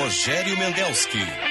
Rogério 0.00 0.56
Mendelski. 0.56 1.49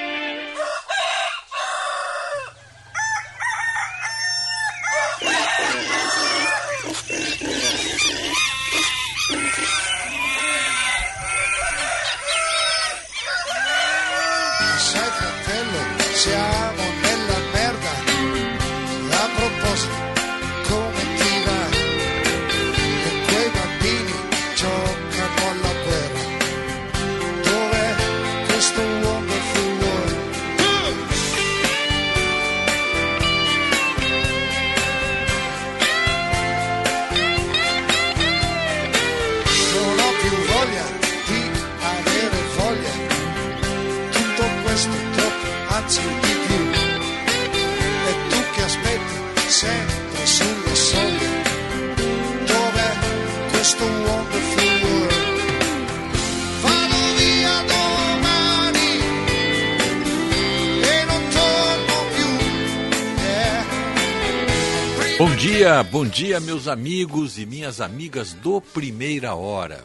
Bom 66.00 66.08
dia, 66.08 66.40
meus 66.40 66.70
amigos 66.70 67.38
e 67.38 67.46
minhas 67.46 67.82
amigas 67.82 68.32
do 68.32 68.62
Primeira 68.62 69.36
Hora. 69.36 69.84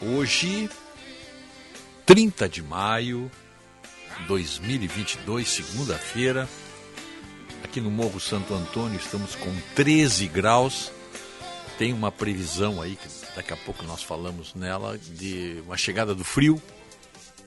Hoje, 0.00 0.70
30 2.06 2.48
de 2.48 2.62
maio 2.62 3.30
de 4.20 4.26
2022, 4.26 5.46
segunda-feira, 5.46 6.48
aqui 7.62 7.78
no 7.78 7.90
Morro 7.90 8.18
Santo 8.18 8.54
Antônio, 8.54 8.98
estamos 8.98 9.34
com 9.34 9.54
13 9.74 10.28
graus. 10.28 10.90
Tem 11.76 11.92
uma 11.92 12.10
previsão 12.10 12.80
aí, 12.80 12.96
que 12.96 13.36
daqui 13.36 13.52
a 13.52 13.56
pouco 13.58 13.84
nós 13.84 14.02
falamos 14.02 14.54
nela, 14.54 14.96
de 14.96 15.62
uma 15.66 15.76
chegada 15.76 16.14
do 16.14 16.24
frio. 16.24 16.60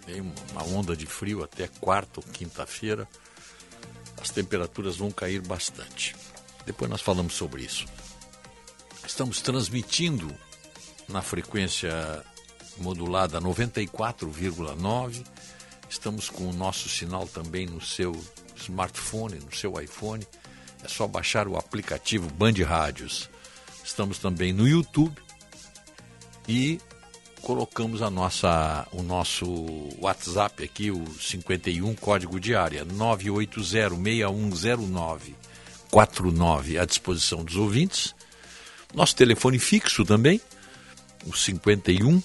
Tem 0.06 0.22
uma 0.22 0.64
onda 0.66 0.96
de 0.96 1.08
frio 1.08 1.44
até 1.44 1.68
quarta 1.82 2.20
ou 2.20 2.32
quinta-feira. 2.32 3.08
As 4.22 4.30
temperaturas 4.30 4.98
vão 4.98 5.10
cair 5.10 5.42
bastante. 5.42 6.16
Depois 6.68 6.92
nós 6.92 7.02
falamos 7.02 7.34
sobre 7.34 7.64
isso. 7.64 7.86
Estamos 9.08 9.42
transmitindo 9.42 10.32
na 11.08 11.22
frequência 11.22 12.22
modulada 12.78 13.40
94,9. 13.40 15.26
Estamos 15.90 16.30
com 16.30 16.50
o 16.50 16.54
nosso 16.54 16.90
sinal 16.90 17.26
também 17.26 17.66
no 17.66 17.80
seu 17.80 18.12
smartphone, 18.58 19.40
no 19.40 19.56
seu 19.56 19.82
iPhone. 19.82 20.28
É 20.84 20.90
só 20.90 21.08
baixar 21.08 21.48
o 21.48 21.58
aplicativo 21.58 22.30
Band 22.34 22.56
Rádios. 22.66 23.30
Estamos 23.82 24.20
também 24.20 24.52
no 24.52 24.68
YouTube 24.68 25.16
e 26.50 26.82
colocamos 27.42 28.02
a 28.02 28.10
nossa, 28.10 28.86
o 28.92 29.02
nosso 29.02 29.46
WhatsApp 30.02 30.66
aqui, 30.66 30.92
o 30.92 31.06
51 31.18 31.96
código 31.96 32.42
de 32.42 32.54
área 32.54 32.86
9806109 32.86 35.47
49 35.98 36.78
à 36.78 36.86
disposição 36.86 37.44
dos 37.44 37.56
ouvintes. 37.56 38.14
Nosso 38.94 39.16
telefone 39.16 39.58
fixo 39.58 40.06
também, 40.06 40.40
o 41.26 41.36
51 41.36 42.22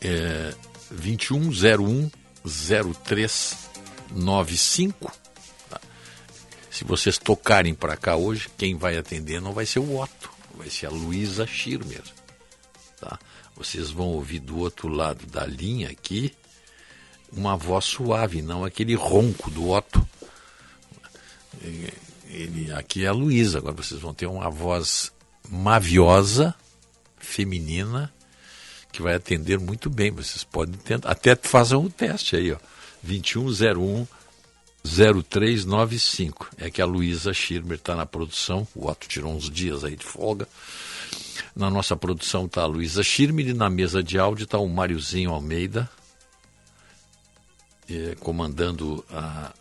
é, 0.00 0.54
2101 0.92 2.08
0395. 2.44 5.12
Tá? 5.68 5.80
Se 6.70 6.84
vocês 6.84 7.18
tocarem 7.18 7.74
para 7.74 7.96
cá 7.96 8.14
hoje, 8.14 8.48
quem 8.56 8.76
vai 8.76 8.96
atender 8.96 9.40
não 9.40 9.52
vai 9.52 9.66
ser 9.66 9.80
o 9.80 10.00
Otto, 10.00 10.30
vai 10.54 10.70
ser 10.70 10.86
a 10.86 10.90
Luísa 10.90 11.44
Schirmer. 11.48 12.04
Tá? 13.00 13.18
Vocês 13.56 13.90
vão 13.90 14.06
ouvir 14.06 14.38
do 14.38 14.58
outro 14.58 14.86
lado 14.86 15.26
da 15.26 15.44
linha 15.44 15.90
aqui 15.90 16.32
uma 17.32 17.56
voz 17.56 17.86
suave, 17.86 18.40
não 18.40 18.64
aquele 18.64 18.94
ronco 18.94 19.50
do 19.50 19.68
Otto. 19.68 20.06
Ele, 21.60 22.72
aqui 22.72 23.04
é 23.04 23.08
a 23.08 23.12
Luísa, 23.12 23.58
agora 23.58 23.74
vocês 23.74 24.00
vão 24.00 24.14
ter 24.14 24.26
uma 24.26 24.48
voz 24.48 25.12
maviosa, 25.48 26.54
feminina, 27.18 28.12
que 28.90 29.02
vai 29.02 29.14
atender 29.14 29.58
muito 29.58 29.90
bem. 29.90 30.10
Vocês 30.10 30.44
podem 30.44 30.74
tentar, 30.76 31.10
até 31.10 31.36
façam 31.36 31.84
o 31.84 31.90
teste 31.90 32.36
aí, 32.36 32.52
ó. 32.52 32.58
2101 33.02 34.06
0395. 34.84 36.50
É 36.58 36.70
que 36.70 36.82
a 36.82 36.86
Luísa 36.86 37.32
Schirmer 37.32 37.78
está 37.78 37.94
na 37.94 38.06
produção. 38.06 38.66
O 38.74 38.88
Otto 38.88 39.06
tirou 39.06 39.34
uns 39.34 39.48
dias 39.48 39.84
aí 39.84 39.96
de 39.96 40.04
folga. 40.04 40.48
Na 41.54 41.70
nossa 41.70 41.96
produção 41.96 42.46
está 42.46 42.62
a 42.62 42.66
Luísa 42.66 43.02
Schirmer 43.02 43.48
e 43.48 43.54
na 43.54 43.70
mesa 43.70 44.02
de 44.02 44.18
áudio 44.18 44.44
está 44.44 44.58
o 44.58 44.68
Máriozinho 44.68 45.30
Almeida, 45.30 45.88
eh, 47.88 48.16
comandando 48.20 49.04
a, 49.10 49.52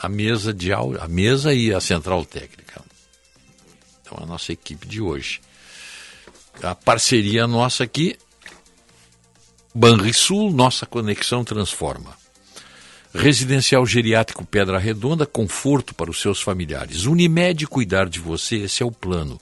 a 0.00 0.08
mesa 0.08 0.52
de 0.52 0.72
áudio, 0.72 1.02
a 1.02 1.08
mesa 1.08 1.52
e 1.54 1.72
a 1.72 1.80
central 1.80 2.24
técnica. 2.24 2.82
Então 4.02 4.18
a 4.22 4.26
nossa 4.26 4.52
equipe 4.52 4.86
de 4.86 5.00
hoje. 5.00 5.40
A 6.62 6.74
parceria 6.74 7.46
nossa 7.46 7.84
aqui, 7.84 8.16
Banrisul, 9.74 10.50
nossa 10.52 10.86
conexão 10.86 11.44
transforma. 11.44 12.16
Residencial 13.12 13.84
Geriátrico 13.86 14.44
Pedra 14.44 14.78
Redonda, 14.78 15.26
conforto 15.26 15.94
para 15.94 16.10
os 16.10 16.20
seus 16.20 16.40
familiares. 16.40 17.04
Unimed 17.04 17.66
cuidar 17.66 18.08
de 18.08 18.20
você, 18.20 18.56
esse 18.56 18.82
é 18.82 18.86
o 18.86 18.90
plano. 18.90 19.40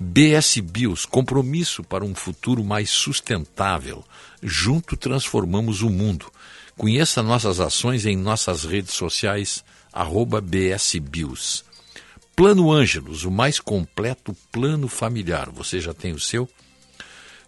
BS 0.00 0.60
Bios, 0.60 1.04
compromisso 1.04 1.82
para 1.82 2.04
um 2.04 2.14
futuro 2.14 2.62
mais 2.62 2.90
sustentável. 2.90 4.04
Junto 4.42 4.96
transformamos 4.96 5.82
o 5.82 5.90
mundo. 5.90 6.26
Conheça 6.76 7.22
nossas 7.22 7.58
ações 7.58 8.06
em 8.06 8.16
nossas 8.16 8.64
redes 8.64 8.94
sociais, 8.94 9.64
arroba 9.98 10.40
BSBios. 10.40 11.64
Plano 12.36 12.70
Ângelos, 12.70 13.24
o 13.24 13.32
mais 13.32 13.58
completo 13.58 14.32
plano 14.52 14.86
familiar. 14.86 15.50
Você 15.50 15.80
já 15.80 15.92
tem 15.92 16.12
o 16.12 16.20
seu? 16.20 16.48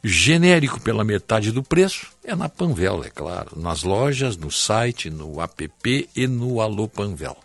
Genérico 0.03 0.81
pela 0.81 1.05
metade 1.05 1.53
do 1.53 1.62
preço 1.62 2.09
é 2.25 2.34
na 2.34 2.49
Panvel, 2.49 3.05
é 3.05 3.09
claro. 3.09 3.53
Nas 3.56 3.84
lojas, 3.84 4.37
no 4.37 4.50
site, 4.50 5.09
no 5.09 5.41
app 5.41 6.09
e 6.16 6.27
no 6.27 6.60
Alô 6.60 6.89
Panvel. 6.89 7.37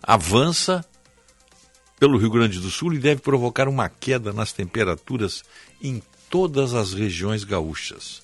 avança 0.02 0.84
pelo 1.98 2.16
Rio 2.16 2.30
Grande 2.30 2.58
do 2.58 2.70
Sul 2.70 2.94
e 2.94 2.98
deve 2.98 3.20
provocar 3.20 3.68
uma 3.68 3.88
queda 3.88 4.32
nas 4.32 4.52
temperaturas 4.52 5.44
em 5.82 6.02
todas 6.30 6.72
as 6.74 6.94
regiões 6.94 7.44
gaúchas. 7.44 8.22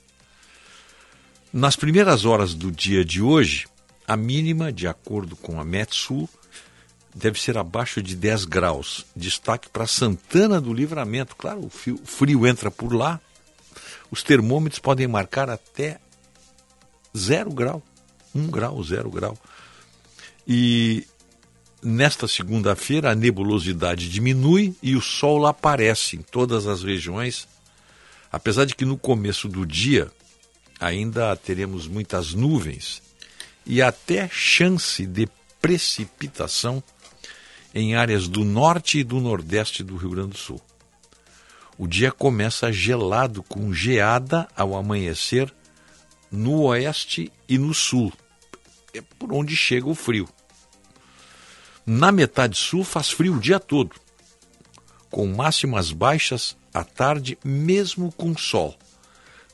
Nas 1.52 1.76
primeiras 1.76 2.24
horas 2.24 2.54
do 2.54 2.70
dia 2.70 3.04
de 3.04 3.20
hoje, 3.20 3.66
a 4.06 4.16
mínima, 4.16 4.72
de 4.72 4.86
acordo 4.86 5.36
com 5.36 5.60
a 5.60 5.64
Metsul, 5.64 6.28
deve 7.14 7.40
ser 7.40 7.58
abaixo 7.58 8.02
de 8.02 8.14
10 8.14 8.44
graus. 8.44 9.06
Destaque 9.14 9.68
para 9.68 9.86
Santana 9.86 10.60
do 10.60 10.72
Livramento. 10.72 11.34
Claro, 11.34 11.64
o 11.64 11.70
frio, 11.70 11.98
frio 12.04 12.46
entra 12.46 12.70
por 12.70 12.94
lá, 12.94 13.20
os 14.10 14.22
termômetros 14.22 14.78
podem 14.78 15.06
marcar 15.06 15.50
até 15.50 15.98
zero 17.16 17.50
grau, 17.50 17.82
um 18.34 18.46
grau, 18.46 18.82
zero 18.82 19.10
grau. 19.10 19.36
E 20.46 21.06
nesta 21.82 22.28
segunda-feira 22.28 23.10
a 23.10 23.14
nebulosidade 23.14 24.08
diminui 24.08 24.74
e 24.82 24.94
o 24.94 25.00
sol 25.00 25.46
aparece 25.46 26.16
em 26.16 26.22
todas 26.22 26.66
as 26.66 26.82
regiões, 26.82 27.48
apesar 28.30 28.64
de 28.64 28.74
que 28.74 28.84
no 28.84 28.96
começo 28.96 29.48
do 29.48 29.66
dia 29.66 30.10
ainda 30.78 31.34
teremos 31.36 31.86
muitas 31.86 32.34
nuvens 32.34 33.02
e 33.64 33.82
até 33.82 34.28
chance 34.28 35.06
de 35.06 35.28
precipitação 35.60 36.82
em 37.74 37.94
áreas 37.94 38.28
do 38.28 38.44
norte 38.44 39.00
e 39.00 39.04
do 39.04 39.20
nordeste 39.20 39.82
do 39.82 39.96
Rio 39.96 40.10
Grande 40.10 40.30
do 40.30 40.38
Sul. 40.38 40.60
O 41.78 41.86
dia 41.86 42.10
começa 42.10 42.72
gelado, 42.72 43.42
com 43.42 43.72
geada 43.72 44.48
ao 44.56 44.74
amanhecer 44.74 45.52
no 46.30 46.62
oeste 46.62 47.32
e 47.48 47.58
no 47.58 47.74
sul, 47.74 48.12
é 48.94 49.00
por 49.00 49.32
onde 49.32 49.54
chega 49.54 49.88
o 49.88 49.94
frio. 49.94 50.28
Na 51.84 52.10
metade 52.10 52.56
sul 52.56 52.82
faz 52.82 53.10
frio 53.10 53.36
o 53.36 53.40
dia 53.40 53.60
todo, 53.60 53.94
com 55.10 55.26
máximas 55.26 55.92
baixas 55.92 56.56
à 56.72 56.82
tarde, 56.82 57.38
mesmo 57.44 58.10
com 58.12 58.36
sol. 58.36 58.76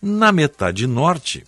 Na 0.00 0.32
metade 0.32 0.86
norte, 0.86 1.44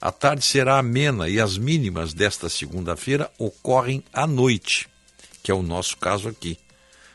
a 0.00 0.12
tarde 0.12 0.44
será 0.44 0.78
amena 0.78 1.28
e 1.28 1.40
as 1.40 1.58
mínimas 1.58 2.12
desta 2.12 2.48
segunda-feira 2.48 3.30
ocorrem 3.38 4.04
à 4.12 4.26
noite 4.26 4.88
que 5.46 5.52
é 5.52 5.54
o 5.54 5.62
nosso 5.62 5.96
caso 5.98 6.28
aqui, 6.28 6.58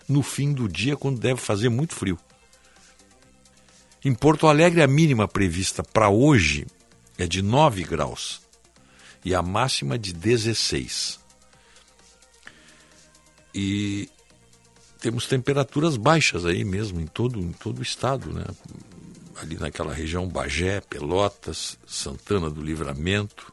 no 0.07 0.24
fim 0.24 0.54
do 0.54 0.66
dia, 0.69 0.95
quando 0.95 1.19
deve 1.19 1.42
fazer 1.42 1.68
muito 1.68 1.94
frio. 1.94 2.18
Em 4.03 4.15
Porto 4.15 4.48
Alegre, 4.48 4.81
a 4.81 4.88
mínima 4.88 5.27
prevista 5.27 5.83
para 5.83 6.09
hoje 6.09 6.65
é 7.19 7.27
de 7.27 7.44
9 7.44 7.83
graus 7.83 8.42
e 9.24 9.36
a 9.36 9.44
máxima 9.44 9.98
de 9.98 10.12
16. 10.12 11.19
E 13.53 14.09
temos 15.00 15.27
temperaturas 15.27 15.98
baixas 15.98 16.48
aí 16.48 16.63
mesmo 16.63 17.00
em 17.00 17.06
todo, 17.06 17.39
em 17.39 17.51
todo 17.51 17.77
o 17.77 17.83
estado, 17.83 18.33
né? 18.33 18.45
Ali 19.39 19.56
naquela 19.57 19.94
região 19.94 20.27
Bagé, 20.27 20.81
Pelotas, 20.81 21.77
Santana 21.86 22.50
do 22.50 22.62
Livramento, 22.62 23.51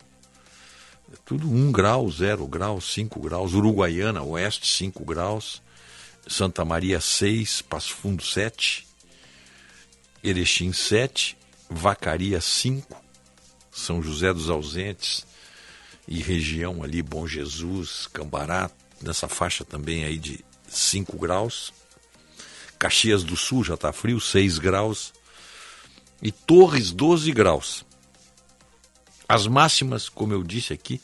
é 1.12 1.16
tudo 1.26 1.46
1 1.46 1.72
grau, 1.72 2.10
0 2.10 2.46
grau, 2.46 2.80
5 2.80 3.20
graus. 3.20 3.52
Uruguaiana, 3.52 4.22
oeste, 4.22 4.66
5 4.66 5.04
graus. 5.04 5.62
Santa 6.26 6.64
Maria, 6.64 7.00
6. 7.00 7.62
Passo 7.62 7.94
Fundo, 7.94 8.22
7. 8.22 8.87
Erechim, 10.22 10.72
7. 10.72 11.36
Vacaria, 11.70 12.40
5. 12.40 13.04
São 13.70 14.02
José 14.02 14.32
dos 14.32 14.50
Ausentes 14.50 15.26
e 16.08 16.22
região 16.22 16.82
ali, 16.82 17.02
Bom 17.02 17.26
Jesus, 17.26 18.08
Cambará, 18.12 18.70
nessa 19.02 19.28
faixa 19.28 19.64
também 19.64 20.04
aí 20.04 20.18
de 20.18 20.42
5 20.66 21.16
graus. 21.18 21.72
Caxias 22.78 23.22
do 23.22 23.36
Sul 23.36 23.62
já 23.62 23.74
está 23.74 23.92
frio, 23.92 24.18
6 24.18 24.58
graus. 24.58 25.12
E 26.22 26.32
Torres, 26.32 26.90
12 26.90 27.30
graus. 27.32 27.84
As 29.28 29.46
máximas, 29.46 30.08
como 30.08 30.32
eu 30.32 30.42
disse 30.42 30.72
aqui, 30.72 31.00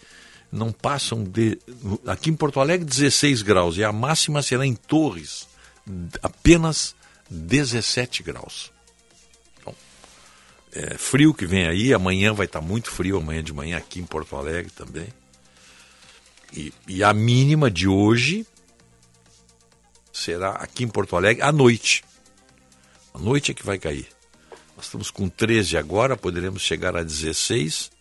não 0.50 0.72
passam 0.72 1.22
de. 1.22 1.58
Aqui 2.06 2.30
em 2.30 2.34
Porto 2.34 2.58
Alegre, 2.58 2.86
16 2.86 3.42
graus. 3.42 3.76
E 3.76 3.84
a 3.84 3.92
máxima 3.92 4.42
será 4.42 4.64
em 4.64 4.74
Torres, 4.74 5.46
apenas 6.22 6.94
17 7.28 8.22
graus. 8.22 8.73
É 10.74 10.98
frio 10.98 11.32
que 11.32 11.46
vem 11.46 11.66
aí. 11.66 11.94
Amanhã 11.94 12.32
vai 12.34 12.46
estar 12.46 12.60
muito 12.60 12.90
frio, 12.90 13.18
amanhã 13.18 13.42
de 13.42 13.52
manhã 13.52 13.76
aqui 13.78 14.00
em 14.00 14.04
Porto 14.04 14.36
Alegre 14.36 14.70
também. 14.72 15.06
E, 16.52 16.72
e 16.88 17.02
a 17.02 17.12
mínima 17.12 17.70
de 17.70 17.88
hoje 17.88 18.46
será 20.12 20.50
aqui 20.50 20.84
em 20.84 20.88
Porto 20.88 21.16
Alegre 21.16 21.42
à 21.42 21.52
noite. 21.52 22.04
À 23.12 23.18
noite 23.18 23.52
é 23.52 23.54
que 23.54 23.64
vai 23.64 23.78
cair. 23.78 24.08
Nós 24.76 24.86
estamos 24.86 25.10
com 25.10 25.28
13 25.28 25.76
agora, 25.76 26.16
poderemos 26.16 26.62
chegar 26.62 26.96
a 26.96 27.02
16 27.02 27.94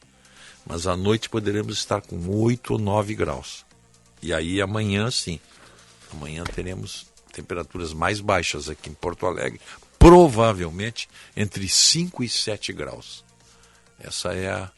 mas 0.65 0.87
à 0.87 0.95
noite 0.95 1.29
poderemos 1.29 1.77
estar 1.77 2.01
com 2.01 2.17
8 2.29 2.73
ou 2.73 2.79
9 2.79 3.15
graus. 3.15 3.65
E 4.21 4.33
aí 4.33 4.61
amanhã 4.61 5.11
sim, 5.11 5.39
amanhã 6.11 6.43
teremos 6.43 7.05
temperaturas 7.31 7.93
mais 7.93 8.21
baixas 8.21 8.69
aqui 8.69 8.89
em 8.89 8.93
Porto 8.93 9.25
Alegre, 9.25 9.59
provavelmente 10.03 11.07
entre 11.35 11.67
5 11.67 12.23
e 12.23 12.29
7 12.29 12.73
graus. 12.73 13.23
Essa 13.99 14.33
é 14.33 14.51
a, 14.51 14.69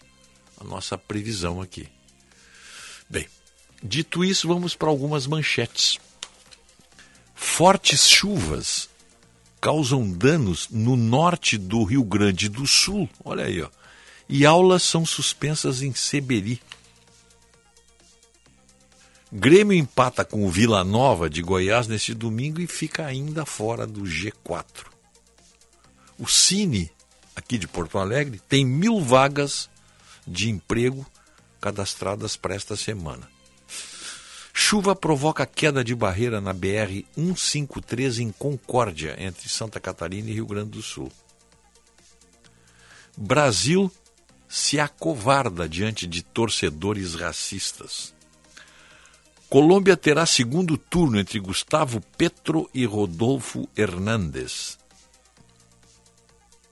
a 0.59 0.63
nossa 0.63 0.97
previsão 0.97 1.61
aqui. 1.61 1.87
Bem, 3.09 3.27
dito 3.81 4.23
isso, 4.23 4.47
vamos 4.47 4.75
para 4.75 4.89
algumas 4.89 5.25
manchetes. 5.25 5.97
Fortes 7.33 8.07
chuvas 8.07 8.87
causam 9.59 10.07
danos 10.11 10.69
no 10.69 10.95
norte 10.95 11.57
do 11.57 11.83
Rio 11.83 12.03
Grande 12.03 12.47
do 12.47 12.67
Sul. 12.67 13.09
Olha 13.23 13.45
aí, 13.45 13.61
ó 13.61 13.69
e 14.27 14.45
aulas 14.45 14.83
são 14.83 15.05
suspensas 15.05 15.81
em 15.81 15.93
Seberi. 15.93 16.59
Grêmio 19.31 19.77
empata 19.77 20.23
com 20.23 20.45
o 20.45 20.49
Vila 20.49 20.83
Nova 20.83 21.29
de 21.29 21.41
Goiás 21.41 21.87
neste 21.87 22.13
domingo 22.13 22.61
e 22.61 22.67
fica 22.67 23.05
ainda 23.05 23.45
fora 23.45 23.85
do 23.85 24.01
G4. 24.01 24.94
O 26.17 26.27
Cine, 26.27 26.91
aqui 27.35 27.57
de 27.57 27.67
Porto 27.67 27.97
Alegre, 27.97 28.41
tem 28.47 28.65
mil 28.65 29.01
vagas 29.01 29.69
de 30.25 30.49
emprego 30.49 31.05
cadastradas 31.59 32.37
para 32.37 32.55
esta 32.55 32.75
semana. 32.75 33.29
Chuva 34.53 34.95
provoca 34.95 35.45
queda 35.45 35.83
de 35.83 35.93
barreira 35.93 36.39
na 36.39 36.53
BR 36.53 37.03
153 37.15 38.19
em 38.19 38.31
Concórdia, 38.31 39.15
entre 39.19 39.49
Santa 39.49 39.79
Catarina 39.79 40.29
e 40.29 40.33
Rio 40.33 40.45
Grande 40.45 40.71
do 40.71 40.81
Sul. 40.81 41.11
Brasil 43.17 43.91
se 44.47 44.79
acovarda 44.79 45.67
diante 45.67 46.07
de 46.07 46.23
torcedores 46.23 47.15
racistas. 47.15 48.13
Colômbia 49.49 49.97
terá 49.97 50.25
segundo 50.25 50.77
turno 50.77 51.19
entre 51.19 51.39
Gustavo 51.39 52.01
Petro 52.17 52.69
e 52.73 52.85
Rodolfo 52.85 53.67
Hernández. 53.75 54.77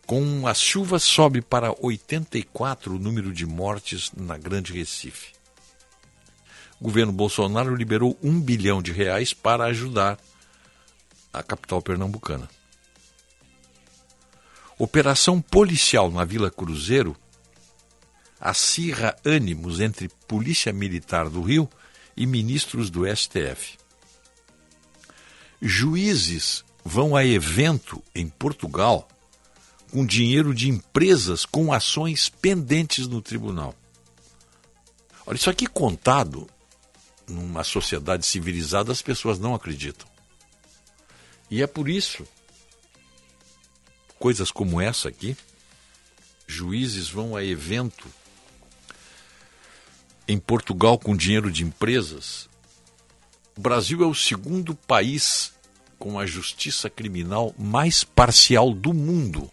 Com 0.05 0.45
as 0.47 0.59
chuvas, 0.59 1.03
sobe 1.03 1.41
para 1.41 1.73
84 1.79 2.95
o 2.95 2.99
número 2.99 3.31
de 3.31 3.45
mortes 3.45 4.11
na 4.15 4.37
Grande 4.37 4.73
Recife. 4.73 5.33
O 6.79 6.83
governo 6.83 7.13
Bolsonaro 7.13 7.73
liberou 7.75 8.17
um 8.21 8.39
bilhão 8.41 8.81
de 8.81 8.91
reais 8.91 9.33
para 9.33 9.63
ajudar 9.65 10.19
a 11.31 11.41
capital 11.41 11.81
pernambucana. 11.81 12.49
Operação 14.77 15.39
policial 15.39 16.11
na 16.11 16.25
Vila 16.25 16.51
Cruzeiro 16.51 17.15
acirra 18.39 19.15
ânimos 19.23 19.79
entre 19.79 20.09
Polícia 20.27 20.73
Militar 20.73 21.29
do 21.29 21.41
Rio 21.41 21.69
e 22.17 22.25
ministros 22.25 22.89
do 22.89 23.03
STF. 23.07 23.77
Juízes 25.61 26.65
vão 26.83 27.15
a 27.15 27.25
evento 27.25 28.03
em 28.13 28.27
Portugal 28.27 29.07
com 29.93 30.03
dinheiro 30.03 30.55
de 30.55 30.69
empresas 30.69 31.45
com 31.45 31.71
ações 31.71 32.27
pendentes 32.27 33.07
no 33.07 33.21
tribunal. 33.21 33.75
Olha, 35.23 35.35
isso 35.35 35.51
aqui 35.51 35.67
contado 35.67 36.49
numa 37.27 37.63
sociedade 37.63 38.25
civilizada, 38.25 38.91
as 38.91 39.03
pessoas 39.03 39.37
não 39.37 39.53
acreditam. 39.53 40.07
E 41.47 41.61
é 41.61 41.67
por 41.67 41.87
isso, 41.87 42.27
coisas 44.17 44.49
como 44.49 44.81
essa 44.81 45.09
aqui, 45.09 45.37
juízes 46.47 47.07
vão 47.07 47.35
a 47.35 47.43
evento 47.43 48.07
em 50.27 50.39
Portugal 50.39 50.97
com 50.97 51.15
dinheiro 51.15 51.51
de 51.51 51.63
empresas, 51.63 52.49
o 53.55 53.61
Brasil 53.61 54.03
é 54.03 54.07
o 54.07 54.15
segundo 54.15 54.73
país 54.73 55.53
com 55.99 56.17
a 56.17 56.25
justiça 56.25 56.89
criminal 56.89 57.53
mais 57.59 58.03
parcial 58.03 58.73
do 58.73 58.91
mundo. 58.91 59.51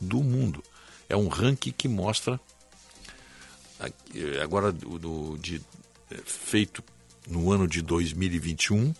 Do 0.00 0.22
mundo. 0.22 0.62
É 1.08 1.16
um 1.16 1.28
ranking 1.28 1.72
que 1.72 1.88
mostra, 1.88 2.40
agora 4.42 4.72
do, 4.72 5.36
de, 5.38 5.62
é, 6.10 6.16
feito 6.24 6.82
no 7.26 7.52
ano 7.52 7.66
de 7.66 7.82
2021, 7.82 8.94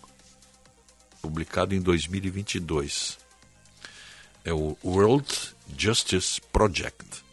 publicado 1.21 1.73
em 1.73 1.81
2022. 1.81 3.17
É 4.43 4.53
o 4.53 4.77
World 4.83 5.55
Justice 5.77 6.39
Project. 6.51 7.23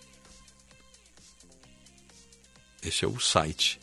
Esse 2.83 3.05
é 3.05 3.09
o 3.09 3.19
site 3.19 3.81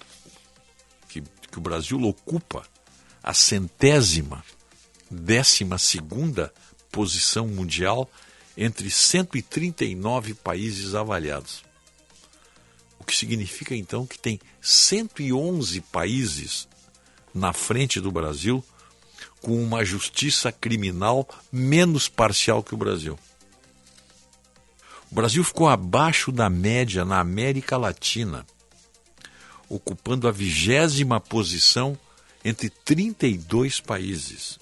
que, 1.07 1.21
que 1.21 1.57
o 1.57 1.61
Brasil 1.61 2.01
ocupa 2.03 2.63
a 3.23 3.33
centésima, 3.33 4.43
décima 5.09 5.77
segunda 5.77 6.53
posição 6.91 7.47
mundial 7.47 8.09
entre 8.57 8.89
139 8.89 10.33
países 10.33 10.95
avaliados. 10.95 11.63
O 12.99 13.03
que 13.03 13.15
significa 13.15 13.75
então 13.75 14.05
que 14.05 14.19
tem 14.19 14.39
111 14.61 15.81
países 15.81 16.67
na 17.33 17.53
frente 17.53 17.99
do 17.99 18.11
Brasil 18.11 18.63
com 19.41 19.61
uma 19.61 19.83
justiça 19.83 20.51
criminal 20.51 21.27
menos 21.51 22.07
parcial 22.07 22.61
que 22.61 22.75
o 22.75 22.77
Brasil. 22.77 23.17
O 25.11 25.15
Brasil 25.15 25.43
ficou 25.43 25.67
abaixo 25.67 26.31
da 26.31 26.49
média 26.49 27.03
na 27.03 27.19
América 27.19 27.75
Latina, 27.75 28.45
ocupando 29.67 30.27
a 30.27 30.31
vigésima 30.31 31.19
posição 31.19 31.97
entre 32.45 32.69
32 32.69 33.79
países. 33.79 34.59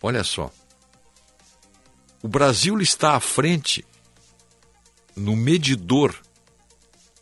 Olha 0.00 0.22
só, 0.22 0.50
o 2.22 2.28
Brasil 2.28 2.80
está 2.80 3.14
à 3.14 3.20
frente 3.20 3.84
no 5.14 5.36
medidor 5.36 6.14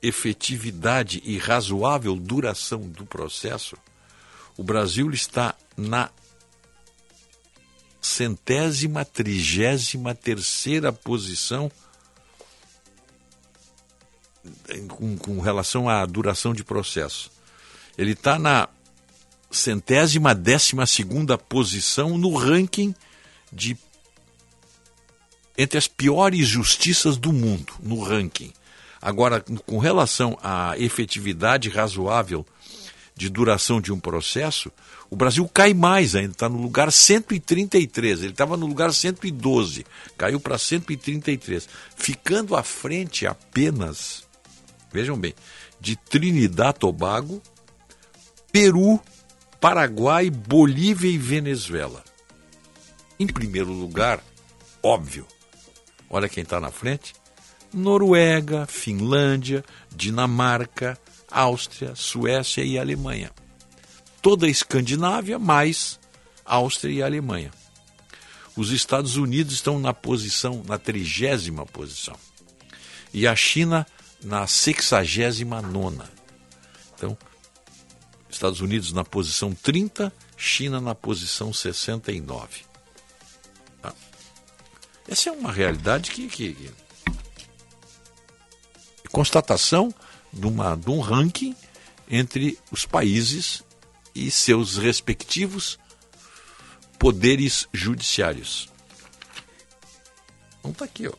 efetividade 0.02 1.22
e 1.24 1.38
razoável 1.38 2.14
duração 2.16 2.80
do 2.80 3.06
processo. 3.06 3.76
O 4.56 4.62
Brasil 4.62 5.10
está 5.10 5.54
na 5.76 6.10
centésima 8.00 9.04
trigésima 9.04 10.14
terceira 10.14 10.92
posição 10.92 11.72
com, 14.88 15.16
com 15.16 15.40
relação 15.40 15.88
à 15.88 16.04
duração 16.04 16.52
de 16.52 16.62
processo. 16.62 17.30
Ele 17.96 18.12
está 18.12 18.38
na 18.38 18.68
centésima 19.50 20.34
décima 20.34 20.86
segunda 20.86 21.38
posição 21.38 22.18
no 22.18 22.34
ranking 22.34 22.94
de 23.50 23.76
entre 25.56 25.78
as 25.78 25.87
piores 25.87 26.46
justiças 26.46 27.16
do 27.16 27.32
mundo, 27.32 27.73
no 27.82 28.02
ranking. 28.02 28.52
Agora, 29.00 29.44
com 29.66 29.78
relação 29.78 30.38
à 30.42 30.78
efetividade 30.78 31.68
razoável 31.68 32.44
de 33.16 33.28
duração 33.28 33.80
de 33.80 33.92
um 33.92 34.00
processo, 34.00 34.73
o 35.11 35.16
Brasil 35.16 35.46
cai 35.46 35.73
mais 35.75 36.16
ainda, 36.16 36.32
está 36.32 36.49
no 36.49 36.61
lugar 36.61 36.90
133. 36.90 38.23
Ele 38.23 38.30
estava 38.30 38.56
no 38.56 38.66
lugar 38.66 38.92
112, 38.92 39.87
caiu 40.16 40.40
para 40.40 40.58
133, 40.58 41.68
ficando 41.96 42.56
à 42.56 42.62
frente 42.62 43.26
apenas, 43.26 44.25
vejam 44.92 45.16
bem, 45.16 45.34
de 45.80 45.96
Trinidad 45.96 46.75
Tobago, 46.75 47.42
Peru, 48.50 48.99
Paraguai, 49.61 50.30
Bolívia 50.30 51.11
e 51.11 51.18
Venezuela. 51.18 52.02
Em 53.20 53.26
primeiro 53.26 53.73
lugar, 53.73 54.20
óbvio, 54.82 55.26
olha 56.14 56.28
quem 56.28 56.44
está 56.44 56.61
na 56.61 56.71
frente: 56.71 57.12
Noruega, 57.73 58.66
Finlândia, 58.66 59.64
Dinamarca, 59.94 60.99
Áustria, 61.30 61.94
Suécia 61.97 62.62
e 62.62 62.78
Alemanha. 62.78 63.33
Toda 64.23 64.47
a 64.47 64.49
Escandinávia, 64.49 65.38
mais 65.38 65.99
Áustria 66.44 66.92
e 66.92 67.02
Alemanha. 67.02 67.50
Os 68.56 68.71
Estados 68.71 69.16
Unidos 69.16 69.54
estão 69.54 69.80
na 69.80 69.92
posição, 69.92 70.62
na 70.66 70.78
trigésima 70.78 71.66
posição. 71.66 72.16
E 73.12 73.26
a 73.26 73.35
China 73.35 73.85
na 74.23 74.47
sexagésima 74.47 75.61
nona. 75.61 76.09
Então, 76.94 77.18
Estados 78.30 78.61
Unidos 78.61 78.92
na 78.92 79.04
posição 79.04 79.52
30, 79.52 80.12
China 80.37 80.80
na 80.80 80.94
posição 80.94 81.52
69. 81.52 82.73
Tá? 85.04 85.12
Essa 85.12 85.28
é 85.30 85.32
uma 85.32 85.52
realidade 85.52 86.11
que, 86.11 86.28
que, 86.28 86.54
que 86.54 86.70
constatação 89.14 89.94
de, 90.32 90.46
uma, 90.46 90.76
de 90.76 90.90
um 90.90 91.00
ranking 91.00 91.54
entre 92.11 92.58
os 92.73 92.84
países 92.84 93.62
e 94.14 94.30
seus 94.30 94.76
respectivos 94.76 95.78
poderes 96.99 97.68
judiciários. 97.73 98.68
Então 100.58 100.73
está 100.73 100.84
aqui, 100.84 101.06
ó. 101.06 101.12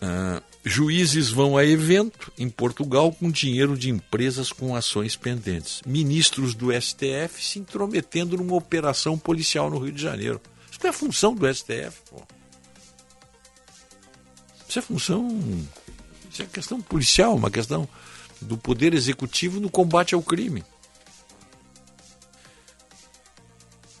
Uh, 0.00 0.40
juízes 0.64 1.28
vão 1.30 1.56
a 1.56 1.64
evento 1.64 2.32
em 2.38 2.48
Portugal 2.48 3.10
com 3.10 3.30
dinheiro 3.30 3.76
de 3.76 3.90
empresas 3.90 4.52
com 4.52 4.76
ações 4.76 5.16
pendentes. 5.16 5.82
Ministros 5.84 6.54
do 6.54 6.68
STF 6.72 7.42
se 7.42 7.58
intrometendo 7.58 8.36
numa 8.36 8.54
operação 8.54 9.18
policial 9.18 9.70
no 9.70 9.78
Rio 9.78 9.92
de 9.92 10.02
Janeiro. 10.02 10.40
Isso 10.78 10.84
não 10.84 10.90
é 10.90 10.92
função 10.92 11.34
do 11.34 11.52
STF, 11.52 12.00
pô. 12.08 12.22
Isso 14.68 14.78
é 14.78 14.82
função 14.82 15.28
isso 16.38 16.42
é 16.44 16.46
questão 16.46 16.80
policial, 16.80 17.34
uma 17.34 17.50
questão 17.50 17.88
do 18.40 18.56
poder 18.56 18.94
executivo 18.94 19.58
no 19.58 19.68
combate 19.68 20.14
ao 20.14 20.22
crime. 20.22 20.62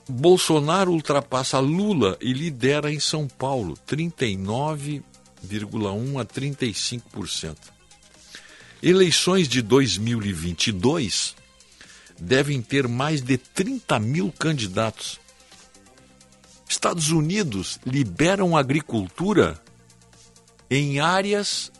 Bolsonaro 0.08 0.92
ultrapassa 0.92 1.58
Lula 1.58 2.16
e 2.20 2.32
lidera 2.32 2.92
em 2.92 3.00
São 3.00 3.26
Paulo 3.26 3.76
39,1 3.88 5.02
a 6.20 6.24
35%. 6.24 7.56
Eleições 8.80 9.48
de 9.48 9.60
2022 9.60 11.34
devem 12.20 12.62
ter 12.62 12.86
mais 12.86 13.20
de 13.20 13.36
30 13.36 13.98
mil 13.98 14.30
candidatos. 14.30 15.18
Estados 16.78 17.10
Unidos 17.10 17.80
liberam 17.84 18.56
agricultura 18.56 19.60
em 20.70 21.00
áreas 21.00 21.72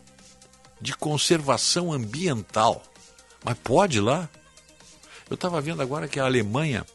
de 0.81 0.93
conservação 0.93 1.93
ambiental. 1.93 2.83
Mas 3.41 3.57
pode 3.59 4.01
lá? 4.01 4.29
Eu 5.29 5.35
estava 5.35 5.61
vendo 5.61 5.81
agora 5.81 6.05
que 6.05 6.19
a 6.19 6.25
Alemanha 6.25 6.85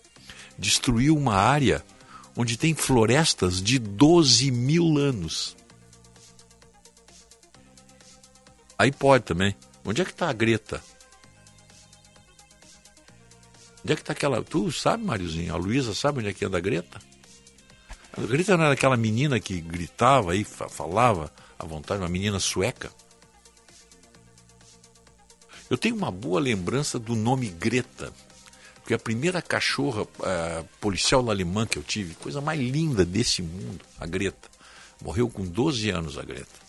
destruiu 0.58 1.16
uma 1.16 1.34
área 1.34 1.82
onde 2.36 2.58
tem 2.58 2.74
florestas 2.74 3.62
de 3.62 3.78
12 3.78 4.50
mil 4.50 4.98
anos. 4.98 5.56
Aí 8.78 8.92
pode 8.92 9.24
também. 9.24 9.56
Onde 9.82 10.02
é 10.02 10.04
que 10.04 10.10
está 10.10 10.28
a 10.28 10.32
Greta? 10.34 10.84
Onde 13.82 13.94
é 13.94 13.96
que 13.96 14.02
está 14.02 14.12
aquela. 14.12 14.42
Tu 14.42 14.70
sabe, 14.72 15.02
Mariozinho? 15.02 15.54
A 15.54 15.56
Luísa 15.56 15.94
sabe 15.94 16.18
onde 16.18 16.28
é 16.28 16.34
que 16.34 16.44
anda 16.44 16.58
a 16.58 16.60
Greta? 16.60 17.13
Greta 18.22 18.56
não 18.56 18.64
era 18.64 18.74
aquela 18.74 18.96
menina 18.96 19.40
que 19.40 19.60
gritava 19.60 20.36
e 20.36 20.44
falava 20.44 21.32
à 21.58 21.64
vontade, 21.66 22.00
uma 22.00 22.08
menina 22.08 22.38
sueca? 22.38 22.90
Eu 25.68 25.78
tenho 25.78 25.96
uma 25.96 26.10
boa 26.10 26.40
lembrança 26.40 26.98
do 26.98 27.16
nome 27.16 27.48
Greta, 27.48 28.12
porque 28.76 28.94
a 28.94 28.98
primeira 28.98 29.40
cachorra 29.40 30.02
uh, 30.02 30.68
policial 30.80 31.28
alemã 31.30 31.66
que 31.66 31.78
eu 31.78 31.82
tive, 31.82 32.14
coisa 32.14 32.40
mais 32.40 32.60
linda 32.60 33.04
desse 33.04 33.42
mundo, 33.42 33.84
a 33.98 34.06
Greta. 34.06 34.48
Morreu 35.02 35.28
com 35.28 35.44
12 35.44 35.90
anos 35.90 36.18
a 36.18 36.22
Greta. 36.22 36.64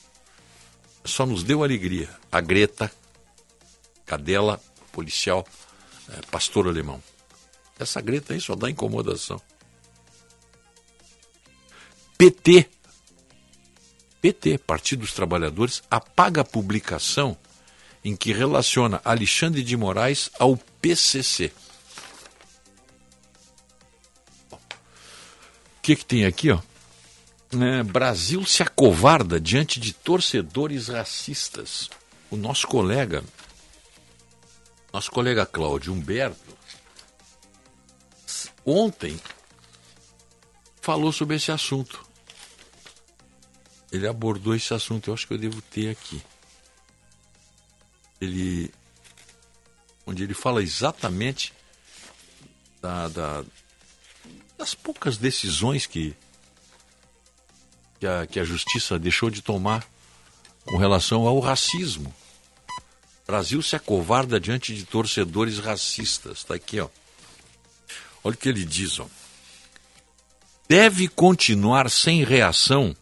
Só 1.03 1.25
nos 1.25 1.43
deu 1.43 1.63
alegria. 1.63 2.09
A 2.31 2.41
Greta, 2.41 2.91
cadela 4.05 4.59
policial, 4.91 5.45
uh, 6.09 6.27
pastor 6.31 6.67
alemão. 6.67 7.03
Essa 7.77 8.01
Greta 8.01 8.33
aí 8.33 8.41
só 8.41 8.55
dá 8.55 8.69
incomodação. 8.69 9.41
PT, 12.17 12.69
PT, 14.21 14.57
Partido 14.59 15.01
dos 15.01 15.13
Trabalhadores, 15.13 15.83
apaga 15.89 16.41
a 16.41 16.45
publicação 16.45 17.37
em 18.03 18.15
que 18.15 18.31
relaciona 18.31 19.01
Alexandre 19.03 19.63
de 19.63 19.75
Moraes 19.75 20.29
ao 20.39 20.55
PCC. 20.55 21.51
O 24.51 24.57
que, 25.81 25.95
que 25.95 26.05
tem 26.05 26.25
aqui? 26.25 26.51
Ó? 26.51 26.59
É, 27.51 27.83
Brasil 27.83 28.45
se 28.45 28.63
acovarda 28.63 29.39
diante 29.39 29.79
de 29.79 29.93
torcedores 29.93 30.87
racistas. 30.87 31.89
O 32.29 32.37
nosso 32.37 32.67
colega, 32.67 33.23
nosso 34.91 35.11
colega 35.11 35.45
Cláudio 35.45 35.93
Humberto, 35.93 36.55
ontem 38.65 39.19
falou 40.81 41.11
sobre 41.11 41.37
esse 41.37 41.51
assunto. 41.51 42.04
Ele 43.95 44.07
abordou 44.07 44.55
esse 44.55 44.73
assunto, 44.73 45.09
eu 45.09 45.13
acho 45.13 45.27
que 45.27 45.33
eu 45.33 45.37
devo 45.37 45.61
ter 45.61 45.89
aqui 45.89 46.21
ele 48.19 48.71
onde 50.05 50.23
ele 50.23 50.33
fala 50.33 50.61
exatamente 50.61 51.53
da, 52.81 53.07
da, 53.07 53.43
das 54.57 54.75
poucas 54.75 55.17
decisões 55.17 55.87
que, 55.87 56.15
que 57.99 58.05
a, 58.05 58.27
que 58.27 58.39
a 58.39 58.43
justiça 58.43 58.99
deixou 58.99 59.31
de 59.31 59.41
tomar 59.41 59.87
com 60.63 60.77
relação 60.77 61.25
ao 61.27 61.39
racismo. 61.39 62.13
Brasil 63.25 63.61
se 63.63 63.75
acovarda 63.75 64.39
diante 64.39 64.75
de 64.75 64.85
torcedores 64.85 65.57
racistas. 65.57 66.39
Está 66.39 66.53
aqui, 66.53 66.79
ó. 66.79 66.87
Olha 68.23 68.35
o 68.35 68.37
que 68.37 68.49
ele 68.49 68.63
diz, 68.63 68.99
ó. 68.99 69.07
deve 70.69 71.07
continuar 71.07 71.89
sem 71.89 72.23
reação 72.23 72.95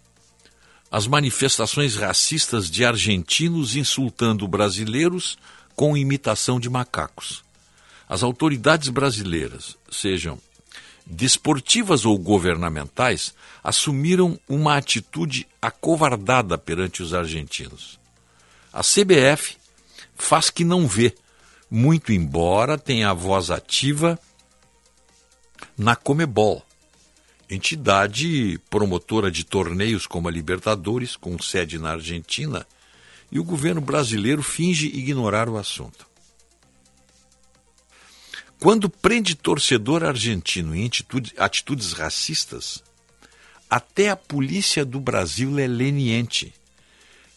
as 0.94 1.08
manifestações 1.08 1.96
racistas 1.96 2.70
de 2.70 2.86
argentinos 2.86 3.76
insultando 3.76 4.48
brasileiros 4.48 5.40
com 5.76 5.98
imitação 5.98 6.60
de 6.60 6.70
macacos. 6.70 7.44
As 8.08 8.22
autoridades 8.22 8.90
brasileiras, 8.90 9.76
sejam 9.90 10.38
desportivas 11.04 12.06
ou 12.06 12.16
governamentais, 12.20 13.34
assumiram 13.64 14.40
uma 14.48 14.78
atitude 14.78 15.48
acovardada 15.60 16.60
perante 16.60 17.02
os 17.02 17.12
argentinos. 17.12 18.00
A 18.72 18.82
CBF 18.84 19.58
faz 20.16 20.52
que 20.52 20.64
não 20.64 20.88
vê, 20.88 21.16
muito 21.72 22.14
embora 22.14 22.78
tenha 22.78 23.10
a 23.10 23.14
voz 23.16 23.50
ativa 23.50 24.20
na 25.76 25.96
Comebol, 25.96 26.64
entidade 27.50 28.60
promotora 28.70 29.30
de 29.30 29.44
torneios 29.44 30.08
como 30.08 30.28
a 30.28 30.32
Libertadores, 30.32 31.16
com 31.16 31.38
sede 31.40 31.78
na 31.78 31.92
Argentina, 31.92 32.66
e 33.32 33.40
o 33.40 33.44
governo 33.44 33.82
brasileiro 33.82 34.44
finge 34.44 34.88
ignorar 34.88 35.50
o 35.50 35.58
assunto. 35.58 36.08
Quando 38.60 38.90
prende 38.90 39.36
torcedor 39.36 40.04
argentino 40.04 40.74
em 40.76 40.86
atitude, 40.86 41.34
atitudes 41.38 41.92
racistas, 41.92 42.82
até 43.70 44.10
a 44.10 44.16
polícia 44.16 44.86
do 44.86 45.00
Brasil 45.00 45.60
é 45.60 45.68
leniente, 45.68 46.54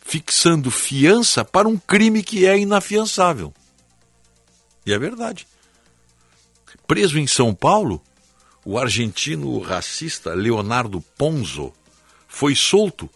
fixando 0.03 0.71
fiança 0.71 1.45
para 1.45 1.67
um 1.67 1.77
crime 1.77 2.23
que 2.23 2.47
é 2.47 2.57
inafiançável. 2.57 3.53
E 4.85 4.93
é 4.93 4.99
verdade. 4.99 5.49
Preso 6.87 7.19
em 7.19 7.27
São 7.27 7.53
Paulo, 7.53 8.01
o 8.67 8.77
argentino 8.77 9.61
racista 9.61 10.35
Leonardo 10.35 11.01
Ponzo 11.17 11.73
foi 12.27 12.57
solto 12.57 13.09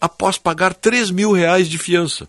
após 0.00 0.38
pagar 0.38 0.72
3 0.72 1.10
mil 1.10 1.30
reais 1.30 1.68
de 1.68 1.76
fiança. 1.76 2.26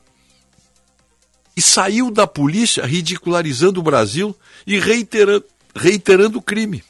E 1.55 1.62
saiu 1.62 2.12
da 2.12 2.27
polícia 2.27 2.86
ridicularizando 2.86 3.79
o 3.79 3.83
Brasil 3.83 4.36
e 4.67 4.77
reiterando, 4.77 5.45
reiterando 5.74 6.39
o 6.39 6.41
crime. 6.41 6.83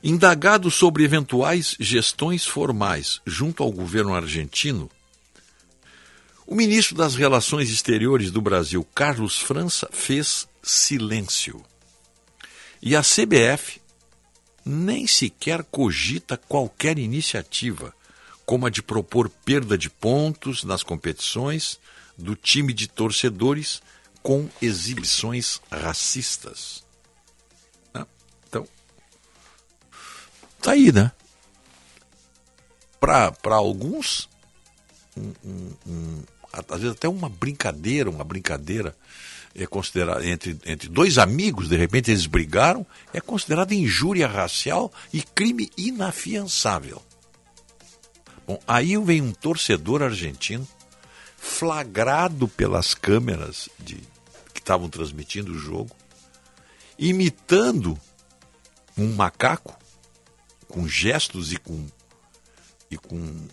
Indagado 0.00 0.70
sobre 0.70 1.02
eventuais 1.02 1.74
gestões 1.80 2.46
formais 2.46 3.20
junto 3.26 3.64
ao 3.64 3.72
governo 3.72 4.14
argentino, 4.14 4.88
o 6.46 6.54
ministro 6.54 6.94
das 6.94 7.16
Relações 7.16 7.70
Exteriores 7.70 8.30
do 8.30 8.40
Brasil, 8.40 8.86
Carlos 8.94 9.36
França, 9.36 9.88
fez 9.92 10.46
silêncio. 10.62 11.60
E 12.80 12.94
a 12.94 13.02
CBF 13.02 13.80
nem 14.64 15.06
sequer 15.06 15.64
cogita 15.64 16.36
qualquer 16.36 16.98
iniciativa, 16.98 17.94
como 18.44 18.66
a 18.66 18.70
de 18.70 18.82
propor 18.82 19.28
perda 19.28 19.76
de 19.76 19.88
pontos 19.88 20.62
nas 20.62 20.82
competições 20.82 21.78
do 22.16 22.34
time 22.34 22.72
de 22.72 22.86
torcedores 22.86 23.80
com 24.22 24.48
exibições 24.60 25.60
racistas. 25.70 26.84
Ah, 27.94 28.06
então, 28.46 28.68
tá 30.60 30.72
aí, 30.72 30.92
né? 30.92 31.12
Para 33.00 33.54
alguns, 33.54 34.28
um, 35.16 35.32
um, 35.44 35.74
um, 35.86 36.22
às 36.52 36.80
vezes 36.80 36.96
até 36.96 37.08
uma 37.08 37.28
brincadeira, 37.28 38.10
uma 38.10 38.24
brincadeira 38.24 38.94
é 39.58 39.66
considerado 39.66 40.24
entre, 40.24 40.56
entre 40.64 40.88
dois 40.88 41.18
amigos, 41.18 41.68
de 41.68 41.76
repente 41.76 42.10
eles 42.10 42.26
brigaram, 42.26 42.86
é 43.12 43.20
considerado 43.20 43.72
injúria 43.72 44.26
racial 44.26 44.92
e 45.12 45.20
crime 45.20 45.70
inafiançável. 45.76 47.02
Bom, 48.46 48.58
aí 48.66 48.96
vem 48.98 49.20
um 49.20 49.32
torcedor 49.32 50.02
argentino, 50.02 50.66
flagrado 51.36 52.48
pelas 52.48 52.94
câmeras 52.94 53.68
de, 53.78 53.96
que 54.54 54.60
estavam 54.60 54.88
transmitindo 54.88 55.52
o 55.52 55.58
jogo, 55.58 55.94
imitando 56.98 57.98
um 58.96 59.14
macaco, 59.14 59.76
com 60.66 60.86
gestos 60.86 61.52
e 61.52 61.56
com, 61.56 61.86
e 62.90 62.96
com, 62.96 63.48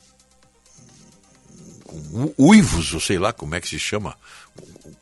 com 1.84 2.34
uivos, 2.38 2.94
ou 2.94 3.00
sei 3.00 3.18
lá 3.18 3.34
como 3.34 3.56
é 3.56 3.62
que 3.62 3.68
se 3.68 3.80
chama, 3.80 4.18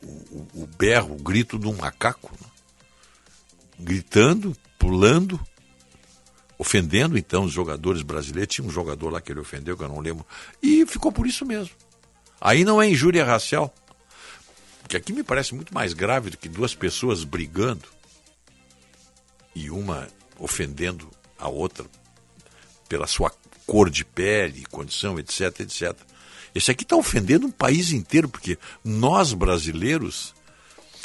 o, 0.02 0.62
o, 0.62 0.66
berro, 0.78 1.14
o 1.14 1.22
grito 1.22 1.58
de 1.58 1.66
um 1.66 1.76
macaco, 1.76 2.30
né? 2.40 2.48
gritando, 3.78 4.56
pulando, 4.78 5.40
ofendendo 6.58 7.18
então 7.18 7.44
os 7.44 7.52
jogadores 7.52 8.02
brasileiros. 8.02 8.54
Tinha 8.54 8.66
um 8.66 8.70
jogador 8.70 9.10
lá 9.10 9.20
que 9.20 9.32
ele 9.32 9.40
ofendeu, 9.40 9.76
que 9.76 9.82
eu 9.82 9.88
não 9.88 10.00
lembro, 10.00 10.26
e 10.62 10.86
ficou 10.86 11.12
por 11.12 11.26
isso 11.26 11.44
mesmo. 11.44 11.74
Aí 12.40 12.64
não 12.64 12.80
é 12.80 12.88
injúria 12.88 13.24
racial, 13.24 13.74
que 14.88 14.96
aqui 14.96 15.12
me 15.12 15.22
parece 15.22 15.54
muito 15.54 15.72
mais 15.72 15.92
grave 15.92 16.30
do 16.30 16.36
que 16.36 16.48
duas 16.48 16.74
pessoas 16.74 17.24
brigando 17.24 17.88
e 19.54 19.70
uma 19.70 20.08
ofendendo 20.38 21.08
a 21.38 21.48
outra 21.48 21.86
pela 22.88 23.06
sua 23.06 23.32
cor 23.66 23.88
de 23.88 24.04
pele, 24.04 24.66
condição, 24.66 25.18
etc, 25.18 25.60
etc. 25.60 25.96
Esse 26.54 26.70
aqui 26.70 26.84
está 26.84 26.96
ofendendo 26.96 27.46
um 27.46 27.50
país 27.50 27.90
inteiro, 27.90 28.28
porque 28.28 28.58
nós 28.84 29.32
brasileiros 29.32 30.34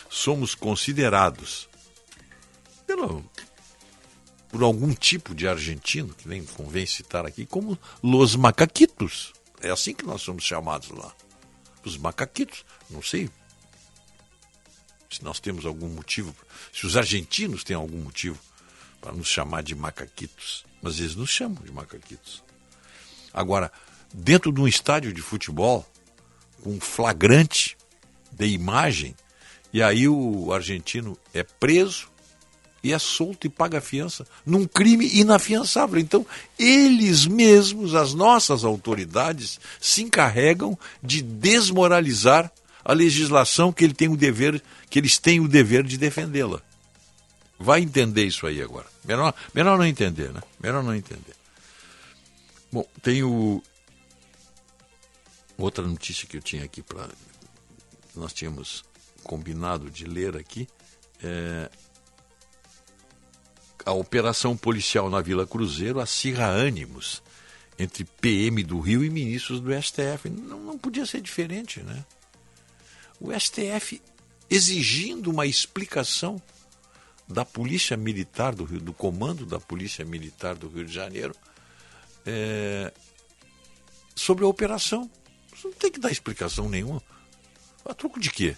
somos 0.09 0.53
considerados 0.53 1.67
pelo, 2.85 3.23
por 4.49 4.63
algum 4.63 4.93
tipo 4.93 5.33
de 5.33 5.47
argentino, 5.47 6.13
que 6.13 6.27
nem 6.27 6.43
convém 6.43 6.85
citar 6.85 7.25
aqui, 7.25 7.45
como 7.45 7.77
los 8.03 8.35
macaquitos. 8.35 9.33
É 9.61 9.69
assim 9.69 9.93
que 9.93 10.05
nós 10.05 10.21
somos 10.21 10.43
chamados 10.43 10.89
lá. 10.89 11.13
Os 11.83 11.97
macaquitos. 11.97 12.63
Não 12.89 13.01
sei 13.01 13.29
se 15.09 15.23
nós 15.23 15.39
temos 15.39 15.65
algum 15.65 15.89
motivo, 15.89 16.35
se 16.71 16.85
os 16.85 16.95
argentinos 16.95 17.63
têm 17.63 17.75
algum 17.75 17.97
motivo 17.97 18.37
para 19.01 19.11
nos 19.11 19.27
chamar 19.27 19.63
de 19.63 19.73
macaquitos. 19.73 20.63
Mas 20.81 20.99
eles 20.99 21.15
nos 21.15 21.29
chamam 21.29 21.63
de 21.63 21.71
macaquitos. 21.71 22.43
Agora, 23.33 23.71
dentro 24.13 24.51
de 24.51 24.59
um 24.59 24.67
estádio 24.67 25.13
de 25.13 25.21
futebol, 25.21 25.85
com 26.63 26.79
flagrante 26.79 27.77
de 28.31 28.47
imagem, 28.47 29.15
e 29.71 29.81
aí 29.81 30.07
o 30.07 30.51
argentino 30.51 31.17
é 31.33 31.43
preso 31.43 32.09
e 32.83 32.93
é 32.93 32.99
solto 32.99 33.45
e 33.45 33.49
paga 33.49 33.81
fiança 33.81 34.25
num 34.45 34.65
crime 34.65 35.07
inafiançável. 35.13 35.99
Então, 35.99 36.25
eles 36.57 37.25
mesmos, 37.25 37.93
as 37.93 38.13
nossas 38.13 38.63
autoridades, 38.63 39.59
se 39.79 40.01
encarregam 40.01 40.77
de 41.03 41.21
desmoralizar 41.21 42.51
a 42.83 42.93
legislação 42.93 43.71
que 43.71 43.83
ele 43.83 43.93
tem 43.93 44.07
o 44.07 44.17
dever, 44.17 44.61
que 44.89 44.97
eles 44.97 45.17
têm 45.17 45.39
o 45.39 45.47
dever 45.47 45.83
de 45.83 45.97
defendê-la. 45.97 46.61
Vai 47.59 47.81
entender 47.81 48.25
isso 48.25 48.47
aí 48.47 48.61
agora. 48.61 48.87
Melhor, 49.03 49.33
melhor 49.53 49.77
não 49.77 49.85
entender, 49.85 50.31
né? 50.31 50.41
Melhor 50.61 50.81
não 50.81 50.95
entender. 50.95 51.35
Bom, 52.71 52.85
tem 53.01 53.21
o, 53.21 53.61
Outra 55.59 55.85
notícia 55.85 56.25
que 56.25 56.37
eu 56.37 56.41
tinha 56.41 56.63
aqui 56.63 56.81
para 56.81 57.09
nós 58.15 58.31
tínhamos 58.31 58.83
combinado 59.23 59.91
de 59.91 60.05
ler 60.05 60.37
aqui 60.37 60.67
é 61.21 61.69
a 63.85 63.91
operação 63.91 64.55
policial 64.55 65.09
na 65.09 65.19
Vila 65.19 65.45
Cruzeiro 65.45 65.99
acirra 65.99 66.47
ânimos 66.47 67.21
entre 67.77 68.05
PM 68.05 68.63
do 68.63 68.79
Rio 68.79 69.03
e 69.03 69.09
ministros 69.09 69.59
do 69.59 69.71
STF. 69.73 70.29
Não, 70.29 70.59
não 70.59 70.77
podia 70.77 71.05
ser 71.05 71.21
diferente, 71.21 71.81
né? 71.81 72.05
O 73.19 73.37
STF 73.37 74.01
exigindo 74.49 75.29
uma 75.29 75.45
explicação 75.45 76.41
da 77.27 77.43
Polícia 77.43 77.97
Militar 77.97 78.55
do 78.55 78.63
Rio, 78.63 78.79
do 78.79 78.93
comando 78.93 79.45
da 79.45 79.59
Polícia 79.59 80.05
Militar 80.05 80.55
do 80.55 80.69
Rio 80.69 80.85
de 80.85 80.93
Janeiro, 80.93 81.35
é, 82.25 82.93
sobre 84.15 84.45
a 84.45 84.47
operação. 84.47 85.09
Você 85.59 85.67
não 85.67 85.73
tem 85.73 85.91
que 85.91 85.99
dar 85.99 86.09
explicação 86.09 86.69
nenhuma. 86.69 87.03
A 87.83 87.93
troco 87.93 88.19
de 88.19 88.31
quê? 88.31 88.55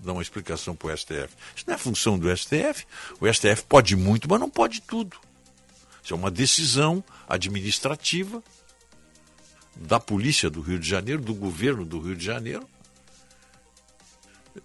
Dar 0.00 0.12
uma 0.12 0.22
explicação 0.22 0.74
para 0.74 0.92
o 0.92 0.96
STF. 0.96 1.28
Isso 1.54 1.64
não 1.66 1.74
é 1.74 1.78
função 1.78 2.18
do 2.18 2.34
STF. 2.36 2.86
O 3.20 3.32
STF 3.32 3.62
pode 3.68 3.94
muito, 3.94 4.28
mas 4.28 4.40
não 4.40 4.50
pode 4.50 4.80
tudo. 4.82 5.16
Isso 6.02 6.12
é 6.12 6.16
uma 6.16 6.30
decisão 6.30 7.04
administrativa 7.28 8.42
da 9.76 10.00
polícia 10.00 10.50
do 10.50 10.60
Rio 10.60 10.78
de 10.78 10.88
Janeiro, 10.88 11.22
do 11.22 11.34
governo 11.34 11.84
do 11.84 12.00
Rio 12.00 12.16
de 12.16 12.24
Janeiro, 12.24 12.68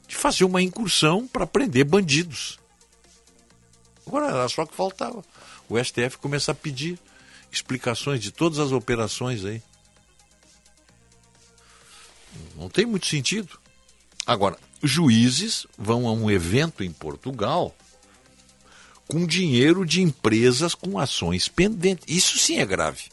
de 0.07 0.15
fazer 0.15 0.43
uma 0.45 0.61
incursão 0.61 1.27
para 1.27 1.45
prender 1.45 1.85
bandidos. 1.85 2.59
Agora 4.05 4.27
era 4.27 4.49
só 4.49 4.65
que 4.65 4.75
faltava. 4.75 5.23
O 5.67 5.81
STF 5.83 6.17
começa 6.17 6.51
a 6.51 6.55
pedir 6.55 6.99
explicações 7.51 8.21
de 8.21 8.31
todas 8.31 8.57
as 8.57 8.71
operações 8.71 9.45
aí. 9.45 9.61
Não 12.55 12.69
tem 12.69 12.85
muito 12.85 13.07
sentido. 13.07 13.59
Agora, 14.25 14.57
juízes 14.83 15.65
vão 15.77 16.07
a 16.07 16.11
um 16.11 16.29
evento 16.29 16.83
em 16.83 16.91
Portugal 16.91 17.75
com 19.07 19.25
dinheiro 19.25 19.85
de 19.85 20.01
empresas 20.01 20.75
com 20.75 20.99
ações 20.99 21.47
pendentes. 21.47 22.05
Isso 22.07 22.37
sim 22.37 22.59
é 22.59 22.65
grave. 22.65 23.05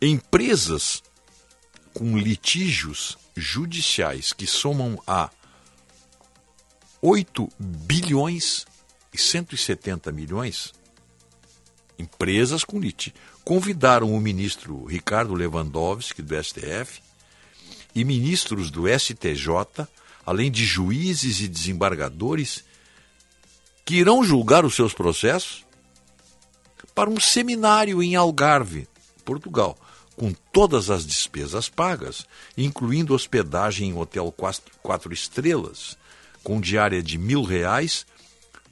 Empresas 0.00 1.02
com 1.92 2.16
litígios 2.16 3.18
judiciais 3.36 4.32
que 4.32 4.46
somam 4.46 5.02
a 5.06 5.30
8 7.00 7.48
bilhões 7.58 8.66
e 9.12 9.18
170 9.18 10.10
milhões, 10.10 10.72
empresas 11.98 12.64
com 12.64 12.80
litígio, 12.80 13.18
convidaram 13.44 14.14
o 14.14 14.20
ministro 14.20 14.84
Ricardo 14.86 15.34
Lewandowski, 15.34 16.22
do 16.22 16.34
STF, 16.42 17.02
e 17.94 18.04
ministros 18.04 18.70
do 18.70 18.84
STJ, 18.88 19.86
além 20.26 20.50
de 20.50 20.64
juízes 20.64 21.40
e 21.40 21.48
desembargadores, 21.48 22.64
que 23.84 23.96
irão 23.96 24.24
julgar 24.24 24.64
os 24.64 24.74
seus 24.74 24.94
processos 24.94 25.64
para 26.94 27.10
um 27.10 27.20
seminário 27.20 28.02
em 28.02 28.16
Algarve, 28.16 28.88
Portugal, 29.24 29.76
com 30.16 30.32
todas 30.52 30.90
as 30.90 31.04
despesas 31.04 31.68
pagas, 31.68 32.26
incluindo 32.56 33.14
hospedagem 33.14 33.90
em 33.90 33.96
hotel 33.96 34.32
quatro, 34.32 34.62
quatro 34.82 35.12
estrelas, 35.12 35.98
com 36.42 36.60
diária 36.60 37.02
de 37.02 37.18
mil 37.18 37.42
reais, 37.42 38.06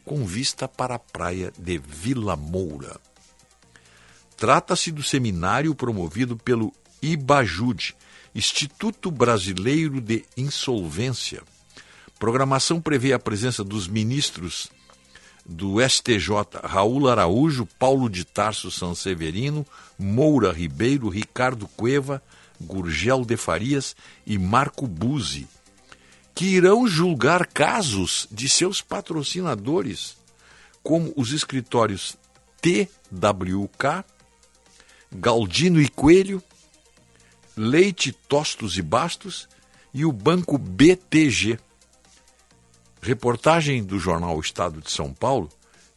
com 0.05 0.25
vista 0.25 0.67
para 0.67 0.95
a 0.95 0.99
praia 0.99 1.53
de 1.59 1.79
Vila 1.79 2.37
Moura. 2.37 2.99
Trata-se 4.43 4.91
do 4.91 5.05
seminário 5.05 5.73
promovido 5.73 6.37
pelo 6.37 6.75
IBAJUD, 7.01 7.95
Instituto 8.35 9.09
Brasileiro 9.09 10.01
de 10.01 10.25
Insolvência. 10.37 11.45
Programação 12.19 12.81
prevê 12.81 13.13
a 13.13 13.21
presença 13.21 13.63
dos 13.63 13.87
ministros 13.87 14.69
do 15.47 15.77
STJ, 15.81 16.59
Raul 16.65 17.09
Araújo, 17.09 17.69
Paulo 17.79 18.11
de 18.11 18.25
Tarso 18.25 18.69
Sanseverino, 18.69 19.65
Moura 19.97 20.51
Ribeiro, 20.51 21.09
Ricardo 21.09 21.69
Cueva, 21.69 22.21
Gurgel 22.61 23.25
de 23.25 23.37
Farias 23.37 23.95
e 24.27 24.37
Marco 24.39 24.89
Buzzi, 24.89 25.47
que 26.35 26.47
irão 26.47 26.85
julgar 26.89 27.47
casos 27.47 28.27
de 28.29 28.49
seus 28.49 28.83
patrocinadores, 28.83 30.17
como 30.83 31.13
os 31.17 31.33
escritórios 31.33 32.19
TWK, 32.61 34.05
Galdino 35.15 35.81
e 35.81 35.89
Coelho, 35.89 36.43
Leite 37.57 38.13
Tostos 38.13 38.79
e 38.79 38.83
Bastos 38.83 39.49
e 39.93 40.05
o 40.05 40.13
Banco 40.13 40.57
BTG. 40.57 41.59
Reportagem 43.01 43.83
do 43.83 43.99
jornal 43.99 44.39
Estado 44.41 44.81
de 44.81 44.91
São 44.91 45.13
Paulo, 45.13 45.51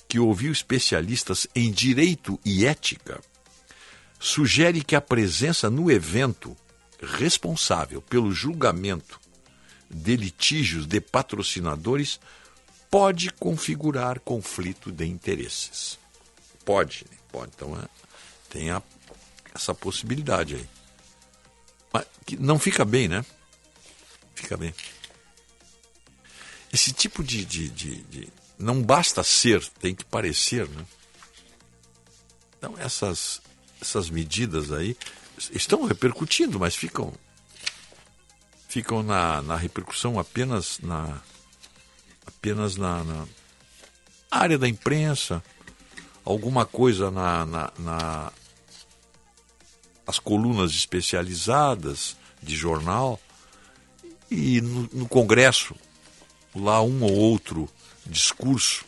que 0.07 0.19
ouviu 0.19 0.51
especialistas 0.51 1.47
em 1.55 1.71
direito 1.71 2.39
e 2.43 2.65
ética, 2.65 3.21
sugere 4.19 4.83
que 4.83 4.95
a 4.95 5.01
presença 5.01 5.69
no 5.69 5.89
evento 5.91 6.55
responsável 7.01 8.01
pelo 8.01 8.31
julgamento 8.31 9.19
de 9.89 10.15
litígios 10.15 10.85
de 10.85 10.99
patrocinadores 10.99 12.19
pode 12.89 13.29
configurar 13.31 14.19
conflito 14.19 14.91
de 14.91 15.05
interesses. 15.05 15.97
Pode, 16.63 17.05
pode. 17.31 17.51
Então 17.55 17.77
é, 17.77 17.87
tem 18.49 18.71
a, 18.71 18.81
essa 19.55 19.73
possibilidade 19.73 20.55
aí. 20.55 20.69
Mas 21.93 22.05
não 22.37 22.59
fica 22.59 22.83
bem, 22.83 23.07
né? 23.07 23.25
Fica 24.35 24.57
bem. 24.57 24.75
Esse 26.71 26.91
tipo 26.91 27.23
de, 27.23 27.45
de, 27.45 27.69
de, 27.69 28.01
de, 28.03 28.27
Não 28.59 28.83
basta 28.83 29.23
ser, 29.23 29.65
tem 29.79 29.95
que 29.95 30.03
parecer, 30.03 30.67
né? 30.67 30.85
Então, 32.57 32.75
essas, 32.77 33.41
essas 33.81 34.09
medidas 34.09 34.73
aí 34.73 34.97
estão 35.51 35.85
repercutindo, 35.85 36.59
mas 36.59 36.75
ficam. 36.75 37.13
Ficam 38.67 39.01
na, 39.01 39.41
na 39.41 39.55
repercussão 39.55 40.19
apenas 40.19 40.79
na. 40.79 41.21
apenas 42.25 42.75
na, 42.75 43.05
na 43.05 43.27
área 44.29 44.57
da 44.57 44.67
imprensa, 44.67 45.41
alguma 46.25 46.65
coisa 46.65 47.09
na, 47.09 47.45
na, 47.45 47.73
na 47.79 48.33
as 50.05 50.19
colunas 50.19 50.71
especializadas 50.71 52.15
de 52.41 52.55
jornal 52.55 53.19
e 54.29 54.61
no, 54.61 54.89
no 54.93 55.07
Congresso 55.07 55.75
lá 56.55 56.81
um 56.81 57.03
ou 57.03 57.13
outro 57.13 57.69
discurso 58.05 58.85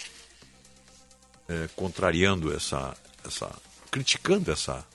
é, 1.47 1.67
contrariando 1.75 2.53
essa, 2.53 2.95
essa, 3.25 3.53
criticando 3.89 4.51
essa, 4.51 4.85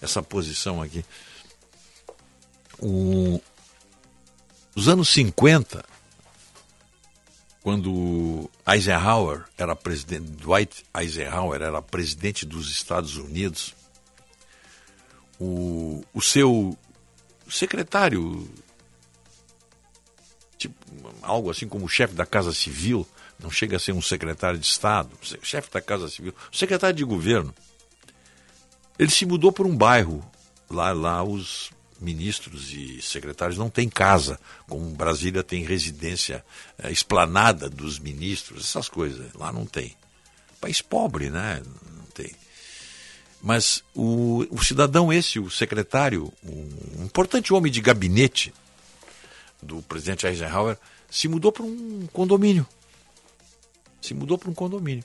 essa 0.00 0.22
posição 0.22 0.82
aqui. 0.82 1.04
O, 2.78 3.40
os 4.74 4.88
anos 4.88 5.08
50, 5.08 5.84
quando 7.62 8.50
Eisenhower 8.66 9.44
era 9.56 9.74
presidente, 9.74 10.30
Dwight 10.32 10.84
Eisenhower 10.94 11.62
era 11.62 11.80
presidente 11.80 12.44
dos 12.44 12.70
Estados 12.70 13.16
Unidos, 13.16 13.74
o, 15.38 16.02
o 16.12 16.22
seu 16.22 16.76
secretário 17.48 18.48
tipo, 20.58 20.74
algo 21.22 21.50
assim 21.50 21.68
como 21.68 21.88
chefe 21.88 22.14
da 22.14 22.26
Casa 22.26 22.52
Civil, 22.52 23.06
não 23.38 23.50
chega 23.50 23.76
a 23.76 23.80
ser 23.80 23.92
um 23.92 24.02
secretário 24.02 24.58
de 24.58 24.66
Estado, 24.66 25.10
chefe 25.42 25.70
da 25.70 25.80
Casa 25.80 26.08
Civil, 26.08 26.34
secretário 26.50 26.96
de 26.96 27.04
governo. 27.04 27.54
Ele 28.98 29.10
se 29.10 29.26
mudou 29.26 29.52
para 29.52 29.66
um 29.66 29.76
bairro. 29.76 30.24
Lá, 30.68 30.92
lá 30.92 31.22
os 31.22 31.70
ministros 32.00 32.72
e 32.72 33.00
secretários 33.00 33.56
não 33.56 33.70
têm 33.70 33.88
casa, 33.88 34.38
como 34.68 34.90
Brasília 34.90 35.42
tem 35.42 35.62
residência 35.62 36.44
é, 36.78 36.90
esplanada 36.90 37.70
dos 37.70 37.98
ministros, 37.98 38.64
essas 38.64 38.88
coisas. 38.88 39.32
Lá 39.34 39.52
não 39.52 39.64
tem. 39.64 39.94
País 40.60 40.82
pobre, 40.82 41.30
né? 41.30 41.62
Não 41.94 42.04
tem. 42.06 42.34
Mas 43.46 43.84
o, 43.94 44.44
o 44.50 44.64
cidadão 44.64 45.12
esse, 45.12 45.38
o 45.38 45.48
secretário, 45.48 46.32
um 46.44 47.04
importante 47.04 47.54
homem 47.54 47.70
de 47.70 47.80
gabinete, 47.80 48.52
do 49.62 49.80
presidente 49.82 50.26
Eisenhower, 50.26 50.76
se 51.08 51.28
mudou 51.28 51.52
para 51.52 51.62
um 51.62 52.08
condomínio. 52.12 52.66
Se 54.02 54.12
mudou 54.14 54.36
para 54.36 54.50
um 54.50 54.52
condomínio. 54.52 55.04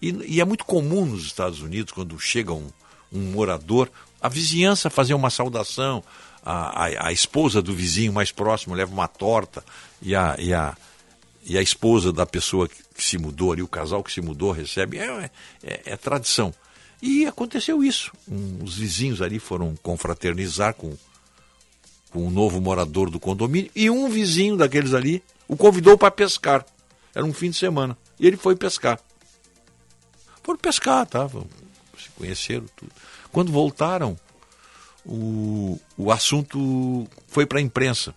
E, 0.00 0.10
e, 0.36 0.40
é 0.40 0.44
muito 0.44 0.64
comum 0.64 1.04
nos 1.04 1.24
Estados 1.24 1.62
Unidos, 1.62 1.92
quando 1.92 2.16
chega 2.20 2.52
um, 2.52 2.70
um 3.12 3.32
morador, 3.32 3.90
a 4.22 4.28
vizinhança 4.28 4.88
fazer 4.88 5.14
uma 5.14 5.28
saudação, 5.28 6.04
a, 6.44 6.84
a, 6.84 7.08
a, 7.08 7.12
esposa 7.12 7.60
do 7.60 7.74
vizinho 7.74 8.12
mais 8.12 8.30
próximo 8.30 8.72
leva 8.72 8.92
uma 8.92 9.08
torta 9.08 9.64
e 10.00 10.14
a, 10.14 10.36
e 10.38 10.54
a, 10.54 10.76
e 11.44 11.58
a 11.58 11.60
esposa 11.60 12.12
da 12.12 12.24
pessoa 12.24 12.68
que, 12.68 13.02
se 13.02 13.18
mudou 13.18 13.50
ali, 13.50 13.62
o 13.62 13.68
casal 13.68 14.04
que 14.04 14.12
se 14.12 14.20
mudou, 14.20 14.52
recebe. 14.52 14.96
É, 14.98 15.28
é, 15.60 15.82
é 15.86 15.96
tradição. 15.96 16.54
E 17.02 17.26
aconteceu 17.26 17.82
isso. 17.82 18.12
Um, 18.28 18.62
os 18.62 18.76
vizinhos 18.76 19.22
ali 19.22 19.38
foram 19.38 19.74
confraternizar 19.82 20.74
com 20.74 20.96
com 22.10 22.26
um 22.26 22.30
novo 22.30 22.60
morador 22.60 23.08
do 23.10 23.20
condomínio, 23.20 23.70
e 23.74 23.88
um 23.88 24.08
vizinho 24.08 24.56
daqueles 24.56 24.94
ali 24.94 25.22
o 25.48 25.56
convidou 25.56 25.96
para 25.96 26.10
pescar. 26.10 26.64
Era 27.14 27.24
um 27.24 27.32
fim 27.32 27.50
de 27.50 27.56
semana. 27.56 27.96
E 28.18 28.26
ele 28.26 28.36
foi 28.36 28.54
pescar. 28.54 29.00
Foram 30.42 30.58
pescar, 30.58 31.06
tá? 31.06 31.28
Se 31.28 32.08
conheceram 32.16 32.66
tudo. 32.76 32.92
Quando 33.32 33.52
voltaram, 33.52 34.18
o, 35.04 35.78
o 35.96 36.10
assunto 36.10 37.06
foi 37.26 37.46
para 37.46 37.58
a 37.58 37.62
imprensa. 37.62 38.14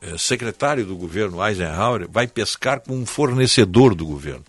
É, 0.00 0.18
secretário 0.18 0.84
do 0.84 0.96
governo 0.96 1.44
Eisenhower 1.46 2.08
vai 2.10 2.26
pescar 2.26 2.80
com 2.80 2.94
um 2.94 3.06
fornecedor 3.06 3.94
do 3.94 4.04
governo. 4.04 4.44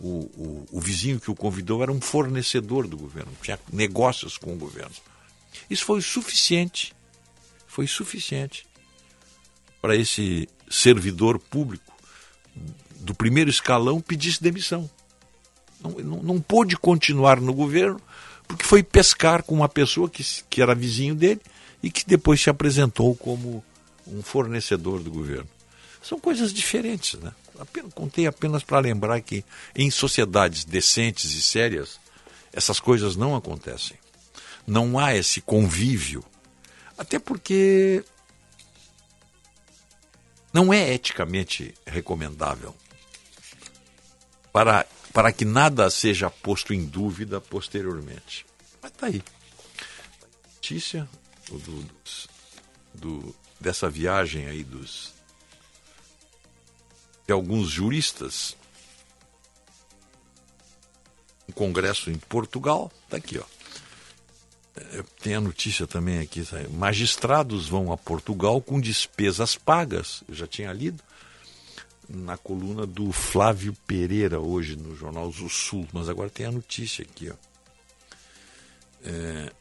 O, 0.00 0.06
o, 0.08 0.66
o, 0.70 0.80
vizinho 0.80 1.18
que 1.18 1.30
o 1.30 1.34
convidou 1.34 1.82
era 1.82 1.90
um 1.90 2.00
fornecedor 2.00 2.86
do 2.86 2.96
governo, 2.96 3.32
tinha 3.42 3.58
negócios 3.72 4.38
com 4.38 4.54
o 4.54 4.56
governo. 4.56 4.94
Isso 5.68 5.84
foi 5.84 5.98
o 5.98 6.02
suficiente 6.02 6.94
foi 7.78 7.86
suficiente 7.86 8.66
para 9.80 9.94
esse 9.94 10.48
servidor 10.68 11.38
público 11.38 11.94
do 12.98 13.14
primeiro 13.14 13.48
escalão 13.48 14.00
pedisse 14.00 14.42
demissão. 14.42 14.90
Não, 15.80 15.92
não, 15.92 16.22
não 16.24 16.40
pôde 16.40 16.76
continuar 16.76 17.40
no 17.40 17.54
governo 17.54 18.00
porque 18.48 18.64
foi 18.64 18.82
pescar 18.82 19.44
com 19.44 19.54
uma 19.54 19.68
pessoa 19.68 20.10
que, 20.10 20.24
que 20.50 20.60
era 20.60 20.74
vizinho 20.74 21.14
dele 21.14 21.40
e 21.80 21.88
que 21.88 22.04
depois 22.04 22.42
se 22.42 22.50
apresentou 22.50 23.14
como 23.14 23.64
um 24.04 24.22
fornecedor 24.22 25.00
do 25.00 25.10
governo. 25.12 25.48
São 26.02 26.18
coisas 26.18 26.52
diferentes, 26.52 27.20
né? 27.20 27.32
Apenas, 27.58 27.92
contei 27.92 28.26
apenas 28.26 28.62
para 28.62 28.78
lembrar 28.78 29.20
que 29.20 29.44
em 29.74 29.90
sociedades 29.90 30.64
decentes 30.64 31.32
e 31.32 31.42
sérias 31.42 31.98
essas 32.52 32.78
coisas 32.80 33.16
não 33.16 33.34
acontecem. 33.34 33.96
Não 34.66 34.98
há 34.98 35.14
esse 35.14 35.40
convívio 35.40 36.24
até 36.98 37.18
porque 37.20 38.04
não 40.52 40.72
é 40.72 40.92
eticamente 40.92 41.72
recomendável. 41.86 42.74
para, 44.52 44.84
para 45.12 45.32
que 45.32 45.44
nada 45.44 45.88
seja 45.90 46.28
posto 46.28 46.74
em 46.74 46.84
dúvida 46.84 47.40
posteriormente. 47.40 48.44
Mas 48.82 48.90
tá 48.92 49.06
aí. 49.06 49.22
Notícia 50.56 51.08
do, 51.48 51.58
do, 51.58 51.86
do, 52.94 53.36
dessa 53.60 53.88
viagem 53.88 54.46
aí 54.46 54.64
dos 54.64 55.17
alguns 57.32 57.68
juristas. 57.68 58.56
Um 61.48 61.52
congresso 61.52 62.10
em 62.10 62.18
Portugal, 62.18 62.90
tá 63.08 63.16
aqui, 63.16 63.38
ó. 63.38 63.44
É, 64.76 65.02
tem 65.20 65.34
a 65.34 65.40
notícia 65.40 65.86
também 65.86 66.20
aqui, 66.20 66.42
magistrados 66.70 67.68
vão 67.68 67.90
a 67.92 67.96
Portugal 67.96 68.60
com 68.60 68.80
despesas 68.80 69.56
pagas, 69.56 70.22
eu 70.28 70.34
já 70.34 70.46
tinha 70.46 70.72
lido 70.72 71.02
na 72.08 72.38
coluna 72.38 72.86
do 72.86 73.12
Flávio 73.12 73.76
Pereira 73.86 74.40
hoje 74.40 74.76
no 74.76 74.96
jornal 74.96 75.30
do 75.30 75.48
Sul, 75.48 75.86
mas 75.92 76.08
agora 76.08 76.30
tem 76.30 76.46
a 76.46 76.52
notícia 76.52 77.02
aqui, 77.02 77.30
ó. 77.30 77.34
É, 79.04 79.52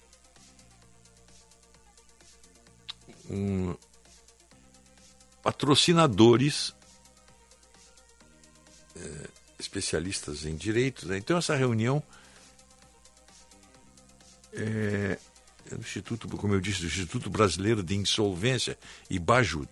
um, 3.30 3.76
patrocinadores 5.44 6.74
é, 9.00 9.28
especialistas 9.60 10.46
em 10.46 10.56
direito. 10.56 11.08
Né? 11.08 11.18
Então, 11.18 11.38
essa 11.38 11.56
reunião 11.56 12.02
é, 14.54 15.18
é 15.72 15.76
do 15.76 15.82
Instituto, 15.82 16.28
como 16.30 16.54
eu 16.54 16.62
disse, 16.62 16.82
do 16.82 16.88
Instituto 16.88 17.30
Brasileiro 17.30 17.84
de 17.84 17.96
Insolvência 17.96 18.78
e 19.10 19.20
Bajud, 19.20 19.70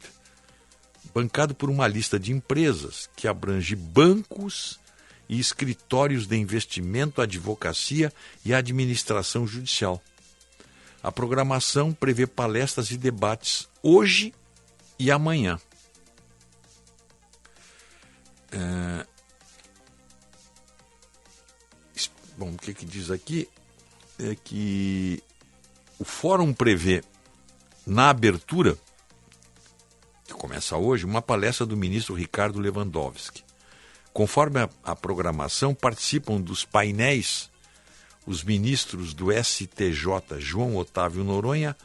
bancado 1.14 1.56
por 1.56 1.70
uma 1.70 1.88
lista 1.88 2.20
de 2.20 2.32
empresas 2.32 3.10
que 3.16 3.28
abrange 3.28 3.76
bancos 3.76 4.80
e 5.28 5.40
escritórios 5.40 6.28
de 6.28 6.38
investimento, 6.38 7.22
advocacia 7.22 8.14
e 8.44 8.54
administração 8.54 9.48
judicial. 9.48 10.02
A 11.02 11.12
programação 11.12 11.94
prevê 11.94 12.26
palestras 12.26 12.92
e 12.92 12.98
debates 12.98 13.68
hoje 13.82 14.34
e 14.98 15.12
amanhã. 15.12 15.60
É... 18.52 19.15
Bom, 22.38 22.52
o 22.52 22.58
que, 22.58 22.74
que 22.74 22.86
diz 22.86 23.10
aqui 23.10 23.48
é 24.20 24.36
que 24.36 25.24
o 25.98 26.04
fórum 26.04 26.54
prevê, 26.54 27.04
na 27.86 28.10
abertura, 28.10 28.78
que 30.26 30.34
começa 30.34 30.76
hoje, 30.76 31.06
uma 31.06 31.22
palestra 31.22 31.66
do 31.66 31.78
ministro 31.78 32.16
Ricardo 32.16 32.60
Lewandowski. 32.60 33.44
Conforme 34.12 34.62
a, 34.62 34.70
a 34.84 34.96
programação, 34.96 35.74
participam 35.74 36.42
dos 36.42 36.66
painéis 36.66 37.50
os 38.26 38.44
ministros 38.44 39.14
do 39.14 39.32
STJ, 39.32 40.40
João 40.40 40.76
Otávio 40.78 41.24
Noronha, 41.24 41.76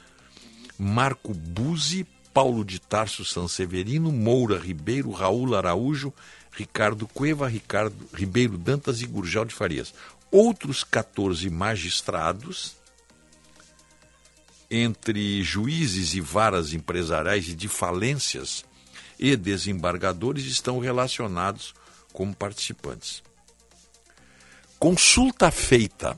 Marco 0.77 1.33
Buzzi, 1.33 2.05
Paulo 2.33 2.65
de 2.65 2.79
Tarso 2.79 3.23
Sanseverino, 3.23 4.11
Moura 4.11 4.57
Ribeiro, 4.57 5.11
Raul 5.11 5.55
Araújo, 5.55 6.13
Ricardo 6.51 7.07
Cueva, 7.07 7.47
Ricardo 7.47 7.95
Ribeiro 8.13 8.57
Dantas 8.57 9.01
e 9.01 9.05
Gurgel 9.05 9.45
de 9.45 9.53
Farias. 9.53 9.93
Outros 10.31 10.85
14 10.85 11.49
magistrados, 11.49 12.77
entre 14.69 15.43
juízes 15.43 16.13
e 16.13 16.21
varas 16.21 16.71
empresariais 16.71 17.49
e 17.49 17.53
de 17.53 17.67
falências 17.67 18.63
e 19.19 19.35
desembargadores, 19.35 20.45
estão 20.45 20.79
relacionados 20.79 21.73
como 22.13 22.33
participantes. 22.33 23.21
Consulta 24.79 25.51
feita 25.51 26.17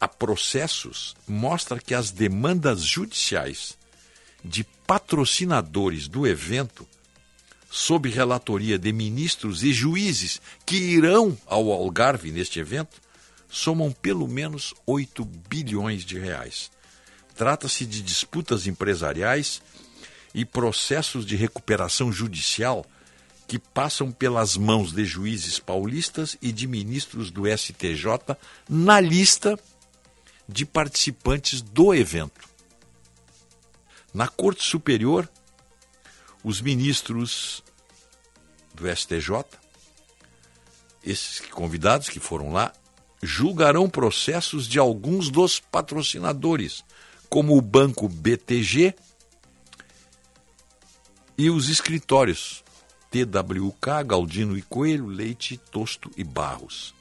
a 0.00 0.08
processos 0.08 1.14
mostra 1.26 1.78
que 1.78 1.94
as 1.94 2.10
demandas 2.10 2.82
judiciais 2.82 3.78
de 4.44 4.64
patrocinadores 4.86 6.08
do 6.08 6.26
evento, 6.26 6.86
sob 7.70 8.10
relatoria 8.10 8.78
de 8.78 8.92
ministros 8.92 9.62
e 9.62 9.72
juízes 9.72 10.40
que 10.66 10.76
irão 10.76 11.38
ao 11.46 11.72
Algarve 11.72 12.30
neste 12.30 12.58
evento, 12.58 13.03
somam 13.54 13.92
pelo 13.92 14.26
menos 14.26 14.74
8 14.84 15.24
bilhões 15.24 16.04
de 16.04 16.18
reais. 16.18 16.72
Trata-se 17.36 17.86
de 17.86 18.02
disputas 18.02 18.66
empresariais 18.66 19.62
e 20.34 20.44
processos 20.44 21.24
de 21.24 21.36
recuperação 21.36 22.10
judicial 22.10 22.84
que 23.46 23.56
passam 23.56 24.10
pelas 24.10 24.56
mãos 24.56 24.92
de 24.92 25.04
juízes 25.04 25.60
paulistas 25.60 26.36
e 26.42 26.50
de 26.50 26.66
ministros 26.66 27.30
do 27.30 27.44
STJ 27.46 28.36
na 28.68 28.98
lista 28.98 29.56
de 30.48 30.66
participantes 30.66 31.62
do 31.62 31.94
evento. 31.94 32.48
Na 34.12 34.26
Corte 34.26 34.64
Superior, 34.64 35.30
os 36.42 36.60
ministros 36.60 37.62
do 38.74 38.92
STJ, 38.92 39.44
esses 41.04 41.38
convidados 41.38 42.08
que 42.08 42.18
foram 42.18 42.52
lá, 42.52 42.72
julgarão 43.24 43.88
processos 43.88 44.68
de 44.68 44.78
alguns 44.78 45.30
dos 45.30 45.58
patrocinadores, 45.58 46.84
como 47.28 47.56
o 47.56 47.60
Banco 47.60 48.08
BTG 48.08 48.94
e 51.36 51.50
os 51.50 51.68
escritórios 51.68 52.62
TWK, 53.10 54.04
Galdino 54.06 54.56
e 54.58 54.62
Coelho, 54.62 55.06
Leite, 55.06 55.56
Tosto 55.56 56.10
e 56.16 56.24
Barros. 56.24 56.94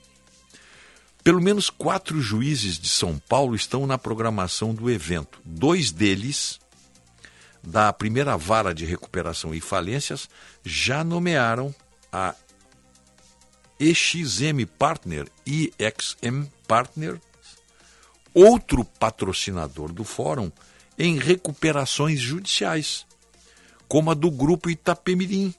Pelo 1.23 1.41
menos 1.41 1.69
quatro 1.69 2.21
juízes 2.21 2.77
de 2.77 2.89
São 2.89 3.17
Paulo 3.17 3.55
estão 3.55 3.87
na 3.87 3.97
programação 3.97 4.73
do 4.73 4.91
evento. 4.91 5.39
Dois 5.43 5.91
deles 5.91 6.59
da 7.63 7.93
primeira 7.93 8.35
vara 8.37 8.73
de 8.73 8.85
recuperação 8.85 9.55
e 9.55 9.61
falências 9.61 10.29
já 10.63 11.03
nomearam 11.03 11.73
a 12.11 12.35
EXM 13.79 14.65
Partner, 14.77 15.27
EXM 15.45 16.45
Partner, 16.67 17.19
outro 18.33 18.83
patrocinador 18.85 19.91
do 19.91 20.03
fórum 20.03 20.51
em 20.97 21.17
recuperações 21.17 22.19
judiciais, 22.19 23.05
como 23.87 24.11
a 24.11 24.13
do 24.13 24.29
grupo 24.31 24.69
Itapemirim, 24.69 25.53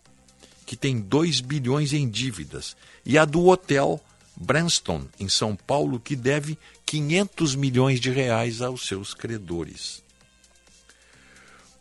que 0.66 0.76
tem 0.76 0.98
2 1.00 1.40
bilhões 1.40 1.92
em 1.92 2.08
dívidas, 2.08 2.76
e 3.04 3.18
a 3.18 3.24
do 3.24 3.46
hotel 3.46 4.00
Branston, 4.36 5.06
em 5.18 5.28
São 5.28 5.54
Paulo, 5.54 6.00
que 6.00 6.16
deve 6.16 6.58
500 6.86 7.54
milhões 7.54 8.00
de 8.00 8.10
reais 8.10 8.60
aos 8.60 8.86
seus 8.86 9.14
credores. 9.14 10.02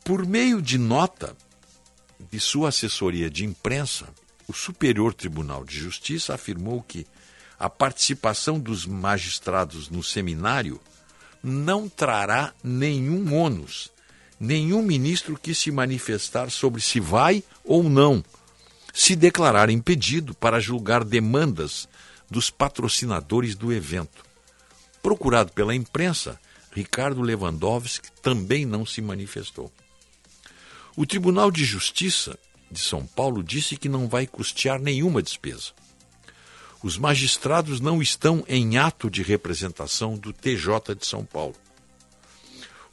Por 0.04 0.26
meio 0.26 0.62
de 0.62 0.78
nota 0.78 1.36
de 2.32 2.40
sua 2.40 2.70
assessoria 2.70 3.30
de 3.30 3.46
imprensa, 3.46 4.08
o 4.48 4.54
Superior 4.54 5.14
Tribunal 5.14 5.64
de 5.64 5.78
Justiça 5.78 6.34
afirmou 6.34 6.82
que 6.82 7.06
a 7.60 7.70
participação 7.70 8.60
dos 8.60 8.86
magistrados 8.86 9.90
no 9.90 10.04
seminário 10.04 10.80
não 11.42 11.88
trará 11.88 12.54
nenhum 12.64 13.34
ônus. 13.34 13.92
Nenhum 14.40 14.82
ministro 14.82 15.38
quis 15.38 15.58
se 15.58 15.72
manifestar 15.72 16.50
sobre 16.50 16.82
se 16.82 17.00
vai 17.00 17.44
ou 17.64 17.84
não 17.84 18.24
se 18.94 19.16
declarar 19.16 19.72
impedido 19.72 20.36
para 20.36 20.60
julgar 20.60 21.04
demandas 21.04 21.90
dos 22.30 22.52
patrocinadores 22.52 23.56
do 23.56 23.74
evento. 23.74 24.24
Procurado 25.02 25.52
pela 25.52 25.74
imprensa, 25.74 26.40
Ricardo 26.72 27.22
Lewandowski 27.22 28.12
também 28.22 28.66
não 28.66 28.86
se 28.86 29.02
manifestou. 29.02 29.72
O 30.96 31.08
Tribunal 31.08 31.50
de 31.50 31.66
Justiça 31.66 32.38
de 32.74 32.80
São 32.80 33.06
Paulo 33.06 33.42
disse 33.42 33.78
que 33.78 33.88
não 33.88 34.10
vai 34.10 34.28
custear 34.28 34.82
nenhuma 34.82 35.22
despesa. 35.22 35.72
Os 36.84 36.98
magistrados 36.98 37.80
não 37.80 38.02
estão 38.02 38.44
em 38.48 38.78
ato 38.78 39.10
de 39.10 39.24
representação 39.24 40.18
do 40.18 40.34
TJ 40.34 40.96
de 41.00 41.06
São 41.06 41.24
Paulo. 41.24 41.56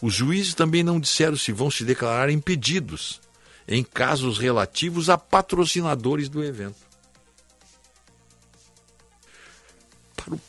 Os 0.00 0.14
juízes 0.14 0.54
também 0.54 0.84
não 0.84 1.00
disseram 1.00 1.36
se 1.36 1.50
vão 1.50 1.70
se 1.70 1.84
declarar 1.84 2.30
impedidos 2.30 3.20
em 3.66 3.82
casos 3.82 4.38
relativos 4.38 5.10
a 5.10 5.18
patrocinadores 5.18 6.28
do 6.28 6.44
evento. 6.44 6.88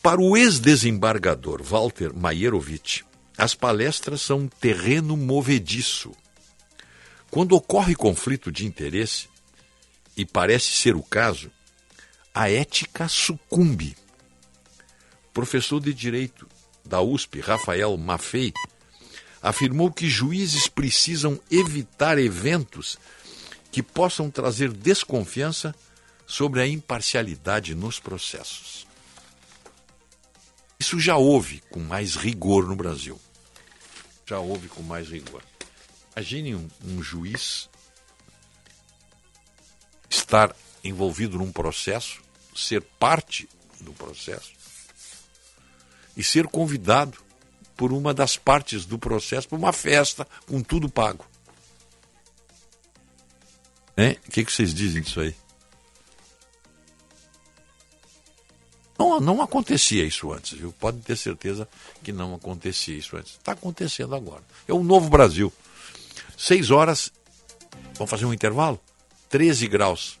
Para 0.00 0.20
o, 0.20 0.36
ex-desembargador 0.36 1.62
Walter 1.62 2.14
Maierovitch, 2.14 3.02
as 3.36 3.54
palestras 3.54 4.22
são 4.22 4.40
um 4.40 4.48
terreno 4.48 5.16
movediço 5.16 6.12
quando 7.32 7.56
ocorre 7.56 7.94
conflito 7.94 8.52
de 8.52 8.66
interesse, 8.66 9.26
e 10.14 10.22
parece 10.22 10.66
ser 10.66 10.94
o 10.94 11.02
caso, 11.02 11.50
a 12.34 12.50
ética 12.50 13.08
sucumbe. 13.08 13.96
Professor 15.32 15.80
de 15.80 15.94
Direito 15.94 16.46
da 16.84 17.00
USP, 17.00 17.40
Rafael 17.40 17.96
Maffei, 17.96 18.52
afirmou 19.40 19.90
que 19.90 20.10
juízes 20.10 20.68
precisam 20.68 21.40
evitar 21.50 22.18
eventos 22.18 22.98
que 23.70 23.82
possam 23.82 24.30
trazer 24.30 24.70
desconfiança 24.70 25.74
sobre 26.26 26.60
a 26.60 26.66
imparcialidade 26.66 27.74
nos 27.74 27.98
processos. 27.98 28.86
Isso 30.78 31.00
já 31.00 31.16
houve 31.16 31.62
com 31.70 31.80
mais 31.80 32.14
rigor 32.14 32.68
no 32.68 32.76
Brasil. 32.76 33.18
Já 34.26 34.38
houve 34.38 34.68
com 34.68 34.82
mais 34.82 35.08
rigor. 35.08 35.42
Imagine 36.14 36.54
um, 36.54 36.68
um 36.84 37.02
juiz 37.02 37.68
estar 40.08 40.54
envolvido 40.84 41.38
num 41.38 41.50
processo, 41.50 42.20
ser 42.54 42.82
parte 42.82 43.48
do 43.80 43.92
processo 43.92 44.52
e 46.16 46.22
ser 46.22 46.46
convidado 46.46 47.18
por 47.76 47.92
uma 47.92 48.12
das 48.12 48.36
partes 48.36 48.84
do 48.84 48.98
processo 48.98 49.48
para 49.48 49.58
uma 49.58 49.72
festa 49.72 50.26
com 50.46 50.62
tudo 50.62 50.88
pago. 50.88 51.26
O 53.96 54.30
que, 54.30 54.44
que 54.44 54.52
vocês 54.52 54.74
dizem 54.74 55.02
disso 55.02 55.20
aí? 55.20 55.34
Não, 58.98 59.20
não 59.20 59.42
acontecia 59.42 60.04
isso 60.04 60.32
antes, 60.32 60.58
viu? 60.58 60.72
Pode 60.72 61.00
ter 61.00 61.16
certeza 61.16 61.68
que 62.02 62.12
não 62.12 62.34
acontecia 62.34 62.96
isso 62.96 63.16
antes. 63.16 63.32
Está 63.32 63.52
acontecendo 63.52 64.14
agora. 64.14 64.42
É 64.66 64.72
o 64.72 64.82
novo 64.82 65.10
Brasil. 65.10 65.52
Seis 66.36 66.70
horas. 66.70 67.12
Vamos 67.94 68.10
fazer 68.10 68.24
um 68.24 68.34
intervalo? 68.34 68.80
13 69.28 69.66
graus. 69.68 70.20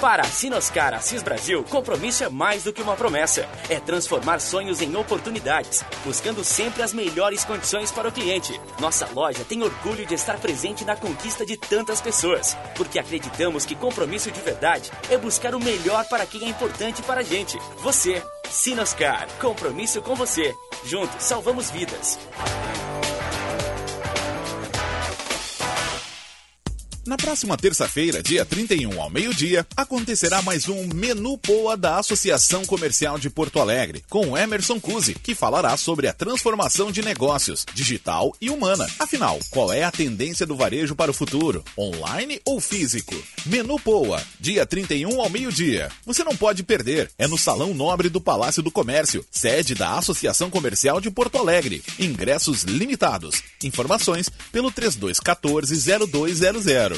Para 0.00 0.22
a 0.22 0.26
Sinoscar 0.26 0.94
Assis 0.94 1.24
Brasil, 1.24 1.64
compromisso 1.64 2.22
é 2.22 2.28
mais 2.28 2.62
do 2.62 2.72
que 2.72 2.80
uma 2.80 2.94
promessa. 2.94 3.48
É 3.68 3.80
transformar 3.80 4.38
sonhos 4.38 4.80
em 4.80 4.94
oportunidades, 4.94 5.84
buscando 6.04 6.44
sempre 6.44 6.84
as 6.84 6.92
melhores 6.92 7.44
condições 7.44 7.90
para 7.90 8.08
o 8.08 8.12
cliente. 8.12 8.60
Nossa 8.78 9.08
loja 9.12 9.44
tem 9.44 9.60
orgulho 9.60 10.06
de 10.06 10.14
estar 10.14 10.38
presente 10.38 10.84
na 10.84 10.94
conquista 10.94 11.44
de 11.44 11.56
tantas 11.56 12.00
pessoas, 12.00 12.56
porque 12.76 13.00
acreditamos 13.00 13.66
que 13.66 13.74
compromisso 13.74 14.30
de 14.30 14.40
verdade 14.40 14.92
é 15.10 15.18
buscar 15.18 15.52
o 15.52 15.60
melhor 15.60 16.04
para 16.08 16.26
quem 16.26 16.44
é 16.44 16.48
importante 16.48 17.02
para 17.02 17.20
a 17.20 17.24
gente. 17.24 17.58
Você. 17.78 18.22
Sinoscar, 18.48 19.28
compromisso 19.40 20.00
com 20.00 20.14
você. 20.14 20.54
Juntos 20.84 21.24
salvamos 21.24 21.70
vidas. 21.70 22.18
Na 27.08 27.16
próxima 27.16 27.56
terça-feira, 27.56 28.22
dia 28.22 28.44
31 28.44 29.00
ao 29.00 29.08
meio-dia, 29.08 29.66
acontecerá 29.74 30.42
mais 30.42 30.68
um 30.68 30.86
Menu 30.94 31.38
Poa 31.38 31.74
da 31.74 31.96
Associação 31.96 32.66
Comercial 32.66 33.18
de 33.18 33.30
Porto 33.30 33.58
Alegre, 33.58 34.04
com 34.10 34.36
Emerson 34.36 34.78
Cusi, 34.78 35.14
que 35.14 35.34
falará 35.34 35.74
sobre 35.78 36.06
a 36.06 36.12
transformação 36.12 36.92
de 36.92 37.00
negócios, 37.00 37.64
digital 37.72 38.36
e 38.42 38.50
humana. 38.50 38.86
Afinal, 38.98 39.38
qual 39.48 39.72
é 39.72 39.84
a 39.84 39.90
tendência 39.90 40.44
do 40.44 40.54
varejo 40.54 40.94
para 40.94 41.10
o 41.10 41.14
futuro? 41.14 41.64
Online 41.78 42.42
ou 42.44 42.60
físico? 42.60 43.14
Menu 43.46 43.80
Poa, 43.80 44.22
dia 44.38 44.66
31 44.66 45.18
ao 45.18 45.30
meio-dia. 45.30 45.90
Você 46.04 46.22
não 46.22 46.36
pode 46.36 46.62
perder. 46.62 47.10
É 47.16 47.26
no 47.26 47.38
Salão 47.38 47.72
Nobre 47.72 48.10
do 48.10 48.20
Palácio 48.20 48.62
do 48.62 48.70
Comércio, 48.70 49.24
sede 49.30 49.74
da 49.74 49.96
Associação 49.96 50.50
Comercial 50.50 51.00
de 51.00 51.10
Porto 51.10 51.38
Alegre. 51.38 51.82
Ingressos 51.98 52.64
limitados. 52.64 53.42
Informações 53.64 54.28
pelo 54.52 54.70
3214-0200. 54.70 56.97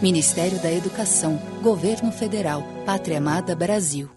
Ministério 0.00 0.60
da 0.60 0.72
Educação, 0.72 1.40
Governo 1.60 2.12
Federal, 2.12 2.62
Pátria 2.86 3.18
Amada 3.18 3.56
Brasil. 3.56 4.08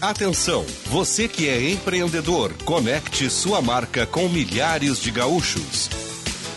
Atenção, 0.00 0.66
você 0.86 1.28
que 1.28 1.48
é 1.48 1.70
empreendedor, 1.70 2.52
conecte 2.64 3.30
sua 3.30 3.62
marca 3.62 4.04
com 4.06 4.28
milhares 4.28 4.98
de 4.98 5.10
gaúchos. 5.12 5.88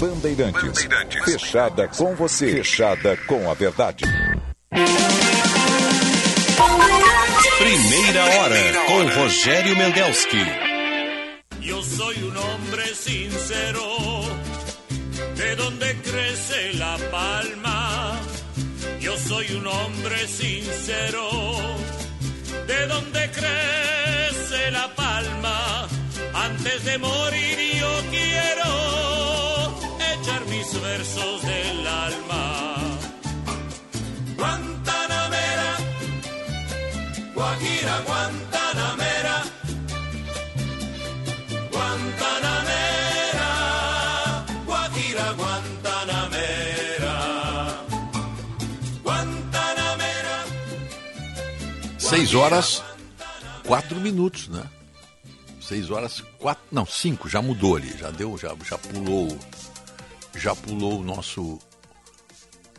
Bandeirantes, 0.00 0.88
fechada 1.24 1.86
com 1.88 2.14
você. 2.14 2.50
Fechada 2.50 3.18
com 3.26 3.50
a 3.50 3.54
verdade. 3.54 4.04
Primeira 7.58 8.24
hora 8.24 8.72
com 8.86 9.04
Rogério 9.20 9.76
Mendelski. 9.76 10.73
Soy 12.04 12.22
un 12.22 12.36
hombre 12.36 12.94
sincero, 12.94 13.82
de 15.36 15.56
donde 15.56 16.02
crece 16.02 16.74
la 16.74 16.98
palma. 17.10 18.20
Yo 19.00 19.16
soy 19.16 19.46
un 19.52 19.66
hombre 19.66 20.28
sincero, 20.28 21.26
de 22.66 22.86
donde 22.88 23.30
crece 23.30 24.70
la 24.70 24.94
palma. 24.94 25.88
Antes 26.34 26.84
de 26.84 26.98
morir 26.98 27.58
yo 27.80 27.92
quiero 28.10 28.70
echar 30.12 30.44
mis 30.44 30.82
versos 30.82 31.42
del 31.42 31.86
alma. 31.86 32.76
Guantanamera, 34.36 35.70
Guajira, 37.34 37.96
Guantanamera. 38.06 38.43
6 52.14 52.34
horas 52.36 52.80
4 53.66 53.98
minutos, 53.98 54.46
né? 54.46 54.62
6 55.60 55.90
horas 55.90 56.20
4, 56.38 56.62
não, 56.70 56.86
5, 56.86 57.28
já 57.28 57.42
mudou 57.42 57.74
ali, 57.74 57.92
já 57.98 58.08
deu, 58.12 58.38
já, 58.38 58.54
já 58.64 58.78
pulou, 58.78 59.36
já 60.36 60.54
pulou 60.54 61.00
o 61.00 61.02
nosso 61.02 61.58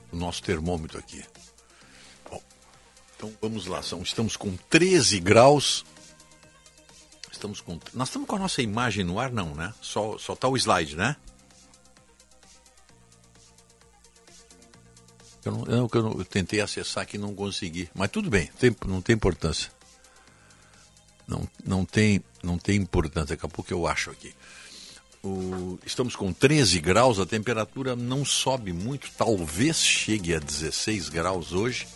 o 0.10 0.16
nosso 0.16 0.42
termômetro 0.42 0.98
aqui. 0.98 1.22
Bom, 2.32 2.42
então 3.18 3.34
vamos 3.42 3.66
lá, 3.66 3.84
são, 3.84 4.02
estamos 4.02 4.38
com 4.38 4.56
13 4.70 5.20
graus. 5.20 5.84
Estamos 7.30 7.60
com 7.60 7.78
Nós 7.94 8.08
estamos 8.08 8.30
com 8.30 8.38
a 8.38 8.40
nossa 8.40 8.62
imagem 8.62 9.04
no 9.04 9.20
ar 9.20 9.34
não, 9.34 9.54
né? 9.54 9.74
Só 9.82 10.18
só 10.18 10.34
tá 10.34 10.48
o 10.48 10.56
slide, 10.56 10.96
né? 10.96 11.18
Eu, 15.46 15.52
não, 15.52 15.66
eu, 15.66 15.90
eu, 15.94 16.20
eu 16.20 16.26
tentei 16.26 16.60
acessar 16.60 17.04
aqui 17.04 17.18
e 17.18 17.20
não 17.20 17.36
consegui. 17.36 17.88
Mas 17.94 18.10
tudo 18.10 18.30
bem, 18.30 18.50
tem, 18.60 18.76
não 18.88 19.02
tem 19.02 19.16
importância. 19.16 19.72
Não, 21.28 21.48
não, 21.64 21.86
tem, 21.86 22.24
não 22.44 22.58
tem 22.58 22.78
importância, 22.78 23.36
daqui 23.36 23.46
a 23.46 23.50
pouco 23.50 23.72
eu 23.72 23.88
acho 23.88 24.10
aqui. 24.12 24.34
O, 25.24 25.80
estamos 25.86 26.16
com 26.16 26.32
13 26.32 26.80
graus, 26.80 27.20
a 27.20 27.26
temperatura 27.26 27.96
não 27.96 28.24
sobe 28.24 28.72
muito, 28.72 29.10
talvez 29.18 29.78
chegue 29.78 30.36
a 30.36 30.40
16 30.40 31.10
graus 31.10 31.52
hoje. 31.52 31.88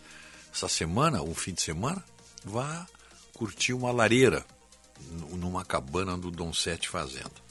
essa 0.54 0.68
semana, 0.68 1.22
um 1.22 1.36
fim 1.36 1.54
de 1.54 1.62
semana, 1.62 2.04
vá 2.44 2.86
curtir 3.34 3.74
uma 3.74 3.92
lareira 3.92 4.46
numa 5.12 5.66
cabana 5.66 6.18
do 6.18 6.32
Dom 6.32 6.54
Sete 6.54 6.90
Fazenda. 6.90 7.46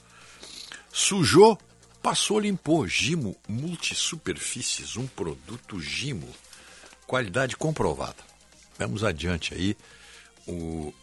Sujou, 0.92 1.58
passou, 2.02 2.38
limpou. 2.38 2.86
Gimo 2.86 3.36
Multisuperfícies, 3.48 4.96
um 4.96 5.06
produto 5.06 5.80
Gimo. 5.80 6.28
Qualidade 7.06 7.56
comprovada. 7.56 8.16
Vamos 8.78 9.04
adiante 9.04 9.54
aí. 9.54 9.76
O... 10.46 10.94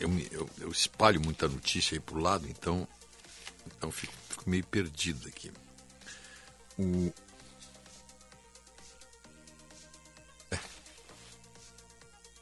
Eu, 0.00 0.10
eu, 0.32 0.50
eu, 0.58 0.70
espalho 0.70 1.20
muita 1.20 1.46
notícia 1.46 1.94
aí 1.94 2.00
pro 2.00 2.18
lado, 2.18 2.48
então, 2.48 2.88
então 3.66 3.92
fico, 3.92 4.12
fico 4.28 4.48
meio 4.48 4.64
perdido 4.64 5.28
aqui. 5.28 5.52
O, 6.78 7.12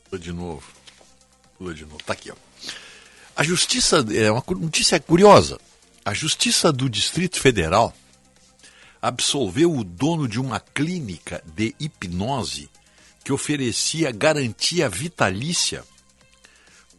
Pula 0.09 0.21
de 0.21 0.33
novo. 0.33 0.63
Pula 1.57 1.75
de 1.75 1.85
novo. 1.85 1.99
Tá 2.05 2.15
aqui, 2.15 2.31
ó. 2.31 2.35
A 3.37 3.43
justiça, 3.45 4.05
é 4.15 4.31
uma 4.31 4.43
notícia 4.49 4.99
curiosa. 4.99 5.61
A 6.05 6.15
Justiça 6.15 6.73
do 6.73 6.89
Distrito 6.89 7.39
Federal 7.39 7.95
absolveu 9.01 9.73
o 9.73 9.85
dono 9.85 10.27
de 10.27 10.41
uma 10.41 10.59
clínica 10.59 11.43
de 11.55 11.75
hipnose 11.79 12.71
que 13.23 13.33
oferecia 13.33 14.11
garantia 14.11 14.89
vitalícia 14.89 15.85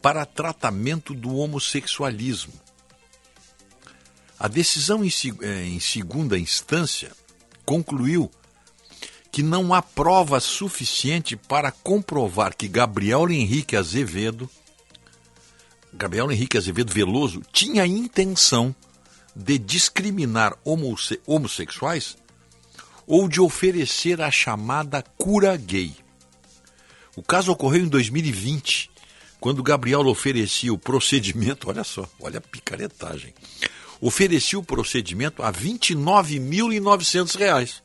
para 0.02 0.26
tratamento 0.26 1.14
do 1.14 1.36
homossexualismo. 1.36 2.54
A 4.40 4.48
decisão 4.48 5.04
em, 5.04 5.12
é, 5.42 5.66
em 5.66 5.80
segunda 5.80 6.38
instância 6.38 7.12
concluiu 7.66 8.32
que 9.32 9.44
não 9.44 9.74
há 9.74 9.82
prova 9.82 10.40
suficiente 10.40 11.36
para 11.36 11.72
comprovar 11.72 12.56
que 12.56 12.68
Gabriel 12.68 13.30
Henrique 13.30 13.76
Azevedo, 13.76 14.50
Gabriel 15.94 16.32
Henrique 16.32 16.58
Azevedo 16.58 16.94
Veloso, 16.94 17.42
tinha 17.52 17.86
intenção 17.86 18.74
de 19.36 19.58
discriminar 19.58 20.58
homosse 20.64 21.20
homossexuais 21.26 22.18
ou 23.06 23.28
de 23.28 23.42
oferecer 23.42 24.22
a 24.22 24.32
chamada 24.32 25.04
cura 25.18 25.56
gay. 25.58 25.96
O 27.16 27.22
caso 27.22 27.52
ocorreu 27.52 27.84
em 27.84 27.88
2020, 27.88 28.90
quando 29.40 29.64
Gabriel 29.64 30.06
oferecia 30.08 30.74
o 30.74 30.78
procedimento, 30.78 31.70
olha 31.70 31.84
só, 31.84 32.08
olha 32.20 32.40
a 32.40 32.42
picaretagem, 32.42 33.34
oferecia 34.02 34.60
o 34.60 34.64
procedimento 34.64 35.42
a 35.42 35.50
R$ 35.50 35.60
29.900 35.60 37.82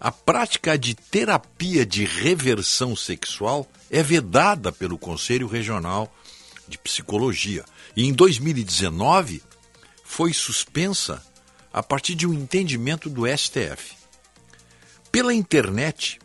a 0.00 0.12
prática 0.12 0.78
de 0.78 0.94
terapia 0.94 1.84
de 1.84 2.04
reversão 2.04 2.94
sexual 2.94 3.68
é 3.90 4.00
vedada 4.00 4.70
pelo 4.70 4.96
Conselho 4.96 5.48
Regional 5.48 6.14
de 6.68 6.78
Psicologia. 6.78 7.64
E 7.96 8.04
em 8.04 8.12
2019 8.12 9.42
foi 10.04 10.32
suspensa 10.32 11.20
a 11.72 11.82
partir 11.82 12.14
de 12.14 12.28
um 12.28 12.32
entendimento 12.32 13.10
do 13.10 13.26
STF. 13.26 13.96
Pela 15.10 15.34
internet, 15.34 16.20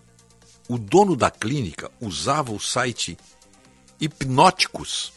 o 0.70 0.78
dono 0.78 1.16
da 1.16 1.32
clínica 1.32 1.90
usava 2.00 2.52
o 2.52 2.60
site 2.60 3.18
Hipnóticos 4.04 5.14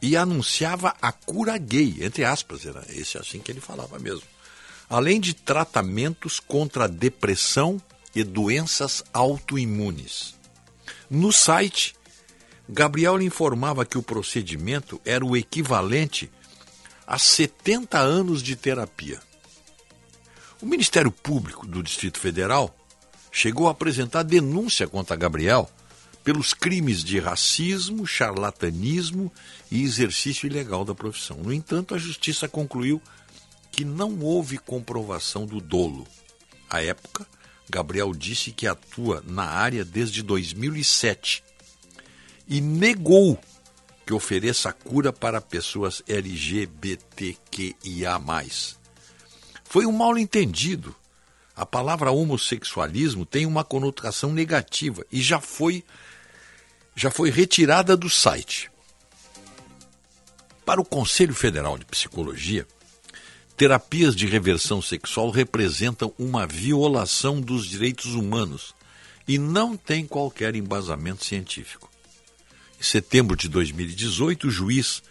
e 0.00 0.16
anunciava 0.16 0.94
a 1.00 1.10
cura 1.12 1.56
gay, 1.58 1.96
entre 2.00 2.24
aspas, 2.24 2.66
era 2.66 2.84
esse 2.90 3.16
assim 3.18 3.40
que 3.40 3.50
ele 3.50 3.60
falava 3.60 3.98
mesmo 3.98 4.34
além 4.88 5.20
de 5.20 5.34
tratamentos 5.34 6.40
contra 6.40 6.88
depressão 6.88 7.80
e 8.14 8.22
doenças 8.22 9.02
autoimunes. 9.12 10.34
No 11.10 11.32
site, 11.32 11.94
Gabriel 12.68 13.20
informava 13.20 13.84
que 13.84 13.98
o 13.98 14.02
procedimento 14.02 15.00
era 15.04 15.24
o 15.24 15.36
equivalente 15.36 16.30
a 17.06 17.18
70 17.18 17.98
anos 17.98 18.42
de 18.42 18.56
terapia. 18.56 19.20
O 20.62 20.66
Ministério 20.66 21.10
Público 21.10 21.66
do 21.66 21.82
Distrito 21.82 22.18
Federal 22.18 22.74
chegou 23.30 23.68
a 23.68 23.72
apresentar 23.72 24.22
denúncia 24.22 24.86
contra 24.86 25.16
Gabriel 25.16 25.68
pelos 26.24 26.54
crimes 26.54 27.04
de 27.04 27.20
racismo, 27.20 28.06
charlatanismo 28.06 29.30
e 29.70 29.82
exercício 29.82 30.46
ilegal 30.46 30.82
da 30.84 30.94
profissão. 30.94 31.36
No 31.36 31.52
entanto, 31.52 31.94
a 31.94 31.98
justiça 31.98 32.48
concluiu 32.48 33.00
que 33.70 33.84
não 33.84 34.18
houve 34.20 34.56
comprovação 34.56 35.44
do 35.44 35.60
dolo. 35.60 36.06
À 36.70 36.82
época, 36.82 37.26
Gabriel 37.68 38.14
disse 38.14 38.50
que 38.52 38.66
atua 38.66 39.22
na 39.26 39.44
área 39.44 39.84
desde 39.84 40.22
2007 40.22 41.44
e 42.48 42.60
negou 42.60 43.38
que 44.06 44.12
ofereça 44.14 44.72
cura 44.72 45.12
para 45.12 45.40
pessoas 45.40 46.02
LGBTQIA. 46.06 47.34
Foi 49.64 49.86
um 49.86 49.92
mal 49.92 50.16
entendido. 50.16 50.94
A 51.56 51.64
palavra 51.64 52.10
homossexualismo 52.10 53.24
tem 53.24 53.46
uma 53.46 53.62
conotação 53.64 54.32
negativa 54.32 55.04
e 55.10 55.22
já 55.22 55.40
foi 55.40 55.84
já 56.94 57.10
foi 57.10 57.30
retirada 57.30 57.96
do 57.96 58.08
site. 58.08 58.70
Para 60.64 60.80
o 60.80 60.84
Conselho 60.84 61.34
Federal 61.34 61.76
de 61.76 61.84
Psicologia, 61.84 62.66
Terapias 63.56 64.16
de 64.16 64.26
reversão 64.26 64.82
sexual 64.82 65.30
representam 65.30 66.12
uma 66.18 66.44
violação 66.44 67.40
dos 67.40 67.66
direitos 67.66 68.14
humanos 68.14 68.74
e 69.28 69.38
não 69.38 69.76
têm 69.76 70.04
qualquer 70.04 70.56
embasamento 70.56 71.24
científico. 71.24 71.88
Em 72.80 72.82
setembro 72.82 73.36
de 73.36 73.48
2018, 73.48 74.48
o 74.48 74.50
juiz 74.50 75.02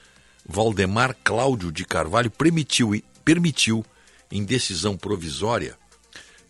Valdemar 0.45 1.15
Cláudio 1.23 1.71
de 1.71 1.85
Carvalho 1.85 2.29
permitiu, 2.29 3.01
permitiu 3.23 3.85
em 4.29 4.43
decisão 4.43 4.97
provisória, 4.97 5.77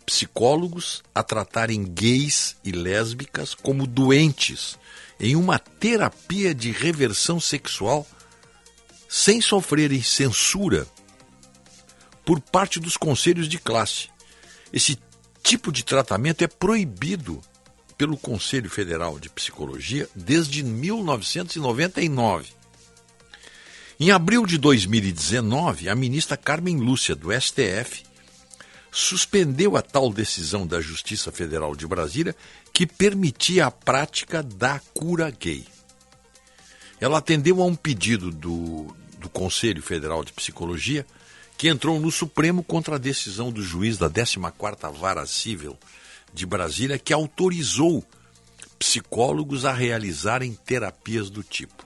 psicólogos 0.04 1.00
a 1.14 1.22
tratarem 1.22 1.84
gays 1.84 2.56
e 2.64 2.72
lésbicas 2.72 3.54
como 3.54 3.86
doentes 3.86 4.76
em 5.18 5.36
uma 5.36 5.58
terapia 5.58 6.54
de 6.54 6.70
reversão 6.70 7.40
sexual 7.40 8.06
sem 9.08 9.40
sofrerem 9.40 10.02
censura 10.02 10.86
por 12.24 12.40
parte 12.40 12.80
dos 12.80 12.96
conselhos 12.96 13.48
de 13.48 13.58
classe. 13.58 14.08
Esse 14.72 14.98
tipo 15.42 15.70
de 15.70 15.84
tratamento 15.84 16.42
é 16.42 16.48
proibido 16.48 17.40
pelo 17.96 18.16
Conselho 18.16 18.68
Federal 18.68 19.18
de 19.20 19.28
Psicologia 19.28 20.08
desde 20.14 20.62
1999. 20.64 22.48
Em 24.00 24.10
abril 24.10 24.44
de 24.44 24.58
2019, 24.58 25.88
a 25.88 25.94
ministra 25.94 26.36
Carmen 26.36 26.78
Lúcia, 26.78 27.14
do 27.14 27.28
STF, 27.30 28.02
suspendeu 28.94 29.76
a 29.76 29.82
tal 29.82 30.12
decisão 30.12 30.64
da 30.64 30.80
Justiça 30.80 31.32
Federal 31.32 31.74
de 31.74 31.84
Brasília 31.84 32.34
que 32.72 32.86
permitia 32.86 33.66
a 33.66 33.70
prática 33.70 34.40
da 34.40 34.80
cura 34.94 35.32
gay. 35.32 35.66
Ela 37.00 37.18
atendeu 37.18 37.60
a 37.60 37.66
um 37.66 37.74
pedido 37.74 38.30
do, 38.30 38.86
do 39.18 39.28
Conselho 39.28 39.82
Federal 39.82 40.24
de 40.24 40.32
Psicologia 40.32 41.04
que 41.58 41.68
entrou 41.68 41.98
no 41.98 42.12
Supremo 42.12 42.62
contra 42.62 42.94
a 42.94 42.98
decisão 42.98 43.50
do 43.50 43.64
juiz 43.64 43.98
da 43.98 44.08
14ª 44.08 44.92
Vara 44.92 45.26
Civil 45.26 45.76
de 46.32 46.46
Brasília 46.46 46.96
que 46.96 47.12
autorizou 47.12 48.04
psicólogos 48.78 49.64
a 49.64 49.72
realizarem 49.72 50.54
terapias 50.64 51.30
do 51.30 51.42
tipo. 51.42 51.83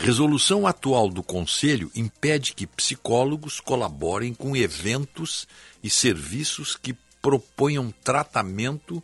Resolução 0.00 0.66
atual 0.66 1.10
do 1.10 1.22
Conselho 1.22 1.90
impede 1.94 2.54
que 2.54 2.66
psicólogos 2.66 3.60
colaborem 3.60 4.32
com 4.32 4.56
eventos 4.56 5.46
e 5.82 5.90
serviços 5.90 6.74
que 6.74 6.94
proponham 7.20 7.92
tratamento 8.02 9.02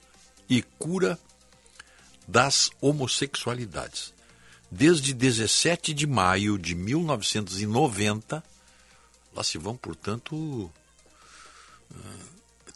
e 0.48 0.62
cura 0.62 1.18
das 2.26 2.70
homossexualidades. 2.80 4.14
Desde 4.70 5.12
17 5.12 5.92
de 5.92 6.06
maio 6.06 6.58
de 6.58 6.74
1990, 6.74 8.42
lá 9.34 9.44
se 9.44 9.58
vão, 9.58 9.76
portanto, 9.76 10.72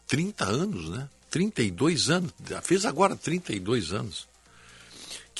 30 0.06 0.44
anos, 0.44 0.90
né? 0.90 1.08
32 1.30 2.10
anos, 2.10 2.34
fez 2.62 2.84
agora 2.84 3.16
32 3.16 3.94
anos 3.94 4.29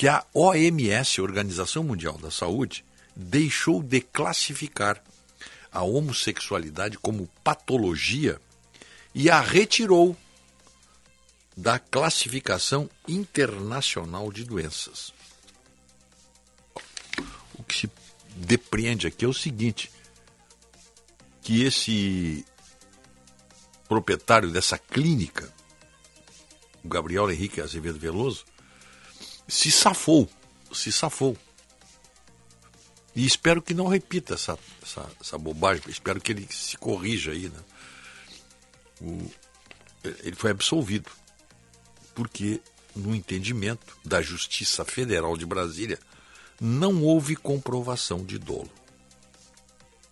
que 0.00 0.08
a 0.08 0.24
OMS, 0.32 1.20
Organização 1.20 1.84
Mundial 1.84 2.16
da 2.16 2.30
Saúde, 2.30 2.82
deixou 3.14 3.82
de 3.82 4.00
classificar 4.00 5.04
a 5.70 5.82
homossexualidade 5.82 6.96
como 6.96 7.28
patologia 7.44 8.40
e 9.14 9.28
a 9.28 9.42
retirou 9.42 10.16
da 11.54 11.78
classificação 11.78 12.88
internacional 13.06 14.32
de 14.32 14.42
doenças. 14.42 15.12
O 17.52 17.62
que 17.62 17.74
se 17.80 17.90
depreende 18.36 19.06
aqui 19.06 19.26
é 19.26 19.28
o 19.28 19.34
seguinte: 19.34 19.92
que 21.42 21.62
esse 21.62 22.42
proprietário 23.86 24.50
dessa 24.50 24.78
clínica, 24.78 25.52
o 26.82 26.88
Gabriel 26.88 27.30
Henrique 27.30 27.60
Azevedo 27.60 27.98
Veloso, 27.98 28.46
se 29.50 29.70
safou, 29.70 30.28
se 30.72 30.92
safou. 30.92 31.36
E 33.14 33.26
espero 33.26 33.60
que 33.60 33.74
não 33.74 33.88
repita 33.88 34.34
essa, 34.34 34.58
essa, 34.82 35.10
essa 35.20 35.36
bobagem, 35.36 35.82
espero 35.88 36.20
que 36.20 36.32
ele 36.32 36.46
se 36.50 36.76
corrija 36.76 37.32
aí. 37.32 37.48
Né? 37.48 37.60
O, 39.00 39.30
ele 40.22 40.36
foi 40.36 40.52
absolvido, 40.52 41.10
porque 42.14 42.60
no 42.94 43.14
entendimento 43.14 43.96
da 44.04 44.22
Justiça 44.22 44.84
Federal 44.84 45.36
de 45.36 45.44
Brasília 45.44 45.98
não 46.60 47.02
houve 47.02 47.34
comprovação 47.34 48.24
de 48.24 48.38
dolo. 48.38 48.70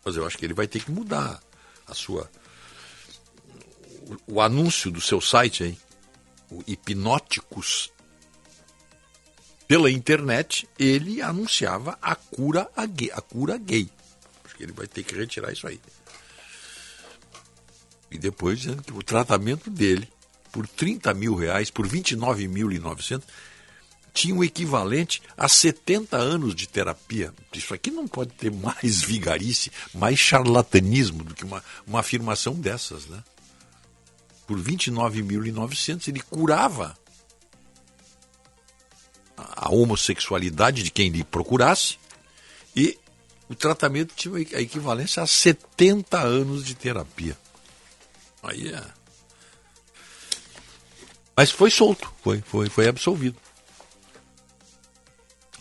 Mas 0.04 0.16
eu 0.16 0.26
acho 0.26 0.36
que 0.36 0.44
ele 0.44 0.54
vai 0.54 0.66
ter 0.66 0.82
que 0.82 0.90
mudar 0.90 1.40
a 1.86 1.94
sua 1.94 2.30
o, 4.26 4.34
o 4.34 4.40
anúncio 4.40 4.90
do 4.90 5.00
seu 5.00 5.20
site 5.20 5.64
aí, 5.64 5.78
o 6.50 6.62
Hipnóticos 6.66 7.92
pela 9.68 9.90
internet, 9.90 10.66
ele 10.78 11.20
anunciava 11.20 11.98
a 12.00 12.14
cura, 12.14 12.66
a, 12.74 12.86
gay, 12.86 13.10
a 13.12 13.20
cura 13.20 13.58
gay. 13.58 13.86
Acho 14.42 14.56
que 14.56 14.62
ele 14.62 14.72
vai 14.72 14.86
ter 14.86 15.04
que 15.04 15.14
retirar 15.14 15.52
isso 15.52 15.66
aí. 15.66 15.78
E 18.10 18.16
depois 18.16 18.60
dizendo 18.60 18.82
que 18.82 18.94
o 18.94 19.02
tratamento 19.02 19.68
dele, 19.68 20.08
por 20.50 20.66
30 20.66 21.12
mil 21.12 21.34
reais, 21.34 21.70
por 21.70 21.86
29.900, 21.86 23.22
tinha 24.14 24.34
o 24.34 24.42
equivalente 24.42 25.20
a 25.36 25.46
70 25.46 26.16
anos 26.16 26.54
de 26.54 26.66
terapia. 26.66 27.32
Isso 27.52 27.74
aqui 27.74 27.90
não 27.90 28.08
pode 28.08 28.32
ter 28.32 28.50
mais 28.50 29.02
vigarice, 29.04 29.70
mais 29.92 30.18
charlatanismo 30.18 31.22
do 31.22 31.34
que 31.34 31.44
uma, 31.44 31.62
uma 31.86 32.00
afirmação 32.00 32.54
dessas, 32.54 33.04
né? 33.06 33.22
Por 34.46 34.58
29.900 34.58 36.08
ele 36.08 36.20
curava 36.22 36.96
a 39.56 39.70
homossexualidade 39.70 40.82
de 40.82 40.90
quem 40.90 41.10
lhe 41.10 41.24
procurasse 41.24 41.98
e 42.74 42.98
o 43.48 43.54
tratamento 43.54 44.14
tinha 44.14 44.34
a 44.34 44.60
equivalência 44.60 45.22
a 45.22 45.26
70 45.26 46.20
anos 46.20 46.64
de 46.64 46.74
terapia. 46.74 47.36
Aí 48.42 48.72
é. 48.72 48.84
Mas 51.36 51.50
foi 51.50 51.70
solto, 51.70 52.12
foi, 52.22 52.42
foi, 52.42 52.68
foi 52.68 52.88
absolvido. 52.88 53.36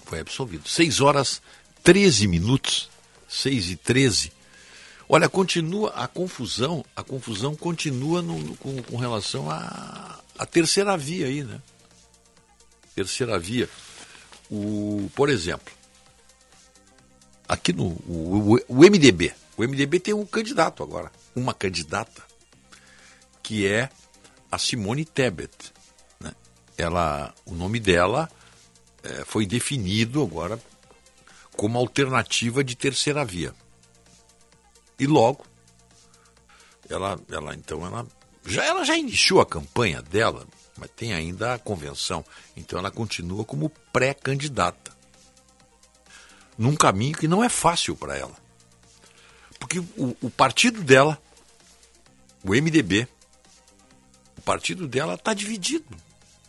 Foi 0.06 0.20
absolvido. 0.20 0.68
6 0.68 1.02
horas 1.02 1.42
13 1.84 2.28
minutos, 2.28 2.90
6 3.30 3.72
e 3.72 3.76
13. 3.76 4.32
Olha, 5.10 5.30
continua 5.30 5.92
a 5.92 6.08
confusão, 6.08 6.84
a 6.96 7.04
confusão 7.04 7.56
continua 7.56 8.22
no, 8.22 8.56
com, 8.58 8.82
com 8.84 8.98
relação 8.98 9.50
à 9.50 10.46
terceira 10.50 10.98
via 10.98 11.28
aí, 11.28 11.44
né? 11.44 11.62
Terceira 12.98 13.38
via. 13.38 13.70
O, 14.50 15.08
por 15.16 15.30
exemplo, 15.30 15.72
aqui 17.48 17.72
no 17.72 17.86
o, 17.86 18.58
o, 18.68 18.76
MDB, 18.78 19.34
o 19.56 19.62
MDB 19.62 20.00
tem 20.00 20.14
um 20.16 20.26
candidato 20.26 20.82
agora, 20.82 21.12
uma 21.36 21.54
candidata, 21.54 22.24
que 23.44 23.68
é 23.68 23.90
a 24.52 24.58
Simone 24.58 25.06
Tebet. 25.06 25.72
Né? 26.20 26.34
Ela, 26.76 27.36
o 27.46 27.54
nome 27.54 27.80
dela 27.80 28.28
é, 29.04 29.24
foi 29.26 29.46
definido 29.46 30.24
agora 30.24 30.60
como 31.56 31.78
alternativa 31.78 32.64
de 32.64 32.76
terceira 32.76 33.24
via. 33.24 33.54
E 35.00 35.06
logo, 35.06 35.46
ela, 36.90 37.20
ela 37.30 37.54
então, 37.54 37.86
ela 37.86 38.08
já, 38.44 38.66
ela 38.66 38.84
já 38.84 38.98
iniciou 38.98 39.40
a 39.40 39.46
campanha 39.46 40.02
dela 40.02 40.48
mas 40.78 40.90
tem 40.96 41.14
ainda 41.14 41.54
a 41.54 41.60
convenção. 41.60 42.24
Então 42.56 42.80
ela 42.80 42.92
continua 42.92 43.44
como 43.44 43.70
pré-candidata. 43.92 44.96
Num 46.58 46.76
caminho 46.76 47.18
que 47.18 47.28
não 47.28 47.44
é 47.44 47.50
fácil 47.50 47.96
para 47.96 48.16
ela. 48.16 48.36
Porque 49.60 49.80
o, 49.80 50.16
o, 50.22 50.30
partido 50.30 50.84
dela, 50.84 51.22
o 52.44 52.50
MDB, 52.50 53.08
o 54.38 54.42
partido 54.42 54.88
dela 54.88 55.16
está 55.16 55.34
dividido. 55.34 55.96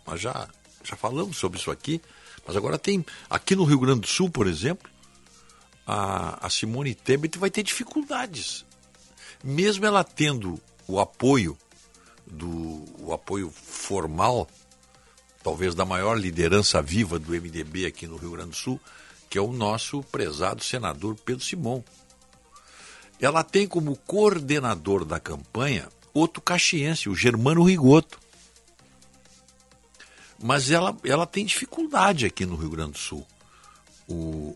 Nós 0.06 0.20
já, 0.20 0.48
já 0.84 0.96
falamos 0.96 1.36
sobre 1.36 1.58
isso 1.58 1.70
aqui. 1.70 2.00
Mas 2.46 2.56
agora 2.56 2.78
tem. 2.78 3.04
Aqui 3.28 3.54
no 3.54 3.64
Rio 3.64 3.80
Grande 3.80 4.00
do 4.00 4.06
Sul, 4.06 4.30
por 4.30 4.46
exemplo, 4.46 4.90
a, 5.86 6.46
a 6.46 6.50
Simone 6.50 6.94
Tebet 6.94 7.38
vai 7.38 7.50
ter 7.50 7.62
dificuldades. 7.62 8.64
Mesmo 9.42 9.84
ela 9.84 10.02
tendo 10.02 10.60
o 10.86 10.98
apoio 10.98 11.56
do 12.30 12.84
o 12.98 13.12
apoio 13.12 13.50
formal, 13.50 14.48
talvez 15.42 15.74
da 15.74 15.84
maior 15.84 16.18
liderança 16.18 16.82
viva 16.82 17.18
do 17.18 17.32
MDB 17.32 17.86
aqui 17.86 18.06
no 18.06 18.16
Rio 18.16 18.32
Grande 18.32 18.50
do 18.50 18.56
Sul, 18.56 18.80
que 19.28 19.38
é 19.38 19.40
o 19.40 19.52
nosso 19.52 20.02
prezado 20.04 20.62
senador 20.62 21.16
Pedro 21.24 21.44
Simon. 21.44 21.82
Ela 23.20 23.42
tem 23.42 23.66
como 23.66 23.96
coordenador 23.96 25.04
da 25.04 25.18
campanha 25.18 25.88
outro 26.14 26.42
caxiense, 26.42 27.08
o 27.08 27.14
Germano 27.14 27.64
Rigoto. 27.64 28.18
Mas 30.40 30.70
ela, 30.70 30.96
ela 31.04 31.26
tem 31.26 31.44
dificuldade 31.44 32.26
aqui 32.26 32.46
no 32.46 32.56
Rio 32.56 32.70
Grande 32.70 32.92
do 32.92 32.98
Sul. 32.98 33.26
O, 34.08 34.54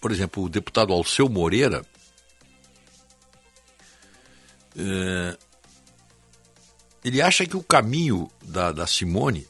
por 0.00 0.12
exemplo, 0.12 0.44
o 0.44 0.48
deputado 0.48 0.92
Alceu 0.92 1.28
Moreira, 1.28 1.84
é, 4.76 5.36
ele 7.04 7.20
acha 7.20 7.46
que 7.46 7.56
o 7.56 7.62
caminho 7.62 8.30
da, 8.44 8.72
da 8.72 8.86
Simone 8.86 9.46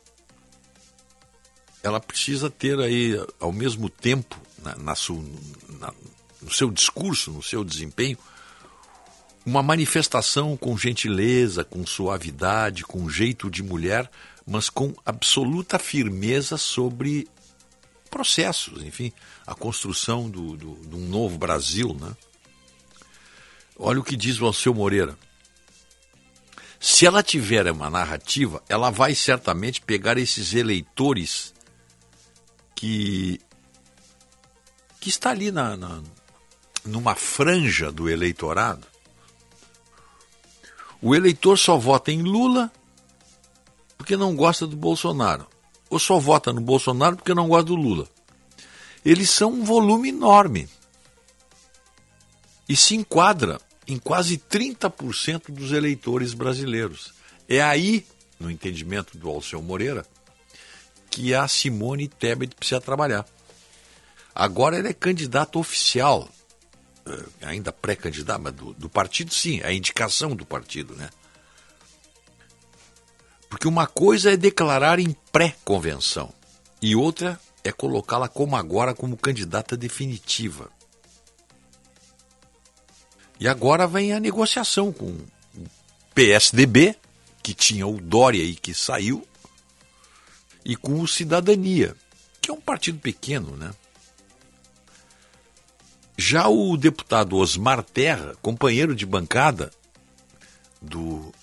ela 1.82 2.00
precisa 2.00 2.48
ter 2.48 2.78
aí, 2.78 3.14
ao 3.40 3.52
mesmo 3.52 3.88
tempo, 3.88 4.40
na, 4.62 4.76
na, 4.76 4.94
su, 4.94 5.14
na, 5.80 5.92
no 6.40 6.50
seu 6.50 6.70
discurso, 6.70 7.32
no 7.32 7.42
seu 7.42 7.64
desempenho, 7.64 8.16
uma 9.44 9.62
manifestação 9.62 10.56
com 10.56 10.78
gentileza, 10.78 11.64
com 11.64 11.84
suavidade, 11.84 12.84
com 12.84 13.10
jeito 13.10 13.50
de 13.50 13.62
mulher, 13.62 14.08
mas 14.46 14.70
com 14.70 14.94
absoluta 15.04 15.78
firmeza 15.78 16.56
sobre 16.56 17.28
processos, 18.08 18.82
enfim, 18.84 19.12
a 19.46 19.54
construção 19.54 20.30
do, 20.30 20.56
do, 20.56 20.76
de 20.86 20.94
um 20.94 21.08
novo 21.08 21.38
Brasil. 21.38 21.96
Né? 22.00 22.14
Olha 23.84 23.98
o 23.98 24.04
que 24.04 24.16
diz 24.16 24.40
o 24.40 24.46
Alceu 24.46 24.72
Moreira. 24.72 25.18
Se 26.78 27.04
ela 27.04 27.20
tiver 27.20 27.68
uma 27.68 27.90
narrativa, 27.90 28.62
ela 28.68 28.90
vai 28.90 29.12
certamente 29.12 29.80
pegar 29.80 30.16
esses 30.16 30.54
eleitores 30.54 31.52
que, 32.76 33.40
que 35.00 35.08
está 35.08 35.30
ali 35.30 35.50
na, 35.50 35.76
na 35.76 36.00
numa 36.84 37.16
franja 37.16 37.90
do 37.90 38.08
eleitorado. 38.08 38.86
O 41.00 41.12
eleitor 41.12 41.58
só 41.58 41.76
vota 41.76 42.12
em 42.12 42.22
Lula 42.22 42.70
porque 43.98 44.16
não 44.16 44.36
gosta 44.36 44.64
do 44.64 44.76
Bolsonaro, 44.76 45.48
ou 45.90 45.98
só 45.98 46.20
vota 46.20 46.52
no 46.52 46.60
Bolsonaro 46.60 47.16
porque 47.16 47.34
não 47.34 47.48
gosta 47.48 47.64
do 47.64 47.74
Lula. 47.74 48.08
Eles 49.04 49.28
são 49.28 49.52
um 49.52 49.64
volume 49.64 50.10
enorme 50.10 50.68
e 52.68 52.76
se 52.76 52.94
enquadra 52.94 53.60
em 53.86 53.98
quase 53.98 54.38
30% 54.38 55.50
dos 55.50 55.72
eleitores 55.72 56.34
brasileiros. 56.34 57.12
É 57.48 57.60
aí, 57.60 58.06
no 58.38 58.50
entendimento 58.50 59.16
do 59.16 59.28
Alceu 59.28 59.60
Moreira, 59.60 60.06
que 61.10 61.34
a 61.34 61.46
Simone 61.46 62.08
Tebet 62.08 62.54
precisa 62.54 62.80
trabalhar. 62.80 63.26
Agora 64.34 64.78
ela 64.78 64.88
é 64.88 64.94
candidata 64.94 65.58
oficial, 65.58 66.28
eh, 67.06 67.24
ainda 67.42 67.70
pré-candidata, 67.70 68.38
mas 68.38 68.54
do, 68.54 68.72
do 68.72 68.88
partido 68.88 69.34
sim, 69.34 69.60
a 69.62 69.72
indicação 69.72 70.34
do 70.34 70.46
partido, 70.46 70.94
né? 70.94 71.10
Porque 73.50 73.68
uma 73.68 73.86
coisa 73.86 74.32
é 74.32 74.36
declarar 74.36 74.98
em 74.98 75.14
pré-convenção 75.30 76.32
e 76.80 76.96
outra 76.96 77.38
é 77.62 77.70
colocá-la 77.70 78.26
como 78.26 78.56
agora 78.56 78.94
como 78.94 79.16
candidata 79.16 79.76
definitiva. 79.76 80.70
E 83.42 83.48
agora 83.48 83.88
vem 83.88 84.12
a 84.12 84.20
negociação 84.20 84.92
com 84.92 85.06
o 85.06 85.68
PSDB, 86.14 86.94
que 87.42 87.52
tinha 87.52 87.84
o 87.84 88.00
Dória 88.00 88.40
e 88.40 88.54
que 88.54 88.72
saiu, 88.72 89.26
e 90.64 90.76
com 90.76 91.00
o 91.00 91.08
Cidadania, 91.08 91.96
que 92.40 92.52
é 92.52 92.54
um 92.54 92.60
partido 92.60 93.00
pequeno, 93.00 93.56
né? 93.56 93.72
Já 96.16 96.46
o 96.46 96.76
deputado 96.76 97.34
Osmar 97.34 97.82
Terra, 97.82 98.36
companheiro 98.40 98.94
de 98.94 99.04
bancada 99.04 99.72
do, 100.80 101.34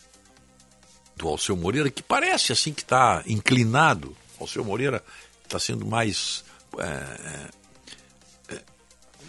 do 1.17 1.27
Alceu 1.27 1.57
Moreira, 1.57 1.91
que 1.91 2.01
parece 2.01 2.53
assim 2.53 2.71
que 2.71 2.81
está 2.81 3.23
inclinado, 3.27 4.15
Alceu 4.39 4.63
Moreira 4.63 5.03
está 5.43 5.59
sendo 5.59 5.85
mais, 5.85 6.45
é, 6.77 6.85
é, 6.85 8.55
é, 8.55 8.61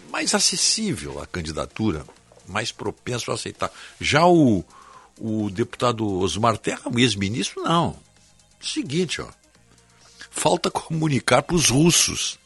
mais 0.09 0.33
acessível 0.33 1.21
à 1.21 1.27
candidatura 1.27 2.05
mais 2.51 2.71
propenso 2.71 3.31
a 3.31 3.35
aceitar. 3.35 3.71
Já 3.99 4.25
o, 4.25 4.63
o 5.19 5.49
deputado 5.49 6.05
Osmar 6.19 6.57
Terra, 6.57 6.83
o 6.85 6.99
ex-ministro, 6.99 7.63
não. 7.63 7.97
Seguinte, 8.59 9.21
ó. 9.21 9.27
Falta 10.29 10.69
comunicar 10.69 11.41
para 11.41 11.55
os 11.55 11.69
russos. 11.69 12.39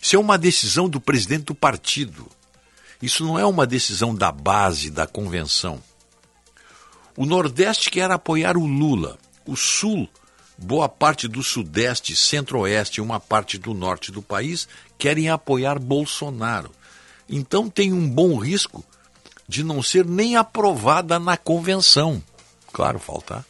Isso 0.00 0.16
é 0.16 0.18
uma 0.18 0.36
decisão 0.36 0.88
do 0.88 1.00
presidente 1.00 1.44
do 1.44 1.54
partido. 1.54 2.26
Isso 3.00 3.24
não 3.24 3.38
é 3.38 3.46
uma 3.46 3.66
decisão 3.66 4.14
da 4.14 4.30
base 4.30 4.90
da 4.90 5.06
convenção. 5.06 5.82
O 7.16 7.24
Nordeste 7.24 7.90
quer 7.90 8.10
apoiar 8.10 8.56
o 8.56 8.66
Lula. 8.66 9.18
O 9.46 9.56
Sul, 9.56 10.08
boa 10.58 10.88
parte 10.88 11.28
do 11.28 11.42
Sudeste, 11.42 12.16
Centro-Oeste 12.16 12.98
e 12.98 13.02
uma 13.02 13.20
parte 13.20 13.56
do 13.56 13.72
Norte 13.72 14.10
do 14.10 14.20
país 14.20 14.66
querem 14.98 15.28
apoiar 15.28 15.78
Bolsonaro. 15.78 16.70
Então 17.28 17.70
tem 17.70 17.92
um 17.92 18.08
bom 18.08 18.36
risco 18.36 18.84
de 19.48 19.62
não 19.62 19.82
ser 19.82 20.04
nem 20.06 20.36
aprovada 20.36 21.18
na 21.18 21.36
convenção. 21.36 22.22
Claro, 22.72 22.98
falta 22.98 23.44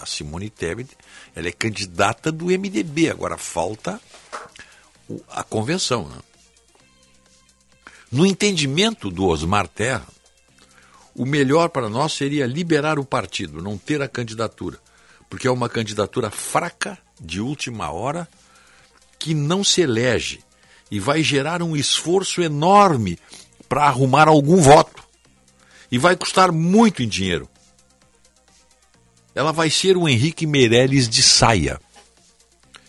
a 0.00 0.06
Simone 0.06 0.50
Tebet, 0.50 0.96
ela 1.34 1.48
é 1.48 1.52
candidata 1.52 2.30
do 2.30 2.46
MDB, 2.46 3.10
agora 3.10 3.36
falta 3.36 4.00
a 5.30 5.42
convenção. 5.42 6.08
Né? 6.08 6.18
No 8.10 8.24
entendimento 8.24 9.10
do 9.10 9.26
Osmar 9.26 9.66
Terra, 9.66 10.06
o 11.14 11.26
melhor 11.26 11.68
para 11.68 11.88
nós 11.88 12.12
seria 12.12 12.46
liberar 12.46 12.98
o 12.98 13.04
partido, 13.04 13.60
não 13.60 13.76
ter 13.76 14.00
a 14.00 14.08
candidatura, 14.08 14.78
porque 15.28 15.48
é 15.48 15.50
uma 15.50 15.68
candidatura 15.68 16.30
fraca, 16.30 16.96
de 17.20 17.40
última 17.40 17.90
hora, 17.90 18.28
que 19.18 19.34
não 19.34 19.64
se 19.64 19.80
elege 19.80 20.40
e 20.90 21.00
vai 21.00 21.22
gerar 21.22 21.62
um 21.62 21.76
esforço 21.76 22.40
enorme 22.40 23.18
para 23.68 23.84
arrumar 23.84 24.28
algum 24.28 24.56
voto. 24.56 25.02
E 25.90 25.98
vai 25.98 26.16
custar 26.16 26.52
muito 26.52 27.02
em 27.02 27.08
dinheiro. 27.08 27.48
Ela 29.34 29.52
vai 29.52 29.70
ser 29.70 29.96
o 29.96 30.08
Henrique 30.08 30.46
Meirelles 30.46 31.08
de 31.08 31.22
saia. 31.22 31.80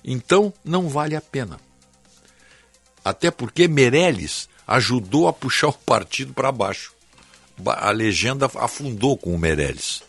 Então 0.04 0.54
não 0.64 0.90
vale 0.90 1.16
a 1.16 1.22
pena. 1.22 1.60
Até 3.04 3.32
porque 3.32 3.68
Meirelles 3.68 4.50
ajudou 4.68 5.28
a 5.28 5.34
puxar 5.34 5.70
o 5.70 5.74
partido 5.74 6.34
para 6.34 6.52
baixo. 6.52 6.94
A 7.66 7.92
legenda 7.92 8.50
afundou 8.56 9.18
com 9.18 9.36
o 9.36 9.40
Meirelles. 9.40 10.02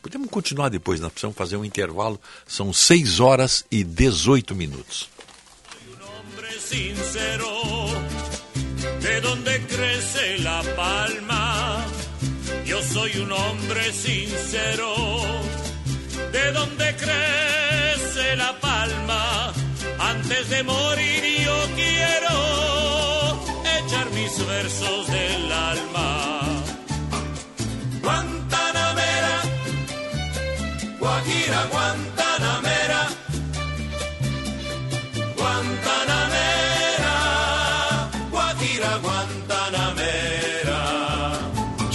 Podemos 0.00 0.30
continuar 0.30 0.70
depois, 0.70 1.00
nós 1.00 1.12
precisamos 1.12 1.36
fazer 1.36 1.56
um 1.56 1.64
intervalo. 1.64 2.20
São 2.46 2.72
6 2.72 3.20
horas 3.20 3.64
e 3.70 3.84
18 3.84 4.54
minutos. 4.54 5.10
De 9.20 9.28
donde 9.28 9.60
crece 9.66 10.38
la 10.38 10.62
palma. 10.76 11.84
Yo 12.64 12.80
soy 12.82 13.10
un 13.18 13.32
hombre 13.32 13.92
sincero, 13.92 14.94
de 16.30 16.52
donde 16.52 16.94
crece 16.96 18.36
la 18.36 18.52
palma. 18.60 19.52
Antes 19.98 20.50
de 20.50 20.62
morir 20.62 21.22
yo 21.44 21.58
quiero 21.74 22.34
echar 23.78 24.08
mis 24.10 24.46
versos 24.46 25.06
del 25.08 25.47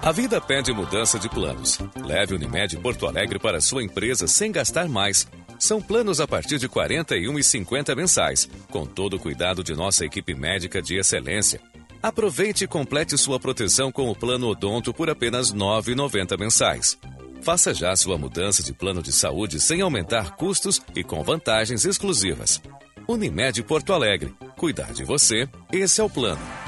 A 0.00 0.12
vida 0.12 0.40
pede 0.40 0.72
mudança 0.72 1.18
de 1.18 1.28
planos. 1.28 1.78
Leve 2.04 2.34
Unimed 2.34 2.76
Porto 2.78 3.06
Alegre 3.06 3.38
para 3.38 3.60
sua 3.60 3.82
empresa 3.82 4.26
sem 4.28 4.52
gastar 4.52 4.88
mais. 4.88 5.26
São 5.58 5.82
planos 5.82 6.20
a 6.20 6.26
partir 6.26 6.56
de 6.58 6.66
R$ 6.66 6.72
41,50 6.72 7.96
mensais, 7.96 8.48
com 8.70 8.86
todo 8.86 9.16
o 9.16 9.18
cuidado 9.18 9.62
de 9.64 9.74
nossa 9.74 10.04
equipe 10.04 10.34
médica 10.34 10.80
de 10.80 10.96
excelência. 10.96 11.60
Aproveite 12.00 12.64
e 12.64 12.68
complete 12.68 13.18
sua 13.18 13.40
proteção 13.40 13.90
com 13.90 14.08
o 14.08 14.14
plano 14.14 14.46
Odonto 14.46 14.94
por 14.94 15.10
apenas 15.10 15.50
R$ 15.50 15.58
9,90 15.58 16.38
mensais. 16.38 16.96
Faça 17.42 17.74
já 17.74 17.94
sua 17.96 18.16
mudança 18.16 18.62
de 18.62 18.72
plano 18.72 19.02
de 19.02 19.12
saúde 19.12 19.60
sem 19.60 19.80
aumentar 19.80 20.36
custos 20.36 20.80
e 20.94 21.02
com 21.02 21.24
vantagens 21.24 21.84
exclusivas. 21.84 22.62
Unimed 23.08 23.62
Porto 23.64 23.92
Alegre. 23.92 24.32
Cuidar 24.56 24.92
de 24.92 25.02
você, 25.02 25.48
esse 25.72 26.00
é 26.00 26.04
o 26.04 26.10
plano. 26.10 26.67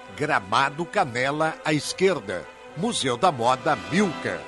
Gramado 0.15 0.85
Canela 0.85 1.55
à 1.63 1.73
esquerda. 1.73 2.45
Museu 2.77 3.17
da 3.17 3.31
Moda 3.31 3.75
Milka. 3.91 4.41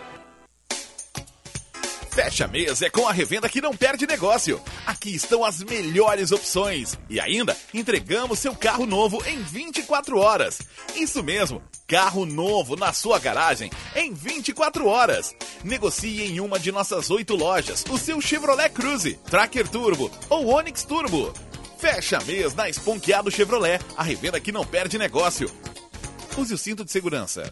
Fecha 2.14 2.48
mês 2.48 2.84
é 2.84 2.92
com 2.92 3.08
a 3.08 3.12
revenda 3.12 3.50
que 3.50 3.60
não 3.60 3.76
perde 3.76 4.06
negócio. 4.06 4.62
Aqui 4.86 5.16
estão 5.16 5.44
as 5.44 5.64
melhores 5.64 6.32
opções. 6.32 6.96
E 7.10 7.20
ainda 7.20 7.58
entregamos 7.74 8.38
seu 8.38 8.56
carro 8.56 8.86
novo 8.86 9.20
em 9.26 9.42
24 9.42 10.20
horas. 10.20 10.62
Isso 10.96 11.24
mesmo, 11.24 11.60
carro 11.88 12.24
novo 12.24 12.76
na 12.76 12.94
sua 12.94 13.18
garagem 13.18 13.72
em 13.96 14.14
24 14.14 14.86
horas. 14.86 15.36
Negocie 15.64 16.22
em 16.22 16.40
uma 16.40 16.60
de 16.60 16.72
nossas 16.72 17.10
oito 17.10 17.36
lojas 17.36 17.84
o 17.90 17.98
seu 17.98 18.22
Chevrolet 18.22 18.70
Cruze, 18.70 19.20
Tracker 19.26 19.68
Turbo 19.68 20.12
ou 20.30 20.54
Onix 20.54 20.84
Turbo. 20.84 21.34
Fecha 21.84 22.18
mês 22.26 22.56
na 22.56 22.70
Esponqueado 22.70 23.30
Chevrolet, 23.30 23.78
a 23.98 24.04
revenda 24.04 24.40
que 24.40 24.54
não 24.54 24.66
perde 24.66 24.98
negócio. 24.98 25.52
Use 26.38 26.54
o 26.54 26.58
cinto 26.58 26.86
de 26.86 26.90
segurança. 26.90 27.52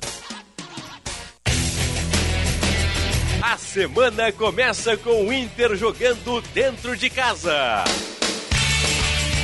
A 3.43 3.57
semana 3.57 4.31
começa 4.31 4.95
com 4.95 5.27
o 5.27 5.33
Inter 5.33 5.75
jogando 5.75 6.39
dentro 6.53 6.95
de 6.95 7.09
casa. 7.09 7.83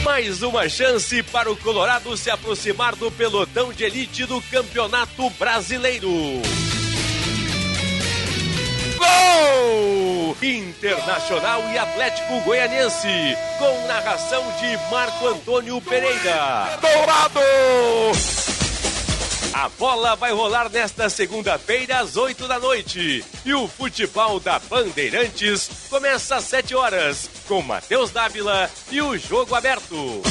Mais 0.05 0.41
uma 0.41 0.69
chance 0.69 1.21
para 1.21 1.51
o 1.51 1.57
Colorado 1.57 2.15
se 2.15 2.29
aproximar 2.29 2.95
do 2.95 3.11
pelotão 3.11 3.73
de 3.73 3.83
elite 3.83 4.23
do 4.25 4.41
Campeonato 4.43 5.29
Brasileiro. 5.31 6.09
Gol! 8.97 10.37
Internacional 10.41 11.63
e 11.71 11.77
Atlético 11.77 12.39
Goianiense, 12.41 13.37
com 13.57 13.87
narração 13.87 14.43
de 14.59 14.91
Marco 14.91 15.27
Antônio 15.27 15.81
Pereira. 15.81 16.77
Dourado! 16.81 17.39
A 19.53 19.69
bola 19.69 20.15
vai 20.15 20.31
rolar 20.31 20.69
nesta 20.69 21.09
segunda-feira 21.09 21.99
às 21.99 22.15
8 22.15 22.47
da 22.47 22.59
noite. 22.59 23.25
E 23.43 23.53
o 23.55 23.67
futebol 23.67 24.39
da 24.39 24.59
Bandeirantes 24.59 25.69
começa 25.89 26.35
às 26.35 26.43
7 26.43 26.75
horas, 26.75 27.27
com 27.47 27.61
Matheus 27.63 28.11
Dávila 28.11 28.69
e 28.91 29.01
o 29.01 29.17
jogo 29.17 29.55
aberto. 29.55 30.21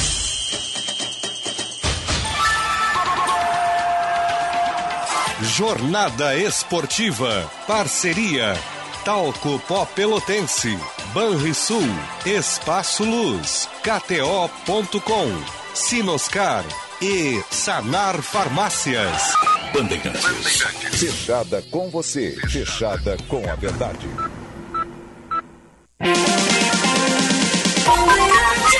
Jornada 5.57 6.37
Esportiva. 6.37 7.49
Parceria. 7.65 8.55
Talco 9.03 9.57
Pó 9.67 9.85
Pelotense. 9.85 10.77
Banrisul. 11.15 11.81
Espaço 12.23 13.03
Luz. 13.03 13.67
KTO.com. 13.81 15.43
Sinoscar 15.73 16.63
e 17.01 17.41
Sanar 17.49 18.21
Farmácias. 18.21 19.33
Bandeirantes. 19.73 20.61
Fechada 20.91 21.63
com 21.71 21.89
você. 21.89 22.37
Fechada 22.47 23.17
com 23.27 23.41
a 23.49 23.55
verdade. 23.55 24.07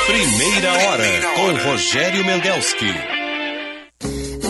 Primeira 0.06 0.74
hora 0.74 1.22
com 1.38 1.70
Rogério 1.72 2.24
Mendelski. 2.24 3.17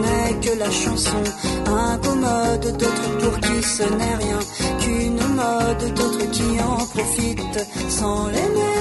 Connais 0.00 0.40
que 0.40 0.58
la 0.58 0.70
chanson 0.70 1.22
incommode, 1.66 2.76
d'autres 2.78 3.18
pour 3.20 3.40
qui 3.40 3.62
ce 3.62 3.82
n'est 3.82 4.16
rien 4.24 4.38
qu'une 4.80 5.22
mode, 5.40 5.94
d'autres 5.94 6.30
qui 6.30 6.60
en 6.60 6.76
profitent 6.94 7.66
sans 7.88 8.26
l'aimer. 8.28 8.76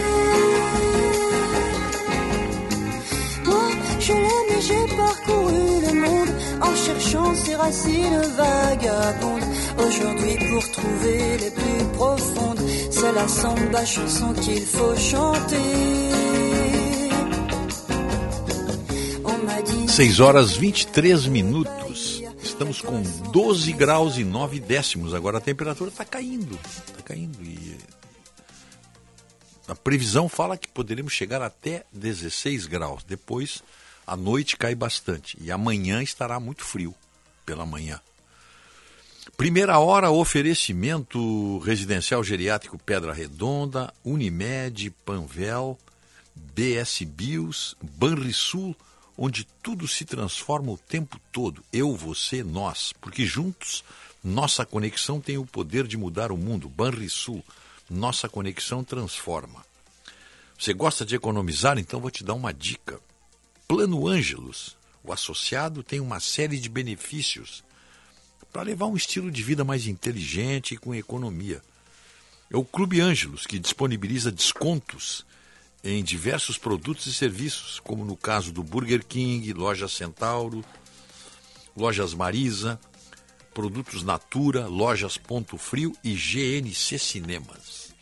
Moi, 3.46 3.70
je 4.00 4.14
l'aime 4.14 4.52
et 4.58 4.62
j'ai 4.62 4.96
parcouru 4.96 5.68
le 5.88 5.94
monde 6.06 6.32
en 6.62 6.76
cherchant 6.86 7.36
ses 7.36 7.56
racines 7.56 8.22
vagabondes. 8.38 9.48
Aujourd'hui, 9.86 10.36
pour 10.50 10.72
trouver 10.72 11.38
les 11.44 11.52
plus 11.52 11.86
profondes, 11.98 12.62
c'est 12.92 13.14
la 13.14 13.28
samba 13.28 13.86
chanson 13.86 14.34
qu'il 14.42 14.62
faut 14.62 14.96
chanter. 14.96 16.29
6 19.88 20.20
horas 20.20 20.56
23 20.56 21.28
minutos. 21.28 22.24
Estamos 22.42 22.82
com 22.82 23.02
12 23.32 23.74
graus 23.74 24.18
e 24.18 24.24
9 24.24 24.60
décimos. 24.60 25.14
Agora 25.14 25.40
a 25.40 25.42
temperatura 25.42 25.90
está 25.90 26.06
caindo. 26.06 26.58
Está 26.88 27.02
caindo. 27.04 27.44
E 27.44 27.78
a 29.68 29.76
previsão 29.76 30.28
fala 30.28 30.58
que 30.58 30.68
poderemos 30.68 31.14
chegar 31.14 31.42
até 31.42 31.84
16 31.92 32.66
graus. 32.66 33.04
Depois, 33.04 33.62
à 34.08 34.16
noite 34.16 34.58
cai 34.58 34.74
bastante. 34.74 35.38
E 35.42 35.52
amanhã 35.52 36.02
estará 36.02 36.40
muito 36.40 36.64
frio 36.64 36.96
pela 37.46 37.66
manhã. 37.66 38.00
Primeira 39.38 39.80
hora, 39.80 40.10
oferecimento 40.10 41.60
residencial 41.60 42.24
geriátrico 42.24 42.78
Pedra 42.80 43.14
Redonda, 43.14 43.94
Unimed, 44.04 44.90
Panvel, 45.06 45.78
BS 46.36 47.04
Bios, 47.04 47.76
Banrisul, 47.82 48.76
onde 49.22 49.46
tudo 49.62 49.86
se 49.86 50.06
transforma 50.06 50.72
o 50.72 50.78
tempo 50.78 51.20
todo. 51.30 51.62
Eu, 51.74 51.94
você, 51.94 52.42
nós. 52.42 52.94
Porque 53.02 53.26
juntos, 53.26 53.84
nossa 54.24 54.66
conexão 54.66 55.20
tem 55.20 55.38
o 55.38 55.46
poder 55.46 55.86
de 55.86 55.98
mudar 55.98 56.32
o 56.32 56.38
mundo. 56.38 56.70
Banrisul, 56.70 57.44
nossa 57.90 58.30
conexão 58.30 58.82
transforma. 58.82 59.66
Você 60.58 60.74
gosta 60.74 61.06
de 61.06 61.16
economizar? 61.16 61.78
Então 61.78 62.00
vou 62.00 62.10
te 62.10 62.24
dar 62.24 62.34
uma 62.34 62.54
dica. 62.54 62.98
Plano 63.68 64.08
Ângelos. 64.08 64.78
O 65.04 65.12
associado 65.12 65.84
tem 65.84 66.00
uma 66.00 66.22
série 66.22 66.58
de 66.58 66.70
benefícios 66.70 67.62
para 68.54 68.62
levar 68.62 68.86
um 68.86 68.96
estilo 68.96 69.30
de 69.30 69.44
vida 69.44 69.66
mais 69.66 69.86
inteligente 69.86 70.76
e 70.76 70.78
com 70.78 70.96
economia. 70.96 71.62
É 72.50 72.56
o 72.56 72.64
Clube 72.64 73.02
Ângelos, 73.02 73.46
que 73.46 73.60
disponibiliza 73.60 74.32
descontos 74.32 75.26
em 75.84 76.04
diversos 76.04 76.58
produtos 76.58 77.06
e 77.08 77.14
serviços, 77.14 77.80
como 77.80 78.04
no 78.04 78.16
caso 78.16 78.52
do 78.52 78.64
Burger 78.64 79.06
King, 79.06 79.54
Loja 79.54 79.88
Centauro, 79.88 80.64
Lojas 81.76 82.14
Marisa, 82.14 82.80
Produtos 83.54 84.04
Natura, 84.04 84.68
Lojas 84.68 85.18
Ponto 85.18 85.58
Frio 85.58 85.96
e 86.04 86.14
GNC 86.14 87.00
Cinemas. 87.00 87.94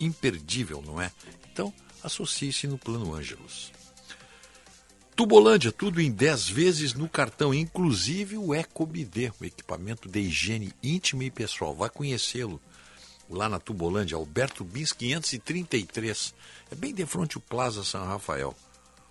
Imperdível, 0.00 0.82
não 0.84 1.00
é? 1.00 1.10
Então, 1.52 1.72
associe-se 2.02 2.66
no 2.66 2.78
Plano 2.78 3.14
Ângelos. 3.14 3.72
Tubolândia, 5.14 5.72
tudo 5.72 6.00
em 6.00 6.10
10 6.10 6.48
vezes 6.50 6.92
no 6.92 7.08
cartão, 7.08 7.54
inclusive 7.54 8.36
o 8.36 8.54
EcoBD, 8.54 9.32
o 9.40 9.44
equipamento 9.46 10.10
de 10.10 10.20
higiene 10.20 10.74
íntima 10.82 11.24
e 11.24 11.30
pessoal. 11.30 11.74
Vai 11.74 11.88
conhecê-lo 11.88 12.60
lá 13.28 13.48
na 13.48 13.58
Tubolândia, 13.58 14.16
Alberto 14.16 14.64
Bis 14.64 14.92
533. 14.92 16.34
É 16.70 16.74
bem 16.74 16.94
de 16.94 17.04
frente 17.06 17.36
o 17.36 17.40
Plaza 17.40 17.84
São 17.84 18.04
Rafael. 18.04 18.54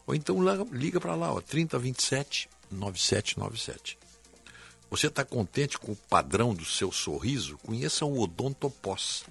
Ou 0.07 0.13
então 0.15 0.37
liga 0.71 0.99
para 0.99 1.15
lá, 1.15 1.33
ó, 1.33 1.41
3027 1.41 2.49
9797. 2.71 3.97
Você 4.89 5.07
está 5.07 5.25
contente 5.25 5.77
com 5.77 5.91
o 5.91 5.95
padrão 5.95 6.53
do 6.53 6.63
seu 6.63 6.91
sorriso? 6.91 7.57
Conheça 7.59 8.05
o 8.05 8.21
Odontopós. 8.21 9.23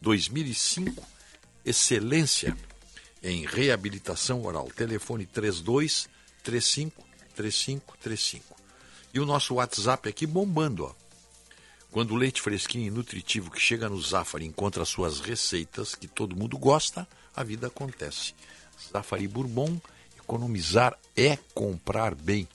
2005, 0.00 1.06
excelência 1.64 2.56
em 3.22 3.46
reabilitação 3.46 4.44
oral. 4.44 4.68
Telefone 4.74 5.26
32 5.26 6.08
35 6.42 7.04
35 7.36 7.96
35. 7.98 8.56
E 9.14 9.20
o 9.20 9.26
nosso 9.26 9.54
WhatsApp 9.54 10.08
aqui 10.08 10.26
bombando, 10.26 10.84
ó. 10.84 11.01
Quando 11.92 12.12
o 12.12 12.16
leite 12.16 12.40
fresquinho 12.40 12.86
e 12.86 12.90
nutritivo 12.90 13.50
que 13.50 13.60
chega 13.60 13.86
no 13.86 14.00
Zafari 14.00 14.46
encontra 14.46 14.82
suas 14.82 15.20
receitas 15.20 15.94
que 15.94 16.08
todo 16.08 16.34
mundo 16.34 16.56
gosta, 16.56 17.06
a 17.36 17.44
vida 17.44 17.66
acontece. 17.66 18.34
Zafari 18.90 19.28
Bourbon, 19.28 19.78
economizar 20.16 20.98
é 21.14 21.36
comprar 21.54 22.14
bem. 22.14 22.48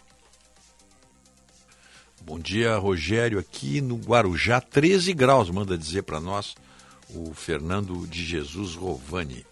Bom 2.19 2.39
dia, 2.39 2.75
Rogério, 2.77 3.37
aqui 3.37 3.79
no 3.79 3.97
Guarujá, 3.97 4.59
13 4.59 5.13
graus, 5.13 5.51
manda 5.51 5.77
dizer 5.77 6.01
para 6.01 6.19
nós 6.19 6.55
o 7.07 7.31
Fernando 7.35 8.07
de 8.07 8.25
Jesus 8.25 8.73
Rovani. 8.73 9.45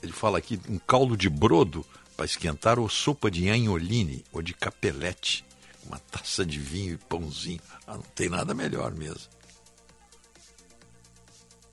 Ele 0.00 0.12
fala 0.12 0.38
aqui 0.38 0.58
um 0.68 0.78
caldo 0.78 1.16
de 1.16 1.28
brodo 1.28 1.84
para 2.16 2.26
esquentar 2.26 2.78
ou 2.78 2.88
sopa 2.88 3.28
de 3.28 3.48
anholine 3.48 4.24
ou 4.32 4.40
de 4.40 4.54
capelete, 4.54 5.44
uma 5.86 5.98
taça 5.98 6.44
de 6.44 6.58
vinho 6.58 6.94
e 6.94 6.98
pãozinho. 6.98 7.60
Ah, 7.86 7.94
não 7.94 8.02
tem 8.02 8.28
nada 8.28 8.54
melhor 8.54 8.92
mesmo. 8.92 9.30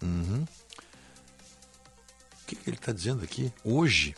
Uhum. 0.02 0.46
O 2.42 2.46
que, 2.48 2.56
que 2.56 2.70
ele 2.70 2.78
está 2.78 2.92
dizendo 2.92 3.24
aqui? 3.24 3.52
Hoje. 3.64 4.16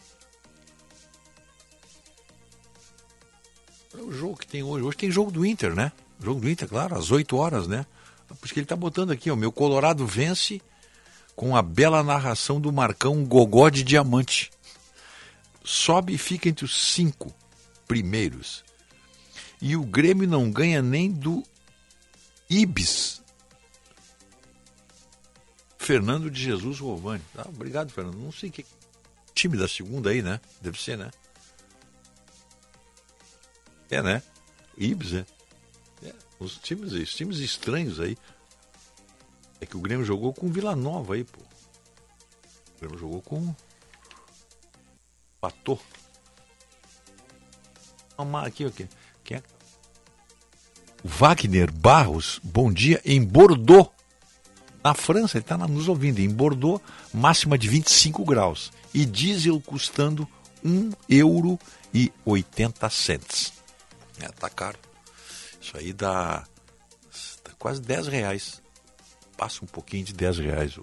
É 3.93 4.01
o 4.01 4.11
jogo 4.11 4.37
que 4.37 4.47
tem 4.47 4.63
hoje. 4.63 4.83
Hoje 4.85 4.97
tem 4.97 5.11
jogo 5.11 5.31
do 5.31 5.45
Inter, 5.45 5.75
né? 5.75 5.91
Jogo 6.21 6.39
do 6.39 6.49
Inter, 6.49 6.67
claro, 6.67 6.97
às 6.97 7.11
8 7.11 7.35
horas, 7.35 7.67
né? 7.67 7.85
Por 8.27 8.45
isso 8.45 8.53
que 8.53 8.59
ele 8.59 8.65
está 8.65 8.75
botando 8.75 9.11
aqui, 9.11 9.29
o 9.29 9.35
meu 9.35 9.51
Colorado 9.51 10.05
vence 10.07 10.61
com 11.35 11.55
a 11.55 11.61
bela 11.61 12.03
narração 12.03 12.61
do 12.61 12.71
Marcão 12.71 13.25
Gogó 13.25 13.69
de 13.69 13.83
Diamante. 13.83 14.51
Sobe 15.63 16.13
e 16.13 16.17
fica 16.17 16.47
entre 16.47 16.65
os 16.65 16.93
cinco 16.93 17.33
primeiros. 17.87 18.63
E 19.61 19.75
o 19.75 19.83
Grêmio 19.83 20.27
não 20.27 20.51
ganha 20.51 20.81
nem 20.81 21.11
do 21.11 21.43
Ibis. 22.49 23.21
Fernando 25.77 26.31
de 26.31 26.41
Jesus 26.41 26.79
Rovani. 26.79 27.23
Ah, 27.37 27.47
obrigado, 27.47 27.91
Fernando. 27.91 28.17
Não 28.17 28.31
sei 28.31 28.49
que 28.49 28.65
time 29.33 29.57
da 29.57 29.67
segunda 29.67 30.09
aí, 30.09 30.21
né? 30.21 30.39
Deve 30.61 30.81
ser, 30.81 30.97
né? 30.97 31.11
É, 33.89 34.01
né? 34.01 34.23
Ibis, 34.77 35.11
né? 35.11 35.25
É, 36.03 36.13
os 36.39 36.57
times, 36.57 36.93
os 36.93 37.13
times 37.13 37.37
estranhos 37.37 37.99
aí. 37.99 38.17
É 39.59 39.65
que 39.65 39.77
o 39.77 39.81
Grêmio 39.81 40.05
jogou 40.05 40.33
com 40.33 40.51
Vila 40.51 40.75
Nova 40.75 41.13
aí, 41.13 41.23
pô. 41.23 41.39
O 41.39 42.79
Grêmio 42.79 42.97
jogou 42.97 43.21
com. 43.21 43.55
Patô. 45.39 45.79
Aqui, 48.45 48.65
aqui. 48.65 48.87
É? 49.33 49.43
Wagner 51.03 51.71
Barros, 51.71 52.39
bom 52.43 52.71
dia, 52.71 53.01
em 53.03 53.23
Bordeaux. 53.23 53.89
Na 54.83 54.93
França, 54.93 55.37
ele 55.37 55.43
está 55.43 55.57
nos 55.57 55.87
ouvindo. 55.87 56.19
Em 56.19 56.29
Bordeaux, 56.29 56.81
máxima 57.13 57.57
de 57.57 57.67
25 57.67 58.23
graus. 58.25 58.71
E 58.93 59.05
diesel 59.05 59.59
custando 59.61 60.27
1 60.63 60.91
euro 61.09 61.59
e 61.93 62.11
80 62.25 62.89
cents. 62.89 63.53
É, 64.19 64.27
tá 64.27 64.49
caro. 64.49 64.77
Isso 65.59 65.77
aí 65.77 65.93
dá, 65.93 66.45
dá 67.43 67.51
quase 67.57 67.81
10 67.81 68.07
reais. 68.07 68.61
Passa 69.37 69.63
um 69.63 69.67
pouquinho 69.67 70.05
de 70.05 70.13
10 70.13 70.39
reais 70.39 70.77
o, 70.77 70.81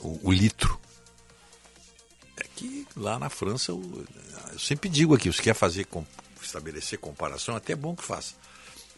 o, 0.00 0.20
o 0.28 0.32
litro. 0.32 0.78
É 2.36 2.44
que 2.56 2.86
lá 2.96 3.18
na 3.18 3.28
França, 3.28 3.70
eu, 3.70 4.06
eu 4.52 4.58
sempre 4.58 4.88
digo 4.88 5.14
aqui, 5.14 5.32
se 5.32 5.40
quer 5.40 5.54
fazer, 5.54 5.86
estabelecer 6.46 6.98
comparação, 6.98 7.56
até 7.56 7.72
é 7.72 7.76
bom 7.76 7.94
que 7.94 8.04
faça. 8.04 8.34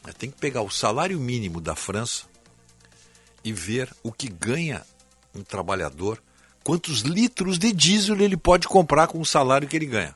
Mas 0.03 0.15
tem 0.15 0.31
que 0.31 0.39
pegar 0.39 0.63
o 0.63 0.71
salário 0.71 1.19
mínimo 1.19 1.61
da 1.61 1.75
França 1.75 2.25
e 3.45 3.53
ver 3.53 3.93
o 4.03 4.13
que 4.13 4.29
ganha 4.29 4.85
um 5.35 5.43
trabalhador, 5.43 6.23
quantos 6.65 7.01
litros 7.01 7.59
de 7.59 7.73
diesel 7.73 8.21
ele 8.21 8.37
pode 8.37 8.67
comprar 8.67 9.07
com 9.09 9.21
o 9.21 9.27
salário 9.27 9.69
que 9.69 9.77
ele 9.77 9.87
ganha. 9.87 10.15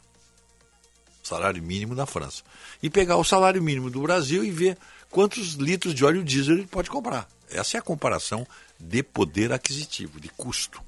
Salário 1.22 1.62
mínimo 1.62 1.94
da 1.94 2.06
França. 2.06 2.42
E 2.82 2.90
pegar 2.90 3.16
o 3.16 3.24
salário 3.24 3.62
mínimo 3.62 3.90
do 3.90 4.00
Brasil 4.00 4.44
e 4.44 4.50
ver 4.50 4.76
quantos 5.10 5.54
litros 5.54 5.94
de 5.94 6.04
óleo 6.04 6.24
diesel 6.24 6.56
ele 6.56 6.66
pode 6.66 6.90
comprar. 6.90 7.28
Essa 7.48 7.76
é 7.76 7.80
a 7.80 7.82
comparação 7.82 8.46
de 8.78 9.02
poder 9.02 9.52
aquisitivo, 9.52 10.20
de 10.20 10.28
custo. 10.30 10.82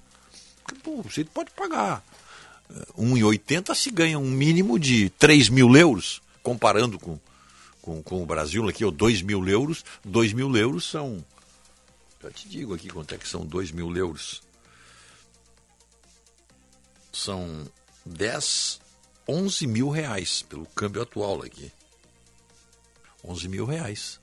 Porque, 0.62 0.80
pô, 0.80 1.03
você 1.03 1.24
pode 1.24 1.51
pagar 1.51 2.03
1,80 2.99 3.74
se 3.74 3.90
ganha 3.90 4.18
um 4.18 4.30
mínimo 4.30 4.78
de 4.78 5.11
3 5.11 5.49
mil 5.49 5.74
euros, 5.76 6.22
comparando 6.43 6.99
com, 6.99 7.18
com, 7.80 8.03
com 8.03 8.22
o 8.22 8.26
Brasil 8.26 8.68
aqui, 8.68 8.84
ou 8.84 8.90
2 8.90 9.22
mil 9.22 9.47
euros. 9.49 9.84
2 10.05 10.32
mil 10.32 10.55
euros 10.57 10.84
são. 10.88 11.24
Já 12.22 12.30
te 12.30 12.49
digo 12.49 12.74
aqui 12.74 12.88
quanto 12.88 13.14
é 13.14 13.18
que 13.18 13.28
são 13.28 13.45
2 13.45 13.70
mil 13.72 13.95
euros. 13.97 14.43
São 17.12 17.66
10, 18.07 18.80
11 19.28 19.66
mil 19.66 19.90
reais 19.90 20.43
pelo 20.43 20.66
câmbio 20.66 21.03
atual 21.03 21.43
aqui. 21.43 21.70
11 23.24 23.49
mil 23.49 23.64
reais. 23.64 24.20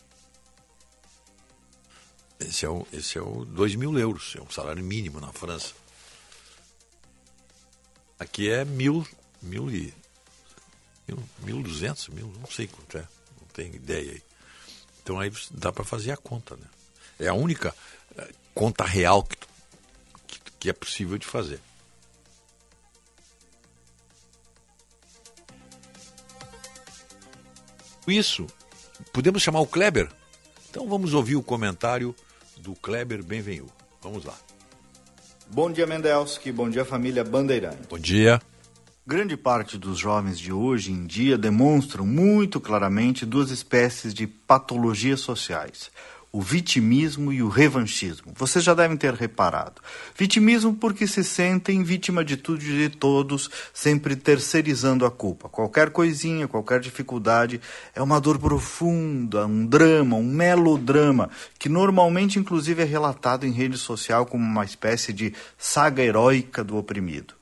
Esse 2.39 2.65
é 2.65 2.69
o, 2.69 2.87
esse 2.93 3.17
é 3.17 3.21
o 3.21 3.43
2 3.43 3.75
mil 3.75 3.97
euros, 3.99 4.33
é 4.37 4.41
um 4.41 4.49
salário 4.49 4.83
mínimo 4.83 5.19
na 5.19 5.31
França. 5.33 5.73
Aqui 8.17 8.49
é 8.49 8.63
mil, 8.63 9.05
mil 9.41 9.69
e. 9.69 9.93
Mil, 11.09 11.19
mil 11.39 11.63
duzentos, 11.63 12.07
mil, 12.09 12.31
não 12.39 12.49
sei 12.49 12.67
quanto 12.67 12.97
é, 12.97 13.07
não 13.41 13.47
tenho 13.51 13.73
ideia 13.73 14.11
aí. 14.11 14.21
Então 15.01 15.19
aí 15.19 15.31
dá 15.51 15.71
para 15.71 15.83
fazer 15.83 16.11
a 16.11 16.17
conta, 16.17 16.55
né? 16.55 16.67
É 17.19 17.27
a 17.27 17.33
única 17.33 17.73
eh, 18.15 18.31
conta 18.53 18.83
real 18.83 19.23
que, 19.23 19.37
que, 20.27 20.39
que 20.59 20.69
é 20.69 20.73
possível 20.73 21.17
de 21.17 21.25
fazer. 21.25 21.59
Isso, 28.07 28.45
podemos 29.11 29.41
chamar 29.41 29.61
o 29.61 29.67
Kleber? 29.67 30.11
Então 30.69 30.87
vamos 30.87 31.13
ouvir 31.15 31.35
o 31.35 31.43
comentário 31.43 32.15
do 32.57 32.75
Kleber 32.75 33.23
Benvenu. 33.23 33.67
Vamos 34.01 34.23
lá. 34.23 34.37
Bom 35.47 35.71
dia, 35.71 35.87
Mendelski. 35.87 36.51
Bom 36.51 36.69
dia, 36.69 36.85
família 36.85 37.23
Bandeirante. 37.23 37.87
Bom 37.89 37.97
dia. 37.97 38.39
Grande 39.09 39.35
parte 39.35 39.75
dos 39.75 39.97
jovens 39.97 40.37
de 40.37 40.53
hoje 40.53 40.91
em 40.91 41.07
dia 41.07 41.35
demonstram 41.35 42.05
muito 42.05 42.59
claramente 42.59 43.25
duas 43.25 43.49
espécies 43.49 44.13
de 44.13 44.27
patologias 44.27 45.19
sociais: 45.19 45.89
o 46.31 46.39
vitimismo 46.39 47.33
e 47.33 47.41
o 47.41 47.49
revanchismo. 47.49 48.31
Vocês 48.35 48.63
já 48.63 48.75
devem 48.75 48.95
ter 48.95 49.15
reparado. 49.15 49.81
Vitimismo 50.15 50.75
porque 50.75 51.07
se 51.07 51.23
sentem 51.23 51.81
vítima 51.81 52.23
de 52.23 52.37
tudo 52.37 52.63
e 52.63 52.87
de 52.87 52.89
todos, 52.95 53.49
sempre 53.73 54.15
terceirizando 54.15 55.07
a 55.07 55.09
culpa. 55.09 55.49
Qualquer 55.49 55.89
coisinha, 55.89 56.47
qualquer 56.47 56.79
dificuldade 56.79 57.59
é 57.95 58.03
uma 58.03 58.21
dor 58.21 58.37
profunda, 58.37 59.47
um 59.47 59.65
drama, 59.65 60.17
um 60.17 60.31
melodrama, 60.31 61.31
que 61.57 61.67
normalmente 61.67 62.37
inclusive 62.37 62.83
é 62.83 62.85
relatado 62.85 63.43
em 63.43 63.51
rede 63.51 63.75
social 63.75 64.27
como 64.27 64.45
uma 64.45 64.63
espécie 64.63 65.11
de 65.11 65.33
saga 65.57 66.03
heróica 66.03 66.63
do 66.63 66.77
oprimido. 66.77 67.38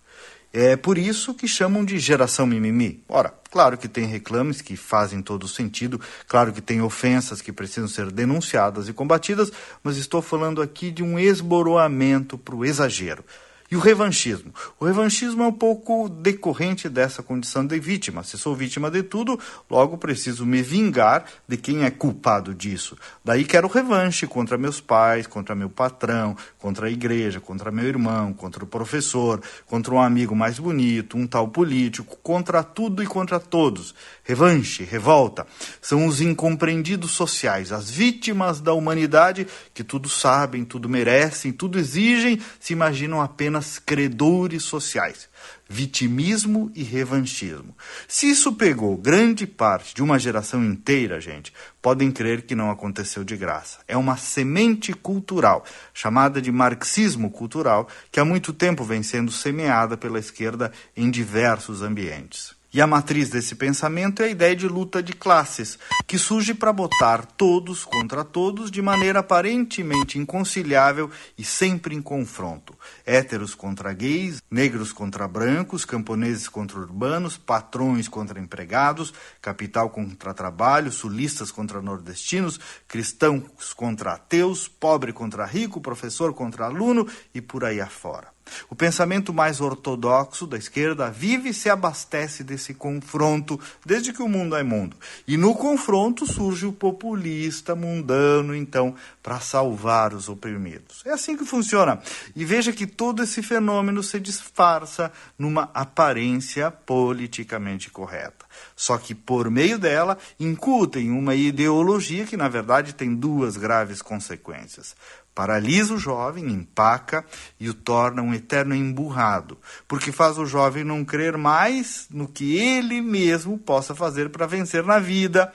É 0.60 0.76
por 0.76 0.98
isso 0.98 1.36
que 1.36 1.48
chamam 1.48 1.86
de 1.86 2.00
geração 2.00 2.48
mimimi. 2.48 3.04
Ora, 3.08 3.32
claro 3.52 3.78
que 3.78 3.88
tem 3.88 4.08
reclames 4.08 4.60
que 4.60 4.76
fazem 4.76 5.22
todo 5.22 5.48
sentido, 5.48 6.02
claro 6.28 6.52
que 6.52 6.62
tem 6.62 6.82
ofensas 6.82 7.44
que 7.44 7.52
precisam 7.52 7.88
ser 7.88 8.12
denunciadas 8.12 8.90
e 8.90 8.94
combatidas, 8.94 9.52
mas 9.84 9.98
estou 9.98 10.20
falando 10.20 10.60
aqui 10.60 10.90
de 10.90 11.04
um 11.04 11.20
esboroamento 11.20 12.40
para 12.40 12.56
o 12.56 12.66
exagero. 12.66 13.24
E 13.70 13.76
o 13.76 13.80
revanchismo? 13.80 14.54
O 14.80 14.86
revanchismo 14.86 15.44
é 15.44 15.48
um 15.48 15.52
pouco 15.52 16.08
decorrente 16.08 16.88
dessa 16.88 17.22
condição 17.22 17.66
de 17.66 17.78
vítima. 17.78 18.24
Se 18.24 18.38
sou 18.38 18.56
vítima 18.56 18.90
de 18.90 19.04
tudo, 19.04 19.38
logo 19.70 19.98
preciso 19.98 20.46
me 20.46 20.62
vingar 20.62 21.26
de 21.46 21.58
quem 21.58 21.84
é 21.84 21.92
culpado 21.92 22.56
disso. 22.56 22.98
Daí 23.26 23.44
quero 23.44 23.68
revanche 23.68 24.26
contra 24.26 24.58
meus 24.58 24.80
pais, 24.80 25.28
contra 25.28 25.54
meu 25.54 25.70
patrão, 25.70 26.38
contra 26.58 26.88
a 26.88 26.90
igreja, 26.90 27.42
contra 27.42 27.70
meu 27.70 27.84
irmão, 27.84 28.32
contra 28.32 28.64
o 28.64 28.68
professor, 28.68 29.42
contra 29.66 29.94
um 29.94 30.00
amigo 30.00 30.34
mais 30.34 30.58
bonito, 30.60 31.18
um 31.18 31.28
tal 31.28 31.50
político, 31.50 32.18
contra 32.24 32.64
tudo 32.64 33.04
e 33.04 33.06
contra 33.06 33.38
todos. 33.38 33.94
Revanche, 34.24 34.86
revolta, 34.86 35.46
são 35.82 36.06
os 36.06 36.22
incompreendidos 36.22 37.12
sociais, 37.12 37.74
as 37.74 37.90
vítimas 37.90 38.62
da 38.62 38.72
humanidade 38.72 39.46
que 39.74 39.84
tudo 39.84 40.08
sabem, 40.08 40.64
tudo 40.64 40.88
merecem, 40.88 41.52
tudo 41.52 41.78
exigem, 41.78 42.40
se 42.62 42.72
imaginam 42.72 43.22
apenas 43.22 43.57
apenas 43.58 43.80
credores 43.80 44.64
sociais, 44.64 45.28
vitimismo 45.68 46.72
e 46.76 46.84
revanchismo. 46.84 47.76
Se 48.08 48.30
isso 48.30 48.54
pegou 48.54 48.96
grande 48.96 49.48
parte 49.48 49.94
de 49.96 50.04
uma 50.04 50.20
geração 50.20 50.64
inteira, 50.64 51.20
gente, 51.20 51.52
podem 51.82 52.12
crer 52.12 52.44
que 52.44 52.56
não 52.56 52.70
aconteceu 52.70 53.24
de 53.24 53.36
graça. 53.36 53.80
É 53.88 53.98
uma 53.98 54.16
semente 54.16 54.94
cultural, 54.94 55.66
chamada 55.94 56.42
de 56.42 56.52
marxismo 56.52 57.30
cultural, 57.30 57.88
que 58.12 58.20
há 58.20 58.26
muito 58.26 58.54
tempo 58.54 58.84
vem 58.84 59.04
sendo 59.04 59.32
semeada 59.32 59.98
pela 59.98 60.20
esquerda 60.20 60.72
em 60.96 61.10
diversos 61.10 61.82
ambientes. 61.82 62.57
E 62.78 62.82
a 62.82 62.86
matriz 62.86 63.30
desse 63.30 63.56
pensamento 63.56 64.22
é 64.22 64.26
a 64.26 64.30
ideia 64.30 64.56
de 64.56 64.68
luta 64.68 65.02
de 65.02 65.12
classes, 65.12 65.80
que 66.06 66.16
surge 66.16 66.54
para 66.54 66.72
botar 66.72 67.26
todos 67.26 67.84
contra 67.84 68.24
todos 68.24 68.70
de 68.70 68.84
maneira 68.84 69.22
aparentemente 69.22 70.20
inconciliável 70.20 71.10
e 71.36 71.44
sempre 71.44 71.96
em 71.96 72.04
confronto. 72.04 72.78
Héteros 73.04 73.56
contra 73.56 73.92
gays, 73.94 74.44
negros 74.52 74.94
contra 74.94 75.28
brancos, 75.28 75.86
camponeses 75.86 76.48
contra 76.48 76.78
urbanos, 76.78 77.36
patrões 77.36 78.08
contra 78.08 78.40
empregados, 78.40 79.12
capital 79.42 79.90
contra 79.90 80.32
trabalho, 80.32 80.92
sulistas 80.92 81.50
contra 81.50 81.82
nordestinos, 81.82 82.60
cristãos 82.88 83.74
contra 83.76 84.14
ateus, 84.14 84.68
pobre 84.68 85.12
contra 85.12 85.48
rico, 85.48 85.82
professor 85.82 86.32
contra 86.32 86.66
aluno 86.66 87.08
e 87.34 87.42
por 87.42 87.66
aí 87.66 87.82
afora. 87.82 88.37
O 88.70 88.76
pensamento 88.76 89.34
mais 89.34 89.62
ortodoxo 89.62 90.48
da 90.48 90.58
esquerda 90.58 91.10
vive 91.10 91.50
e 91.50 91.54
se 91.54 91.70
abastece 91.70 92.44
desse 92.44 92.74
confronto 92.74 93.60
desde 93.86 94.14
que 94.14 94.22
o 94.22 94.28
mundo 94.28 94.56
é 94.56 94.64
mundo. 94.64 94.96
E 95.28 95.38
no 95.38 95.56
confronto 95.56 96.26
surge 96.26 96.66
o 96.66 96.74
populista 96.74 97.76
mundano, 97.76 98.56
então, 98.56 98.96
para 99.22 99.40
salvar 99.40 100.14
os 100.14 100.30
oprimidos. 100.30 101.02
É 101.06 101.12
assim 101.12 101.36
que 101.36 101.46
funciona. 101.46 102.02
E 102.36 102.46
veja 102.46 102.72
que 102.72 102.88
todo 102.88 103.24
esse 103.24 103.42
fenômeno 103.42 104.02
se 104.02 104.20
disfarça 104.20 105.12
numa 105.38 105.70
aparência 105.74 106.72
politicamente 106.72 107.90
correta. 107.90 108.46
Só 108.76 108.98
que 108.98 109.14
por 109.14 109.50
meio 109.50 109.78
dela 109.78 110.18
incutem 110.40 111.12
uma 111.12 111.36
ideologia 111.36 112.26
que, 112.26 112.38
na 112.38 112.48
verdade, 112.48 112.94
tem 112.94 113.14
duas 113.14 113.58
graves 113.58 114.02
consequências 114.02 114.96
paralisa 115.38 115.94
o 115.94 116.00
jovem, 116.00 116.48
empaca 116.48 117.24
e 117.60 117.70
o 117.70 117.74
torna 117.76 118.24
um 118.24 118.34
eterno 118.34 118.74
emburrado, 118.74 119.56
porque 119.88 120.12
faz 120.12 120.40
o 120.40 120.48
jovem 120.48 120.84
não 120.84 121.06
crer 121.06 121.38
mais 121.38 122.08
no 122.10 122.28
que 122.28 122.58
ele 122.58 123.04
mesmo 123.04 123.56
possa 123.56 123.94
fazer 123.94 124.32
para 124.32 124.48
vencer 124.48 124.84
na 124.84 124.98
vida 124.98 125.54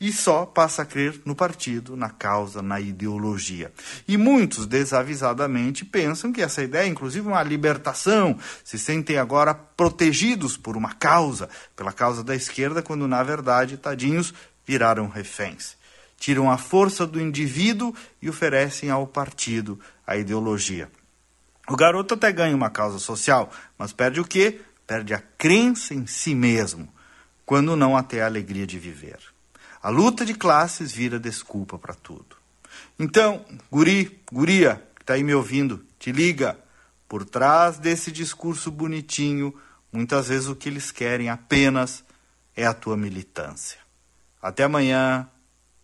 e 0.00 0.12
só 0.12 0.44
passa 0.44 0.82
a 0.82 0.84
crer 0.84 1.20
no 1.24 1.36
partido, 1.36 1.96
na 1.96 2.10
causa, 2.10 2.60
na 2.60 2.80
ideologia. 2.80 3.70
E 4.08 4.16
muitos, 4.16 4.66
desavisadamente, 4.66 5.84
pensam 5.84 6.32
que 6.32 6.42
essa 6.42 6.60
ideia 6.64 6.86
é 6.86 6.88
inclusive 6.88 7.28
uma 7.28 7.42
libertação, 7.44 8.36
se 8.64 8.80
sentem 8.80 9.16
agora 9.16 9.54
protegidos 9.54 10.56
por 10.56 10.76
uma 10.76 10.92
causa, 10.94 11.48
pela 11.76 11.92
causa 11.92 12.24
da 12.24 12.34
esquerda, 12.34 12.82
quando 12.82 13.06
na 13.06 13.22
verdade, 13.22 13.76
tadinhos, 13.76 14.34
viraram 14.66 15.06
reféns 15.06 15.78
tiram 16.20 16.50
a 16.50 16.58
força 16.58 17.06
do 17.06 17.18
indivíduo 17.18 17.94
e 18.20 18.28
oferecem 18.28 18.90
ao 18.90 19.06
partido 19.06 19.80
a 20.06 20.18
ideologia. 20.18 20.90
O 21.66 21.74
garoto 21.74 22.12
até 22.12 22.30
ganha 22.30 22.54
uma 22.54 22.68
causa 22.68 22.98
social, 22.98 23.50
mas 23.78 23.92
perde 23.92 24.20
o 24.20 24.24
quê? 24.24 24.60
Perde 24.86 25.14
a 25.14 25.18
crença 25.18 25.94
em 25.94 26.06
si 26.06 26.34
mesmo, 26.34 26.92
quando 27.46 27.74
não 27.74 27.96
até 27.96 28.20
a 28.20 28.26
alegria 28.26 28.66
de 28.66 28.78
viver. 28.78 29.18
A 29.82 29.88
luta 29.88 30.26
de 30.26 30.34
classes 30.34 30.92
vira 30.92 31.18
desculpa 31.18 31.78
para 31.78 31.94
tudo. 31.94 32.36
Então, 32.98 33.42
guri, 33.70 34.20
guria, 34.30 34.86
que 34.96 35.02
está 35.02 35.14
aí 35.14 35.24
me 35.24 35.34
ouvindo, 35.34 35.82
te 35.98 36.12
liga. 36.12 36.58
Por 37.08 37.24
trás 37.24 37.78
desse 37.78 38.12
discurso 38.12 38.70
bonitinho, 38.70 39.54
muitas 39.90 40.28
vezes 40.28 40.48
o 40.48 40.54
que 40.54 40.68
eles 40.68 40.92
querem 40.92 41.30
apenas 41.30 42.04
é 42.54 42.66
a 42.66 42.74
tua 42.74 42.96
militância. 42.96 43.78
Até 44.42 44.64
amanhã 44.64 45.26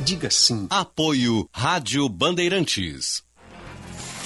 Diga 0.00 0.30
sim. 0.30 0.66
Apoio 0.70 1.48
Rádio 1.52 2.08
Bandeirantes. 2.08 3.24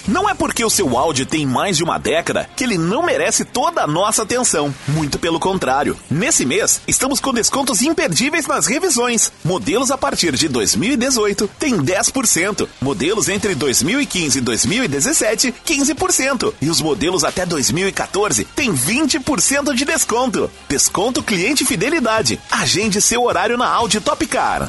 Não 0.09 0.29
é 0.29 0.35
porque 0.35 0.65
o 0.65 0.71
seu 0.71 0.99
Audi 0.99 1.25
tem 1.27 1.47
mais 1.47 1.77
de 1.77 1.85
uma 1.85 1.99
década 1.99 2.49
que 2.57 2.65
ele 2.65 2.79
não 2.79 3.03
merece 3.03 3.45
toda 3.45 3.83
a 3.83 3.87
nossa 3.87 4.23
atenção. 4.23 4.75
Muito 4.89 5.19
pelo 5.19 5.39
contrário. 5.39 5.97
Nesse 6.11 6.45
mês, 6.45 6.81
estamos 6.89 7.21
com 7.21 7.33
descontos 7.33 7.83
imperdíveis 7.83 8.47
nas 8.47 8.67
revisões. 8.67 9.31
Modelos 9.45 9.91
a 9.91 9.99
partir 9.99 10.35
de 10.35 10.49
2018 10.49 11.49
tem 11.59 11.77
10%. 11.77 12.69
Modelos 12.81 13.29
entre 13.29 13.55
2015 13.55 14.39
e 14.39 14.41
2017, 14.41 15.55
15%. 15.65 16.55
E 16.61 16.71
os 16.71 16.81
modelos 16.81 17.23
até 17.23 17.45
2014 17.47 18.45
tem 18.45 18.73
20% 18.73 19.75
de 19.75 19.85
desconto. 19.85 20.51
Desconto 20.69 21.23
cliente 21.23 21.65
fidelidade. 21.65 22.41
Agende 22.51 23.01
seu 23.01 23.23
horário 23.23 23.57
na 23.57 23.69
Audi 23.69 24.01
Top 24.01 24.27
Car. 24.27 24.69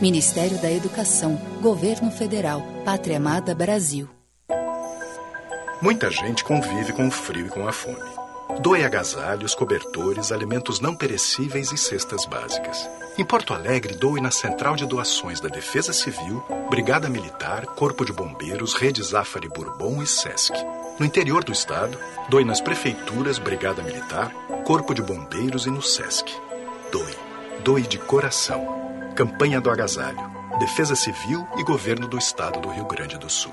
Ministério 0.00 0.56
da 0.62 0.72
Educação, 0.72 1.38
Governo 1.60 2.10
Federal, 2.10 2.62
Pátria 2.86 3.18
Amada 3.18 3.54
Brasil. 3.54 4.08
Muita 5.82 6.10
gente 6.10 6.42
convive 6.42 6.94
com 6.94 7.06
o 7.06 7.10
frio 7.10 7.46
e 7.46 7.50
com 7.50 7.68
a 7.68 7.72
fome. 7.72 8.10
Doe 8.62 8.82
agasalhos, 8.82 9.54
cobertores, 9.54 10.32
alimentos 10.32 10.80
não 10.80 10.96
perecíveis 10.96 11.70
e 11.70 11.76
cestas 11.76 12.24
básicas. 12.24 12.88
Em 13.18 13.24
Porto 13.26 13.52
Alegre, 13.52 13.94
doe 13.94 14.22
na 14.22 14.30
Central 14.30 14.74
de 14.74 14.86
Doações 14.86 15.38
da 15.38 15.50
Defesa 15.50 15.92
Civil, 15.92 16.42
Brigada 16.70 17.10
Militar, 17.10 17.66
Corpo 17.66 18.02
de 18.02 18.12
Bombeiros, 18.12 18.72
Rede 18.72 19.02
Zafari 19.02 19.50
Bourbon 19.50 20.02
e 20.02 20.06
SESC. 20.06 20.54
No 20.98 21.04
interior 21.04 21.44
do 21.44 21.52
estado, 21.52 21.98
doe 22.30 22.44
nas 22.44 22.62
prefeituras, 22.62 23.38
Brigada 23.38 23.82
Militar, 23.82 24.32
Corpo 24.64 24.94
de 24.94 25.02
Bombeiros 25.02 25.66
e 25.66 25.70
no 25.70 25.82
SESC. 25.82 26.32
Doe. 26.90 27.14
Doe 27.62 27.82
de 27.82 27.98
coração. 27.98 28.89
Campanha 29.20 29.60
do 29.60 29.68
Agasalho, 29.68 30.32
Defesa 30.58 30.96
Civil 30.96 31.46
e 31.58 31.62
Governo 31.62 32.08
do 32.08 32.16
Estado 32.16 32.58
do 32.58 32.70
Rio 32.70 32.86
Grande 32.86 33.18
do 33.18 33.28
Sul. 33.28 33.52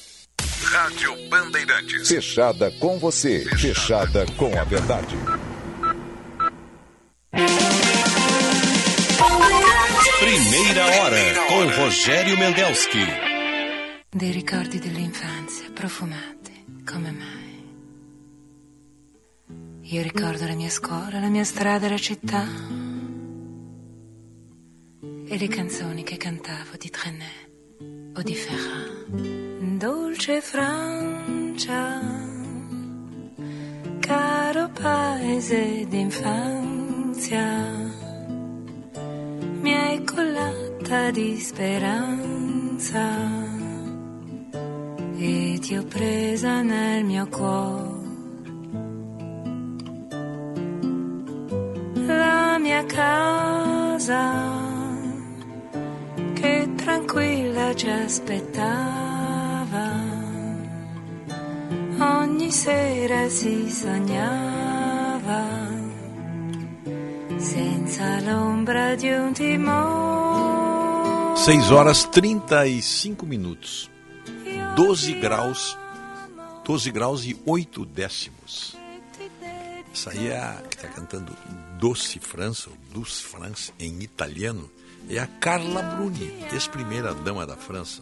Rádio 0.63 1.15
Bandeirantes. 1.27 2.07
Fechada 2.07 2.71
com 2.79 2.97
você. 2.99 3.43
Fechada 3.57 4.25
com 4.37 4.57
a 4.57 4.63
verdade. 4.63 5.17
Primeira 10.19 10.85
hora 10.85 11.35
com 11.47 11.81
Rogério 11.81 12.37
Mendelski. 12.37 13.05
Dei 14.15 14.31
ricordi 14.31 14.79
dell'infanzia 14.79 15.71
profumati 15.73 16.65
come 16.85 17.11
mai. 17.11 17.63
Io 19.81 20.01
ricordo 20.03 20.45
la 20.45 20.55
mia 20.55 20.69
scuola, 20.69 21.19
la 21.19 21.27
mia 21.27 21.43
strada, 21.43 21.89
la 21.89 21.97
città. 21.97 22.45
E 25.27 25.37
le 25.37 25.47
canzoni 25.47 26.03
che 26.03 26.17
cantavo 26.17 26.77
di 26.77 26.89
Trenet 26.89 27.40
o 28.15 28.21
di 28.21 28.35
Ferrand. 28.35 29.79
dolce 29.79 30.41
Francia, 30.41 32.01
caro 33.99 34.69
paese 34.69 35.85
d'infanzia, 35.87 37.71
fatta 40.91 41.11
di 41.11 41.39
speranza 41.39 43.07
e 45.15 45.57
ti 45.61 45.77
ho 45.77 45.85
presa 45.85 46.61
nel 46.61 47.05
mio 47.05 47.27
cuore. 47.27 47.99
La 52.05 52.57
mia 52.59 52.85
casa 52.85 54.23
che 56.33 56.69
tranquilla 56.75 57.50
ci 57.73 57.89
aspettava, 57.89 59.89
ogni 61.99 62.51
sera 62.51 63.29
si 63.29 63.69
sognava 63.69 65.69
senza 67.37 68.19
l'ombra 68.21 68.95
di 68.95 69.09
un 69.09 69.33
timore. 69.33 71.35
6 71.35 71.71
horas 71.71 72.09
35 72.09 73.25
minutos. 73.25 73.89
12 74.75 75.19
graus, 75.19 75.77
12 76.63 76.91
graus 76.91 77.25
e 77.25 77.37
8 77.45 77.85
décimos. 77.85 78.77
Essa 79.93 80.11
aí 80.11 80.29
é 80.29 80.37
a 80.37 80.61
que 80.69 80.75
está 80.75 80.87
cantando 80.87 81.35
Doce 81.77 82.19
França, 82.19 82.69
ou 82.69 82.77
Douce 82.93 83.23
France 83.23 83.73
em 83.79 84.01
italiano, 84.01 84.69
é 85.09 85.19
a 85.19 85.27
Carla 85.27 85.81
Bruni, 85.81 86.33
ex-primeira 86.51 87.13
dama 87.13 87.45
da 87.45 87.55
França. 87.55 88.01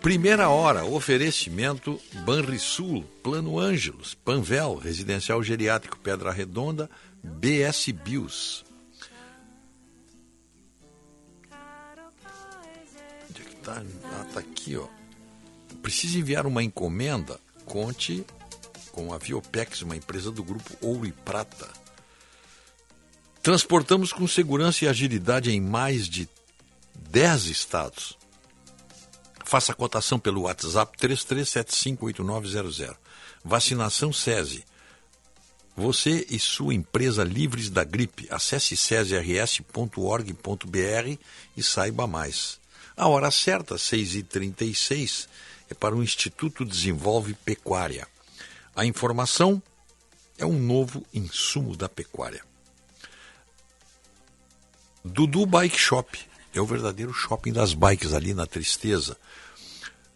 Primeira 0.00 0.48
hora, 0.48 0.84
oferecimento 0.84 2.00
Banrisul, 2.24 3.02
Plano 3.22 3.58
Ângelos, 3.58 4.14
Panvel, 4.14 4.76
Residencial 4.76 5.42
Geriátrico 5.42 5.98
Pedra 5.98 6.30
Redonda, 6.30 6.88
BS 7.22 7.90
Bios. 7.90 8.64
Onde 13.28 13.42
é 13.42 13.44
que 13.44 13.56
tá? 13.56 13.82
Ah, 14.04 14.26
tá 14.32 14.40
aqui, 14.40 14.76
ó. 14.76 14.86
Precisa 15.82 16.18
enviar 16.18 16.46
uma 16.46 16.62
encomenda? 16.62 17.40
Conte 17.64 18.24
com 18.92 19.12
a 19.12 19.18
Viopex, 19.18 19.82
uma 19.82 19.96
empresa 19.96 20.30
do 20.30 20.44
grupo 20.44 20.76
Ouro 20.80 21.04
e 21.06 21.12
Prata. 21.12 21.68
Transportamos 23.46 24.12
com 24.12 24.26
segurança 24.26 24.84
e 24.84 24.88
agilidade 24.88 25.52
em 25.52 25.60
mais 25.60 26.08
de 26.08 26.28
10 27.10 27.44
estados. 27.44 28.18
Faça 29.44 29.70
a 29.70 29.74
cotação 29.76 30.18
pelo 30.18 30.40
WhatsApp 30.40 30.98
33758900. 30.98 32.96
Vacinação 33.44 34.12
SESI. 34.12 34.64
Você 35.76 36.26
e 36.28 36.40
sua 36.40 36.74
empresa 36.74 37.22
livres 37.22 37.70
da 37.70 37.84
gripe. 37.84 38.26
Acesse 38.30 38.76
sesirs.org.br 38.76 39.60
e 41.56 41.62
saiba 41.62 42.08
mais. 42.08 42.58
A 42.96 43.06
hora 43.06 43.30
certa, 43.30 43.76
6h36, 43.76 45.28
é 45.70 45.74
para 45.74 45.94
o 45.94 46.02
Instituto 46.02 46.64
Desenvolve 46.64 47.34
Pecuária. 47.44 48.08
A 48.74 48.84
informação 48.84 49.62
é 50.36 50.44
um 50.44 50.58
novo 50.58 51.06
insumo 51.14 51.76
da 51.76 51.88
pecuária. 51.88 52.42
Dudu 55.06 55.46
Bike 55.46 55.78
Shop 55.78 56.18
é 56.52 56.60
o 56.60 56.66
verdadeiro 56.66 57.12
shopping 57.12 57.52
das 57.52 57.74
bikes 57.74 58.12
ali 58.12 58.34
na 58.34 58.44
Tristeza, 58.44 59.16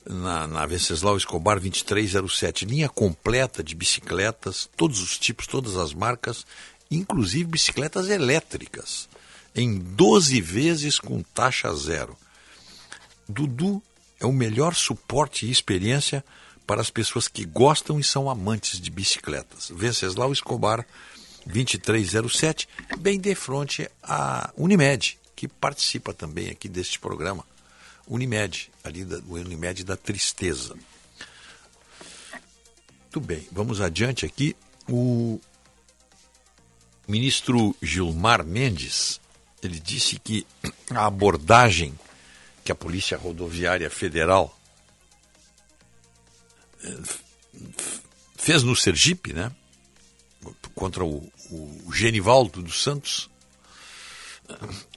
na, 0.05 0.49
na 0.49 0.67
Venceslau 0.67 1.17
Escobar 1.17 1.61
2307. 1.61 2.65
Linha 2.65 2.89
completa 2.89 3.63
de 3.63 3.77
bicicletas, 3.77 4.69
todos 4.77 5.01
os 5.01 5.17
tipos, 5.17 5.47
todas 5.47 5.77
as 5.77 5.95
marcas, 5.95 6.45
inclusive 6.91 7.45
bicicletas 7.45 8.09
elétricas, 8.09 9.09
em 9.55 9.79
12 9.79 10.41
vezes 10.41 10.99
com 10.99 11.23
taxa 11.23 11.73
zero. 11.73 12.17
Dudu 13.29 13.81
é 14.19 14.27
o 14.27 14.33
melhor 14.33 14.75
suporte 14.75 15.47
e 15.47 15.53
experiência 15.53 16.25
para 16.67 16.81
as 16.81 16.91
pessoas 16.91 17.29
que 17.29 17.45
gostam 17.45 18.01
e 18.01 18.05
são 18.05 18.29
amantes 18.29 18.81
de 18.81 18.91
bicicletas. 18.91 19.71
Venceslau 19.73 20.33
Escobar 20.33 20.85
2307, 21.10 21.10
bem 22.99 23.21
de 23.21 23.35
frente 23.35 23.89
à 24.03 24.53
Unimed, 24.57 25.19
que 25.35 25.49
participa 25.49 26.13
também 26.13 26.51
aqui 26.51 26.69
deste 26.69 26.99
programa. 26.99 27.45
Unimed, 28.07 28.71
ali 28.83 29.05
da, 29.05 29.19
Unimed 29.29 29.85
da 29.85 29.97
Tristeza. 29.97 30.75
Muito 33.03 33.21
bem, 33.21 33.47
vamos 33.51 33.81
adiante 33.81 34.27
aqui. 34.27 34.57
O 34.89 35.41
ministro 37.07 37.75
Gilmar 37.83 38.45
Mendes, 38.45 39.21
ele 39.63 39.81
disse 39.81 40.19
que 40.19 40.47
a 40.91 41.07
abordagem 41.07 41.99
que 42.65 42.71
a 42.71 42.75
Polícia 42.75 43.17
Rodoviária 43.17 43.91
Federal 43.91 44.57
eh, 46.85 46.99
fez 48.37 48.63
no 48.63 48.77
Sergipe, 48.77 49.33
né? 49.33 49.51
Contra 50.81 51.05
o, 51.05 51.31
o 51.51 51.93
Genivaldo 51.93 52.63
dos 52.63 52.83
Santos 52.83 53.29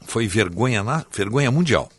foi 0.04 0.30
vergonha, 0.30 0.82
na, 0.82 1.06
vergonha 1.12 1.52
mundial. 1.52 1.92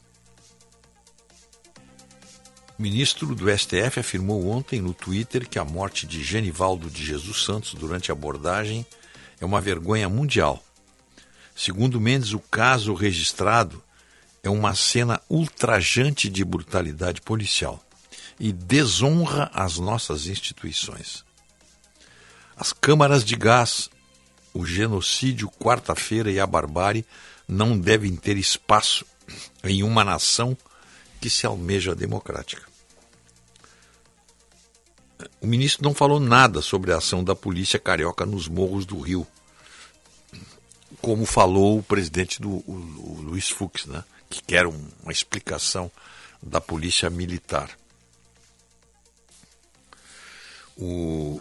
O 2.79 2.83
ministro 2.83 3.35
do 3.35 3.47
STF 3.57 4.01
afirmou 4.01 4.49
ontem 4.49 4.81
no 4.81 4.95
Twitter 4.95 5.47
que 5.47 5.59
a 5.59 5.67
morte 5.67 6.07
de 6.07 6.25
Genivaldo 6.25 6.89
de 6.89 7.05
Jesus 7.05 7.45
Santos 7.45 7.75
durante 7.75 8.11
a 8.11 8.15
abordagem 8.15 8.87
é 9.39 9.45
uma 9.45 9.61
vergonha 9.61 10.09
mundial. 10.09 10.65
Segundo 11.55 12.01
Mendes, 12.01 12.33
o 12.33 12.41
caso 12.41 12.95
registrado 12.95 13.85
é 14.43 14.49
uma 14.49 14.75
cena 14.75 15.21
ultrajante 15.29 16.31
de 16.31 16.43
brutalidade 16.43 17.21
policial 17.21 17.85
e 18.41 18.51
desonra 18.51 19.51
as 19.53 19.79
nossas 19.79 20.27
instituições. 20.27 21.23
As 22.57 22.73
câmaras 22.73 23.25
de 23.25 23.35
gás, 23.37 23.91
o 24.53 24.65
genocídio, 24.65 25.51
quarta-feira 25.51 26.31
e 26.31 26.39
a 26.39 26.47
barbárie 26.47 27.05
não 27.49 27.79
devem 27.79 28.15
ter 28.15 28.37
espaço 28.37 29.05
em 29.63 29.83
uma 29.83 30.05
nação 30.05 30.57
que 31.21 31.29
se 31.29 31.47
almeja 31.47 31.95
democrática. 31.95 32.63
O 35.41 35.47
ministro 35.47 35.85
não 35.85 35.95
falou 35.95 36.21
nada 36.21 36.63
sobre 36.63 36.93
a 36.93 36.99
ação 36.99 37.25
da 37.25 37.35
polícia 37.35 37.79
carioca 37.79 38.25
nos 38.25 38.49
morros 38.49 38.87
do 38.87 38.99
Rio, 39.01 39.27
como 41.01 41.27
falou 41.27 41.79
o 41.79 41.83
presidente 41.83 42.41
do 42.41 42.51
o, 42.51 43.19
o 43.19 43.21
Luiz 43.21 43.49
Fux, 43.49 43.87
né, 43.87 44.05
que 44.31 44.43
quer 44.43 44.67
um, 44.67 44.89
uma 45.03 45.13
explicação 45.13 45.91
da 46.43 46.61
polícia 46.61 47.11
militar. 47.11 47.71
O, 50.77 51.41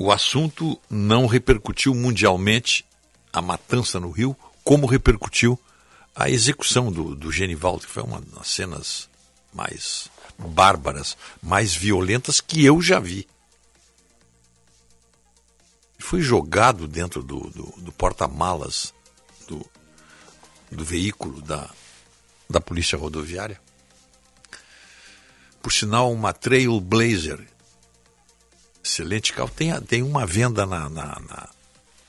o 0.00 0.10
assunto 0.10 0.80
não 0.88 1.26
repercutiu 1.26 1.94
mundialmente 1.94 2.86
a 3.30 3.42
matança 3.42 4.00
no 4.00 4.10
Rio, 4.10 4.34
como 4.64 4.86
repercutiu 4.86 5.60
a 6.16 6.30
execução 6.30 6.90
do, 6.90 7.14
do 7.14 7.30
Genivaldo, 7.30 7.86
que 7.86 7.92
foi 7.92 8.02
uma 8.02 8.18
das 8.18 8.48
cenas 8.48 9.10
mais 9.52 10.08
bárbaras, 10.38 11.18
mais 11.42 11.74
violentas 11.74 12.40
que 12.40 12.64
eu 12.64 12.80
já 12.80 12.98
vi. 12.98 13.28
Foi 15.98 16.22
jogado 16.22 16.88
dentro 16.88 17.22
do, 17.22 17.50
do, 17.50 17.74
do 17.82 17.92
porta-malas 17.92 18.94
do, 19.46 19.70
do 20.72 20.82
veículo 20.82 21.42
da, 21.42 21.68
da 22.48 22.58
polícia 22.58 22.96
rodoviária. 22.96 23.60
Por 25.60 25.70
sinal, 25.70 26.10
uma 26.10 26.32
Trailblazer 26.32 27.49
Excelente 28.82 29.32
carro. 29.32 29.50
Tem, 29.54 29.78
tem 29.82 30.02
uma 30.02 30.26
venda 30.26 30.64
na, 30.64 30.88
na, 30.88 31.20
na, 31.20 31.48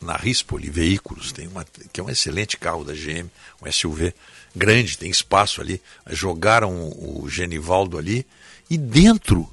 na 0.02 0.16
Rispoli 0.16 0.70
Veículos, 0.70 1.32
tem 1.32 1.48
uma, 1.48 1.66
que 1.94 2.00
é 2.00 2.04
um 2.04 2.10
excelente 2.10 2.58
carro 2.58 2.84
da 2.84 2.94
GM, 2.94 3.30
um 3.62 3.72
SUV 3.72 4.14
grande, 4.56 4.98
tem 4.98 5.10
espaço 5.10 5.62
ali. 5.62 5.82
Jogaram 6.10 6.90
o, 6.90 7.30
Genivaldo 7.30 7.98
ali 7.98 8.26
e 8.70 8.78
dentro, 8.78 9.50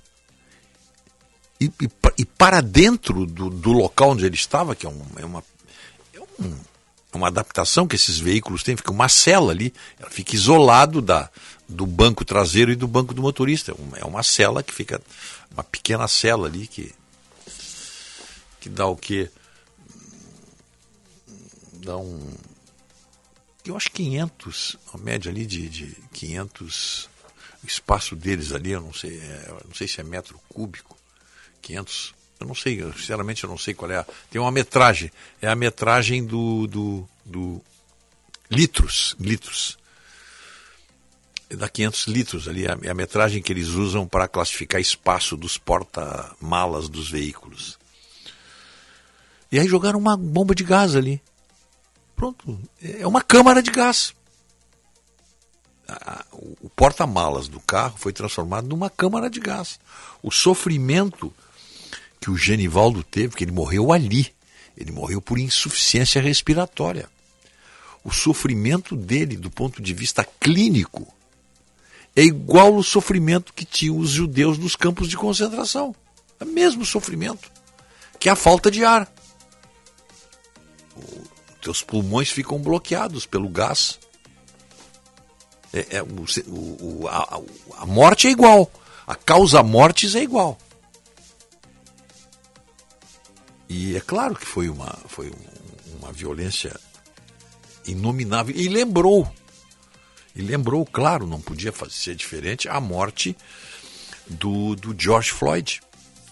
e, 1.60 1.66
e, 1.66 1.90
e 2.18 2.24
para 2.24 2.60
dentro 2.60 3.26
do, 3.26 3.50
do, 3.50 3.72
local 3.72 4.10
onde 4.10 4.24
ele 4.24 4.36
estava, 4.36 4.74
que 4.74 4.86
é, 4.86 4.88
um, 4.88 5.02
é 5.16 5.24
uma. 5.24 5.44
É 6.14 6.20
um, 6.20 6.56
é 7.10 7.16
uma 7.16 7.28
adaptação 7.28 7.86
que 7.86 7.96
esses 7.96 8.18
veículos 8.18 8.62
têm, 8.62 8.76
fica 8.76 8.92
uma 8.92 9.08
cela 9.08 9.50
ali, 9.50 9.72
ela 9.98 10.10
fica 10.10 10.34
isolado 10.34 11.00
da, 11.00 11.30
do 11.68 11.86
banco 11.86 12.24
traseiro 12.24 12.70
e 12.70 12.76
do 12.76 12.86
banco 12.86 13.14
do 13.14 13.22
motorista. 13.22 13.74
É 13.96 14.04
uma 14.04 14.22
cela 14.22 14.62
que 14.62 14.72
fica, 14.72 15.00
uma 15.50 15.64
pequena 15.64 16.06
cela 16.06 16.46
ali 16.46 16.66
que 16.66 16.92
que 18.60 18.68
dá 18.68 18.86
o 18.86 18.96
quê? 18.96 19.30
Dá 21.74 21.96
um. 21.96 22.34
Eu 23.64 23.76
acho 23.76 23.90
500, 23.90 24.76
a 24.94 24.98
média 24.98 25.30
ali 25.30 25.46
de, 25.46 25.68
de 25.68 25.96
500. 26.12 27.08
O 27.62 27.66
espaço 27.66 28.14
deles 28.14 28.52
ali, 28.52 28.70
eu 28.70 28.80
não 28.80 28.92
sei, 28.92 29.18
é, 29.18 29.54
não 29.66 29.74
sei 29.74 29.88
se 29.88 30.00
é 30.00 30.04
metro 30.04 30.40
cúbico, 30.48 30.96
500. 31.60 32.14
Eu 32.40 32.46
não 32.46 32.54
sei, 32.54 32.80
sinceramente 32.92 33.42
eu 33.42 33.50
não 33.50 33.58
sei 33.58 33.74
qual 33.74 33.90
é. 33.90 33.98
A, 33.98 34.06
tem 34.30 34.40
uma 34.40 34.50
metragem, 34.52 35.10
é 35.42 35.48
a 35.48 35.56
metragem 35.56 36.24
do, 36.24 36.66
do, 36.68 37.08
do 37.24 37.62
litros, 38.50 39.16
litros. 39.18 39.76
dá 41.50 41.68
500 41.68 42.06
litros 42.06 42.48
ali, 42.48 42.64
é 42.64 42.90
a 42.90 42.94
metragem 42.94 43.42
que 43.42 43.52
eles 43.52 43.68
usam 43.68 44.06
para 44.06 44.28
classificar 44.28 44.80
espaço 44.80 45.36
dos 45.36 45.58
porta-malas 45.58 46.88
dos 46.88 47.10
veículos. 47.10 47.76
E 49.50 49.58
aí 49.58 49.66
jogaram 49.66 49.98
uma 49.98 50.16
bomba 50.16 50.54
de 50.54 50.62
gás 50.62 50.94
ali. 50.94 51.22
Pronto, 52.14 52.58
é 52.82 53.06
uma 53.06 53.22
câmara 53.22 53.62
de 53.62 53.70
gás. 53.70 54.14
O 56.60 56.68
porta-malas 56.68 57.48
do 57.48 57.60
carro 57.60 57.96
foi 57.96 58.12
transformado 58.12 58.68
numa 58.68 58.90
câmara 58.90 59.30
de 59.30 59.40
gás. 59.40 59.80
O 60.22 60.30
sofrimento 60.30 61.32
que 62.20 62.30
o 62.30 62.36
Genivaldo 62.36 63.02
teve, 63.02 63.36
que 63.36 63.44
ele 63.44 63.52
morreu 63.52 63.92
ali, 63.92 64.34
ele 64.76 64.92
morreu 64.92 65.20
por 65.22 65.38
insuficiência 65.38 66.20
respiratória. 66.20 67.08
O 68.04 68.12
sofrimento 68.12 68.96
dele, 68.96 69.36
do 69.36 69.50
ponto 69.50 69.80
de 69.82 69.94
vista 69.94 70.24
clínico, 70.38 71.06
é 72.14 72.22
igual 72.22 72.74
ao 72.74 72.82
sofrimento 72.82 73.52
que 73.52 73.64
tinham 73.64 73.98
os 73.98 74.10
judeus 74.10 74.58
nos 74.58 74.76
campos 74.76 75.08
de 75.08 75.16
concentração. 75.16 75.94
É 76.38 76.44
o 76.44 76.48
mesmo 76.48 76.84
sofrimento, 76.84 77.50
que 78.18 78.28
é 78.28 78.32
a 78.32 78.36
falta 78.36 78.70
de 78.70 78.84
ar. 78.84 79.10
Teus 81.60 81.82
pulmões 81.82 82.30
ficam 82.30 82.58
bloqueados 82.58 83.26
pelo 83.26 83.48
gás. 83.48 83.98
É, 85.72 85.96
é, 85.96 86.02
o, 86.02 87.02
o, 87.02 87.08
a, 87.08 87.40
a 87.78 87.86
morte 87.86 88.26
é 88.26 88.30
igual. 88.30 88.70
A 89.06 89.14
causa 89.14 89.62
mortes 89.62 90.14
é 90.14 90.22
igual. 90.22 90.56
E 93.68 93.96
é 93.96 94.00
claro 94.00 94.34
que 94.34 94.46
foi 94.46 94.68
uma, 94.68 94.96
foi 95.06 95.32
uma 96.00 96.12
violência 96.12 96.78
inominável. 97.84 98.54
E 98.56 98.68
lembrou 98.68 99.30
e 100.38 100.42
lembrou, 100.42 100.86
claro, 100.86 101.26
não 101.26 101.40
podia 101.40 101.74
ser 101.90 102.14
diferente, 102.14 102.68
a 102.68 102.80
morte 102.80 103.36
do, 104.28 104.76
do 104.76 104.94
George 104.96 105.32
Floyd, 105.32 105.80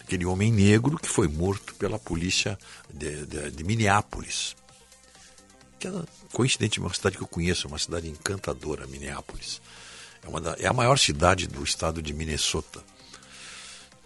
aquele 0.06 0.24
homem 0.24 0.52
negro 0.52 0.96
que 0.96 1.08
foi 1.08 1.26
morto 1.26 1.74
pela 1.74 1.98
polícia 1.98 2.56
de, 2.92 3.26
de, 3.26 3.50
de 3.50 3.64
Minneapolis. 3.64 4.54
Que 5.80 5.88
é, 5.88 5.92
coincidentemente, 6.32 6.80
uma 6.80 6.94
cidade 6.94 7.16
que 7.16 7.22
eu 7.24 7.26
conheço, 7.26 7.66
uma 7.66 7.78
cidade 7.78 8.08
encantadora, 8.08 8.86
Minneapolis. 8.86 9.60
É, 10.22 10.40
da, 10.40 10.56
é 10.60 10.68
a 10.68 10.72
maior 10.72 10.96
cidade 10.96 11.48
do 11.48 11.62
estado 11.64 12.00
de 12.00 12.14
Minnesota. 12.14 12.78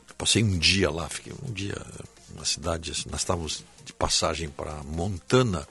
Eu 0.09 0.14
passei 0.16 0.43
um 0.43 0.59
dia 0.59 0.90
lá, 0.90 1.06
fiquei 1.06 1.35
um 1.47 1.52
dia 1.52 1.77
na 2.35 2.47
cidade, 2.47 2.90
nós 3.10 3.20
estávamos 3.20 3.62
de 3.85 3.93
passagem 3.93 4.48
para 4.48 4.82
Montana 4.85 5.68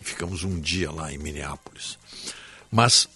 e 0.00 0.04
ficamos 0.04 0.44
um 0.44 0.60
dia 0.60 0.92
lá 0.92 1.12
em 1.12 1.18
Minneapolis. 1.18 1.98
Mas 2.70 3.08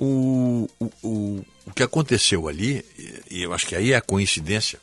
o, 0.00 0.66
o, 0.80 0.92
o, 1.02 1.44
o 1.66 1.72
que 1.74 1.82
aconteceu 1.82 2.48
ali, 2.48 2.82
e 3.30 3.42
eu 3.42 3.52
acho 3.52 3.66
que 3.66 3.76
aí 3.76 3.92
é 3.92 3.96
a 3.96 4.00
coincidência, 4.00 4.80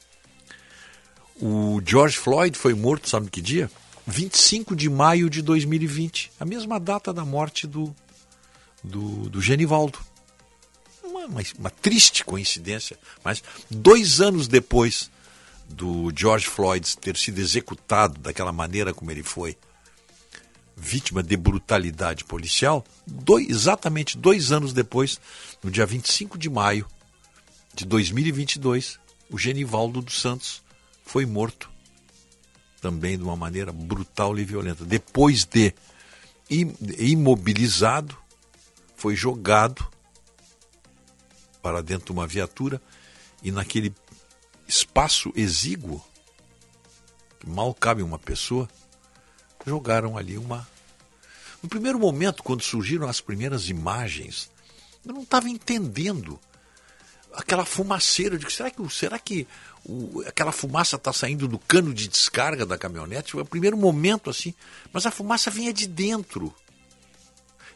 o 1.41 1.81
George 1.85 2.17
Floyd 2.17 2.57
foi 2.57 2.73
morto, 2.73 3.09
sabe 3.09 3.29
que 3.29 3.41
dia? 3.41 3.71
25 4.05 4.75
de 4.75 4.89
maio 4.89 5.29
de 5.29 5.41
2020, 5.41 6.31
a 6.39 6.45
mesma 6.45 6.79
data 6.79 7.13
da 7.13 7.23
morte 7.23 7.67
do, 7.67 7.95
do, 8.83 9.29
do 9.29 9.41
Genivaldo. 9.41 9.99
Uma, 11.03 11.25
uma, 11.25 11.41
uma, 11.57 11.69
triste 11.69 12.25
coincidência, 12.25 12.97
mas 13.23 13.43
dois 13.69 14.19
anos 14.19 14.47
depois 14.47 15.09
do 15.69 16.11
George 16.15 16.47
Floyd 16.47 16.97
ter 16.97 17.15
sido 17.15 17.39
executado 17.39 18.19
daquela 18.19 18.51
maneira 18.51 18.93
como 18.93 19.11
ele 19.11 19.23
foi, 19.23 19.55
vítima 20.75 21.21
de 21.21 21.37
brutalidade 21.37 22.25
policial, 22.25 22.83
dois, 23.05 23.47
exatamente 23.47 24.17
dois 24.17 24.51
anos 24.51 24.73
depois, 24.73 25.19
no 25.63 25.69
dia 25.69 25.85
25 25.85 26.37
de 26.37 26.49
maio 26.49 26.85
de 27.75 27.85
2022, 27.85 28.99
o 29.29 29.37
Genivaldo 29.37 30.01
dos 30.01 30.19
Santos 30.19 30.63
foi 31.09 31.25
morto 31.25 31.71
também 32.79 33.17
de 33.17 33.23
uma 33.23 33.35
maneira 33.35 33.73
brutal 33.73 34.37
e 34.37 34.45
violenta. 34.45 34.85
Depois 34.85 35.43
de 35.43 35.73
imobilizado, 36.99 38.15
foi 38.95 39.15
jogado 39.15 39.85
para 41.63 41.81
dentro 41.81 42.05
de 42.05 42.11
uma 42.11 42.27
viatura 42.27 42.79
e 43.41 43.51
naquele 43.51 43.91
espaço 44.67 45.33
exíguo, 45.35 45.99
que 47.39 47.49
mal 47.49 47.73
cabe 47.73 48.03
uma 48.03 48.19
pessoa, 48.19 48.69
jogaram 49.65 50.15
ali 50.15 50.37
uma. 50.37 50.67
No 51.63 51.67
primeiro 51.67 51.97
momento, 51.97 52.43
quando 52.43 52.61
surgiram 52.61 53.09
as 53.09 53.19
primeiras 53.19 53.67
imagens, 53.67 54.51
eu 55.03 55.11
não 55.11 55.23
estava 55.23 55.49
entendendo 55.49 56.39
aquela 57.33 57.65
fumaceira. 57.65 58.35
Eu 58.35 58.49
será 58.49 58.69
que, 58.69 58.89
será 58.89 59.19
que 59.19 59.47
o, 59.85 60.21
aquela 60.27 60.51
fumaça 60.51 60.95
está 60.95 61.13
saindo 61.13 61.47
do 61.47 61.59
cano 61.59 61.93
de 61.93 62.07
descarga 62.07 62.65
da 62.65 62.77
caminhonete? 62.77 63.33
Foi 63.33 63.41
o 63.41 63.45
primeiro 63.45 63.77
momento 63.77 64.29
assim, 64.29 64.53
mas 64.91 65.05
a 65.05 65.11
fumaça 65.11 65.49
vinha 65.49 65.73
de 65.73 65.87
dentro. 65.87 66.53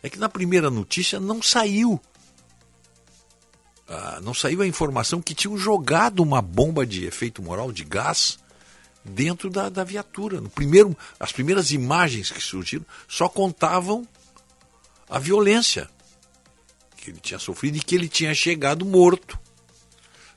É 0.01 0.09
que 0.09 0.19
na 0.19 0.27
primeira 0.27 0.69
notícia 0.69 1.19
não 1.19 1.41
saiu. 1.41 1.99
Ah, 3.87 4.19
não 4.21 4.33
saiu 4.33 4.61
a 4.61 4.67
informação 4.67 5.21
que 5.21 5.35
tinham 5.35 5.57
jogado 5.57 6.21
uma 6.21 6.41
bomba 6.41 6.85
de 6.85 7.05
efeito 7.05 7.41
moral 7.41 7.71
de 7.71 7.83
gás 7.83 8.39
dentro 9.03 9.49
da, 9.49 9.69
da 9.69 9.83
viatura. 9.83 10.41
No 10.41 10.49
primeiro, 10.49 10.97
as 11.19 11.31
primeiras 11.31 11.71
imagens 11.71 12.31
que 12.31 12.41
surgiram 12.41 12.85
só 13.07 13.29
contavam 13.29 14.07
a 15.09 15.19
violência 15.19 15.89
que 16.97 17.11
ele 17.11 17.19
tinha 17.19 17.39
sofrido 17.39 17.77
e 17.77 17.81
que 17.81 17.95
ele 17.95 18.07
tinha 18.07 18.33
chegado 18.33 18.85
morto 18.85 19.37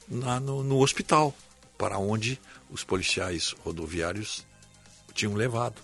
na, 0.09 0.41
no, 0.41 0.62
no 0.62 0.81
hospital, 0.81 1.35
para 1.77 1.99
onde 1.99 2.41
os 2.70 2.85
policiais 2.85 3.55
rodoviários 3.65 4.47
o 5.09 5.12
tinham 5.12 5.35
levado. 5.35 5.81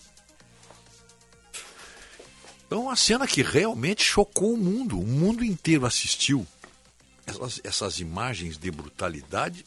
Então, 2.66 2.85
uma 2.85 2.97
cena 2.97 3.27
que 3.27 3.43
realmente 3.43 4.03
chocou 4.03 4.55
o 4.55 4.57
mundo. 4.57 4.99
O 4.99 5.07
mundo 5.07 5.44
inteiro 5.44 5.85
assistiu 5.85 6.47
essas, 7.27 7.61
essas 7.62 8.01
imagens 8.01 8.57
de 8.57 8.70
brutalidade, 8.70 9.66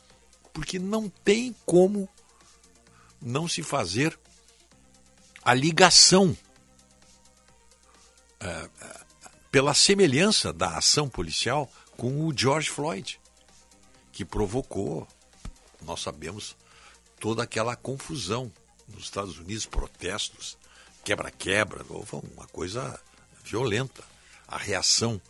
porque 0.52 0.80
não 0.80 1.07
tem 1.07 1.56
como 1.65 2.10
não 3.22 3.48
se 3.48 3.61
fazer 3.61 4.18
a 5.44 5.53
ligação 5.53 6.36
é, 8.40 8.69
pela 9.52 9.73
semelhança 9.73 10.52
da 10.52 10.77
ação 10.77 11.07
policial 11.07 11.72
com 11.95 12.26
o 12.26 12.34
George 12.36 12.69
Floyd, 12.69 13.19
que 14.15 14.23
provocou, 14.23 15.05
nós 15.81 16.01
sabemos, 16.01 16.55
toda 17.19 17.43
aquela 17.43 17.75
confusão 17.75 18.49
nos 18.87 19.03
Estados 19.03 19.37
Unidos, 19.37 19.65
protestos, 19.65 20.57
quebra-quebra, 21.03 21.85
uma 22.33 22.47
coisa 22.47 22.97
violenta. 23.43 24.01
A 24.47 24.57
reação 24.57 25.21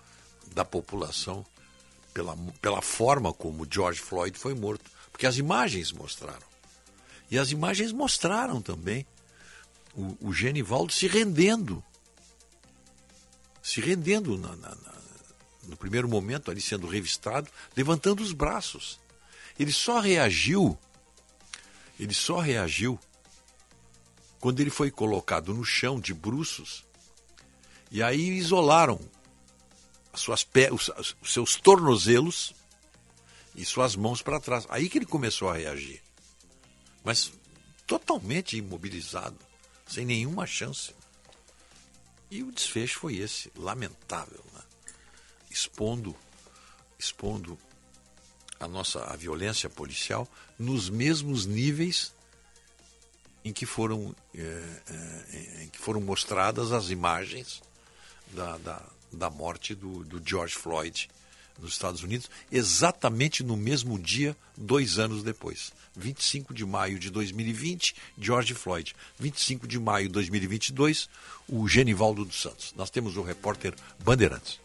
da 0.53 0.63
população 0.63 1.43
pela, 2.13 2.37
pela 2.61 2.79
forma 2.79 3.33
como 3.33 3.67
George 3.69 3.99
Floyd 3.99 4.37
foi 4.37 4.53
morto, 4.53 4.85
porque 5.11 5.25
as 5.25 5.37
imagens 5.37 5.91
mostraram. 5.91 6.45
E 7.31 7.39
as 7.39 7.49
imagens 7.49 7.91
mostraram 7.91 8.61
também 8.61 9.03
o, 9.95 10.15
o 10.29 10.31
Genivaldo 10.31 10.93
se 10.93 11.07
rendendo. 11.07 11.83
Se 13.63 13.81
rendendo 13.81 14.37
na, 14.37 14.55
na, 14.55 14.75
no 15.67 15.77
primeiro 15.77 16.07
momento, 16.07 16.51
ali 16.51 16.61
sendo 16.61 16.87
revistado, 16.87 17.49
levantando 17.75 18.21
os 18.21 18.31
braços. 18.31 18.99
Ele 19.59 19.71
só 19.71 19.99
reagiu, 19.99 20.77
ele 21.99 22.13
só 22.13 22.39
reagiu 22.39 22.99
quando 24.39 24.59
ele 24.59 24.69
foi 24.69 24.91
colocado 24.91 25.53
no 25.53 25.63
chão 25.63 25.99
de 25.99 26.13
bruços 26.13 26.83
e 27.89 28.03
aí 28.03 28.37
isolaram 28.37 28.99
as 30.11 30.21
suas 30.21 30.43
pé, 30.43 30.71
os, 30.71 30.89
os 31.21 31.33
seus 31.33 31.55
tornozelos 31.55 32.53
e 33.55 33.63
suas 33.65 33.95
mãos 33.95 34.21
para 34.21 34.39
trás. 34.39 34.65
Aí 34.69 34.89
que 34.89 34.97
ele 34.97 35.05
começou 35.05 35.49
a 35.49 35.55
reagir 35.55 36.05
mas 37.05 37.31
totalmente 37.85 38.57
imobilizado, 38.57 39.37
sem 39.85 40.03
nenhuma 40.03 40.47
chance. 40.47 40.93
E 42.31 42.41
o 42.41 42.51
desfecho 42.51 42.99
foi 42.99 43.17
esse, 43.17 43.51
lamentável, 43.55 44.43
né? 44.51 44.54
Expondo, 45.55 46.13
expondo 46.99 47.57
a 48.59 48.67
nossa 48.67 48.99
a 49.05 49.15
violência 49.15 49.69
policial 49.69 50.27
nos 50.59 50.89
mesmos 50.89 51.45
níveis 51.45 52.13
em 53.43 53.53
que 53.53 53.65
foram, 53.65 54.13
é, 54.33 54.41
é, 54.41 55.63
em 55.63 55.69
que 55.69 55.77
foram 55.77 56.01
mostradas 56.01 56.71
as 56.71 56.89
imagens 56.89 57.61
da, 58.33 58.57
da, 58.57 58.81
da 59.13 59.29
morte 59.29 59.73
do, 59.73 60.03
do 60.03 60.21
George 60.27 60.55
Floyd 60.55 61.09
nos 61.59 61.71
Estados 61.71 62.03
Unidos, 62.03 62.29
exatamente 62.51 63.41
no 63.41 63.55
mesmo 63.55 63.97
dia, 63.97 64.35
dois 64.57 64.99
anos 64.99 65.23
depois. 65.23 65.71
25 65.95 66.53
de 66.53 66.65
maio 66.65 66.99
de 66.99 67.09
2020, 67.09 67.95
George 68.19 68.53
Floyd. 68.53 68.93
25 69.17 69.65
de 69.65 69.79
maio 69.79 70.07
de 70.07 70.13
2022, 70.13 71.07
o 71.47 71.65
Genivaldo 71.65 72.25
dos 72.25 72.41
Santos. 72.41 72.73
Nós 72.75 72.89
temos 72.89 73.15
o 73.15 73.21
repórter 73.21 73.73
Bandeirantes. 74.03 74.64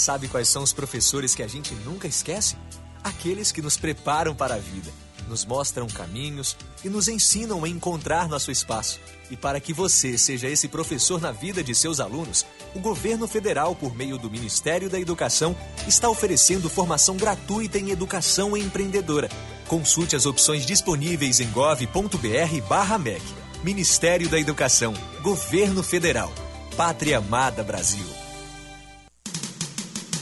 Sabe 0.00 0.28
quais 0.28 0.48
são 0.48 0.62
os 0.62 0.72
professores 0.72 1.34
que 1.34 1.42
a 1.42 1.46
gente 1.46 1.74
nunca 1.84 2.08
esquece? 2.08 2.56
Aqueles 3.04 3.52
que 3.52 3.60
nos 3.60 3.76
preparam 3.76 4.34
para 4.34 4.54
a 4.54 4.58
vida, 4.58 4.90
nos 5.28 5.44
mostram 5.44 5.86
caminhos 5.86 6.56
e 6.82 6.88
nos 6.88 7.06
ensinam 7.06 7.62
a 7.64 7.68
encontrar 7.68 8.26
nosso 8.26 8.50
espaço. 8.50 8.98
E 9.30 9.36
para 9.36 9.60
que 9.60 9.74
você 9.74 10.16
seja 10.16 10.48
esse 10.48 10.68
professor 10.68 11.20
na 11.20 11.30
vida 11.30 11.62
de 11.62 11.74
seus 11.74 12.00
alunos, 12.00 12.46
o 12.74 12.80
governo 12.80 13.28
federal, 13.28 13.76
por 13.76 13.94
meio 13.94 14.16
do 14.16 14.30
Ministério 14.30 14.88
da 14.88 14.98
Educação, 14.98 15.54
está 15.86 16.08
oferecendo 16.08 16.70
formação 16.70 17.16
gratuita 17.18 17.78
em 17.78 17.90
educação 17.90 18.56
empreendedora 18.56 19.28
Consulte 19.70 20.16
as 20.16 20.26
opções 20.26 20.66
disponíveis 20.66 21.38
em 21.38 21.48
gov.br/mec. 21.52 23.22
Ministério 23.62 24.28
da 24.28 24.36
Educação, 24.36 24.92
Governo 25.22 25.80
Federal, 25.84 26.32
Pátria 26.76 27.18
Amada 27.18 27.62
Brasil. 27.62 28.04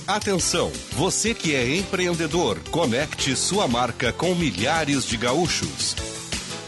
Atenção, 0.07 0.71
você 0.93 1.33
que 1.33 1.55
é 1.55 1.77
empreendedor, 1.77 2.59
conecte 2.71 3.35
sua 3.35 3.67
marca 3.67 4.13
com 4.13 4.35
milhares 4.35 5.07
de 5.07 5.17
gaúchos. 5.17 5.97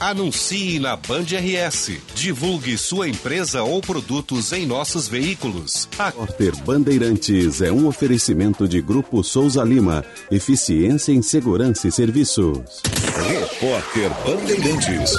Anuncie 0.01 0.79
na 0.79 0.97
Band 0.97 1.25
RS. 1.25 1.93
Divulgue 2.15 2.79
sua 2.79 3.07
empresa 3.07 3.63
ou 3.63 3.83
produtos 3.83 4.51
em 4.51 4.65
nossos 4.65 5.07
veículos. 5.07 5.87
A 5.99 6.07
Repórter 6.07 6.57
Bandeirantes 6.65 7.61
é 7.61 7.71
um 7.71 7.87
oferecimento 7.87 8.67
de 8.67 8.81
Grupo 8.81 9.23
Souza 9.23 9.63
Lima. 9.63 10.03
Eficiência 10.31 11.13
em 11.13 11.21
Segurança 11.21 11.87
e 11.87 11.93
Serviços. 11.93 12.81
Repórter 13.29 14.11
Bandeirantes. 14.25 15.13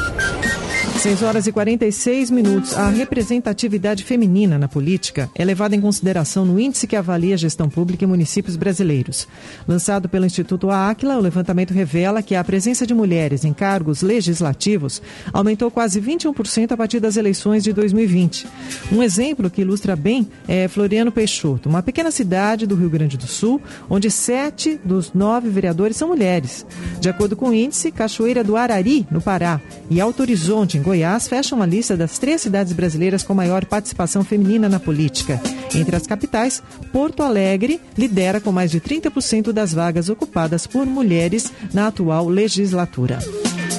6 1.00 1.24
horas 1.24 1.48
e 1.48 1.52
46 1.52 2.30
minutos. 2.30 2.78
A 2.78 2.90
representatividade 2.90 4.04
feminina 4.04 4.60
na 4.60 4.68
política 4.68 5.30
é 5.34 5.44
levada 5.44 5.76
em 5.76 5.82
consideração 5.82 6.46
no 6.46 6.60
índice 6.60 6.86
que 6.86 6.96
avalia 6.96 7.34
a 7.34 7.38
gestão 7.38 7.68
pública 7.68 8.06
em 8.06 8.08
municípios 8.08 8.56
brasileiros. 8.56 9.28
Lançado 9.68 10.08
pelo 10.08 10.26
Instituto 10.26 10.70
Áquila, 10.70 11.18
o 11.18 11.22
levantamento 11.22 11.72
revela 11.72 12.22
que 12.22 12.36
a 12.36 12.44
presença 12.44 12.86
de 12.86 12.94
mulheres 12.94 13.44
em 13.44 13.54
cargos 13.54 14.02
legislativos 14.02 15.02
aumentou 15.34 15.72
quase 15.72 16.00
21% 16.00 16.72
a 16.72 16.78
partir 16.78 17.00
das 17.00 17.18
eleições 17.18 17.64
de 17.64 17.74
2020. 17.74 18.48
Um 18.92 19.02
exemplo 19.02 19.50
que 19.50 19.62
ilustra 19.62 19.96
bem 19.96 20.28
é 20.48 20.68
Floriano 20.68 21.12
Peixoto, 21.12 21.68
uma 21.68 21.82
pequena 21.82 22.12
cidade 22.12 22.68
do 22.68 22.76
Rio 22.76 22.90
Grande 22.90 23.18
do 23.18 23.28
Sul, 23.28 23.62
onde 23.90 24.12
sete 24.12 24.80
dos 24.84 25.14
nove 25.14 25.50
vereadores 25.50 25.98
são 25.98 26.10
mulheres. 26.10 26.66
De 27.00 27.10
acordo 27.10 27.36
com 27.36 27.50
o 27.50 27.54
índice, 27.54 27.92
Cachoeira 27.92 28.44
do 28.44 28.56
Arari, 28.56 29.08
no 29.10 29.22
Pará, 29.22 29.60
e 29.90 30.00
Alto 30.00 30.22
Horizonte, 30.22 30.78
em 30.82 30.84
Goiás 30.84 31.28
fecham 31.28 31.62
a 31.62 31.66
lista 31.66 31.96
das 31.96 32.18
três 32.18 32.42
cidades 32.42 32.74
brasileiras 32.74 33.22
com 33.22 33.36
maior 33.36 33.64
participação 33.66 34.24
feminina 34.24 34.68
na 34.68 34.80
política. 34.80 35.40
Entre 35.76 35.96
as 35.96 36.08
capitais, 36.08 36.62
Porto 36.92 37.22
Alegre 37.22 37.80
lidera 37.96 38.42
com 38.42 38.52
mais 38.52 38.72
de 38.72 38.82
30% 38.82 39.52
das 39.52 39.74
vagas 39.74 40.10
ocupadas 40.10 40.66
por 40.66 40.84
mulheres 40.88 41.52
na 41.72 41.88
atual 41.88 42.28
legislatura. 42.28 43.20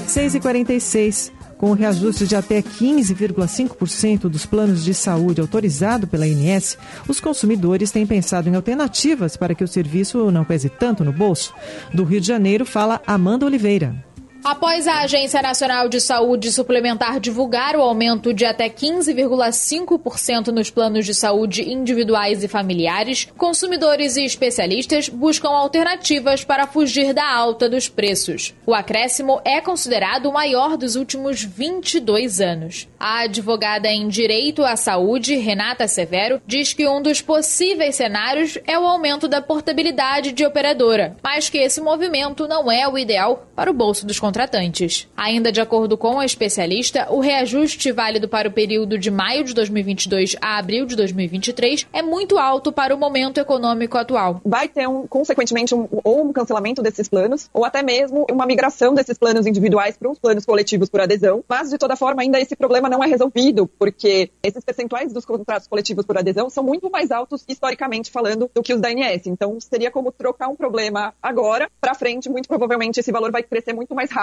6h46. 0.06 1.32
Com 1.58 1.70
o 1.70 1.74
reajuste 1.74 2.26
de 2.26 2.36
até 2.36 2.62
15,5% 2.62 4.28
dos 4.28 4.46
planos 4.46 4.84
de 4.84 4.94
saúde 4.94 5.40
autorizado 5.40 6.06
pela 6.06 6.26
INS, 6.26 6.76
os 7.08 7.20
consumidores 7.20 7.90
têm 7.90 8.06
pensado 8.06 8.48
em 8.48 8.54
alternativas 8.54 9.36
para 9.36 9.54
que 9.54 9.64
o 9.64 9.68
serviço 9.68 10.30
não 10.30 10.44
pese 10.44 10.68
tanto 10.68 11.04
no 11.04 11.12
bolso. 11.12 11.52
Do 11.92 12.04
Rio 12.04 12.20
de 12.20 12.26
Janeiro, 12.28 12.64
fala 12.64 13.00
Amanda 13.06 13.46
Oliveira. 13.46 14.11
Após 14.44 14.88
a 14.88 15.02
Agência 15.02 15.40
Nacional 15.40 15.88
de 15.88 16.00
Saúde 16.00 16.50
Suplementar 16.50 17.20
divulgar 17.20 17.76
o 17.76 17.80
aumento 17.80 18.34
de 18.34 18.44
até 18.44 18.68
15,5% 18.68 20.48
nos 20.48 20.68
planos 20.68 21.06
de 21.06 21.14
saúde 21.14 21.70
individuais 21.70 22.42
e 22.42 22.48
familiares, 22.48 23.28
consumidores 23.38 24.16
e 24.16 24.24
especialistas 24.24 25.08
buscam 25.08 25.50
alternativas 25.50 26.42
para 26.42 26.66
fugir 26.66 27.14
da 27.14 27.24
alta 27.32 27.68
dos 27.68 27.88
preços. 27.88 28.52
O 28.66 28.74
acréscimo 28.74 29.40
é 29.44 29.60
considerado 29.60 30.26
o 30.26 30.32
maior 30.32 30.76
dos 30.76 30.96
últimos 30.96 31.44
22 31.44 32.40
anos. 32.40 32.88
A 32.98 33.20
advogada 33.20 33.88
em 33.88 34.08
Direito 34.08 34.64
à 34.64 34.74
Saúde, 34.74 35.36
Renata 35.36 35.86
Severo, 35.86 36.42
diz 36.44 36.72
que 36.72 36.88
um 36.88 37.00
dos 37.00 37.20
possíveis 37.20 37.94
cenários 37.94 38.58
é 38.66 38.76
o 38.76 38.88
aumento 38.88 39.28
da 39.28 39.40
portabilidade 39.40 40.32
de 40.32 40.44
operadora, 40.44 41.16
mas 41.22 41.48
que 41.48 41.58
esse 41.58 41.80
movimento 41.80 42.48
não 42.48 42.70
é 42.70 42.88
o 42.88 42.98
ideal 42.98 43.46
para 43.54 43.70
o 43.70 43.74
bolso 43.74 44.04
dos 44.04 44.18
contratantes. 44.32 45.06
Ainda 45.14 45.52
de 45.52 45.60
acordo 45.60 45.98
com 45.98 46.18
a 46.18 46.24
especialista, 46.24 47.06
o 47.10 47.20
reajuste 47.20 47.92
válido 47.92 48.26
para 48.26 48.48
o 48.48 48.52
período 48.52 48.98
de 48.98 49.10
maio 49.10 49.44
de 49.44 49.52
2022 49.52 50.36
a 50.40 50.56
abril 50.58 50.86
de 50.86 50.96
2023 50.96 51.86
é 51.92 52.00
muito 52.00 52.38
alto 52.38 52.72
para 52.72 52.94
o 52.94 52.98
momento 52.98 53.38
econômico 53.38 53.98
atual. 53.98 54.40
Vai 54.44 54.68
ter, 54.68 54.88
um, 54.88 55.06
consequentemente, 55.06 55.74
um, 55.74 55.86
ou 56.02 56.24
um 56.24 56.32
cancelamento 56.32 56.82
desses 56.82 57.08
planos, 57.08 57.50
ou 57.52 57.64
até 57.64 57.82
mesmo 57.82 58.26
uma 58.30 58.46
migração 58.46 58.94
desses 58.94 59.18
planos 59.18 59.46
individuais 59.46 59.96
para 59.98 60.10
os 60.10 60.18
planos 60.18 60.46
coletivos 60.46 60.88
por 60.88 61.00
adesão. 61.00 61.44
Mas, 61.46 61.68
de 61.68 61.76
toda 61.76 61.94
forma, 61.94 62.22
ainda 62.22 62.40
esse 62.40 62.56
problema 62.56 62.88
não 62.88 63.04
é 63.04 63.06
resolvido, 63.06 63.68
porque 63.78 64.30
esses 64.42 64.64
percentuais 64.64 65.12
dos 65.12 65.26
contratos 65.26 65.68
coletivos 65.68 66.06
por 66.06 66.16
adesão 66.16 66.48
são 66.48 66.64
muito 66.64 66.90
mais 66.90 67.10
altos, 67.10 67.44
historicamente 67.46 68.10
falando, 68.10 68.50
do 68.54 68.62
que 68.62 68.72
os 68.72 68.80
da 68.80 68.88
ANS. 68.88 69.26
Então, 69.26 69.58
seria 69.60 69.90
como 69.90 70.10
trocar 70.10 70.48
um 70.48 70.56
problema 70.56 71.12
agora 71.22 71.70
para 71.80 71.94
frente, 71.94 72.30
muito 72.30 72.48
provavelmente 72.48 72.98
esse 72.98 73.12
valor 73.12 73.30
vai 73.30 73.42
crescer 73.42 73.74
muito 73.74 73.94
mais 73.94 74.10
rápido. 74.10 74.21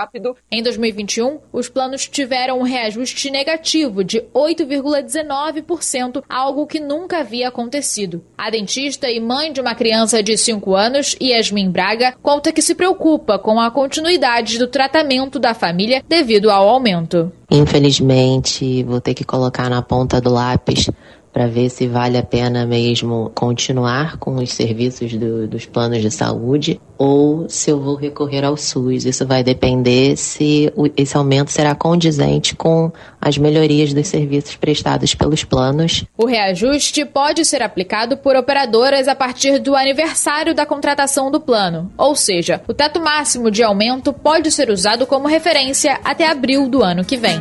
Em 0.51 0.63
2021, 0.63 1.39
os 1.51 1.67
planos 1.67 2.07
tiveram 2.07 2.59
um 2.59 2.63
reajuste 2.63 3.29
negativo 3.29 4.03
de 4.03 4.21
8,19%, 4.33 6.23
algo 6.29 6.67
que 6.67 6.79
nunca 6.79 7.19
havia 7.19 7.47
acontecido. 7.47 8.23
A 8.37 8.49
dentista 8.49 9.09
e 9.09 9.19
mãe 9.19 9.51
de 9.51 9.59
uma 9.61 9.75
criança 9.75 10.23
de 10.23 10.37
5 10.37 10.75
anos, 10.75 11.15
Yasmin 11.21 11.69
Braga, 11.69 12.15
conta 12.21 12.51
que 12.51 12.61
se 12.61 12.75
preocupa 12.75 13.37
com 13.37 13.59
a 13.59 13.71
continuidade 13.71 14.57
do 14.57 14.67
tratamento 14.67 15.39
da 15.39 15.53
família 15.53 16.03
devido 16.07 16.49
ao 16.49 16.67
aumento. 16.67 17.31
Infelizmente, 17.51 18.83
vou 18.83 19.01
ter 19.01 19.15
que 19.15 19.23
colocar 19.23 19.69
na 19.69 19.81
ponta 19.81 20.21
do 20.21 20.29
lápis 20.29 20.89
para 21.31 21.47
ver 21.47 21.69
se 21.69 21.87
vale 21.87 22.17
a 22.17 22.23
pena 22.23 22.65
mesmo 22.65 23.31
continuar 23.35 24.17
com 24.17 24.35
os 24.35 24.51
serviços 24.51 25.13
do, 25.13 25.47
dos 25.47 25.65
planos 25.65 26.01
de 26.01 26.09
saúde 26.09 26.79
ou 26.97 27.47
se 27.47 27.69
eu 27.69 27.79
vou 27.79 27.95
recorrer 27.95 28.43
ao 28.43 28.57
SUS. 28.57 29.05
Isso 29.05 29.25
vai 29.25 29.43
depender 29.43 30.17
se 30.17 30.71
esse 30.97 31.15
aumento 31.15 31.51
será 31.51 31.73
condizente 31.73 32.55
com 32.55 32.91
as 33.21 33.37
melhorias 33.37 33.93
dos 33.93 34.07
serviços 34.07 34.55
prestados 34.55 35.15
pelos 35.15 35.43
planos. 35.43 36.03
O 36.17 36.25
reajuste 36.25 37.05
pode 37.05 37.45
ser 37.45 37.61
aplicado 37.61 38.17
por 38.17 38.35
operadoras 38.35 39.07
a 39.07 39.15
partir 39.15 39.59
do 39.59 39.75
aniversário 39.75 40.53
da 40.53 40.65
contratação 40.65 41.31
do 41.31 41.39
plano, 41.39 41.91
ou 41.97 42.15
seja, 42.15 42.61
o 42.67 42.73
teto 42.73 42.99
máximo 42.99 43.49
de 43.49 43.63
aumento 43.63 44.11
pode 44.11 44.51
ser 44.51 44.69
usado 44.69 45.05
como 45.05 45.27
referência 45.27 45.99
até 46.03 46.27
abril 46.27 46.67
do 46.67 46.83
ano 46.83 47.05
que 47.05 47.15
vem. 47.15 47.39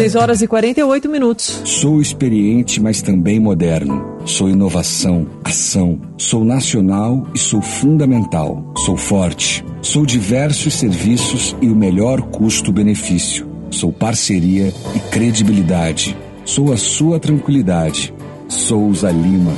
6 0.00 0.14
horas 0.14 0.40
e 0.40 0.46
48 0.46 1.10
minutos. 1.10 1.60
Sou 1.66 2.00
experiente, 2.00 2.80
mas 2.80 3.02
também 3.02 3.38
moderno. 3.38 4.18
Sou 4.24 4.48
inovação, 4.48 5.26
ação. 5.44 6.00
Sou 6.16 6.42
nacional 6.42 7.26
e 7.34 7.38
sou 7.38 7.60
fundamental. 7.60 8.72
Sou 8.78 8.96
forte. 8.96 9.62
Sou 9.82 10.06
diversos 10.06 10.72
serviços 10.72 11.54
e 11.60 11.68
o 11.68 11.76
melhor 11.76 12.22
custo-benefício. 12.22 13.46
Sou 13.70 13.92
parceria 13.92 14.72
e 14.96 15.00
credibilidade. 15.10 16.16
Sou 16.46 16.72
a 16.72 16.78
sua 16.78 17.20
tranquilidade. 17.20 18.14
Souza 18.48 19.10
Lima. 19.10 19.52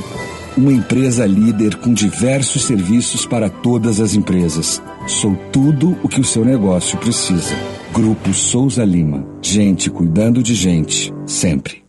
Uma 0.55 0.71
empresa 0.71 1.25
líder 1.25 1.77
com 1.77 1.91
diversos 1.91 2.65
serviços 2.65 3.25
para 3.25 3.49
todas 3.49 3.99
as 3.99 4.13
empresas. 4.13 4.79
Sou 5.07 5.35
tudo 5.51 5.97
o 6.03 6.07
que 6.07 6.21
o 6.21 6.23
seu 6.23 6.45
negócio 6.45 6.95
precisa. 6.99 7.55
Grupo 7.91 8.31
Souza 8.35 8.85
Lima. 8.85 9.25
Gente 9.41 9.89
cuidando 9.89 10.43
de 10.43 10.53
gente, 10.53 11.11
sempre. 11.25 11.83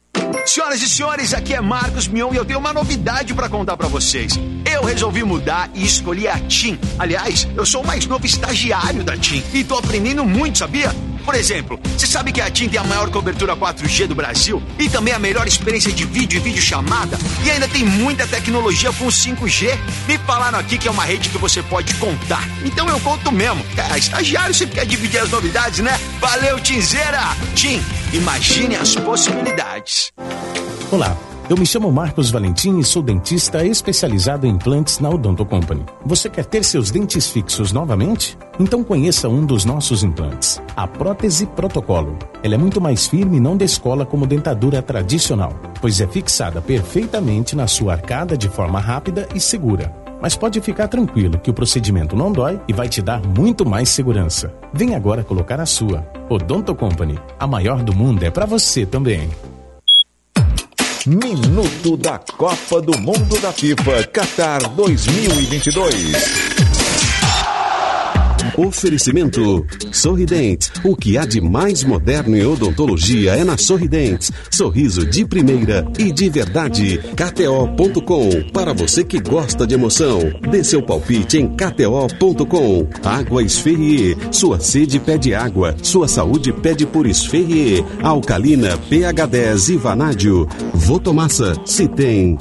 Senhoras 0.46 0.80
e 0.80 0.88
senhores, 0.88 1.34
aqui 1.34 1.52
é 1.52 1.60
Marcos 1.60 2.08
Mion 2.08 2.32
e 2.32 2.36
eu 2.36 2.44
tenho 2.44 2.58
uma 2.58 2.72
novidade 2.72 3.34
para 3.34 3.50
contar 3.50 3.76
para 3.76 3.88
vocês. 3.88 4.32
Eu 4.64 4.82
resolvi 4.82 5.22
mudar 5.22 5.70
e 5.74 5.84
escolhi 5.84 6.26
a 6.26 6.38
TIM. 6.38 6.78
Aliás, 6.98 7.46
eu 7.54 7.66
sou 7.66 7.82
o 7.82 7.86
mais 7.86 8.06
novo 8.06 8.24
estagiário 8.24 9.04
da 9.04 9.14
TIM 9.14 9.42
e 9.52 9.62
tô 9.62 9.76
aprendendo 9.76 10.24
muito, 10.24 10.58
sabia? 10.58 10.90
Por 11.24 11.34
exemplo, 11.34 11.80
você 11.96 12.06
sabe 12.06 12.32
que 12.32 12.40
a 12.40 12.50
TIM 12.50 12.68
tem 12.68 12.78
a 12.78 12.84
maior 12.84 13.10
cobertura 13.10 13.56
4G 13.56 14.06
do 14.06 14.14
Brasil 14.14 14.62
e 14.78 14.88
também 14.88 15.14
a 15.14 15.18
melhor 15.18 15.46
experiência 15.46 15.90
de 15.92 16.04
vídeo 16.04 16.38
e 16.38 16.40
videochamada 16.40 17.18
e 17.44 17.50
ainda 17.50 17.66
tem 17.66 17.84
muita 17.84 18.26
tecnologia 18.26 18.92
com 18.92 19.06
5G? 19.06 19.76
Me 20.06 20.18
falaram 20.18 20.58
aqui 20.58 20.76
que 20.76 20.86
é 20.86 20.90
uma 20.90 21.04
rede 21.04 21.28
que 21.28 21.38
você 21.38 21.62
pode 21.62 21.94
contar. 21.94 22.44
Então 22.64 22.88
eu 22.88 23.00
conto 23.00 23.32
mesmo. 23.32 23.64
É, 23.76 23.98
estagiário 23.98 24.54
sempre 24.54 24.76
quer 24.76 24.86
dividir 24.86 25.18
as 25.18 25.30
novidades, 25.30 25.80
né? 25.80 25.98
Valeu, 26.20 26.60
Tinzeira! 26.60 27.22
TIM, 27.54 27.82
imagine 28.12 28.76
as 28.76 28.94
possibilidades. 28.94 30.12
Olá. 30.90 31.33
Eu 31.48 31.58
me 31.58 31.66
chamo 31.66 31.92
Marcos 31.92 32.30
Valentim 32.30 32.78
e 32.78 32.84
sou 32.84 33.02
dentista 33.02 33.62
especializado 33.66 34.46
em 34.46 34.50
implantes 34.50 34.98
na 34.98 35.10
Odonto 35.10 35.44
Company. 35.44 35.84
Você 36.06 36.30
quer 36.30 36.46
ter 36.46 36.64
seus 36.64 36.90
dentes 36.90 37.28
fixos 37.28 37.70
novamente? 37.70 38.38
Então 38.58 38.82
conheça 38.82 39.28
um 39.28 39.44
dos 39.44 39.62
nossos 39.66 40.02
implantes, 40.02 40.58
a 40.74 40.86
prótese 40.86 41.44
protocolo. 41.44 42.16
Ela 42.42 42.54
é 42.54 42.58
muito 42.58 42.80
mais 42.80 43.06
firme 43.06 43.36
e 43.36 43.40
não 43.40 43.58
descola 43.58 44.06
como 44.06 44.26
dentadura 44.26 44.80
tradicional, 44.80 45.52
pois 45.82 46.00
é 46.00 46.06
fixada 46.06 46.62
perfeitamente 46.62 47.54
na 47.54 47.66
sua 47.66 47.92
arcada 47.92 48.38
de 48.38 48.48
forma 48.48 48.80
rápida 48.80 49.28
e 49.34 49.38
segura. 49.38 49.94
Mas 50.22 50.34
pode 50.34 50.58
ficar 50.62 50.88
tranquilo 50.88 51.38
que 51.38 51.50
o 51.50 51.54
procedimento 51.54 52.16
não 52.16 52.32
dói 52.32 52.58
e 52.66 52.72
vai 52.72 52.88
te 52.88 53.02
dar 53.02 53.20
muito 53.20 53.68
mais 53.68 53.90
segurança. 53.90 54.50
Vem 54.72 54.94
agora 54.94 55.22
colocar 55.22 55.60
a 55.60 55.66
sua. 55.66 56.06
Odonto 56.30 56.74
Company, 56.74 57.18
a 57.38 57.46
maior 57.46 57.82
do 57.82 57.94
mundo 57.94 58.22
é 58.22 58.30
para 58.30 58.46
você 58.46 58.86
também. 58.86 59.28
Minuto 61.06 61.98
da 61.98 62.18
Copa 62.18 62.80
do 62.80 62.98
Mundo 62.98 63.38
da 63.38 63.52
FIFA 63.52 64.04
Qatar 64.04 64.66
2022. 64.70 66.53
Oferecimento 68.56 69.66
Sorridentes. 69.92 70.70
O 70.84 70.96
que 70.96 71.18
há 71.18 71.24
de 71.24 71.40
mais 71.40 71.82
moderno 71.82 72.36
em 72.36 72.44
odontologia 72.44 73.32
é 73.32 73.44
na 73.44 73.56
Sorridentes. 73.56 74.30
Sorriso 74.50 75.04
de 75.06 75.24
primeira 75.24 75.86
e 75.98 76.12
de 76.12 76.28
verdade. 76.28 76.98
KTO.com. 77.16 78.50
Para 78.52 78.72
você 78.72 79.02
que 79.02 79.20
gosta 79.20 79.66
de 79.66 79.74
emoção, 79.74 80.20
dê 80.50 80.62
seu 80.62 80.82
palpite 80.82 81.38
em 81.38 81.48
KTO.com. 81.48 82.86
Água 83.02 83.42
Esferrier. 83.42 84.16
Sua 84.30 84.60
sede 84.60 85.00
pede 85.00 85.34
água. 85.34 85.74
Sua 85.82 86.06
saúde 86.06 86.52
pede 86.52 86.86
por 86.86 87.06
Esferrier. 87.06 87.84
Alcalina, 88.02 88.78
pH10 88.90 89.74
e 89.74 89.76
Vanádio. 89.76 90.48
Votomassa, 90.72 91.54
se 91.64 91.88
tem 91.88 92.38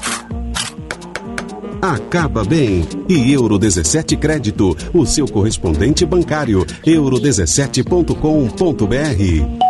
acaba 1.83 2.43
bem. 2.45 2.87
E 3.09 3.33
Euro 3.33 3.59
17 3.59 4.15
Crédito, 4.15 4.77
o 4.93 5.05
seu 5.05 5.27
correspondente 5.27 6.05
bancário, 6.05 6.65
euro17.com.br. 6.85 9.63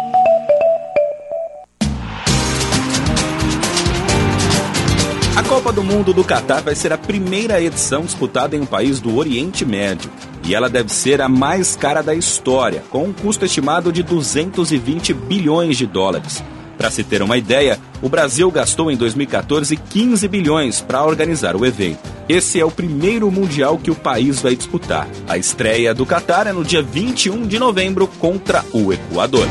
A 5.36 5.44
Copa 5.44 5.74
do 5.74 5.84
Mundo 5.84 6.14
do 6.14 6.24
Catar 6.24 6.62
vai 6.62 6.76
ser 6.76 6.94
a 6.94 7.00
primeira 7.00 7.60
edição 7.60 8.04
disputada 8.04 8.56
em 8.56 8.62
um 8.62 8.66
país 8.66 9.02
do 9.02 9.18
Oriente 9.18 9.66
Médio. 9.66 10.12
E 10.46 10.54
ela 10.54 10.70
deve 10.70 10.94
ser 10.94 11.20
a 11.20 11.28
mais 11.28 11.76
cara 11.76 12.04
da 12.04 12.14
história, 12.14 12.84
com 12.92 13.06
um 13.06 13.14
custo 13.14 13.46
estimado 13.46 13.92
de 13.92 14.04
220 14.04 15.14
bilhões 15.14 15.78
de 15.78 15.88
dólares. 15.88 16.44
Para 16.84 16.92
se 16.92 17.02
ter 17.02 17.22
uma 17.22 17.38
ideia, 17.38 17.80
o 18.02 18.10
Brasil 18.10 18.52
gastou 18.52 18.92
em 18.92 18.98
2014 18.98 19.78
15 19.78 20.28
bilhões 20.28 20.82
para 20.82 21.02
organizar 21.06 21.56
o 21.56 21.66
evento. 21.66 22.02
Esse 22.28 22.60
é 22.60 22.66
o 22.66 22.70
primeiro 22.70 23.32
mundial 23.32 23.78
que 23.78 23.90
o 23.90 23.96
país 23.96 24.42
vai 24.42 24.54
disputar. 24.54 25.08
A 25.26 25.38
estreia 25.38 25.94
do 25.94 26.06
Catar 26.06 26.46
é 26.46 26.52
no 26.52 26.62
dia 26.62 26.82
21 26.82 27.48
de 27.48 27.58
novembro 27.58 28.06
contra 28.06 28.66
o 28.74 28.92
Equador. 28.92 29.48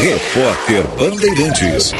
Repórter 0.00 0.86
Bandeirantes. 0.96 1.92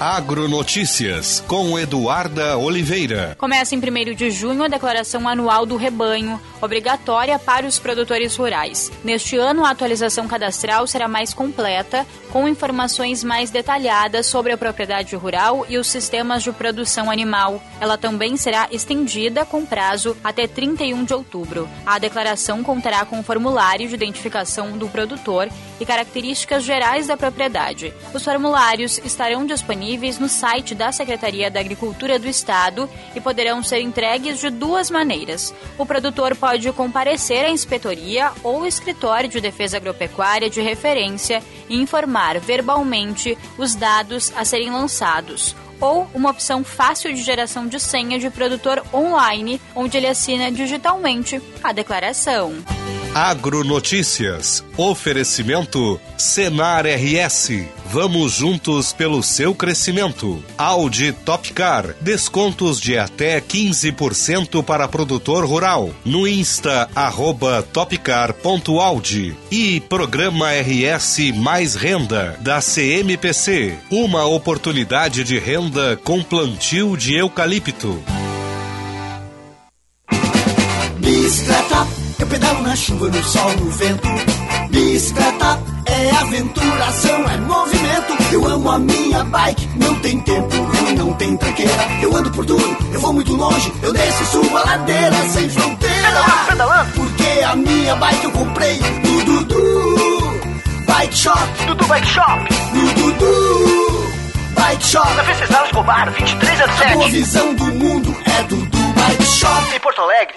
Agronotícias 0.00 1.44
com 1.46 1.78
Eduarda 1.78 2.56
Oliveira. 2.56 3.36
Começa 3.36 3.74
em 3.74 3.78
1 3.78 4.14
de 4.14 4.30
junho 4.30 4.64
a 4.64 4.68
declaração 4.68 5.28
anual 5.28 5.66
do 5.66 5.76
rebanho, 5.76 6.40
obrigatória 6.58 7.38
para 7.38 7.66
os 7.66 7.78
produtores 7.78 8.34
rurais. 8.34 8.90
Neste 9.04 9.36
ano, 9.36 9.62
a 9.62 9.68
atualização 9.68 10.26
cadastral 10.26 10.86
será 10.86 11.06
mais 11.06 11.34
completa, 11.34 12.06
com 12.32 12.48
informações 12.48 13.22
mais 13.22 13.50
detalhadas 13.50 14.24
sobre 14.24 14.52
a 14.54 14.56
propriedade 14.56 15.14
rural 15.16 15.66
e 15.68 15.76
os 15.76 15.88
sistemas 15.88 16.42
de 16.42 16.50
produção 16.50 17.10
animal. 17.10 17.62
Ela 17.78 17.98
também 17.98 18.38
será 18.38 18.68
estendida 18.70 19.44
com 19.44 19.66
prazo 19.66 20.16
até 20.24 20.46
31 20.46 21.04
de 21.04 21.12
outubro. 21.12 21.68
A 21.84 21.98
declaração 21.98 22.62
contará 22.62 23.04
com 23.04 23.18
um 23.18 23.22
formulário 23.22 23.86
de 23.86 23.96
identificação 23.96 24.78
do 24.78 24.88
produtor 24.88 25.46
e 25.78 25.84
características 25.84 26.64
gerais 26.64 27.06
da 27.06 27.18
propriedade. 27.18 27.92
Os 28.14 28.24
formulários 28.24 28.96
estarão 29.04 29.44
disponíveis 29.44 29.89
no 30.18 30.28
site 30.28 30.74
da 30.74 30.92
Secretaria 30.92 31.50
da 31.50 31.60
Agricultura 31.60 32.18
do 32.18 32.28
Estado 32.28 32.88
e 33.14 33.20
poderão 33.20 33.62
ser 33.62 33.80
entregues 33.80 34.40
de 34.40 34.50
duas 34.50 34.90
maneiras. 34.90 35.54
O 35.78 35.84
produtor 35.84 36.36
pode 36.36 36.70
comparecer 36.72 37.44
à 37.44 37.50
inspetoria 37.50 38.30
ou 38.42 38.66
escritório 38.66 39.28
de 39.28 39.40
defesa 39.40 39.76
agropecuária 39.76 40.48
de 40.48 40.60
referência 40.60 41.42
e 41.68 41.80
informar 41.80 42.38
verbalmente 42.38 43.36
os 43.58 43.74
dados 43.74 44.32
a 44.36 44.44
serem 44.44 44.70
lançados 44.70 45.54
ou 45.80 46.08
uma 46.14 46.30
opção 46.30 46.62
fácil 46.62 47.14
de 47.14 47.22
geração 47.22 47.66
de 47.66 47.80
senha 47.80 48.18
de 48.18 48.30
produtor 48.30 48.84
online, 48.92 49.60
onde 49.74 49.96
ele 49.96 50.06
assina 50.06 50.50
digitalmente 50.50 51.40
a 51.62 51.72
declaração. 51.72 52.54
Agronotícias. 53.14 54.64
Oferecimento 54.76 56.00
Senar 56.16 56.86
RS. 56.86 57.50
Vamos 57.86 58.34
juntos 58.34 58.92
pelo 58.92 59.20
seu 59.20 59.52
crescimento. 59.52 60.42
Audi 60.56 61.12
Topcar. 61.12 61.96
Descontos 62.00 62.80
de 62.80 62.96
até 62.96 63.40
15% 63.40 64.62
para 64.62 64.86
produtor 64.86 65.44
rural. 65.44 65.90
No 66.04 66.26
Insta, 66.26 66.88
arroba 66.94 67.66
topcar.audi. 67.72 69.36
E 69.50 69.80
Programa 69.80 70.46
RS 70.52 71.32
Mais 71.34 71.74
Renda, 71.74 72.38
da 72.40 72.60
CMPC. 72.60 73.76
Uma 73.90 74.24
oportunidade 74.24 75.24
de 75.24 75.36
renda 75.36 75.69
com 76.04 76.22
plantio 76.22 76.96
de 76.96 77.14
eucalipto. 77.14 78.02
Bicicleta, 80.98 81.86
eu 82.18 82.26
pedalo 82.26 82.62
na 82.62 82.74
chuva, 82.74 83.08
no 83.08 83.22
sol, 83.22 83.52
no 83.56 83.70
vento. 83.70 84.08
Bicicleta 84.70 85.60
é 85.86 86.10
aventuração, 86.10 87.30
é 87.30 87.36
movimento. 87.38 88.32
Eu 88.32 88.46
amo 88.46 88.70
a 88.70 88.78
minha 88.78 89.24
bike, 89.24 89.68
não 89.76 89.94
tem 90.00 90.20
tempo 90.20 90.56
ruim, 90.56 90.94
não 90.96 91.12
tem 91.14 91.36
tranqueira. 91.36 91.88
Eu 92.02 92.16
ando 92.16 92.30
por 92.30 92.44
tudo, 92.44 92.76
eu 92.92 93.00
vou 93.00 93.12
muito 93.12 93.34
longe, 93.34 93.72
eu 93.82 93.92
desço 93.92 94.22
e 94.22 94.26
subo 94.26 94.56
a 94.56 94.64
ladeira 94.64 95.28
sem 95.28 95.48
fronteira. 95.48 95.94
Pedalando, 95.94 96.46
pedalando. 96.48 96.92
Porque 96.92 97.44
a 97.44 97.56
minha 97.56 97.96
bike 97.96 98.24
eu 98.24 98.32
comprei 98.32 98.78
no 98.78 99.24
Dudu 99.24 100.40
Bike 100.86 101.16
Shop. 101.16 101.66
Dudu 101.66 101.86
Bike 101.86 102.06
Shop. 102.06 102.48
No 102.74 102.92
Dudu 102.94 103.89
Bike 104.60 104.84
Shop. 104.84 105.14
Na 105.14 105.22
Venceslau 105.22 105.64
Escobar, 105.64 106.10
2307. 106.10 106.82
A 106.82 106.94
boa 106.94 107.08
visão 107.08 107.54
do 107.54 107.64
mundo 107.64 108.14
é 108.26 108.42
Dudu 108.42 108.92
Bike 108.92 109.24
Shop. 109.24 109.74
Em 109.74 109.80
Porto 109.80 110.02
Alegre. 110.02 110.36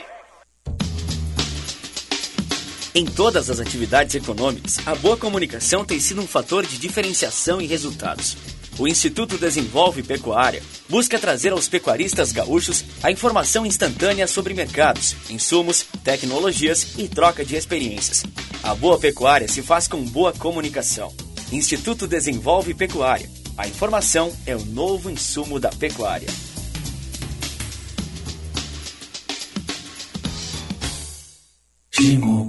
Em 2.95 3.05
todas 3.05 3.49
as 3.49 3.59
atividades 3.59 4.15
econômicas, 4.15 4.79
a 4.85 4.95
boa 4.95 5.17
comunicação 5.17 5.83
tem 5.83 5.99
sido 5.99 6.21
um 6.21 6.27
fator 6.27 6.65
de 6.65 6.77
diferenciação 6.77 7.61
e 7.61 7.67
resultados. 7.67 8.37
O 8.79 8.87
Instituto 8.87 9.37
Desenvolve 9.37 10.01
Pecuária 10.01 10.63
busca 10.87 11.19
trazer 11.19 11.51
aos 11.51 11.67
pecuaristas 11.67 12.31
gaúchos 12.31 12.85
a 13.03 13.11
informação 13.11 13.65
instantânea 13.65 14.25
sobre 14.25 14.53
mercados, 14.53 15.17
insumos, 15.29 15.85
tecnologias 16.01 16.93
e 16.97 17.09
troca 17.09 17.43
de 17.43 17.57
experiências. 17.57 18.23
A 18.63 18.73
boa 18.73 18.97
pecuária 18.97 19.49
se 19.49 19.61
faz 19.61 19.85
com 19.85 20.01
boa 20.01 20.31
comunicação. 20.31 21.13
Instituto 21.51 22.07
Desenvolve 22.07 22.73
Pecuária. 22.73 23.42
A 23.55 23.67
informação 23.67 24.31
é 24.47 24.55
o 24.55 24.65
novo 24.65 25.11
insumo 25.11 25.59
da 25.59 25.69
pecuária. 25.69 26.27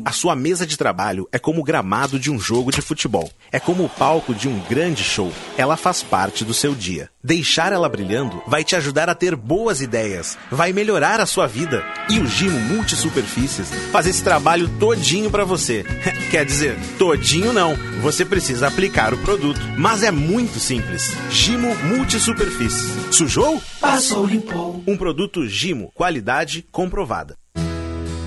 A 0.06 0.12
sua 0.12 0.34
mesa 0.34 0.66
de 0.66 0.74
trabalho 0.74 1.28
é 1.30 1.38
como 1.38 1.60
o 1.60 1.64
gramado 1.64 2.18
de 2.18 2.30
um 2.30 2.40
jogo 2.40 2.72
de 2.72 2.80
futebol. 2.80 3.30
É 3.52 3.60
como 3.60 3.84
o 3.84 3.88
palco 3.90 4.34
de 4.34 4.48
um 4.48 4.58
grande 4.70 5.04
show. 5.04 5.30
Ela 5.58 5.76
faz 5.76 6.02
parte 6.02 6.46
do 6.46 6.54
seu 6.54 6.74
dia. 6.74 7.10
Deixar 7.22 7.70
ela 7.70 7.86
brilhando 7.86 8.42
vai 8.46 8.64
te 8.64 8.74
ajudar 8.74 9.10
a 9.10 9.14
ter 9.14 9.36
boas 9.36 9.82
ideias, 9.82 10.38
vai 10.50 10.72
melhorar 10.72 11.20
a 11.20 11.26
sua 11.26 11.46
vida. 11.46 11.84
E 12.08 12.20
o 12.20 12.26
Gimo 12.26 12.58
Multisuperfícies 12.58 13.68
faz 13.92 14.06
esse 14.06 14.24
trabalho 14.24 14.66
todinho 14.78 15.30
para 15.30 15.44
você. 15.44 15.84
Quer 16.30 16.46
dizer, 16.46 16.78
todinho 16.98 17.52
não. 17.52 17.76
Você 18.00 18.24
precisa 18.24 18.68
aplicar 18.68 19.12
o 19.12 19.18
produto, 19.18 19.60
mas 19.76 20.02
é 20.02 20.10
muito 20.10 20.58
simples. 20.58 21.12
Gimo 21.30 21.74
Multisuperfícies. 21.84 23.14
Sujou? 23.14 23.60
Passou, 23.78 24.24
limpou. 24.24 24.82
Um 24.86 24.96
produto 24.96 25.46
Gimo, 25.46 25.92
qualidade 25.94 26.66
comprovada. 26.72 27.36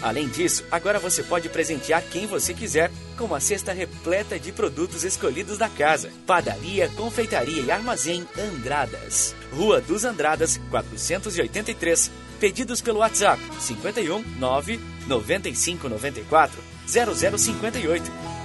Além 0.00 0.28
disso, 0.28 0.64
agora 0.70 0.98
você 0.98 1.22
pode 1.22 1.48
presentear 1.48 2.02
quem 2.02 2.26
você 2.26 2.54
quiser 2.54 2.90
com 3.16 3.24
uma 3.24 3.40
cesta 3.40 3.72
repleta 3.72 4.38
de 4.38 4.52
produtos 4.52 5.04
escolhidos 5.04 5.58
da 5.58 5.68
casa. 5.68 6.10
Padaria, 6.26 6.88
Confeitaria 6.90 7.62
e 7.62 7.70
Armazém 7.70 8.26
Andradas. 8.38 9.34
Rua 9.52 9.80
dos 9.80 10.04
Andradas, 10.04 10.60
483. 10.70 12.10
Pedidos 12.38 12.80
pelo 12.80 13.00
WhatsApp 13.00 13.42
51 13.60 14.22
9 14.38 14.80
95 15.08 15.88
94 15.88 16.62
0058. 16.86 18.38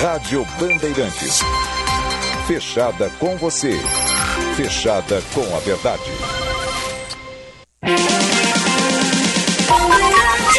Rádio 0.00 0.44
Bandeirantes. 0.58 1.40
Fechada 2.48 3.08
com 3.20 3.36
você. 3.36 3.78
Fechada 4.56 5.22
com 5.32 5.56
a 5.56 5.60
verdade. 5.60 6.31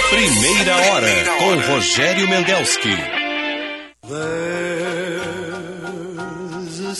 Primeira 0.09 0.75
hora 0.75 1.07
com 1.39 1.55
Rogério 1.71 2.27
Mendelski. 2.27 2.89
There's 4.09 4.41
a 6.81 6.95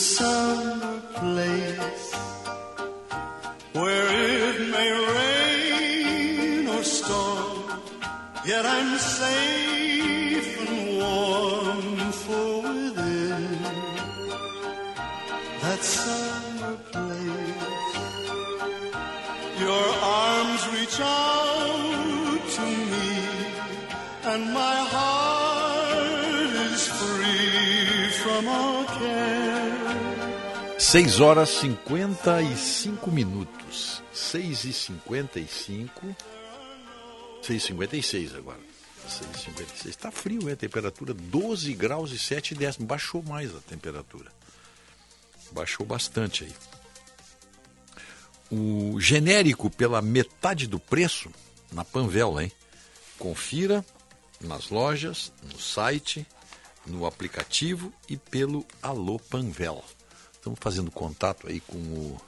6 30.94 31.22
horas 31.22 31.50
55 31.50 33.10
minutos. 33.10 34.04
6 34.14 34.66
e 34.66 34.74
55. 34.74 36.16
6 37.42 37.64
e 37.64 37.66
56 37.66 38.36
agora. 38.36 38.60
6 39.08 39.32
e 39.32 39.40
56. 39.40 39.86
Está 39.88 40.12
frio, 40.12 40.48
é? 40.48 40.56
Temperatura 40.56 41.16
12 41.16 41.74
graus 41.74 42.12
e 42.12 42.20
7 42.20 42.54
décimos. 42.54 42.88
Baixou 42.88 43.24
mais 43.24 43.56
a 43.56 43.60
temperatura. 43.62 44.32
Baixou 45.52 45.84
bastante 45.84 46.44
aí. 46.44 46.54
O 48.52 49.00
genérico 49.00 49.72
pela 49.72 50.00
metade 50.00 50.68
do 50.68 50.78
preço 50.78 51.32
na 51.72 51.84
Panvel, 51.84 52.40
hein? 52.40 52.52
Confira 53.18 53.84
nas 54.40 54.70
lojas, 54.70 55.34
no 55.52 55.60
site, 55.60 56.24
no 56.86 57.08
aplicativo 57.08 57.92
e 58.08 58.16
pelo 58.16 58.64
Alô 58.80 59.18
Panvel. 59.18 59.84
Estamos 60.44 60.60
fazendo 60.60 60.92
contato 60.92 61.48
aí 61.48 61.62
com 61.62 61.78
o. 61.78 62.22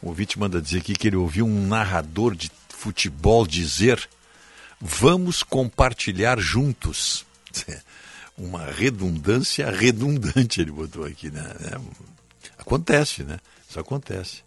O 0.00 0.08
ouvinte 0.08 0.38
manda 0.38 0.62
dizer 0.62 0.78
aqui 0.78 0.94
que 0.94 1.08
ele 1.08 1.16
ouviu 1.16 1.44
um 1.44 1.66
narrador 1.66 2.34
de 2.34 2.50
futebol 2.70 3.46
dizer: 3.46 4.08
vamos 4.80 5.42
compartilhar 5.42 6.40
juntos. 6.40 7.26
Uma 8.34 8.64
redundância 8.70 9.68
redundante, 9.70 10.62
ele 10.62 10.70
botou 10.70 11.04
aqui, 11.04 11.30
né? 11.30 11.42
É, 11.60 11.78
acontece, 12.56 13.24
né? 13.24 13.38
Isso 13.68 13.78
acontece. 13.78 14.42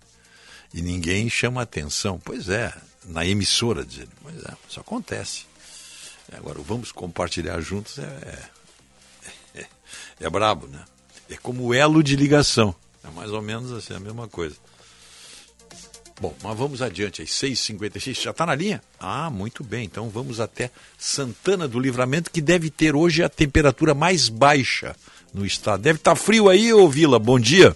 E 0.73 0.81
ninguém 0.81 1.29
chama 1.29 1.61
atenção. 1.61 2.17
Pois 2.17 2.49
é, 2.49 2.73
na 3.05 3.23
emissora 3.23 3.85
dizendo, 3.85 4.11
pois 4.23 4.37
é, 4.43 4.53
isso 4.67 4.79
acontece. 4.79 5.45
Agora, 6.31 6.59
vamos 6.61 6.91
compartilhar 6.91 7.61
juntos 7.61 7.99
é, 7.99 8.49
é, 9.55 9.59
é, 9.61 9.67
é 10.25 10.29
brabo, 10.31 10.65
né? 10.65 10.83
É 11.31 11.37
como 11.37 11.73
elo 11.73 12.03
de 12.03 12.15
ligação. 12.15 12.75
É 13.03 13.09
mais 13.15 13.31
ou 13.31 13.41
menos 13.41 13.71
assim, 13.71 13.95
a 13.95 13.99
mesma 13.99 14.27
coisa. 14.27 14.55
Bom, 16.19 16.35
mas 16.43 16.55
vamos 16.55 16.81
adiante 16.81 17.21
aí. 17.21 17.27
6h56. 17.27 18.21
Já 18.21 18.31
está 18.31 18.45
na 18.45 18.53
linha? 18.53 18.81
Ah, 18.99 19.29
muito 19.31 19.63
bem. 19.63 19.85
Então 19.85 20.07
vamos 20.09 20.39
até 20.39 20.69
Santana 20.97 21.67
do 21.67 21.79
Livramento, 21.79 22.29
que 22.29 22.41
deve 22.41 22.69
ter 22.69 22.95
hoje 22.95 23.23
a 23.23 23.29
temperatura 23.29 23.95
mais 23.95 24.29
baixa 24.29 24.95
no 25.33 25.43
estado. 25.45 25.81
Deve 25.81 25.97
estar 25.97 26.15
frio 26.15 26.47
aí, 26.47 26.71
ô 26.71 26.87
Vila. 26.87 27.17
Bom 27.17 27.39
dia. 27.39 27.75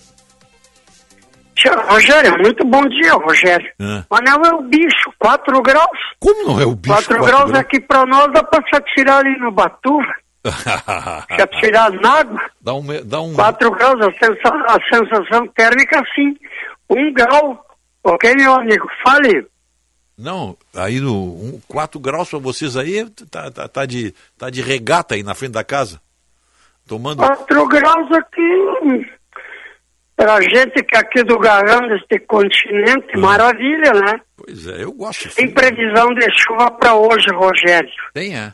Rogério, 1.88 2.38
muito 2.44 2.64
bom 2.65 2.84
dia, 2.88 3.14
Rogério. 3.14 3.72
Ah. 3.80 4.06
Mas 4.10 4.22
não 4.26 4.41
é 4.44 4.53
o 4.53 4.61
bicho, 4.61 5.11
4 5.18 5.61
graus. 5.61 5.99
Como 6.19 6.48
não 6.48 6.60
é 6.60 6.65
o 6.65 6.76
bicho? 6.76 6.94
4 6.94 7.18
quatro 7.18 7.26
graus 7.26 7.53
aqui 7.53 7.80
pra 7.80 8.06
nós 8.06 8.32
dá 8.32 8.44
pra 8.44 8.61
se 8.61 8.76
atirar 8.76 9.19
ali 9.19 9.36
no 9.40 9.52
Batuva, 9.52 10.14
atirar 11.41 11.91
na 11.93 12.19
água. 12.19 12.41
dá 12.61 12.73
um, 12.73 12.84
dá 13.03 13.22
um 13.22 13.34
4 13.34 13.72
graus, 13.72 14.01
a, 14.01 14.11
sensa- 14.13 14.65
a 14.67 14.77
sensação 14.95 15.47
térmica 15.47 16.01
sim. 16.15 16.35
1 16.89 17.13
grau. 17.13 17.65
Ok, 18.03 18.31
meu 18.35 18.53
amigo? 18.53 18.88
Fale. 19.03 19.47
Não, 20.17 20.55
aí 20.76 20.99
no 20.99 21.59
4 21.67 21.99
graus 21.99 22.30
para 22.30 22.39
vocês 22.39 22.77
aí, 22.77 23.05
tá, 23.30 23.51
tá, 23.51 23.67
tá 23.67 23.85
de, 23.85 24.13
tá 24.38 24.49
de 24.49 24.61
regata 24.61 25.15
aí 25.15 25.23
na 25.23 25.34
frente 25.35 25.51
da 25.53 25.63
casa. 25.63 25.99
Tomando. 26.88 27.17
4 27.17 27.67
graus 27.67 28.11
aqui. 28.11 29.11
Pra 30.15 30.39
gente 30.39 30.81
que 30.84 30.95
é 30.95 30.99
aqui 30.99 31.23
do 31.23 31.38
garrão 31.38 31.89
deste 31.89 32.19
continente, 32.26 33.17
maravilha, 33.17 33.91
né? 33.91 34.22
Pois 34.38 34.65
é, 34.67 34.84
eu 34.84 34.93
gosto. 34.93 35.30
Sem 35.31 35.51
previsão 35.51 36.07
de 36.13 36.26
chuva 36.39 36.72
pra 36.72 36.93
hoje, 36.95 37.27
Rogério. 37.34 37.89
Tem, 38.13 38.34
é. 38.38 38.53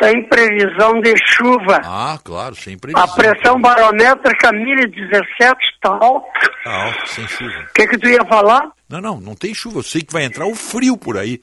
Sem 0.00 0.28
previsão 0.28 1.00
de 1.00 1.14
chuva. 1.26 1.80
Ah, 1.84 2.18
claro, 2.24 2.54
sem 2.54 2.76
previsão. 2.78 3.04
A 3.04 3.14
pressão 3.14 3.60
barométrica 3.60 4.52
1017 4.52 5.56
está 5.74 5.90
alta. 5.90 6.26
Tá 6.64 6.84
alto, 6.84 7.08
sem 7.08 7.26
chuva. 7.28 7.50
O 7.70 7.72
que, 7.74 7.86
que 7.86 7.98
tu 7.98 8.08
ia 8.08 8.24
falar? 8.24 8.70
Não, 8.88 9.00
não, 9.00 9.20
não 9.20 9.34
tem 9.34 9.54
chuva. 9.54 9.78
Eu 9.78 9.82
sei 9.82 10.02
que 10.02 10.12
vai 10.12 10.24
entrar 10.24 10.46
o 10.46 10.54
frio 10.54 10.96
por 10.96 11.16
aí. 11.18 11.40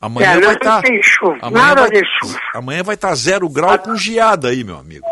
Amanhã 0.00 0.30
É, 0.32 0.34
não 0.36 0.42
vai 0.42 0.54
estar. 0.54 0.82
tem 0.82 1.02
chuva, 1.02 1.38
amanhã 1.42 1.64
nada 1.66 1.80
vai, 1.82 1.90
de 1.90 2.02
chuva. 2.20 2.40
Amanhã 2.54 2.82
vai 2.84 2.94
estar 2.94 3.14
zero 3.16 3.48
grau 3.48 3.76
com 3.80 3.96
geada 3.96 4.48
aí, 4.48 4.62
meu 4.62 4.76
amigo. 4.78 5.04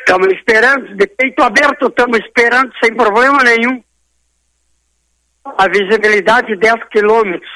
Estamos 0.00 0.26
esperando, 0.34 0.96
de 0.96 1.06
peito 1.06 1.42
aberto, 1.42 1.86
estamos 1.86 2.18
esperando 2.18 2.72
sem 2.82 2.92
problema 2.94 3.42
nenhum. 3.44 3.82
A 5.56 5.68
visibilidade 5.68 6.56
10 6.56 6.74
quilômetros. 6.90 7.50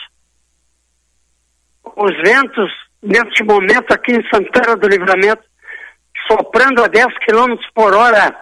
Os 1.97 2.13
ventos, 2.23 2.71
neste 3.03 3.45
momento, 3.45 3.93
aqui 3.93 4.13
em 4.13 4.29
Santana 4.29 4.77
do 4.77 4.89
Livramento, 4.89 5.43
soprando 6.31 6.83
a 6.83 6.89
10 6.89 7.07
quilômetros 7.25 7.69
por 7.75 7.95
hora. 7.95 8.35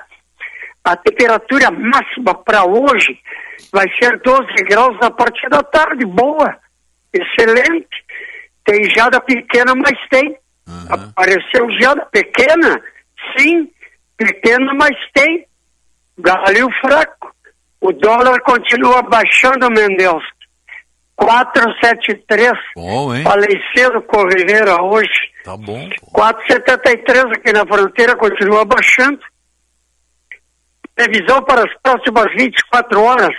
A 0.85 0.97
temperatura 0.97 1.71
máxima 1.71 2.35
para 2.45 2.65
hoje 2.65 3.19
vai 3.73 3.87
ser 4.01 4.21
12 4.21 4.47
graus 4.69 4.97
a 5.03 5.11
partir 5.11 5.49
da 5.49 5.63
tarde. 5.63 6.05
Boa, 6.05 6.57
excelente. 7.13 8.05
Tem 8.65 8.83
geada 8.85 9.21
pequena, 9.21 9.75
mas 9.75 9.97
tem. 10.11 10.37
Apareceu 10.89 11.71
geada 11.79 12.05
pequena? 12.07 12.81
Sim, 13.37 13.71
pequena, 14.17 14.75
mas 14.75 14.97
tem. 15.13 15.47
Galho 16.19 16.69
fraco. 16.81 17.35
O 17.81 17.93
dólar 17.93 18.41
continua 18.41 19.03
baixando, 19.03 19.71
Mendes. 19.71 20.23
473. 21.17 22.53
Bom, 22.77 23.15
hein? 23.15 23.23
Falei 23.25 23.61
cedo 23.75 24.03
com 24.03 24.25
Rivera 24.29 24.83
hoje. 24.83 25.09
Tá 25.45 25.57
bom. 25.57 25.89
473 26.13 27.25
aqui 27.33 27.53
na 27.53 27.67
fronteira 27.67 28.17
continua 28.17 28.65
baixando. 28.65 29.19
Previsão 30.95 31.43
para 31.43 31.63
as 31.63 31.75
próximas 31.83 32.27
24 32.37 33.03
horas 33.03 33.35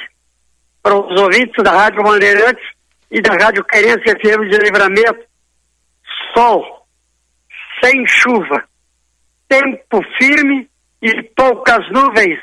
para 0.81 0.95
os 0.95 1.19
ouvintes 1.19 1.63
da 1.63 1.71
Rádio 1.71 2.03
Bandeirantes 2.03 2.63
e 3.11 3.21
da 3.21 3.33
Rádio 3.33 3.63
Querência 3.65 4.15
FM 4.15 4.49
de 4.49 4.57
Livramento. 4.57 5.25
Sol, 6.35 6.63
sem 7.83 8.05
chuva, 8.07 8.63
tempo 9.47 10.01
firme 10.19 10.69
e 11.01 11.23
poucas 11.35 11.79
nuvens. 11.91 12.39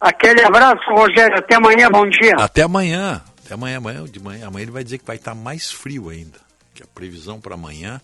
Aquele 0.00 0.44
abraço, 0.44 0.82
Rogério. 0.90 1.38
Até 1.38 1.56
amanhã, 1.56 1.88
bom 1.90 2.08
dia. 2.08 2.34
Até 2.38 2.62
amanhã. 2.62 3.22
Até 3.52 3.54
amanhã, 3.54 3.76
amanhã, 3.76 4.04
de 4.06 4.18
manhã. 4.18 4.46
Amanhã 4.46 4.62
ele 4.62 4.70
vai 4.70 4.82
dizer 4.82 4.96
que 4.96 5.04
vai 5.04 5.16
estar 5.16 5.34
mais 5.34 5.70
frio 5.70 6.08
ainda. 6.08 6.40
Que 6.74 6.82
a 6.82 6.86
previsão 6.86 7.38
para 7.38 7.54
amanhã, 7.54 8.00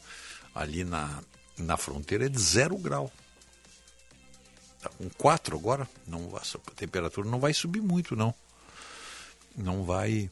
ali 0.55 0.85
na, 0.85 1.23
na 1.57 1.79
fronteira, 1.79 2.27
é 2.27 2.29
de 2.29 2.39
zero 2.39 2.77
grau. 2.77 3.11
Tá 4.83 4.91
com 4.91 5.09
4 5.09 5.57
agora. 5.57 5.89
Não, 6.07 6.37
a 6.37 6.73
temperatura 6.77 7.27
não 7.27 7.41
vai 7.41 7.55
subir 7.55 7.81
muito, 7.81 8.15
não. 8.15 8.35
Não 9.57 9.85
vai. 9.85 10.31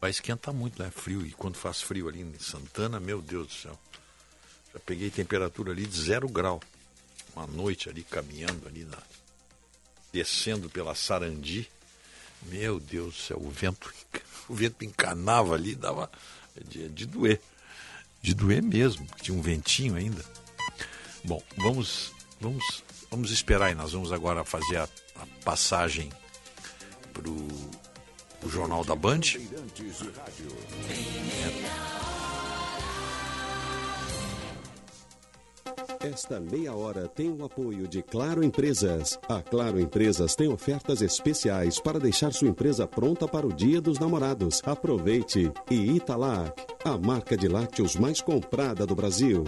Vai 0.00 0.10
esquentar 0.10 0.54
muito, 0.54 0.80
né? 0.80 0.92
Frio. 0.92 1.26
E 1.26 1.32
quando 1.32 1.56
faz 1.56 1.82
frio 1.82 2.08
ali 2.08 2.20
em 2.20 2.38
Santana, 2.38 3.00
meu 3.00 3.20
Deus 3.20 3.48
do 3.48 3.52
céu. 3.52 3.78
Já 4.72 4.78
peguei 4.78 5.10
temperatura 5.10 5.72
ali 5.72 5.86
de 5.86 6.00
zero 6.00 6.28
grau. 6.28 6.60
Uma 7.34 7.48
noite 7.48 7.88
ali 7.88 8.04
caminhando 8.04 8.68
ali 8.68 8.84
na, 8.84 8.98
descendo 10.12 10.70
pela 10.70 10.94
Sarandi. 10.94 11.68
Meu 12.46 12.78
Deus 12.78 13.14
do 13.14 13.20
céu, 13.20 13.38
o 13.40 13.50
vento, 13.50 13.92
o 14.48 14.54
vento 14.54 14.84
encanava 14.84 15.54
ali, 15.54 15.74
dava 15.74 16.10
de, 16.68 16.88
de 16.88 17.06
doer. 17.06 17.40
De 18.22 18.34
doer 18.34 18.62
mesmo, 18.62 19.06
tinha 19.20 19.36
um 19.36 19.42
ventinho 19.42 19.96
ainda. 19.96 20.24
Bom, 21.24 21.42
vamos, 21.56 22.12
vamos, 22.40 22.82
Vamos 23.14 23.30
esperar 23.30 23.66
aí, 23.66 23.76
nós 23.76 23.92
vamos 23.92 24.10
agora 24.10 24.44
fazer 24.44 24.76
a, 24.76 24.88
a 25.14 25.26
passagem 25.44 26.10
para 27.12 27.30
o 27.30 28.50
Jornal 28.50 28.84
da 28.84 28.96
Band. 28.96 29.20
Esta 36.04 36.38
meia 36.38 36.74
hora 36.74 37.08
tem 37.08 37.30
o 37.30 37.42
apoio 37.46 37.88
de 37.88 38.02
Claro 38.02 38.44
Empresas. 38.44 39.18
A 39.26 39.40
Claro 39.40 39.80
Empresas 39.80 40.36
tem 40.36 40.52
ofertas 40.52 41.00
especiais 41.00 41.80
para 41.80 41.98
deixar 41.98 42.30
sua 42.30 42.48
empresa 42.48 42.86
pronta 42.86 43.26
para 43.26 43.46
o 43.46 43.52
Dia 43.52 43.80
dos 43.80 43.98
Namorados. 43.98 44.60
Aproveite! 44.66 45.50
E 45.70 45.96
Italac, 45.96 46.62
a 46.84 46.98
marca 46.98 47.38
de 47.38 47.48
lácteos 47.48 47.96
mais 47.96 48.20
comprada 48.20 48.86
do 48.86 48.94
Brasil. 48.94 49.44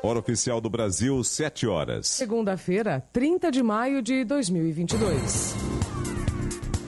Hora 0.00 0.20
oficial 0.20 0.60
do 0.60 0.70
Brasil, 0.70 1.24
7 1.24 1.66
horas. 1.66 2.06
Segunda-feira, 2.06 3.02
30 3.12 3.50
de 3.50 3.60
maio 3.60 4.00
de 4.00 4.24
2022. 4.24 5.73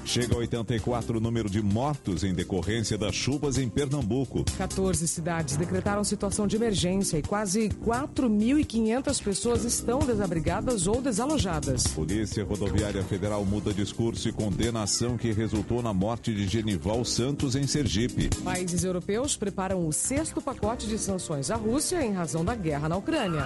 Chega 0.06 0.36
a 0.36 0.38
84 0.38 1.18
o 1.18 1.20
número 1.20 1.50
de 1.50 1.60
mortos 1.60 2.22
em 2.22 2.32
decorrência 2.32 2.96
das 2.96 3.12
chuvas 3.12 3.58
em 3.58 3.68
Pernambuco. 3.68 4.44
14 4.56 5.06
cidades 5.08 5.56
decretaram 5.56 6.04
situação 6.04 6.46
de 6.46 6.54
emergência 6.54 7.18
e 7.18 7.22
quase 7.22 7.68
4.500 7.84 9.22
pessoas 9.22 9.64
estão 9.64 9.98
desabrigadas 9.98 10.86
ou 10.86 11.02
desalojadas. 11.02 11.88
Polícia 11.88 12.44
Rodoviária 12.44 13.02
Federal 13.02 13.44
muda 13.44 13.74
discurso 13.74 14.28
e 14.28 14.32
condena 14.32 14.80
a 14.80 14.82
ação 14.84 15.18
que 15.18 15.32
resultou 15.32 15.82
na 15.82 15.92
morte 15.92 16.32
de 16.32 16.46
Genival 16.46 17.04
Santos 17.04 17.56
em 17.56 17.66
Sergipe. 17.66 18.30
Países 18.44 18.84
europeus 18.84 19.36
preparam 19.36 19.88
o 19.88 19.92
sexto 19.92 20.40
pacote 20.40 20.86
de 20.86 20.98
sanções 20.98 21.50
à 21.50 21.56
Rússia 21.56 22.04
em 22.04 22.12
razão 22.12 22.44
da 22.44 22.54
guerra 22.54 22.88
na 22.88 22.96
Ucrânia. 22.96 23.44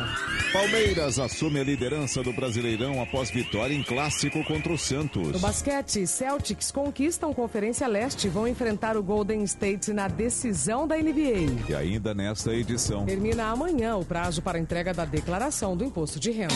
Palmeiras 0.52 1.18
assume 1.18 1.60
a 1.60 1.64
liderança 1.64 2.22
do 2.22 2.34
Brasileirão 2.34 3.00
após 3.02 3.30
vitória 3.30 3.74
em 3.74 3.82
clássico 3.82 4.44
contra 4.44 4.70
o 4.70 4.78
Santos. 4.78 5.32
No 5.32 5.38
basquete, 5.38 6.06
Celtic 6.06 6.49
Celtics 6.50 6.72
conquistam 6.72 7.32
Conferência 7.32 7.86
Leste 7.86 8.26
e 8.26 8.30
vão 8.30 8.48
enfrentar 8.48 8.96
o 8.96 9.02
Golden 9.02 9.42
State 9.44 9.92
na 9.92 10.08
decisão 10.08 10.86
da 10.86 10.96
NBA. 10.96 11.68
E 11.68 11.74
ainda 11.74 12.12
nesta 12.12 12.52
edição. 12.52 13.04
Termina 13.04 13.44
amanhã 13.44 13.96
o 13.96 14.04
prazo 14.04 14.42
para 14.42 14.58
entrega 14.58 14.92
da 14.92 15.04
declaração 15.04 15.76
do 15.76 15.84
imposto 15.84 16.18
de 16.18 16.30
renda. 16.30 16.54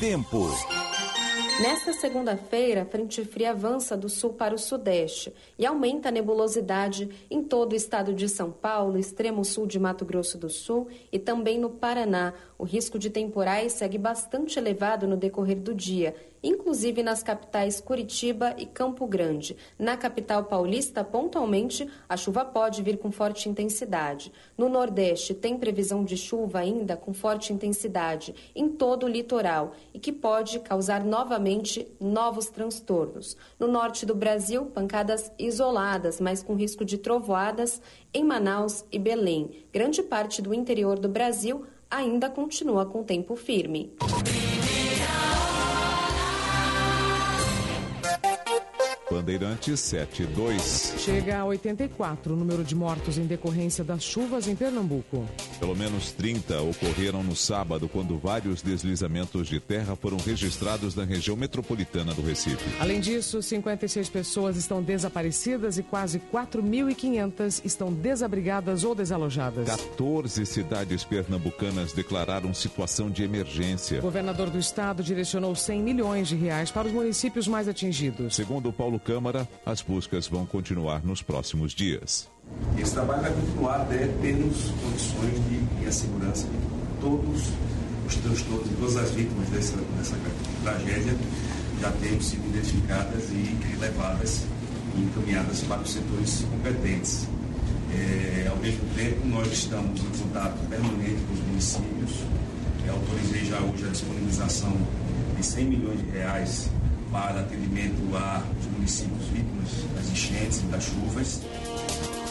Tempo. 0.00 0.48
Nesta 1.60 1.92
segunda-feira, 1.92 2.82
a 2.82 2.84
frente 2.86 3.22
fria 3.24 3.50
avança 3.50 3.94
do 3.94 4.08
sul 4.08 4.32
para 4.32 4.54
o 4.54 4.58
sudeste 4.58 5.32
e 5.58 5.66
aumenta 5.66 6.08
a 6.08 6.12
nebulosidade 6.12 7.10
em 7.30 7.42
todo 7.42 7.72
o 7.72 7.76
estado 7.76 8.14
de 8.14 8.28
São 8.28 8.50
Paulo, 8.50 8.98
extremo 8.98 9.44
sul 9.44 9.66
de 9.66 9.78
Mato 9.78 10.04
Grosso 10.04 10.38
do 10.38 10.48
Sul 10.48 10.88
e 11.12 11.18
também 11.18 11.58
no 11.58 11.68
Paraná. 11.68 12.32
O 12.62 12.64
risco 12.64 12.96
de 12.96 13.10
temporais 13.10 13.72
segue 13.72 13.98
bastante 13.98 14.56
elevado 14.56 15.04
no 15.04 15.16
decorrer 15.16 15.58
do 15.58 15.74
dia 15.74 16.14
inclusive 16.42 17.02
nas 17.02 17.22
capitais 17.22 17.80
Curitiba 17.80 18.54
e 18.58 18.66
Campo 18.66 19.06
Grande. 19.06 19.56
Na 19.78 19.96
capital 19.96 20.44
paulista, 20.44 21.04
pontualmente, 21.04 21.88
a 22.08 22.16
chuva 22.16 22.44
pode 22.44 22.82
vir 22.82 22.98
com 22.98 23.12
forte 23.12 23.48
intensidade. 23.48 24.32
No 24.58 24.68
Nordeste, 24.68 25.34
tem 25.34 25.56
previsão 25.56 26.04
de 26.04 26.16
chuva 26.16 26.58
ainda 26.58 26.96
com 26.96 27.14
forte 27.14 27.52
intensidade 27.52 28.34
em 28.54 28.68
todo 28.68 29.04
o 29.04 29.08
litoral 29.08 29.72
e 29.94 29.98
que 29.98 30.12
pode 30.12 30.58
causar 30.60 31.04
novamente 31.04 31.86
novos 32.00 32.46
transtornos. 32.46 33.36
No 33.58 33.68
norte 33.68 34.04
do 34.04 34.14
Brasil, 34.14 34.66
pancadas 34.66 35.30
isoladas, 35.38 36.20
mas 36.20 36.42
com 36.42 36.54
risco 36.54 36.84
de 36.84 36.98
trovoadas 36.98 37.80
em 38.12 38.24
Manaus 38.24 38.84
e 38.90 38.98
Belém. 38.98 39.64
Grande 39.72 40.02
parte 40.02 40.42
do 40.42 40.52
interior 40.52 40.98
do 40.98 41.08
Brasil 41.08 41.64
ainda 41.92 42.30
continua 42.30 42.86
com 42.86 43.04
tempo 43.04 43.36
firme. 43.36 43.92
Bandeirantes 49.12 49.78
72. 49.80 50.94
Chega 50.96 51.40
a 51.40 51.44
84 51.44 52.32
o 52.32 52.36
número 52.36 52.64
de 52.64 52.74
mortos 52.74 53.18
em 53.18 53.26
decorrência 53.26 53.84
das 53.84 54.02
chuvas 54.02 54.48
em 54.48 54.56
Pernambuco. 54.56 55.28
Pelo 55.60 55.76
menos 55.76 56.12
30 56.12 56.62
ocorreram 56.62 57.22
no 57.22 57.36
sábado, 57.36 57.90
quando 57.90 58.16
vários 58.16 58.62
deslizamentos 58.62 59.48
de 59.48 59.60
terra 59.60 59.94
foram 59.94 60.16
registrados 60.16 60.94
na 60.94 61.04
região 61.04 61.36
metropolitana 61.36 62.14
do 62.14 62.22
Recife. 62.22 62.64
Além 62.80 63.00
disso, 63.00 63.42
56 63.42 64.08
pessoas 64.08 64.56
estão 64.56 64.82
desaparecidas 64.82 65.76
e 65.76 65.82
quase 65.82 66.18
4.500 66.32 67.60
estão 67.66 67.92
desabrigadas 67.92 68.82
ou 68.82 68.94
desalojadas. 68.94 69.66
14 69.66 70.46
cidades 70.46 71.04
pernambucanas 71.04 71.92
declararam 71.92 72.54
situação 72.54 73.10
de 73.10 73.22
emergência. 73.22 73.98
O 73.98 74.02
governador 74.02 74.48
do 74.48 74.58
estado 74.58 75.02
direcionou 75.02 75.54
100 75.54 75.82
milhões 75.82 76.28
de 76.28 76.36
reais 76.36 76.70
para 76.70 76.88
os 76.88 76.94
municípios 76.94 77.46
mais 77.46 77.68
atingidos. 77.68 78.34
Segundo 78.34 78.72
Paulo 78.72 79.01
Câmara, 79.04 79.48
as 79.66 79.82
buscas 79.82 80.28
vão 80.28 80.46
continuar 80.46 81.04
nos 81.04 81.22
próximos 81.22 81.72
dias. 81.72 82.28
Esse 82.78 82.92
trabalho 82.92 83.22
vai 83.22 83.32
continuar 83.32 83.80
até 83.82 84.06
termos 84.20 84.70
condições 84.82 85.34
de, 85.48 85.84
de 85.84 85.94
segurança 85.94 86.46
de 86.46 87.00
todos 87.00 87.48
os 88.06 88.16
transtornos 88.16 88.70
e 88.70 88.74
todas 88.74 88.96
as 88.96 89.10
vítimas 89.10 89.48
dessa, 89.48 89.76
dessa 89.96 90.16
tragédia 90.62 91.16
já 91.80 91.90
tenham 91.92 92.20
sido 92.20 92.46
identificadas 92.48 93.24
e 93.30 93.76
levadas 93.80 94.44
e 94.96 95.00
encaminhadas 95.00 95.62
para 95.62 95.80
os 95.80 95.92
setores 95.92 96.46
competentes. 96.50 97.26
É, 97.92 98.46
ao 98.48 98.56
mesmo 98.56 98.88
tempo, 98.94 99.26
nós 99.26 99.52
estamos 99.52 100.00
em 100.00 100.22
contato 100.22 100.56
permanente 100.68 101.20
com 101.26 101.34
os 101.34 101.40
municípios. 101.40 102.12
É, 102.86 102.90
autorizei 102.90 103.44
já 103.46 103.58
hoje 103.60 103.84
a 103.84 103.90
disponibilização 103.90 104.76
de 105.36 105.44
100 105.44 105.64
milhões 105.64 105.98
de 105.98 106.10
reais 106.10 106.70
para 107.12 107.40
atendimento 107.40 108.00
aos 108.16 108.66
municípios 108.72 109.22
vítimas 109.26 109.68
das 109.94 110.10
enchentes 110.10 110.62
e 110.62 110.66
das 110.66 110.82
chuvas. 110.82 111.42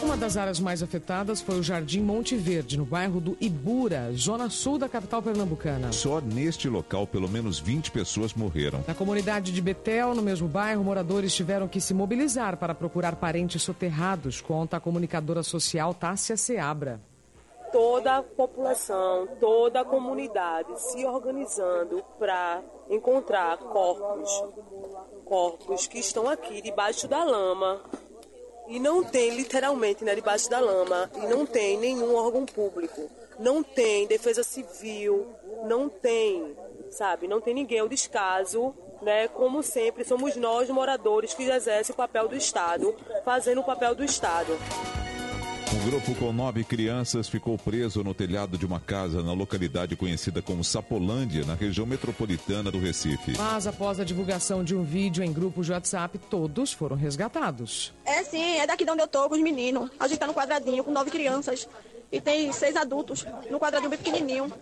Uma 0.02 0.16
das 0.16 0.36
áreas 0.36 0.58
mais 0.58 0.82
afetadas 0.82 1.40
foi 1.40 1.60
o 1.60 1.62
Jardim 1.62 2.00
Monte 2.00 2.34
Verde, 2.34 2.76
no 2.76 2.84
bairro 2.84 3.20
do 3.20 3.36
Ibura, 3.40 4.12
zona 4.14 4.50
sul 4.50 4.76
da 4.76 4.88
capital 4.88 5.22
pernambucana. 5.22 5.92
Só 5.92 6.20
neste 6.20 6.68
local, 6.68 7.06
pelo 7.06 7.28
menos 7.28 7.60
20 7.60 7.92
pessoas 7.92 8.34
morreram. 8.34 8.84
Na 8.86 8.94
comunidade 8.94 9.52
de 9.52 9.62
Betel, 9.62 10.12
no 10.16 10.20
mesmo 10.20 10.48
bairro, 10.48 10.82
moradores 10.82 11.32
tiveram 11.32 11.68
que 11.68 11.80
se 11.80 11.94
mobilizar 11.94 12.56
para 12.56 12.74
procurar 12.74 13.14
parentes 13.14 13.62
soterrados, 13.62 14.40
conta 14.40 14.78
a 14.78 14.80
comunicadora 14.80 15.44
social 15.44 15.94
Tássia 15.94 16.36
Seabra 16.36 17.00
toda 17.72 18.18
a 18.18 18.22
população, 18.22 19.26
toda 19.40 19.80
a 19.80 19.84
comunidade 19.84 20.80
se 20.80 21.04
organizando 21.04 22.04
para 22.18 22.62
encontrar 22.90 23.56
corpos, 23.58 24.44
corpos 25.24 25.86
que 25.86 25.98
estão 25.98 26.28
aqui 26.28 26.60
debaixo 26.60 27.08
da 27.08 27.24
lama. 27.24 27.82
E 28.68 28.78
não 28.78 29.02
tem 29.02 29.30
literalmente, 29.30 30.04
né, 30.04 30.14
debaixo 30.14 30.48
da 30.48 30.60
lama. 30.60 31.10
E 31.16 31.26
não 31.26 31.44
tem 31.44 31.76
nenhum 31.76 32.14
órgão 32.14 32.46
público, 32.46 33.10
não 33.38 33.62
tem 33.62 34.06
defesa 34.06 34.44
civil, 34.44 35.26
não 35.64 35.88
tem, 35.88 36.56
sabe, 36.90 37.26
não 37.26 37.40
tem 37.40 37.54
ninguém, 37.54 37.78
é 37.78 37.82
o 37.82 37.88
descaso 37.88 38.72
né? 39.02 39.28
Como 39.28 39.62
sempre, 39.62 40.04
somos 40.04 40.36
nós, 40.36 40.70
moradores, 40.70 41.34
que 41.34 41.42
exercem 41.42 41.92
o 41.92 41.96
papel 41.96 42.28
do 42.28 42.36
Estado, 42.36 42.94
fazendo 43.24 43.60
o 43.60 43.64
papel 43.64 43.94
do 43.94 44.04
Estado. 44.04 44.56
Um 45.74 45.90
grupo 45.90 46.14
com 46.16 46.32
nove 46.34 46.64
crianças 46.64 47.30
ficou 47.30 47.56
preso 47.56 48.04
no 48.04 48.12
telhado 48.12 48.58
de 48.58 48.66
uma 48.66 48.78
casa 48.78 49.22
na 49.22 49.32
localidade 49.32 49.96
conhecida 49.96 50.42
como 50.42 50.62
Sapolândia, 50.62 51.46
na 51.46 51.54
região 51.54 51.86
metropolitana 51.86 52.70
do 52.70 52.78
Recife. 52.78 53.32
Mas 53.38 53.66
após 53.66 53.98
a 53.98 54.04
divulgação 54.04 54.62
de 54.62 54.74
um 54.74 54.82
vídeo 54.82 55.24
em 55.24 55.32
grupo 55.32 55.62
de 55.62 55.72
WhatsApp, 55.72 56.18
todos 56.18 56.74
foram 56.74 56.94
resgatados. 56.94 57.90
É 58.04 58.22
sim, 58.22 58.58
é 58.58 58.66
daqui 58.66 58.84
de 58.84 58.90
onde 58.90 59.00
eu 59.00 59.08
tô 59.08 59.26
com 59.30 59.34
os 59.34 59.40
meninos. 59.40 59.90
A 59.98 60.06
gente 60.06 60.18
tá 60.18 60.26
no 60.26 60.34
quadradinho 60.34 60.84
com 60.84 60.92
nove 60.92 61.10
crianças. 61.10 61.66
E 62.12 62.20
tem 62.20 62.52
seis 62.52 62.76
adultos 62.76 63.24
no 63.50 63.58
quadradinho 63.58 63.88
bem 63.88 63.98
pequenininho. 63.98 64.52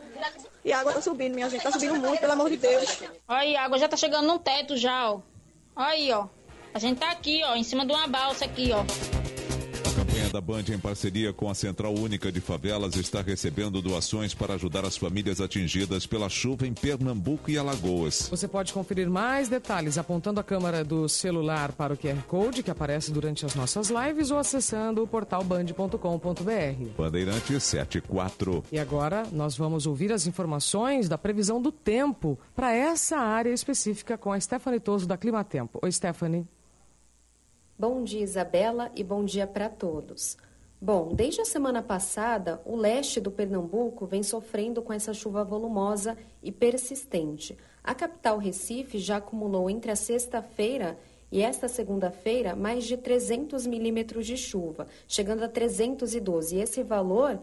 E 0.64 0.72
a 0.72 0.78
água 0.78 0.92
tá 0.92 1.00
subindo, 1.00 1.34
minha 1.34 1.50
gente. 1.50 1.62
Tá 1.62 1.72
subindo 1.72 1.96
muito, 1.96 2.20
pelo 2.20 2.32
amor 2.34 2.48
de 2.48 2.56
Deus. 2.56 3.02
Olha 3.26 3.40
aí, 3.40 3.56
a 3.56 3.64
água 3.64 3.76
já 3.76 3.88
tá 3.88 3.96
chegando 3.96 4.28
no 4.28 4.38
teto 4.38 4.76
já, 4.76 5.10
ó. 5.10 5.20
Olha 5.74 5.88
aí, 5.88 6.12
ó. 6.12 6.28
A 6.72 6.78
gente 6.78 6.98
tá 6.98 7.10
aqui, 7.10 7.42
ó, 7.42 7.56
em 7.56 7.64
cima 7.64 7.84
de 7.84 7.92
uma 7.92 8.06
balsa 8.06 8.44
aqui, 8.44 8.70
ó 8.70 9.19
da 10.32 10.40
Band, 10.40 10.64
em 10.68 10.78
parceria 10.78 11.32
com 11.32 11.50
a 11.50 11.54
Central 11.54 11.94
Única 11.94 12.30
de 12.30 12.40
Favelas, 12.40 12.94
está 12.96 13.20
recebendo 13.20 13.82
doações 13.82 14.34
para 14.34 14.54
ajudar 14.54 14.84
as 14.84 14.96
famílias 14.96 15.40
atingidas 15.40 16.06
pela 16.06 16.28
chuva 16.28 16.66
em 16.66 16.72
Pernambuco 16.72 17.50
e 17.50 17.58
Alagoas. 17.58 18.28
Você 18.30 18.46
pode 18.46 18.72
conferir 18.72 19.10
mais 19.10 19.48
detalhes 19.48 19.98
apontando 19.98 20.38
a 20.38 20.44
câmera 20.44 20.84
do 20.84 21.08
celular 21.08 21.72
para 21.72 21.94
o 21.94 21.96
QR 21.96 22.22
Code 22.28 22.62
que 22.62 22.70
aparece 22.70 23.10
durante 23.10 23.44
as 23.44 23.54
nossas 23.54 23.90
lives 23.90 24.30
ou 24.30 24.38
acessando 24.38 25.02
o 25.02 25.06
portal 25.06 25.42
band.com.br. 25.42 26.84
Bandeirante 26.96 27.60
74. 27.60 28.64
E 28.70 28.78
agora 28.78 29.24
nós 29.32 29.56
vamos 29.56 29.86
ouvir 29.86 30.12
as 30.12 30.26
informações 30.26 31.08
da 31.08 31.18
previsão 31.18 31.60
do 31.60 31.72
tempo 31.72 32.38
para 32.54 32.72
essa 32.72 33.16
área 33.16 33.52
específica 33.52 34.16
com 34.16 34.32
a 34.32 34.40
Stephanie 34.40 34.80
Toso 34.80 35.06
da 35.06 35.16
Climatempo. 35.16 35.78
Oi, 35.82 35.90
Stephanie. 35.90 36.46
Bom 37.80 38.04
dia, 38.04 38.20
Isabela, 38.20 38.92
e 38.94 39.02
bom 39.02 39.24
dia 39.24 39.46
para 39.46 39.70
todos. 39.70 40.36
Bom, 40.78 41.14
desde 41.14 41.40
a 41.40 41.46
semana 41.46 41.82
passada, 41.82 42.60
o 42.66 42.76
leste 42.76 43.22
do 43.22 43.30
Pernambuco 43.30 44.04
vem 44.04 44.22
sofrendo 44.22 44.82
com 44.82 44.92
essa 44.92 45.14
chuva 45.14 45.42
volumosa 45.42 46.14
e 46.42 46.52
persistente. 46.52 47.56
A 47.82 47.94
capital 47.94 48.36
Recife 48.36 48.98
já 48.98 49.16
acumulou 49.16 49.70
entre 49.70 49.90
a 49.90 49.96
sexta-feira 49.96 50.98
e 51.32 51.40
esta 51.40 51.68
segunda-feira 51.68 52.54
mais 52.54 52.84
de 52.84 52.98
300 52.98 53.66
milímetros 53.66 54.26
de 54.26 54.36
chuva, 54.36 54.86
chegando 55.08 55.44
a 55.44 55.48
312. 55.48 56.56
E 56.56 56.60
esse 56.60 56.82
valor 56.82 57.40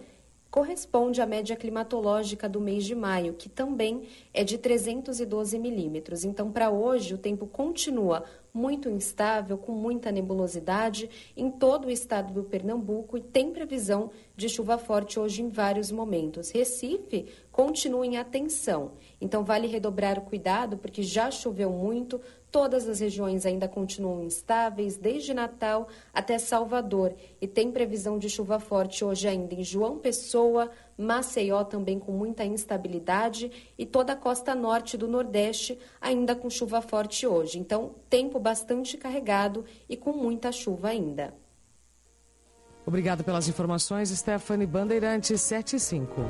corresponde 0.49 1.21
à 1.21 1.25
média 1.25 1.55
climatológica 1.55 2.47
do 2.47 2.59
mês 2.59 2.85
de 2.85 2.95
maio, 2.95 3.33
que 3.33 3.49
também 3.49 4.03
é 4.33 4.43
de 4.43 4.57
312 4.57 5.59
milímetros. 5.59 6.23
Então, 6.23 6.51
para 6.51 6.69
hoje, 6.69 7.13
o 7.13 7.17
tempo 7.17 7.45
continua 7.45 8.23
muito 8.57 8.89
instável, 8.89 9.57
com 9.57 9.71
muita 9.71 10.11
nebulosidade 10.11 11.09
em 11.37 11.51
todo 11.51 11.85
o 11.85 11.91
estado 11.91 12.33
do 12.33 12.43
Pernambuco 12.43 13.17
e 13.17 13.21
tem 13.21 13.51
previsão 13.51 14.09
de 14.35 14.49
chuva 14.49 14.77
forte 14.77 15.19
hoje 15.19 15.43
em 15.43 15.49
vários 15.49 15.91
momentos. 15.91 16.49
Recife 16.49 17.27
continua 17.51 18.05
em 18.05 18.17
atenção, 18.17 18.93
então 19.21 19.43
vale 19.43 19.67
redobrar 19.67 20.17
o 20.17 20.23
cuidado 20.23 20.77
porque 20.77 21.03
já 21.03 21.29
choveu 21.29 21.69
muito, 21.69 22.19
Todas 22.51 22.87
as 22.87 23.01
regiões 23.01 23.45
ainda 23.45 23.67
continuam 23.67 24.23
instáveis, 24.23 24.97
desde 24.97 25.33
Natal 25.33 25.87
até 26.13 26.37
Salvador, 26.39 27.13
e 27.41 27.47
tem 27.47 27.71
previsão 27.71 28.17
de 28.17 28.29
chuva 28.29 28.57
forte 28.59 29.03
hoje 29.03 29.27
ainda 29.27 29.53
em 29.53 29.63
João 29.63 29.99
Pessoa, 29.99 30.71
Maceió 30.97 31.63
também 31.63 31.99
com 31.99 32.11
muita 32.11 32.45
instabilidade 32.45 33.51
e 33.77 33.85
toda 33.85 34.13
a 34.13 34.15
costa 34.15 34.55
norte 34.55 34.97
do 34.97 35.07
Nordeste 35.07 35.77
ainda 35.99 36.35
com 36.35 36.49
chuva 36.49 36.81
forte 36.81 37.27
hoje. 37.27 37.59
Então, 37.59 37.95
tempo 38.09 38.39
bastante 38.39 38.97
carregado 38.97 39.65
e 39.89 39.97
com 39.97 40.13
muita 40.13 40.51
chuva 40.51 40.89
ainda. 40.89 41.33
Obrigada 42.85 43.21
pelas 43.21 43.49
informações, 43.49 44.09
Stephanie 44.09 44.65
Bandeirantes 44.65 45.41
75. 45.41 46.21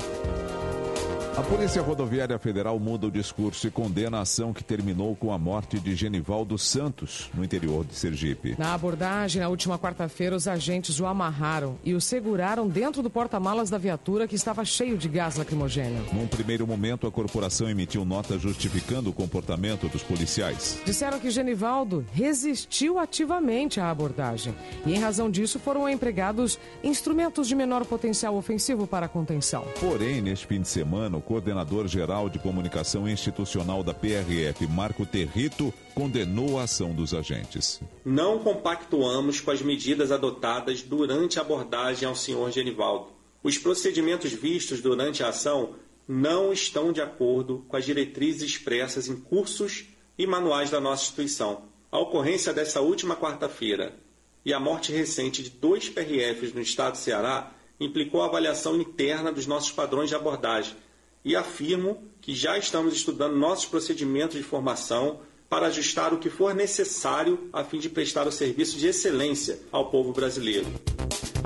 A 1.37 1.43
Polícia 1.43 1.83
Rodoviária 1.83 2.39
Federal 2.39 2.79
muda 2.79 3.05
o 3.05 3.11
discurso 3.11 3.67
e 3.67 3.69
condena 3.69 4.17
a 4.17 4.21
ação 4.21 4.51
que 4.51 4.63
terminou 4.63 5.15
com 5.15 5.31
a 5.31 5.37
morte 5.37 5.79
de 5.79 5.95
Genivaldo 5.95 6.57
Santos, 6.57 7.29
no 7.31 7.43
interior 7.43 7.85
de 7.85 7.93
Sergipe. 7.93 8.55
Na 8.57 8.73
abordagem, 8.73 9.39
na 9.39 9.47
última 9.47 9.77
quarta-feira, 9.77 10.35
os 10.35 10.47
agentes 10.47 10.99
o 10.99 11.05
amarraram 11.05 11.77
e 11.83 11.93
o 11.93 12.01
seguraram 12.01 12.67
dentro 12.67 13.03
do 13.03 13.09
porta-malas 13.11 13.69
da 13.69 13.77
viatura 13.77 14.27
que 14.27 14.33
estava 14.33 14.65
cheio 14.65 14.97
de 14.97 15.07
gás 15.07 15.35
lacrimogêneo. 15.35 16.03
Num 16.11 16.25
primeiro 16.25 16.65
momento, 16.65 17.05
a 17.05 17.11
corporação 17.11 17.69
emitiu 17.69 18.03
nota 18.03 18.39
justificando 18.39 19.11
o 19.11 19.13
comportamento 19.13 19.87
dos 19.89 20.01
policiais. 20.01 20.81
Disseram 20.85 21.19
que 21.19 21.29
Genivaldo 21.29 22.03
resistiu 22.13 22.97
ativamente 22.97 23.79
à 23.79 23.91
abordagem 23.91 24.55
e, 24.87 24.95
em 24.95 24.99
razão 24.99 25.29
disso, 25.29 25.59
foram 25.59 25.87
empregados 25.87 26.57
instrumentos 26.83 27.47
de 27.47 27.53
menor 27.53 27.85
potencial 27.85 28.35
ofensivo 28.35 28.87
para 28.87 29.05
a 29.05 29.09
contenção. 29.09 29.67
Porém, 29.79 30.19
neste 30.19 30.47
fim 30.47 30.61
de 30.61 30.67
semana, 30.67 31.15
o 31.17 31.26
coordenador-geral 31.27 32.29
de 32.29 32.39
comunicação 32.39 33.07
institucional 33.07 33.83
da 33.83 33.93
PRF, 33.93 34.65
Marco 34.65 35.05
Territo, 35.05 35.73
condenou 35.93 36.57
a 36.57 36.63
ação 36.63 36.93
dos 36.93 37.13
agentes. 37.13 37.81
Não 38.05 38.39
compactuamos 38.39 39.41
com 39.41 39.51
as 39.51 39.61
medidas 39.61 40.09
adotadas 40.09 40.81
durante 40.81 41.37
a 41.37 41.41
abordagem 41.41 42.07
ao 42.07 42.15
senhor 42.15 42.49
Genivaldo. 42.49 43.11
Os 43.43 43.57
procedimentos 43.57 44.31
vistos 44.31 44.79
durante 44.79 45.21
a 45.21 45.27
ação 45.27 45.75
não 46.07 46.53
estão 46.53 46.93
de 46.93 47.01
acordo 47.01 47.65
com 47.67 47.75
as 47.75 47.83
diretrizes 47.83 48.43
expressas 48.43 49.09
em 49.09 49.17
cursos 49.17 49.83
e 50.17 50.25
manuais 50.25 50.69
da 50.69 50.79
nossa 50.79 51.03
instituição. 51.03 51.63
A 51.91 51.99
ocorrência 51.99 52.53
dessa 52.53 52.79
última 52.79 53.17
quarta-feira 53.17 53.93
e 54.45 54.53
a 54.53 54.61
morte 54.61 54.93
recente 54.93 55.43
de 55.43 55.49
dois 55.49 55.89
PRFs 55.89 56.53
no 56.53 56.61
estado 56.61 56.93
do 56.93 56.99
Ceará 56.99 57.51
implicou 57.81 58.21
a 58.21 58.27
avaliação 58.27 58.77
interna 58.79 59.29
dos 59.29 59.45
nossos 59.45 59.73
padrões 59.73 60.07
de 60.07 60.15
abordagem 60.15 60.73
e 61.27 61.35
afirmo 61.35 62.01
que 62.21 62.33
já 62.33 62.57
estamos 62.57 62.93
estudando 62.93 63.35
nossos 63.35 63.65
procedimentos 63.65 64.37
de 64.37 64.43
formação 64.43 65.19
para 65.49 65.67
ajustar 65.67 66.13
o 66.13 66.19
que 66.19 66.29
for 66.29 66.55
necessário 66.55 67.49
a 67.51 67.65
fim 67.65 67.79
de 67.79 67.89
prestar 67.89 68.25
o 68.25 68.31
serviço 68.31 68.77
de 68.77 68.87
excelência 68.87 69.59
ao 69.69 69.91
povo 69.91 70.13
brasileiro. 70.13 70.65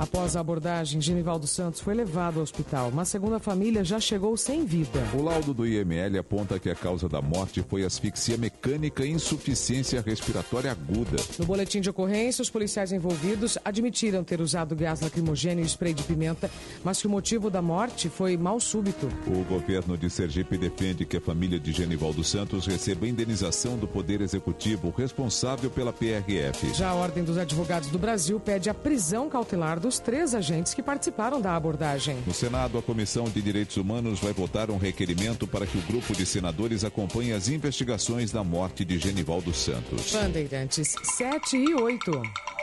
Após 0.02 0.34
a 0.34 0.40
abordagem, 0.40 1.00
Genivaldo 1.00 1.46
Santos 1.46 1.80
foi 1.80 1.94
levado 1.94 2.38
ao 2.38 2.42
hospital, 2.42 2.90
mas 2.92 3.06
segundo 3.06 3.36
a 3.36 3.38
família 3.38 3.84
já 3.84 4.00
chegou 4.00 4.36
sem 4.36 4.64
vida. 4.64 5.00
O 5.14 5.22
laudo 5.22 5.54
do 5.54 5.64
IML 5.64 6.18
aponta 6.18 6.58
que 6.58 6.68
a 6.68 6.74
causa 6.74 7.08
da 7.08 7.22
morte 7.22 7.62
foi 7.62 7.84
asfixia 7.84 8.36
mecânica 8.36 9.06
e 9.06 9.12
insuficiência 9.12 10.02
respiratória 10.04 10.72
aguda. 10.72 11.18
No 11.38 11.46
boletim 11.46 11.80
de 11.80 11.88
ocorrência, 11.88 12.42
os 12.42 12.50
policiais 12.50 12.90
envolvidos 12.90 13.56
admitiram 13.64 14.24
ter 14.24 14.40
usado 14.40 14.74
gás 14.74 15.00
lacrimogêneo 15.00 15.64
e 15.64 15.68
spray 15.68 15.94
de 15.94 16.02
pimenta, 16.02 16.50
mas 16.82 17.00
que 17.00 17.06
o 17.06 17.10
motivo 17.10 17.48
da 17.48 17.62
morte 17.62 18.08
foi 18.08 18.36
mal 18.36 18.58
súbito. 18.58 19.08
O 19.28 19.44
governo 19.44 19.96
de 19.96 20.10
Sergipe 20.10 20.58
defende 20.58 21.06
que 21.06 21.18
a 21.18 21.20
família 21.20 21.60
de 21.60 21.70
Genivaldo 21.70 22.24
Santos 22.24 22.66
receba 22.66 23.06
indenização 23.06 23.78
do 23.78 23.86
Poder 23.86 24.20
Executivo 24.20 24.92
responsável 24.98 25.70
pela 25.70 25.92
PRF. 25.92 26.74
Já 26.74 26.88
a 26.88 26.94
Ordem 26.94 27.22
dos 27.22 27.38
Advogados 27.38 27.88
do 27.88 28.00
Brasil 28.00 28.40
pede 28.40 28.68
a 28.68 28.74
prisão 28.74 29.30
cautelar 29.30 29.78
dos 29.92 30.00
três 30.00 30.34
agentes 30.34 30.72
que 30.72 30.82
participaram 30.82 31.38
da 31.38 31.54
abordagem. 31.54 32.16
No 32.26 32.32
Senado, 32.32 32.78
a 32.78 32.82
Comissão 32.82 33.24
de 33.24 33.42
Direitos 33.42 33.76
Humanos 33.76 34.20
vai 34.20 34.32
votar 34.32 34.70
um 34.70 34.78
requerimento 34.78 35.46
para 35.46 35.66
que 35.66 35.76
o 35.76 35.82
grupo 35.82 36.14
de 36.14 36.24
senadores 36.24 36.82
acompanhe 36.82 37.32
as 37.32 37.48
investigações 37.48 38.32
da 38.32 38.42
morte 38.42 38.86
de 38.86 38.98
Genivaldo 38.98 39.52
Santos. 39.52 40.12
Bandeirantes 40.12 40.94
7 41.02 41.58
e 41.58 41.74
8. 41.74 42.10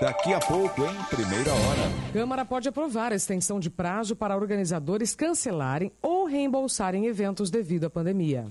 Daqui 0.01 0.33
a 0.33 0.39
pouco, 0.39 0.81
em 0.83 1.03
primeira 1.15 1.51
hora. 1.53 1.91
Câmara 2.13 2.43
pode 2.43 2.67
aprovar 2.67 3.11
a 3.11 3.15
extensão 3.15 3.59
de 3.59 3.69
prazo 3.69 4.15
para 4.15 4.35
organizadores 4.35 5.13
cancelarem 5.13 5.91
ou 6.01 6.25
reembolsarem 6.25 7.05
eventos 7.05 7.51
devido 7.51 7.83
à 7.83 7.89
pandemia. 7.91 8.45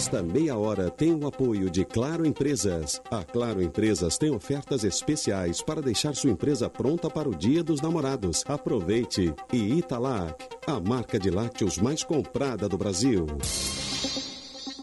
Esta 0.00 0.22
meia 0.22 0.56
hora 0.56 0.90
tem 0.90 1.12
o 1.12 1.26
apoio 1.26 1.68
de 1.68 1.84
Claro 1.84 2.24
Empresas. 2.24 3.02
A 3.10 3.22
Claro 3.22 3.62
Empresas 3.62 4.16
tem 4.16 4.30
ofertas 4.30 4.82
especiais 4.82 5.60
para 5.60 5.82
deixar 5.82 6.14
sua 6.16 6.30
empresa 6.30 6.70
pronta 6.70 7.10
para 7.10 7.28
o 7.28 7.34
Dia 7.34 7.62
dos 7.62 7.82
Namorados. 7.82 8.42
Aproveite! 8.48 9.34
E 9.52 9.74
Italac, 9.74 10.42
a 10.66 10.80
marca 10.80 11.18
de 11.18 11.28
lácteos 11.28 11.76
mais 11.76 12.02
comprada 12.02 12.66
do 12.66 12.78
Brasil. 12.78 13.26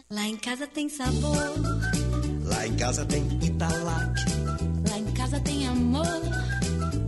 Lá 0.08 0.24
em 0.24 0.36
casa 0.36 0.68
tem 0.68 0.88
sabor. 0.88 1.34
Lá 2.44 2.64
em 2.68 2.76
casa 2.76 3.04
tem 3.04 3.26
Italac. 3.42 4.20
Lá 4.88 4.98
em 5.00 5.12
casa 5.14 5.40
tem 5.40 5.66
amor. 5.66 6.22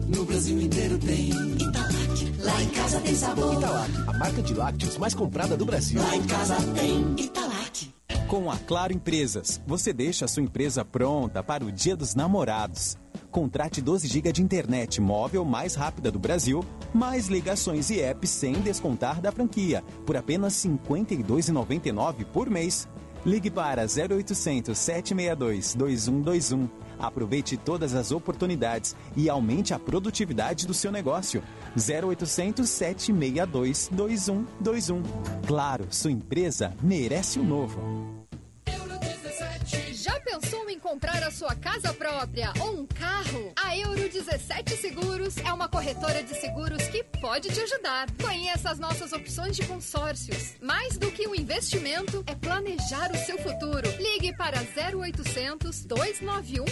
No 0.09 0.25
Brasil 0.25 0.61
inteiro 0.61 0.99
tem 0.99 1.31
Italac. 1.31 2.33
Lá 2.41 2.61
em 2.61 2.71
casa 2.71 3.01
tem 3.03 3.15
sabor. 3.15 3.55
Italac, 3.55 3.91
a 4.09 4.13
marca 4.19 4.43
de 4.43 4.53
lácteos 4.53 4.99
mais 4.99 5.15
comprada 5.15 5.57
do 5.57 5.65
Brasil. 5.65 6.03
Lá 6.03 6.17
em 6.17 6.25
casa 6.25 6.57
tem 6.75 7.15
Italac. 7.17 7.90
Com 8.31 8.49
a 8.49 8.57
Claro 8.57 8.93
Empresas, 8.93 9.61
você 9.67 9.93
deixa 9.93 10.25
a 10.25 10.29
sua 10.29 10.45
empresa 10.45 10.85
pronta 10.85 11.43
para 11.43 11.65
o 11.65 11.73
Dia 11.73 11.97
dos 11.97 12.15
Namorados. 12.15 12.97
Contrate 13.29 13.83
12 13.83 14.07
GB 14.07 14.33
de 14.33 14.41
internet 14.41 15.01
móvel 15.01 15.45
mais 15.45 15.75
rápida 15.75 16.13
do 16.13 16.19
Brasil, 16.21 16.65
mais 16.95 17.27
ligações 17.27 17.91
e 17.91 18.01
apps 18.01 18.31
sem 18.31 18.53
descontar 18.61 19.21
da 19.21 19.33
franquia, 19.33 19.83
por 20.07 20.17
apenas 20.17 20.63
R$ 20.63 20.71
52,99 20.71 22.25
por 22.27 22.49
mês. 22.49 22.89
Ligue 23.27 23.51
para 23.51 23.83
0800 23.83 24.79
762 24.79 25.75
2121. 25.75 26.69
Aproveite 27.01 27.57
todas 27.57 27.95
as 27.95 28.13
oportunidades 28.13 28.95
e 29.17 29.29
aumente 29.29 29.75
a 29.75 29.79
produtividade 29.79 30.69
do 30.69 30.73
seu 30.73 30.93
negócio. 30.93 31.43
0800 31.77 32.69
762 32.69 33.89
2121. 33.91 35.03
Claro, 35.49 35.89
sua 35.91 36.13
empresa 36.13 36.77
merece 36.81 37.41
o 37.41 37.45
novo. 37.45 38.20
Já 40.03 40.19
pensou 40.21 40.71
em 40.71 40.79
comprar 40.79 41.23
a 41.23 41.31
sua 41.31 41.55
casa 41.55 41.93
própria 41.93 42.55
ou 42.59 42.81
um 42.81 42.87
carro? 42.87 43.53
A 43.55 43.77
Euro 43.77 44.09
17 44.09 44.75
Seguros 44.79 45.37
é 45.37 45.53
uma 45.53 45.69
corretora 45.69 46.23
de 46.23 46.35
seguros 46.41 46.83
que 46.89 47.05
pode 47.21 47.51
te 47.51 47.61
ajudar. 47.61 48.09
Conheça 48.13 48.71
as 48.71 48.79
nossas 48.79 49.13
opções 49.13 49.57
de 49.57 49.67
consórcios. 49.67 50.55
Mais 50.63 50.97
do 50.97 51.13
que 51.13 51.29
um 51.29 51.35
investimento, 51.35 52.25
é 52.27 52.35
planejar 52.35 53.13
o 53.13 53.19
seu 53.27 53.37
futuro. 53.43 53.91
Ligue 53.99 54.35
para 54.39 54.61
0800 54.61 55.85
291 55.85 56.65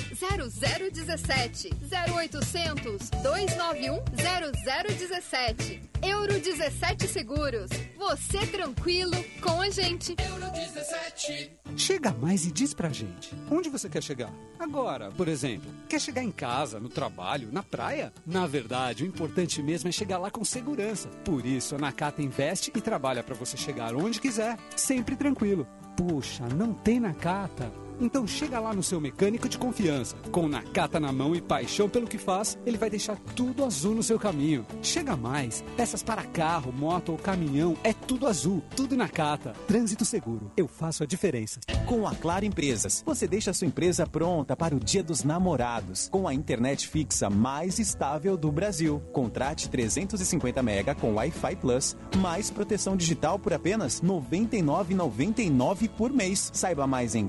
0017. 0.90 1.70
0800 1.92 3.10
291 3.10 4.04
0017. 4.16 5.82
Euro 6.02 6.40
17 6.40 7.06
Seguros. 7.06 7.70
Você 7.98 8.46
tranquilo 8.46 9.22
com 9.42 9.60
a 9.60 9.68
gente. 9.68 10.16
Euro 10.18 10.50
17. 10.50 11.58
Chega 11.76 12.12
mais 12.12 12.46
e 12.46 12.52
diz 12.52 12.72
pra 12.72 12.88
gente. 12.88 13.17
Onde 13.50 13.68
você 13.68 13.88
quer 13.88 14.02
chegar? 14.02 14.32
Agora, 14.58 15.10
por 15.10 15.28
exemplo, 15.28 15.70
quer 15.88 16.00
chegar 16.00 16.22
em 16.22 16.30
casa, 16.30 16.78
no 16.80 16.88
trabalho, 16.88 17.48
na 17.52 17.62
praia? 17.62 18.12
Na 18.26 18.46
verdade, 18.46 19.04
o 19.04 19.06
importante 19.06 19.62
mesmo 19.62 19.88
é 19.88 19.92
chegar 19.92 20.18
lá 20.18 20.30
com 20.30 20.44
segurança. 20.44 21.08
Por 21.24 21.44
isso, 21.46 21.74
a 21.74 21.78
Nakata 21.78 22.22
investe 22.22 22.72
e 22.74 22.80
trabalha 22.80 23.22
para 23.22 23.34
você 23.34 23.56
chegar 23.56 23.94
onde 23.94 24.20
quiser, 24.20 24.58
sempre 24.76 25.16
tranquilo. 25.16 25.66
Puxa, 25.96 26.48
não 26.48 26.72
tem 26.72 27.00
Nakata. 27.00 27.87
Então 28.00 28.26
chega 28.26 28.60
lá 28.60 28.72
no 28.72 28.82
seu 28.82 29.00
mecânico 29.00 29.48
de 29.48 29.58
confiança. 29.58 30.16
Com 30.30 30.48
Nakata 30.48 31.00
na 31.00 31.12
mão 31.12 31.34
e 31.34 31.40
paixão 31.40 31.88
pelo 31.88 32.06
que 32.06 32.18
faz, 32.18 32.58
ele 32.64 32.78
vai 32.78 32.90
deixar 32.90 33.16
tudo 33.34 33.64
azul 33.64 33.94
no 33.94 34.02
seu 34.02 34.18
caminho. 34.18 34.66
Chega 34.82 35.16
mais. 35.16 35.64
Peças 35.76 36.02
para 36.02 36.24
carro, 36.24 36.72
moto 36.72 37.12
ou 37.12 37.18
caminhão, 37.18 37.76
é 37.82 37.92
tudo 37.92 38.26
azul. 38.26 38.62
Tudo 38.76 38.96
Nakata. 38.96 39.52
Trânsito 39.66 40.04
seguro. 40.04 40.50
Eu 40.56 40.68
faço 40.68 41.02
a 41.02 41.06
diferença. 41.06 41.60
Com 41.86 42.06
a 42.06 42.14
Claro 42.14 42.44
Empresas, 42.44 43.02
você 43.04 43.26
deixa 43.26 43.50
a 43.50 43.54
sua 43.54 43.66
empresa 43.66 44.06
pronta 44.06 44.56
para 44.56 44.76
o 44.76 44.80
Dia 44.80 45.02
dos 45.02 45.24
Namorados, 45.24 46.08
com 46.10 46.28
a 46.28 46.34
internet 46.34 46.86
fixa 46.86 47.30
mais 47.30 47.78
estável 47.78 48.36
do 48.36 48.52
Brasil. 48.52 49.02
Contrate 49.12 49.68
350 49.68 50.62
mega 50.62 50.94
com 50.94 51.14
Wi-Fi 51.14 51.56
Plus, 51.56 51.96
mais 52.18 52.50
proteção 52.50 52.96
digital 52.96 53.38
por 53.38 53.52
apenas 53.52 54.00
R$ 54.00 54.08
99,99 54.08 55.88
por 55.88 56.12
mês. 56.12 56.50
Saiba 56.52 56.86
mais 56.86 57.14
em 57.14 57.26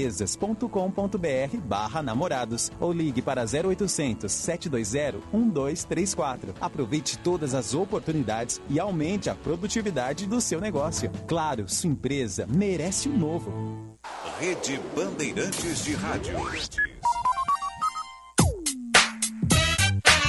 claroempresas.com.br 0.00 1.56
barra 1.64 2.02
namorados 2.02 2.70
ou 2.80 2.92
ligue 2.92 3.20
para 3.20 3.42
0800 3.42 4.30
720 4.30 5.22
1234. 5.32 6.54
Aproveite 6.60 7.18
todas 7.18 7.54
as 7.54 7.74
oportunidades 7.74 8.60
e 8.68 8.80
aumente 8.80 9.28
a 9.28 9.34
produtividade 9.34 10.26
do 10.26 10.40
seu 10.40 10.60
negócio. 10.60 11.10
Claro, 11.26 11.68
sua 11.68 11.90
empresa 11.90 12.46
merece 12.48 13.08
o 13.08 13.12
um 13.12 13.18
novo. 13.18 13.98
Rede 14.38 14.80
Bandeirantes 14.94 15.84
de 15.84 15.94
Rádio. 15.94 16.36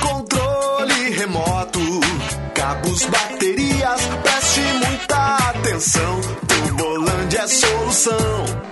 Controle 0.02 1.10
remoto, 1.12 1.80
cabos, 2.54 3.06
baterias, 3.06 4.02
preste 4.24 4.62
muita 4.86 5.36
atenção. 5.50 6.22
Tubolândia 6.48 7.40
é 7.40 7.48
solução. 7.48 8.71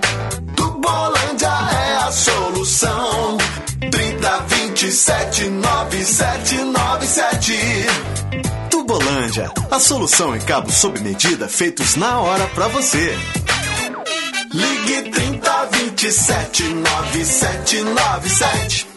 Tubolândia 0.81 1.47
é 1.47 1.95
a 1.97 2.09
solução. 2.09 3.37
30 3.91 4.39
27 4.47 5.49
9797. 5.49 7.53
Tubolândia, 8.71 9.51
a 9.69 9.77
solução 9.77 10.33
em 10.33 10.39
cabos 10.39 10.75
sob 10.75 10.97
medida 11.01 11.49
feitos 11.49 11.97
na 11.97 12.21
hora 12.21 12.47
pra 12.55 12.69
você. 12.69 13.13
Ligue 14.53 15.09
30 15.11 15.65
27 15.65 16.63
9797. 16.63 18.87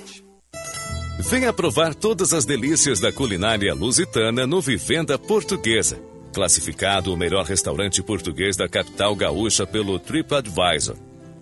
Venha 1.19 1.53
provar 1.53 1.97
todas 1.97 2.33
as 2.33 2.45
delícias 2.45 3.01
da 3.01 3.11
culinária 3.11 3.75
lusitana 3.75 4.47
no 4.47 4.61
Vivenda 4.61 5.19
Portuguesa. 5.19 5.99
Classificado 6.33 7.13
o 7.13 7.17
melhor 7.17 7.45
restaurante 7.45 8.01
português 8.05 8.57
da 8.57 8.69
capital 8.69 9.17
gaúcha 9.17 9.67
pelo 9.67 9.99
TripAdvisor. 9.99 10.95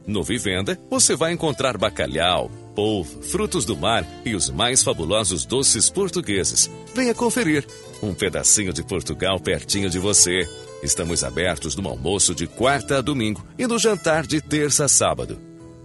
No 0.06 0.22
Vivenda, 0.22 0.78
você 0.88 1.14
vai 1.14 1.32
encontrar 1.32 1.76
bacalhau, 1.76 2.50
polvo, 2.74 3.22
frutos 3.22 3.64
do 3.64 3.76
mar 3.76 4.06
e 4.24 4.34
os 4.34 4.50
mais 4.50 4.82
fabulosos 4.82 5.44
doces 5.44 5.90
portugueses. 5.90 6.70
Venha 6.94 7.14
conferir. 7.14 7.66
Um 8.02 8.14
pedacinho 8.14 8.72
de 8.72 8.82
Portugal 8.82 9.38
pertinho 9.38 9.90
de 9.90 9.98
você. 9.98 10.48
Estamos 10.82 11.22
abertos 11.22 11.76
no 11.76 11.88
almoço 11.88 12.34
de 12.34 12.46
quarta 12.46 12.98
a 12.98 13.00
domingo 13.00 13.44
e 13.58 13.66
no 13.66 13.78
jantar 13.78 14.26
de 14.26 14.40
terça 14.40 14.86
a 14.86 14.88
sábado. 14.88 15.38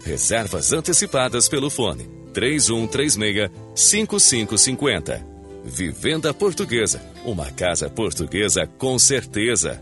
Reservas 0.03 0.71
antecipadas 0.71 1.49
pelo 1.49 1.69
fone 1.69 2.07
3136 2.33 3.51
5550. 3.75 5.25
Vivenda 5.63 6.33
Portuguesa. 6.33 7.01
Uma 7.25 7.51
casa 7.51 7.89
portuguesa 7.89 8.67
com 8.77 8.99
certeza. 8.99 9.81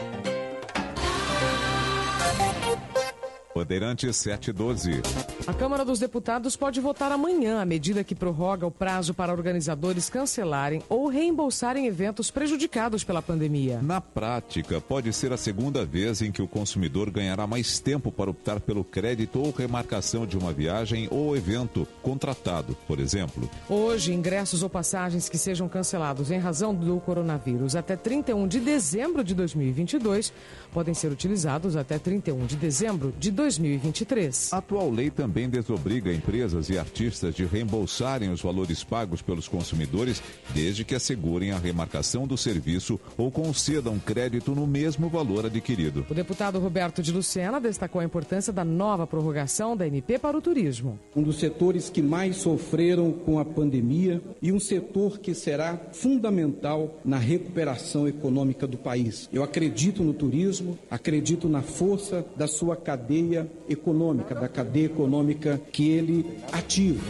Bandeirantes 3.53 4.15
712. 4.15 5.01
A 5.45 5.53
Câmara 5.53 5.83
dos 5.83 5.99
Deputados 5.99 6.55
pode 6.55 6.79
votar 6.79 7.11
amanhã 7.11 7.61
a 7.61 7.65
medida 7.65 8.03
que 8.03 8.15
prorroga 8.15 8.65
o 8.65 8.71
prazo 8.71 9.13
para 9.13 9.31
organizadores 9.31 10.09
cancelarem 10.09 10.81
ou 10.87 11.07
reembolsarem 11.07 11.85
eventos 11.85 12.31
prejudicados 12.31 13.03
pela 13.03 13.21
pandemia. 13.21 13.81
Na 13.81 13.99
prática, 13.99 14.79
pode 14.79 15.11
ser 15.11 15.33
a 15.33 15.37
segunda 15.37 15.83
vez 15.83 16.21
em 16.21 16.31
que 16.31 16.41
o 16.41 16.47
consumidor 16.47 17.09
ganhará 17.09 17.45
mais 17.45 17.79
tempo 17.79 18.11
para 18.11 18.29
optar 18.29 18.59
pelo 18.59 18.83
crédito 18.83 19.39
ou 19.39 19.51
remarcação 19.51 20.25
de 20.25 20.37
uma 20.37 20.53
viagem 20.53 21.07
ou 21.11 21.35
evento 21.35 21.87
contratado, 22.01 22.77
por 22.87 22.99
exemplo. 22.99 23.49
Hoje, 23.69 24.13
ingressos 24.13 24.63
ou 24.63 24.69
passagens 24.69 25.27
que 25.27 25.37
sejam 25.37 25.67
cancelados 25.67 26.31
em 26.31 26.39
razão 26.39 26.73
do 26.73 26.99
coronavírus 26.99 27.75
até 27.75 27.95
31 27.95 28.47
de 28.47 28.59
dezembro 28.59 29.23
de 29.23 29.35
2022 29.35 30.31
podem 30.71 30.93
ser 30.93 31.11
utilizados 31.11 31.75
até 31.75 31.99
31 31.99 32.45
de 32.45 32.55
dezembro 32.55 33.13
de 33.19 33.31
2023. 33.41 34.53
A 34.53 34.57
atual 34.57 34.91
lei 34.91 35.09
também 35.09 35.49
desobriga 35.49 36.13
empresas 36.13 36.69
e 36.69 36.77
artistas 36.77 37.33
de 37.33 37.43
reembolsarem 37.43 38.31
os 38.31 38.39
valores 38.39 38.83
pagos 38.83 39.21
pelos 39.21 39.47
consumidores, 39.47 40.21
desde 40.53 40.85
que 40.85 40.93
assegurem 40.93 41.51
a 41.51 41.57
remarcação 41.57 42.27
do 42.27 42.37
serviço 42.37 42.99
ou 43.17 43.31
concedam 43.31 43.97
crédito 43.97 44.53
no 44.53 44.67
mesmo 44.67 45.09
valor 45.09 45.47
adquirido. 45.47 46.05
O 46.07 46.13
deputado 46.13 46.59
Roberto 46.59 47.01
de 47.01 47.11
Lucena 47.11 47.59
destacou 47.59 47.99
a 47.99 48.05
importância 48.05 48.53
da 48.53 48.63
nova 48.63 49.07
prorrogação 49.07 49.75
da 49.75 49.87
MP 49.87 50.19
para 50.19 50.37
o 50.37 50.41
turismo. 50.41 50.99
Um 51.15 51.23
dos 51.23 51.39
setores 51.39 51.89
que 51.89 52.01
mais 52.01 52.37
sofreram 52.37 53.11
com 53.11 53.39
a 53.39 53.45
pandemia 53.45 54.21
e 54.39 54.51
um 54.51 54.59
setor 54.59 55.17
que 55.17 55.33
será 55.33 55.79
fundamental 55.93 56.99
na 57.03 57.17
recuperação 57.17 58.07
econômica 58.07 58.67
do 58.67 58.77
país. 58.77 59.27
Eu 59.33 59.41
acredito 59.41 60.03
no 60.03 60.13
turismo, 60.13 60.77
acredito 60.91 61.49
na 61.49 61.63
força 61.63 62.23
da 62.35 62.45
sua 62.45 62.75
cadeia 63.31 63.49
econômica, 63.69 64.35
da 64.35 64.49
cadeia 64.49 64.85
econômica 64.85 65.61
que 65.71 65.89
ele 65.89 66.25
ativa. 66.51 67.01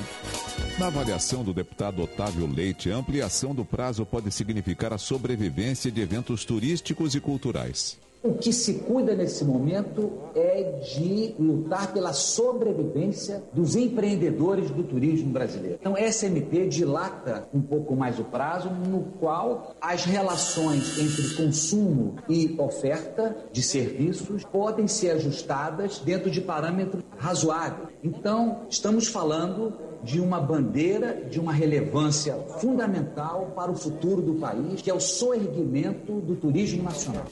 Na 0.78 0.88
avaliação 0.88 1.44
do 1.44 1.54
deputado 1.54 2.04
Otávio 2.04 2.48
Leite, 2.48 2.92
a 2.92 2.98
ampliação 2.98 3.56
do 3.56 3.66
prazo 3.66 4.06
pode 4.06 4.32
significar 4.32 4.94
a 4.94 4.98
sobrevivência 4.98 5.92
de 5.92 6.02
eventos 6.02 6.46
turísticos 6.46 7.16
e 7.16 7.20
culturais. 7.20 7.98
O 8.24 8.36
que 8.36 8.54
se 8.54 8.76
cuida 8.76 9.16
nesse 9.16 9.44
momento 9.44 10.12
é 10.36 10.80
de 10.80 11.34
lutar 11.40 11.92
pela 11.92 12.14
sobrevivência 12.14 13.44
dos 13.52 13.76
empreendedores 13.76 14.70
do 14.70 14.84
turismo 14.84 15.32
brasileiro. 15.32 15.80
Então, 15.82 15.98
MP 15.98 16.68
dilata 16.68 17.48
um 17.52 17.62
pouco 17.62 17.96
mais 17.96 18.20
o 18.20 18.24
prazo, 18.24 18.70
no 18.70 19.06
qual 19.20 19.76
as 19.82 20.06
relações 20.06 21.00
entre 21.00 21.36
consumo 21.36 22.16
e 22.30 22.56
oferta 22.60 23.36
de 23.52 23.64
serviços 23.64 24.44
podem 24.44 24.88
ser 24.88 25.12
ajustadas 25.12 25.98
dentro 25.98 26.30
de 26.30 26.42
parâmetros 26.42 27.04
razoáveis. 27.18 27.90
Então, 28.04 28.68
estamos 28.70 29.08
falando 29.08 29.74
de 30.04 30.20
uma 30.20 30.40
bandeira 30.40 31.26
de 31.30 31.40
uma 31.40 31.54
relevância 31.54 32.36
fundamental 32.60 33.52
para 33.56 33.72
o 33.72 33.76
futuro 33.76 34.22
do 34.22 34.36
país, 34.36 34.82
que 34.82 34.90
é 34.90 34.94
o 34.94 35.00
soerguimento 35.00 36.20
do 36.22 36.36
turismo 36.36 36.84
nacional. 36.84 37.26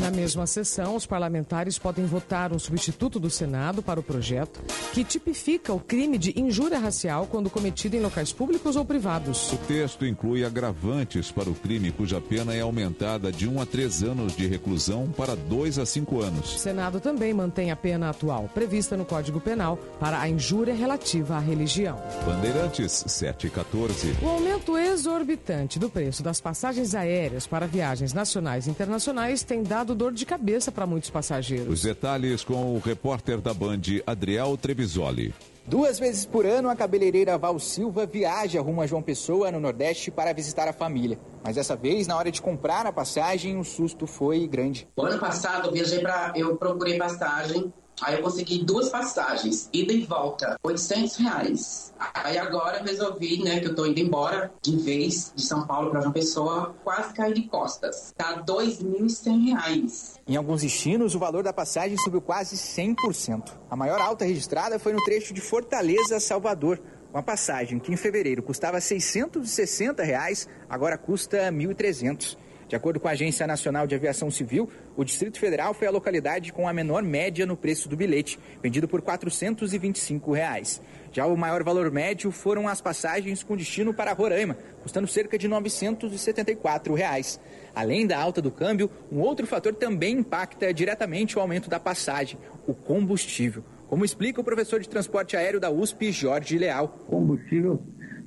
Na 0.00 0.10
mesma 0.10 0.46
sessão, 0.46 0.96
os 0.96 1.06
parlamentares 1.06 1.78
podem 1.78 2.04
votar 2.04 2.52
um 2.52 2.58
substituto 2.58 3.20
do 3.20 3.30
Senado 3.30 3.82
para 3.82 4.00
o 4.00 4.02
projeto 4.02 4.60
que 4.92 5.04
tipifica 5.04 5.72
o 5.72 5.78
crime 5.78 6.18
de 6.18 6.38
injúria 6.38 6.78
racial 6.78 7.28
quando 7.30 7.48
cometido 7.48 7.96
em 7.96 8.00
locais 8.00 8.32
públicos 8.32 8.74
ou 8.76 8.84
privados. 8.84 9.52
O 9.52 9.56
texto 9.58 10.04
inclui 10.04 10.44
agravantes 10.44 11.30
para 11.30 11.48
o 11.48 11.54
crime 11.54 11.92
cuja 11.92 12.20
pena 12.20 12.54
é 12.54 12.60
aumentada 12.60 13.30
de 13.30 13.48
1 13.48 13.60
a 13.60 13.66
3 13.66 14.02
anos 14.02 14.36
de 14.36 14.46
reclusão 14.46 15.08
para 15.16 15.36
2 15.36 15.78
a 15.78 15.86
5 15.86 16.20
anos. 16.20 16.54
O 16.56 16.58
Senado 16.58 17.00
também 17.00 17.32
mantém 17.32 17.70
a 17.70 17.76
pena 17.76 18.10
atual, 18.10 18.50
prevista 18.52 18.96
no 18.96 19.04
Código 19.04 19.40
Penal, 19.40 19.78
para 20.00 20.20
a 20.20 20.28
injúria 20.28 20.74
relativa 20.74 21.36
à 21.36 21.38
religião. 21.38 21.93
Bandeirantes 22.24 23.04
7 23.06 23.46
e 23.46 23.50
14. 23.50 24.16
O 24.22 24.28
aumento 24.28 24.76
exorbitante 24.76 25.78
do 25.78 25.90
preço 25.90 26.22
das 26.22 26.40
passagens 26.40 26.94
aéreas 26.94 27.46
para 27.46 27.66
viagens 27.66 28.12
nacionais 28.12 28.66
e 28.66 28.70
internacionais 28.70 29.42
tem 29.42 29.62
dado 29.62 29.94
dor 29.94 30.12
de 30.12 30.24
cabeça 30.26 30.72
para 30.72 30.86
muitos 30.86 31.10
passageiros. 31.10 31.68
Os 31.68 31.82
detalhes 31.82 32.44
com 32.44 32.74
o 32.74 32.78
repórter 32.78 33.40
da 33.40 33.52
Band, 33.52 33.82
Adriel 34.06 34.56
Trevisoli. 34.56 35.34
Duas 35.66 35.98
vezes 35.98 36.26
por 36.26 36.44
ano, 36.44 36.68
a 36.68 36.76
cabeleireira 36.76 37.38
Val 37.38 37.58
Silva 37.58 38.04
viaja 38.04 38.60
rumo 38.60 38.82
a 38.82 38.86
João 38.86 39.00
Pessoa, 39.00 39.50
no 39.50 39.58
Nordeste, 39.58 40.10
para 40.10 40.32
visitar 40.34 40.68
a 40.68 40.74
família. 40.74 41.18
Mas 41.42 41.54
dessa 41.54 41.74
vez, 41.74 42.06
na 42.06 42.16
hora 42.18 42.30
de 42.30 42.42
comprar 42.42 42.86
a 42.86 42.92
passagem, 42.92 43.58
o 43.58 43.64
susto 43.64 44.06
foi 44.06 44.46
grande. 44.46 44.86
O 44.94 45.02
ano 45.02 45.18
passado, 45.18 45.68
eu 45.68 45.72
viajei 45.72 46.00
para. 46.00 46.34
Eu 46.36 46.56
procurei 46.56 46.98
passagem 46.98 47.72
Aí 48.02 48.16
eu 48.16 48.22
consegui 48.22 48.64
duas 48.64 48.88
passagens, 48.88 49.68
ida 49.72 49.92
e 49.92 50.04
volta, 50.04 50.58
800 50.62 51.16
reais. 51.16 51.94
Aí 52.14 52.36
agora 52.36 52.82
resolvi, 52.82 53.42
né, 53.42 53.60
que 53.60 53.68
eu 53.68 53.74
tô 53.74 53.86
indo 53.86 54.00
embora 54.00 54.52
de 54.60 54.76
vez 54.76 55.32
de 55.34 55.42
São 55.42 55.66
Paulo 55.66 55.90
para 55.90 56.00
João 56.00 56.12
Pessoa, 56.12 56.74
quase 56.82 57.14
caí 57.14 57.32
de 57.32 57.42
costas. 57.42 58.12
Tá 58.16 58.42
2.100 58.42 59.44
reais. 59.46 60.20
Em 60.26 60.36
alguns 60.36 60.62
destinos, 60.62 61.14
o 61.14 61.18
valor 61.18 61.42
da 61.42 61.52
passagem 61.52 61.96
subiu 61.98 62.20
quase 62.20 62.56
100%. 62.56 63.52
A 63.70 63.76
maior 63.76 64.00
alta 64.00 64.24
registrada 64.24 64.78
foi 64.78 64.92
no 64.92 65.04
trecho 65.04 65.32
de 65.32 65.40
Fortaleza 65.40 66.16
a 66.16 66.20
Salvador. 66.20 66.80
Uma 67.12 67.22
passagem 67.22 67.78
que 67.78 67.92
em 67.92 67.96
fevereiro 67.96 68.42
custava 68.42 68.80
660 68.80 70.02
reais, 70.02 70.48
agora 70.68 70.98
custa 70.98 71.36
R$ 71.44 71.50
1.300. 71.52 72.36
De 72.74 72.76
acordo 72.76 72.98
com 72.98 73.06
a 73.06 73.12
Agência 73.12 73.46
Nacional 73.46 73.86
de 73.86 73.94
Aviação 73.94 74.32
Civil, 74.32 74.68
o 74.96 75.04
Distrito 75.04 75.38
Federal 75.38 75.72
foi 75.72 75.86
a 75.86 75.92
localidade 75.92 76.52
com 76.52 76.66
a 76.66 76.72
menor 76.72 77.04
média 77.04 77.46
no 77.46 77.56
preço 77.56 77.88
do 77.88 77.96
bilhete, 77.96 78.36
vendido 78.60 78.88
por 78.88 79.00
425 79.00 80.32
reais. 80.32 80.82
Já 81.12 81.24
o 81.24 81.36
maior 81.36 81.62
valor 81.62 81.88
médio 81.92 82.32
foram 82.32 82.66
as 82.66 82.80
passagens 82.80 83.44
com 83.44 83.56
destino 83.56 83.94
para 83.94 84.12
Roraima, 84.12 84.56
custando 84.82 85.06
cerca 85.06 85.38
de 85.38 85.46
974 85.46 86.94
reais. 86.94 87.38
Além 87.72 88.08
da 88.08 88.18
alta 88.18 88.42
do 88.42 88.50
câmbio, 88.50 88.90
um 89.08 89.20
outro 89.20 89.46
fator 89.46 89.72
também 89.72 90.18
impacta 90.18 90.74
diretamente 90.74 91.38
o 91.38 91.40
aumento 91.40 91.70
da 91.70 91.78
passagem, 91.78 92.40
o 92.66 92.74
combustível. 92.74 93.64
Como 93.86 94.04
explica 94.04 94.40
o 94.40 94.44
professor 94.44 94.80
de 94.80 94.88
transporte 94.88 95.36
aéreo 95.36 95.60
da 95.60 95.70
USP, 95.70 96.10
Jorge 96.10 96.58
Leal. 96.58 96.98
O 97.02 97.10
combustível 97.12 97.80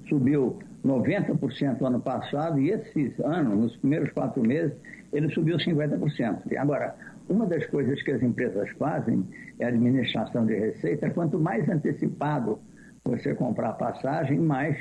subiu 0.07 0.57
90% 0.87 1.85
ano 1.85 1.99
passado 1.99 2.59
e 2.59 2.71
esse 2.71 3.13
ano, 3.23 3.55
nos 3.55 3.75
primeiros 3.77 4.11
quatro 4.11 4.41
meses, 4.41 4.73
ele 5.13 5.29
subiu 5.33 5.57
50%. 5.57 6.57
Agora, 6.57 6.95
uma 7.29 7.45
das 7.45 7.65
coisas 7.67 8.01
que 8.01 8.11
as 8.11 8.23
empresas 8.23 8.69
fazem 8.79 9.25
é 9.59 9.65
a 9.65 9.67
administração 9.67 10.45
de 10.45 10.55
receita. 10.55 11.09
Quanto 11.09 11.37
mais 11.37 11.67
antecipado 11.69 12.59
você 13.03 13.35
comprar 13.35 13.73
passagem, 13.73 14.39
mais 14.39 14.77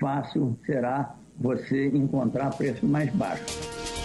fácil 0.00 0.58
será 0.66 1.14
você 1.38 1.88
encontrar 1.88 2.50
preço 2.56 2.86
mais 2.86 3.10
baixo. 3.14 4.03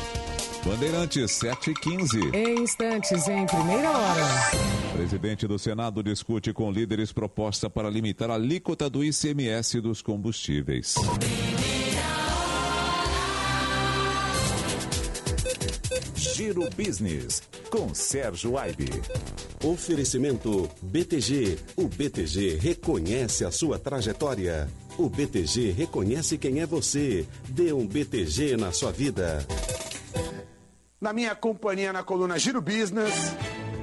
Bandeirantes 0.66 1.32
715. 1.32 2.32
Em 2.34 2.62
instantes, 2.62 3.28
em 3.28 3.46
primeira 3.46 3.90
hora. 3.90 4.26
Presidente 4.94 5.48
do 5.48 5.58
Senado 5.58 6.04
discute 6.04 6.52
com 6.52 6.72
líderes 6.72 7.12
proposta 7.12 7.70
para 7.70 7.90
limitar 7.90 8.30
a 8.30 8.34
alíquota 8.34 8.90
do 8.90 9.04
ICMS 9.04 9.80
dos 9.80 10.02
combustíveis. 10.02 10.96
Giro 16.16 16.70
Business, 16.76 17.44
com 17.70 17.94
Sérgio 17.94 18.58
Aibe. 18.58 18.90
Oferecimento 19.64 20.70
BTG. 20.82 21.58
O 21.76 21.88
BTG 21.88 22.58
reconhece 22.60 23.46
a 23.46 23.52
sua 23.52 23.80
trajetória. 23.80 24.70
O 24.98 25.10
BTG 25.10 25.72
reconhece 25.72 26.38
quem 26.38 26.60
é 26.60 26.66
você. 26.66 27.26
Dê 27.50 27.72
um 27.72 27.86
BTG 27.86 28.58
na 28.58 28.72
sua 28.72 28.92
vida. 28.92 29.46
Na 31.02 31.14
minha 31.14 31.34
companhia 31.34 31.94
na 31.94 32.04
coluna 32.04 32.38
Giro 32.38 32.62
Business, 32.62 33.34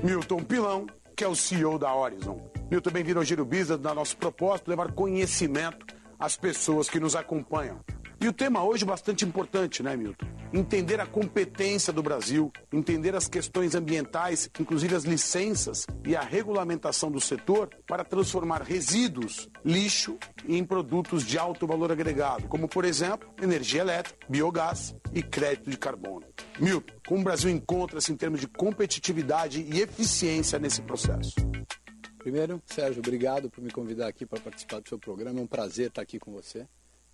Milton 0.05 0.45
Pilão, 0.45 0.87
que 1.17 1.25
é 1.25 1.29
o 1.29 1.35
CEO 1.35 1.79
da 1.79 1.95
Horizon. 1.95 2.51
Milton, 2.71 2.91
bem-vindo 2.91 3.19
ao 3.19 3.25
Giro 3.25 3.43
Business, 3.43 3.81
da 3.81 3.95
nosso 3.95 4.19
propósito, 4.19 4.69
levar 4.69 4.93
conhecimento 4.93 5.87
às 6.19 6.37
pessoas 6.37 6.91
que 6.91 7.01
nos 7.01 7.17
acompanham. 7.17 7.81
E 8.19 8.27
o 8.27 8.33
tema 8.33 8.65
hoje 8.65 8.83
é 8.83 8.87
bastante 8.87 9.27
importante, 9.27 9.83
né, 9.83 9.95
Milton? 9.95 10.27
Entender 10.51 10.99
a 11.01 11.07
competência 11.07 11.93
do 11.93 12.03
Brasil, 12.03 12.51
entender 12.73 13.15
as 13.15 13.29
questões 13.29 13.75
ambientais, 13.75 14.49
inclusive 14.59 14.95
as 14.95 15.05
licenças 15.05 15.87
e 16.03 16.17
a 16.17 16.23
regulamentação 16.23 17.11
do 17.11 17.21
setor 17.21 17.69
para 17.87 18.05
transformar 18.05 18.63
resíduos, 18.63 19.51
lixo, 19.63 20.19
em 20.49 20.65
produtos 20.65 21.25
de 21.25 21.37
alto 21.37 21.67
valor 21.67 21.93
agregado, 21.93 22.49
como, 22.49 22.67
por 22.67 22.87
exemplo, 22.87 23.29
energia 23.43 23.83
elétrica, 23.83 24.19
biogás 24.27 24.95
e 25.13 25.23
crédito 25.23 25.69
de 25.69 25.77
carbono. 25.77 26.27
Milton, 26.59 26.95
como 27.07 27.21
o 27.21 27.25
Brasil 27.25 27.51
encontra-se 27.51 28.11
em 28.13 28.17
termos 28.17 28.41
de 28.41 28.47
competitividade 28.47 29.61
e 29.61 29.83
eficiência 29.83 30.59
nesse 30.59 30.81
processo? 30.81 31.35
Primeiro, 32.19 32.63
Sérgio, 32.65 33.01
obrigado 33.01 33.51
por 33.51 33.63
me 33.63 33.71
convidar 33.71 34.09
aqui 34.09 34.25
para 34.25 34.41
participar 34.41 34.81
do 34.81 34.89
seu 34.89 34.99
programa. 34.99 35.39
É 35.39 35.43
um 35.43 35.47
prazer 35.47 35.89
estar 35.89 36.03
aqui 36.03 36.19
com 36.19 36.33
você. 36.33 36.67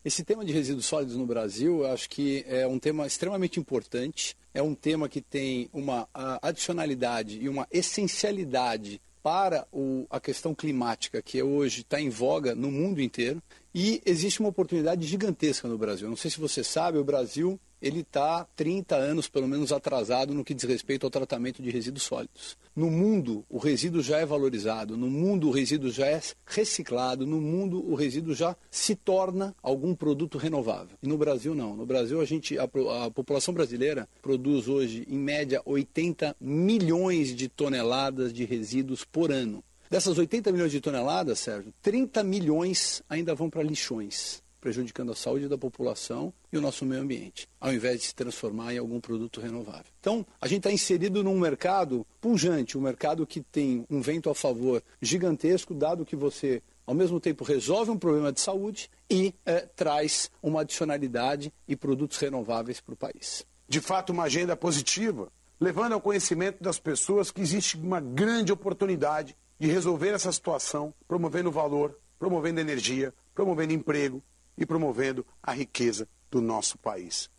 Esse 0.04 0.24
tema 0.24 0.44
de 0.44 0.52
resíduos 0.52 0.86
sólidos 0.86 1.16
no 1.16 1.24
Brasil, 1.24 1.86
acho 1.86 2.10
que 2.10 2.44
é 2.48 2.66
um 2.66 2.76
tema 2.76 3.06
extremamente 3.06 3.60
importante. 3.60 4.36
É 4.52 4.60
um 4.60 4.74
tema 4.74 5.08
que 5.08 5.20
tem 5.20 5.68
uma 5.72 6.08
adicionalidade 6.12 7.38
e 7.40 7.48
uma 7.48 7.68
essencialidade 7.70 9.00
para 9.22 9.64
o, 9.72 10.04
a 10.10 10.18
questão 10.18 10.56
climática, 10.56 11.22
que 11.22 11.40
hoje 11.40 11.82
está 11.82 12.00
em 12.00 12.10
voga 12.10 12.52
no 12.52 12.68
mundo 12.68 13.00
inteiro. 13.00 13.40
E 13.72 14.02
existe 14.04 14.40
uma 14.40 14.48
oportunidade 14.48 15.06
gigantesca 15.06 15.68
no 15.68 15.78
Brasil. 15.78 16.08
Não 16.08 16.16
sei 16.16 16.32
se 16.32 16.40
você 16.40 16.64
sabe, 16.64 16.98
o 16.98 17.04
Brasil 17.04 17.58
ele 17.82 18.00
está 18.00 18.46
30 18.54 18.94
anos, 18.94 19.28
pelo 19.28 19.48
menos, 19.48 19.72
atrasado 19.72 20.32
no 20.32 20.44
que 20.44 20.54
diz 20.54 20.64
respeito 20.64 21.04
ao 21.04 21.10
tratamento 21.10 21.60
de 21.60 21.70
resíduos 21.70 22.04
sólidos. 22.04 22.56
No 22.74 22.90
mundo, 22.90 23.44
o 23.50 23.58
resíduo 23.58 24.00
já 24.00 24.18
é 24.18 24.24
valorizado, 24.24 24.96
no 24.96 25.10
mundo, 25.10 25.48
o 25.48 25.50
resíduo 25.50 25.90
já 25.90 26.06
é 26.06 26.20
reciclado, 26.46 27.26
no 27.26 27.40
mundo, 27.40 27.84
o 27.84 27.94
resíduo 27.94 28.34
já 28.34 28.56
se 28.70 28.94
torna 28.94 29.54
algum 29.60 29.94
produto 29.94 30.38
renovável. 30.38 30.96
E 31.02 31.08
no 31.08 31.18
Brasil, 31.18 31.54
não. 31.54 31.76
No 31.76 31.84
Brasil, 31.84 32.20
a, 32.20 32.24
gente, 32.24 32.56
a, 32.56 32.64
a 32.64 33.10
população 33.10 33.52
brasileira 33.52 34.08
produz 34.22 34.68
hoje, 34.68 35.04
em 35.08 35.18
média, 35.18 35.60
80 35.64 36.36
milhões 36.40 37.34
de 37.34 37.48
toneladas 37.48 38.32
de 38.32 38.44
resíduos 38.44 39.04
por 39.04 39.32
ano. 39.32 39.62
Dessas 39.90 40.16
80 40.16 40.50
milhões 40.52 40.72
de 40.72 40.80
toneladas, 40.80 41.40
Sérgio, 41.40 41.74
30 41.82 42.22
milhões 42.22 43.02
ainda 43.10 43.34
vão 43.34 43.50
para 43.50 43.62
lixões 43.62 44.41
prejudicando 44.62 45.10
a 45.10 45.16
saúde 45.16 45.48
da 45.48 45.58
população 45.58 46.32
e 46.52 46.56
o 46.56 46.60
nosso 46.60 46.86
meio 46.86 47.02
ambiente, 47.02 47.48
ao 47.60 47.74
invés 47.74 48.00
de 48.00 48.06
se 48.06 48.14
transformar 48.14 48.72
em 48.72 48.78
algum 48.78 49.00
produto 49.00 49.40
renovável. 49.40 49.92
Então, 49.98 50.24
a 50.40 50.46
gente 50.46 50.58
está 50.58 50.70
inserido 50.70 51.22
num 51.24 51.38
mercado 51.38 52.06
pujante, 52.20 52.78
um 52.78 52.80
mercado 52.80 53.26
que 53.26 53.40
tem 53.40 53.84
um 53.90 54.00
vento 54.00 54.30
a 54.30 54.34
favor 54.34 54.80
gigantesco, 55.00 55.74
dado 55.74 56.06
que 56.06 56.14
você, 56.14 56.62
ao 56.86 56.94
mesmo 56.94 57.18
tempo, 57.18 57.42
resolve 57.42 57.90
um 57.90 57.98
problema 57.98 58.32
de 58.32 58.40
saúde 58.40 58.88
e 59.10 59.34
é, 59.44 59.60
traz 59.60 60.30
uma 60.40 60.60
adicionalidade 60.60 61.52
e 61.66 61.74
produtos 61.74 62.18
renováveis 62.18 62.80
para 62.80 62.94
o 62.94 62.96
país. 62.96 63.44
De 63.68 63.80
fato, 63.80 64.10
uma 64.10 64.24
agenda 64.24 64.56
positiva, 64.56 65.28
levando 65.58 65.94
ao 65.94 66.00
conhecimento 66.00 66.62
das 66.62 66.78
pessoas 66.78 67.32
que 67.32 67.40
existe 67.40 67.76
uma 67.76 68.00
grande 68.00 68.52
oportunidade 68.52 69.36
de 69.58 69.66
resolver 69.66 70.10
essa 70.10 70.30
situação, 70.30 70.94
promovendo 71.08 71.50
valor, 71.50 71.98
promovendo 72.16 72.60
energia, 72.60 73.12
promovendo 73.34 73.72
emprego, 73.72 74.22
e 74.56 74.66
promovendo 74.66 75.26
a 75.42 75.52
riqueza 75.52 76.08
do 76.30 76.40
nosso 76.40 76.78
país. 76.78 77.30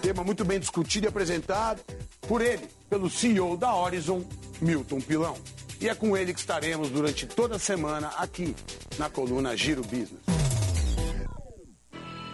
Tema 0.00 0.22
muito 0.22 0.44
bem 0.44 0.60
discutido 0.60 1.06
e 1.06 1.08
apresentado 1.08 1.82
por 2.28 2.42
ele, 2.42 2.68
pelo 2.88 3.08
CEO 3.08 3.56
da 3.56 3.74
Horizon, 3.74 4.24
Milton 4.60 5.00
Pilão. 5.00 5.36
E 5.80 5.88
é 5.88 5.94
com 5.94 6.16
ele 6.16 6.32
que 6.32 6.40
estaremos 6.40 6.90
durante 6.90 7.26
toda 7.26 7.56
a 7.56 7.58
semana 7.58 8.08
aqui 8.16 8.54
na 8.98 9.10
coluna 9.10 9.56
Giro 9.56 9.82
Business. 9.82 10.22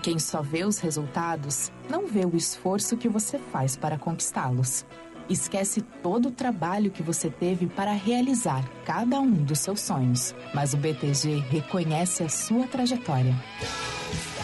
Quem 0.03 0.19
só 0.19 0.41
vê 0.41 0.65
os 0.65 0.79
resultados 0.79 1.71
não 1.89 2.07
vê 2.07 2.25
o 2.25 2.37
esforço 2.37 2.97
que 2.97 3.09
você 3.09 3.39
faz 3.39 3.77
para 3.77 3.99
conquistá-los. 3.99 4.85
Esquece 5.31 5.81
todo 6.03 6.29
o 6.29 6.33
trabalho 6.33 6.91
que 6.91 7.05
você 7.05 7.31
teve 7.31 7.69
para 7.69 7.93
realizar 7.93 8.69
cada 8.85 9.21
um 9.21 9.31
dos 9.31 9.61
seus 9.61 9.81
sonhos. 9.81 10.35
Mas 10.53 10.75
o 10.75 10.77
BTG 10.77 11.39
reconhece 11.49 12.25
a 12.25 12.29
sua 12.29 12.67
trajetória. 12.67 13.33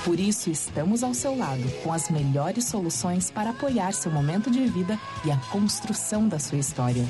Por 0.04 0.20
isso, 0.20 0.48
estamos 0.48 1.02
ao 1.02 1.12
seu 1.12 1.36
lado 1.36 1.64
com 1.82 1.92
as 1.92 2.08
melhores 2.08 2.66
soluções 2.66 3.32
para 3.32 3.50
apoiar 3.50 3.92
seu 3.92 4.12
momento 4.12 4.48
de 4.48 4.64
vida 4.66 4.96
e 5.24 5.32
a 5.32 5.36
construção 5.50 6.28
da 6.28 6.38
sua 6.38 6.58
história. 6.58 7.04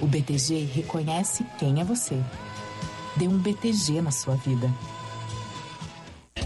O 0.00 0.06
BTG 0.06 0.64
reconhece 0.72 1.44
quem 1.58 1.80
é 1.80 1.84
você. 1.84 2.22
Dê 3.16 3.26
um 3.26 3.36
BTG 3.36 4.00
na 4.00 4.12
sua 4.12 4.36
vida. 4.36 4.72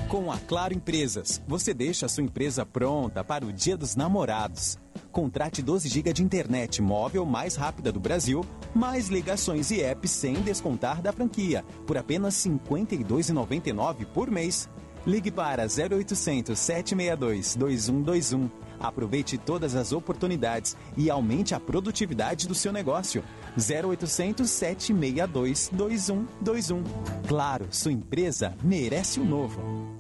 Com 0.09 0.33
a 0.33 0.39
Claro 0.39 0.73
Empresas, 0.73 1.43
você 1.47 1.75
deixa 1.75 2.07
a 2.07 2.09
sua 2.09 2.25
empresa 2.25 2.65
pronta 2.65 3.23
para 3.23 3.45
o 3.45 3.53
Dia 3.53 3.77
dos 3.77 3.95
Namorados. 3.95 4.79
Contrate 5.13 5.61
12 5.61 5.89
GB 5.89 6.13
de 6.13 6.23
internet 6.23 6.81
móvel 6.81 7.27
mais 7.27 7.57
rápida 7.57 7.91
do 7.91 7.99
Brasil, 7.99 8.45
mais 8.73 9.09
ligações 9.09 9.71
e 9.71 9.83
apps 9.83 10.11
sem 10.13 10.35
descontar 10.35 11.03
da 11.03 11.13
franquia, 11.13 11.65
por 11.87 11.99
apenas 11.99 12.45
R$ 12.45 12.53
52,99 12.53 14.07
por 14.07 14.31
mês. 14.31 14.69
Ligue 15.07 15.31
para 15.31 15.65
0800 15.65 16.59
762 16.59 17.57
2121. 17.57 18.51
Aproveite 18.79 19.37
todas 19.37 19.75
as 19.75 19.93
oportunidades 19.93 20.77
e 20.97 21.11
aumente 21.11 21.55
a 21.55 21.61
produtividade 21.61 22.47
do 22.47 22.55
seu 22.55 22.73
negócio. 22.73 23.25
0800 23.57 24.49
762 24.49 25.71
2121. 25.73 26.85
Claro, 27.27 27.67
sua 27.71 27.93
empresa 27.93 28.55
merece 28.63 29.21
o 29.21 29.23
um 29.23 29.27
novo. 29.27 30.00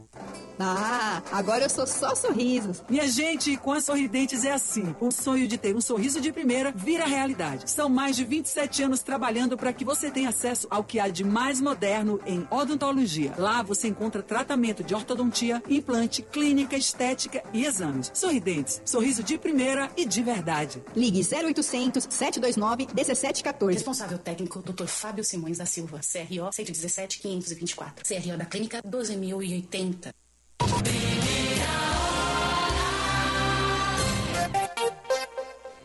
Ah, 0.62 1.22
agora 1.32 1.64
eu 1.64 1.70
sou 1.70 1.86
só 1.86 2.14
sorrisos. 2.14 2.82
Minha 2.88 3.08
gente, 3.08 3.56
com 3.56 3.72
a 3.72 3.80
Sorridentes 3.80 4.44
é 4.44 4.52
assim. 4.52 4.94
O 5.00 5.10
sonho 5.10 5.48
de 5.48 5.56
ter 5.56 5.74
um 5.74 5.80
sorriso 5.80 6.20
de 6.20 6.30
primeira 6.30 6.70
vira 6.70 7.06
realidade. 7.06 7.70
São 7.70 7.88
mais 7.88 8.14
de 8.14 8.24
27 8.24 8.82
anos 8.82 9.00
trabalhando 9.00 9.56
para 9.56 9.72
que 9.72 9.86
você 9.86 10.10
tenha 10.10 10.28
acesso 10.28 10.66
ao 10.70 10.84
que 10.84 11.00
há 11.00 11.08
de 11.08 11.24
mais 11.24 11.62
moderno 11.62 12.20
em 12.26 12.46
odontologia. 12.50 13.32
Lá 13.38 13.62
você 13.62 13.88
encontra 13.88 14.22
tratamento 14.22 14.84
de 14.84 14.94
ortodontia, 14.94 15.62
implante, 15.66 16.20
clínica, 16.20 16.76
estética 16.76 17.42
e 17.54 17.64
exames. 17.64 18.10
Sorridentes, 18.12 18.82
sorriso 18.84 19.22
de 19.22 19.38
primeira 19.38 19.90
e 19.96 20.04
de 20.04 20.22
verdade. 20.22 20.82
Ligue 20.94 21.20
0800 21.20 22.06
729 22.10 22.88
1714. 22.94 23.74
Responsável 23.74 24.18
técnico, 24.18 24.60
Dr. 24.60 24.86
Fábio 24.86 25.24
Simões 25.24 25.56
da 25.56 25.64
Silva, 25.64 26.00
CRO 26.00 26.52
117 26.52 27.18
524. 27.20 28.04
CRO 28.06 28.36
da 28.36 28.44
Clínica 28.44 28.82
12080. 28.84 30.09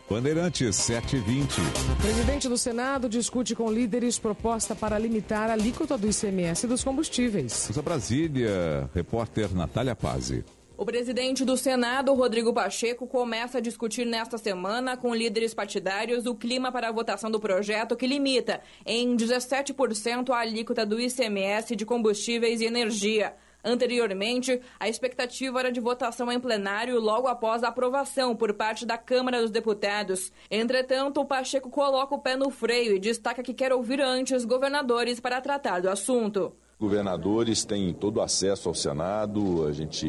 Bandeirantes 0.08 0.76
720. 0.76 1.60
Presidente 2.00 2.48
do 2.48 2.56
Senado 2.56 3.08
discute 3.08 3.56
com 3.56 3.70
líderes 3.72 4.20
proposta 4.20 4.74
para 4.76 4.96
limitar 4.98 5.50
a 5.50 5.54
alíquota 5.54 5.98
do 5.98 6.08
ICMS 6.08 6.68
dos 6.68 6.84
combustíveis. 6.84 7.62
Vamos 7.64 7.78
a 7.78 7.82
Brasília, 7.82 8.88
repórter 8.94 9.52
Natália 9.52 9.96
Pazzi. 9.96 10.44
O 10.78 10.84
presidente 10.84 11.44
do 11.44 11.56
Senado, 11.56 12.12
Rodrigo 12.12 12.52
Pacheco, 12.52 13.06
começa 13.06 13.58
a 13.58 13.60
discutir 13.60 14.04
nesta 14.04 14.38
semana 14.38 14.96
com 14.96 15.14
líderes 15.14 15.54
partidários 15.54 16.26
o 16.26 16.34
clima 16.34 16.70
para 16.70 16.88
a 16.88 16.92
votação 16.92 17.30
do 17.30 17.40
projeto 17.40 17.96
que 17.96 18.06
limita 18.06 18.60
em 18.84 19.16
17% 19.16 20.30
a 20.30 20.38
alíquota 20.38 20.86
do 20.86 21.00
ICMS 21.00 21.74
de 21.74 21.86
combustíveis 21.86 22.60
e 22.60 22.66
energia. 22.66 23.34
Anteriormente, 23.66 24.60
a 24.78 24.88
expectativa 24.88 25.58
era 25.58 25.72
de 25.72 25.80
votação 25.80 26.30
em 26.30 26.38
plenário 26.38 27.00
logo 27.00 27.26
após 27.26 27.64
a 27.64 27.68
aprovação 27.68 28.36
por 28.36 28.54
parte 28.54 28.86
da 28.86 28.96
Câmara 28.96 29.42
dos 29.42 29.50
Deputados. 29.50 30.32
Entretanto, 30.48 31.20
o 31.20 31.24
Pacheco 31.24 31.68
coloca 31.68 32.14
o 32.14 32.20
pé 32.20 32.36
no 32.36 32.48
freio 32.48 32.94
e 32.94 33.00
destaca 33.00 33.42
que 33.42 33.52
quer 33.52 33.72
ouvir 33.72 34.00
antes 34.00 34.44
governadores 34.44 35.18
para 35.18 35.40
tratar 35.40 35.80
do 35.80 35.90
assunto. 35.90 36.52
Governadores 36.78 37.64
têm 37.64 37.92
todo 37.94 38.20
acesso 38.20 38.68
ao 38.68 38.74
Senado, 38.74 39.66
a 39.66 39.72
gente 39.72 40.06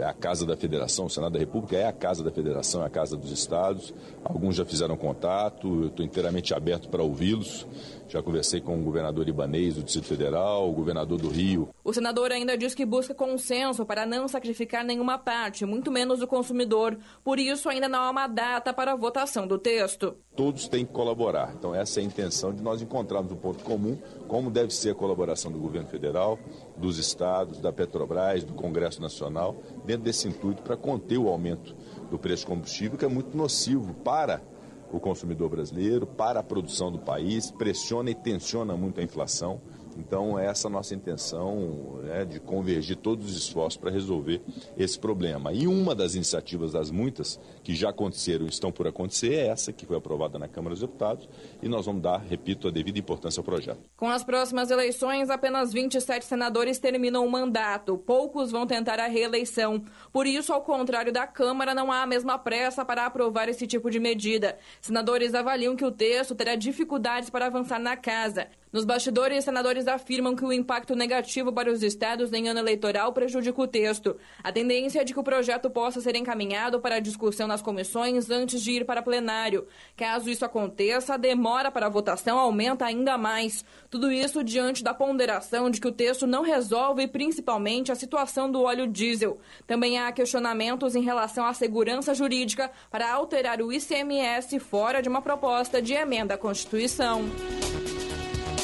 é 0.00 0.04
a 0.04 0.14
casa 0.14 0.46
da 0.46 0.56
Federação, 0.56 1.04
o 1.04 1.10
Senado 1.10 1.34
da 1.34 1.38
República 1.38 1.76
é 1.76 1.86
a 1.86 1.92
casa 1.92 2.24
da 2.24 2.30
Federação, 2.30 2.82
é 2.82 2.86
a 2.86 2.88
casa 2.90 3.18
dos 3.18 3.30
estados. 3.30 3.92
Alguns 4.24 4.56
já 4.56 4.64
fizeram 4.64 4.96
contato, 4.96 5.82
eu 5.82 5.88
estou 5.88 6.04
inteiramente 6.04 6.54
aberto 6.54 6.88
para 6.88 7.02
ouvi-los. 7.02 7.66
Já 8.08 8.22
conversei 8.22 8.60
com 8.60 8.78
o 8.78 8.82
governador 8.82 9.28
Ibanês 9.28 9.74
do 9.74 9.82
Distrito 9.82 10.06
Federal, 10.06 10.68
o 10.70 10.72
governador 10.72 11.20
do 11.20 11.28
Rio. 11.28 11.68
O 11.82 11.92
senador 11.92 12.30
ainda 12.30 12.56
diz 12.56 12.74
que 12.74 12.86
busca 12.86 13.12
consenso 13.14 13.84
para 13.84 14.06
não 14.06 14.28
sacrificar 14.28 14.84
nenhuma 14.84 15.18
parte, 15.18 15.66
muito 15.66 15.90
menos 15.90 16.22
o 16.22 16.26
consumidor. 16.26 16.96
Por 17.24 17.38
isso, 17.38 17.68
ainda 17.68 17.88
não 17.88 18.00
há 18.00 18.10
uma 18.10 18.28
data 18.28 18.72
para 18.72 18.92
a 18.92 18.96
votação 18.96 19.46
do 19.46 19.58
texto. 19.58 20.16
Todos 20.36 20.68
têm 20.68 20.84
que 20.84 20.92
colaborar. 20.92 21.54
Então, 21.58 21.74
essa 21.74 22.00
é 22.00 22.02
a 22.02 22.06
intenção 22.06 22.52
de 22.52 22.62
nós 22.62 22.80
encontrarmos 22.80 23.32
um 23.32 23.36
ponto 23.36 23.64
comum, 23.64 23.98
como 24.28 24.50
deve 24.50 24.72
ser 24.72 24.90
a 24.90 24.94
colaboração 24.94 25.50
do 25.50 25.58
governo 25.58 25.88
federal, 25.88 26.38
dos 26.76 26.98
estados, 26.98 27.58
da 27.58 27.72
Petrobras, 27.72 28.44
do 28.44 28.52
Congresso 28.54 29.00
Nacional, 29.00 29.56
dentro 29.84 30.04
desse 30.04 30.28
intuito 30.28 30.62
para 30.62 30.76
conter 30.76 31.18
o 31.18 31.28
aumento 31.28 31.74
do 32.10 32.18
preço 32.18 32.44
do 32.44 32.48
combustível, 32.48 32.96
que 32.96 33.04
é 33.04 33.08
muito 33.08 33.36
nocivo 33.36 33.94
para 33.94 34.42
o 34.92 35.00
consumidor 35.00 35.48
brasileiro, 35.48 36.06
para 36.06 36.40
a 36.40 36.42
produção 36.42 36.90
do 36.90 36.98
país, 36.98 37.50
pressiona 37.50 38.10
e 38.10 38.14
tensiona 38.14 38.76
muito 38.76 39.00
a 39.00 39.02
inflação. 39.02 39.60
Então, 39.98 40.38
essa 40.38 40.66
é 40.66 40.68
a 40.68 40.72
nossa 40.72 40.94
intenção 40.94 42.00
né, 42.02 42.24
de 42.24 42.38
convergir 42.40 42.96
todos 42.96 43.30
os 43.30 43.36
esforços 43.36 43.76
para 43.76 43.90
resolver 43.90 44.40
esse 44.76 44.98
problema. 44.98 45.52
E 45.52 45.66
uma 45.66 45.94
das 45.94 46.14
iniciativas 46.14 46.72
das 46.72 46.90
muitas 46.90 47.40
que 47.62 47.74
já 47.74 47.90
aconteceram 47.90 48.46
e 48.46 48.48
estão 48.48 48.70
por 48.70 48.86
acontecer 48.86 49.34
é 49.34 49.46
essa 49.48 49.72
que 49.72 49.86
foi 49.86 49.96
aprovada 49.96 50.38
na 50.38 50.48
Câmara 50.48 50.74
dos 50.74 50.80
Deputados 50.80 51.28
e 51.62 51.68
nós 51.68 51.86
vamos 51.86 52.02
dar, 52.02 52.18
repito, 52.18 52.68
a 52.68 52.70
devida 52.70 52.98
importância 52.98 53.40
ao 53.40 53.44
projeto. 53.44 53.80
Com 53.96 54.08
as 54.08 54.22
próximas 54.22 54.70
eleições, 54.70 55.30
apenas 55.30 55.72
27 55.72 56.24
senadores 56.24 56.78
terminam 56.78 57.26
o 57.26 57.30
mandato. 57.30 57.96
Poucos 57.98 58.50
vão 58.50 58.66
tentar 58.66 59.00
a 59.00 59.06
reeleição. 59.06 59.82
Por 60.12 60.26
isso, 60.26 60.52
ao 60.52 60.62
contrário 60.62 61.12
da 61.12 61.26
Câmara, 61.26 61.74
não 61.74 61.90
há 61.90 62.02
a 62.02 62.06
mesma 62.06 62.38
pressa 62.38 62.84
para 62.84 63.06
aprovar 63.06 63.48
esse 63.48 63.66
tipo 63.66 63.90
de 63.90 63.98
medida. 63.98 64.58
Senadores 64.80 65.34
avaliam 65.34 65.76
que 65.76 65.84
o 65.84 65.90
texto 65.90 66.34
terá 66.34 66.54
dificuldades 66.54 67.30
para 67.30 67.46
avançar 67.46 67.78
na 67.78 67.96
casa. 67.96 68.48
Nos 68.76 68.84
bastidores, 68.84 69.42
senadores 69.42 69.88
afirmam 69.88 70.36
que 70.36 70.44
o 70.44 70.52
impacto 70.52 70.94
negativo 70.94 71.50
para 71.50 71.72
os 71.72 71.82
estados 71.82 72.30
em 72.34 72.46
ano 72.50 72.60
eleitoral 72.60 73.10
prejudica 73.10 73.62
o 73.62 73.66
texto. 73.66 74.18
A 74.44 74.52
tendência 74.52 75.00
é 75.00 75.04
de 75.04 75.14
que 75.14 75.18
o 75.18 75.24
projeto 75.24 75.70
possa 75.70 75.98
ser 75.98 76.14
encaminhado 76.14 76.78
para 76.78 77.00
discussão 77.00 77.46
nas 77.48 77.62
comissões 77.62 78.28
antes 78.28 78.62
de 78.62 78.72
ir 78.72 78.84
para 78.84 79.00
plenário. 79.00 79.66
Caso 79.96 80.28
isso 80.28 80.44
aconteça, 80.44 81.14
a 81.14 81.16
demora 81.16 81.70
para 81.70 81.86
a 81.86 81.88
votação 81.88 82.38
aumenta 82.38 82.84
ainda 82.84 83.16
mais. 83.16 83.64
Tudo 83.88 84.12
isso 84.12 84.44
diante 84.44 84.84
da 84.84 84.92
ponderação 84.92 85.70
de 85.70 85.80
que 85.80 85.88
o 85.88 85.92
texto 85.92 86.26
não 86.26 86.42
resolve 86.42 87.08
principalmente 87.08 87.90
a 87.90 87.94
situação 87.94 88.50
do 88.50 88.60
óleo 88.60 88.86
diesel. 88.86 89.38
Também 89.66 89.98
há 89.98 90.12
questionamentos 90.12 90.94
em 90.94 91.02
relação 91.02 91.46
à 91.46 91.54
segurança 91.54 92.12
jurídica 92.12 92.70
para 92.90 93.10
alterar 93.10 93.62
o 93.62 93.72
ICMS 93.72 94.58
fora 94.58 95.00
de 95.00 95.08
uma 95.08 95.22
proposta 95.22 95.80
de 95.80 95.94
emenda 95.94 96.34
à 96.34 96.36
Constituição. 96.36 97.24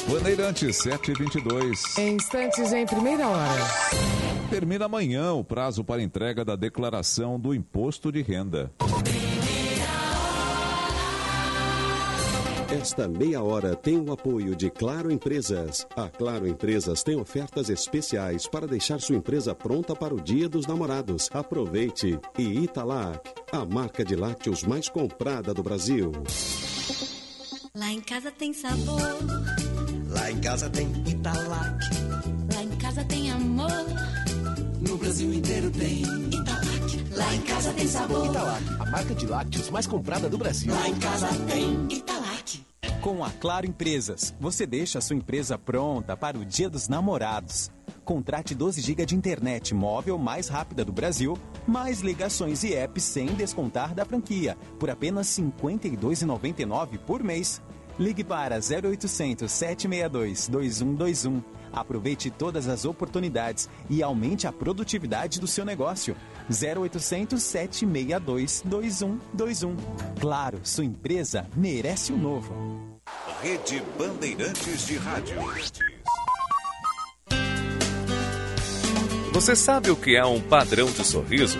Bandeirantes 0.09 0.77
722. 0.77 1.97
Em 1.97 2.15
instantes, 2.15 2.71
em 2.73 2.85
primeira 2.85 3.27
hora. 3.27 3.61
Termina 4.49 4.85
amanhã 4.85 5.33
o 5.33 5.43
prazo 5.43 5.83
para 5.83 6.03
entrega 6.03 6.43
da 6.43 6.55
declaração 6.55 7.39
do 7.39 7.53
imposto 7.53 8.11
de 8.11 8.21
renda. 8.21 8.71
Esta 12.69 13.07
meia 13.07 13.41
hora 13.41 13.75
tem 13.75 13.99
o 13.99 14.11
apoio 14.11 14.55
de 14.55 14.69
Claro 14.69 15.11
Empresas. 15.11 15.87
A 15.95 16.09
Claro 16.09 16.47
Empresas 16.47 17.03
tem 17.03 17.15
ofertas 17.15 17.69
especiais 17.69 18.47
para 18.47 18.67
deixar 18.67 18.99
sua 18.99 19.15
empresa 19.15 19.55
pronta 19.55 19.95
para 19.95 20.13
o 20.13 20.19
Dia 20.19 20.49
dos 20.49 20.67
Namorados. 20.67 21.29
Aproveite! 21.33 22.19
E 22.37 22.63
Italac, 22.63 23.31
a 23.51 23.63
marca 23.63 24.03
de 24.03 24.15
lácteos 24.15 24.63
mais 24.63 24.89
comprada 24.89 25.53
do 25.53 25.63
Brasil. 25.63 26.11
Lá 27.75 27.91
em 27.91 28.01
casa 28.01 28.29
tem 28.29 28.53
sabor. 28.53 29.01
Lá 30.09 30.29
em 30.29 30.39
casa 30.39 30.69
tem 30.69 30.85
Italac. 31.07 31.79
Lá 32.53 32.63
em 32.63 32.77
casa 32.77 33.03
tem 33.03 33.31
amor. 33.31 33.71
No 34.87 34.95
Brasil 34.95 35.33
inteiro 35.33 35.71
tem 35.71 36.03
Italac. 36.03 37.15
Lá 37.15 37.33
em 37.33 37.41
casa 37.41 37.73
tem 37.73 37.87
sabor. 37.87 38.27
Italac, 38.27 38.63
a 38.79 38.85
marca 38.91 39.15
de 39.15 39.25
lácteos 39.25 39.71
mais 39.71 39.87
comprada 39.87 40.29
do 40.29 40.37
Brasil. 40.37 40.71
Lá 40.71 40.87
em 40.87 40.99
casa 40.99 41.27
tem 41.47 41.87
Italac. 41.89 42.63
Com 43.01 43.23
a 43.23 43.31
Claro 43.31 43.65
Empresas, 43.65 44.35
você 44.39 44.67
deixa 44.67 44.99
a 44.99 45.01
sua 45.01 45.15
empresa 45.15 45.57
pronta 45.57 46.15
para 46.15 46.37
o 46.37 46.45
Dia 46.45 46.69
dos 46.69 46.87
Namorados. 46.87 47.71
Contrate 48.03 48.53
12 48.53 48.81
GB 48.81 49.05
de 49.05 49.15
internet 49.15 49.73
móvel 49.73 50.17
mais 50.17 50.49
rápida 50.49 50.83
do 50.83 50.91
Brasil, 50.91 51.37
mais 51.65 52.01
ligações 52.01 52.63
e 52.63 52.73
apps 52.73 53.03
sem 53.03 53.27
descontar 53.27 53.95
da 53.95 54.03
franquia, 54.03 54.57
por 54.77 54.89
apenas 54.89 55.37
R$ 55.37 55.45
52,99 55.45 56.97
por 56.99 57.23
mês. 57.23 57.61
Ligue 57.97 58.23
para 58.23 58.57
0800 58.57 59.49
762 59.51 60.47
2121. 60.47 61.41
Aproveite 61.71 62.29
todas 62.29 62.67
as 62.67 62.85
oportunidades 62.85 63.69
e 63.89 64.03
aumente 64.03 64.47
a 64.47 64.51
produtividade 64.51 65.39
do 65.39 65.47
seu 65.47 65.63
negócio. 65.63 66.15
0800 66.49 67.41
762 67.41 68.63
2121. 68.65 69.75
Claro, 70.19 70.59
sua 70.63 70.85
empresa 70.85 71.47
merece 71.55 72.11
o 72.11 72.17
novo. 72.17 72.99
Rede 73.41 73.81
Bandeirantes 73.97 74.85
de 74.85 74.97
Rádio. 74.97 75.92
Você 79.33 79.55
sabe 79.55 79.89
o 79.89 79.95
que 79.95 80.15
é 80.15 80.23
um 80.23 80.39
padrão 80.39 80.91
de 80.91 81.03
sorriso? 81.03 81.59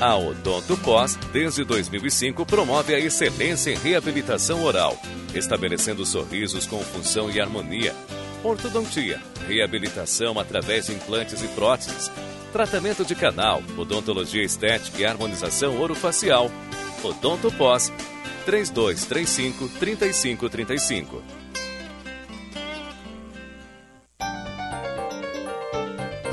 A 0.00 0.16
Odonto 0.16 0.76
Pós, 0.78 1.16
desde 1.32 1.62
2005, 1.62 2.44
promove 2.44 2.92
a 2.92 2.98
excelência 2.98 3.70
em 3.70 3.76
reabilitação 3.76 4.64
oral, 4.64 5.00
estabelecendo 5.32 6.04
sorrisos 6.04 6.66
com 6.66 6.80
função 6.80 7.30
e 7.30 7.40
harmonia. 7.40 7.94
Ortodontia, 8.42 9.22
reabilitação 9.46 10.40
através 10.40 10.86
de 10.86 10.92
implantes 10.94 11.40
e 11.40 11.46
próteses, 11.48 12.10
tratamento 12.52 13.04
de 13.04 13.14
canal, 13.14 13.62
odontologia 13.78 14.42
estética 14.42 15.00
e 15.00 15.06
harmonização 15.06 15.80
orofacial. 15.80 16.50
Odonto 17.00 17.48
Pós, 17.52 17.92
3235 18.44 19.68
3535. 19.78 21.43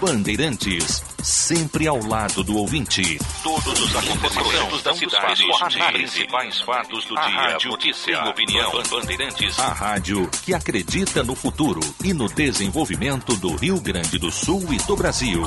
Bandeirantes, 0.00 1.02
sempre 1.20 1.88
ao 1.88 2.00
lado 2.00 2.44
do 2.44 2.56
ouvinte. 2.56 3.18
Todos 3.42 3.80
os 3.80 3.96
acontecimentos 3.96 4.82
da 4.82 4.94
cidade, 4.94 5.42
os 5.42 5.92
principais 5.92 6.60
fatos 6.60 7.04
do 7.06 7.14
dia, 7.16 7.24
rádio 7.24 7.70
notícia, 7.72 8.24
opinião. 8.24 8.70
Bandeirantes, 8.88 9.58
a 9.58 9.72
rádio 9.72 10.30
que 10.44 10.54
acredita 10.54 11.24
no 11.24 11.34
futuro 11.34 11.80
e 12.04 12.12
no 12.12 12.28
desenvolvimento 12.28 13.34
do 13.36 13.56
Rio 13.56 13.80
Grande 13.80 14.18
do 14.18 14.30
Sul 14.30 14.72
e 14.72 14.76
do 14.76 14.96
Brasil. 14.96 15.42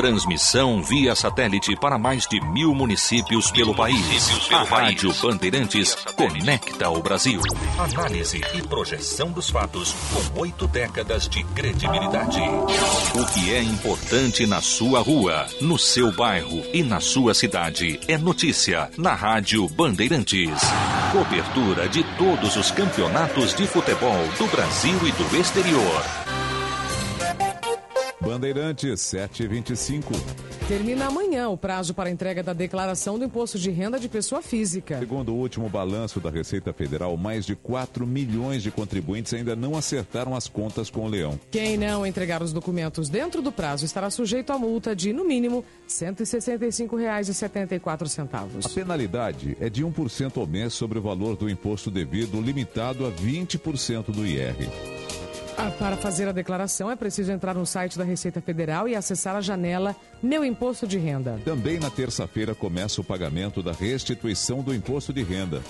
Transmissão 0.00 0.82
via 0.82 1.14
satélite 1.14 1.76
para 1.76 1.98
mais 1.98 2.26
de 2.26 2.40
mil 2.40 2.74
municípios 2.74 3.50
pelo 3.50 3.74
país. 3.74 4.50
A 4.50 4.62
Rádio 4.62 5.12
Bandeirantes 5.20 5.94
conecta 6.16 6.88
o 6.88 7.02
Brasil. 7.02 7.38
Análise 7.78 8.40
e 8.54 8.62
projeção 8.62 9.30
dos 9.30 9.50
fatos 9.50 9.94
com 10.10 10.40
oito 10.40 10.66
décadas 10.66 11.28
de 11.28 11.44
credibilidade. 11.44 12.40
O 12.40 13.26
que 13.26 13.52
é 13.52 13.62
importante 13.62 14.46
na 14.46 14.62
sua 14.62 15.00
rua, 15.00 15.46
no 15.60 15.78
seu 15.78 16.10
bairro 16.10 16.62
e 16.72 16.82
na 16.82 17.00
sua 17.00 17.34
cidade 17.34 18.00
é 18.08 18.16
notícia 18.16 18.90
na 18.96 19.12
Rádio 19.12 19.68
Bandeirantes. 19.68 20.62
Cobertura 21.12 21.90
de 21.90 22.02
todos 22.16 22.56
os 22.56 22.70
campeonatos 22.70 23.52
de 23.54 23.66
futebol 23.66 24.26
do 24.38 24.46
Brasil 24.46 24.96
e 25.06 25.12
do 25.12 25.36
exterior. 25.36 26.29
Bandeirantes 28.20 29.00
725. 29.00 30.12
Termina 30.68 31.06
amanhã 31.06 31.48
o 31.48 31.56
prazo 31.56 31.94
para 31.94 32.10
entrega 32.10 32.42
da 32.42 32.52
declaração 32.52 33.18
do 33.18 33.24
imposto 33.24 33.58
de 33.58 33.70
renda 33.70 33.98
de 33.98 34.06
pessoa 34.08 34.42
física. 34.42 34.98
Segundo 34.98 35.32
o 35.32 35.36
último 35.36 35.66
balanço 35.68 36.20
da 36.20 36.28
Receita 36.30 36.72
Federal, 36.72 37.16
mais 37.16 37.46
de 37.46 37.56
4 37.56 38.06
milhões 38.06 38.62
de 38.62 38.70
contribuintes 38.70 39.34
ainda 39.34 39.56
não 39.56 39.74
acertaram 39.74 40.36
as 40.36 40.46
contas 40.46 40.88
com 40.90 41.06
o 41.06 41.08
leão. 41.08 41.40
Quem 41.50 41.76
não 41.76 42.06
entregar 42.06 42.40
os 42.42 42.52
documentos 42.52 43.08
dentro 43.08 43.42
do 43.42 43.50
prazo 43.50 43.84
estará 43.84 44.08
sujeito 44.10 44.52
a 44.52 44.58
multa 44.58 44.94
de, 44.94 45.12
no 45.12 45.24
mínimo, 45.24 45.64
R$ 45.88 45.88
165,74. 45.88 48.64
A 48.64 48.68
penalidade 48.68 49.56
é 49.60 49.68
de 49.70 49.84
1% 49.84 50.36
ao 50.36 50.46
mês 50.46 50.72
sobre 50.74 50.98
o 50.98 51.02
valor 51.02 51.36
do 51.36 51.50
imposto 51.50 51.90
devido, 51.90 52.40
limitado 52.40 53.04
a 53.06 53.10
20% 53.10 54.12
do 54.12 54.24
IR. 54.26 54.68
Ah, 55.56 55.70
para 55.78 55.96
fazer 55.96 56.28
a 56.28 56.32
declaração 56.32 56.90
é 56.90 56.96
preciso 56.96 57.30
entrar 57.32 57.54
no 57.54 57.66
site 57.66 57.98
da 57.98 58.04
Receita 58.04 58.40
Federal 58.40 58.88
e 58.88 58.94
acessar 58.94 59.36
a 59.36 59.40
janela 59.40 59.94
Meu 60.22 60.44
Imposto 60.44 60.86
de 60.86 60.98
Renda. 60.98 61.38
Também 61.44 61.78
na 61.78 61.90
terça-feira 61.90 62.54
começa 62.54 63.00
o 63.00 63.04
pagamento 63.04 63.62
da 63.62 63.72
restituição 63.72 64.62
do 64.62 64.74
imposto 64.74 65.12
de 65.12 65.22
renda. 65.22 65.62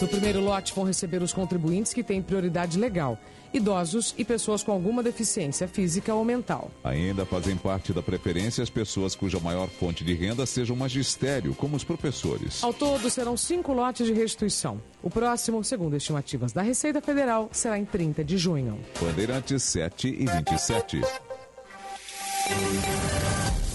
No 0.00 0.08
primeiro 0.08 0.40
lote 0.40 0.74
vão 0.74 0.84
receber 0.84 1.22
os 1.22 1.32
contribuintes 1.32 1.94
que 1.94 2.02
têm 2.02 2.20
prioridade 2.20 2.78
legal, 2.78 3.18
idosos 3.52 4.14
e 4.18 4.24
pessoas 4.24 4.62
com 4.62 4.72
alguma 4.72 5.02
deficiência 5.02 5.66
física 5.68 6.14
ou 6.14 6.24
mental. 6.24 6.70
Ainda 6.82 7.24
fazem 7.24 7.56
parte 7.56 7.92
da 7.92 8.02
preferência 8.02 8.62
as 8.62 8.68
pessoas 8.68 9.14
cuja 9.14 9.38
maior 9.40 9.68
fonte 9.68 10.04
de 10.04 10.12
renda 10.12 10.44
seja 10.44 10.72
o 10.72 10.76
magistério, 10.76 11.54
como 11.54 11.76
os 11.76 11.84
professores. 11.84 12.62
Ao 12.62 12.72
todo, 12.72 13.08
serão 13.08 13.36
cinco 13.36 13.72
lotes 13.72 14.06
de 14.06 14.12
restituição. 14.12 14.80
O 15.02 15.08
próximo, 15.08 15.62
segundo 15.62 15.96
estimativas 15.96 16.52
da 16.52 16.62
Receita 16.62 17.00
Federal, 17.00 17.48
será 17.52 17.78
em 17.78 17.84
30 17.84 18.24
de 18.24 18.36
junho. 18.36 18.78
Bandeirantes 19.00 19.62
7 19.62 20.08
e 20.08 20.26
27. 20.26 21.00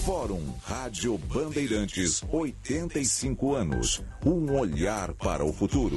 Fórum 0.04 0.40
Rádio 0.62 1.18
Bandeirantes, 1.18 2.22
85 2.32 3.54
anos. 3.54 4.02
Um 4.24 4.58
olhar 4.58 5.12
para 5.12 5.44
o 5.44 5.52
futuro. 5.52 5.96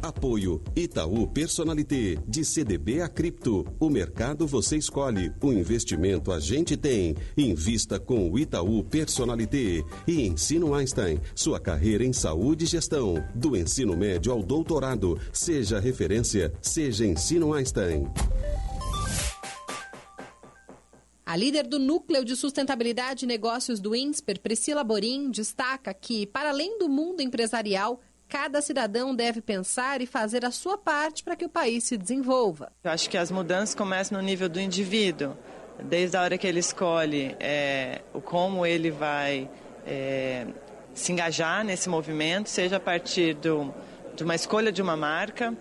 Apoio 0.00 0.62
Itaú 0.74 1.26
Personalité, 1.26 2.16
de 2.26 2.42
CDB 2.42 3.02
a 3.02 3.08
Cripto. 3.08 3.66
O 3.78 3.90
mercado 3.90 4.46
você 4.46 4.78
escolhe, 4.78 5.30
o 5.42 5.52
investimento 5.52 6.32
a 6.32 6.40
gente 6.40 6.74
tem. 6.74 7.14
Invista 7.36 8.00
com 8.00 8.30
o 8.30 8.38
Itaú 8.38 8.82
Personalité. 8.82 9.84
E 10.06 10.26
Ensino 10.26 10.74
Einstein, 10.74 11.20
sua 11.34 11.60
carreira 11.60 12.04
em 12.04 12.14
saúde 12.14 12.64
e 12.64 12.68
gestão. 12.68 13.22
Do 13.34 13.54
ensino 13.56 13.94
médio 13.94 14.32
ao 14.32 14.42
doutorado. 14.42 15.18
Seja 15.32 15.78
referência, 15.78 16.50
seja 16.62 17.04
Ensino 17.04 17.52
Einstein. 17.52 18.06
A 21.34 21.36
líder 21.36 21.66
do 21.66 21.80
Núcleo 21.80 22.24
de 22.24 22.36
Sustentabilidade 22.36 23.24
e 23.24 23.26
Negócios 23.26 23.80
do 23.80 23.92
INSPER, 23.92 24.38
Priscila 24.38 24.84
Borim, 24.84 25.32
destaca 25.32 25.92
que, 25.92 26.26
para 26.26 26.50
além 26.50 26.78
do 26.78 26.88
mundo 26.88 27.20
empresarial, 27.22 28.00
cada 28.28 28.62
cidadão 28.62 29.12
deve 29.12 29.40
pensar 29.40 30.00
e 30.00 30.06
fazer 30.06 30.44
a 30.44 30.52
sua 30.52 30.78
parte 30.78 31.24
para 31.24 31.34
que 31.34 31.44
o 31.44 31.48
país 31.48 31.82
se 31.82 31.96
desenvolva. 31.96 32.70
Eu 32.84 32.92
acho 32.92 33.10
que 33.10 33.18
as 33.18 33.32
mudanças 33.32 33.74
começam 33.74 34.16
no 34.16 34.24
nível 34.24 34.48
do 34.48 34.60
indivíduo, 34.60 35.36
desde 35.82 36.16
a 36.16 36.22
hora 36.22 36.38
que 36.38 36.46
ele 36.46 36.60
escolhe 36.60 37.34
é, 37.40 38.02
o 38.12 38.20
como 38.20 38.64
ele 38.64 38.92
vai 38.92 39.50
é, 39.84 40.46
se 40.94 41.10
engajar 41.10 41.64
nesse 41.64 41.88
movimento, 41.88 42.48
seja 42.48 42.76
a 42.76 42.80
partir 42.80 43.34
do, 43.34 43.74
de 44.14 44.22
uma 44.22 44.36
escolha 44.36 44.70
de 44.70 44.80
uma 44.80 44.96
marca, 44.96 45.52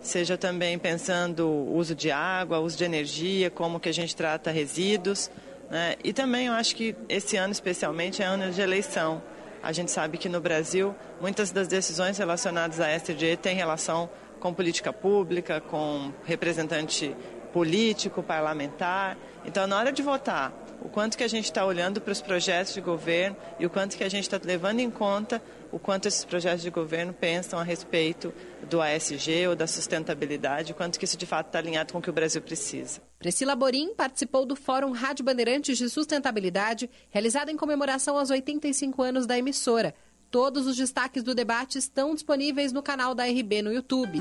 seja 0.00 0.36
também 0.36 0.78
pensando 0.78 1.48
uso 1.48 1.94
de 1.94 2.10
água, 2.10 2.58
uso 2.58 2.76
de 2.76 2.84
energia, 2.84 3.50
como 3.50 3.78
que 3.78 3.88
a 3.88 3.92
gente 3.92 4.16
trata 4.16 4.50
resíduos. 4.50 5.30
Né? 5.70 5.96
E 6.02 6.12
também 6.12 6.46
eu 6.46 6.52
acho 6.52 6.74
que 6.74 6.96
esse 7.08 7.36
ano 7.36 7.52
especialmente 7.52 8.22
é 8.22 8.26
ano 8.26 8.50
de 8.50 8.60
eleição. 8.60 9.22
A 9.62 9.72
gente 9.72 9.90
sabe 9.90 10.16
que 10.16 10.28
no 10.28 10.40
Brasil 10.40 10.94
muitas 11.20 11.50
das 11.50 11.68
decisões 11.68 12.16
relacionadas 12.16 12.80
à 12.80 12.88
SDG 12.90 13.36
têm 13.36 13.54
relação 13.54 14.08
com 14.40 14.54
política 14.54 14.92
pública, 14.92 15.60
com 15.60 16.12
representante 16.24 17.14
político, 17.52 18.22
parlamentar. 18.22 19.18
Então, 19.44 19.66
na 19.66 19.76
hora 19.76 19.92
de 19.92 20.02
votar, 20.02 20.52
o 20.80 20.88
quanto 20.88 21.18
que 21.18 21.24
a 21.24 21.28
gente 21.28 21.44
está 21.44 21.64
olhando 21.64 22.00
para 22.00 22.12
os 22.12 22.22
projetos 22.22 22.72
de 22.72 22.80
governo 22.80 23.36
e 23.58 23.66
o 23.66 23.70
quanto 23.70 23.96
que 23.96 24.04
a 24.04 24.08
gente 24.08 24.24
está 24.24 24.40
levando 24.42 24.80
em 24.80 24.90
conta 24.90 25.42
o 25.72 25.78
quanto 25.78 26.06
esses 26.06 26.24
projetos 26.24 26.62
de 26.62 26.70
governo 26.70 27.12
pensam 27.12 27.58
a 27.58 27.62
respeito 27.62 28.32
do 28.68 28.80
ASG 28.80 29.48
ou 29.48 29.56
da 29.56 29.66
sustentabilidade, 29.66 30.72
o 30.72 30.74
quanto 30.74 30.98
que 30.98 31.04
isso 31.04 31.16
de 31.16 31.26
fato 31.26 31.46
está 31.46 31.58
alinhado 31.58 31.92
com 31.92 31.98
o 31.98 32.02
que 32.02 32.10
o 32.10 32.12
Brasil 32.12 32.40
precisa. 32.42 33.00
Priscila 33.18 33.54
Borim 33.54 33.94
participou 33.94 34.46
do 34.46 34.56
Fórum 34.56 34.92
Rádio 34.92 35.24
Bandeirantes 35.24 35.78
de 35.78 35.88
Sustentabilidade, 35.88 36.90
realizado 37.10 37.50
em 37.50 37.56
comemoração 37.56 38.18
aos 38.18 38.30
85 38.30 39.02
anos 39.02 39.26
da 39.26 39.38
emissora. 39.38 39.94
Todos 40.30 40.66
os 40.66 40.76
destaques 40.76 41.22
do 41.22 41.34
debate 41.34 41.78
estão 41.78 42.14
disponíveis 42.14 42.72
no 42.72 42.82
canal 42.82 43.14
da 43.14 43.24
RB 43.24 43.62
no 43.62 43.72
YouTube. 43.72 44.20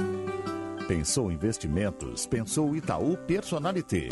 Pensou 0.88 1.32
investimentos, 1.32 2.26
pensou 2.26 2.76
Itaú 2.76 3.16
Personalité. 3.16 4.10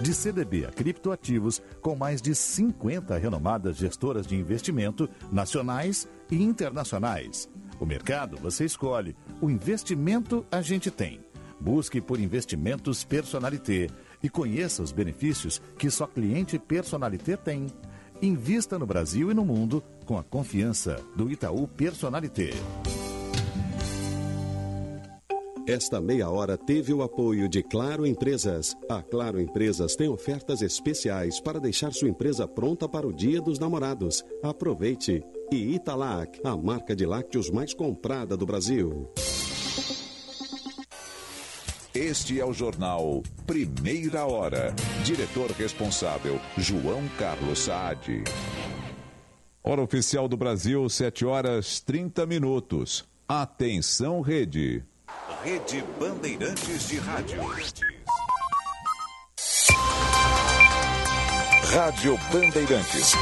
De 0.00 0.12
CDB 0.12 0.66
a 0.66 0.70
criptoativos, 0.70 1.62
com 1.80 1.96
mais 1.96 2.20
de 2.20 2.34
50 2.34 3.16
renomadas 3.16 3.76
gestoras 3.76 4.26
de 4.26 4.36
investimento 4.36 5.08
nacionais 5.32 6.06
e 6.30 6.42
internacionais. 6.42 7.48
O 7.78 7.86
mercado 7.86 8.36
você 8.36 8.64
escolhe, 8.64 9.16
o 9.40 9.50
investimento 9.50 10.44
a 10.50 10.62
gente 10.62 10.90
tem. 10.90 11.20
Busque 11.60 12.00
por 12.00 12.20
investimentos 12.20 13.04
Personalité 13.04 13.88
e 14.22 14.28
conheça 14.28 14.82
os 14.82 14.92
benefícios 14.92 15.60
que 15.78 15.90
só 15.90 16.06
cliente 16.06 16.58
Personalité 16.58 17.36
tem. 17.36 17.66
Invista 18.20 18.78
no 18.78 18.86
Brasil 18.86 19.30
e 19.30 19.34
no 19.34 19.44
mundo 19.44 19.82
com 20.04 20.18
a 20.18 20.24
confiança 20.24 21.00
do 21.14 21.30
Itaú 21.30 21.68
Personalité. 21.68 22.50
Esta 25.66 26.00
meia 26.00 26.30
hora 26.30 26.56
teve 26.56 26.92
o 26.92 27.02
apoio 27.02 27.48
de 27.48 27.60
Claro 27.60 28.06
Empresas. 28.06 28.76
A 28.88 29.02
Claro 29.02 29.40
Empresas 29.40 29.96
tem 29.96 30.08
ofertas 30.08 30.62
especiais 30.62 31.40
para 31.40 31.58
deixar 31.58 31.92
sua 31.92 32.08
empresa 32.08 32.46
pronta 32.46 32.88
para 32.88 33.06
o 33.06 33.12
Dia 33.12 33.40
dos 33.40 33.58
Namorados. 33.58 34.24
Aproveite! 34.44 35.24
E 35.50 35.74
Italac, 35.74 36.40
a 36.44 36.56
marca 36.56 36.94
de 36.94 37.06
lácteos 37.06 37.50
mais 37.50 37.72
comprada 37.72 38.36
do 38.36 38.44
Brasil. 38.44 39.08
Este 41.94 42.40
é 42.40 42.44
o 42.44 42.52
jornal 42.52 43.22
Primeira 43.46 44.26
Hora. 44.26 44.74
Diretor 45.04 45.50
responsável, 45.52 46.38
João 46.58 47.08
Carlos 47.16 47.60
Saad. 47.60 48.24
Hora 49.62 49.82
oficial 49.82 50.28
do 50.28 50.36
Brasil, 50.36 50.88
7 50.88 51.24
horas 51.24 51.80
30 51.80 52.26
minutos. 52.26 53.04
Atenção, 53.28 54.20
rede. 54.20 54.84
Rede 55.42 55.82
Bandeirantes 55.98 56.88
de 56.88 56.98
Rádio. 56.98 57.40
Rádio 61.72 62.18
Bandeirantes. 62.32 63.12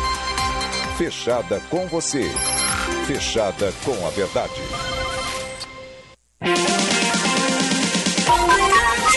Fechada 0.96 1.60
com 1.70 1.88
você. 1.88 2.30
Fechada 3.06 3.72
com 3.84 4.06
a 4.06 4.10
verdade. 4.10 4.60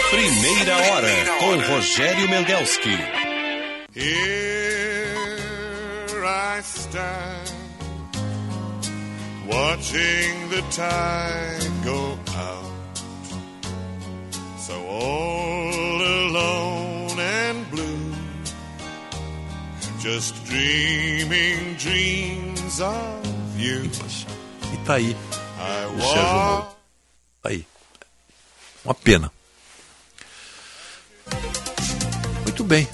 Primeira 0.09 0.75
Hora, 0.75 1.13
com 1.39 1.71
Rogério 1.71 2.27
Mendelski. 2.29 2.97
Here 3.93 4.25
I 6.25 6.61
stand, 6.63 7.51
watching 9.45 10.49
the 10.49 10.63
tide 10.71 11.71
go 11.83 12.17
out. 12.35 12.97
So 14.57 14.73
all 14.73 16.01
alone 16.01 16.76
just 20.07 20.33
dreaming 20.45 21.75
dreams 21.75 22.79
of 22.79 23.27
you. 23.57 23.83
E 24.73 24.77
tá 24.85 24.93
aí 24.95 25.13
o 25.93 26.01
Sérgio 26.01 26.33
Moro. 26.33 26.67
Tá 27.41 27.49
aí. 27.49 27.65
Uma 28.85 28.93
pena. 28.93 29.29
Muito 32.43 32.63
bem. 32.63 32.87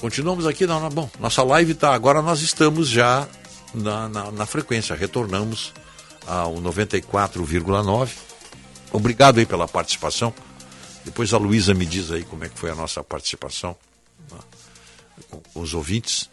Continuamos 0.00 0.46
aqui. 0.46 0.66
Na, 0.66 0.80
na- 0.80 0.88
bom, 0.88 1.10
nossa 1.20 1.42
live 1.42 1.74
tá. 1.74 1.92
Agora 1.92 2.22
nós 2.22 2.40
estamos 2.40 2.88
já 2.88 3.28
na, 3.74 4.08
na, 4.08 4.30
na 4.30 4.46
frequência. 4.46 4.96
Retornamos 4.96 5.74
ao 6.26 6.54
94,9. 6.54 8.12
Obrigado 8.92 9.40
aí 9.40 9.44
pela 9.44 9.68
participação. 9.68 10.32
Depois 11.04 11.34
a 11.34 11.38
Luísa 11.38 11.74
me 11.74 11.84
diz 11.84 12.10
aí 12.10 12.24
como 12.24 12.44
é 12.44 12.48
que 12.48 12.58
foi 12.58 12.70
a 12.70 12.74
nossa 12.74 13.04
participação 13.04 13.76
os 15.54 15.74
ouvintes. 15.74 16.28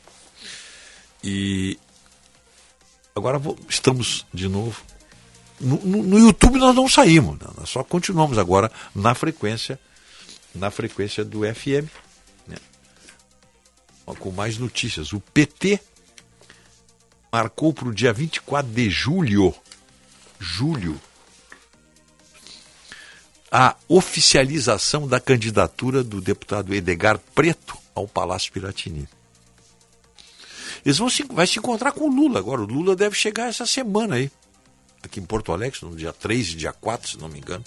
E 1.23 1.77
agora 3.15 3.37
vou- 3.39 3.57
estamos 3.69 4.25
de 4.33 4.47
novo. 4.47 4.81
No, 5.59 5.77
no- 5.85 6.03
no 6.03 6.19
YouTube 6.19 6.57
nós 6.59 6.75
não 6.75 6.87
saímos, 6.89 7.39
né? 7.39 7.47
nós 7.57 7.69
só 7.69 7.83
continuamos 7.83 8.37
agora 8.37 8.71
na 8.93 9.15
frequência, 9.15 9.79
na 10.53 10.69
frequência 10.69 11.23
do 11.23 11.41
FM, 11.45 11.89
né? 12.47 12.57
Com 14.05 14.31
mais 14.31 14.57
notícias. 14.57 15.13
O 15.13 15.19
PT 15.21 15.79
marcou 17.31 17.73
para 17.73 17.87
o 17.87 17.93
dia 17.93 18.11
24 18.13 18.69
de 18.71 18.89
julho, 18.89 19.53
julho, 20.39 20.99
a 23.51 23.75
oficialização 23.87 25.07
da 25.07 25.19
candidatura 25.19 26.03
do 26.03 26.19
deputado 26.19 26.73
Edgar 26.73 27.17
Preto 27.33 27.77
ao 27.95 28.07
Palácio 28.07 28.51
Piratini. 28.51 29.07
Eles 30.85 30.99
vão 30.99 31.09
se, 31.09 31.23
vai 31.23 31.47
se 31.47 31.57
encontrar 31.57 31.93
com 31.93 32.07
o 32.07 32.13
Lula 32.13 32.37
agora. 32.37 32.61
O 32.61 32.65
Lula 32.65 32.95
deve 32.95 33.15
chegar 33.15 33.47
essa 33.47 33.65
semana 33.65 34.15
aí, 34.15 34.29
aqui 35.01 35.19
em 35.19 35.25
Porto 35.25 35.51
Alegre, 35.51 35.79
no 35.81 35.95
dia 35.95 36.13
3 36.13 36.49
e 36.49 36.55
dia 36.55 36.73
4, 36.73 37.11
se 37.11 37.17
não 37.17 37.29
me 37.29 37.39
engano. 37.39 37.63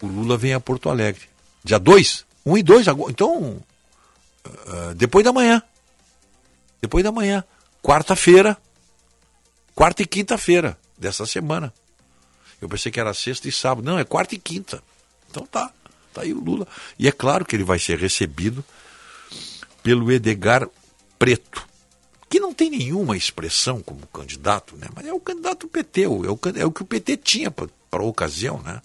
O 0.00 0.06
Lula 0.06 0.36
vem 0.36 0.54
a 0.54 0.60
Porto 0.60 0.88
Alegre. 0.88 1.22
Dia 1.64 1.78
2? 1.78 2.24
1 2.46 2.58
e 2.58 2.62
2 2.62 2.88
agora. 2.88 3.10
Então, 3.10 3.60
ah, 4.44 4.92
depois 4.94 5.24
da 5.24 5.32
manhã. 5.32 5.62
Depois 6.80 7.02
da 7.02 7.10
manhã. 7.10 7.42
Quarta-feira. 7.82 8.56
Quarta 9.74 10.02
e 10.02 10.06
quinta-feira 10.06 10.78
dessa 10.96 11.26
semana. 11.26 11.72
Eu 12.60 12.68
pensei 12.68 12.90
que 12.90 13.00
era 13.00 13.14
sexta 13.14 13.48
e 13.48 13.52
sábado. 13.52 13.84
Não, 13.84 13.98
é 13.98 14.04
quarta 14.04 14.34
e 14.34 14.38
quinta. 14.38 14.82
Então 15.30 15.46
tá. 15.46 15.72
Tá 16.18 16.24
aí 16.24 16.32
o 16.32 16.40
Lula. 16.42 16.66
E 16.98 17.06
é 17.06 17.12
claro 17.12 17.44
que 17.44 17.54
ele 17.54 17.64
vai 17.64 17.78
ser 17.78 17.98
recebido 17.98 18.64
pelo 19.82 20.10
Edgar 20.10 20.68
Preto, 21.18 21.66
que 22.28 22.40
não 22.40 22.52
tem 22.52 22.70
nenhuma 22.70 23.16
expressão 23.16 23.80
como 23.80 24.06
candidato, 24.08 24.76
né? 24.76 24.88
mas 24.94 25.06
é 25.06 25.12
o 25.12 25.20
candidato 25.20 25.66
do 25.66 25.68
PT, 25.70 26.02
é 26.02 26.08
o, 26.08 26.24
é 26.56 26.64
o 26.64 26.72
que 26.72 26.82
o 26.82 26.86
PT 26.86 27.16
tinha 27.18 27.50
para 27.50 27.68
a 27.92 28.02
ocasião. 28.02 28.60
Né? 28.62 28.82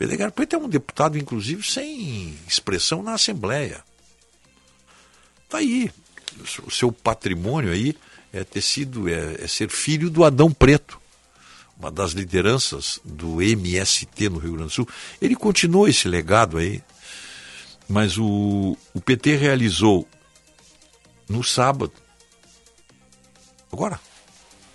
O 0.00 0.04
Edgar 0.04 0.32
Preto 0.32 0.56
é 0.56 0.58
um 0.58 0.68
deputado, 0.68 1.18
inclusive, 1.18 1.62
sem 1.62 2.36
expressão 2.48 3.02
na 3.02 3.12
Assembleia. 3.14 3.84
Está 5.44 5.58
aí. 5.58 5.90
O 6.40 6.46
seu- 6.46 6.64
O 6.66 6.70
seu 6.70 6.92
patrimônio 6.92 7.72
aí 7.72 7.94
é 8.32 8.44
ter 8.44 8.60
sido, 8.62 9.08
é, 9.08 9.36
é 9.42 9.46
ser 9.46 9.70
filho 9.70 10.10
do 10.10 10.24
Adão 10.24 10.50
Preto, 10.52 10.97
uma 11.78 11.90
das 11.90 12.12
lideranças 12.12 13.00
do 13.04 13.40
MST 13.40 14.28
no 14.28 14.38
Rio 14.38 14.52
Grande 14.52 14.64
do 14.68 14.70
Sul. 14.70 14.88
Ele 15.20 15.36
continuou 15.36 15.86
esse 15.86 16.08
legado 16.08 16.58
aí, 16.58 16.82
mas 17.88 18.18
o, 18.18 18.76
o 18.92 19.00
PT 19.00 19.36
realizou 19.36 20.06
no 21.28 21.44
sábado, 21.44 21.92
agora, 23.72 24.00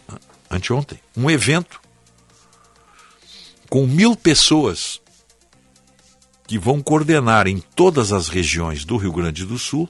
an- 0.08 0.20
anteontem, 0.50 1.00
um 1.18 1.30
evento 1.30 1.82
com 3.70 3.86
mil 3.86 4.16
pessoas 4.16 5.02
que 6.48 6.58
vão 6.60 6.82
coordenar 6.82 7.48
em 7.48 7.60
todas 7.60 8.12
as 8.12 8.28
regiões 8.30 8.86
do 8.86 8.98
Rio 8.98 9.12
Grande 9.12 9.46
do 9.46 9.58
Sul 9.58 9.90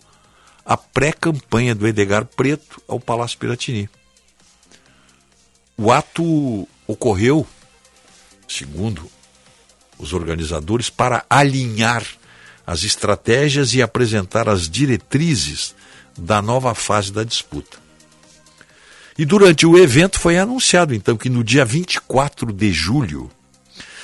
a 0.65 0.77
pré-campanha 0.77 1.76
do 1.76 1.85
Edgar 1.85 2.26
Preto 2.26 2.81
ao 2.88 2.99
Palácio 2.99 3.38
Piratini. 3.38 3.90
O 5.76 5.91
ato 5.91 6.68
ocorreu, 6.88 7.47
segundo 8.47 9.10
os 9.97 10.14
organizadores, 10.14 10.89
para 10.89 11.26
alinhar 11.30 12.05
as 12.65 12.84
estratégias 12.84 13.73
e 13.73 13.81
apresentar 13.81 14.47
as 14.47 14.69
diretrizes 14.69 15.76
da 16.18 16.41
nova 16.41 16.73
fase 16.73 17.11
da 17.11 17.23
disputa. 17.23 17.77
E 19.18 19.26
durante 19.26 19.65
o 19.65 19.77
evento 19.77 20.19
foi 20.19 20.38
anunciado, 20.38 20.93
então, 20.93 21.15
que 21.15 21.30
no 21.30 21.43
dia 21.43 21.64
24 21.64 22.51
de 22.51 22.72
julho 22.72 23.30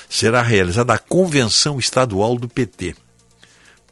será 0.07 0.41
realizada 0.41 0.93
a 0.93 0.99
convenção 0.99 1.80
estadual 1.80 2.38
do 2.38 2.47
PT 2.47 2.95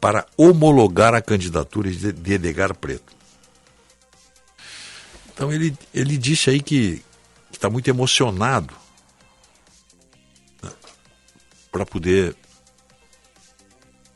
para 0.00 0.26
homologar 0.36 1.14
a 1.14 1.22
candidatura 1.22 1.90
de 1.90 2.32
Edgar 2.32 2.74
Preto. 2.74 3.16
Então 5.32 5.52
ele, 5.52 5.76
ele 5.94 6.16
disse 6.16 6.50
aí 6.50 6.60
que 6.60 7.02
está 7.58 7.68
muito 7.68 7.88
emocionado 7.88 8.72
para 11.72 11.84
poder 11.84 12.36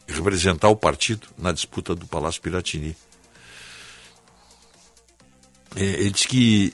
representar 0.06 0.68
o 0.68 0.76
partido 0.76 1.26
na 1.36 1.50
disputa 1.50 1.92
do 1.92 2.06
Palácio 2.06 2.40
Piratini. 2.40 2.96
É, 5.74 5.82
ele 5.82 6.10
disse 6.10 6.28
que 6.28 6.72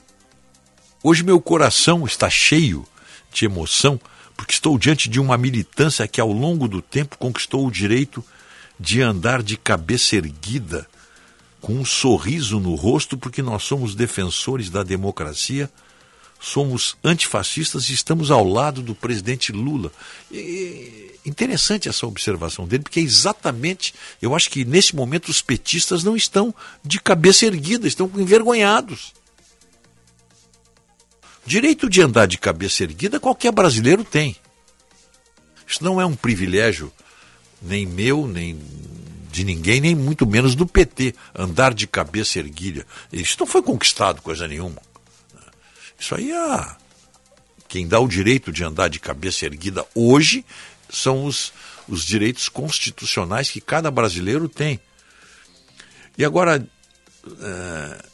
hoje 1.03 1.23
meu 1.23 1.41
coração 1.41 2.05
está 2.05 2.29
cheio 2.29 2.85
de 3.33 3.45
emoção 3.45 3.99
porque 4.37 4.53
estou 4.53 4.77
diante 4.77 5.09
de 5.09 5.19
uma 5.19 5.39
militância 5.39 6.07
que 6.07 6.21
ao 6.21 6.31
longo 6.31 6.67
do 6.67 6.83
tempo 6.83 7.17
conquistou 7.17 7.65
o 7.65 7.71
direito 7.71 8.23
de 8.79 9.01
andar 9.01 9.41
de 9.41 9.57
cabeça 9.57 10.15
erguida, 10.15 10.87
com 11.59 11.73
um 11.73 11.83
sorriso 11.83 12.59
no 12.59 12.75
rosto, 12.75 13.17
porque 13.17 13.41
nós 13.41 13.63
somos 13.63 13.95
defensores 13.95 14.69
da 14.69 14.83
democracia, 14.83 15.69
somos 16.39 16.95
antifascistas 17.03 17.89
e 17.89 17.93
estamos 17.93 18.31
ao 18.31 18.43
lado 18.43 18.81
do 18.81 18.95
presidente 18.95 19.51
Lula. 19.51 19.91
E, 20.31 21.19
interessante 21.25 21.89
essa 21.89 22.07
observação 22.07 22.65
dele, 22.65 22.83
porque 22.83 22.99
é 22.99 23.03
exatamente, 23.03 23.93
eu 24.21 24.33
acho 24.33 24.49
que 24.49 24.63
nesse 24.63 24.95
momento 24.95 25.29
os 25.29 25.41
petistas 25.41 26.03
não 26.03 26.15
estão 26.15 26.53
de 26.83 26.99
cabeça 26.99 27.45
erguida, 27.45 27.87
estão 27.87 28.09
envergonhados. 28.15 29.13
Direito 31.45 31.89
de 31.89 32.01
andar 32.01 32.27
de 32.27 32.37
cabeça 32.37 32.83
erguida 32.83 33.19
qualquer 33.19 33.51
brasileiro 33.51 34.03
tem. 34.03 34.35
Isso 35.67 35.83
não 35.83 35.99
é 35.99 36.05
um 36.05 36.15
privilégio 36.15 36.91
nem 37.61 37.85
meu, 37.85 38.27
nem 38.27 38.57
de 39.31 39.43
ninguém, 39.43 39.81
nem 39.81 39.95
muito 39.95 40.25
menos 40.25 40.55
do 40.55 40.65
PT, 40.65 41.13
andar 41.35 41.73
de 41.73 41.85
cabeça 41.85 42.39
erguida. 42.39 42.85
Isso 43.11 43.35
não 43.39 43.45
foi 43.45 43.61
conquistado 43.61 44.21
coisa 44.21 44.47
nenhuma. 44.47 44.88
Isso 45.99 46.15
aí 46.15 46.31
é. 46.31 46.75
Quem 47.67 47.87
dá 47.87 47.99
o 47.99 48.07
direito 48.07 48.51
de 48.51 48.63
andar 48.63 48.87
de 48.87 48.99
cabeça 48.99 49.45
erguida 49.45 49.85
hoje 49.93 50.45
são 50.89 51.25
os, 51.25 51.53
os 51.87 52.03
direitos 52.03 52.49
constitucionais 52.49 53.51
que 53.51 53.61
cada 53.61 53.91
brasileiro 53.91 54.49
tem. 54.49 54.79
E 56.17 56.25
agora, 56.25 56.65
é, 57.41 58.05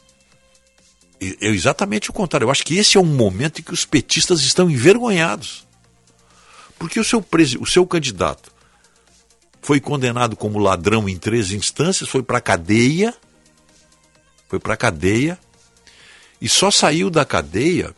É 1.18 1.46
exatamente 1.48 2.10
o 2.10 2.12
contrário. 2.12 2.44
Eu 2.44 2.50
acho 2.50 2.64
que 2.64 2.76
esse 2.76 2.96
é 2.96 3.00
um 3.00 3.04
momento 3.04 3.60
em 3.60 3.62
que 3.62 3.72
os 3.72 3.86
petistas 3.86 4.42
estão 4.42 4.70
envergonhados. 4.70 5.66
Porque 6.78 7.00
o 7.00 7.04
seu, 7.04 7.22
presi 7.22 7.56
o 7.56 7.64
seu 7.64 7.86
candidato 7.86 8.52
foi 9.62 9.80
condenado 9.80 10.36
como 10.36 10.60
ladrão 10.60 11.08
em 11.08 11.16
três 11.16 11.50
instâncias, 11.50 12.08
foi 12.08 12.22
para 12.22 12.40
cadeia, 12.40 13.12
foi 14.48 14.60
para 14.60 14.76
cadeia, 14.76 15.36
e 16.46 16.48
só 16.48 16.70
saiu 16.70 17.10
da 17.10 17.24
cadeia 17.24 17.92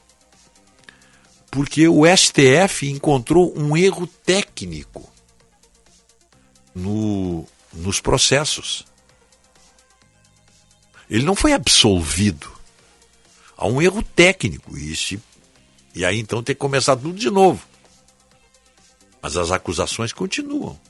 porque 1.50 1.86
o 1.86 2.04
STF 2.06 2.90
encontrou 2.90 3.52
um 3.54 3.76
erro 3.76 4.06
técnico 4.06 5.06
no, 6.74 7.46
nos 7.74 8.00
processos. 8.00 8.86
Ele 11.10 11.26
não 11.26 11.34
foi 11.34 11.52
absolvido. 11.52 12.50
Há 13.54 13.66
um 13.66 13.82
erro 13.82 14.02
técnico. 14.02 14.78
E, 14.78 14.96
se, 14.96 15.20
e 15.94 16.06
aí 16.06 16.18
então 16.18 16.42
tem 16.42 16.54
que 16.54 16.60
começar 16.60 16.96
tudo 16.96 17.18
de 17.18 17.28
novo. 17.28 17.62
Mas 19.20 19.36
as 19.36 19.50
acusações 19.50 20.10
continuam. 20.10 20.80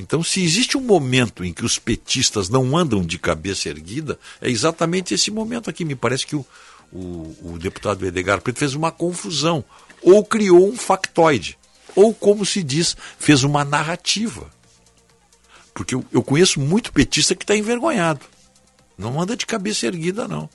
Então, 0.00 0.22
se 0.22 0.42
existe 0.42 0.78
um 0.78 0.80
momento 0.80 1.44
em 1.44 1.52
que 1.52 1.62
os 1.62 1.78
petistas 1.78 2.48
não 2.48 2.74
andam 2.74 3.02
de 3.04 3.18
cabeça 3.18 3.68
erguida, 3.68 4.18
é 4.40 4.48
exatamente 4.48 5.12
esse 5.12 5.30
momento 5.30 5.68
aqui. 5.68 5.84
Me 5.84 5.94
parece 5.94 6.26
que 6.26 6.34
o, 6.34 6.46
o, 6.92 7.54
o 7.54 7.58
deputado 7.58 8.06
Edgar 8.06 8.40
Preto 8.40 8.58
fez 8.58 8.74
uma 8.74 8.90
confusão. 8.90 9.64
Ou 10.02 10.24
criou 10.24 10.68
um 10.68 10.76
factoide. 10.76 11.58
Ou, 11.94 12.14
como 12.14 12.46
se 12.46 12.62
diz, 12.62 12.96
fez 13.18 13.44
uma 13.44 13.64
narrativa. 13.64 14.50
Porque 15.74 15.94
eu, 15.94 16.04
eu 16.12 16.22
conheço 16.22 16.60
muito 16.60 16.92
petista 16.92 17.34
que 17.34 17.44
está 17.44 17.56
envergonhado. 17.56 18.24
Não 18.96 19.20
anda 19.20 19.36
de 19.36 19.46
cabeça 19.46 19.86
erguida, 19.86 20.28
não. 20.28 20.48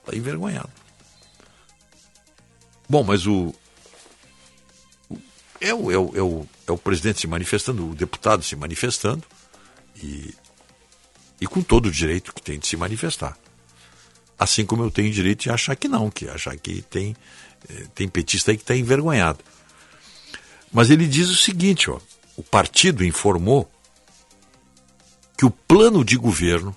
Está 0.00 0.16
envergonhado. 0.16 0.70
Bom, 2.88 3.02
mas 3.04 3.26
o, 3.26 3.54
é 5.60 5.74
o, 5.74 5.90
é, 5.90 5.98
o, 5.98 6.16
é, 6.16 6.22
o, 6.22 6.46
é 6.66 6.72
o 6.72 6.78
presidente 6.78 7.20
se 7.20 7.26
manifestando, 7.26 7.90
o 7.90 7.94
deputado 7.94 8.42
se 8.42 8.56
manifestando, 8.56 9.24
e, 10.02 10.34
e 11.40 11.46
com 11.46 11.60
todo 11.60 11.86
o 11.86 11.90
direito 11.90 12.32
que 12.32 12.40
tem 12.40 12.58
de 12.58 12.66
se 12.66 12.76
manifestar. 12.76 13.36
Assim 14.38 14.64
como 14.64 14.84
eu 14.84 14.90
tenho 14.90 15.12
direito 15.12 15.42
de 15.42 15.50
achar 15.50 15.74
que 15.74 15.88
não, 15.88 16.10
que 16.10 16.28
achar 16.28 16.56
que 16.56 16.82
tem, 16.82 17.16
eh, 17.68 17.86
tem 17.94 18.08
petista 18.08 18.50
aí 18.50 18.56
que 18.56 18.62
está 18.62 18.76
envergonhado. 18.76 19.40
Mas 20.72 20.90
ele 20.90 21.06
diz 21.06 21.28
o 21.28 21.36
seguinte: 21.36 21.90
ó, 21.90 21.98
o 22.36 22.42
partido 22.42 23.04
informou 23.04 23.70
que 25.36 25.44
o 25.44 25.50
plano 25.50 26.04
de 26.04 26.16
governo 26.16 26.74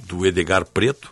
do 0.00 0.26
Edgar 0.26 0.64
Preto 0.64 1.10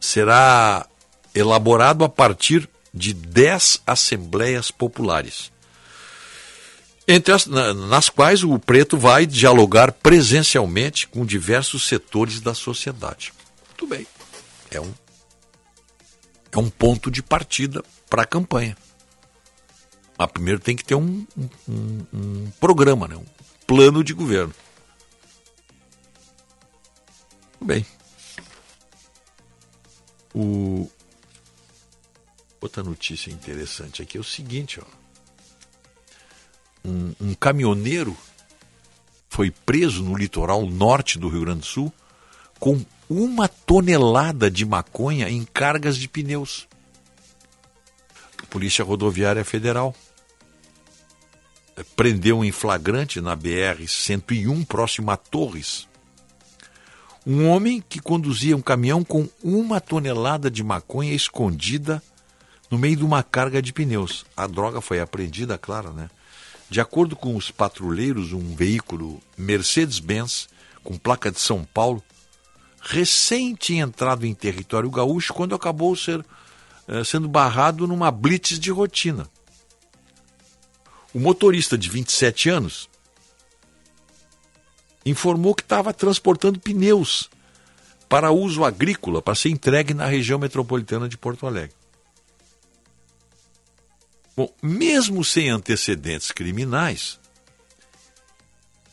será 0.00 0.86
elaborado 1.34 2.04
a 2.04 2.08
partir 2.08 2.68
de 2.92 3.12
10 3.12 3.82
assembleias 3.86 4.70
populares, 4.70 5.52
entre 7.06 7.32
as, 7.32 7.46
nas 7.46 8.08
quais 8.08 8.42
o 8.42 8.58
preto 8.58 8.96
vai 8.96 9.26
dialogar 9.26 9.92
presencialmente 9.92 11.06
com 11.06 11.24
diversos 11.24 11.86
setores 11.86 12.40
da 12.40 12.54
sociedade. 12.54 13.32
Muito 13.78 13.86
bem. 13.86 14.06
É 14.70 14.80
um, 14.80 14.94
é 16.50 16.58
um 16.58 16.70
ponto 16.70 17.10
de 17.10 17.22
partida 17.22 17.84
para 18.08 18.22
a 18.22 18.26
campanha. 18.26 18.74
Mas 20.18 20.30
primeiro 20.30 20.58
tem 20.58 20.74
que 20.74 20.82
ter 20.82 20.94
um, 20.94 21.26
um, 21.68 22.06
um 22.10 22.50
programa, 22.58 23.06
né? 23.06 23.16
um 23.16 23.26
plano 23.66 24.02
de 24.02 24.14
governo. 24.14 24.54
Bem. 27.60 27.84
O... 30.34 30.90
Outra 32.58 32.82
notícia 32.82 33.30
interessante 33.30 34.00
aqui 34.00 34.16
é 34.16 34.20
o 34.20 34.24
seguinte, 34.24 34.80
ó. 34.80 34.84
Um, 36.82 37.14
um 37.20 37.34
caminhoneiro 37.34 38.16
foi 39.28 39.50
preso 39.50 40.02
no 40.02 40.16
litoral 40.16 40.64
norte 40.64 41.18
do 41.18 41.28
Rio 41.28 41.42
Grande 41.42 41.60
do 41.60 41.66
Sul 41.66 41.92
com 42.58 42.82
uma 43.08 43.48
tonelada 43.48 44.50
de 44.50 44.64
maconha 44.64 45.28
em 45.28 45.44
cargas 45.44 45.96
de 45.96 46.08
pneus. 46.08 46.66
Polícia 48.50 48.84
Rodoviária 48.84 49.44
Federal 49.44 49.94
prendeu 51.94 52.44
em 52.44 52.50
flagrante 52.50 53.20
na 53.20 53.36
BR-101, 53.36 54.64
próximo 54.66 55.10
a 55.10 55.16
Torres, 55.16 55.86
um 57.26 57.48
homem 57.48 57.82
que 57.86 58.00
conduzia 58.00 58.56
um 58.56 58.62
caminhão 58.62 59.02
com 59.02 59.28
uma 59.42 59.80
tonelada 59.80 60.50
de 60.50 60.62
maconha 60.62 61.12
escondida 61.12 62.02
no 62.70 62.78
meio 62.78 62.96
de 62.96 63.04
uma 63.04 63.22
carga 63.22 63.60
de 63.60 63.72
pneus. 63.72 64.24
A 64.36 64.46
droga 64.46 64.80
foi 64.80 65.00
apreendida, 65.00 65.58
claro, 65.58 65.92
né? 65.92 66.08
De 66.70 66.80
acordo 66.80 67.14
com 67.14 67.36
os 67.36 67.50
patrulheiros, 67.50 68.32
um 68.32 68.54
veículo 68.54 69.20
Mercedes-Benz 69.36 70.48
com 70.82 70.96
placa 70.96 71.30
de 71.30 71.40
São 71.40 71.64
Paulo 71.64 72.02
recém 72.86 73.54
tinha 73.54 73.84
entrado 73.84 74.24
em 74.24 74.34
território 74.34 74.88
gaúcho 74.90 75.34
quando 75.34 75.54
acabou 75.54 75.96
ser, 75.96 76.24
eh, 76.86 77.02
sendo 77.04 77.28
barrado 77.28 77.86
numa 77.86 78.10
blitz 78.10 78.58
de 78.58 78.70
rotina. 78.70 79.28
O 81.12 81.18
motorista 81.18 81.76
de 81.76 81.90
27 81.90 82.48
anos 82.48 82.88
informou 85.04 85.54
que 85.54 85.62
estava 85.62 85.92
transportando 85.92 86.60
pneus 86.60 87.28
para 88.08 88.30
uso 88.30 88.64
agrícola 88.64 89.20
para 89.20 89.34
ser 89.34 89.50
entregue 89.50 89.92
na 89.92 90.06
região 90.06 90.38
metropolitana 90.38 91.08
de 91.08 91.18
Porto 91.18 91.46
Alegre. 91.46 91.74
Bom, 94.36 94.52
mesmo 94.62 95.24
sem 95.24 95.48
antecedentes 95.48 96.30
criminais, 96.30 97.18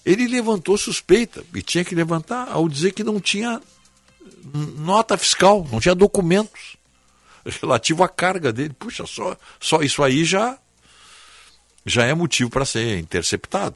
ele 0.06 0.28
levantou 0.28 0.78
suspeita 0.78 1.44
e 1.54 1.62
tinha 1.62 1.84
que 1.84 1.94
levantar 1.94 2.48
ao 2.50 2.68
dizer 2.68 2.94
que 2.94 3.04
não 3.04 3.20
tinha 3.20 3.62
nota 4.54 5.18
fiscal, 5.18 5.68
não 5.72 5.80
tinha 5.80 5.96
documentos 5.96 6.78
relativo 7.46 8.04
à 8.04 8.10
carga 8.10 8.52
dele. 8.54 8.74
Puxa, 8.78 9.06
só, 9.06 9.38
só 9.60 9.82
isso 9.82 10.04
aí 10.04 10.24
já 10.24 10.58
já 11.86 12.06
é 12.06 12.14
motivo 12.14 12.50
para 12.50 12.66
ser 12.66 12.98
interceptado. 12.98 13.76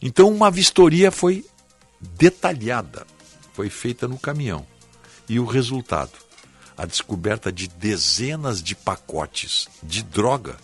Então, 0.00 0.30
uma 0.30 0.50
vistoria 0.50 1.10
foi 1.10 1.44
detalhada, 2.00 3.06
foi 3.52 3.68
feita 3.68 4.08
no 4.08 4.18
caminhão. 4.18 4.66
E 5.28 5.38
o 5.38 5.44
resultado? 5.44 6.12
A 6.76 6.86
descoberta 6.86 7.52
de 7.52 7.68
dezenas 7.68 8.62
de 8.62 8.74
pacotes 8.74 9.68
de 9.82 10.02
droga 10.02 10.56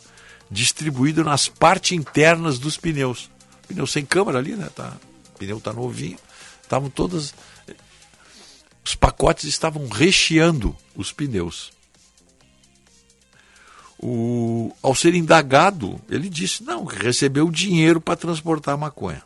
distribuído 0.51 1.23
nas 1.23 1.49
partes 1.49 1.93
internas 1.93 2.59
dos 2.59 2.77
pneus. 2.77 3.31
Pneu 3.69 3.87
sem 3.87 4.05
câmara 4.05 4.39
ali, 4.39 4.57
né? 4.57 4.69
Tá, 4.75 4.97
o 5.35 5.39
pneu 5.39 5.61
tá 5.61 5.73
novinho. 5.73 6.19
Estavam 6.62 6.91
todas. 6.91 7.35
Os 8.85 8.94
pacotes 8.94 9.44
estavam 9.44 9.89
recheando 9.89 10.77
os 10.94 11.12
pneus. 11.12 11.73
O, 13.98 14.74
ao 14.82 14.94
ser 14.94 15.15
indagado, 15.15 16.01
ele 16.09 16.28
disse 16.28 16.62
não, 16.62 16.85
recebeu 16.85 17.51
dinheiro 17.51 18.01
para 18.01 18.16
transportar 18.16 18.77
maconha. 18.78 19.23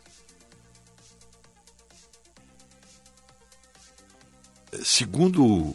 segundo 4.82 5.74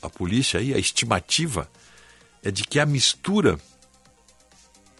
a 0.00 0.08
polícia 0.08 0.60
aí, 0.60 0.72
a 0.74 0.78
estimativa 0.78 1.70
é 2.42 2.50
de 2.50 2.64
que 2.64 2.78
a 2.78 2.86
mistura 2.86 3.58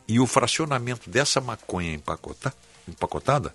e 0.06 0.20
o 0.20 0.27
fracionamento 0.27 1.09
dessa 1.09 1.40
maconha 1.40 1.94
empacota, 1.94 2.55
empacotada 2.86 3.55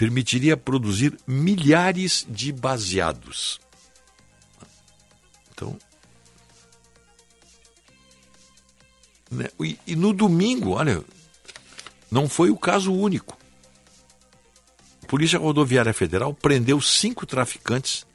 permitiria 0.00 0.56
produzir 0.56 1.14
milhares 1.26 2.26
de 2.26 2.50
baseados. 2.52 3.60
Então, 5.52 5.78
né? 9.30 9.50
e, 9.60 9.78
e 9.86 9.94
no 9.94 10.14
domingo, 10.14 10.70
olha, 10.70 11.04
não 12.10 12.30
foi 12.30 12.48
o 12.48 12.56
caso 12.56 12.94
único. 12.94 13.36
Polícia 15.06 15.38
Rodoviária 15.38 15.92
Federal 15.92 16.32
prendeu 16.32 16.80
cinco 16.80 17.26
traficantes 17.26 18.06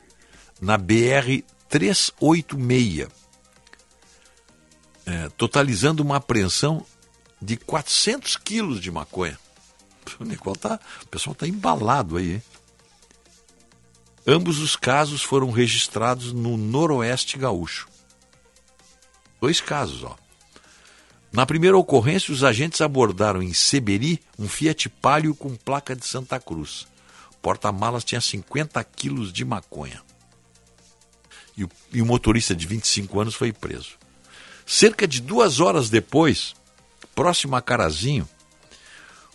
na 0.59 0.79
BR 0.79 1.43
386, 1.69 3.09
é, 5.05 5.29
totalizando 5.37 6.01
uma 6.01 6.15
apreensão 6.15 6.83
de 7.39 7.57
400 7.57 8.37
quilos 8.37 8.81
de 8.81 8.89
maconha. 8.89 9.37
O, 10.19 10.55
tá, 10.55 10.79
o 11.03 11.07
pessoal 11.07 11.33
está 11.33 11.47
embalado 11.47 12.17
aí. 12.17 12.35
Hein? 12.35 12.43
Ambos 14.27 14.59
os 14.59 14.75
casos 14.75 15.21
foram 15.21 15.51
registrados 15.51 16.33
no 16.33 16.57
Noroeste 16.57 17.37
Gaúcho. 17.37 17.87
Dois 19.39 19.61
casos, 19.61 20.03
ó. 20.03 20.15
Na 21.31 21.45
primeira 21.45 21.77
ocorrência, 21.77 22.33
os 22.33 22.43
agentes 22.43 22.81
abordaram 22.81 23.43
em 23.43 23.53
Seberi 23.53 24.19
um 24.39 24.47
Fiat 24.47 24.89
Palio 24.89 25.35
com 25.35 25.53
placa 25.55 25.95
de 25.95 26.05
Santa 26.05 26.39
Cruz. 26.39 26.87
Porta-malas 27.41 28.03
tinha 28.03 28.21
50 28.21 28.83
quilos 28.85 29.31
de 29.31 29.45
maconha. 29.45 30.01
E 31.55 31.63
o, 31.63 31.69
e 31.93 32.01
o 32.01 32.05
motorista 32.05 32.55
de 32.55 32.65
25 32.65 33.19
anos 33.19 33.35
foi 33.35 33.53
preso. 33.53 33.97
Cerca 34.65 35.07
de 35.07 35.21
duas 35.21 35.59
horas 35.59 35.89
depois, 35.89 36.55
próximo 37.13 37.55
a 37.55 37.61
Carazinho, 37.61 38.27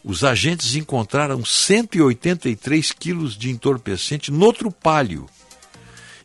os 0.03 0.25
agentes 0.25 0.75
encontraram 0.75 1.45
183 1.45 2.93
quilos 2.93 3.37
de 3.37 3.51
entorpecente 3.51 4.31
no 4.31 4.53
trupalho 4.53 5.29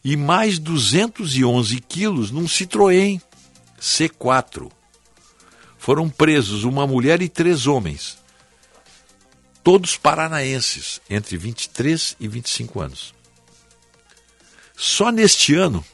e 0.03 0.15
mais 0.15 0.59
211 0.59 1.79
quilos 1.81 2.31
num 2.31 2.45
Citroën 2.45 3.21
C4. 3.79 4.71
Foram 5.77 6.09
presos 6.09 6.63
uma 6.63 6.87
mulher 6.87 7.21
e 7.21 7.29
três 7.29 7.67
homens, 7.67 8.17
todos 9.63 9.97
paranaenses, 9.97 11.01
entre 11.09 11.37
23 11.37 12.15
e 12.19 12.27
25 12.27 12.79
anos. 12.79 13.13
Só 14.77 15.11
neste 15.11 15.53
ano 15.53 15.85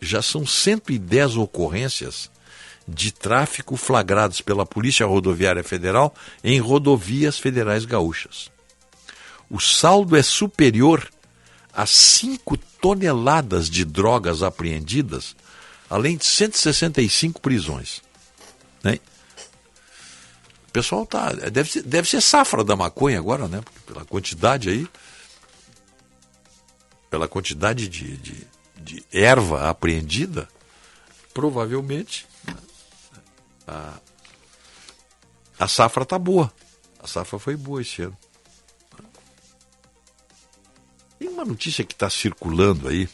já 0.00 0.22
são 0.22 0.46
110 0.46 1.36
ocorrências 1.36 2.30
de 2.90 3.12
tráfico 3.12 3.76
flagrados 3.76 4.40
pela 4.40 4.66
Polícia 4.66 5.06
Rodoviária 5.06 5.62
Federal 5.62 6.14
em 6.42 6.58
rodovias 6.58 7.38
federais 7.38 7.84
gaúchas. 7.84 8.50
O 9.48 9.60
saldo 9.60 10.16
é 10.16 10.22
superior 10.22 11.08
a 11.72 11.86
5 11.86 12.56
toneladas 12.80 13.70
de 13.70 13.84
drogas 13.84 14.42
apreendidas, 14.42 15.36
além 15.88 16.16
de 16.16 16.24
165 16.24 17.40
prisões. 17.40 18.02
Né? 18.82 18.98
O 20.68 20.72
pessoal 20.72 21.04
tá. 21.04 21.32
Deve 21.32 21.70
ser, 21.70 21.82
deve 21.82 22.08
ser 22.08 22.20
safra 22.20 22.62
da 22.62 22.76
maconha 22.76 23.18
agora, 23.18 23.48
né? 23.48 23.60
Porque 23.60 23.80
pela 23.92 24.04
quantidade 24.04 24.68
aí. 24.68 24.86
Pela 27.10 27.26
quantidade 27.26 27.88
de, 27.88 28.16
de, 28.18 28.46
de 28.76 29.04
erva 29.12 29.68
apreendida, 29.68 30.48
provavelmente 31.34 32.29
a, 33.70 34.00
a 35.60 35.68
safra 35.68 36.02
está 36.02 36.18
boa. 36.18 36.52
A 37.02 37.06
safra 37.06 37.38
foi 37.38 37.56
boa 37.56 37.80
esse 37.80 38.02
ano. 38.02 38.18
Tem 41.18 41.28
uma 41.28 41.44
notícia 41.44 41.84
que 41.84 41.92
está 41.92 42.10
circulando 42.10 42.88
aí 42.88 43.08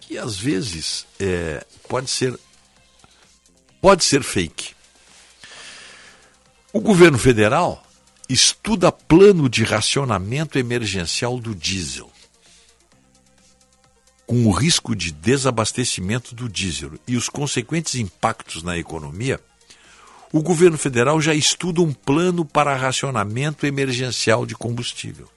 que 0.00 0.18
às 0.18 0.36
vezes 0.36 1.06
é, 1.18 1.64
pode 1.88 2.10
ser 2.10 2.38
pode 3.80 4.04
ser 4.04 4.22
fake. 4.22 4.74
O 6.72 6.80
governo 6.80 7.18
federal 7.18 7.82
estuda 8.28 8.92
plano 8.92 9.48
de 9.48 9.64
racionamento 9.64 10.58
emergencial 10.58 11.38
do 11.38 11.54
diesel 11.54 12.13
com 14.26 14.46
o 14.46 14.50
risco 14.50 14.94
de 14.94 15.12
desabastecimento 15.12 16.34
do 16.34 16.48
diesel 16.48 16.92
e 17.06 17.16
os 17.16 17.28
consequentes 17.28 17.94
impactos 17.94 18.62
na 18.62 18.76
economia, 18.78 19.40
o 20.32 20.42
governo 20.42 20.76
federal 20.76 21.20
já 21.20 21.34
estuda 21.34 21.80
um 21.80 21.92
plano 21.92 22.44
para 22.44 22.74
racionamento 22.74 23.66
emergencial 23.66 24.44
de 24.44 24.54
combustível. 24.54 25.28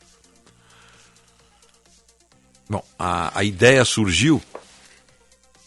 Bom, 2.69 2.83
a, 2.97 3.37
a 3.37 3.43
ideia 3.43 3.85
surgiu 3.85 4.41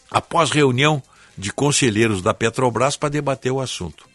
após 0.09 0.51
reunião 0.51 1.01
de 1.37 1.51
conselheiros 1.51 2.21
da 2.21 2.33
Petrobras 2.33 2.97
para 2.97 3.09
debater 3.09 3.51
o 3.51 3.61
assunto. 3.61 4.05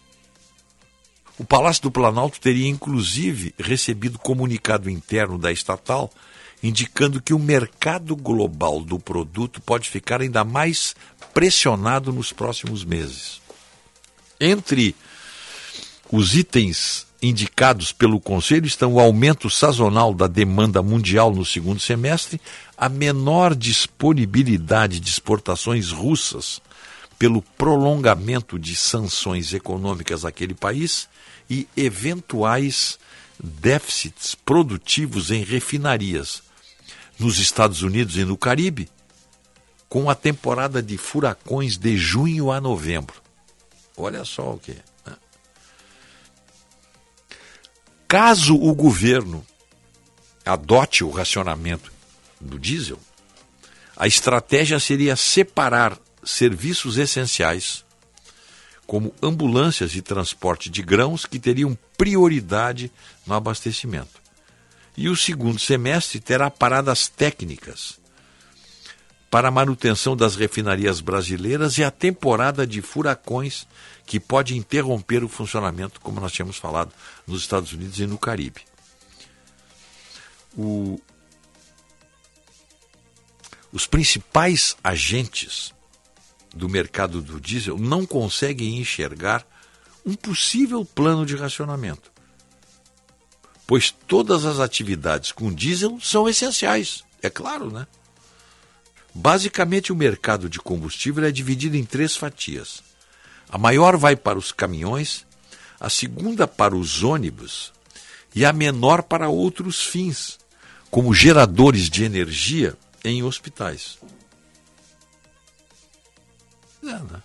O 1.38 1.44
Palácio 1.44 1.82
do 1.82 1.90
Planalto 1.90 2.40
teria 2.40 2.68
inclusive 2.68 3.54
recebido 3.58 4.18
comunicado 4.18 4.88
interno 4.88 5.38
da 5.38 5.52
estatal 5.52 6.10
indicando 6.62 7.20
que 7.20 7.34
o 7.34 7.38
mercado 7.38 8.16
global 8.16 8.80
do 8.80 8.98
produto 8.98 9.60
pode 9.60 9.88
ficar 9.88 10.20
ainda 10.20 10.44
mais 10.44 10.94
pressionado 11.32 12.12
nos 12.12 12.32
próximos 12.32 12.84
meses. 12.84 13.40
Entre 14.40 14.94
os 16.10 16.34
itens 16.34 17.06
indicados 17.20 17.92
pelo 17.92 18.20
Conselho 18.20 18.66
estão 18.66 18.94
o 18.94 19.00
aumento 19.00 19.48
sazonal 19.48 20.14
da 20.14 20.26
demanda 20.26 20.82
mundial 20.82 21.34
no 21.34 21.44
segundo 21.44 21.80
semestre, 21.80 22.40
a 22.76 22.88
menor 22.88 23.54
disponibilidade 23.54 25.00
de 25.00 25.08
exportações 25.08 25.90
russas 25.90 26.60
pelo 27.18 27.40
prolongamento 27.40 28.58
de 28.58 28.76
sanções 28.76 29.54
econômicas 29.54 30.24
àquele 30.24 30.54
país 30.54 31.08
e 31.48 31.66
eventuais 31.76 32.98
déficits 33.42 34.34
produtivos 34.34 35.30
em 35.30 35.42
refinarias, 35.42 36.42
nos 37.18 37.38
Estados 37.38 37.82
Unidos 37.82 38.16
e 38.16 38.24
no 38.24 38.36
Caribe, 38.36 38.88
com 39.88 40.10
a 40.10 40.14
temporada 40.14 40.82
de 40.82 40.98
furacões 40.98 41.76
de 41.76 41.96
junho 41.96 42.50
a 42.50 42.60
novembro. 42.60 43.22
Olha 43.96 44.24
só 44.24 44.54
o 44.54 44.58
que. 44.58 44.72
Né? 45.06 45.16
Caso 48.06 48.54
o 48.54 48.74
governo 48.74 49.44
adote 50.44 51.02
o 51.02 51.10
racionamento 51.10 51.90
do 52.40 52.58
diesel, 52.58 53.00
a 53.96 54.06
estratégia 54.06 54.78
seria 54.78 55.16
separar 55.16 55.98
serviços 56.22 56.98
essenciais, 56.98 57.84
como 58.86 59.14
ambulâncias 59.22 59.96
e 59.96 60.02
transporte 60.02 60.68
de 60.68 60.82
grãos, 60.82 61.24
que 61.24 61.38
teriam 61.38 61.76
prioridade 61.96 62.92
no 63.26 63.34
abastecimento 63.34 64.25
e 64.96 65.08
o 65.08 65.16
segundo 65.16 65.58
semestre 65.58 66.20
terá 66.20 66.50
paradas 66.50 67.06
técnicas 67.06 67.98
para 69.30 69.48
a 69.48 69.50
manutenção 69.50 70.16
das 70.16 70.36
refinarias 70.36 71.00
brasileiras 71.00 71.76
e 71.76 71.84
a 71.84 71.90
temporada 71.90 72.66
de 72.66 72.80
furacões 72.80 73.66
que 74.06 74.18
pode 74.18 74.56
interromper 74.56 75.22
o 75.22 75.28
funcionamento, 75.28 76.00
como 76.00 76.20
nós 76.20 76.32
tínhamos 76.32 76.56
falado, 76.56 76.92
nos 77.26 77.42
Estados 77.42 77.72
Unidos 77.72 77.98
e 77.98 78.06
no 78.06 78.16
Caribe. 78.16 78.62
O... 80.56 80.98
Os 83.72 83.86
principais 83.86 84.76
agentes 84.82 85.74
do 86.54 86.68
mercado 86.68 87.20
do 87.20 87.38
diesel 87.38 87.76
não 87.76 88.06
conseguem 88.06 88.78
enxergar 88.78 89.46
um 90.06 90.14
possível 90.14 90.82
plano 90.82 91.26
de 91.26 91.36
racionamento 91.36 92.15
pois 93.66 93.90
todas 93.90 94.44
as 94.44 94.60
atividades 94.60 95.32
com 95.32 95.52
diesel 95.52 95.98
são 96.00 96.28
essenciais, 96.28 97.04
é 97.22 97.28
claro, 97.28 97.70
né? 97.70 97.86
Basicamente, 99.14 99.92
o 99.92 99.96
mercado 99.96 100.48
de 100.48 100.58
combustível 100.58 101.24
é 101.24 101.32
dividido 101.32 101.76
em 101.76 101.84
três 101.84 102.14
fatias. 102.14 102.82
A 103.48 103.56
maior 103.56 103.96
vai 103.96 104.14
para 104.14 104.38
os 104.38 104.52
caminhões, 104.52 105.24
a 105.80 105.88
segunda 105.88 106.46
para 106.46 106.76
os 106.76 107.02
ônibus 107.02 107.72
e 108.34 108.44
a 108.44 108.52
menor 108.52 109.02
para 109.02 109.30
outros 109.30 109.82
fins, 109.82 110.38
como 110.90 111.14
geradores 111.14 111.88
de 111.88 112.04
energia 112.04 112.76
em 113.02 113.22
hospitais. 113.22 113.98
É, 116.82 116.86
né? 116.86 117.22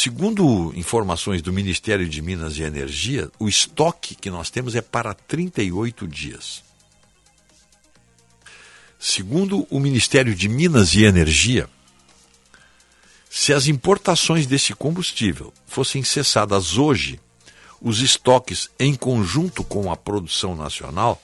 Segundo 0.00 0.72
informações 0.76 1.42
do 1.42 1.52
Ministério 1.52 2.08
de 2.08 2.22
Minas 2.22 2.56
e 2.56 2.62
Energia, 2.62 3.32
o 3.36 3.48
estoque 3.48 4.14
que 4.14 4.30
nós 4.30 4.48
temos 4.48 4.76
é 4.76 4.80
para 4.80 5.12
38 5.12 6.06
dias. 6.06 6.62
Segundo 8.96 9.66
o 9.68 9.80
Ministério 9.80 10.36
de 10.36 10.48
Minas 10.48 10.94
e 10.94 11.02
Energia, 11.02 11.68
se 13.28 13.52
as 13.52 13.66
importações 13.66 14.46
desse 14.46 14.72
combustível 14.72 15.52
fossem 15.66 16.04
cessadas 16.04 16.78
hoje, 16.78 17.18
os 17.82 18.00
estoques, 18.00 18.70
em 18.78 18.94
conjunto 18.94 19.64
com 19.64 19.90
a 19.90 19.96
produção 19.96 20.54
nacional, 20.54 21.20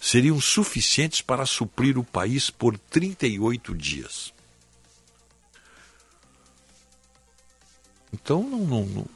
seriam 0.00 0.40
suficientes 0.40 1.20
para 1.20 1.46
suprir 1.46 1.96
o 1.96 2.02
país 2.02 2.50
por 2.50 2.76
38 2.76 3.72
dias. 3.72 4.34
Então 8.16 8.42
não, 8.42 8.60
não, 8.60 8.86
não, 8.86 9.06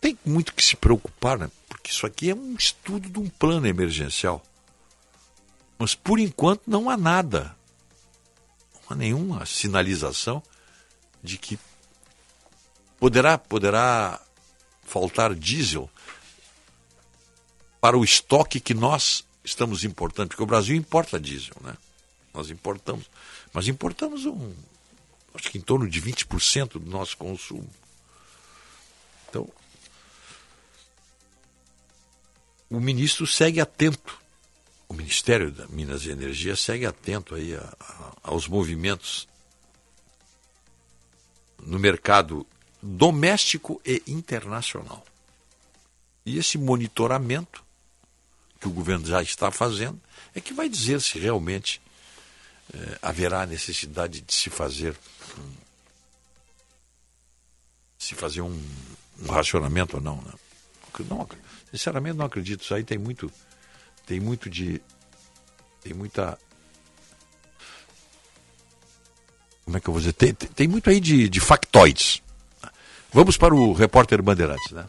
tem 0.00 0.16
muito 0.24 0.54
que 0.54 0.64
se 0.64 0.76
preocupar, 0.76 1.36
né? 1.36 1.50
porque 1.68 1.90
isso 1.90 2.06
aqui 2.06 2.30
é 2.30 2.34
um 2.34 2.54
estudo 2.54 3.08
de 3.08 3.18
um 3.18 3.28
plano 3.28 3.66
emergencial. 3.66 4.42
Mas 5.76 5.94
por 5.94 6.20
enquanto 6.20 6.62
não 6.66 6.88
há 6.88 6.96
nada, 6.96 7.56
não 8.74 8.82
há 8.90 8.94
nenhuma 8.94 9.44
sinalização 9.46 10.42
de 11.22 11.38
que 11.38 11.58
poderá, 13.00 13.36
poderá 13.36 14.20
faltar 14.84 15.34
diesel 15.34 15.90
para 17.80 17.98
o 17.98 18.04
estoque 18.04 18.60
que 18.60 18.74
nós 18.74 19.24
estamos 19.42 19.84
importando, 19.84 20.28
porque 20.28 20.42
o 20.42 20.46
Brasil 20.46 20.76
importa 20.76 21.18
diesel, 21.18 21.56
né? 21.62 21.76
Nós 22.32 22.48
importamos, 22.48 23.10
mas 23.52 23.66
importamos 23.66 24.24
um, 24.24 24.54
acho 25.34 25.50
que 25.50 25.58
em 25.58 25.62
torno 25.62 25.88
de 25.88 26.00
20% 26.00 26.78
do 26.78 26.90
nosso 26.90 27.16
consumo. 27.16 27.68
O 32.70 32.80
ministro 32.80 33.26
segue 33.26 33.60
atento 33.60 34.20
o 34.90 34.92
Ministério 34.92 35.52
da 35.52 35.68
Minas 35.68 36.04
e 36.04 36.10
Energia 36.10 36.56
segue 36.56 36.84
atento 36.84 37.36
aí 37.36 37.54
a, 37.54 37.60
a, 37.60 38.12
aos 38.24 38.48
movimentos 38.48 39.28
no 41.62 41.78
mercado 41.78 42.44
doméstico 42.82 43.80
e 43.86 44.02
internacional. 44.08 45.06
E 46.26 46.38
esse 46.38 46.58
monitoramento 46.58 47.64
que 48.58 48.66
o 48.66 48.72
governo 48.72 49.06
já 49.06 49.22
está 49.22 49.52
fazendo 49.52 50.00
é 50.34 50.40
que 50.40 50.52
vai 50.52 50.68
dizer 50.68 51.00
se 51.00 51.20
realmente 51.20 51.80
eh, 52.74 52.98
haverá 53.00 53.46
necessidade 53.46 54.20
de 54.22 54.34
se 54.34 54.50
fazer 54.50 54.96
um, 55.38 55.52
se 57.96 58.16
fazer 58.16 58.40
um, 58.40 58.62
um 59.20 59.26
racionamento 59.28 59.98
ou 59.98 60.02
não. 60.02 60.16
Né? 60.16 60.32
não. 61.08 61.28
Sinceramente 61.70 62.16
não 62.16 62.26
acredito. 62.26 62.62
Isso 62.62 62.74
aí 62.74 62.84
tem 62.84 62.98
muito 62.98 63.30
tem 64.06 64.20
muito 64.20 64.50
de 64.50 64.80
tem 65.82 65.94
muita 65.94 66.38
como 69.64 69.76
é 69.76 69.80
que 69.80 69.88
eu 69.88 69.92
vou 69.92 70.00
dizer? 70.00 70.12
Tem, 70.14 70.32
tem 70.32 70.66
muito 70.66 70.90
aí 70.90 70.98
de, 70.98 71.28
de 71.28 71.38
factoides. 71.38 72.20
Vamos 73.12 73.36
para 73.36 73.54
o 73.54 73.72
repórter 73.72 74.20
Bandeirantes, 74.20 74.72
né? 74.72 74.84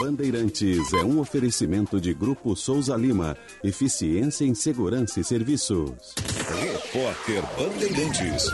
Bandeirantes 0.00 0.92
é 0.92 1.04
um 1.04 1.20
oferecimento 1.20 2.00
de 2.00 2.12
Grupo 2.12 2.56
Souza 2.56 2.96
Lima. 2.96 3.36
Eficiência 3.62 4.44
em 4.44 4.54
Segurança 4.54 5.20
e 5.20 5.24
Serviços. 5.24 6.14
Repórter 6.60 7.44
Bandeirantes. 7.56 8.46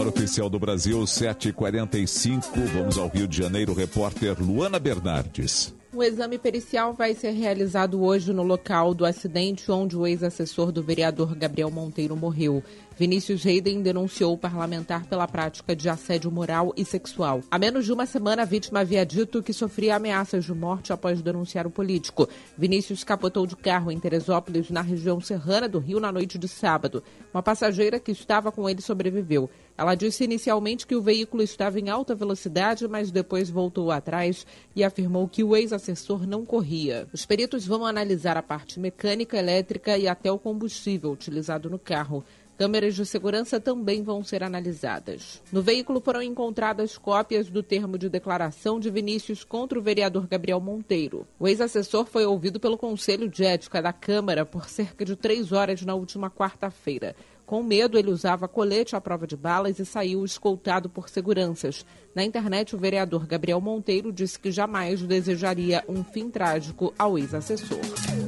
Hora 0.00 0.08
oficial 0.08 0.48
do 0.48 0.58
Brasil, 0.58 0.98
7h45. 1.00 2.42
Vamos 2.72 2.96
ao 2.96 3.08
Rio 3.08 3.28
de 3.28 3.36
Janeiro, 3.36 3.74
repórter 3.74 4.34
Luana 4.42 4.78
Bernardes. 4.78 5.74
Um 5.92 6.02
exame 6.02 6.38
pericial 6.38 6.94
vai 6.94 7.14
ser 7.14 7.32
realizado 7.32 8.02
hoje 8.02 8.32
no 8.32 8.42
local 8.42 8.94
do 8.94 9.04
acidente 9.04 9.70
onde 9.70 9.98
o 9.98 10.06
ex-assessor 10.06 10.72
do 10.72 10.82
vereador 10.82 11.34
Gabriel 11.34 11.70
Monteiro 11.70 12.16
morreu. 12.16 12.62
Vinícius 12.96 13.42
Reiden 13.42 13.82
denunciou 13.82 14.34
o 14.34 14.38
parlamentar 14.38 15.06
pela 15.06 15.26
prática 15.26 15.74
de 15.74 15.88
assédio 15.88 16.30
moral 16.30 16.72
e 16.76 16.84
sexual. 16.84 17.40
Há 17.50 17.58
menos 17.58 17.86
de 17.86 17.92
uma 17.92 18.06
semana, 18.06 18.42
a 18.42 18.44
vítima 18.44 18.80
havia 18.80 19.04
dito 19.04 19.42
que 19.42 19.52
sofria 19.52 19.96
ameaças 19.96 20.44
de 20.44 20.54
morte 20.54 20.92
após 20.92 21.20
denunciar 21.22 21.66
o 21.66 21.70
político. 21.70 22.28
Vinícius 22.56 23.02
capotou 23.02 23.46
de 23.46 23.56
carro 23.56 23.90
em 23.90 23.98
Teresópolis, 23.98 24.70
na 24.70 24.82
região 24.82 25.20
serrana 25.20 25.66
do 25.66 25.78
Rio, 25.78 25.98
na 25.98 26.12
noite 26.12 26.38
de 26.38 26.46
sábado. 26.46 27.02
Uma 27.32 27.42
passageira 27.42 27.98
que 27.98 28.12
estava 28.12 28.52
com 28.52 28.68
ele 28.68 28.82
sobreviveu. 28.82 29.48
Ela 29.80 29.94
disse 29.94 30.24
inicialmente 30.24 30.86
que 30.86 30.94
o 30.94 31.00
veículo 31.00 31.42
estava 31.42 31.80
em 31.80 31.88
alta 31.88 32.14
velocidade, 32.14 32.86
mas 32.86 33.10
depois 33.10 33.48
voltou 33.48 33.90
atrás 33.90 34.46
e 34.76 34.84
afirmou 34.84 35.26
que 35.26 35.42
o 35.42 35.56
ex-assessor 35.56 36.26
não 36.26 36.44
corria. 36.44 37.08
Os 37.14 37.24
peritos 37.24 37.66
vão 37.66 37.86
analisar 37.86 38.36
a 38.36 38.42
parte 38.42 38.78
mecânica, 38.78 39.38
elétrica 39.38 39.96
e 39.96 40.06
até 40.06 40.30
o 40.30 40.38
combustível 40.38 41.10
utilizado 41.10 41.70
no 41.70 41.78
carro. 41.78 42.22
Câmeras 42.58 42.94
de 42.94 43.06
segurança 43.06 43.58
também 43.58 44.02
vão 44.02 44.22
ser 44.22 44.44
analisadas. 44.44 45.40
No 45.50 45.62
veículo 45.62 45.98
foram 45.98 46.20
encontradas 46.20 46.98
cópias 46.98 47.48
do 47.48 47.62
termo 47.62 47.96
de 47.96 48.10
declaração 48.10 48.78
de 48.78 48.90
Vinícius 48.90 49.44
contra 49.44 49.78
o 49.78 49.82
vereador 49.82 50.26
Gabriel 50.26 50.60
Monteiro. 50.60 51.26
O 51.38 51.48
ex-assessor 51.48 52.04
foi 52.04 52.26
ouvido 52.26 52.60
pelo 52.60 52.76
Conselho 52.76 53.30
de 53.30 53.46
Ética 53.46 53.80
da 53.80 53.94
Câmara 53.94 54.44
por 54.44 54.68
cerca 54.68 55.06
de 55.06 55.16
três 55.16 55.52
horas 55.52 55.80
na 55.80 55.94
última 55.94 56.28
quarta-feira. 56.28 57.16
Com 57.50 57.64
medo, 57.64 57.98
ele 57.98 58.12
usava 58.12 58.46
colete 58.46 58.94
à 58.94 59.00
prova 59.00 59.26
de 59.26 59.36
balas 59.36 59.80
e 59.80 59.84
saiu 59.84 60.24
escoltado 60.24 60.88
por 60.88 61.08
seguranças. 61.08 61.84
Na 62.14 62.22
internet, 62.22 62.76
o 62.76 62.78
vereador 62.78 63.26
Gabriel 63.26 63.60
Monteiro 63.60 64.12
disse 64.12 64.38
que 64.38 64.52
jamais 64.52 65.02
desejaria 65.02 65.82
um 65.88 66.04
fim 66.04 66.30
trágico 66.30 66.94
ao 66.96 67.18
ex-assessor. 67.18 67.80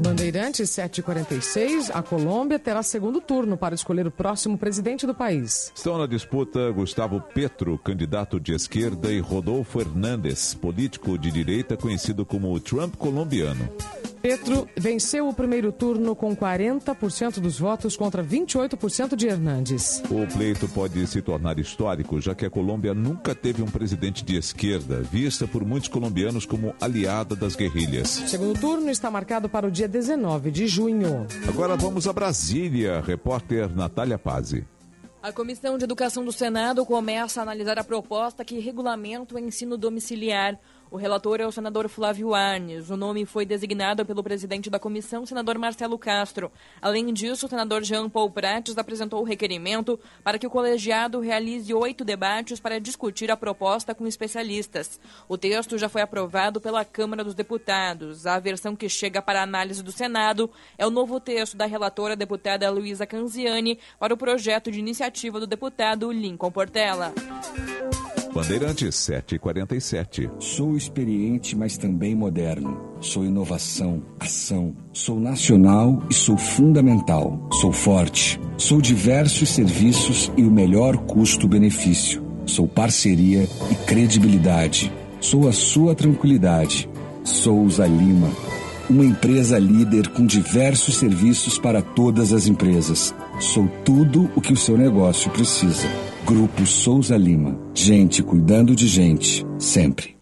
Bandeirantes 0.03 0.69
746, 0.70 1.93
a 1.93 2.03
Colômbia 2.03 2.59
terá 2.59 2.82
segundo 2.82 3.20
turno 3.20 3.57
para 3.57 3.77
escolher 3.77 4.09
o 4.09 4.11
próximo 4.11 4.59
presidente 4.59 5.07
do 5.07 5.15
país. 5.15 5.70
Estão 5.73 5.99
na 5.99 6.07
disputa 6.09 6.73
Gustavo 6.73 7.20
Petro, 7.20 7.78
candidato 7.78 8.40
de 8.40 8.53
esquerda, 8.53 9.12
e 9.12 9.20
Rodolfo 9.20 9.81
Hernández, 9.81 10.53
político 10.53 11.16
de 11.16 11.31
direita 11.31 11.77
conhecido 11.77 12.27
como 12.27 12.53
o 12.53 12.59
Trump 12.59 12.97
colombiano. 12.97 13.69
Petro 14.23 14.69
venceu 14.77 15.28
o 15.28 15.35
primeiro 15.35 15.73
turno 15.73 16.15
com 16.15 16.35
40% 16.36 17.40
dos 17.40 17.59
votos 17.59 17.97
contra 17.97 18.23
28% 18.23 19.16
de 19.16 19.27
Hernandes. 19.27 20.01
O 20.09 20.25
pleito 20.33 20.68
pode 20.68 21.05
se 21.09 21.20
tornar 21.20 21.59
histórico, 21.59 22.20
já 22.20 22.33
que 22.33 22.47
a 22.47 22.51
Colômbia 22.51 22.94
nunca 22.94 23.34
teve 23.34 23.62
um 23.62 23.67
presidente 23.67 24.25
de 24.25 24.36
esquerda, 24.36 25.01
vista 25.01 25.49
por 25.49 25.65
muitos 25.65 25.89
colombianos 25.89 26.47
como 26.47 26.73
aliada 26.81 27.34
das 27.34 27.57
guerrilhas. 27.57 28.18
O 28.20 28.28
segundo 28.28 28.60
turno 28.60 28.91
está 28.91 29.10
marcado 29.10 29.49
para 29.49 29.67
o 29.67 29.70
dia 29.73 29.89
19 29.89 30.52
de 30.52 30.68
junho. 30.68 31.26
Agora 31.49 31.76
vamos 31.76 32.07
a 32.07 32.12
Brasília. 32.12 33.01
Repórter 33.01 33.75
Natália 33.75 34.18
Pazzi. 34.18 34.65
A 35.20 35.33
Comissão 35.33 35.78
de 35.78 35.84
Educação 35.84 36.25
do 36.25 36.33
Senado 36.33 36.84
começa 36.84 37.41
a 37.41 37.42
analisar 37.42 37.78
a 37.78 37.84
proposta 37.84 38.44
que 38.44 38.59
regulamenta 38.59 39.34
o 39.34 39.39
ensino 39.39 39.76
domiciliar. 39.76 40.59
O 40.92 40.98
relator 40.98 41.40
é 41.40 41.46
o 41.46 41.50
senador 41.50 41.88
Flávio 41.88 42.34
Arnes. 42.34 42.90
O 42.90 42.98
nome 42.98 43.24
foi 43.24 43.46
designado 43.46 44.04
pelo 44.04 44.22
presidente 44.22 44.68
da 44.68 44.78
comissão, 44.78 45.24
senador 45.24 45.56
Marcelo 45.56 45.98
Castro. 45.98 46.52
Além 46.82 47.10
disso, 47.14 47.46
o 47.46 47.48
senador 47.48 47.82
Jean 47.82 48.10
Paul 48.10 48.30
Prates 48.30 48.76
apresentou 48.76 49.22
o 49.22 49.24
requerimento 49.24 49.98
para 50.22 50.38
que 50.38 50.46
o 50.46 50.50
colegiado 50.50 51.18
realize 51.18 51.72
oito 51.72 52.04
debates 52.04 52.60
para 52.60 52.78
discutir 52.78 53.30
a 53.30 53.38
proposta 53.38 53.94
com 53.94 54.06
especialistas. 54.06 55.00
O 55.26 55.38
texto 55.38 55.78
já 55.78 55.88
foi 55.88 56.02
aprovado 56.02 56.60
pela 56.60 56.84
Câmara 56.84 57.24
dos 57.24 57.34
Deputados. 57.34 58.26
A 58.26 58.38
versão 58.38 58.76
que 58.76 58.86
chega 58.86 59.22
para 59.22 59.42
análise 59.42 59.82
do 59.82 59.92
Senado 59.92 60.50
é 60.76 60.86
o 60.86 60.90
novo 60.90 61.18
texto 61.18 61.56
da 61.56 61.64
relatora 61.64 62.14
deputada 62.14 62.68
Luísa 62.68 63.06
Canziani 63.06 63.78
para 63.98 64.12
o 64.12 64.18
projeto 64.18 64.70
de 64.70 64.78
iniciativa 64.78 65.40
do 65.40 65.46
deputado 65.46 66.12
Lincoln 66.12 66.52
Portela. 66.52 67.14
Bandeirantes 68.35 68.94
747. 68.94 70.31
Sou 70.39 70.75
experiente, 70.75 71.55
mas 71.55 71.77
também 71.77 72.15
moderno. 72.15 72.81
Sou 72.99 73.25
inovação, 73.25 74.02
ação. 74.19 74.75
Sou 74.93 75.20
nacional 75.20 76.02
e 76.09 76.15
sou 76.15 76.39
fundamental. 76.39 77.49
Sou 77.61 77.73
forte. 77.73 78.41
Sou 78.57 78.81
diversos 78.81 79.51
serviços 79.51 80.33
e 80.35 80.44
o 80.44 80.51
melhor 80.51 80.97
custo-benefício. 80.97 82.25
Sou 82.47 82.67
parceria 82.67 83.47
e 83.70 83.75
credibilidade. 83.86 84.91
Sou 85.20 85.47
a 85.47 85.52
sua 85.52 85.94
tranquilidade. 85.94 86.89
Souza 87.25 87.86
Lima. 87.86 88.31
Uma 88.91 89.05
empresa 89.05 89.59
líder 89.59 90.09
com 90.09 90.27
diversos 90.27 90.97
serviços 90.97 91.59
para 91.59 91.81
todas 91.81 92.33
as 92.33 92.47
empresas. 92.47 93.15
Sou 93.41 93.69
tudo 93.85 94.31
o 94.35 94.41
que 94.41 94.52
o 94.52 94.57
seu 94.57 94.77
negócio 94.77 95.31
precisa. 95.31 95.89
Grupo 96.27 96.67
Souza 96.67 97.17
Lima. 97.17 97.59
Gente 97.75 98.23
cuidando 98.23 98.75
de 98.75 98.86
gente, 98.86 99.47
sempre. 99.59 100.17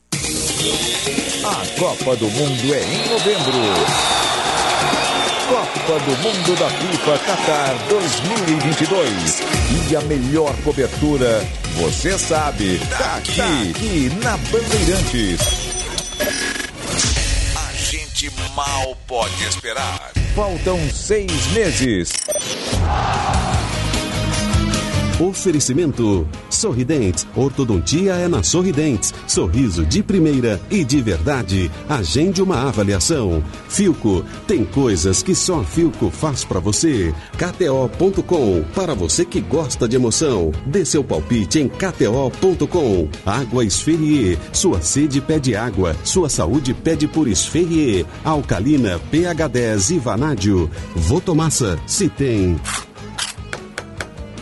A 1.45 1.79
Copa 1.79 2.17
do 2.17 2.27
Mundo 2.27 2.75
é 2.75 2.83
em 2.83 3.09
novembro. 3.11 4.11
Copa 5.49 5.99
do 6.05 6.11
Mundo 6.19 6.59
da 6.59 6.69
FIFA 6.71 7.19
Qatar 7.19 7.89
2022. 7.89 9.43
E 9.91 9.97
a 9.97 10.01
melhor 10.03 10.55
cobertura, 10.63 11.43
você 11.77 12.17
sabe, 12.19 12.79
tá 12.97 13.17
aqui, 13.17 13.37
tá 13.37 13.63
aqui 13.63 14.13
na 14.23 14.37
Bandeirantes. 14.37 15.41
Gente 18.21 18.35
mal 18.55 18.95
pode 19.07 19.45
esperar. 19.45 20.13
Faltam 20.35 20.79
seis 20.91 21.47
meses. 21.55 22.13
Oferecimento 25.19 26.29
Sorridentes. 26.61 27.27
Ortodontia 27.35 28.13
é 28.13 28.29
na 28.29 28.43
Sorridentes. 28.43 29.15
Sorriso 29.27 29.87
de 29.87 30.03
primeira 30.03 30.61
e 30.71 30.85
de 30.85 31.01
verdade. 31.01 31.71
Agende 31.89 32.43
uma 32.43 32.69
avaliação. 32.69 33.43
Filco. 33.69 34.25
Tem 34.47 34.65
coisas 34.65 35.23
que 35.23 35.35
só 35.35 35.63
Filco 35.63 36.11
faz 36.11 36.45
para 36.45 36.61
você. 36.61 37.15
KTO.com. 37.39 38.63
Para 38.75 38.95
você 38.95 39.25
que 39.25 39.41
gosta 39.41 39.89
de 39.89 39.97
emoção. 39.97 40.53
Dê 40.67 40.85
seu 40.85 41.03
palpite 41.03 41.61
em 41.61 41.69
KTO.com. 41.69 43.09
Água 43.25 43.65
Esferrier. 43.65 44.39
Sua 44.53 44.83
sede 44.83 45.21
pede 45.21 45.57
água. 45.57 45.97
Sua 46.05 46.29
saúde 46.29 46.75
pede 46.75 47.09
por 47.09 47.27
Esferrier. 47.27 48.05
Alcalina, 48.23 49.01
pH 49.11 49.49
10 49.49 49.91
e 49.91 49.99
Vanádio. 49.99 50.71
Votomassa. 50.95 51.79
Se 51.87 52.09
tem 52.09 52.61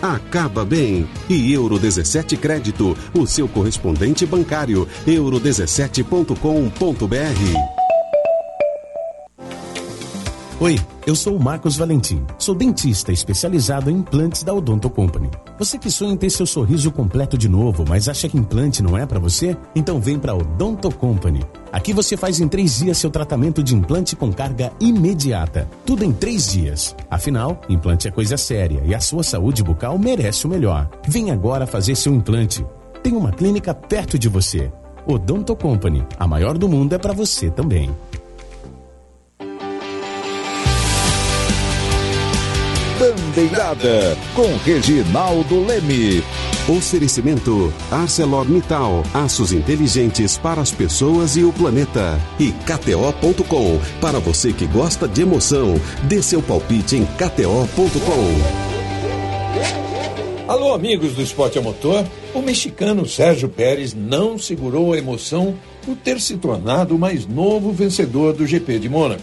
acaba 0.02 0.65
bem. 0.65 1.09
E 1.28 1.52
Euro 1.52 1.78
17 1.78 2.36
Crédito, 2.36 2.97
o 3.15 3.25
seu 3.27 3.49
correspondente 3.49 4.27
bancário, 4.27 4.89
euro17.com.br. 5.07 7.77
Oi, 10.61 10.77
eu 11.07 11.15
sou 11.15 11.37
o 11.37 11.41
Marcos 11.41 11.77
Valentim. 11.77 12.20
Sou 12.37 12.53
dentista 12.53 13.12
especializado 13.12 13.89
em 13.89 13.99
implantes 13.99 14.43
da 14.43 14.53
Odonto 14.53 14.91
Company. 14.91 15.31
Você 15.57 15.78
que 15.78 15.89
sonha 15.89 16.15
em 16.15 16.17
ter 16.17 16.31
seu 16.31 16.45
sorriso 16.45 16.91
completo 16.91 17.39
de 17.39 17.49
novo, 17.49 17.85
mas 17.89 18.09
acha 18.09 18.28
que 18.28 18.37
implante 18.37 18.83
não 18.83 18.99
é 18.99 19.07
para 19.07 19.20
você? 19.20 19.57
Então 19.73 20.01
vem 20.01 20.19
para 20.19 20.35
Odonto 20.35 20.91
Company. 20.91 21.45
Aqui 21.70 21.93
você 21.93 22.17
faz 22.17 22.41
em 22.41 22.49
três 22.49 22.78
dias 22.78 22.99
seu 22.99 23.09
tratamento 23.09 23.62
de 23.62 23.73
implante 23.73 24.17
com 24.17 24.33
carga 24.33 24.73
imediata. 24.81 25.69
Tudo 25.87 26.05
em 26.05 26.11
três 26.11 26.51
dias. 26.51 26.93
Afinal, 27.09 27.61
implante 27.69 28.09
é 28.09 28.11
coisa 28.11 28.37
séria 28.37 28.83
e 28.85 28.93
a 28.97 29.01
sua 29.01 29.23
saúde 29.23 29.62
bucal 29.62 29.97
merece 29.97 30.45
o 30.45 30.51
melhor. 30.51 30.91
Vem 31.07 31.31
agora 31.31 31.69
fazer 31.69 31.95
seu 31.95 32.12
implante. 32.12 32.67
Tem 33.01 33.15
uma 33.15 33.31
clínica 33.31 33.73
perto 33.73 34.19
de 34.19 34.28
você. 34.28 34.73
Odonto 35.07 35.55
Company. 35.55 36.05
A 36.19 36.27
maior 36.27 36.59
do 36.59 36.69
mundo 36.69 36.95
é 36.95 36.99
para 36.99 37.12
você 37.12 37.49
também. 37.49 37.95
Bandeirada 42.99 44.18
com 44.35 44.57
Reginaldo 44.65 45.65
Leme. 45.65 46.20
Oferecimento 46.68 47.73
ArcelorMittal, 47.93 49.05
aços 49.15 49.52
inteligentes 49.52 50.36
para 50.36 50.60
as 50.60 50.73
pessoas 50.73 51.36
e 51.36 51.44
o 51.44 51.52
planeta. 51.52 52.18
E 52.41 52.51
KTO.com, 52.51 53.78
para 54.01 54.18
você 54.18 54.52
que 54.52 54.67
gosta 54.67 55.07
de 55.07 55.23
emoção, 55.23 55.81
dê 56.09 56.20
seu 56.20 56.43
palpite 56.43 56.97
em 56.97 57.05
KTO.com. 57.05 57.78
Alô, 60.51 60.75
amigos 60.75 61.15
do 61.15 61.23
Esporte 61.23 61.57
a 61.57 61.62
Motor. 61.62 62.05
O 62.35 62.43
mexicano 62.43 63.07
Sérgio 63.07 63.49
Pérez 63.49 63.94
não 63.94 64.36
segurou 64.36 64.93
a 64.93 64.99
emoção 64.99 65.55
por 65.86 65.94
ter 65.94 66.20
se 66.20 66.36
tornado 66.36 66.97
o 66.97 66.99
mais 66.99 67.28
novo 67.28 67.70
vencedor 67.70 68.33
do 68.33 68.44
GP 68.44 68.81
de 68.81 68.89
Mônaco. 68.89 69.23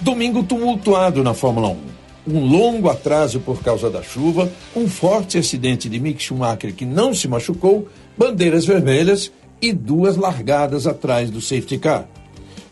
Domingo 0.00 0.44
tumultuado 0.44 1.24
na 1.24 1.34
Fórmula 1.34 1.70
1 1.70 1.93
um 2.26 2.44
longo 2.44 2.88
atraso 2.88 3.40
por 3.40 3.62
causa 3.62 3.90
da 3.90 4.02
chuva, 4.02 4.50
um 4.74 4.88
forte 4.88 5.38
acidente 5.38 5.88
de 5.88 6.00
Mick 6.00 6.22
Schumacher 6.22 6.74
que 6.74 6.84
não 6.84 7.14
se 7.14 7.28
machucou, 7.28 7.88
bandeiras 8.16 8.64
vermelhas 8.64 9.30
e 9.60 9.72
duas 9.72 10.16
largadas 10.16 10.86
atrás 10.86 11.30
do 11.30 11.40
safety 11.40 11.78
car. 11.78 12.08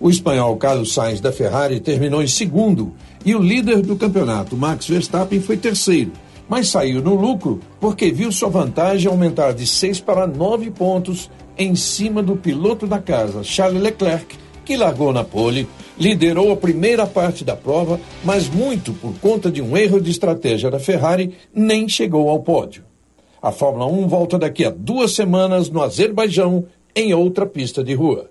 O 0.01 0.11
espanhol 0.11 0.57
Carlos 0.57 0.93
Sainz 0.93 1.21
da 1.21 1.31
Ferrari 1.31 1.79
terminou 1.79 2.23
em 2.23 2.27
segundo 2.27 2.93
e 3.25 3.35
o 3.35 3.43
líder 3.43 3.83
do 3.83 3.97
campeonato, 3.97 4.57
Max 4.57 4.89
Verstappen, 4.89 5.41
foi 5.41 5.57
terceiro, 5.57 6.11
mas 6.49 6.69
saiu 6.69 7.01
no 7.01 7.15
lucro 7.15 7.61
porque 7.81 8.11
viu 8.11 8.33
sua 8.33 8.49
vantagem 8.49 9.09
aumentar 9.09 9.53
de 9.53 9.67
seis 9.67 10.01
para 10.01 10.27
nove 10.27 10.71
pontos 10.71 11.31
em 11.57 11.75
cima 11.77 12.23
do 12.23 12.37
piloto 12.37 12.87
da 12.87 12.99
casa, 12.99 13.45
Charles 13.45 13.83
Leclerc, 13.83 14.37
que 14.73 14.77
largou 14.79 15.13
na 15.13 15.23
pole 15.23 15.69
liderou 15.99 16.51
a 16.51 16.57
primeira 16.57 17.07
parte 17.07 17.45
da 17.45 17.55
prova, 17.55 18.01
mas 18.25 18.49
muito 18.49 18.95
por 18.95 19.13
conta 19.21 19.51
de 19.51 19.61
um 19.61 19.77
erro 19.77 20.01
de 20.01 20.11
estratégia 20.11 20.71
da 20.71 20.79
Ferrari, 20.79 21.35
nem 21.55 21.87
chegou 21.87 22.31
ao 22.31 22.41
pódio. 22.41 22.83
A 23.43 23.53
Fórmula 23.53 23.85
1 23.85 24.09
volta 24.09 24.39
daqui 24.39 24.65
a 24.65 24.71
duas 24.71 25.13
semanas 25.13 25.69
no 25.69 25.83
Azerbaijão, 25.83 26.65
em 26.97 27.13
outra 27.13 27.45
pista 27.45 27.85
de 27.85 27.93
rua. 27.93 28.31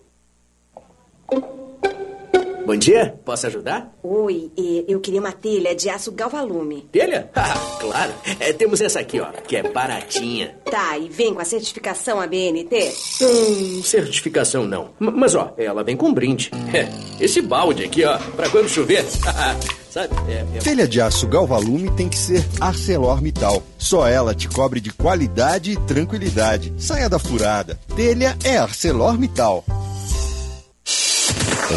Bom 2.65 2.75
dia, 2.75 3.15
posso 3.25 3.47
ajudar? 3.47 3.91
Oi, 4.03 4.51
eh, 4.57 4.85
eu 4.87 4.99
queria 4.99 5.19
uma 5.19 5.31
telha 5.31 5.75
de 5.75 5.89
aço 5.89 6.11
galvalume. 6.11 6.87
Telha? 6.91 7.29
Ah, 7.41 7.77
claro. 7.79 8.13
É, 8.39 8.53
temos 8.53 8.79
essa 8.81 8.99
aqui, 8.99 9.19
ó, 9.19 9.25
que 9.31 9.55
é 9.55 9.63
baratinha. 9.63 10.55
Tá, 10.69 10.97
e 10.97 11.09
vem 11.09 11.33
com 11.33 11.41
a 11.41 11.45
certificação 11.45 12.21
ABNT? 12.21 12.93
Hum, 13.21 13.81
certificação 13.83 14.65
não. 14.65 14.91
M 15.01 15.11
mas, 15.11 15.33
ó, 15.33 15.53
ela 15.57 15.83
vem 15.83 15.97
com 15.97 16.13
brinde. 16.13 16.51
É, 16.73 16.87
esse 17.19 17.41
balde 17.41 17.83
aqui, 17.83 18.05
ó, 18.05 18.17
pra 18.35 18.47
quando 18.49 18.69
chover. 18.69 19.03
Sabe? 19.89 20.13
É, 20.29 20.45
é... 20.55 20.59
Telha 20.59 20.87
de 20.87 21.01
aço 21.01 21.27
galvalume 21.27 21.89
tem 21.91 22.07
que 22.07 22.17
ser 22.17 22.45
ArcelorMittal. 22.61 23.61
Só 23.77 24.07
ela 24.07 24.33
te 24.33 24.47
cobre 24.47 24.79
de 24.79 24.93
qualidade 24.93 25.71
e 25.71 25.75
tranquilidade. 25.75 26.73
Saia 26.77 27.09
da 27.09 27.19
furada. 27.19 27.77
Telha 27.93 28.37
é 28.45 28.57
ArcelorMittal. 28.57 29.65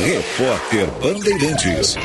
Repórter 0.02 0.86
Bandeirantes. 1.00 1.96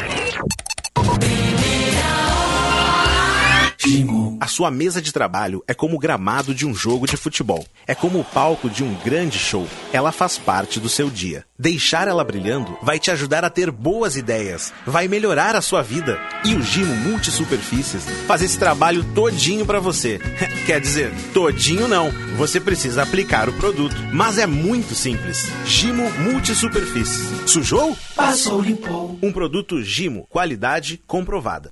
A 4.39 4.47
sua 4.47 4.71
mesa 4.71 5.01
de 5.01 5.11
trabalho 5.11 5.61
é 5.67 5.73
como 5.73 5.97
o 5.97 5.99
gramado 5.99 6.55
de 6.55 6.65
um 6.65 6.73
jogo 6.73 7.05
de 7.05 7.17
futebol. 7.17 7.65
É 7.85 7.93
como 7.93 8.21
o 8.21 8.23
palco 8.23 8.69
de 8.69 8.85
um 8.85 8.95
grande 9.03 9.37
show. 9.37 9.67
Ela 9.91 10.13
faz 10.13 10.37
parte 10.37 10.79
do 10.79 10.87
seu 10.87 11.09
dia. 11.09 11.43
Deixar 11.57 12.07
ela 12.07 12.23
brilhando 12.23 12.77
vai 12.81 12.97
te 12.99 13.11
ajudar 13.11 13.43
a 13.43 13.49
ter 13.49 13.69
boas 13.69 14.15
ideias, 14.15 14.73
vai 14.85 15.09
melhorar 15.09 15.57
a 15.57 15.61
sua 15.61 15.81
vida. 15.81 16.17
E 16.45 16.55
o 16.55 16.61
Gimo 16.61 16.95
Multisuperfícies 16.95 18.05
faz 18.25 18.41
esse 18.41 18.57
trabalho 18.57 19.03
todinho 19.13 19.65
para 19.65 19.81
você. 19.81 20.19
Quer 20.65 20.79
dizer, 20.79 21.11
todinho 21.33 21.89
não. 21.89 22.09
Você 22.37 22.61
precisa 22.61 23.03
aplicar 23.03 23.49
o 23.49 23.53
produto, 23.53 23.95
mas 24.13 24.37
é 24.37 24.47
muito 24.47 24.95
simples. 24.95 25.51
Gimo 25.65 26.09
Multisuperfícies. 26.19 27.49
Sujou? 27.49 27.97
Passou, 28.15 28.61
limpou. 28.61 29.19
Um 29.21 29.33
produto 29.33 29.83
Gimo, 29.83 30.25
qualidade 30.29 31.01
comprovada. 31.05 31.71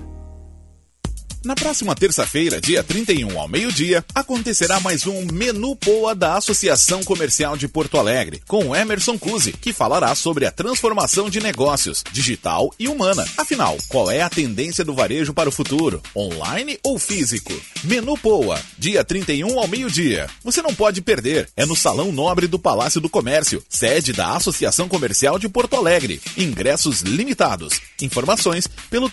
Na 1.43 1.55
próxima 1.55 1.95
terça-feira, 1.95 2.61
dia 2.61 2.83
31 2.83 3.39
ao 3.39 3.47
meio-dia, 3.47 4.05
acontecerá 4.13 4.79
mais 4.79 5.07
um 5.07 5.25
Menu 5.33 5.75
Poa 5.75 6.13
da 6.13 6.35
Associação 6.35 7.03
Comercial 7.03 7.57
de 7.57 7.67
Porto 7.67 7.97
Alegre, 7.97 8.43
com 8.47 8.75
Emerson 8.75 9.17
Cuse, 9.17 9.51
que 9.51 9.73
falará 9.73 10.13
sobre 10.13 10.45
a 10.45 10.51
transformação 10.51 11.31
de 11.31 11.41
negócios, 11.41 12.03
digital 12.11 12.71
e 12.77 12.87
humana. 12.87 13.27
Afinal, 13.35 13.75
qual 13.89 14.11
é 14.11 14.21
a 14.21 14.29
tendência 14.29 14.85
do 14.85 14.93
varejo 14.93 15.33
para 15.33 15.49
o 15.49 15.51
futuro? 15.51 15.99
Online 16.15 16.77
ou 16.83 16.99
físico? 16.99 17.59
Menu 17.83 18.15
Poa, 18.19 18.61
dia 18.77 19.03
31 19.03 19.59
ao 19.59 19.67
meio-dia. 19.67 20.29
Você 20.43 20.61
não 20.61 20.75
pode 20.75 21.01
perder. 21.01 21.49
É 21.57 21.65
no 21.65 21.75
Salão 21.75 22.11
Nobre 22.11 22.45
do 22.45 22.59
Palácio 22.59 23.01
do 23.01 23.09
Comércio, 23.09 23.63
sede 23.67 24.13
da 24.13 24.35
Associação 24.35 24.87
Comercial 24.87 25.39
de 25.39 25.49
Porto 25.49 25.75
Alegre. 25.75 26.21
Ingressos 26.37 27.01
limitados. 27.01 27.81
Informações 27.99 28.67
pelo 28.91 29.09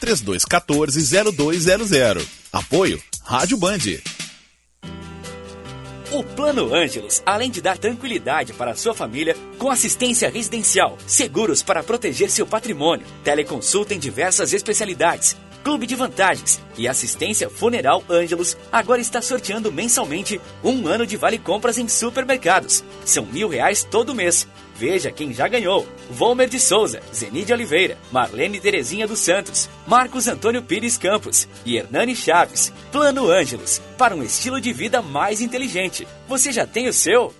3214-0200. 2.18 2.38
Apoio 2.52 3.02
Rádio 3.24 3.56
Band. 3.58 3.78
O 6.10 6.24
Plano 6.24 6.74
Ângelos, 6.74 7.22
além 7.26 7.50
de 7.50 7.60
dar 7.60 7.76
tranquilidade 7.76 8.55
para 8.55 8.70
a 8.70 8.74
sua 8.74 8.94
família, 8.94 9.36
com 9.58 9.70
assistência 9.70 10.30
residencial, 10.30 10.97
seguros 11.06 11.62
para 11.62 11.82
proteger 11.82 12.30
seu 12.30 12.47
patrimônio, 12.47 13.06
teleconsulta 13.22 13.92
em 13.92 13.98
diversas 13.98 14.55
especialidades, 14.55 15.36
clube 15.68 15.86
de 15.86 15.94
vantagens 15.94 16.62
e 16.78 16.88
assistência 16.88 17.50
funeral 17.50 18.02
Ângelos, 18.08 18.56
agora 18.72 19.02
está 19.02 19.20
sorteando 19.20 19.70
mensalmente 19.70 20.40
um 20.64 20.88
ano 20.88 21.06
de 21.06 21.14
vale 21.14 21.36
compras 21.36 21.76
em 21.76 21.86
supermercados. 21.86 22.82
São 23.05 23.26
mil 23.26 23.50
reais 23.50 23.84
todo 23.84 24.14
mês. 24.14 24.48
Veja 24.74 25.12
quem 25.12 25.34
já 25.34 25.47
ganhou: 25.47 25.86
Volmer 26.08 26.48
de 26.48 26.58
Souza, 26.58 27.02
Zenide 27.14 27.52
Oliveira, 27.52 27.98
Marlene 28.10 28.58
Terezinha 28.58 29.06
dos 29.06 29.18
Santos, 29.18 29.68
Marcos 29.86 30.26
Antônio 30.26 30.62
Pires 30.62 30.97
Campos 30.97 31.47
e 31.66 31.76
Hernani 31.76 32.16
Chaves. 32.16 32.72
Plano 32.90 33.30
Ângelos 33.30 33.82
para 33.98 34.16
um 34.16 34.22
estilo 34.22 34.62
de 34.62 34.72
vida 34.72 35.02
mais 35.02 35.42
inteligente. 35.42 36.08
Você 36.26 36.50
já 36.50 36.66
tem 36.66 36.88
o 36.88 36.94
seu? 36.94 37.34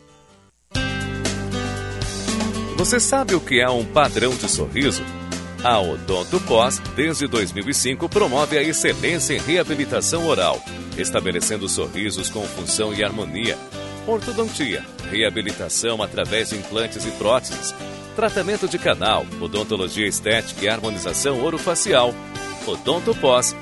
Você 2.76 3.00
sabe 3.00 3.34
o 3.34 3.40
que 3.40 3.58
é 3.58 3.70
um 3.70 3.86
padrão 3.86 4.36
de 4.36 4.50
sorriso? 4.50 5.02
A 5.62 5.81
Odonto 5.81 6.39
Pós, 6.41 6.78
desde 6.95 7.27
2005, 7.27 8.09
promove 8.09 8.57
a 8.57 8.62
excelência 8.62 9.35
em 9.35 9.41
reabilitação 9.41 10.27
oral, 10.27 10.62
estabelecendo 10.97 11.69
sorrisos 11.69 12.31
com 12.31 12.45
função 12.45 12.95
e 12.95 13.03
harmonia. 13.03 13.59
Ortodontia, 14.07 14.85
reabilitação 15.11 16.01
através 16.01 16.51
de 16.51 16.57
implantes 16.57 17.05
e 17.05 17.11
próteses, 17.12 17.75
tratamento 18.15 18.69
de 18.69 18.78
canal, 18.78 19.27
odontologia 19.41 20.07
estética 20.07 20.65
e 20.65 20.69
harmonização 20.69 21.45
orofacial. 21.45 22.15
Odonto 22.65 23.12
Pós, 23.17 23.55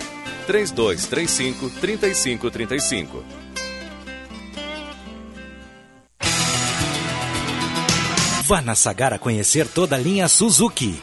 3235 0.46 1.70
3535. 1.80 3.24
Vá 8.44 8.60
na 8.60 8.76
Sagara 8.76 9.18
conhecer 9.18 9.66
toda 9.66 9.96
a 9.96 9.98
linha 9.98 10.28
Suzuki, 10.28 11.02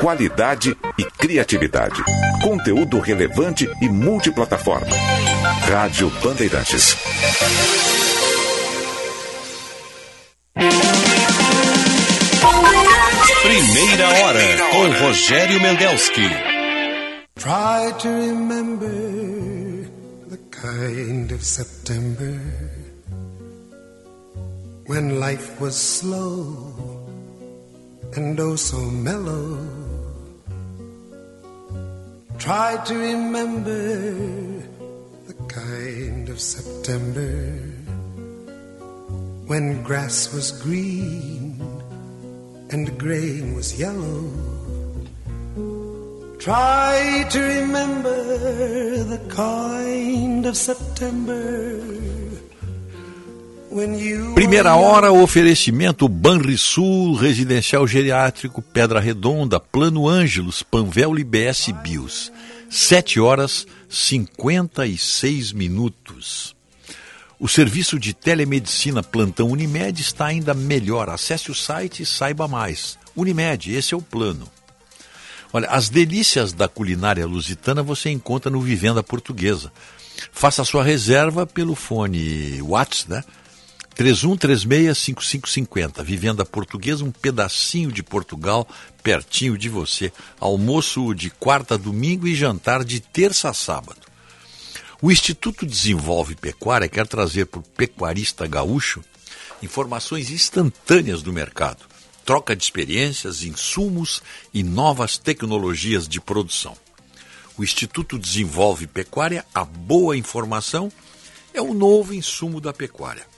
Qualidade 0.00 0.76
e 0.98 1.04
criatividade. 1.04 2.02
Conteúdo 2.42 3.00
relevante 3.00 3.68
e 3.80 3.88
multiplataforma. 3.88 4.96
Rádio 5.70 6.10
Bandeirantes. 6.22 6.96
Primeira 13.42 14.08
hora 14.08 14.40
com 14.70 15.04
Rogério 15.04 15.60
Mendelski. 15.60 16.28
Try 17.36 17.92
to 18.00 18.08
remember 18.08 18.88
the 20.28 20.38
kind 20.50 21.32
of 21.32 21.42
September 21.42 22.38
when 24.86 25.18
life 25.18 25.60
was 25.60 25.74
slow 25.74 26.99
and 28.16 28.38
oh 28.40 28.56
so 28.56 28.78
mellow. 28.78 29.58
Try 32.38 32.82
to 32.86 32.94
remember 32.98 34.02
the 35.28 35.34
kind 35.48 36.28
of 36.28 36.40
September 36.40 37.36
when 39.46 39.82
grass 39.82 40.32
was 40.32 40.50
green 40.62 41.60
and 42.70 42.98
grain 42.98 43.54
was 43.54 43.78
yellow. 43.78 44.30
Try 46.38 47.26
to 47.30 47.40
remember 47.40 48.14
the 49.04 49.20
kind 49.28 50.46
of 50.46 50.56
September 50.56 51.78
Primeira 54.34 54.74
hora, 54.74 55.12
oferecimento 55.12 56.08
Banrisul, 56.08 57.14
Residencial 57.14 57.86
Geriátrico, 57.86 58.60
Pedra 58.60 58.98
Redonda, 58.98 59.60
Plano 59.60 60.08
Ângelos, 60.08 60.60
Panvel 60.60 61.16
IBS 61.16 61.68
Bios. 61.80 62.32
7 62.68 63.20
horas 63.20 63.68
56 63.88 65.52
minutos. 65.52 66.56
O 67.38 67.46
serviço 67.48 67.96
de 67.96 68.12
telemedicina 68.12 69.04
Plantão 69.04 69.48
Unimed 69.48 70.00
está 70.00 70.26
ainda 70.26 70.52
melhor. 70.52 71.08
Acesse 71.08 71.52
o 71.52 71.54
site 71.54 72.02
e 72.02 72.06
saiba 72.06 72.48
mais. 72.48 72.98
Unimed, 73.14 73.72
esse 73.72 73.94
é 73.94 73.96
o 73.96 74.02
plano. 74.02 74.48
Olha, 75.52 75.68
as 75.68 75.88
delícias 75.88 76.52
da 76.52 76.66
culinária 76.66 77.24
lusitana 77.24 77.84
você 77.84 78.10
encontra 78.10 78.50
no 78.50 78.60
Vivenda 78.60 79.00
Portuguesa. 79.00 79.70
Faça 80.32 80.64
sua 80.64 80.82
reserva 80.82 81.46
pelo 81.46 81.76
fone 81.76 82.60
WhatsApp, 82.62 83.10
né? 83.10 83.24
31365550. 83.96 86.02
Vivenda 86.02 86.44
Portuguesa, 86.44 87.04
um 87.04 87.10
pedacinho 87.10 87.92
de 87.92 88.02
Portugal 88.02 88.66
pertinho 89.02 89.58
de 89.58 89.68
você. 89.68 90.12
Almoço 90.38 91.14
de 91.14 91.30
quarta 91.30 91.74
a 91.74 91.78
domingo 91.78 92.26
e 92.26 92.34
jantar 92.34 92.84
de 92.84 93.00
terça 93.00 93.50
a 93.50 93.54
sábado. 93.54 94.00
O 95.02 95.10
Instituto 95.10 95.64
Desenvolve 95.64 96.34
Pecuária 96.34 96.88
quer 96.88 97.06
trazer 97.06 97.46
para 97.46 97.60
o 97.60 97.62
pecuarista 97.62 98.46
gaúcho 98.46 99.02
informações 99.62 100.30
instantâneas 100.30 101.22
do 101.22 101.32
mercado, 101.32 101.84
troca 102.24 102.54
de 102.54 102.62
experiências, 102.62 103.42
insumos 103.42 104.22
e 104.52 104.62
novas 104.62 105.16
tecnologias 105.16 106.06
de 106.06 106.20
produção. 106.20 106.76
O 107.56 107.64
Instituto 107.64 108.18
Desenvolve 108.18 108.86
Pecuária, 108.86 109.44
a 109.54 109.64
boa 109.64 110.16
informação 110.16 110.92
é 111.52 111.60
o 111.60 111.74
novo 111.74 112.14
insumo 112.14 112.60
da 112.60 112.72
pecuária. 112.72 113.29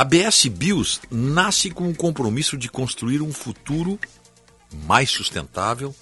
A 0.00 0.04
BS 0.04 0.46
Bios 0.46 0.98
nasce 1.10 1.68
com 1.68 1.90
o 1.90 1.94
compromisso 1.94 2.56
de 2.56 2.70
construir 2.70 3.20
um 3.20 3.34
futuro 3.34 4.00
mais 4.86 5.10
sustentável, 5.10 5.94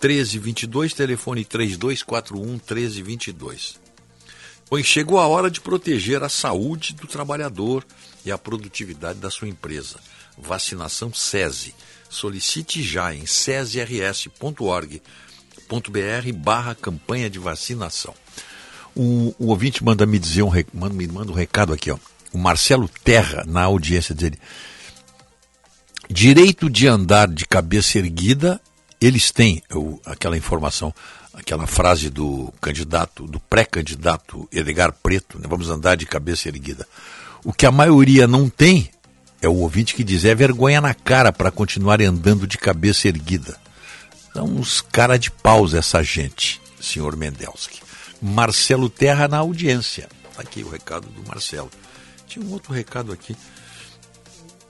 1322, 0.01 0.95
telefone 0.95 1.45
3241 1.45 2.53
1322. 2.53 3.79
Pois 4.67 4.87
chegou 4.87 5.19
a 5.19 5.27
hora 5.27 5.51
de 5.51 5.61
proteger 5.61 6.23
a 6.23 6.31
saúde 6.31 6.95
do 6.95 7.07
trabalhador 7.07 7.85
e 8.25 8.33
a 8.33 8.39
produtividade 8.39 9.19
da 9.19 9.31
sua 9.31 9.49
empresa. 9.49 10.01
Vacinação 10.39 11.13
SESI. 11.13 11.75
Solicite 12.09 12.83
já 12.83 13.15
em 13.15 13.27
sesirs.org.br 13.27 14.33
barra 16.37 16.75
campanha 16.75 17.29
de 17.29 17.39
vacinação. 17.39 18.15
O, 18.97 19.35
o, 19.39 19.49
ouvinte 19.49 19.85
manda 19.85 20.07
me 20.07 20.19
dizer 20.19 20.43
um, 20.43 20.51
manda, 20.73 20.95
me 20.95 21.07
manda 21.07 21.31
um 21.31 21.35
recado 21.35 21.75
aqui, 21.75 21.91
ó. 21.91 21.99
O 22.35 22.39
Marcelo 22.39 22.91
Terra, 23.03 23.45
na 23.47 23.63
audiência 23.63 24.15
dele. 24.15 24.39
Direito 26.11 26.69
de 26.69 26.87
andar 26.87 27.29
de 27.29 27.47
cabeça 27.47 27.97
erguida, 27.97 28.61
eles 29.01 29.31
têm 29.31 29.63
eu, 29.71 29.99
aquela 30.05 30.37
informação 30.37 30.93
aquela 31.35 31.67
frase 31.67 32.09
do 32.09 32.53
candidato, 32.61 33.27
do 33.27 33.41
pré-candidato 33.41 34.49
Edgar 34.53 34.93
Preto, 34.93 35.39
né? 35.39 35.47
vamos 35.49 35.69
andar 35.69 35.97
de 35.97 36.07
cabeça 36.07 36.49
erguida. 36.49 36.87
O 37.45 37.53
que 37.53 37.67
a 37.67 37.73
maioria 37.73 38.27
não 38.27 38.49
tem 38.49 38.91
é 39.43 39.49
o 39.49 39.57
ouvinte 39.57 39.95
que 39.95 40.05
diz 40.05 40.25
é 40.25 40.35
vergonha 40.35 40.81
na 40.81 40.95
cara 40.95 41.33
para 41.33 41.51
continuar 41.51 42.01
andando 42.01 42.47
de 42.47 42.57
cabeça 42.57 43.09
erguida. 43.09 43.59
São 44.33 44.47
uns 44.47 44.81
cara 44.81 45.19
de 45.19 45.31
paus 45.31 45.75
essa 45.75 46.03
gente, 46.03 46.61
senhor 46.81 47.17
Mendelski. 47.17 47.83
Marcelo 48.23 48.89
Terra 48.89 49.29
na 49.29 49.39
audiência. 49.39 50.09
Tá 50.35 50.43
aqui 50.43 50.63
o 50.63 50.71
recado 50.71 51.09
do 51.09 51.29
Marcelo. 51.29 51.71
Tinha 52.35 52.45
um 52.47 52.53
outro 52.53 52.73
recado 52.73 53.13
aqui. 53.13 53.37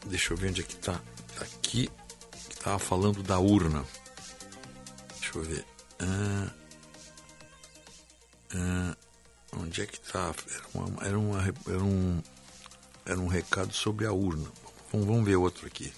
Deixa 0.05 0.35
eu 0.35 0.37
ver 0.37 0.51
onde 0.51 0.61
é 0.61 0.65
que. 0.65 0.77
Tá 0.77 1.01
aqui. 1.41 1.89
Que 2.49 2.53
estava 2.53 2.79
falando 2.79 3.23
da 3.23 3.39
urna. 3.39 3.83
Deixa 5.19 5.39
eu 5.39 5.43
ver. 5.43 5.65
Ah, 5.99 6.51
ah, 8.55 8.97
Onde 9.57 9.81
é 9.81 9.87
que 9.87 9.97
está? 9.97 10.35
Era, 10.51 10.69
uma- 10.75 11.07
era, 11.07 11.19
uma- 11.19 11.43
era 11.67 11.83
um, 11.83 12.23
era 13.07 13.19
um 13.19 13.29
recado 13.29 13.73
sobre 13.73 14.05
a 14.05 14.13
urna. 14.13 14.47
Vamos, 14.93 15.07
vamos 15.07 15.25
ver 15.25 15.37
outro 15.37 15.67
aqui. 15.67 15.91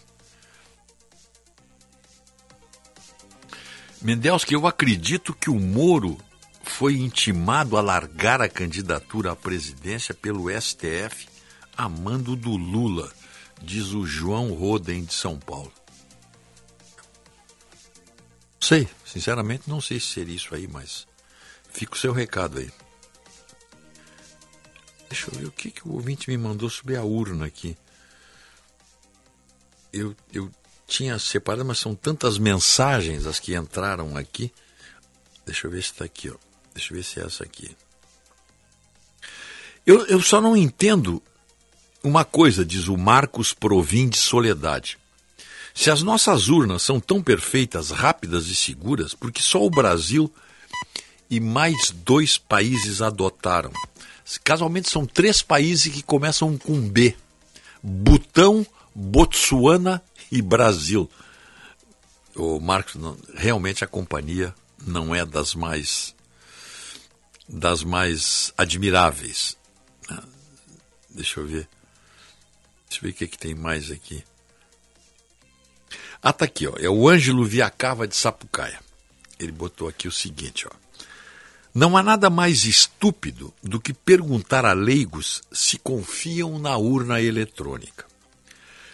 Mendelski, 4.01 4.55
eu 4.55 4.69
acredito 4.69 5.35
que 5.35 5.51
o 5.51 5.59
Moro 5.59 6.17
foi 6.63 6.97
intimado 6.99 7.77
a 7.77 7.81
largar 7.81 8.41
a 8.41 8.49
candidatura 8.49 9.33
à 9.33 9.37
presidência 9.37 10.15
pelo 10.15 10.49
STF 10.49 11.27
a 11.77 11.89
mando 11.89 12.35
do 12.35 12.57
Lula, 12.57 13.13
diz 13.63 13.93
o 13.93 14.07
João 14.07 14.53
Roden 14.53 15.05
de 15.05 15.15
São 15.15 15.39
Paulo. 15.39 15.73
Sei, 18.61 18.89
sinceramente 19.05 19.69
não 19.69 19.81
sei 19.81 20.01
se 20.01 20.07
seria 20.07 20.35
isso 20.35 20.55
aí, 20.55 20.67
mas 20.67 21.07
fica 21.71 21.95
o 21.95 21.99
seu 21.99 22.13
recado 22.13 22.59
aí. 22.59 22.71
Deixa 25.09 25.31
eu 25.31 25.39
ver 25.39 25.47
o 25.47 25.53
que, 25.53 25.71
que 25.71 25.87
o 25.87 25.93
ouvinte 25.93 26.29
me 26.29 26.37
mandou 26.37 26.69
sobre 26.69 26.97
a 26.97 27.03
urna 27.03 27.47
aqui. 27.47 27.77
Eu, 29.93 30.17
eu 30.33 30.51
tinha 30.87 31.19
separado, 31.19 31.65
mas 31.65 31.79
são 31.79 31.95
tantas 31.95 32.39
mensagens 32.39 33.27
as 33.27 33.39
que 33.39 33.55
entraram 33.55 34.17
aqui. 34.17 34.53
Deixa 35.45 35.67
eu 35.67 35.71
ver 35.71 35.83
se 35.83 35.93
está 35.93 36.05
aqui, 36.05 36.31
ó. 36.31 36.37
Deixa 36.75 36.93
eu 36.93 36.97
ver 36.97 37.05
se 37.05 37.21
é 37.21 37.25
essa 37.25 37.45
aqui. 37.45 37.77
Eu, 39.87 40.05
eu 40.07 40.21
só 40.21 40.41
não 40.41 40.57
entendo 40.57 41.23
uma 42.07 42.25
coisa, 42.25 42.65
diz 42.65 42.89
o 42.89 42.97
Marcos 42.97 43.53
Provim 43.53 44.09
de 44.09 44.17
Soledade. 44.17 44.97
Se 45.75 45.91
as 45.91 46.03
nossas 46.03 46.49
urnas 46.49 46.83
são 46.83 47.01
tão 47.01 47.23
perfeitas, 47.23 47.91
rápidas 47.91 48.47
e 48.47 48.55
seguras, 48.55 49.13
porque 49.13 49.43
só 49.43 49.63
o 49.63 49.69
Brasil 49.69 50.33
e 51.29 51.41
mais 51.41 51.91
dois 51.91 52.39
países 52.39 53.03
adotaram. 53.03 53.73
Casualmente 54.43 54.89
são 54.89 55.05
três 55.05 55.43
países 55.43 55.93
que 55.93 56.03
começam 56.03 56.57
com 56.57 56.89
B: 56.89 57.15
Butão, 57.83 58.65
Botsuana 58.95 60.03
e 60.31 60.41
Brasil. 60.41 61.11
O 62.35 62.61
Marcos, 62.61 62.95
realmente 63.35 63.85
a 63.85 63.87
companhia 63.89 64.55
não 64.87 65.15
é 65.15 65.27
das 65.27 65.55
mais 65.55 66.15
das 67.49 67.85
mais 67.85 68.53
admiráveis. 68.57 69.57
né? 70.09 70.23
Deixa 71.11 71.41
eu 71.41 71.47
ver. 71.47 71.69
Deixa 72.89 73.05
eu 73.05 73.09
ver 73.09 73.11
o 73.11 73.15
que, 73.15 73.27
que 73.27 73.39
tem 73.39 73.55
mais 73.55 73.91
aqui. 73.91 74.25
Ah, 76.23 76.33
tá 76.33 76.45
aqui, 76.45 76.67
ó. 76.67 76.75
É 76.79 76.89
o 76.89 77.09
Ângelo 77.09 77.45
Viacava 77.45 78.07
de 78.07 78.17
Sapucaia. 78.17 78.81
Ele 79.39 79.53
botou 79.53 79.89
aqui 79.89 80.09
o 80.09 80.13
seguinte, 80.13 80.67
ó. 80.67 80.71
Não 81.75 81.97
há 81.97 82.03
nada 82.03 82.31
mais 82.31 82.65
estúpido 82.65 83.53
do 83.63 83.79
que 83.79 83.93
perguntar 83.93 84.65
a 84.65 84.73
leigos 84.73 85.43
se 85.53 85.79
confiam 85.79 86.59
na 86.59 86.77
urna 86.79 87.21
eletrônica. 87.21 88.07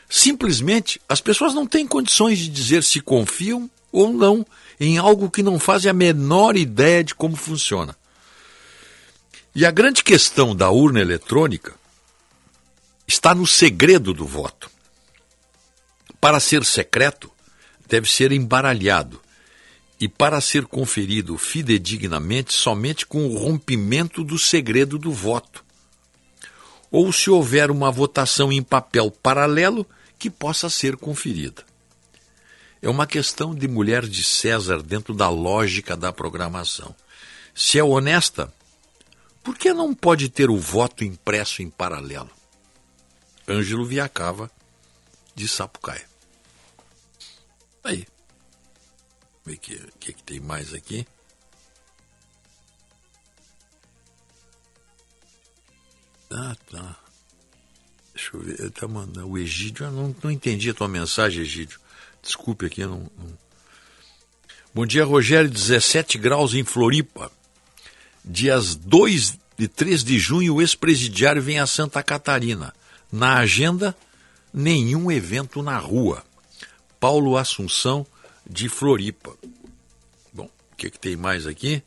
Simplesmente, 0.08 1.00
as 1.08 1.20
pessoas 1.20 1.54
não 1.54 1.66
têm 1.66 1.86
condições 1.86 2.38
de 2.38 2.48
dizer 2.48 2.82
se 2.82 3.00
confiam 3.00 3.70
ou 3.92 4.12
não 4.12 4.44
em 4.80 4.98
algo 4.98 5.30
que 5.30 5.42
não 5.44 5.60
fazem 5.60 5.90
a 5.90 5.94
menor 5.94 6.56
ideia 6.56 7.04
de 7.04 7.14
como 7.14 7.36
funciona. 7.36 7.96
E 9.54 9.64
a 9.64 9.70
grande 9.70 10.02
questão 10.02 10.54
da 10.56 10.70
urna 10.70 11.00
eletrônica 11.00 11.74
está 13.12 13.34
no 13.34 13.46
segredo 13.46 14.14
do 14.14 14.26
voto. 14.26 14.70
Para 16.18 16.40
ser 16.40 16.64
secreto, 16.64 17.30
deve 17.86 18.10
ser 18.10 18.32
embaralhado 18.32 19.20
e 20.00 20.08
para 20.08 20.40
ser 20.40 20.64
conferido 20.64 21.36
fidedignamente 21.36 22.54
somente 22.54 23.06
com 23.06 23.26
o 23.26 23.36
rompimento 23.36 24.24
do 24.24 24.38
segredo 24.38 24.98
do 24.98 25.12
voto. 25.12 25.62
Ou 26.90 27.12
se 27.12 27.28
houver 27.28 27.70
uma 27.70 27.90
votação 27.90 28.50
em 28.50 28.62
papel 28.62 29.10
paralelo 29.10 29.86
que 30.18 30.30
possa 30.30 30.70
ser 30.70 30.96
conferida. 30.96 31.64
É 32.80 32.88
uma 32.88 33.06
questão 33.06 33.54
de 33.54 33.68
mulher 33.68 34.06
de 34.06 34.24
César 34.24 34.82
dentro 34.82 35.12
da 35.12 35.28
lógica 35.28 35.94
da 35.96 36.12
programação. 36.12 36.94
Se 37.54 37.78
é 37.78 37.84
honesta, 37.84 38.52
por 39.44 39.56
que 39.56 39.72
não 39.72 39.94
pode 39.94 40.30
ter 40.30 40.48
o 40.48 40.56
voto 40.56 41.04
impresso 41.04 41.62
em 41.62 41.68
paralelo? 41.68 42.30
Ângelo 43.48 43.84
Viacava, 43.84 44.50
de 45.34 45.48
Sapucaia. 45.48 46.06
Aí. 47.84 48.06
Ver 49.44 49.54
o 49.54 49.58
que, 49.58 49.76
que, 49.98 50.12
que 50.12 50.22
tem 50.22 50.40
mais 50.40 50.72
aqui. 50.72 51.06
Ah, 56.30 56.56
tá. 56.70 56.96
Deixa 58.14 58.36
eu 58.36 58.40
ver. 58.40 58.70
Tá 58.70 58.88
mandando. 58.88 59.28
O 59.28 59.38
Egídio, 59.38 59.86
eu 59.86 59.90
não, 59.90 60.16
não 60.22 60.30
entendi 60.30 60.70
a 60.70 60.74
tua 60.74 60.88
mensagem, 60.88 61.42
Egídio. 61.42 61.80
Desculpe 62.22 62.66
aqui, 62.66 62.82
eu 62.82 62.88
não, 62.90 63.10
não- 63.18 63.38
Bom 64.74 64.86
dia, 64.86 65.04
Rogério. 65.04 65.50
17 65.50 66.16
graus 66.18 66.54
em 66.54 66.64
Floripa. 66.64 67.30
Dias 68.24 68.74
2 68.76 69.38
e 69.58 69.68
3 69.68 70.02
de 70.04 70.18
junho, 70.18 70.54
o 70.54 70.62
ex-presidiário 70.62 71.42
vem 71.42 71.58
a 71.58 71.66
Santa 71.66 72.02
Catarina. 72.02 72.72
Na 73.12 73.36
agenda, 73.36 73.94
nenhum 74.54 75.12
evento 75.12 75.62
na 75.62 75.76
rua. 75.76 76.24
Paulo 76.98 77.36
Assunção, 77.36 78.06
de 78.48 78.70
Floripa. 78.70 79.36
Bom, 80.32 80.46
o 80.72 80.76
que, 80.76 80.90
que 80.90 80.98
tem 80.98 81.14
mais 81.14 81.46
aqui? 81.46 81.82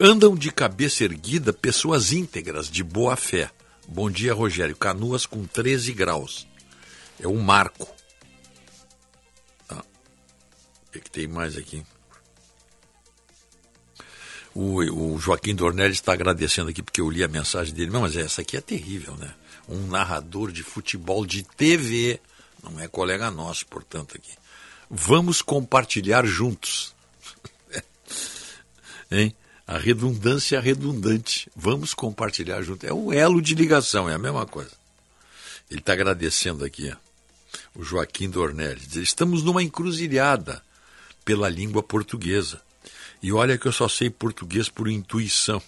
Andam 0.00 0.34
de 0.34 0.50
cabeça 0.50 1.04
erguida 1.04 1.52
pessoas 1.52 2.12
íntegras, 2.12 2.68
de 2.68 2.82
boa 2.82 3.14
fé. 3.16 3.48
Bom 3.86 4.10
dia, 4.10 4.34
Rogério. 4.34 4.74
Canoas 4.74 5.24
com 5.24 5.46
13 5.46 5.92
graus. 5.92 6.46
É 7.20 7.28
um 7.28 7.40
marco. 7.40 7.86
Tá. 9.68 9.76
O 9.78 10.90
que, 10.90 11.00
que 11.00 11.10
tem 11.10 11.28
mais 11.28 11.56
aqui? 11.56 11.84
O, 14.54 15.14
o 15.14 15.18
Joaquim 15.18 15.54
Dornelles 15.54 15.96
está 15.96 16.12
agradecendo 16.12 16.70
aqui 16.70 16.82
porque 16.82 17.00
eu 17.00 17.10
li 17.10 17.24
a 17.24 17.28
mensagem 17.28 17.74
dele. 17.74 17.90
Não, 17.90 18.02
mas 18.02 18.16
essa 18.16 18.42
aqui 18.42 18.56
é 18.56 18.60
terrível, 18.60 19.16
né? 19.16 19.34
Um 19.68 19.86
narrador 19.86 20.52
de 20.52 20.62
futebol 20.62 21.26
de 21.26 21.42
TV. 21.42 22.20
Não 22.62 22.80
é 22.80 22.86
colega 22.86 23.30
nosso, 23.30 23.66
portanto, 23.66 24.16
aqui. 24.16 24.30
Vamos 24.88 25.42
compartilhar 25.42 26.24
juntos. 26.24 26.94
hein? 29.10 29.34
A 29.66 29.78
redundância 29.78 30.56
é 30.56 30.60
redundante. 30.60 31.50
Vamos 31.56 31.94
compartilhar 31.94 32.62
juntos. 32.62 32.88
É 32.88 32.92
o 32.92 33.12
elo 33.12 33.40
de 33.40 33.54
ligação, 33.54 34.08
é 34.08 34.14
a 34.14 34.18
mesma 34.18 34.46
coisa. 34.46 34.70
Ele 35.70 35.80
está 35.80 35.94
agradecendo 35.94 36.64
aqui, 36.64 36.92
ó, 36.92 37.80
o 37.80 37.82
Joaquim 37.82 38.28
Dornelles. 38.28 38.86
Diz, 38.86 39.02
Estamos 39.02 39.42
numa 39.42 39.62
encruzilhada 39.62 40.62
pela 41.24 41.48
língua 41.48 41.82
portuguesa. 41.82 42.60
E 43.24 43.32
olha 43.32 43.56
que 43.56 43.64
eu 43.64 43.72
só 43.72 43.88
sei 43.88 44.10
português 44.10 44.68
por 44.68 44.86
intuição, 44.86 45.62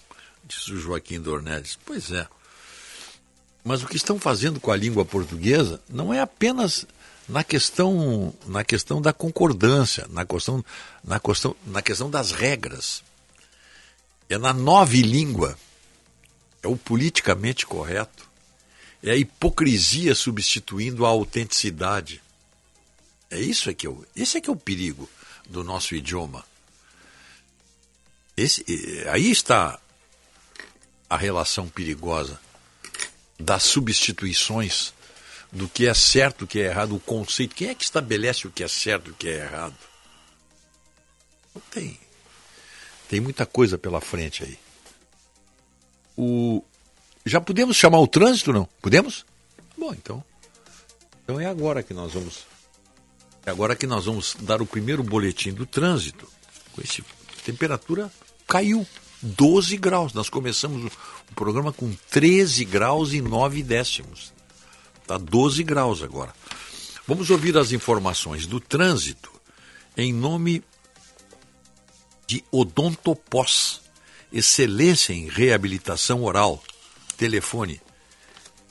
diz 0.45 0.69
o 0.69 0.77
Joaquim 0.79 1.19
Dornelles. 1.19 1.79
Pois 1.87 2.13
é. 2.13 2.29
Mas 3.65 3.83
o 3.83 3.87
que 3.87 3.97
estão 3.97 4.19
fazendo 4.19 4.61
com 4.61 4.71
a 4.71 4.77
língua 4.77 5.07
portuguesa 5.07 5.81
não 5.89 6.13
é 6.13 6.21
apenas 6.21 6.87
na 7.27 7.43
questão, 7.43 8.35
na 8.47 8.63
questão 8.63 9.01
da 9.01 9.11
concordância, 9.11 10.07
na 10.11 10.27
questão, 10.27 10.63
na 11.03 11.19
questão, 11.19 11.57
na 11.67 11.81
questão 11.81 12.11
das 12.11 12.31
regras. 12.31 13.03
É 14.29 14.37
na 14.37 14.53
nova 14.53 14.95
língua, 14.95 15.57
é 16.63 16.69
o 16.69 16.77
politicamente 16.77 17.65
correto, 17.65 18.29
é 19.03 19.13
a 19.13 19.17
hipocrisia 19.17 20.15
substituindo 20.15 21.07
a 21.07 21.09
autenticidade. 21.09 22.23
É 23.31 23.41
isso 23.41 23.71
é 23.71 23.73
que 23.73 23.87
é 23.87 23.89
o, 23.89 24.05
esse 24.15 24.37
é 24.37 24.43
que 24.43 24.51
é 24.51 24.53
o 24.53 24.57
perigo 24.57 25.09
do 25.49 25.65
nosso 25.65 25.95
idioma. 25.95 26.45
Esse, 28.37 28.65
aí 29.09 29.31
está 29.31 29.81
a 31.09 31.17
relação 31.17 31.69
perigosa 31.69 32.39
das 33.39 33.63
substituições 33.63 34.93
do 35.51 35.69
que 35.69 35.87
é 35.87 35.95
certo, 35.95 36.43
o 36.43 36.47
que 36.47 36.61
é 36.61 36.67
errado, 36.67 36.95
o 36.95 37.01
conceito. 37.01 37.55
Quem 37.55 37.69
é 37.69 37.75
que 37.75 37.85
estabelece 37.85 38.47
o 38.47 38.51
que 38.51 38.63
é 38.63 38.69
certo 38.69 39.09
e 39.09 39.11
o 39.13 39.15
que 39.15 39.29
é 39.29 39.45
errado? 39.45 39.75
Não 41.55 41.63
tem. 41.71 41.99
Tem 43.09 43.21
muita 43.21 43.47
coisa 43.47 43.79
pela 43.79 44.01
frente 44.01 44.45
aí. 44.45 44.59
O... 46.17 46.63
Já 47.25 47.41
podemos 47.41 47.77
chamar 47.77 48.01
o 48.01 48.07
trânsito, 48.07 48.53
não? 48.53 48.69
Podemos? 48.83 49.25
Bom, 49.79 49.95
então. 49.95 50.23
Então 51.25 51.41
é 51.41 51.47
agora 51.47 51.83
que 51.83 51.95
nós 51.95 52.13
vamos. 52.13 52.47
É 53.45 53.51
agora 53.51 53.75
que 53.75 53.87
nós 53.87 54.05
vamos 54.05 54.37
dar 54.41 54.61
o 54.61 54.67
primeiro 54.67 55.03
boletim 55.03 55.53
do 55.53 55.65
trânsito. 55.65 56.31
Com 56.73 56.83
esse 56.83 57.03
temperatura 57.45 58.11
caiu 58.47 58.87
12 59.23 59.77
graus. 59.77 60.13
Nós 60.13 60.29
começamos 60.29 60.85
o, 60.85 60.91
programa 61.35 61.73
com 61.73 61.93
13 62.11 62.65
graus 62.65 63.13
e 63.13 63.21
9 63.21 63.63
décimos. 63.63 64.33
Está 65.03 65.19
12 65.19 65.63
graus 65.63 66.03
agora. 66.03 66.35
Vamos 67.07 67.31
ouvir 67.31 67.57
as 67.57 67.71
informações 67.73 68.47
do 68.47 68.59
trânsito 68.59 69.31
em 69.97 70.13
nome 70.13 70.65
de 72.27 72.45
Odontopós. 72.51 73.81
excelência 74.33 75.13
em 75.13 75.29
reabilitação 75.29 76.25
oral. 76.25 76.61
Telefone 77.17 77.81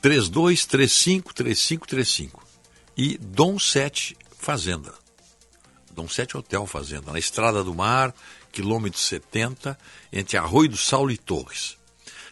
3235-3535. 0.02 2.42
E 2.96 3.18
Dom 3.18 3.58
7 3.58 4.16
Fazenda. 4.38 4.94
Dom 5.92 6.08
7 6.08 6.36
Hotel 6.36 6.64
Fazenda, 6.66 7.10
na 7.10 7.18
Estrada 7.18 7.64
do 7.64 7.74
Mar, 7.74 8.14
quilômetro 8.56 8.98
70, 8.98 9.78
entre 10.10 10.38
Arroio 10.38 10.70
do 10.70 10.78
Saulo 10.78 11.10
e 11.10 11.18
Torres. 11.18 11.76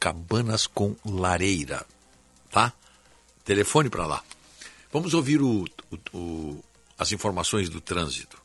cabanas 0.00 0.66
com 0.66 0.96
lareira. 1.04 1.86
Tá? 2.50 2.72
Telefone 3.44 3.88
para 3.88 4.06
lá. 4.06 4.24
Vamos 4.92 5.14
ouvir 5.14 5.40
o, 5.40 5.64
o, 5.90 6.18
o, 6.18 6.64
as 6.98 7.12
informações 7.12 7.68
do 7.68 7.80
trânsito. 7.80 8.42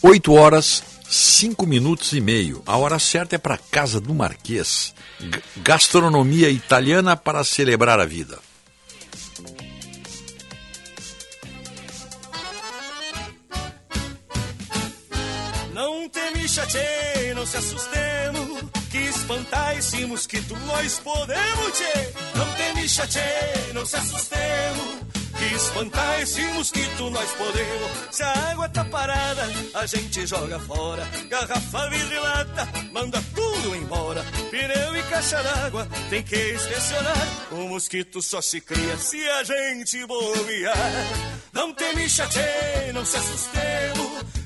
Oito 0.08 0.34
horas, 0.34 0.84
cinco 1.17 1.67
minutos 1.67 2.12
e 2.12 2.20
meio. 2.20 2.62
A 2.67 2.77
hora 2.77 2.99
certa 2.99 3.36
é 3.36 3.39
para 3.39 3.59
Casa 3.59 4.01
do 4.01 4.15
Marquês. 4.15 4.95
G 5.19 5.43
gastronomia 5.59 6.51
italiana 6.51 7.17
para 7.17 7.43
celebrar 7.43 7.99
a 7.99 8.05
vida. 8.05 8.39
Não 15.73 16.09
teme 16.09 16.49
chatê, 16.49 17.35
não 17.35 17.47
se 17.47 17.57
assustemos, 17.57 18.65
que 18.91 18.99
espantar 18.99 19.77
esse 19.77 20.07
mosquito 20.07 20.57
nós 20.67 20.99
podemos, 20.99 21.73
tchê. 21.73 22.12
Não 22.35 22.53
teme 22.55 22.89
chatê, 22.89 23.73
não 23.75 23.85
se 23.85 23.97
assustemos, 23.97 24.97
que 24.97 25.06
espantar 25.55 26.20
esse 26.20 26.42
mosquito 26.52 27.10
nós 27.10 27.31
podemos. 27.33 27.91
Se 28.10 28.23
a 28.23 28.50
água 28.50 28.68
tá 28.68 28.84
parada, 28.84 29.42
a 29.75 29.86
gente 29.86 30.26
joga 30.26 30.58
fora. 30.60 31.07
Garrafa, 31.28 31.91
vidro 31.91 32.15
e 32.15 32.18
lata, 32.18 32.68
manda 32.92 33.23
tudo 33.34 33.76
embora. 33.76 34.25
Pneu 34.50 34.97
e 34.97 35.02
caixa 35.05 35.42
d'água, 35.42 35.89
tem 36.10 36.23
que 36.23 36.55
inspecionar. 36.55 37.28
O 37.52 37.68
mosquito 37.68 38.23
só 38.23 38.41
se 38.41 38.60
cria 38.60 38.97
se 38.97 39.26
a 39.28 39.44
gente 39.44 40.07
bobear. 40.07 40.76
Não 41.52 41.73
tem 41.75 42.08
chatê, 42.08 42.92
não 42.92 43.05
se 43.05 43.16
assustemos. 43.16 44.45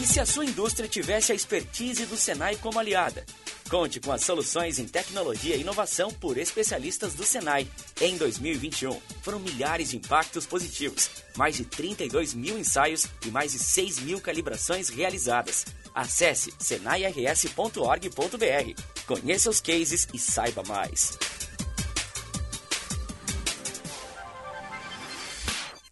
E 0.00 0.06
se 0.06 0.20
a 0.20 0.26
sua 0.26 0.44
indústria 0.44 0.88
tivesse 0.88 1.32
a 1.32 1.34
expertise 1.34 2.06
do 2.06 2.16
Senai 2.16 2.54
como 2.54 2.78
aliada? 2.78 3.26
Conte 3.68 3.98
com 3.98 4.12
as 4.12 4.22
soluções 4.22 4.78
em 4.78 4.86
tecnologia 4.86 5.56
e 5.56 5.60
inovação 5.60 6.10
por 6.10 6.38
especialistas 6.38 7.14
do 7.14 7.24
Senai. 7.24 7.66
Em 8.00 8.16
2021, 8.16 8.98
foram 9.22 9.40
milhares 9.40 9.90
de 9.90 9.96
impactos 9.96 10.46
positivos, 10.46 11.10
mais 11.36 11.56
de 11.56 11.64
32 11.64 12.32
mil 12.32 12.56
ensaios 12.56 13.06
e 13.26 13.30
mais 13.30 13.52
de 13.52 13.58
6 13.58 13.98
mil 13.98 14.20
calibrações 14.20 14.88
realizadas. 14.88 15.66
Acesse 15.92 16.54
senairs.org.br. 16.60 18.82
Conheça 19.04 19.50
os 19.50 19.60
cases 19.60 20.06
e 20.14 20.18
saiba 20.18 20.62
mais. 20.62 21.18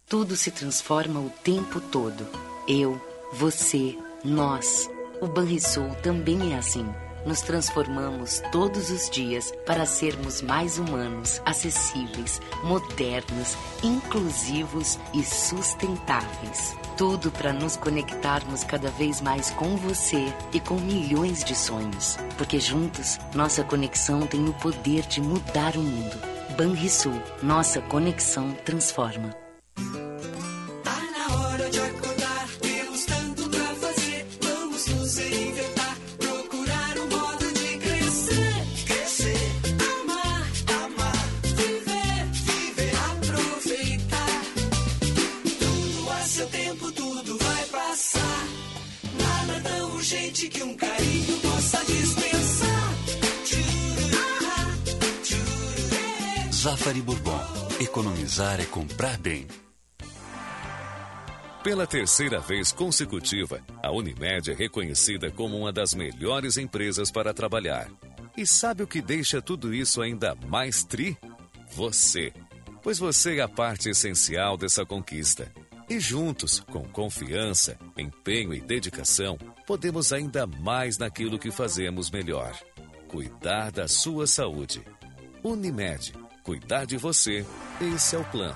Tudo 0.07 0.37
se 0.37 0.49
transforma 0.49 1.19
o 1.19 1.29
tempo 1.43 1.81
todo. 1.81 2.25
Eu, 2.65 3.01
você, 3.33 3.97
nós. 4.23 4.89
O 5.21 5.27
Banrisul 5.27 5.89
também 6.01 6.53
é 6.53 6.57
assim. 6.57 6.87
Nos 7.25 7.41
transformamos 7.41 8.41
todos 8.51 8.89
os 8.89 9.09
dias 9.09 9.51
para 9.65 9.85
sermos 9.85 10.41
mais 10.41 10.77
humanos, 10.77 11.41
acessíveis, 11.45 12.39
modernos, 12.63 13.57
inclusivos 13.83 14.97
e 15.13 15.23
sustentáveis. 15.23 16.77
Tudo 16.95 17.29
para 17.31 17.51
nos 17.51 17.75
conectarmos 17.75 18.63
cada 18.63 18.89
vez 18.91 19.19
mais 19.19 19.49
com 19.51 19.75
você 19.75 20.33
e 20.53 20.59
com 20.59 20.75
milhões 20.75 21.43
de 21.43 21.53
sonhos. 21.53 22.17
Porque 22.37 22.59
juntos, 22.59 23.19
nossa 23.35 23.63
conexão 23.63 24.21
tem 24.25 24.47
o 24.47 24.53
poder 24.53 25.01
de 25.01 25.19
mudar 25.21 25.75
o 25.75 25.81
mundo. 25.81 26.17
Banrisul, 26.55 27.21
nossa 27.43 27.81
conexão 27.81 28.53
transforma. 28.63 29.46
Zafari 56.77 57.01
Bourbon. 57.01 57.39
Economizar 57.79 58.61
é 58.61 58.65
comprar 58.65 59.17
bem. 59.17 59.47
Pela 61.63 61.87
terceira 61.87 62.39
vez 62.39 62.71
consecutiva, 62.71 63.61
a 63.81 63.91
Unimed 63.91 64.51
é 64.51 64.53
reconhecida 64.53 65.31
como 65.31 65.57
uma 65.57 65.73
das 65.73 65.95
melhores 65.95 66.55
empresas 66.55 67.09
para 67.09 67.33
trabalhar. 67.33 67.89
E 68.37 68.45
sabe 68.45 68.83
o 68.83 68.87
que 68.87 69.01
deixa 69.01 69.41
tudo 69.41 69.73
isso 69.73 70.03
ainda 70.03 70.35
mais 70.47 70.83
tri? 70.83 71.17
Você. 71.75 72.31
Pois 72.83 72.99
você 72.99 73.37
é 73.37 73.41
a 73.41 73.49
parte 73.49 73.89
essencial 73.89 74.55
dessa 74.55 74.85
conquista. 74.85 75.51
E 75.89 75.99
juntos, 75.99 76.59
com 76.59 76.83
confiança, 76.83 77.75
empenho 77.97 78.53
e 78.53 78.61
dedicação, 78.61 79.35
podemos 79.65 80.13
ainda 80.13 80.45
mais 80.45 80.99
naquilo 80.99 81.39
que 81.39 81.49
fazemos 81.49 82.11
melhor: 82.11 82.55
cuidar 83.07 83.71
da 83.71 83.87
sua 83.87 84.27
saúde. 84.27 84.83
Unimed 85.43 86.26
cuidar 86.47 86.85
de 86.85 86.95
você, 86.95 87.45
esse 87.81 88.15
é 88.15 88.19
o 88.19 88.23
plano. 88.23 88.55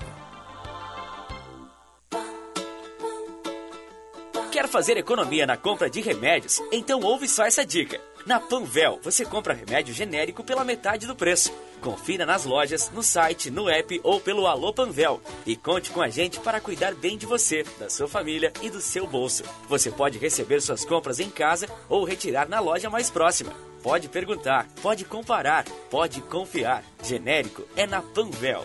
Quer 4.50 4.66
fazer 4.66 4.96
economia 4.96 5.46
na 5.46 5.58
compra 5.58 5.90
de 5.90 6.00
remédios? 6.00 6.58
Então 6.72 7.00
ouve 7.00 7.28
só 7.28 7.44
essa 7.44 7.66
dica. 7.66 8.00
Na 8.24 8.40
Panvel, 8.40 8.98
você 9.02 9.26
compra 9.26 9.52
remédio 9.52 9.92
genérico 9.92 10.42
pela 10.42 10.64
metade 10.64 11.06
do 11.06 11.14
preço. 11.14 11.52
Confira 11.82 12.24
nas 12.24 12.46
lojas, 12.46 12.90
no 12.94 13.02
site, 13.02 13.50
no 13.50 13.68
app 13.68 14.00
ou 14.02 14.18
pelo 14.22 14.46
Alô 14.46 14.72
Panvel. 14.72 15.20
E 15.44 15.54
conte 15.54 15.90
com 15.90 16.00
a 16.00 16.08
gente 16.08 16.40
para 16.40 16.62
cuidar 16.62 16.94
bem 16.94 17.18
de 17.18 17.26
você, 17.26 17.62
da 17.78 17.90
sua 17.90 18.08
família 18.08 18.54
e 18.62 18.70
do 18.70 18.80
seu 18.80 19.06
bolso. 19.06 19.42
Você 19.68 19.90
pode 19.90 20.16
receber 20.16 20.62
suas 20.62 20.82
compras 20.82 21.20
em 21.20 21.28
casa 21.28 21.68
ou 21.90 22.04
retirar 22.04 22.48
na 22.48 22.58
loja 22.58 22.88
mais 22.88 23.10
próxima. 23.10 23.52
Pode 23.82 24.08
perguntar, 24.08 24.68
pode 24.80 25.04
comparar, 25.04 25.64
pode 25.90 26.20
confiar. 26.22 26.84
Genérico 27.02 27.66
é 27.76 27.86
na 27.86 28.00
Panvel. 28.00 28.64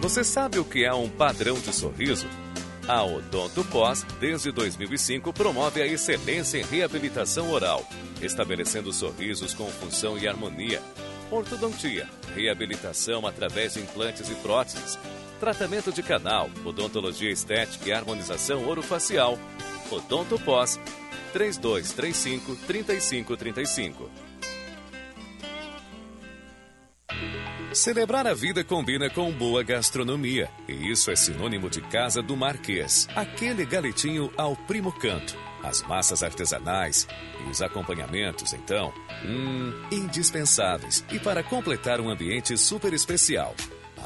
Você 0.00 0.22
sabe 0.22 0.58
o 0.60 0.64
que 0.64 0.84
é 0.84 0.94
um 0.94 1.08
padrão 1.08 1.58
de 1.58 1.74
sorriso? 1.74 2.28
A 2.86 3.04
Odonto 3.04 3.62
Pós, 3.64 4.04
desde 4.18 4.50
2005, 4.52 5.32
promove 5.32 5.82
a 5.82 5.86
excelência 5.86 6.56
em 6.56 6.62
reabilitação 6.62 7.50
oral, 7.50 7.84
estabelecendo 8.22 8.90
sorrisos 8.92 9.52
com 9.52 9.66
função 9.66 10.16
e 10.16 10.26
harmonia. 10.26 10.80
Ortodontia, 11.30 12.08
reabilitação 12.34 13.26
através 13.26 13.74
de 13.74 13.80
implantes 13.80 14.30
e 14.30 14.34
próteses, 14.36 14.98
tratamento 15.38 15.92
de 15.92 16.02
canal, 16.02 16.50
odontologia 16.64 17.30
estética 17.30 17.88
e 17.88 17.92
harmonização 17.92 18.68
orofacial. 18.68 19.38
Odonto 19.90 20.38
Pós, 20.40 20.78
3235 21.32 22.56
3535. 22.66 24.28
Celebrar 27.72 28.26
a 28.26 28.34
vida 28.34 28.64
combina 28.64 29.10
com 29.10 29.30
boa 29.30 29.62
gastronomia. 29.62 30.50
E 30.66 30.90
isso 30.90 31.10
é 31.10 31.16
sinônimo 31.16 31.68
de 31.68 31.80
Casa 31.82 32.22
do 32.22 32.36
Marquês. 32.36 33.06
Aquele 33.14 33.64
galetinho 33.66 34.32
ao 34.36 34.56
primo 34.56 34.90
canto. 34.90 35.36
As 35.62 35.82
massas 35.82 36.22
artesanais 36.22 37.06
e 37.44 37.50
os 37.50 37.60
acompanhamentos, 37.60 38.52
então, 38.52 38.92
hum, 39.24 39.72
indispensáveis. 39.92 41.04
E 41.12 41.18
para 41.18 41.42
completar 41.42 42.00
um 42.00 42.08
ambiente 42.08 42.56
super 42.56 42.92
especial. 42.92 43.54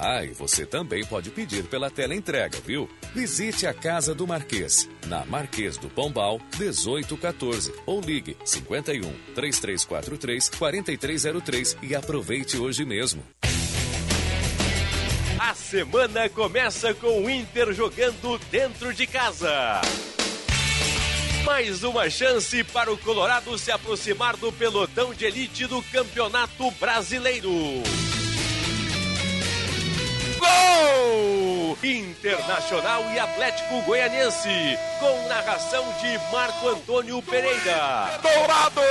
Ah, 0.05 0.25
e 0.25 0.33
você 0.33 0.67
também 0.67 1.05
pode 1.05 1.31
pedir 1.31 1.63
pela 1.63 1.89
tela 1.89 2.13
entrega, 2.13 2.59
viu? 2.67 2.89
Visite 3.15 3.69
a 3.69 3.73
Casa 3.73 4.13
do 4.13 4.27
Marquês, 4.27 4.89
na 5.07 5.25
Marquês 5.25 5.77
do 5.77 5.89
Pombal, 5.89 6.41
1814, 6.59 7.73
ou 7.87 8.01
ligue 8.01 8.37
51 8.45 9.01
3343 9.33 10.49
4303 10.59 11.77
e 11.83 11.95
aproveite 11.95 12.59
hoje 12.59 12.85
mesmo. 12.85 13.23
A 15.39 15.55
semana 15.55 16.29
começa 16.29 16.93
com 16.95 17.23
o 17.23 17.31
Inter 17.31 17.73
jogando 17.73 18.41
dentro 18.51 18.93
de 18.93 19.07
casa. 19.07 19.81
Mais 21.45 21.85
uma 21.85 22.11
chance 22.11 22.65
para 22.65 22.93
o 22.93 22.99
Colorado 22.99 23.57
se 23.57 23.71
aproximar 23.71 24.37
do 24.37 24.51
pelotão 24.53 25.15
de 25.15 25.27
elite 25.27 25.65
do 25.67 25.81
Campeonato 25.93 26.73
Brasileiro. 26.73 27.53
Gol! 30.43 31.79
Internacional 31.83 33.05
e 33.13 33.19
Atlético 33.19 33.81
Goianiense, 33.83 34.49
com 34.99 35.29
narração 35.29 35.85
de 36.01 36.33
Marco 36.33 36.69
Antônio 36.69 37.23
Pereira. 37.23 38.19
Dourado! 38.23 38.83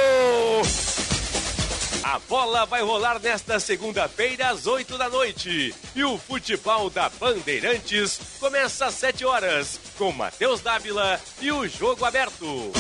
A 2.04 2.20
bola 2.20 2.66
vai 2.66 2.82
rolar 2.82 3.20
nesta 3.20 3.60
segunda-feira 3.60 4.50
às 4.50 4.66
8 4.66 4.98
da 4.98 5.08
noite. 5.08 5.74
E 5.96 6.04
o 6.04 6.18
futebol 6.18 6.90
da 6.90 7.10
Bandeirantes 7.10 8.20
começa 8.40 8.88
às 8.88 8.96
7 8.96 9.24
horas, 9.26 9.80
com 9.98 10.12
Matheus 10.12 10.62
Dávila 10.62 11.20
e 11.40 11.52
o 11.52 11.68
jogo 11.68 12.04
aberto. 12.04 12.72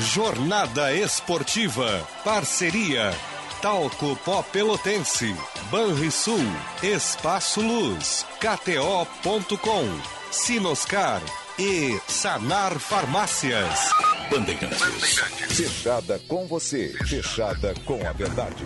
Jornada 0.00 0.94
Esportiva. 0.94 2.06
Parceria. 2.24 3.12
Talco 3.60 4.14
Pó 4.24 4.42
Pelotense. 4.42 5.34
Banrisul. 5.70 6.44
Espaço 6.82 7.60
Luz. 7.60 8.24
KTO.com. 8.38 9.84
Sinoscar. 10.30 11.20
E 11.58 11.98
Sanar 12.06 12.78
Farmácias. 12.78 13.90
Bandeirantes. 14.30 15.18
Fechada 15.48 16.20
com 16.28 16.46
você. 16.46 16.94
Fechada 17.04 17.74
com 17.84 18.06
a 18.06 18.12
verdade. 18.12 18.64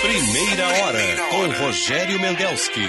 Primeira 0.00 0.68
hora 0.68 1.16
com 1.30 1.64
Rogério 1.64 2.18
Mendelski. 2.18 2.88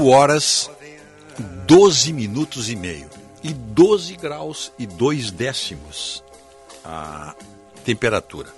8 0.00 0.06
horas, 0.06 0.70
12 1.66 2.12
minutos 2.14 2.70
e 2.70 2.76
meio. 2.76 3.10
E 3.42 3.52
12 3.52 4.16
graus 4.16 4.72
e 4.78 4.86
2 4.86 5.30
décimos 5.30 6.24
a 6.82 7.34
temperatura. 7.84 8.48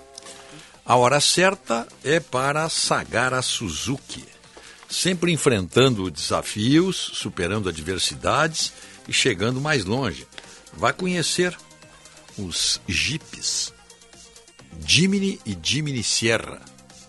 A 0.85 0.95
hora 0.95 1.19
certa 1.19 1.87
é 2.03 2.19
para 2.19 2.67
Sagara 2.69 3.41
Suzuki, 3.41 4.23
sempre 4.89 5.31
enfrentando 5.31 6.09
desafios, 6.09 7.11
superando 7.13 7.67
adversidades 7.67 8.71
e 9.07 9.13
chegando 9.13 9.59
mais 9.59 9.85
longe. 9.85 10.25
Vai 10.73 10.93
conhecer 10.93 11.57
os 12.37 12.79
Jeeps 12.87 13.73
Jimny 14.85 15.39
e 15.45 15.57
Jimny 15.61 16.03
Sierra, 16.03 16.61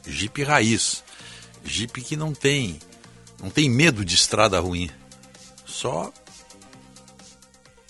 Jeep 0.06 0.42
raiz, 0.42 1.02
Jeep 1.64 2.00
que 2.02 2.16
não 2.16 2.34
tem 2.34 2.78
não 3.44 3.50
tem 3.50 3.68
medo 3.68 4.02
de 4.06 4.14
estrada 4.14 4.58
ruim, 4.58 4.90
só 5.66 6.10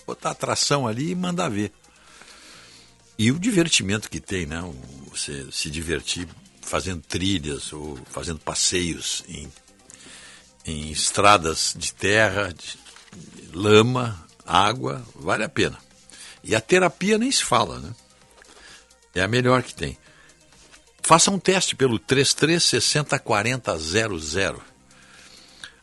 botar 0.05 0.31
a 0.31 0.35
tração 0.35 0.85
ali 0.85 1.11
e 1.11 1.15
mandar 1.15 1.47
ver. 1.47 1.71
E 3.17 3.31
o 3.31 3.39
divertimento 3.39 4.09
que 4.09 4.19
tem, 4.19 4.45
né? 4.45 4.61
Você 5.09 5.49
se 5.53 5.69
divertir 5.69 6.27
fazendo 6.61 7.01
trilhas 7.03 7.71
ou 7.71 7.97
fazendo 8.11 8.39
passeios 8.39 9.23
em, 9.29 9.49
em 10.65 10.91
estradas 10.91 11.73
de 11.77 11.93
terra, 11.93 12.53
de 12.53 12.77
lama, 13.53 14.27
água, 14.45 15.07
vale 15.15 15.45
a 15.45 15.49
pena. 15.49 15.79
E 16.43 16.53
a 16.53 16.59
terapia 16.59 17.17
nem 17.17 17.31
se 17.31 17.45
fala, 17.45 17.79
né? 17.79 17.95
É 19.15 19.21
a 19.21 19.27
melhor 19.27 19.63
que 19.63 19.73
tem. 19.73 19.97
Faça 21.01 21.31
um 21.31 21.39
teste 21.39 21.77
pelo 21.77 21.97
3360 21.97 23.17
4000. 23.17 24.74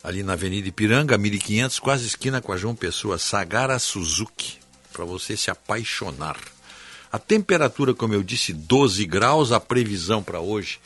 Ali 0.02 0.22
na 0.22 0.32
Avenida 0.32 0.68
Ipiranga, 0.68 1.16
1500, 1.16 1.78
quase 1.78 2.06
esquina 2.06 2.40
com 2.40 2.52
a 2.52 2.56
João 2.56 2.74
Pessoa, 2.74 3.18
Sagara 3.18 3.78
Suzuki, 3.78 4.58
para 4.92 5.04
você 5.04 5.36
se 5.36 5.50
apaixonar. 5.50 6.36
A 7.12 7.18
temperatura, 7.18 7.94
como 7.94 8.14
eu 8.14 8.22
disse, 8.22 8.52
12 8.52 9.04
graus, 9.06 9.52
a 9.52 9.60
previsão 9.60 10.22
para 10.22 10.40
hoje. 10.40 10.80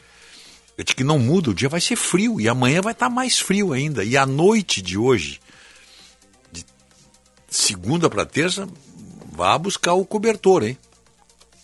Eu 0.77 0.85
disse 0.85 0.95
que 0.95 1.05
não 1.05 1.19
muda, 1.19 1.51
o 1.51 1.55
dia 1.55 1.69
vai 1.69 1.81
ser 1.81 1.97
frio 1.97 2.39
e 2.41 2.49
amanhã 2.49 2.83
vai 2.83 2.93
estar 2.93 3.09
mais 3.09 3.39
frio 3.39 3.73
ainda. 3.73 4.05
E 4.05 4.17
a 4.17 4.27
noite 4.27 4.83
de 4.83 4.99
hoje, 4.99 5.41
de 6.53 6.67
segunda 7.49 8.11
para 8.11 8.27
terça, 8.27 8.69
vá 9.33 9.57
buscar 9.57 9.95
o 9.95 10.05
cobertor, 10.05 10.63
hein? 10.63 10.77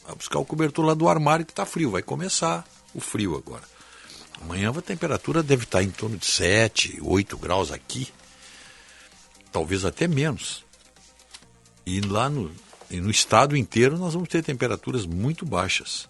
Vai 0.06 0.16
buscar 0.16 0.38
o 0.38 0.44
cobertor 0.44 0.86
lá 0.86 0.94
do 0.94 1.08
armário 1.08 1.44
que 1.44 1.52
está 1.52 1.66
frio. 1.66 1.90
Vai 1.90 2.02
começar 2.02 2.66
o 2.94 3.00
frio 3.00 3.36
agora. 3.36 3.71
Amanhã 4.42 4.70
a 4.70 4.82
temperatura 4.82 5.42
deve 5.42 5.64
estar 5.64 5.82
em 5.82 5.90
torno 5.90 6.16
de 6.16 6.26
7, 6.26 6.98
8 7.00 7.36
graus 7.38 7.70
aqui. 7.70 8.08
Talvez 9.50 9.84
até 9.84 10.08
menos. 10.08 10.64
E 11.86 12.00
lá 12.00 12.28
no, 12.28 12.50
E 12.90 13.00
no 13.00 13.10
estado 13.10 13.56
inteiro 13.56 13.96
nós 13.96 14.14
vamos 14.14 14.28
ter 14.28 14.42
temperaturas 14.42 15.06
muito 15.06 15.46
baixas. 15.46 16.08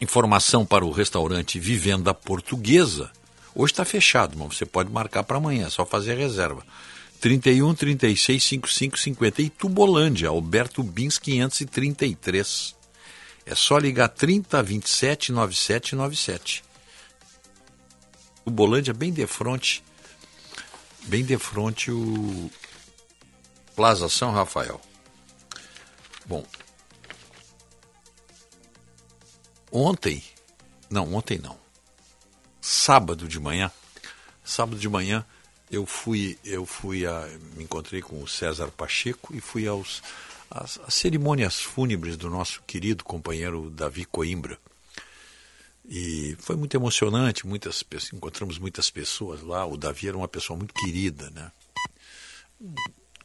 Informação 0.00 0.64
para 0.64 0.84
o 0.84 0.92
restaurante 0.92 1.58
Vivenda 1.58 2.14
Portuguesa. 2.14 3.10
Hoje 3.54 3.72
está 3.72 3.84
fechado, 3.84 4.38
mas 4.38 4.56
você 4.56 4.64
pode 4.64 4.90
marcar 4.92 5.24
para 5.24 5.38
amanhã, 5.38 5.66
é 5.66 5.70
só 5.70 5.84
fazer 5.84 6.16
reserva. 6.16 6.62
31 7.20 7.74
36 7.74 8.44
55 8.44 8.98
50. 8.98 9.42
E 9.42 9.50
Tubolândia, 9.50 10.28
Alberto 10.28 10.82
Bins 10.82 11.18
533. 11.18 12.77
É 13.48 13.54
só 13.54 13.78
ligar 13.78 14.10
30 14.10 14.62
27 14.62 15.32
97 15.32 15.96
97. 15.96 16.64
Tubolândia 18.44 18.92
bem 18.92 19.10
de 19.10 19.26
frente, 19.26 19.82
bem 21.04 21.24
de 21.24 21.38
frente 21.38 21.90
o 21.90 22.50
Plaza 23.74 24.06
São 24.10 24.32
Rafael. 24.32 24.78
Bom, 26.26 26.44
ontem, 29.72 30.22
não, 30.90 31.14
ontem 31.14 31.38
não, 31.38 31.58
sábado 32.60 33.26
de 33.26 33.40
manhã, 33.40 33.72
sábado 34.44 34.78
de 34.78 34.90
manhã 34.90 35.24
eu 35.70 35.86
fui, 35.86 36.38
eu 36.44 36.66
fui 36.66 37.06
a, 37.06 37.26
me 37.56 37.64
encontrei 37.64 38.02
com 38.02 38.22
o 38.22 38.28
César 38.28 38.70
Pacheco 38.70 39.34
e 39.34 39.40
fui 39.40 39.66
aos 39.66 40.02
às, 40.50 40.78
às 40.80 40.94
cerimônias 40.94 41.60
fúnebres 41.60 42.16
do 42.16 42.30
nosso 42.30 42.62
querido 42.66 43.04
companheiro 43.04 43.70
Davi 43.70 44.04
Coimbra. 44.04 44.58
E 45.88 46.36
foi 46.38 46.54
muito 46.54 46.76
emocionante, 46.76 47.46
muitas 47.46 47.82
encontramos 48.12 48.58
muitas 48.58 48.90
pessoas 48.90 49.42
lá. 49.42 49.64
O 49.64 49.76
Davi 49.76 50.08
era 50.08 50.16
uma 50.16 50.28
pessoa 50.28 50.56
muito 50.56 50.74
querida, 50.74 51.30
né? 51.30 51.50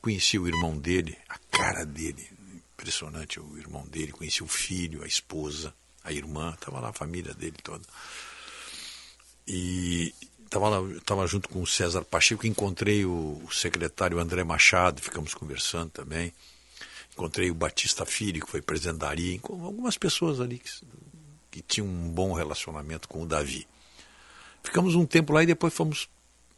Conheci 0.02 0.40
o 0.40 0.48
irmão 0.48 0.78
dele, 0.78 1.18
a 1.28 1.38
cara 1.52 1.86
dele, 1.86 2.30
impressionante 2.74 3.40
o 3.40 3.58
irmão 3.58 3.86
dele, 3.88 4.12
conheci 4.12 4.44
o 4.44 4.48
filho, 4.48 5.04
a 5.04 5.08
esposa, 5.08 5.74
a 6.04 6.12
irmã, 6.12 6.54
estava 6.54 6.80
lá 6.80 6.90
a 6.90 6.94
família 6.94 7.34
dele 7.34 7.56
toda. 7.62 7.84
E 9.46 10.14
estava 10.44 10.70
lá, 10.70 10.92
estava 10.94 11.28
junto 11.28 11.50
com 11.50 11.62
o 11.62 11.68
César 11.68 12.04
Pacheco, 12.04 12.48
encontrei 12.48 13.06
o, 13.06 13.42
o 13.46 13.52
secretário 13.52 14.20
André 14.20 14.44
Machado, 14.44 15.02
ficamos 15.02 15.34
conversando 15.34 15.90
também. 15.90 16.34
Encontrei 17.14 17.52
o 17.52 17.56
Batista 17.56 18.06
Filho, 18.06 18.44
que 18.44 18.52
foi 18.52 18.62
presidente 18.62 18.98
da 18.98 19.10
ARI, 19.10 19.40
algumas 19.44 19.98
pessoas 19.98 20.42
ali 20.42 20.58
que, 20.58 20.70
que 21.52 21.62
tinham 21.62 21.88
um 21.88 22.10
bom 22.10 22.34
relacionamento 22.34 23.08
com 23.08 23.22
o 23.22 23.26
Davi. 23.26 23.68
Ficamos 24.64 24.96
um 24.96 25.06
tempo 25.06 25.32
lá 25.32 25.44
e 25.44 25.46
depois 25.46 25.74
fomos 25.74 26.10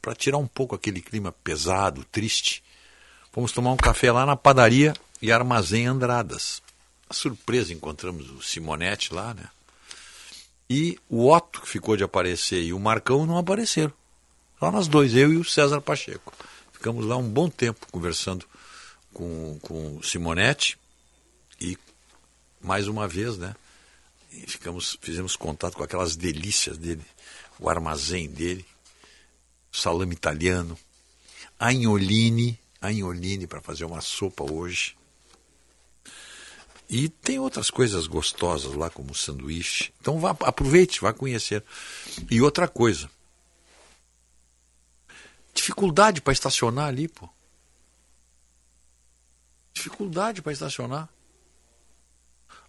para 0.01 0.15
tirar 0.15 0.37
um 0.37 0.47
pouco 0.47 0.73
aquele 0.73 1.01
clima 1.01 1.31
pesado, 1.43 2.05
triste. 2.05 2.63
Fomos 3.31 3.51
tomar 3.51 3.71
um 3.71 3.77
café 3.77 4.11
lá 4.11 4.25
na 4.25 4.35
padaria 4.35 4.93
e 5.21 5.31
armazém 5.31 5.87
Andradas. 5.87 6.61
A 7.09 7.13
surpresa, 7.13 7.73
encontramos 7.73 8.29
o 8.29 8.41
Simonetti 8.41 9.13
lá, 9.13 9.33
né? 9.33 9.49
E 10.69 10.97
o 11.09 11.29
Otto, 11.29 11.61
que 11.61 11.67
ficou 11.67 11.97
de 11.97 12.03
aparecer, 12.03 12.63
e 12.63 12.73
o 12.73 12.79
Marcão 12.79 13.25
não 13.25 13.37
apareceram. 13.37 13.93
Só 14.59 14.71
nós 14.71 14.87
dois, 14.87 15.15
eu 15.15 15.33
e 15.33 15.37
o 15.37 15.43
César 15.43 15.81
Pacheco. 15.81 16.33
Ficamos 16.71 17.05
lá 17.05 17.17
um 17.17 17.27
bom 17.27 17.49
tempo 17.49 17.85
conversando 17.91 18.45
com, 19.15 19.57
com 19.61 20.03
Simonetti 20.03 20.77
e 21.59 21.77
mais 22.61 22.89
uma 22.89 23.07
vez, 23.07 23.37
né? 23.37 23.55
Ficamos, 24.45 24.97
fizemos 25.01 25.37
contato 25.37 25.77
com 25.77 25.83
aquelas 25.83 26.17
delícias 26.17 26.77
dele, 26.77 27.01
o 27.57 27.69
armazém 27.69 28.27
dele, 28.27 28.65
salame 29.71 30.13
italiano, 30.13 30.77
a 31.57 31.71
Inholine, 31.71 32.59
a 32.81 32.91
Inholine 32.91 33.47
para 33.47 33.61
fazer 33.61 33.85
uma 33.85 34.01
sopa 34.01 34.43
hoje. 34.43 34.97
E 36.89 37.07
tem 37.07 37.39
outras 37.39 37.71
coisas 37.71 38.07
gostosas 38.07 38.73
lá, 38.73 38.89
como 38.89 39.15
sanduíche. 39.15 39.93
Então 40.01 40.19
vá, 40.19 40.31
aproveite, 40.41 40.99
vá 40.99 41.13
conhecer. 41.13 41.63
E 42.29 42.41
outra 42.41 42.67
coisa. 42.67 43.09
Dificuldade 45.53 46.19
para 46.19 46.33
estacionar 46.33 46.89
ali, 46.89 47.07
pô. 47.07 47.29
Dificuldade 49.75 50.41
para 50.41 50.53
estacionar. 50.53 51.09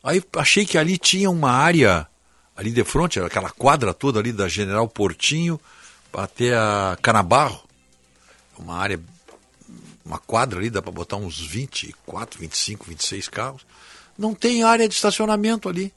Aí 0.02 0.22
achei 0.36 0.66
que 0.66 0.76
ali 0.76 0.98
tinha 0.98 1.30
uma 1.30 1.50
área, 1.50 2.06
ali 2.54 2.70
de 2.70 2.84
frente, 2.84 3.18
aquela 3.20 3.50
quadra 3.50 3.94
toda 3.94 4.18
ali 4.20 4.32
da 4.32 4.48
General 4.48 4.86
Portinho 4.88 5.58
até 6.12 6.54
a 6.54 6.98
Canabarro. 7.00 7.62
Uma 8.58 8.76
área, 8.76 9.00
uma 10.04 10.18
quadra 10.18 10.58
ali, 10.58 10.70
dá 10.70 10.82
para 10.82 10.92
botar 10.92 11.16
uns 11.16 11.40
24, 11.40 12.40
25, 12.40 12.86
26 12.88 13.28
carros. 13.28 13.66
Não 14.18 14.34
tem 14.34 14.62
área 14.62 14.88
de 14.88 14.94
estacionamento 14.94 15.68
ali. 15.68 15.92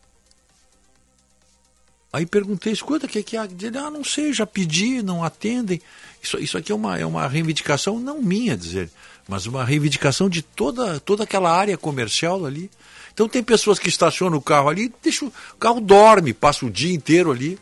Aí 2.11 2.25
perguntei, 2.25 2.73
escuta, 2.73 3.05
o 3.05 3.09
que, 3.09 3.21
que 3.21 3.38
há? 3.38 3.45
Ele, 3.45 3.77
ah, 3.77 3.91
não 3.91 4.03
sei, 4.03 4.33
já 4.33 4.45
pedi, 4.45 5.03
não 5.03 5.23
atendem. 5.23 5.79
Isso, 6.21 6.39
isso 6.39 6.57
aqui 6.57 6.71
é 6.71 6.75
uma, 6.75 6.97
é 6.97 7.05
uma 7.05 7.27
reivindicação, 7.27 7.99
não 7.99 8.21
minha, 8.21 8.57
dizer, 8.57 8.89
mas 9.30 9.45
uma 9.45 9.64
reivindicação 9.64 10.27
de 10.27 10.41
toda, 10.41 10.99
toda 10.99 11.24
aquela 11.24 11.56
área 11.56 11.77
comercial 11.77 12.48
ali. 12.48 12.69
Então 13.14 13.30
tem 13.30 13.43
pessoas 13.43 13.77
que 13.77 13.88
estacionam 13.88 14.40
o 14.40 14.41
carro 14.41 14.69
ali, 14.69 14.91
deixa, 15.03 15.24
o 15.24 15.32
carro 15.59 15.80
dorme, 15.80 16.33
passa 16.33 16.66
o 16.66 16.69
dia 16.69 16.91
inteiro 16.91 17.32
ali, 17.32 17.59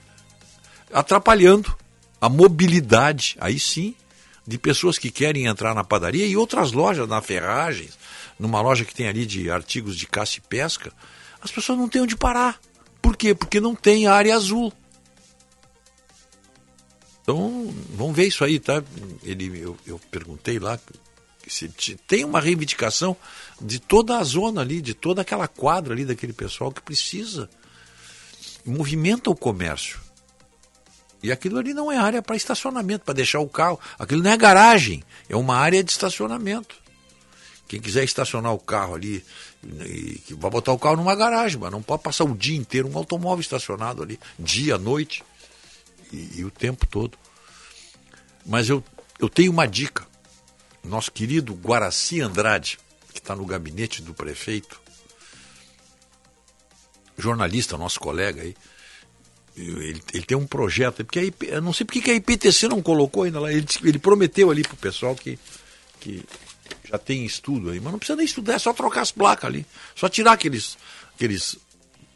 atrapalhando 0.94 1.76
a 2.22 2.30
mobilidade, 2.30 3.36
aí 3.42 3.60
sim, 3.60 3.94
de 4.48 4.58
pessoas 4.58 4.98
que 4.98 5.12
querem 5.12 5.46
entrar 5.46 5.76
na 5.76 5.84
padaria 5.84 6.26
e 6.26 6.38
outras 6.38 6.72
lojas, 6.72 7.06
na 7.06 7.22
Ferragens, 7.22 8.00
numa 8.40 8.62
loja 8.62 8.86
que 8.86 8.96
tem 8.96 9.10
ali 9.10 9.26
de 9.26 9.52
artigos 9.52 9.98
de 9.98 10.08
caça 10.08 10.38
e 10.38 10.42
pesca, 10.42 10.94
as 11.42 11.52
pessoas 11.52 11.78
não 11.78 11.90
têm 11.90 12.02
onde 12.02 12.16
parar. 12.16 12.62
Por 13.02 13.18
quê? 13.18 13.36
Porque 13.36 13.60
não 13.60 13.76
tem 13.76 14.08
área 14.08 14.34
azul. 14.34 14.72
Então, 17.22 17.74
vamos 17.94 18.16
ver 18.16 18.26
isso 18.26 18.46
aí, 18.46 18.58
tá? 18.58 18.82
Ele, 19.22 19.60
eu, 19.60 19.78
eu 19.86 20.00
perguntei 20.10 20.60
lá 20.60 20.80
se 21.50 21.68
tem 22.08 22.26
uma 22.26 22.40
reivindicação 22.40 23.16
de 23.62 23.80
toda 23.80 24.18
a 24.18 24.24
zona 24.24 24.62
ali, 24.62 24.82
de 24.82 24.94
toda 24.94 25.22
aquela 25.22 25.48
quadra 25.48 25.94
ali 25.94 26.06
daquele 26.06 26.34
pessoal 26.34 26.72
que 26.72 26.82
precisa. 26.82 27.50
Movimenta 28.66 29.30
o 29.30 29.36
comércio. 29.36 30.00
E 31.22 31.32
aquilo 31.32 31.58
ali 31.58 31.74
não 31.74 31.92
é 31.92 31.98
área 31.98 32.22
para 32.22 32.36
estacionamento, 32.36 33.06
para 33.06 33.14
deixar 33.14 33.40
o 33.40 33.50
carro. 33.50 33.80
Aquilo 33.98 34.22
não 34.22 34.32
é 34.32 34.38
garagem, 34.38 35.04
é 35.28 35.36
uma 35.36 35.56
área 35.58 35.84
de 35.84 35.92
estacionamento. 35.92 36.76
Quem 37.68 37.82
quiser 37.82 38.04
estacionar 38.04 38.54
o 38.54 38.60
carro 38.60 38.96
ali, 38.96 39.26
que 40.26 40.34
vai 40.36 40.50
botar 40.50 40.72
o 40.72 40.80
carro 40.80 40.96
numa 40.96 41.16
garagem, 41.16 41.60
mas 41.60 41.72
não 41.72 41.82
pode 41.82 42.04
passar 42.04 42.24
o 42.24 42.36
dia 42.36 42.58
inteiro 42.58 42.88
um 42.88 42.98
automóvel 42.98 43.42
estacionado 43.42 44.02
ali, 44.02 44.20
dia, 44.40 44.78
noite 44.78 45.24
e, 46.14 46.40
e 46.40 46.46
o 46.46 46.52
tempo 46.52 46.86
todo. 46.86 47.18
Mas 48.46 48.70
eu, 48.70 48.82
eu 49.20 49.28
tenho 49.28 49.52
uma 49.52 49.68
dica. 49.68 50.08
Nosso 50.88 51.12
querido 51.12 51.54
Guaraci 51.54 52.22
Andrade, 52.22 52.80
que 53.14 53.20
está 53.20 53.36
no 53.36 53.46
gabinete 53.46 54.02
do 54.02 54.14
prefeito, 54.14 54.80
jornalista, 57.18 57.78
nosso 57.78 58.00
colega 58.00 58.42
aí, 58.42 58.56
ele, 59.56 60.02
ele, 60.14 60.24
tem 60.24 60.38
um 60.38 60.46
projeto, 60.46 61.04
porque 61.04 61.20
a 61.20 61.24
IP, 61.24 61.48
eu 61.48 61.62
não 61.62 61.74
sei 61.74 61.84
porque 61.84 62.02
que 62.02 62.12
a 62.12 62.14
IPTC 62.14 62.68
não 62.68 62.82
colocou 62.82 63.24
ainda 63.24 63.40
lá, 63.40 63.52
ele, 63.52 63.66
ele 63.84 63.98
prometeu 63.98 64.52
ali 64.52 64.62
para 64.62 64.74
o 64.74 64.78
pessoal 64.78 65.16
que, 65.16 65.40
que 66.00 66.24
já 66.90 66.98
tem 66.98 67.26
estudo 67.26 67.72
aí, 67.72 67.80
mas 67.80 67.92
não 67.92 67.98
precisa 67.98 68.16
nem 68.16 68.26
estudar, 68.26 68.54
é 68.54 68.60
só 68.60 68.72
trocar 68.72 69.02
as 69.02 69.12
placas 69.12 69.46
ali. 69.46 69.66
Só 69.96 70.08
tirar 70.08 70.34
aqueles, 70.34 70.78
aqueles 71.16 71.58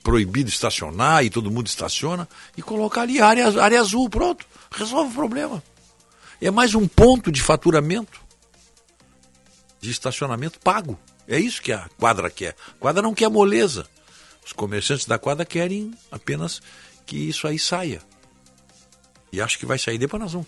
proibidos 0.04 0.54
estacionar 0.54 1.26
e 1.26 1.32
todo 1.32 1.52
mundo 1.52 1.68
estaciona 1.68 2.30
e 2.56 2.62
colocar 2.62 3.02
ali 3.02 3.20
área, 3.20 3.60
área 3.60 3.82
azul, 3.82 4.08
pronto. 4.08 4.46
Resolve 4.72 5.12
o 5.12 5.16
problema. 5.16 5.64
É 6.40 6.52
mais 6.52 6.76
um 6.76 6.88
ponto 6.88 7.32
de 7.32 7.42
faturamento 7.42 8.21
de 9.82 9.90
estacionamento 9.90 10.60
pago. 10.60 10.98
É 11.28 11.40
isso 11.40 11.62
que 11.62 11.72
a 11.72 11.90
quadra 11.98 12.30
quer. 12.30 12.56
A 12.70 12.80
quadra 12.80 13.02
não 13.02 13.14
quer 13.14 13.30
moleza. 13.30 13.88
Os 14.46 14.54
comerciantes 14.54 15.06
da 15.06 15.18
quadra 15.18 15.46
querem 15.46 15.92
apenas 16.12 16.62
que 17.06 17.18
isso 17.18 17.48
aí 17.48 17.58
saia. 17.60 18.02
E 19.32 19.42
acho 19.42 19.58
que 19.58 19.66
vai 19.66 19.80
sair. 19.80 19.98
Depois 19.98 20.22
nós 20.22 20.34
vamos. 20.34 20.48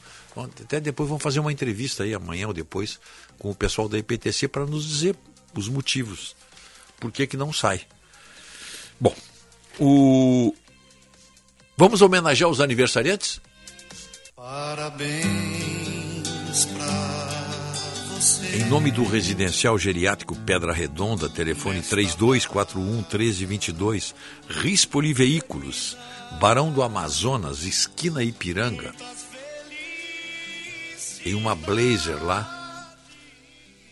Até 0.61 0.79
depois 0.79 1.07
vamos 1.07 1.23
fazer 1.23 1.39
uma 1.39 1.51
entrevista 1.51 2.03
aí, 2.03 2.13
amanhã 2.13 2.47
ou 2.47 2.53
depois, 2.53 2.99
com 3.39 3.49
o 3.49 3.55
pessoal 3.55 3.87
da 3.87 3.97
IPTC 3.97 4.47
para 4.47 4.65
nos 4.65 4.85
dizer 4.85 5.15
os 5.55 5.67
motivos. 5.69 6.35
Por 6.99 7.11
que, 7.11 7.27
que 7.27 7.37
não 7.37 7.53
sai. 7.53 7.81
Bom, 8.99 9.15
o. 9.79 10.53
Vamos 11.77 12.01
homenagear 12.01 12.49
os 12.49 12.61
aniversariantes? 12.61 13.41
Parabéns. 14.35 15.62
Em 18.53 18.63
nome 18.69 18.89
do 18.89 19.03
Residencial 19.03 19.77
Geriátrico 19.77 20.33
Pedra 20.33 20.71
Redonda, 20.71 21.27
telefone 21.27 21.81
3241 21.81 22.97
1322, 23.01 24.15
Rispoli 24.47 25.13
Veículos, 25.13 25.97
Barão 26.39 26.71
do 26.71 26.81
Amazonas, 26.81 27.65
esquina 27.65 28.23
Ipiranga. 28.23 28.95
Tem 31.21 31.35
uma 31.35 31.53
Blazer 31.53 32.23
lá, 32.23 32.95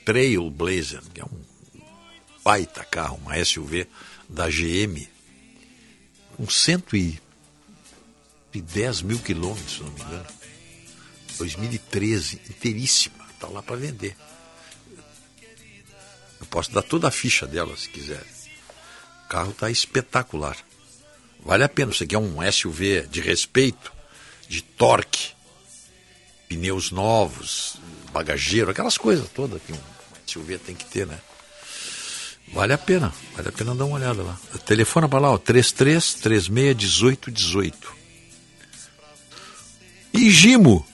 Trail 0.05 0.49
Blazer, 0.49 1.01
que 1.13 1.19
é 1.19 1.25
um 1.25 1.41
baita 2.41 2.85
carro, 2.85 3.19
uma 3.25 3.43
SUV 3.43 3.85
da 4.29 4.47
GM, 4.47 5.09
com 6.37 6.49
110 6.49 7.19
mil 9.01 9.19
quilômetros, 9.19 9.73
se 9.73 9.83
não 9.83 9.91
me 9.91 9.99
engano. 9.99 10.27
2013, 11.37 12.39
inteiríssima, 12.49 13.20
está 13.41 13.47
lá 13.47 13.63
para 13.63 13.75
vender. 13.75 14.15
Eu 16.39 16.45
posso 16.45 16.71
dar 16.71 16.83
toda 16.83 17.07
a 17.07 17.11
ficha 17.11 17.47
dela 17.47 17.75
se 17.75 17.89
quiser. 17.89 18.23
O 19.25 19.29
carro 19.29 19.51
está 19.51 19.69
espetacular. 19.71 20.55
Vale 21.43 21.63
a 21.63 21.69
pena. 21.69 21.91
Você 21.91 22.05
quer 22.05 22.19
um 22.19 22.39
SUV 22.51 23.07
de 23.07 23.19
respeito, 23.19 23.91
de 24.47 24.61
torque, 24.61 25.31
pneus 26.47 26.91
novos, 26.91 27.77
bagageiro, 28.13 28.69
aquelas 28.69 28.97
coisas 28.97 29.27
todas 29.29 29.61
que 29.63 29.73
um 29.73 29.79
SUV 30.27 30.59
tem 30.59 30.75
que 30.75 30.85
ter, 30.85 31.07
né? 31.07 31.19
Vale 32.53 32.73
a 32.73 32.77
pena, 32.77 33.13
vale 33.33 33.47
a 33.47 33.51
pena 33.51 33.73
dar 33.73 33.85
uma 33.85 33.95
olhada 33.95 34.21
lá. 34.21 34.37
Telefona 34.65 35.07
para 35.07 35.19
lá, 35.19 35.31
ó, 35.31 35.37
33 35.37 36.13
36 36.15 36.75
18 36.75 37.31
18. 37.31 37.93
E 40.13 40.29
Gimo. 40.29 40.85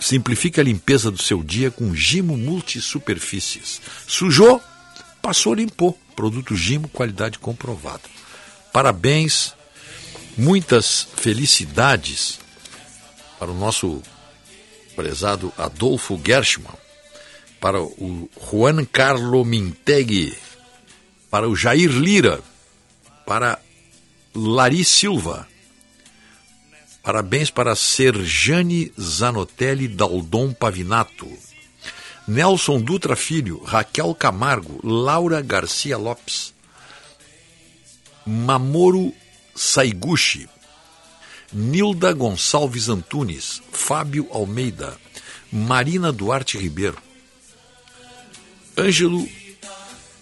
Simplifique 0.00 0.60
a 0.60 0.64
limpeza 0.64 1.10
do 1.10 1.20
seu 1.20 1.42
dia 1.42 1.70
com 1.70 1.94
Gimo 1.94 2.36
Multisuperfícies. 2.36 3.80
Sujou? 4.06 4.62
Passou, 5.20 5.54
limpou. 5.54 5.98
Produto 6.14 6.56
Gimo, 6.56 6.88
qualidade 6.88 7.38
comprovada. 7.38 8.02
Parabéns, 8.72 9.54
muitas 10.36 11.08
felicidades 11.16 12.38
para 13.38 13.50
o 13.50 13.54
nosso 13.54 14.02
prezado 14.94 15.52
Adolfo 15.56 16.20
Gershman, 16.24 16.74
para 17.60 17.80
o 17.80 18.28
Juan 18.50 18.84
Carlo 18.84 19.44
Minteg, 19.44 20.36
para 21.30 21.48
o 21.48 21.54
Jair 21.54 21.90
Lira, 21.90 22.40
para 23.26 23.60
Lari 24.34 24.84
Silva. 24.84 25.46
Parabéns 27.02 27.50
para 27.50 27.74
Serjane 27.74 28.92
Zanotelli 29.00 29.88
Daldon 29.88 30.52
Pavinato. 30.52 31.28
Nelson 32.28 32.78
Dutra 32.78 33.16
Filho, 33.16 33.62
Raquel 33.64 34.14
Camargo, 34.14 34.78
Laura 34.86 35.40
Garcia 35.40 35.96
Lopes, 35.96 36.52
Mamoru 38.26 39.14
Saiguchi, 39.54 40.46
Nilda 41.50 42.12
Gonçalves 42.12 42.90
Antunes, 42.90 43.62
Fábio 43.72 44.28
Almeida, 44.30 44.94
Marina 45.50 46.12
Duarte 46.12 46.58
Ribeiro, 46.58 46.98
Ângelo 48.76 49.26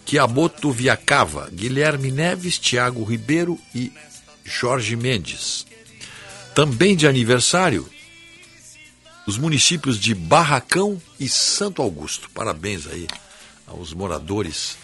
Chiaboto 0.05 0.71
Viacava, 0.71 1.49
Guilherme 1.51 2.09
Neves, 2.09 2.57
Tiago 2.57 3.03
Ribeiro 3.03 3.59
e 3.75 3.91
Jorge 4.61 4.95
Mendes. 4.95 5.66
Também 6.57 6.95
de 6.95 7.05
aniversário, 7.05 7.87
os 9.27 9.37
municípios 9.37 9.99
de 9.99 10.15
Barracão 10.15 10.99
e 11.19 11.29
Santo 11.29 11.83
Augusto. 11.83 12.31
Parabéns 12.31 12.87
aí 12.87 13.07
aos 13.67 13.93
moradores 13.93 14.75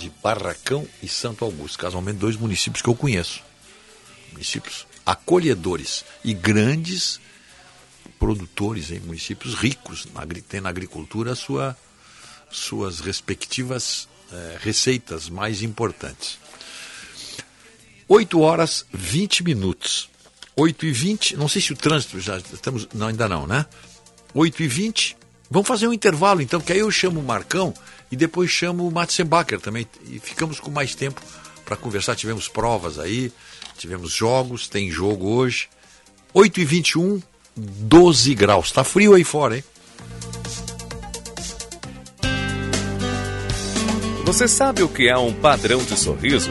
de 0.00 0.10
Barracão 0.20 0.84
e 1.00 1.06
Santo 1.06 1.44
Augusto, 1.44 1.78
casualmente 1.78 2.18
dois 2.18 2.34
municípios 2.34 2.82
que 2.82 2.88
eu 2.88 2.94
conheço. 2.96 3.40
Municípios 4.32 4.84
acolhedores 5.06 6.04
e 6.24 6.34
grandes 6.34 7.20
produtores 8.18 8.90
em 8.90 8.98
municípios 8.98 9.54
ricos, 9.54 10.08
tem 10.48 10.60
na 10.60 10.70
agricultura 10.70 11.36
sua, 11.36 11.78
suas 12.50 12.98
respectivas 12.98 14.08
eh, 14.32 14.58
receitas 14.60 15.28
mais 15.28 15.62
importantes. 15.62 16.36
8 18.08 18.40
horas 18.40 18.84
20 18.92 19.44
minutos. 19.44 20.15
8 20.58 20.86
e 20.86 20.92
20, 20.92 21.36
não 21.36 21.48
sei 21.48 21.60
se 21.60 21.72
o 21.72 21.76
trânsito 21.76 22.18
já 22.18 22.38
estamos. 22.38 22.88
Não, 22.94 23.08
ainda 23.08 23.28
não, 23.28 23.46
né? 23.46 23.66
8 24.32 24.62
e 24.62 24.68
20. 24.68 25.16
Vamos 25.50 25.68
fazer 25.68 25.86
um 25.86 25.92
intervalo 25.92 26.40
então, 26.40 26.60
que 26.60 26.72
aí 26.72 26.78
eu 26.78 26.90
chamo 26.90 27.20
o 27.20 27.22
Marcão 27.22 27.74
e 28.10 28.16
depois 28.16 28.50
chamo 28.50 28.88
o 28.88 28.90
Matzenbacher 28.90 29.60
também. 29.60 29.86
E 30.10 30.18
ficamos 30.18 30.58
com 30.58 30.70
mais 30.70 30.94
tempo 30.94 31.20
para 31.64 31.76
conversar. 31.76 32.16
Tivemos 32.16 32.48
provas 32.48 32.98
aí, 32.98 33.30
tivemos 33.76 34.10
jogos, 34.12 34.66
tem 34.66 34.90
jogo 34.90 35.28
hoje. 35.28 35.68
8 36.32 36.60
e 36.60 36.64
21, 36.64 37.22
12 37.54 38.34
graus. 38.34 38.72
Tá 38.72 38.82
frio 38.82 39.14
aí 39.14 39.24
fora, 39.24 39.56
hein? 39.56 39.64
Você 44.24 44.48
sabe 44.48 44.82
o 44.82 44.88
que 44.88 45.06
é 45.06 45.16
um 45.16 45.32
padrão 45.32 45.84
de 45.84 45.96
sorriso? 45.96 46.50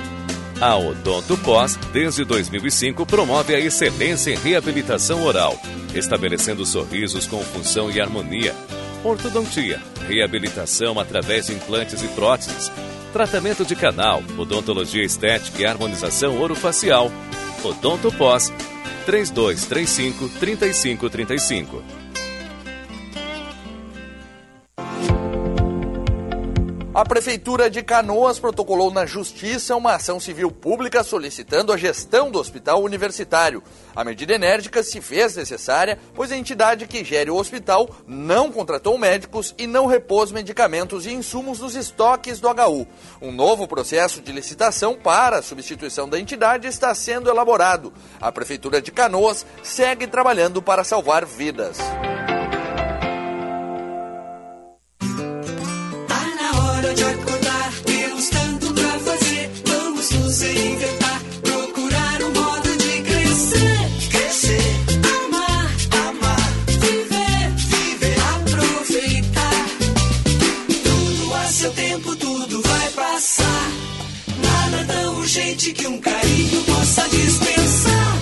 A 0.62 0.78
Odonto 0.78 1.38
Pós, 1.40 1.76
desde 1.92 2.24
2005, 2.24 3.06
promove 3.06 3.54
a 3.54 3.60
excelência 3.60 4.32
em 4.32 4.38
reabilitação 4.38 5.24
oral, 5.26 5.60
estabelecendo 5.94 6.66
sorrisos 6.66 7.28
com 7.28 7.44
função 7.44 7.92
e 7.92 8.00
harmonia. 8.00 8.56
Ortodontia, 9.04 9.82
reabilitação 10.08 10.98
através 10.98 11.48
de 11.48 11.54
implantes 11.54 12.02
e 12.02 12.08
próteses, 12.10 12.72
tratamento 13.12 13.66
de 13.66 13.76
canal, 13.76 14.24
odontologia 14.38 15.04
estética 15.04 15.62
e 15.62 15.66
harmonização 15.66 16.42
orofacial. 16.42 17.12
Odonto 17.62 18.10
Pós, 18.14 18.52
3235 19.06 20.30
3535. 20.40 22.05
A 26.96 27.04
Prefeitura 27.04 27.70
de 27.70 27.84
Canoas 27.84 28.40
protocolou 28.40 28.90
na 28.90 29.06
Justiça 29.06 29.76
uma 29.76 29.96
ação 29.96 30.18
civil 30.18 30.50
pública 30.50 31.04
solicitando 31.04 31.74
a 31.74 31.78
gestão 31.78 32.32
do 32.32 32.40
hospital 32.40 32.82
universitário. 32.82 33.62
A 33.94 34.02
medida 34.06 34.34
enérgica 34.34 34.82
se 34.82 35.02
fez 35.02 35.36
necessária, 35.36 36.00
pois 36.14 36.32
a 36.32 36.38
entidade 36.38 36.88
que 36.88 37.04
gere 37.04 37.30
o 37.30 37.36
hospital 37.36 37.90
não 38.08 38.50
contratou 38.50 38.98
médicos 38.98 39.54
e 39.58 39.68
não 39.68 39.88
repôs 39.88 40.32
medicamentos 40.32 41.06
e 41.06 41.12
insumos 41.12 41.60
nos 41.60 41.76
estoques 41.76 42.40
do 42.40 42.48
HU. 42.48 42.88
Um 43.22 43.34
novo 43.34 43.68
processo 43.68 44.22
de 44.22 44.32
licitação 44.32 44.96
para 44.96 45.40
a 45.40 45.44
substituição 45.44 46.08
da 46.08 46.18
entidade 46.18 46.66
está 46.66 46.96
sendo 46.96 47.30
elaborado. 47.30 47.92
A 48.22 48.32
Prefeitura 48.32 48.82
de 48.82 48.94
Canoas 48.94 49.46
segue 49.62 50.08
trabalhando 50.08 50.62
para 50.62 50.86
salvar 50.86 51.26
vidas. 51.26 51.78
Que 75.76 75.88
um 75.88 76.00
carinho 76.00 76.64
possa 76.64 77.08
dispensar. 77.10 78.16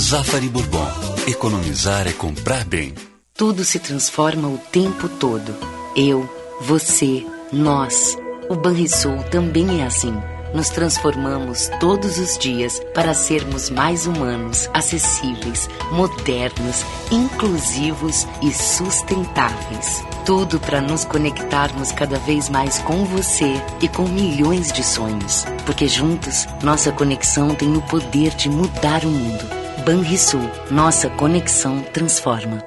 Zafari 0.00 0.48
Bourbon. 0.48 0.88
Economizar 1.26 2.06
é 2.06 2.12
comprar 2.12 2.64
bem. 2.64 2.94
Tudo 3.34 3.64
se 3.64 3.78
transforma 3.78 4.48
o 4.48 4.56
tempo 4.56 5.08
todo. 5.08 5.54
Eu, 5.94 6.28
você, 6.62 7.26
nós. 7.52 8.16
O 8.48 8.54
Banrisul 8.54 9.22
também 9.24 9.82
é 9.82 9.86
assim. 9.86 10.14
Nos 10.54 10.70
transformamos 10.70 11.68
todos 11.78 12.18
os 12.18 12.38
dias 12.38 12.80
para 12.94 13.12
sermos 13.12 13.68
mais 13.68 14.06
humanos, 14.06 14.70
acessíveis, 14.72 15.68
modernos, 15.92 16.86
inclusivos 17.12 18.26
e 18.40 18.50
sustentáveis. 18.50 20.02
Tudo 20.28 20.60
para 20.60 20.82
nos 20.82 21.06
conectarmos 21.06 21.90
cada 21.90 22.18
vez 22.18 22.50
mais 22.50 22.78
com 22.80 23.02
você 23.06 23.54
e 23.80 23.88
com 23.88 24.06
milhões 24.06 24.70
de 24.70 24.84
sonhos. 24.84 25.46
Porque 25.64 25.88
juntos, 25.88 26.46
nossa 26.62 26.92
conexão 26.92 27.54
tem 27.54 27.74
o 27.74 27.80
poder 27.80 28.34
de 28.34 28.50
mudar 28.50 29.06
o 29.06 29.08
mundo. 29.08 29.42
Banrisul, 29.86 30.42
nossa 30.70 31.08
conexão 31.08 31.80
transforma. 31.80 32.62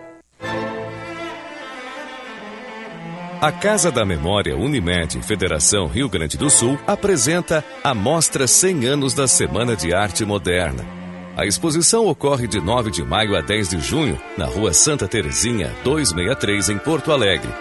A 3.39 3.51
Casa 3.51 3.91
da 3.91 4.03
Memória 4.03 4.57
Unimed 4.57 5.21
Federação 5.21 5.85
Rio 5.85 6.09
Grande 6.09 6.39
do 6.39 6.49
Sul 6.49 6.79
apresenta 6.87 7.63
a 7.83 7.93
Mostra 7.93 8.47
100 8.47 8.87
anos 8.87 9.13
da 9.13 9.27
Semana 9.27 9.75
de 9.75 9.93
Arte 9.93 10.25
Moderna. 10.25 11.00
A 11.41 11.45
exposição 11.47 12.05
ocorre 12.05 12.45
de 12.45 12.61
9 12.61 12.91
de 12.91 13.03
maio 13.03 13.35
a 13.35 13.41
10 13.41 13.69
de 13.69 13.79
junho, 13.79 14.15
na 14.37 14.45
Rua 14.45 14.73
Santa 14.73 15.07
Terezinha, 15.07 15.73
263, 15.83 16.69
em 16.69 16.77
Porto 16.77 17.11
Alegre. 17.11 17.51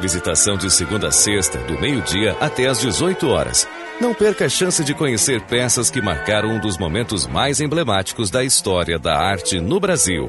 Visitação 0.00 0.56
de 0.56 0.68
segunda 0.68 1.06
a 1.06 1.12
sexta, 1.12 1.56
do 1.58 1.80
meio-dia 1.80 2.36
até 2.40 2.66
às 2.66 2.80
18 2.80 3.28
horas. 3.28 3.68
Não 4.00 4.12
perca 4.12 4.46
a 4.46 4.48
chance 4.48 4.82
de 4.82 4.94
conhecer 4.94 5.42
peças 5.42 5.92
que 5.92 6.02
marcaram 6.02 6.48
um 6.48 6.58
dos 6.58 6.76
momentos 6.76 7.24
mais 7.24 7.60
emblemáticos 7.60 8.30
da 8.30 8.42
história 8.42 8.98
da 8.98 9.16
arte 9.16 9.60
no 9.60 9.78
Brasil. 9.78 10.28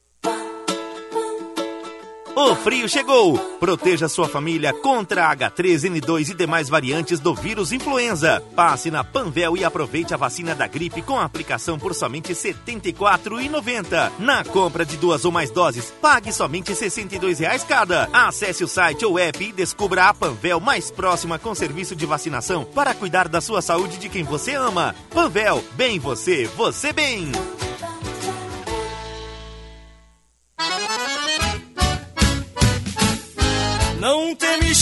O 2.33 2.55
frio 2.55 2.87
chegou! 2.87 3.37
Proteja 3.59 4.07
sua 4.07 4.27
família 4.27 4.71
contra 4.73 5.35
H3N2 5.35 6.29
e 6.29 6.33
demais 6.33 6.69
variantes 6.69 7.19
do 7.19 7.35
vírus 7.35 7.73
influenza. 7.73 8.41
Passe 8.55 8.89
na 8.89 9.03
Panvel 9.03 9.57
e 9.57 9.65
aproveite 9.65 10.13
a 10.13 10.17
vacina 10.17 10.55
da 10.55 10.65
gripe 10.65 11.01
com 11.01 11.19
aplicação 11.19 11.77
por 11.77 11.93
somente 11.93 12.29
R$ 12.29 12.35
74,90. 12.35 14.11
Na 14.17 14.45
compra 14.45 14.85
de 14.85 14.95
duas 14.95 15.25
ou 15.25 15.31
mais 15.31 15.51
doses, 15.51 15.93
pague 16.01 16.31
somente 16.31 16.73
62 16.73 17.39
reais 17.39 17.65
cada. 17.65 18.07
Acesse 18.13 18.63
o 18.63 18.67
site 18.67 19.05
ou 19.05 19.19
app 19.19 19.43
e 19.43 19.51
descubra 19.51 20.05
a 20.05 20.13
Panvel 20.13 20.61
mais 20.61 20.89
próxima 20.89 21.37
com 21.37 21.53
serviço 21.53 21.95
de 21.97 22.05
vacinação 22.05 22.63
para 22.63 22.93
cuidar 22.93 23.27
da 23.27 23.41
sua 23.41 23.61
saúde 23.61 23.97
de 23.97 24.07
quem 24.07 24.23
você 24.23 24.55
ama. 24.55 24.95
Panvel, 25.09 25.61
bem 25.75 25.99
você, 25.99 26.45
você 26.55 26.93
bem! 26.93 27.29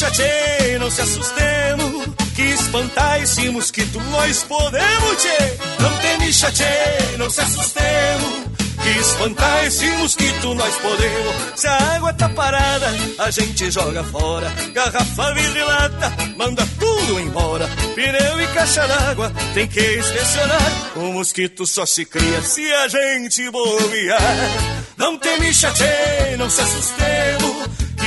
Chatei, 0.09 0.77
não 0.79 0.89
se 0.89 1.01
assustemos 1.01 2.07
Que 2.35 2.41
espantar 2.41 3.21
esse 3.21 3.49
mosquito 3.49 3.99
nós 4.11 4.43
podemos, 4.43 5.17
tchê. 5.17 5.57
Não 5.79 5.99
te 5.99 6.33
chatei, 6.33 7.17
não 7.17 7.29
se 7.29 7.41
assustemos 7.41 8.49
que 8.81 8.89
espantar 8.97 9.65
esse 9.65 9.85
mosquito 9.97 10.53
nós 10.55 10.73
podemos. 10.77 11.35
Se 11.55 11.67
a 11.67 11.95
água 11.95 12.13
tá 12.13 12.29
parada, 12.29 12.87
a 13.17 13.29
gente 13.29 13.69
joga 13.69 14.03
fora. 14.05 14.49
Garrafa, 14.73 15.33
vidro 15.33 15.57
e 15.57 15.63
lata, 15.63 16.13
manda 16.37 16.65
tudo 16.79 17.19
embora. 17.19 17.67
Pneu 17.93 18.41
e 18.41 18.47
caixa 18.47 18.87
d'água, 18.87 19.33
tem 19.53 19.67
que 19.67 19.97
inspecionar. 19.97 20.91
O 20.95 21.11
mosquito 21.11 21.67
só 21.67 21.85
se 21.85 22.05
cria 22.05 22.41
se 22.41 22.71
a 22.71 22.87
gente 22.87 23.49
bobear. 23.51 24.21
Não 24.97 25.17
te 25.17 25.53
chatei, 25.53 26.37
não 26.37 26.49
se 26.49 26.61
assustemos 26.61 27.48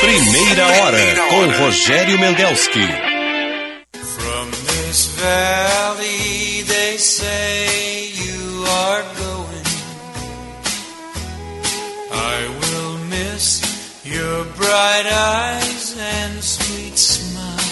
Primeira 0.00 0.66
hora 0.66 0.98
com 1.30 1.46
Rogério 1.64 2.18
Mendelski. 2.18 2.86
From 3.92 4.50
this 4.50 5.06
valley 5.18 6.62
they 6.62 6.98
say 6.98 8.12
you 8.14 8.64
are 8.68 9.02
going. 9.18 9.66
I 12.12 12.48
will 12.60 12.98
miss 13.08 13.62
your 14.04 14.44
bright 14.56 15.06
eyes 15.06 15.96
and 15.98 16.42
sweet 16.42 16.98
smile. 16.98 17.64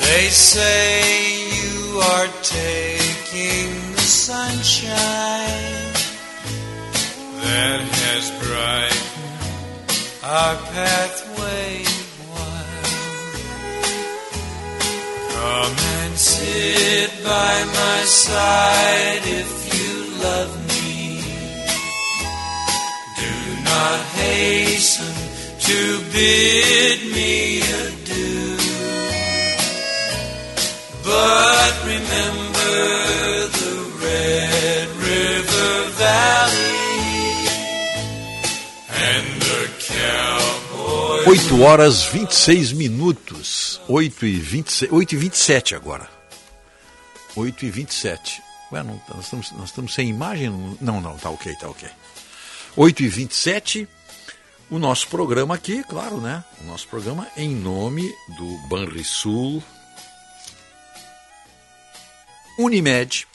They 0.00 0.28
say 0.30 1.48
you 1.62 2.00
are 2.00 2.28
taking 2.42 3.92
the 3.94 4.00
sunshine 4.02 5.73
that 7.54 7.80
has 8.02 8.24
brightened 8.42 9.30
our 10.24 10.56
pathway 10.74 11.86
wild. 12.30 12.86
Come 15.34 15.76
and 16.00 16.14
sit 16.18 17.10
by 17.22 17.54
my 17.80 18.00
side 18.26 19.24
if 19.42 19.50
you 19.74 19.90
love 20.26 20.52
me. 20.72 21.22
Do 23.22 23.34
not 23.70 24.00
hasten 24.22 25.14
to 25.68 25.78
bid 26.12 26.98
me 27.16 27.34
adieu. 27.82 28.58
But 31.08 31.72
remember 31.92 32.76
the 33.58 33.74
Red 34.02 34.88
River 35.08 35.72
Valley. 36.02 36.73
8 41.26 41.62
horas 41.62 42.02
26 42.04 42.72
minutos. 42.72 43.80
8 43.88 44.26
e, 44.26 44.38
26, 44.38 44.92
8 44.92 45.14
e 45.14 45.16
27 45.16 45.74
agora. 45.74 46.08
8 47.34 47.64
e 47.64 47.70
27. 47.70 48.42
Ué, 48.72 48.82
não, 48.82 49.00
nós, 49.08 49.24
estamos, 49.24 49.52
nós 49.52 49.68
estamos 49.70 49.94
sem 49.94 50.08
imagem? 50.08 50.50
Não, 50.80 51.00
não, 51.00 51.16
tá 51.16 51.30
ok, 51.30 51.54
tá 51.56 51.68
ok. 51.68 51.88
8 52.76 53.02
e 53.02 53.08
27 53.08 53.88
o 54.70 54.78
nosso 54.78 55.08
programa 55.08 55.54
aqui, 55.54 55.84
claro, 55.84 56.20
né? 56.20 56.42
O 56.60 56.64
nosso 56.64 56.88
programa 56.88 57.26
em 57.36 57.54
nome 57.54 58.12
do 58.36 58.58
Banrisul, 58.68 59.62
Unimed, 62.58 63.26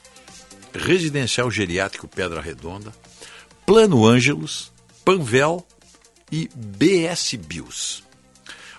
Residencial 0.73 1.49
Geriátrico 1.49 2.07
Pedra 2.07 2.41
Redonda, 2.41 2.93
Plano 3.65 4.05
Ângelos, 4.05 4.71
Panvel 5.05 5.65
e 6.31 6.49
BS 6.53 7.35
Bios. 7.35 8.03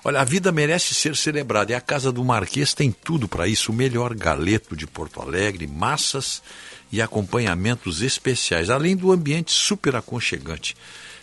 Olha, 0.02 0.20
a 0.20 0.24
vida 0.24 0.50
merece 0.50 0.94
ser 0.94 1.14
celebrada 1.14 1.72
e 1.72 1.74
a 1.74 1.80
Casa 1.80 2.10
do 2.10 2.24
Marquês 2.24 2.72
tem 2.72 2.90
tudo 2.90 3.28
para 3.28 3.46
isso: 3.46 3.70
o 3.70 3.74
melhor 3.74 4.14
galeto 4.14 4.74
de 4.74 4.86
Porto 4.86 5.20
Alegre, 5.20 5.66
massas 5.66 6.42
e 6.90 7.02
acompanhamentos 7.02 8.02
especiais, 8.02 8.70
além 8.70 8.96
do 8.96 9.12
ambiente 9.12 9.52
super 9.52 9.94
aconchegante. 9.94 10.76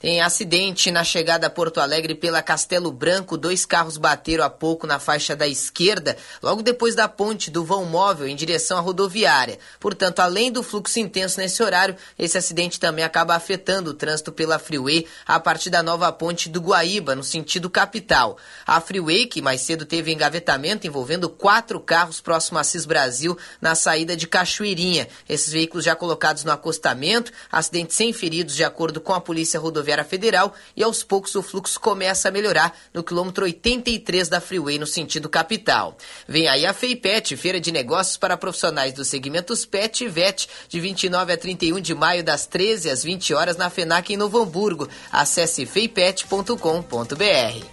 Tem 0.00 0.20
acidente 0.20 0.90
na 0.90 1.04
chegada 1.04 1.46
a 1.46 1.50
Porto 1.50 1.80
Alegre 1.80 2.16
pela 2.16 2.42
Castelo 2.42 2.90
Branco. 2.90 3.36
Dois 3.36 3.64
carros 3.64 3.96
bateram 3.96 4.44
há 4.44 4.50
pouco 4.50 4.84
na 4.84 4.98
faixa 4.98 5.36
da 5.36 5.46
esquerda, 5.46 6.16
logo 6.42 6.62
depois 6.62 6.96
da 6.96 7.06
ponte 7.06 7.52
do 7.52 7.64
vão 7.64 7.84
móvel 7.84 8.26
em 8.26 8.34
direção 8.34 8.78
à 8.78 8.80
rodoviária. 8.80 9.60
Portanto, 9.78 10.18
além 10.18 10.50
do 10.50 10.64
fluxo 10.64 10.98
intenso 10.98 11.38
nesse 11.38 11.62
horário, 11.62 11.94
esse 12.18 12.36
acidente 12.36 12.80
também 12.80 13.04
acaba 13.04 13.36
afetando 13.36 13.90
o 13.90 13.94
trânsito 13.94 14.32
pela 14.32 14.58
Freeway 14.58 15.06
a 15.24 15.38
partir 15.38 15.70
da 15.70 15.84
nova 15.84 16.10
ponte 16.10 16.48
do 16.48 16.60
Guaíba, 16.60 17.14
no 17.14 17.22
sentido 17.22 17.70
capital. 17.76 18.38
A 18.66 18.80
Freeway, 18.80 19.26
que 19.26 19.42
mais 19.42 19.60
cedo 19.60 19.84
teve 19.84 20.10
engavetamento 20.10 20.86
envolvendo 20.86 21.28
quatro 21.28 21.78
carros 21.78 22.22
próximo 22.22 22.58
a 22.58 22.64
Cis 22.64 22.86
Brasil, 22.86 23.36
na 23.60 23.74
saída 23.74 24.16
de 24.16 24.26
Cachoeirinha. 24.26 25.06
Esses 25.28 25.52
veículos 25.52 25.84
já 25.84 25.94
colocados 25.94 26.42
no 26.42 26.50
acostamento, 26.50 27.30
acidente 27.52 27.92
sem 27.92 28.14
feridos 28.14 28.56
de 28.56 28.64
acordo 28.64 28.98
com 28.98 29.12
a 29.12 29.20
Polícia 29.20 29.60
Rodoviária 29.60 30.04
Federal 30.04 30.54
e 30.74 30.82
aos 30.82 31.02
poucos 31.02 31.34
o 31.34 31.42
fluxo 31.42 31.78
começa 31.78 32.30
a 32.30 32.32
melhorar 32.32 32.74
no 32.94 33.04
quilômetro 33.04 33.44
83 33.44 34.30
da 34.30 34.40
Freeway 34.40 34.78
no 34.78 34.86
sentido 34.86 35.28
capital. 35.28 35.98
Vem 36.26 36.48
aí 36.48 36.64
a 36.64 36.72
FEIPET, 36.72 37.36
Feira 37.36 37.60
de 37.60 37.70
Negócios 37.70 38.16
para 38.16 38.38
Profissionais 38.38 38.94
dos 38.94 39.08
Segmentos 39.08 39.66
PET 39.66 40.04
e 40.04 40.08
VET, 40.08 40.48
de 40.66 40.80
29 40.80 41.30
a 41.30 41.36
31 41.36 41.78
de 41.78 41.94
maio, 41.94 42.24
das 42.24 42.46
13 42.46 42.88
às 42.88 43.04
20 43.04 43.34
horas 43.34 43.58
na 43.58 43.68
FENAC 43.68 44.14
em 44.14 44.16
Novo 44.16 44.40
Hamburgo. 44.40 44.88
Acesse 45.12 45.66
feipet.com.br. 45.66 47.65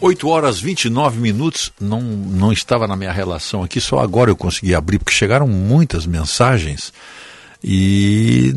8 0.00 0.28
horas 0.28 0.58
29 0.58 1.20
minutos, 1.20 1.72
não, 1.78 2.00
não 2.00 2.52
estava 2.52 2.86
na 2.86 2.96
minha 2.96 3.12
relação 3.12 3.62
aqui, 3.62 3.80
só 3.80 3.98
agora 3.98 4.30
eu 4.30 4.36
consegui 4.36 4.74
abrir, 4.74 4.98
porque 4.98 5.12
chegaram 5.12 5.46
muitas 5.46 6.06
mensagens 6.06 6.90
e 7.62 8.54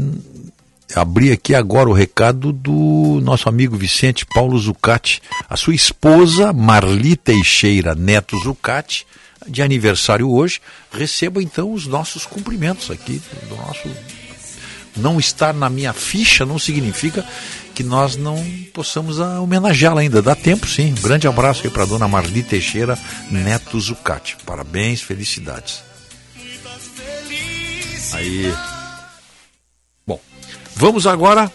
abri 0.96 1.32
aqui 1.32 1.54
agora 1.54 1.90
o 1.90 1.94
recado 1.94 2.54
do 2.54 3.20
nosso 3.22 3.50
amigo 3.50 3.76
Vicente 3.76 4.26
Paulo 4.26 4.58
Zucati, 4.58 5.22
a 5.50 5.58
sua 5.58 5.76
esposa 5.76 6.54
Marli 6.54 7.18
Teixeira 7.18 7.94
Neto 7.94 8.38
Zucati, 8.42 9.06
de 9.46 9.62
aniversário 9.62 10.32
hoje. 10.32 10.62
Receba 10.92 11.44
então 11.44 11.74
os 11.74 11.86
nossos 11.86 12.26
cumprimentos 12.26 12.90
aqui 12.90 13.22
do 13.50 13.56
nosso. 13.58 13.90
Não 14.96 15.20
estar 15.20 15.54
na 15.54 15.70
minha 15.70 15.92
ficha 15.92 16.46
não 16.46 16.60
significa 16.60 17.26
que 17.74 17.84
nós 17.84 18.16
não 18.16 18.44
possamos 18.74 19.20
homenageá-la 19.20 20.02
ainda. 20.02 20.22
Dá 20.22 20.36
tempo 20.36 20.68
sim. 20.68 20.92
Um 20.92 21.02
grande 21.02 21.28
abraço 21.28 21.64
aí 21.66 21.70
para 21.70 21.86
dona 21.86 22.08
Marli 22.08 22.44
Teixeira 22.44 22.98
Neto 23.32 23.80
Zucati. 23.80 24.38
Parabéns, 24.46 25.02
felicidades. 25.02 25.84
Aí. 28.14 28.54
Bom, 30.06 30.20
vamos 30.76 31.08
agora. 31.08 31.52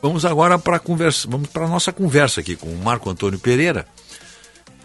Vamos 0.00 0.24
agora 0.24 0.58
para 0.58 0.80
conversa, 0.80 1.28
vamos 1.30 1.48
para 1.48 1.68
nossa 1.68 1.92
conversa 1.92 2.40
aqui 2.40 2.56
com 2.56 2.66
o 2.66 2.76
Marco 2.76 3.08
Antônio 3.08 3.38
Pereira, 3.38 3.86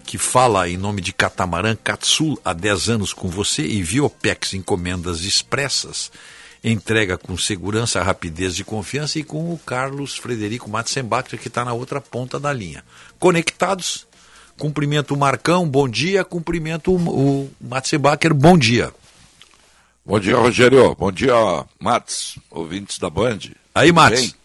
que 0.03 0.15
fala 0.15 0.69
em 0.69 0.77
nome 0.77 1.01
de 1.01 1.11
Catamarã 1.11 1.75
Catsul 1.75 2.39
há 2.45 2.53
10 2.53 2.89
anos 2.89 3.13
com 3.13 3.27
você 3.27 3.63
e 3.63 3.81
Viopex 3.81 4.53
encomendas 4.53 5.21
expressas 5.21 6.11
entrega 6.69 7.17
com 7.17 7.37
segurança, 7.37 8.01
rapidez 8.01 8.59
e 8.59 8.63
confiança 8.63 9.19
e 9.19 9.23
com 9.23 9.53
o 9.53 9.57
Carlos 9.57 10.17
Frederico 10.17 10.69
Matzenbacher, 10.69 11.39
que 11.39 11.47
está 11.47 11.63
na 11.63 11.73
outra 11.73 12.01
ponta 12.01 12.39
da 12.39 12.51
linha. 12.51 12.83
Conectados, 13.19 14.07
cumprimento 14.57 15.13
o 15.13 15.17
Marcão, 15.17 15.67
bom 15.67 15.87
dia, 15.87 16.23
cumprimento 16.23 16.93
o, 16.93 17.49
Matzenbacher, 17.61 18.33
bom 18.33 18.57
dia. 18.57 18.91
Bom 20.05 20.19
dia, 20.19 20.37
Rogério. 20.37 20.95
Bom 20.95 21.11
dia, 21.11 21.33
Mats, 21.79 22.39
ouvintes 22.49 22.97
da 22.97 23.09
Band. 23.09 23.39
Aí, 23.75 23.91
Mats, 23.91 24.35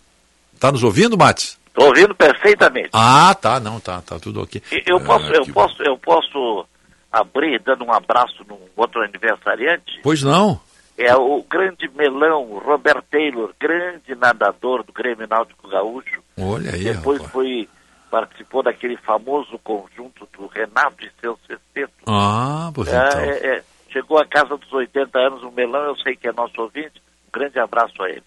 tá 0.59 0.73
nos 0.73 0.83
ouvindo, 0.83 1.17
Mats? 1.17 1.57
Estou 1.69 1.87
ouvindo 1.87 2.15
perfeitamente. 2.15 2.91
Ah, 2.93 3.35
tá, 3.35 3.61
não, 3.61 3.81
tá, 3.81 4.03
tá 4.03 4.19
tudo 4.19 4.43
ok. 4.43 4.61
Eu 4.85 5.01
posso, 5.01 5.27
Ah, 5.27 5.37
eu 5.37 5.47
posso, 5.47 5.83
eu 5.83 5.97
posso 5.97 6.67
abrir 7.11 7.61
dando 7.65 7.85
um 7.85 7.93
abraço 7.93 8.45
num 8.49 8.59
outro 8.77 9.03
aniversariante? 9.03 10.01
Pois 10.03 10.23
não. 10.23 10.61
É 11.05 11.17
o 11.17 11.43
grande 11.43 11.89
melão, 11.95 12.59
Robert 12.59 13.03
Taylor, 13.11 13.53
grande 13.59 14.15
nadador 14.15 14.83
do 14.85 14.93
Grêmio 14.93 15.27
Náutico 15.29 15.69
Gaúcho. 15.69 16.23
Olha 16.39 16.73
aí, 16.73 16.85
Depois 16.85 17.19
rapaz. 17.19 17.33
foi, 17.33 17.69
participou 18.11 18.63
daquele 18.63 18.97
famoso 18.99 19.59
conjunto 19.65 20.29
do 20.37 20.47
Renato 20.47 21.05
e 21.05 21.11
seu 21.21 21.39
sexteto. 21.47 21.93
Ah, 22.07 22.71
pois 22.75 22.89
É, 22.89 23.07
então. 23.07 23.21
é, 23.21 23.57
é, 23.57 23.65
chegou 23.91 24.19
à 24.19 24.27
casa 24.27 24.57
dos 24.57 24.73
80 24.73 25.19
anos, 25.19 25.43
o 25.43 25.51
melão, 25.51 25.83
eu 25.85 25.97
sei 25.97 26.15
que 26.15 26.29
é 26.29 26.33
nosso 26.33 26.61
ouvinte. 26.61 27.01
Um 27.29 27.39
grande 27.39 27.59
abraço 27.59 28.03
a 28.03 28.09
ele. 28.09 28.23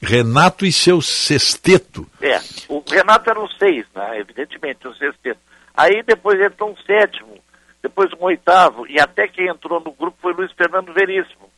Renato 0.00 0.64
e 0.64 0.70
seu 0.72 1.00
sexteto. 1.02 2.06
É, 2.22 2.38
o 2.68 2.82
Renato 2.88 3.28
era 3.30 3.40
um 3.40 3.48
seis, 3.48 3.84
né? 3.94 4.20
Evidentemente, 4.20 4.86
o 4.86 4.94
sexteto. 4.94 5.40
Aí 5.76 6.02
depois 6.06 6.40
entrou 6.40 6.70
um 6.70 6.76
sétimo, 6.76 7.34
depois 7.82 8.08
um 8.12 8.24
oitavo, 8.24 8.86
e 8.86 9.00
até 9.00 9.26
quem 9.26 9.48
entrou 9.48 9.80
no 9.80 9.90
grupo 9.92 10.16
foi 10.22 10.32
Luiz 10.34 10.52
Fernando 10.52 10.92
Veríssimo, 10.92 11.48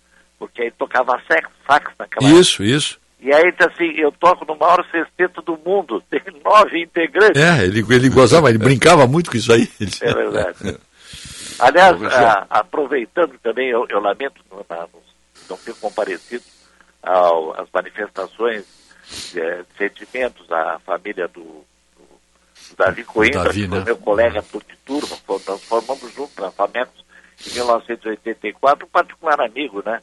porque 0.41 0.63
aí 0.63 0.71
tocava 0.73 1.13
sax, 1.29 1.49
sax 1.67 1.93
naquela 1.99 2.29
Isso, 2.33 2.65
isso. 2.65 2.99
E 3.21 3.31
aí, 3.33 3.45
então, 3.49 3.69
assim, 3.71 3.91
eu 3.99 4.11
toco 4.11 4.47
no 4.47 4.57
maior 4.57 4.83
sexteto 4.91 5.43
do 5.43 5.57
mundo, 5.65 6.03
tem 6.11 6.23
nove 6.43 6.83
integrantes. 6.83 7.41
É, 7.41 7.65
ele, 7.65 7.85
ele 7.95 8.09
gozava, 8.09 8.49
ele 8.49 8.57
brincava 8.59 9.07
muito 9.07 9.31
com 9.31 9.37
isso 9.37 9.53
aí. 9.53 9.71
É 10.01 10.13
verdade. 10.15 10.79
Aliás, 11.59 12.03
a- 12.05 12.47
aproveitando 12.49 13.39
também, 13.43 13.69
eu, 13.69 13.87
eu 13.91 14.01
lamento 14.01 14.41
não, 14.51 14.65
na- 14.69 14.89
não 15.51 15.57
ter 15.59 15.75
comparecido 15.75 16.43
ao- 17.03 17.53
às 17.61 17.69
manifestações 17.73 18.65
de, 19.33 19.41
de 19.41 19.67
sentimentos 19.77 20.51
à 20.51 20.79
família 20.87 21.29
do, 21.29 21.43
do- 21.43 22.75
Davi 22.79 23.05
Coimbra, 23.05 23.45
Davi, 23.45 23.69
né? 23.69 23.83
meu 23.85 23.97
colega 23.99 24.41
de 24.43 24.77
turma, 24.87 25.17
nós 25.47 25.63
formamos 25.65 26.11
juntos 26.15 26.37
na 26.39 26.51
FAMECOS 26.51 27.05
em 27.47 27.55
1984, 27.55 28.87
um 28.87 28.91
particular 28.91 29.41
amigo, 29.43 29.83
né? 29.85 30.01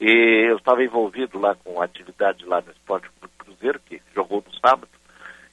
E 0.00 0.46
eu 0.48 0.56
estava 0.56 0.82
envolvido 0.82 1.38
lá 1.38 1.54
com 1.62 1.82
atividade 1.82 2.44
lá 2.46 2.62
no 2.62 2.72
Esporte 2.72 3.08
Clube 3.18 3.34
Cruzeiro, 3.38 3.80
que 3.86 4.00
jogou 4.14 4.42
no 4.46 4.58
sábado, 4.58 4.88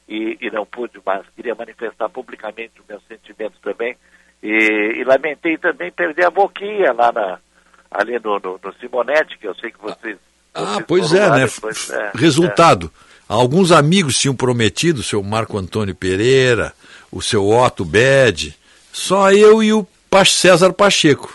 e, 0.07 0.37
e 0.39 0.49
não 0.49 0.65
pude, 0.65 1.01
mas 1.05 1.25
queria 1.35 1.53
manifestar 1.53 2.07
publicamente 2.07 2.79
os 2.79 2.87
meus 2.87 3.03
sentimentos 3.07 3.59
também. 3.61 3.97
E, 4.41 4.99
e 4.99 5.03
lamentei 5.03 5.57
também 5.57 5.91
perder 5.91 6.25
a 6.27 6.31
boquinha 6.31 6.93
lá 6.93 7.11
na, 7.11 7.39
ali 7.91 8.17
no, 8.19 8.39
no, 8.39 8.59
no 8.63 8.73
Simonetti, 8.79 9.37
que 9.37 9.47
eu 9.47 9.55
sei 9.55 9.71
que 9.71 9.81
vocês. 9.81 10.17
Ah, 10.53 10.75
vocês 10.75 10.85
pois 10.87 11.13
é, 11.13 11.27
lá 11.27 11.37
né? 11.37 11.45
depois, 11.45 11.89
é, 11.89 12.11
Resultado. 12.15 12.91
Alguns 13.27 13.73
amigos 13.73 14.17
tinham 14.17 14.33
prometido, 14.33 15.01
o 15.01 15.03
seu 15.03 15.21
Marco 15.21 15.57
Antônio 15.57 15.93
Pereira, 15.93 16.73
o 17.11 17.21
seu 17.21 17.49
Otto 17.49 17.83
Bed, 17.83 18.57
só 18.93 19.31
eu 19.33 19.61
e 19.61 19.73
o 19.73 19.85
César 20.25 20.71
Pacheco. 20.71 21.27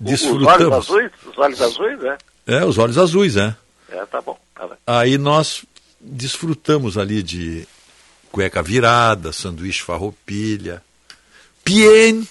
é. 0.00 0.04
Os 0.04 0.24
olhos 0.24 0.38
Desfrutamos. 0.38 0.90
azuis, 0.90 1.12
os 1.26 1.38
olhos 1.38 1.60
azuis, 1.60 1.98
né? 1.98 2.16
É, 2.46 2.64
os 2.64 2.78
olhos 2.78 2.98
azuis, 2.98 3.34
né? 3.36 3.56
É, 3.88 4.04
tá 4.06 4.20
bom. 4.20 4.38
Tá 4.54 4.66
bem. 4.66 4.76
Aí 4.86 5.18
nós 5.18 5.64
desfrutamos 6.00 6.98
ali 6.98 7.22
de 7.22 7.66
cueca 8.30 8.62
virada, 8.62 9.32
sanduíche 9.32 9.82
farroupilha. 9.82 10.82
Pien. 11.64 12.26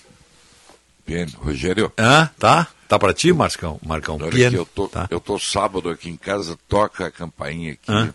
Pien, 1.05 1.27
Rogério. 1.37 1.91
Ah, 1.97 2.29
tá? 2.37 2.67
Tá 2.87 2.99
pra 2.99 3.13
ti, 3.13 3.31
Marcão? 3.31 3.79
Marcão, 3.85 4.17
Olha 4.21 4.29
Pien. 4.29 4.47
aqui, 4.47 4.55
eu 4.55 4.65
tô, 4.65 4.91
eu 5.09 5.19
tô 5.19 5.39
sábado 5.39 5.89
aqui 5.89 6.09
em 6.09 6.17
casa, 6.17 6.57
toca 6.67 7.05
a 7.05 7.11
campainha 7.11 7.73
aqui. 7.73 7.89
Hã? 7.89 8.13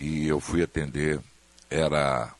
E 0.00 0.26
eu 0.26 0.40
fui 0.40 0.62
atender. 0.62 1.20
Era 1.70 2.30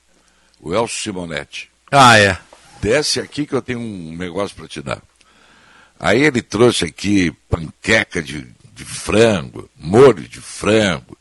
o 0.61 0.75
Elcio 0.75 0.99
Simonetti. 1.03 1.71
Ah, 1.91 2.19
é. 2.19 2.39
Desce 2.81 3.21
aqui 3.21 3.47
que 3.47 3.55
eu 3.55 3.63
tenho 3.63 3.79
um 3.79 4.17
negócio 4.17 4.57
para 4.57 4.67
te 4.67 4.81
dar. 4.83 5.01
Aí 6.03 6.21
ele 6.21 6.43
trouxe 6.43 6.85
aqui 6.85 7.33
panqueca 7.49 8.21
de, 8.21 8.45
de 8.75 8.85
frango, 8.85 9.71
molho 9.79 10.27
de 10.29 10.41
frango, 10.41 11.17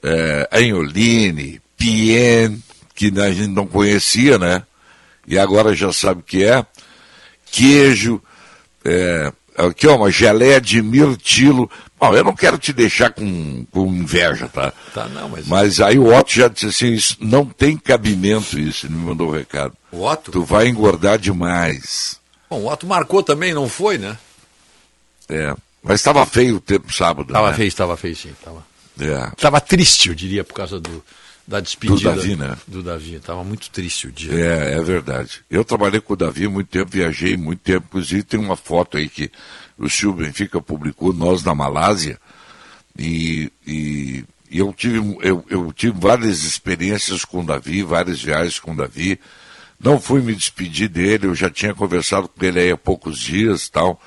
é, 0.00 0.48
anholine, 0.52 1.60
pien, 1.76 2.62
que 2.94 3.12
a 3.20 3.32
gente 3.32 3.48
não 3.48 3.66
conhecia, 3.66 4.38
né? 4.38 4.62
E 5.26 5.36
agora 5.36 5.74
já 5.74 5.92
sabe 5.92 6.20
o 6.20 6.24
que 6.24 6.44
é. 6.44 6.64
Queijo, 7.50 8.22
é, 8.84 9.32
aqui 9.58 9.88
ó, 9.88 9.96
uma 9.96 10.12
geleia 10.12 10.60
de 10.60 10.80
mirtilo. 10.80 11.68
Bom, 11.98 12.14
eu 12.14 12.22
não 12.22 12.36
quero 12.36 12.56
te 12.56 12.72
deixar 12.72 13.10
com, 13.10 13.66
com 13.72 13.86
inveja, 13.86 14.46
tá? 14.46 14.72
Tá, 14.94 15.08
não, 15.08 15.28
mas... 15.28 15.48
Mas 15.48 15.80
aí 15.80 15.98
o 15.98 16.16
Otto 16.16 16.32
já 16.32 16.46
disse 16.46 16.66
assim, 16.66 16.92
isso 16.92 17.16
não 17.18 17.44
tem 17.44 17.76
cabimento 17.76 18.60
isso, 18.60 18.86
ele 18.86 18.94
me 18.94 19.06
mandou 19.06 19.28
o 19.28 19.32
recado. 19.32 19.76
O 19.90 20.06
Otto? 20.06 20.30
Tu 20.30 20.44
vai 20.44 20.68
engordar 20.68 21.18
demais. 21.18 22.22
Bom, 22.54 22.60
o 22.62 22.72
Otto 22.72 22.86
marcou 22.86 23.20
também, 23.20 23.52
não 23.52 23.68
foi, 23.68 23.98
né? 23.98 24.16
É. 25.28 25.54
Mas 25.82 26.00
estava 26.00 26.24
feio 26.24 26.56
o 26.56 26.60
tempo 26.60 26.92
sábado. 26.92 27.32
Tava 27.32 27.50
né? 27.50 27.56
feio, 27.56 27.66
estava 27.66 27.96
feio 27.96 28.14
sim. 28.14 28.32
Tava, 28.44 28.64
É. 29.00 29.30
tava 29.36 29.60
triste, 29.60 30.08
eu 30.08 30.14
diria, 30.14 30.44
por 30.44 30.54
causa 30.54 30.78
do, 30.78 31.04
da 31.46 31.58
despedida 31.58 32.10
Do 32.12 32.16
Davi, 32.16 32.36
né? 32.36 32.56
Do 32.66 32.82
Davi. 32.82 33.14
Estava 33.16 33.42
muito 33.42 33.68
triste 33.70 34.06
o 34.06 34.12
dia. 34.12 34.32
É, 34.32 34.74
é 34.74 34.82
verdade. 34.82 35.44
Eu 35.50 35.64
trabalhei 35.64 36.00
com 36.00 36.12
o 36.12 36.16
Davi 36.16 36.46
muito 36.46 36.68
tempo, 36.68 36.92
viajei 36.92 37.36
muito 37.36 37.58
tempo. 37.58 37.86
Inclusive 37.88 38.22
tem 38.22 38.38
uma 38.38 38.56
foto 38.56 38.98
aí 38.98 39.08
que 39.08 39.32
o 39.76 39.90
Silvio 39.90 40.24
Benfica 40.24 40.60
publicou, 40.60 41.12
nós 41.12 41.42
na 41.42 41.56
Malásia. 41.56 42.20
E, 42.96 43.50
e, 43.66 44.24
e 44.48 44.58
eu, 44.60 44.72
tive, 44.72 44.98
eu, 45.22 45.44
eu 45.50 45.72
tive 45.72 45.98
várias 45.98 46.44
experiências 46.44 47.24
com 47.24 47.40
o 47.40 47.44
Davi, 47.46 47.82
várias 47.82 48.22
viagens 48.22 48.60
com 48.60 48.72
o 48.72 48.76
Davi. 48.76 49.18
Não 49.84 50.00
fui 50.00 50.22
me 50.22 50.34
despedir 50.34 50.88
dele, 50.88 51.26
eu 51.26 51.34
já 51.34 51.50
tinha 51.50 51.74
conversado 51.74 52.26
com 52.28 52.44
ele 52.44 52.58
aí 52.58 52.70
há 52.70 52.76
poucos 52.76 53.18
dias 53.18 53.68
tal. 53.68 54.00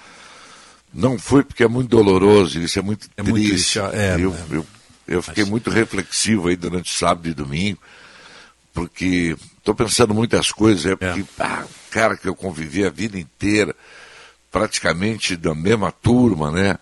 Não 0.93 1.19
fui 1.19 1.43
porque 1.43 1.63
é 1.63 1.67
muito 1.67 1.89
doloroso, 1.89 2.59
isso 2.59 2.79
é 2.79 2.81
muito 2.81 3.07
É 3.15 3.21
triste. 3.21 3.31
muito 3.31 3.49
triste, 3.49 3.79
é, 3.79 4.15
eu, 4.19 4.33
é. 4.33 4.55
eu, 4.57 4.65
eu 5.07 5.21
fiquei 5.21 5.45
muito 5.45 5.69
reflexivo 5.69 6.47
aí 6.47 6.55
durante 6.55 6.91
sábado 6.91 7.27
e 7.27 7.33
domingo, 7.33 7.79
porque 8.73 9.35
estou 9.57 9.75
pensando 9.75 10.13
muitas 10.13 10.51
coisas, 10.51 10.85
é 10.85 10.95
porque, 10.95 11.23
ah, 11.39 11.63
cara 11.91 12.17
que 12.17 12.27
eu 12.27 12.35
convivi 12.35 12.83
a 12.85 12.89
vida 12.89 13.19
inteira, 13.19 13.75
praticamente 14.51 15.35
da 15.35 15.53
mesma 15.53 15.91
turma, 15.91 16.49
né? 16.49 16.79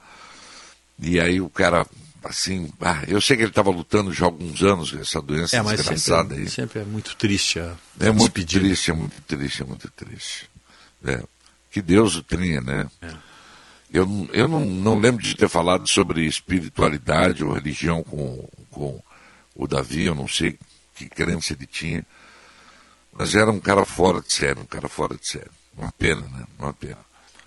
E 1.00 1.20
aí 1.20 1.42
o 1.42 1.50
cara, 1.50 1.86
assim, 2.26 2.72
ah, 2.82 3.04
eu 3.08 3.22
sei 3.22 3.36
que 3.38 3.44
ele 3.44 3.50
estava 3.52 3.70
lutando 3.70 4.12
já 4.14 4.26
há 4.26 4.28
alguns 4.28 4.62
anos 4.64 4.92
com 4.92 5.00
essa 5.00 5.22
doença 5.22 5.56
É, 5.58 5.62
mas 5.62 5.78
desgraçada 5.78 6.30
sempre, 6.30 6.44
aí. 6.44 6.50
sempre 6.50 6.80
é 6.82 6.84
muito 6.86 7.16
triste 7.16 7.60
a 7.60 7.76
É 8.00 8.12
muito 8.12 8.45
triste, 8.45 8.92
é 8.92 8.94
muito 8.94 9.22
triste, 9.22 9.62
é 9.62 9.66
muito 9.66 9.90
triste. 9.92 10.50
É. 11.06 11.22
Que 11.72 11.82
Deus 11.82 12.16
o 12.16 12.24
tenha, 12.24 12.62
né? 12.62 12.90
Eu, 13.92 14.06
não- 14.06 14.30
eu 14.34 14.48
não, 14.48 14.66
não 14.66 15.00
lembro 15.00 15.24
de 15.24 15.36
ter 15.36 15.48
falado 15.48 15.88
sobre 15.88 16.26
espiritualidade 16.26 17.44
ou 17.44 17.54
religião 17.54 18.04
com, 18.04 18.50
com 18.72 19.02
o 19.56 19.68
Davi, 19.68 20.04
eu 20.06 20.16
não 20.16 20.28
sei 20.28 20.58
que 20.95 21.08
crença 21.08 21.54
ele 21.54 21.66
tinha. 21.68 22.06
Mas 23.14 23.36
era 23.36 23.52
um 23.52 23.60
cara 23.60 23.86
fora 23.86 24.20
de 24.22 24.34
série, 24.34 24.60
um 24.60 24.66
cara 24.66 24.90
fora 24.90 25.16
de 25.16 25.28
série. 25.28 25.52
Uma 25.78 25.92
pena, 25.92 26.22
né? 26.22 26.45
Uma 26.58 26.74
pena. 26.74 26.98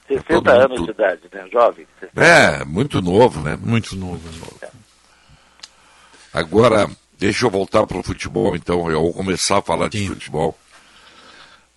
60 0.09 0.51
anos 0.51 0.85
de 0.85 0.91
idade, 0.91 1.21
né? 1.33 1.47
Jovem. 1.53 1.87
É, 2.17 2.65
muito 2.65 3.01
novo, 3.03 3.41
né? 3.41 3.59
Muito 3.61 3.95
novo. 3.95 4.21
Agora, 6.33 6.89
deixa 7.19 7.47
eu 7.47 7.51
voltar 7.51 7.87
para 7.87 7.99
o 7.99 8.03
futebol, 8.03 8.55
então. 8.57 8.91
Eu 8.91 9.03
vou 9.03 9.13
começar 9.13 9.59
a 9.59 9.63
falar 9.63 9.89
de 9.89 10.07
futebol. 10.07 10.59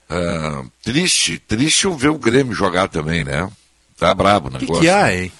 Ah, 0.09 0.63
triste, 0.83 1.39
triste 1.39 1.85
eu 1.85 1.93
ver 1.95 2.09
o 2.09 2.17
Grêmio 2.19 2.53
jogar 2.53 2.87
também, 2.87 3.23
né? 3.23 3.49
Tá 3.97 4.13
brabo 4.13 4.47
o 4.49 4.51
O 4.51 4.53
que, 4.53 4.61
negócio. 4.65 4.81
que 4.83 4.89
há, 4.89 5.13
hein? 5.15 5.31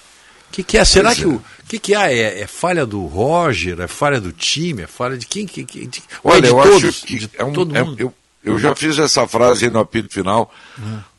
O 0.48 0.52
que, 0.52 0.62
que 0.62 0.78
há? 0.78 0.84
Será 0.84 1.10
Pois 1.10 1.18
que 1.18 1.24
é. 1.24 1.26
o 1.28 1.42
que, 1.68 1.78
que 1.78 1.94
há? 1.94 2.10
É, 2.12 2.40
é 2.40 2.46
falha 2.46 2.84
do 2.86 3.04
Roger? 3.06 3.80
É 3.80 3.86
falha 3.88 4.20
do 4.20 4.32
time? 4.32 4.82
É 4.82 4.86
falha 4.86 5.16
de 5.16 5.26
quem? 5.26 5.46
Que, 5.46 5.64
que, 5.64 5.86
de, 5.86 6.02
ou 6.22 6.32
é 6.32 6.34
Olha, 6.36 6.42
de 6.42 6.48
eu 6.48 6.62
todos? 6.62 6.84
acho 6.88 7.06
que 7.06 7.18
de 7.18 7.30
é 7.36 7.44
um, 7.44 7.52
todo 7.52 7.76
é- 7.76 7.82
mundo? 7.82 7.96
eu, 8.00 8.14
eu 8.44 8.58
já 8.58 8.74
fiz 8.74 8.98
essa 8.98 9.26
frase 9.26 9.70
no 9.70 9.78
apito 9.78 10.12
final. 10.12 10.52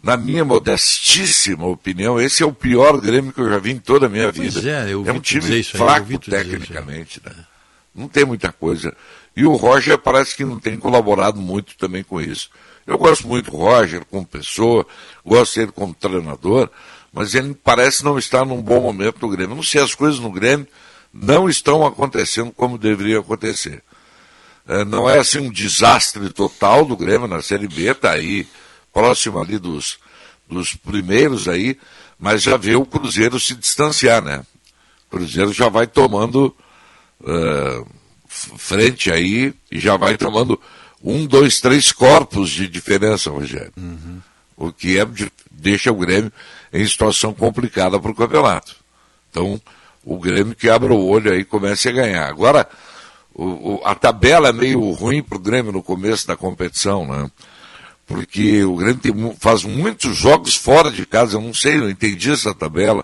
Na 0.01 0.17
minha 0.17 0.43
modestíssima 0.43 1.65
opinião, 1.65 2.19
esse 2.19 2.43
é 2.43 2.45
o 2.45 2.51
pior 2.53 2.99
Grêmio 2.99 3.31
que 3.31 3.39
eu 3.39 3.49
já 3.49 3.57
vi 3.57 3.71
em 3.71 3.79
toda 3.79 4.05
a 4.07 4.09
minha 4.09 4.31
Pois 4.33 4.53
vida. 4.55 4.69
é, 4.69 4.91
eu 4.93 4.99
ouvi 4.99 5.11
um 5.11 5.19
time 5.19 5.63
fraco 5.63 6.07
aí. 6.11 6.17
tecnicamente, 6.17 7.21
né? 7.25 7.31
Não 7.95 8.07
tem 8.07 8.25
muita 8.25 8.51
coisa. 8.51 8.95
E 9.35 9.45
o 9.45 9.55
Roger 9.55 9.97
parece 9.97 10.35
que 10.35 10.43
não 10.43 10.59
tem 10.59 10.77
colaborado 10.77 11.39
muito 11.39 11.75
também 11.77 12.03
com 12.03 12.19
isso. 12.19 12.49
Eu 12.85 12.97
gosto 12.97 13.27
muito 13.27 13.49
do 13.51 13.57
Roger 13.57 14.03
como 14.05 14.25
pessoa, 14.25 14.85
gosto 15.25 15.55
dele 15.59 15.71
como 15.71 15.93
treinador, 15.93 16.69
mas 17.13 17.33
ele 17.33 17.53
parece 17.63 18.03
não 18.03 18.19
estar 18.19 18.43
num 18.45 18.61
bom 18.61 18.81
momento 18.81 19.19
no 19.21 19.29
Grêmio. 19.29 19.55
Não 19.55 19.63
sei, 19.63 19.81
as 19.81 19.95
coisas 19.95 20.19
no 20.19 20.31
Grêmio 20.31 20.67
não 21.13 21.47
estão 21.47 21.85
acontecendo 21.85 22.51
como 22.51 22.77
deveriam 22.77 23.21
acontecer. 23.21 23.81
É, 24.67 24.85
não 24.85 25.09
é 25.09 25.19
assim 25.19 25.40
um 25.40 25.51
desastre 25.51 26.30
total 26.30 26.85
do 26.85 26.95
Grêmio 26.95 27.27
na 27.27 27.42
Série 27.42 27.67
B, 27.67 27.92
está 27.92 28.11
aí 28.11 28.48
próximo 28.93 29.42
ali 29.42 29.58
dos, 29.59 29.98
dos 30.50 30.74
primeiros 30.75 31.48
aí, 31.48 31.77
mas 32.17 32.43
já 32.43 32.56
vê 32.56 32.75
o 32.75 32.85
Cruzeiro 32.85 33.40
se 33.40 33.56
distanciar, 33.56 34.22
né? 34.24 34.45
O 35.08 35.17
Cruzeiro 35.17 35.51
já 35.51 35.67
vai 35.67 35.85
tomando 35.88 36.56
f- 38.30 38.51
frente 38.58 39.11
aí 39.11 39.53
e 39.72 39.80
já 39.80 39.98
vai 39.98 40.17
tomando 40.17 40.59
um, 41.03 41.25
dois, 41.25 41.59
três 41.59 41.92
corpos 41.92 42.50
de 42.50 42.67
diferença, 42.67 43.30
Rogério. 43.30 43.74
O 44.56 44.72
que 44.72 44.98
é, 44.98 45.06
de- 45.06 45.32
deixa 45.51 45.92
o 45.92 45.95
Grêmio 45.95 46.32
em 46.72 46.88
situação 46.88 47.33
complicada 47.33 48.00
para 48.00 48.11
o 48.11 48.16
campeonato. 48.16 48.75
Então, 49.30 49.59
o 50.03 50.17
Grêmio 50.19 50.56
que 50.56 50.69
abra 50.69 50.93
o 50.93 51.06
olho 51.08 51.32
aí 51.32 51.43
comece 51.43 51.90
a 51.90 51.92
ganhar. 51.92 52.27
Agora, 52.30 52.67
o- 53.33 53.75
o- 53.75 53.81
a 53.83 53.95
tabela 53.95 54.49
é 54.49 54.53
meio 54.53 54.79
ruim 54.91 55.21
para 55.23 55.37
o 55.37 55.41
Grêmio 55.41 55.71
no 55.71 55.83
começo 55.83 56.27
da 56.27 56.35
competição, 56.35 57.05
né? 57.07 57.29
Porque 58.05 58.63
o 58.63 58.75
Grêmio 58.75 58.97
tem 58.97 59.35
faz 59.39 59.63
muitos 59.63 60.15
jogos 60.15 60.55
fora 60.55 60.91
de 60.91 61.05
casa, 61.05 61.37
eu 61.37 61.41
não 61.41 61.53
sei, 61.53 61.77
eu 61.77 61.89
entendi 61.89 62.31
essa 62.31 62.53
tabela. 62.53 63.03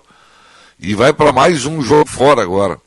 E 0.80 0.94
vai 0.94 1.12
para 1.14 1.32
mais 1.32 1.66
um 1.66 1.82
jogo 1.82 2.10
fora 2.10 2.42
agora, 2.42 2.80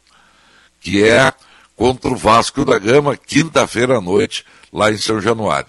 que 0.81 1.03
é 1.03 1.33
contra 1.77 2.11
o 2.11 2.17
Vasco 2.17 2.65
da 2.65 2.79
Gama, 2.79 3.17
quinta-feira 3.17 3.99
à 3.99 4.01
noite, 4.01 4.45
lá 4.73 4.91
em 4.91 4.97
São 4.99 5.21
Januário. 5.21 5.69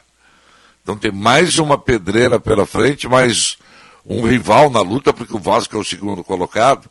Então 0.81 0.97
tem 0.97 1.11
mais 1.11 1.57
uma 1.59 1.77
pedreira 1.77 2.39
pela 2.39 2.65
frente, 2.65 3.07
mais 3.07 3.57
um 4.05 4.27
rival 4.27 4.69
na 4.69 4.81
luta, 4.81 5.13
porque 5.13 5.35
o 5.35 5.39
Vasco 5.39 5.75
é 5.75 5.79
o 5.79 5.83
segundo 5.83 6.23
colocado. 6.23 6.89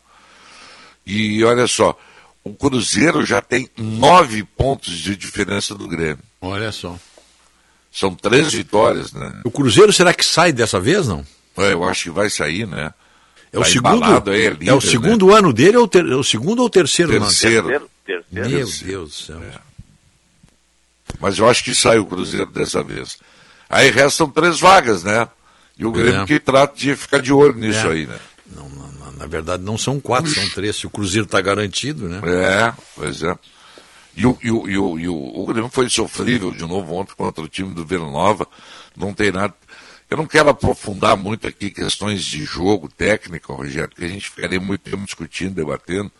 E 1.07 1.44
olha 1.44 1.67
só, 1.67 1.97
o 2.45 2.53
Cruzeiro 2.55 3.25
já 3.25 3.41
tem 3.41 3.69
nove 3.77 4.43
pontos 4.43 4.93
de 4.99 5.17
diferença 5.17 5.75
do 5.75 5.87
Grêmio. 5.89 6.19
Olha 6.41 6.73
só. 6.73 6.99
São 7.93 8.15
três 8.15 8.53
vitórias, 8.53 9.12
né? 9.12 9.41
O 9.45 9.51
Cruzeiro 9.51 9.93
será 9.93 10.15
que 10.15 10.25
sai 10.25 10.53
dessa 10.53 10.81
vez, 10.81 11.07
não? 11.07 11.25
É, 11.59 11.73
Eu 11.73 11.85
acho 11.85 12.05
que 12.05 12.11
vai 12.11 12.31
sair, 12.31 12.67
né? 12.67 12.93
É 13.53 13.59
o 13.59 13.62
Tá 13.62 13.69
segundo, 13.69 14.31
aí, 14.31 14.47
é, 14.47 14.51
líder, 14.51 14.73
o 14.73 14.81
segundo 14.81 15.31
ano 15.35 15.53
dele 15.53 15.77
ou 15.77 15.87
ter- 15.87 16.07
é 16.07 16.17
o 16.17 16.25
segundo 16.25 16.61
ou 16.62 16.71
terceiro 16.71 17.12
ano? 17.12 17.21
Terceiro. 17.27 17.69
Terceiro, 17.69 17.91
terceiro. 18.07 18.25
Meu 18.33 18.45
Terceiro. 18.59 18.87
Deus 18.87 19.11
do 19.11 19.15
céu. 19.15 19.43
Mas 21.21 21.39
eu 21.39 21.49
acho 21.49 21.62
que 21.62 21.75
sai 21.75 21.99
o 21.99 22.07
Cruzeiro 22.07 22.47
dessa 22.47 22.83
vez. 22.83 23.19
Aí 23.69 23.91
restam 23.91 24.29
três 24.31 24.59
vagas, 24.59 25.03
né? 25.05 25.29
E 25.79 25.85
o 25.85 25.93
Grêmio 25.93 26.23
É. 26.23 26.27
que 26.27 26.41
trata 26.41 26.75
de 26.77 26.97
ficar 26.97 27.19
de 27.21 27.33
olho 27.33 27.55
nisso 27.55 27.87
É. 27.87 27.91
aí, 27.93 28.07
né? 28.07 28.19
Não, 28.55 28.69
não, 28.69 28.92
na 29.23 29.28
verdade, 29.28 29.62
não 29.62 29.78
são 29.78 30.01
quatro, 30.01 30.28
são 30.33 30.49
três. 30.51 30.75
Se 30.75 30.84
o 30.84 30.91
Cruzeiro 30.91 31.26
está 31.26 31.41
garantido, 31.41 32.09
né? 32.09 32.20
É, 32.25 32.75
pois 32.97 33.23
é. 33.23 33.39
E 34.17 34.26
o, 34.26 34.36
e 34.42 34.51
o, 34.51 34.68
e 34.68 34.76
o, 34.76 34.99
e 34.99 35.09
o, 35.09 35.15
o 35.15 35.47
Grêmio 35.47 35.70
foi 35.70 35.89
sofrível 35.89 36.51
de 36.51 36.62
novo 36.62 36.92
ontem 36.92 37.15
contra 37.17 37.42
o 37.42 37.49
time 37.49 37.73
do 37.73 37.86
Vila 37.86 38.10
Nova. 38.10 38.49
Não 38.97 39.15
tem 39.15 39.31
nada. 39.31 39.55
Eu 40.10 40.17
não 40.17 40.26
quero 40.26 40.49
aprofundar 40.49 41.17
muito 41.17 41.47
aqui 41.47 41.70
questões 41.70 42.25
de 42.25 42.44
jogo, 42.44 42.89
técnica, 42.89 43.52
Rogério, 43.52 43.91
porque 43.91 44.05
a 44.05 44.09
gente 44.09 44.28
ficaria 44.28 44.59
muito 44.59 44.81
tempo 44.81 45.05
discutindo, 45.05 45.55
debatendo. 45.55 46.10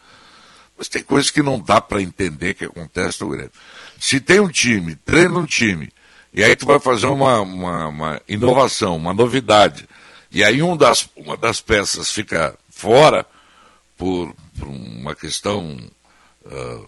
Mas 0.79 0.89
tem 0.89 1.03
coisas 1.03 1.29
que 1.29 1.43
não 1.43 1.59
dá 1.59 1.81
para 1.81 2.01
entender 2.01 2.55
que 2.55 2.65
acontece 2.65 3.21
no 3.21 3.31
Grêmio. 3.31 3.51
Se 3.99 4.21
tem 4.21 4.39
um 4.39 4.49
time, 4.49 4.95
treina 4.95 5.37
um 5.37 5.45
time, 5.45 5.91
e 6.33 6.45
aí 6.45 6.55
tu 6.55 6.67
vai 6.67 6.79
fazer 6.79 7.07
uma, 7.07 7.41
uma, 7.41 7.89
uma 7.89 8.23
inovação, 8.29 8.97
uma 8.97 9.13
novidade, 9.13 9.89
e 10.31 10.45
aí 10.45 10.63
um 10.63 10.77
das, 10.77 11.09
uma 11.17 11.37
das 11.37 11.61
peças 11.61 12.13
fica 12.13 12.57
fora 12.83 13.25
por, 13.97 14.35
por 14.59 14.67
uma 14.69 15.15
questão 15.15 15.79
ah, 16.45 16.81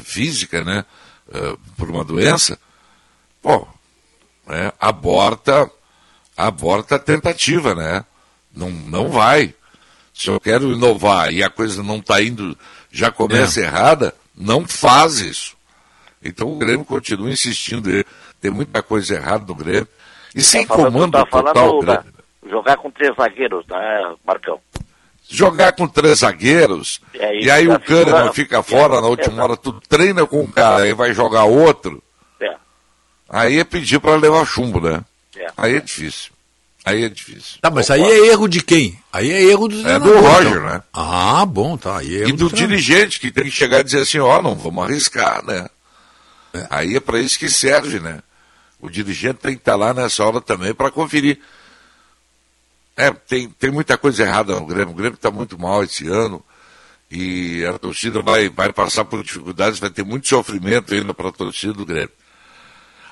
física, 0.00 0.64
né? 0.64 0.84
Ah, 1.32 1.56
por 1.76 1.90
uma 1.90 2.02
doença, 2.04 2.58
pô, 3.42 3.68
né? 4.46 4.72
aborta, 4.80 5.70
aborta 6.36 6.96
a 6.96 6.98
tentativa, 6.98 7.74
né? 7.74 8.02
Não, 8.54 8.70
não 8.70 9.10
vai. 9.10 9.54
Se 10.14 10.28
eu 10.30 10.40
quero 10.40 10.72
inovar 10.72 11.32
e 11.32 11.42
a 11.42 11.50
coisa 11.50 11.82
não 11.82 11.96
está 11.98 12.22
indo, 12.22 12.56
já 12.90 13.10
começa 13.10 13.60
É. 13.60 13.64
errada, 13.64 14.14
não 14.34 14.66
faz 14.66 15.20
isso. 15.20 15.54
Então 16.22 16.52
o 16.52 16.58
Grêmio 16.58 16.84
continua 16.84 17.30
insistindo. 17.30 17.88
Tem 18.40 18.50
muita 18.50 18.82
coisa 18.82 19.14
errada 19.16 19.44
no 19.46 19.54
Grêmio. 19.54 19.88
E 20.34 20.42
sem 20.42 20.66
Tá 20.66 20.74
falando- 20.76 20.92
comando 20.92 21.12
tá 21.12 21.26
total, 21.26 21.54
falando 21.54 21.80
Grêmio. 21.86 22.02
da- 22.42 22.48
jogar 22.50 22.76
com 22.76 22.90
três 22.90 23.14
zagueiros, 23.16 23.66
né, 23.66 24.14
Marcão? 24.24 24.60
Jogar 25.28 25.72
com 25.72 25.86
três 25.88 26.18
zagueiros, 26.20 27.00
É 27.14 27.36
isso, 27.38 27.46
e 27.46 27.50
aí 27.50 27.66
o 27.68 27.78
Kahneman 27.80 28.04
figura- 28.04 28.32
fica 28.32 28.62
fora 28.62 29.00
na 29.00 29.06
última 29.06 29.42
hora, 29.42 29.56
tu 29.56 29.72
treina 29.88 30.26
com 30.26 30.42
um 30.42 30.46
cara 30.46 30.86
e 30.86 30.92
vai 30.92 31.12
jogar 31.14 31.44
outro, 31.44 32.02
É. 32.40 32.54
aí 33.28 33.58
é 33.58 33.64
pedir 33.64 33.98
para 34.00 34.16
levar 34.16 34.44
chumbo, 34.46 34.80
né? 34.80 35.02
É. 35.36 35.46
Aí 35.56 35.76
é 35.76 35.80
difícil. 35.80 36.30
Aí 36.84 37.04
é 37.04 37.08
difícil. 37.08 37.58
Tá, 37.62 37.70
mas 37.70 37.88
aí 37.90 38.02
é 38.02 38.26
erro 38.26 38.48
de 38.48 38.60
quem? 38.60 38.98
Aí 39.12 39.30
é 39.30 39.42
erro 39.44 39.68
do 39.68 39.88
É 39.88 39.98
do 40.00 40.18
Roger, 40.18 40.50
então. 40.50 40.62
né? 40.64 40.82
Ah, 40.92 41.46
bom, 41.46 41.76
tá. 41.76 41.98
Aí 41.98 42.16
é 42.16 42.18
erro 42.22 42.28
E 42.28 42.32
do 42.32 42.48
treinador. 42.50 42.58
dirigente, 42.68 43.20
que 43.20 43.30
tem 43.30 43.44
que 43.44 43.50
chegar 43.52 43.80
e 43.80 43.84
dizer 43.84 44.00
assim, 44.00 44.18
ó, 44.18 44.42
não, 44.42 44.56
vamos 44.56 44.82
arriscar, 44.84 45.44
né? 45.46 45.68
É. 46.52 46.66
Aí 46.68 46.96
é 46.96 47.00
para 47.00 47.20
isso 47.20 47.38
que 47.38 47.48
serve, 47.48 48.00
né? 48.00 48.18
O 48.80 48.90
dirigente 48.90 49.38
tem 49.40 49.52
que 49.54 49.60
estar 49.60 49.76
lá 49.76 49.94
nessa 49.94 50.24
hora 50.24 50.40
também 50.40 50.74
para 50.74 50.90
conferir. 50.90 51.38
É, 52.96 53.10
tem, 53.10 53.48
tem 53.48 53.70
muita 53.70 53.96
coisa 53.96 54.22
errada 54.22 54.54
no 54.58 54.66
Grêmio. 54.66 54.90
O 54.90 54.96
Grêmio 54.96 55.14
está 55.14 55.30
muito 55.30 55.58
mal 55.58 55.82
esse 55.82 56.06
ano. 56.08 56.42
E 57.10 57.64
a 57.66 57.78
torcida 57.78 58.22
vai, 58.22 58.48
vai 58.48 58.72
passar 58.72 59.04
por 59.04 59.22
dificuldades, 59.22 59.78
vai 59.78 59.90
ter 59.90 60.02
muito 60.04 60.26
sofrimento 60.28 60.94
ainda 60.94 61.12
para 61.12 61.28
a 61.28 61.32
torcida 61.32 61.72
do 61.74 61.84
Grêmio. 61.84 62.10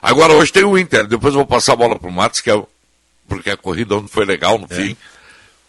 Agora 0.00 0.32
hoje 0.32 0.50
tem 0.52 0.64
o 0.64 0.78
Inter, 0.78 1.06
depois 1.06 1.34
eu 1.34 1.40
vou 1.40 1.46
passar 1.46 1.74
a 1.74 1.76
bola 1.76 1.98
pro 1.98 2.10
Matos, 2.10 2.40
que 2.40 2.48
é 2.48 2.54
o- 2.54 2.66
porque 3.28 3.50
a 3.50 3.56
corrida 3.56 3.94
não 3.94 4.08
foi 4.08 4.24
legal 4.24 4.58
no 4.58 4.66
fim. 4.66 4.96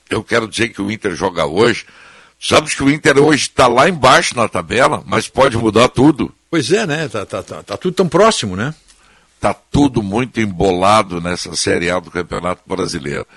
Eu 0.09 0.23
quero 0.23 0.48
dizer 0.48 0.69
que 0.69 0.81
o 0.81 0.90
Inter 0.90 1.14
joga 1.15 1.45
hoje. 1.45 1.85
Sabes 2.40 2.73
que 2.73 2.81
o 2.83 2.90
Inter 2.90 3.19
hoje 3.19 3.43
está 3.43 3.67
lá 3.67 3.88
embaixo 3.90 4.35
na 4.35 4.48
tabela, 4.48 5.03
mas 5.06 5.27
pode 5.27 5.57
mudar 5.57 5.90
tudo. 5.90 6.33
Pois 6.49 6.72
é, 6.72 6.88
né? 6.88 7.07
Tá, 7.09 7.25
tá, 7.25 7.43
tá, 7.43 7.61
tá 7.64 7.77
tudo 7.77 7.93
tão 7.93 8.07
próximo, 8.09 8.56
né? 8.56 8.73
Tá 9.40 9.53
tudo 9.53 10.01
muito 10.01 10.40
embolado 10.40 11.19
nessa 11.22 11.56
Série 11.56 11.90
A 11.91 11.99
do 11.99 12.09
Campeonato 12.09 12.61
Brasileiro. 12.65 13.27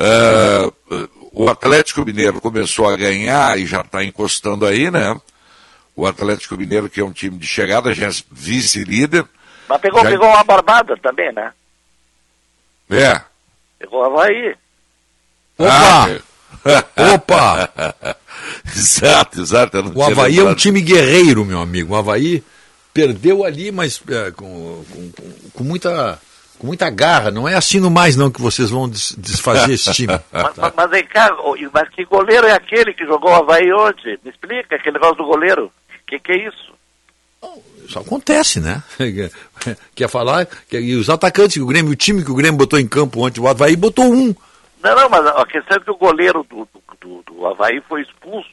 É, 0.00 0.72
o 1.32 1.48
Atlético 1.50 2.04
Mineiro 2.04 2.40
começou 2.40 2.88
a 2.88 2.96
ganhar 2.96 3.58
e 3.58 3.66
já 3.66 3.82
está 3.82 4.02
encostando 4.02 4.64
aí, 4.66 4.90
né? 4.90 5.14
O 5.94 6.06
Atlético 6.06 6.56
Mineiro, 6.56 6.88
que 6.88 7.00
é 7.00 7.04
um 7.04 7.12
time 7.12 7.36
de 7.36 7.46
chegada, 7.46 7.92
já 7.94 8.08
é 8.08 8.10
vice-líder. 8.32 9.26
Mas 9.68 9.80
pegou, 9.80 10.02
Já- 10.02 10.10
pegou 10.10 10.28
uma 10.28 10.42
barbada 10.42 10.96
também, 10.96 11.30
né? 11.32 11.52
É. 12.90 13.20
Pegou 13.78 14.00
o 14.00 14.04
Havaí. 14.04 14.54
Opa! 15.58 16.22
Opa! 17.14 18.16
exato, 18.74 19.40
exato. 19.40 19.78
O 19.94 20.02
Havaí 20.02 20.38
é 20.38 20.42
um 20.44 20.54
time 20.54 20.80
guerreiro, 20.80 21.44
meu 21.44 21.60
amigo. 21.60 21.92
O 21.94 21.96
Havaí 21.96 22.42
perdeu 22.94 23.44
ali, 23.44 23.70
mas 23.70 24.00
é, 24.08 24.30
com, 24.32 24.84
com, 24.90 25.10
com- 25.12 25.50
com 25.52 25.64
muita, 25.64 26.18
com 26.60 26.66
muita 26.66 26.88
garra. 26.90 27.30
Não 27.30 27.48
é 27.48 27.54
assim 27.54 27.80
no 27.80 27.90
mais, 27.90 28.16
não, 28.16 28.30
que 28.30 28.40
vocês 28.40 28.70
vão 28.70 28.88
des- 28.88 29.14
desfazer 29.18 29.72
esse 29.72 29.92
time. 29.92 30.12
Mas, 30.32 30.56
mas, 30.56 30.72
mas 30.76 30.90
vem 30.90 31.04
cá, 31.06 31.30
mas 31.72 31.88
que 31.88 32.04
goleiro 32.04 32.46
é 32.46 32.52
aquele 32.52 32.92
que 32.94 33.04
jogou 33.06 33.30
o 33.30 33.34
Havaí 33.34 33.72
hoje? 33.72 34.18
Me 34.24 34.30
explica, 34.30 34.76
aquele 34.76 34.94
negócio 34.94 35.16
do 35.16 35.24
goleiro. 35.24 35.72
Que 36.06 36.18
que 36.18 36.32
é 36.32 36.48
isso? 36.48 36.70
Isso 37.86 37.98
acontece, 37.98 38.60
né? 38.60 38.82
Quer 39.94 40.08
falar? 40.08 40.46
Quer- 40.68 40.82
E 40.82 40.94
os 40.94 41.08
atacantes 41.10 41.54
que 41.54 41.62
o 41.62 41.66
Grêmio, 41.66 41.90
o 41.92 41.96
time 41.96 42.22
que 42.24 42.30
o 42.30 42.34
Grêmio 42.34 42.58
botou 42.58 42.78
em 42.78 42.86
campo 42.86 43.24
ontem, 43.26 43.40
o 43.40 43.48
Havaí 43.48 43.74
botou 43.76 44.04
um. 44.04 44.34
Não, 44.82 44.94
não, 44.96 45.08
mas 45.08 45.26
a 45.26 45.44
questão 45.46 45.76
é 45.76 45.80
que 45.80 45.90
o 45.90 45.96
goleiro 45.96 46.44
do, 46.48 46.68
do, 47.00 47.22
do, 47.26 47.46
Havaí 47.46 47.80
foi 47.88 48.02
expulso 48.02 48.48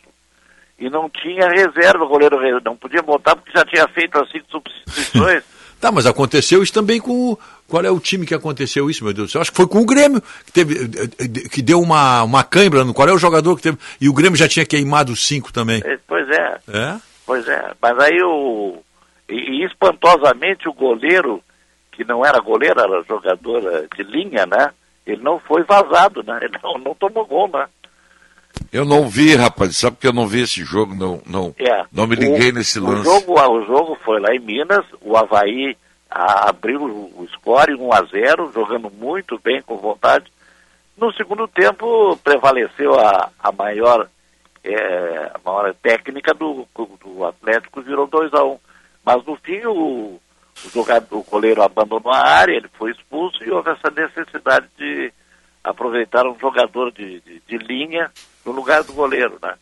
e 0.80 0.90
não 0.90 1.10
tinha 1.10 1.48
reserva, 1.50 2.03
o 2.03 2.08
goleiro 2.10 2.38
não 2.64 2.76
podia 2.76 3.02
botar 3.02 3.36
porque 3.36 3.52
já 3.58 3.66
tinha 3.66 3.88
feito 3.90 4.18
as 4.18 4.30
cinco 4.32 4.45
substituições. 4.52 5.44
Tá, 5.80 5.92
mas 5.92 6.08
aconteceu 6.08 6.64
isso 6.64 6.74
também 6.74 7.00
com 7.00 7.11
o. 7.34 7.40
Qual 7.68 7.84
é 7.84 7.92
o 7.92 8.00
time 8.00 8.26
que 8.26 8.34
aconteceu 8.34 8.90
isso, 8.90 9.04
meu 9.04 9.14
Deus 9.14 9.28
do 9.28 9.32
céu? 9.34 9.42
Acho 9.42 9.52
que 9.52 9.58
foi 9.58 9.68
com 9.68 9.80
o 9.82 9.86
Grêmio, 9.86 10.22
que, 10.46 10.52
teve, 10.54 10.76
eh, 10.86 11.10
eh, 11.20 11.50
que 11.50 11.62
deu 11.62 11.82
uma, 11.82 12.24
uma 12.24 12.44
cãibra. 12.44 12.86
no- 12.86 12.94
Qual 12.94 13.08
é 13.10 13.12
o 13.14 13.18
jogador 13.18 13.56
que 13.58 13.62
teve. 13.64 13.78
E 14.00 14.08
o 14.08 14.14
Grêmio 14.14 14.38
já 14.38 14.48
tinha 14.48 14.66
queimado 14.66 15.16
cinco 15.16 15.52
também. 15.52 15.82
É, 15.84 16.00
pois 16.08 16.30
é, 16.30 16.58
É? 16.70 16.96
pois 17.26 17.48
é. 17.48 17.72
Mas 17.82 18.00
aí 18.00 18.22
o. 18.24 18.78
E, 19.28 19.36
e 19.36 19.66
espantosamente 19.66 20.70
o 20.70 20.74
goleiro, 20.74 21.42
que 21.92 22.06
não 22.06 22.26
era 22.26 22.40
goleiro, 22.40 22.80
era 22.80 23.04
jogador 23.04 23.62
eh, 23.66 23.88
de 23.98 24.04
linha, 24.04 24.46
né? 24.46 24.72
Ele 25.06 25.22
não 25.22 25.38
foi 25.40 25.64
vazado, 25.64 26.24
né? 26.24 26.40
Ele 26.44 26.58
não, 26.64 26.78
não 26.78 26.96
tomou 26.96 27.26
gol, 27.26 27.50
né? 27.50 27.66
Eu 28.72 28.86
não 28.86 29.08
vi, 29.08 29.36
rapaz, 29.36 29.78
sabe 29.78 29.98
que 30.00 30.08
eu 30.08 30.14
não 30.14 30.26
vi 30.28 30.42
esse 30.42 30.64
jogo, 30.64 30.96
não, 30.96 31.22
não, 31.28 31.54
É. 31.60 31.84
não 31.92 32.08
me 32.08 32.16
liguei 32.16 32.50
O- 32.50 32.54
nesse 32.54 32.80
o 32.80 32.84
lance. 32.86 33.04
Jogo, 33.04 33.34
o 33.40 33.66
jogo 33.66 33.98
foi 34.04 34.20
lá 34.20 34.34
em 34.34 34.40
Minas, 34.40 34.84
o 35.02 35.16
Havaí 35.16 35.76
abriu 36.18 36.82
o 36.84 37.28
score 37.34 37.76
1 37.76 37.94
a 37.94 38.04
0 38.04 38.52
jogando 38.52 38.90
muito 38.90 39.40
bem, 39.40 39.62
com 39.62 39.78
vontade. 39.78 40.32
No 40.98 41.14
segundo 41.14 41.48
tempo, 41.48 42.18
prevaleceu 42.24 43.00
a, 43.00 43.30
a 43.40 43.52
maior 43.52 44.10
é, 44.64 45.32
a 45.34 45.40
maior 45.46 45.74
técnica 45.76 46.34
do, 46.34 46.68
do 46.76 47.26
Atlético, 47.26 47.82
virou 47.82 48.08
2 48.08 48.34
a 48.34 48.44
1 48.44 48.60
Mas 49.06 49.26
no 49.26 49.36
fim, 49.38 49.64
o, 49.66 50.20
o, 50.66 50.70
jogador, 50.74 51.18
o 51.18 51.24
goleiro 51.24 51.62
abandonou 51.62 52.12
a 52.12 52.28
área, 52.28 52.54
ele 52.54 52.68
foi 52.78 52.92
expulso 52.92 53.44
e 53.44 53.52
houve 53.52 53.70
essa 53.70 53.90
necessidade 53.92 54.68
de 54.78 55.14
aproveitar 55.64 56.26
um 56.26 56.38
jogador 56.40 56.92
de, 56.92 57.22
de, 57.22 57.42
de 57.48 57.58
linha 57.58 58.12
no 58.46 58.52
lugar 58.52 58.84
do 58.84 58.94
goleiro, 58.94 59.38
né? 59.42 59.56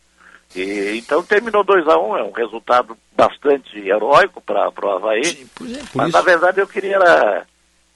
E, 0.56 0.98
então 0.98 1.22
terminou 1.22 1.62
2 1.62 1.86
a 1.86 1.98
1 1.98 2.10
um, 2.10 2.16
é 2.16 2.22
um 2.22 2.32
resultado 2.32 2.96
bastante 3.16 3.78
heróico 3.78 4.40
para 4.40 4.70
o 4.70 4.90
Havaí. 4.90 5.46
por 5.54 5.66
mas 5.94 6.08
isso. 6.08 6.16
na 6.16 6.22
verdade 6.22 6.60
eu 6.60 6.66
queria 6.66 6.96
era, 6.96 7.46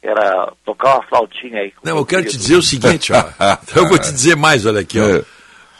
era 0.02 0.52
tocar 0.64 0.96
uma 0.96 1.02
flautinha 1.08 1.60
aí. 1.60 1.70
com 1.70 1.88
Não, 1.88 1.96
eu 1.96 2.06
quero 2.06 2.24
te 2.24 2.36
dizer 2.36 2.56
o 2.56 2.62
seguinte, 2.62 3.12
ó. 3.12 3.24
Eu 3.74 3.88
vou 3.88 3.98
te 3.98 4.12
dizer 4.12 4.36
mais, 4.36 4.66
olha 4.66 4.80
aqui, 4.80 4.98
ó. 5.00 5.22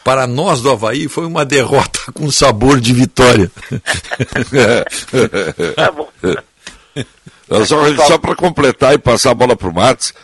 Para 0.03 0.27
nós 0.27 0.63
do 0.63 0.71
Havaí 0.71 1.09
foi 1.09 1.27
uma 1.27 1.45
derrota 1.45 2.01
com 2.15 2.31
sabor 2.31 2.81
de 2.81 2.95
vitória. 2.95 3.51
Tá 5.77 5.93
bom. 5.93 6.09
Só, 7.67 8.07
só 8.07 8.17
para 8.17 8.37
completar 8.37 8.95
e 8.95 8.99
passar 8.99 9.33
a 9.33 9.35
bola 9.35 9.57
para 9.57 9.69
o 9.69 9.75
Matos, 9.75 10.15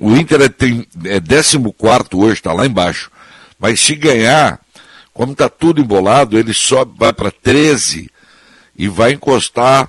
o 0.00 0.10
Inter 0.16 0.42
é, 0.42 0.48
tem, 0.48 0.84
é 1.04 1.20
14 1.20 2.08
hoje, 2.14 2.32
está 2.32 2.52
lá 2.52 2.66
embaixo. 2.66 3.12
Mas 3.58 3.78
se 3.78 3.94
ganhar, 3.94 4.60
como 5.14 5.32
está 5.32 5.48
tudo 5.48 5.80
embolado, 5.80 6.36
ele 6.36 6.52
sobe, 6.52 6.94
vai 6.98 7.12
para 7.12 7.30
13 7.30 8.10
e 8.76 8.88
vai 8.88 9.12
encostar 9.12 9.88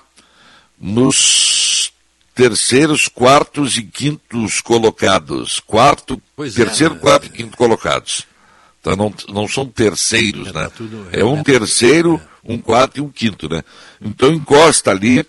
nos 0.79 1.91
terceiros, 2.35 3.07
quartos 3.07 3.75
e 3.75 3.83
quintos 3.83 4.61
colocados. 4.61 5.59
Quarto, 5.59 6.21
Pois 6.35 6.53
é, 6.53 6.63
terceiro, 6.63 6.93
né? 6.93 6.99
quarto 6.99 7.25
e 7.25 7.29
quinto 7.29 7.57
colocados. 7.57 8.27
Então 8.79 8.95
não, 8.95 9.13
não 9.29 9.47
são 9.47 9.65
terceiros, 9.65 10.53
né? 10.53 10.69
tudo 10.77 11.07
É 11.11 11.23
um 11.25 11.41
terceiro, 11.41 12.21
um 12.43 12.59
quarto 12.59 12.97
e 12.97 13.01
um 13.01 13.09
quinto, 13.09 13.49
né? 13.49 13.63
Então 13.99 14.31
encosta 14.31 14.91
ali 14.91 15.25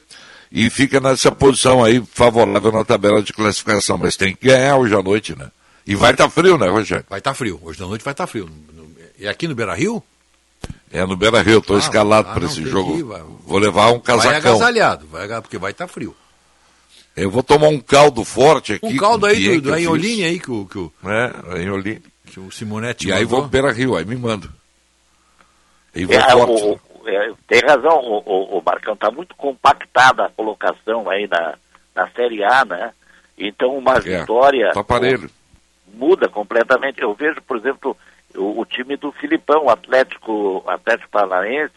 e 0.53 0.69
fica 0.69 1.01
nessa 1.01 1.33
posição 1.33 1.83
aí 1.83 2.05
favorável 2.13 2.71
na 2.71 2.85
tabela 2.85 3.23
de 3.23 3.33
classificação. 3.33 3.97
Mas 3.97 4.15
tem 4.15 4.37
que 4.37 4.49
ganhar 4.49 4.77
hoje 4.77 4.95
à 4.95 5.03
noite, 5.03 5.35
né? 5.35 5.51
E 5.87 5.95
vai 5.95 6.11
estar 6.11 6.29
frio, 6.29 6.59
né, 6.59 6.69
Rogério? 6.69 7.07
Vai 7.09 7.21
estar 7.21 7.33
frio. 7.33 7.59
Hoje 7.63 7.79
da 7.79 7.87
noite 7.87 8.05
vai 8.05 8.13
estar 8.13 8.27
frio. 8.27 8.51
E 9.19 9.27
aqui 9.29 9.49
no 9.49 9.55
Beira 9.55 9.75
Rio? 9.75 10.03
É 10.93 11.05
no 11.05 11.17
Beira 11.17 11.43
Rio, 11.43 11.59
estou 11.59 11.77
Ah, 11.77 11.81
escalado 11.81 12.29
ah, 12.31 12.35
para 12.35 12.45
esse 12.47 12.63
jogo. 12.63 12.97
ir, 12.97 13.03
vai. 13.03 13.23
Vou 13.45 13.59
levar 13.59 13.89
um 13.89 13.93
Vai 13.95 14.01
casacão. 14.01 14.53
agasalhado, 14.53 15.07
vai, 15.07 15.27
porque 15.41 15.59
vai 15.59 15.71
estar 15.73 15.87
frio. 15.89 16.15
Eu 17.17 17.31
vou 17.31 17.43
tomar 17.43 17.69
um 17.69 17.81
caldo 17.81 18.25
forte 18.25 18.75
aqui. 18.75 18.87
Um 18.87 18.97
caldo 18.97 19.27
aí 19.27 19.57
do, 19.61 19.63
do. 19.63 19.75
Anholine 19.75 20.25
aí 20.25 20.39
que 20.39 20.51
o, 20.51 20.67
que 20.67 20.79
o, 20.79 20.93
É, 21.05 21.61
Anholine. 21.63 22.03
que 22.27 22.39
o 22.39 22.51
Simonetti 22.51 23.09
E 23.09 23.13
aí 23.13 23.21
mandou. 23.25 23.31
vou 23.31 23.41
pro 23.43 23.51
Beira 23.51 23.73
Rio, 23.73 23.97
aí 23.97 24.05
me 24.05 24.17
mando. 24.17 24.51
E 25.95 26.05
vou 26.05 26.15
É, 26.15 26.31
forte. 26.31 26.63
o- 26.63 26.73
o- 26.75 27.09
é, 27.09 27.33
tem 27.49 27.61
razão, 27.67 27.99
o, 28.01 28.19
o, 28.19 28.59
o 28.59 28.63
Marcão, 28.65 28.95
está 28.95 29.11
muito 29.11 29.35
compactada 29.35 30.27
a 30.27 30.31
colocação 30.31 31.09
aí 31.09 31.27
na, 31.27 31.55
na 31.95 32.07
Série 32.11 32.45
A, 32.45 32.65
né? 32.65 32.93
Então 33.39 33.77
uma 33.77 33.99
vitória 33.99 34.71
tá 34.73 34.85
parelho. 34.85 35.31
muda 35.95 36.29
completamente. 36.29 37.01
Eu 37.01 37.15
vejo, 37.15 37.41
por 37.43 37.57
exemplo, 37.57 37.97
o, 38.37 38.61
o 38.61 38.65
time 38.65 38.97
do 38.97 39.13
Filipão, 39.13 39.65
o 39.65 39.71
Atlético, 39.71 40.63
Atlético 40.67 41.11
Paranaense, 41.11 41.75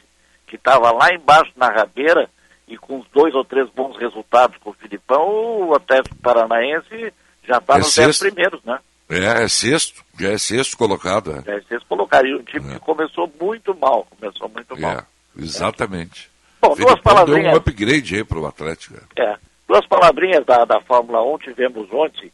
que 0.48 0.56
estava 0.56 0.92
lá 0.92 1.14
embaixo 1.14 1.52
na 1.56 1.68
rabeira 1.70 2.30
e 2.68 2.78
com 2.78 3.04
dois 3.14 3.34
ou 3.34 3.44
três 3.44 3.70
bons 3.70 3.98
resultados 3.98 4.58
com 4.58 4.70
o 4.72 4.74
Filipão, 4.74 5.68
o 5.68 5.76
Atlético 5.76 6.16
Paranaense 6.18 7.14
já 7.48 7.58
está 7.58 7.76
É 7.76 7.78
nos 7.80 7.96
dez 7.96 8.18
sexto. 8.18 8.22
primeiros, 8.22 8.64
né? 8.64 8.80
É, 9.10 9.44
é 9.44 9.48
sexto, 9.48 10.04
já 10.20 10.30
é 10.30 10.38
sexto 10.38 10.78
colocado. 10.78 11.32
É. 11.32 11.42
Já 11.42 11.62
vocês 11.68 11.84
colocaram 11.90 12.30
um 12.38 12.44
time 12.44 12.74
que 12.74 12.80
começou 12.80 13.32
muito 13.42 13.76
mal, 13.76 14.06
começou 14.20 14.48
muito 14.50 14.80
mal. 14.80 14.92
É, 14.92 15.04
exatamente. 15.40 16.30
Bom, 16.62 16.76
Filipão 16.76 16.94
duas 16.94 17.02
palavrinhas. 17.04 17.44
Deu 17.44 17.54
um 17.54 17.58
upgrade 17.58 18.16
aí 18.18 18.24
pro 18.24 18.46
Atlético. 18.46 18.96
É. 19.18 19.36
Duas 19.68 19.86
palavrinhas 19.88 20.46
da, 20.46 20.66
da 20.66 20.80
Fórmula 20.82 21.24
1. 21.24 21.38
Tivemos 21.40 21.88
ontem 21.92 22.32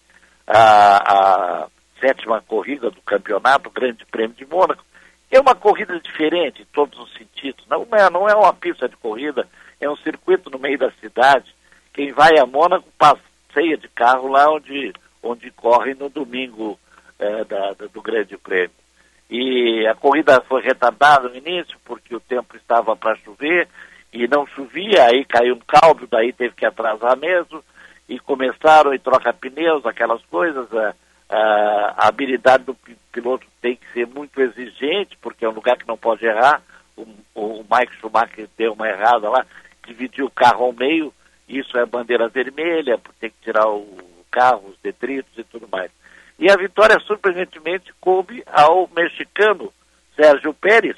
a, 0.47 0.97
a 1.63 1.67
sétima 2.05 2.41
corrida 2.41 2.91
do 2.91 3.01
campeonato, 3.01 3.69
o 3.69 3.71
Grande 3.71 4.05
Prêmio 4.05 4.35
de 4.35 4.45
Mônaco. 4.45 4.83
É 5.31 5.39
uma 5.39 5.55
corrida 5.55 5.99
diferente 5.99 6.61
em 6.61 6.65
todos 6.65 6.99
os 6.99 7.11
sentidos. 7.13 7.65
Não 7.67 7.87
é, 7.91 8.09
não 8.11 8.29
é 8.29 8.35
uma 8.35 8.53
pista 8.53 8.87
de 8.87 8.95
corrida, 8.97 9.47
é 9.81 9.89
um 9.89 9.97
circuito 9.97 10.49
no 10.51 10.59
meio 10.59 10.77
da 10.77 10.91
cidade. 10.91 11.53
Quem 11.93 12.11
vai 12.11 12.37
a 12.37 12.45
Mônaco 12.45 12.87
passeia 12.97 13.75
de 13.77 13.87
carro 13.89 14.27
lá 14.27 14.47
onde, 14.51 14.93
onde 15.23 15.49
corre 15.51 15.95
no 15.95 16.09
domingo 16.09 16.79
é, 17.17 17.43
da- 17.45 17.73
do 17.91 18.01
Grande 18.01 18.37
Prêmio. 18.37 18.71
E 19.29 19.87
a 19.87 19.95
corrida 19.95 20.39
foi 20.41 20.61
retardada 20.61 21.27
no 21.27 21.35
início, 21.35 21.77
porque 21.83 22.15
o 22.15 22.19
tempo 22.19 22.55
estava 22.55 22.95
para 22.95 23.15
chover 23.17 23.67
e 24.13 24.27
não 24.27 24.45
chovia, 24.45 25.05
aí 25.05 25.25
caiu 25.25 25.55
um 25.55 25.61
caldo, 25.65 26.07
daí 26.07 26.31
teve 26.31 26.53
que 26.53 26.65
atrasar 26.65 27.17
mesmo, 27.17 27.63
e 28.07 28.19
começaram 28.19 28.93
e 28.93 28.99
troca 28.99 29.33
pneus, 29.33 29.83
aquelas 29.85 30.23
coisas. 30.25 30.71
A, 30.71 30.93
a- 31.29 32.07
habilidade 32.07 32.63
do 32.63 32.75
pi- 32.75 32.97
piloto 33.11 33.45
tem 33.61 33.75
que 33.75 33.91
ser 33.93 34.07
muito 34.07 34.39
exigente, 34.41 35.17
porque 35.21 35.45
é 35.45 35.49
um 35.49 35.53
lugar 35.53 35.77
que 35.77 35.87
não 35.87 35.97
pode 35.97 36.25
errar. 36.25 36.61
O, 36.95 37.01
o 37.33 37.65
Mike 37.69 37.95
Schumacher 37.99 38.47
deu 38.57 38.73
uma 38.73 38.87
errada 38.87 39.29
lá, 39.29 39.45
dividiu 39.85 40.25
o 40.25 40.31
carro 40.31 40.65
ao 40.65 40.73
meio, 40.73 41.13
isso 41.47 41.77
é 41.77 41.85
bandeira 41.85 42.27
vermelha, 42.27 42.99
tem 43.19 43.29
que 43.29 43.41
tirar 43.43 43.67
o 43.67 43.85
carro, 44.31 44.69
os 44.69 44.77
detritos 44.81 45.31
e 45.37 45.43
tudo 45.43 45.67
mais. 45.71 45.91
E 46.37 46.49
a 46.51 46.55
vitória, 46.57 46.99
surpreendentemente, 47.01 47.93
coube 48.01 48.43
ao 48.47 48.89
mexicano 48.95 49.71
Sérgio 50.15 50.53
Pérez, 50.53 50.97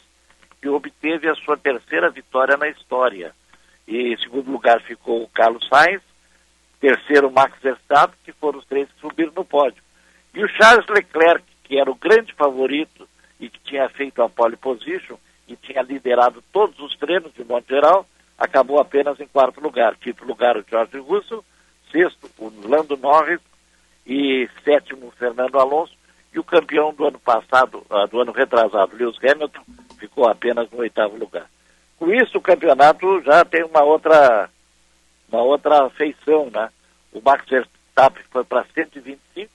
que 0.62 0.68
obteve 0.70 1.30
a 1.30 1.36
sua 1.36 1.56
terceira 1.58 2.10
vitória 2.10 2.58
na 2.58 2.68
história. 2.70 3.34
E 3.88 4.14
em 4.14 4.18
segundo 4.18 4.52
lugar 4.52 4.82
ficou 4.82 5.24
o 5.24 5.30
Carlos 5.30 5.68
Sainz, 5.68 6.02
terceiro 6.80 7.32
Max 7.32 7.54
Verstappen, 7.62 8.18
que 8.24 8.32
foram 8.34 8.60
os 8.60 8.66
três 8.66 8.88
que 8.92 9.00
subiram 9.00 9.32
no 9.36 9.46
pódio. 9.46 9.82
E 10.34 10.44
o 10.44 10.48
Charles 10.50 10.88
Leclerc, 10.88 11.44
que 11.64 11.80
era 11.80 11.90
o 11.90 11.96
grande 11.96 12.34
favorito 12.34 13.08
e 13.40 13.50
que 13.50 13.60
tinha 13.60 13.90
feito 13.90 14.22
a 14.22 14.30
pole 14.30 14.56
position 14.56 15.18
e 15.48 15.56
tinha 15.56 15.82
liderado 15.82 16.44
todos 16.52 16.78
os 16.80 16.96
treinos 16.98 17.34
de 17.34 17.44
modo 17.44 17.66
geral, 17.68 18.06
acabou 18.38 18.80
apenas 18.80 19.20
em 19.20 19.28
quarto 19.28 19.60
lugar. 19.60 19.96
Quinto 19.96 20.26
lugar 20.26 20.58
o 20.58 20.66
George 20.70 20.98
Russell, 20.98 21.44
sexto 21.92 22.30
o 22.38 22.52
Lando 22.68 22.98
Norris 22.98 23.40
e 24.06 24.50
sétimo 24.64 25.08
o 25.08 25.12
Fernando 25.12 25.60
Alonso 25.60 25.94
e 26.34 26.40
o 26.40 26.44
campeão 26.44 26.94
do 26.94 27.06
ano 27.08 27.20
passado, 27.20 27.86
ah, 27.90 28.06
do 28.06 28.22
ano 28.22 28.32
retrasado, 28.32 28.96
Lewis 28.96 29.18
Hamilton, 29.24 29.62
ficou 29.98 30.28
apenas 30.30 30.70
no 30.70 30.80
oitavo 30.80 31.18
lugar. 31.18 31.50
Com 31.98 32.14
isso 32.14 32.38
o 32.38 32.42
campeonato 32.42 33.22
já 33.22 33.44
tem 33.44 33.64
uma 33.64 33.84
outra 33.84 34.50
uma 35.30 35.42
outra 35.42 35.90
feição, 35.90 36.50
né? 36.54 36.70
O 37.12 37.22
Max 37.22 37.44
Verstappen 37.50 38.24
foi 38.32 38.44
para 38.44 38.66
125, 38.74 39.52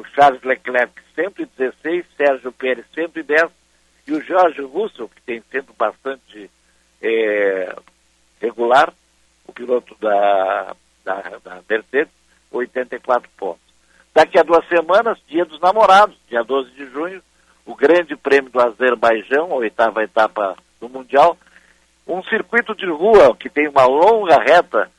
o 0.00 0.04
Charles 0.14 0.42
Leclerc 0.42 0.92
116, 1.14 2.06
Sérgio 2.16 2.50
Pérez 2.52 2.86
110 2.94 3.50
e 4.06 4.12
o 4.12 4.22
Jorge 4.22 4.62
Russell, 4.62 5.10
que 5.10 5.20
tem 5.20 5.42
sido 5.50 5.74
bastante 5.78 6.50
eh, 7.02 7.76
regular, 8.40 8.90
o 9.46 9.52
piloto 9.52 9.94
da, 10.00 10.74
da, 11.04 11.22
da 11.44 11.60
Mercedes, 11.68 12.12
84 12.50 13.28
pontos. 13.36 13.60
Daqui 14.14 14.38
a 14.38 14.42
duas 14.42 14.66
semanas, 14.68 15.18
dia 15.28 15.44
dos 15.44 15.60
namorados, 15.60 16.16
dia 16.28 16.42
12 16.42 16.70
de 16.70 16.86
junho, 16.86 17.22
o 17.66 17.74
grande 17.74 18.16
prêmio 18.16 18.50
do 18.50 18.60
Azerbaijão, 18.60 19.52
a 19.52 19.56
oitava 19.56 20.02
etapa 20.02 20.56
do 20.80 20.88
Mundial, 20.88 21.36
um 22.06 22.22
circuito 22.24 22.74
de 22.74 22.86
rua 22.86 23.36
que 23.36 23.50
tem 23.50 23.68
uma 23.68 23.84
longa 23.84 24.38
reta 24.38 24.90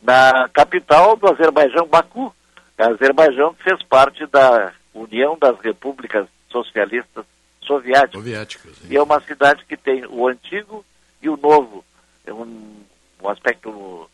na 0.00 0.48
capital 0.50 1.16
do 1.16 1.28
Azerbaijão, 1.28 1.88
Baku. 1.88 2.32
Azerbaijão 2.78 3.54
que 3.54 3.64
fez 3.64 3.82
parte 3.82 4.26
da 4.26 4.72
União 4.92 5.38
das 5.38 5.58
Repúblicas 5.60 6.26
Socialistas 6.50 7.24
Soviéticas. 7.62 8.12
Soviéticas. 8.12 8.72
E 8.88 8.96
é 8.96 9.02
uma 9.02 9.20
cidade 9.20 9.64
que 9.66 9.76
tem 9.76 10.04
o 10.06 10.28
antigo 10.28 10.84
e 11.22 11.28
o 11.28 11.36
novo. 11.36 11.84
É 12.26 12.32
um, 12.32 12.82
um 13.22 13.28
aspecto 13.28 14.08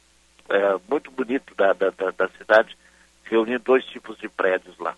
é, 0.49 0.77
muito 0.89 1.11
bonito 1.11 1.55
da, 1.57 1.73
da, 1.73 1.91
da, 1.91 2.11
da 2.11 2.29
cidade, 2.39 2.77
reunindo 3.25 3.65
dois 3.65 3.85
tipos 3.87 4.17
de 4.19 4.29
prédios 4.29 4.79
lá. 4.79 4.95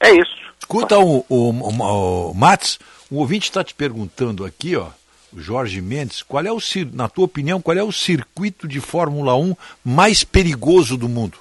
É 0.00 0.10
isso. 0.10 0.36
Escuta, 0.58 0.98
o, 0.98 1.24
o, 1.28 1.50
o, 1.50 2.30
o 2.30 2.34
Mats, 2.34 2.78
o 3.10 3.18
ouvinte 3.18 3.48
está 3.48 3.62
te 3.62 3.74
perguntando 3.74 4.44
aqui, 4.44 4.76
ó, 4.76 4.88
o 5.32 5.40
Jorge 5.40 5.80
Mendes, 5.80 6.22
qual 6.22 6.44
é 6.44 6.52
o, 6.52 6.58
na 6.92 7.08
tua 7.08 7.24
opinião, 7.24 7.60
qual 7.60 7.76
é 7.76 7.82
o 7.82 7.92
circuito 7.92 8.66
de 8.66 8.80
Fórmula 8.80 9.36
1 9.36 9.54
mais 9.84 10.24
perigoso 10.24 10.96
do 10.96 11.08
mundo? 11.08 11.38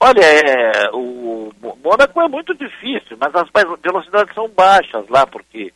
Olha, 0.00 0.20
é, 0.20 0.90
o 0.92 1.52
Mônaco 1.82 2.20
é 2.20 2.28
muito 2.28 2.54
difícil, 2.54 3.16
mas 3.18 3.34
as 3.34 3.48
velocidades 3.82 4.32
são 4.34 4.48
baixas 4.48 5.08
lá, 5.08 5.26
porque 5.26 5.72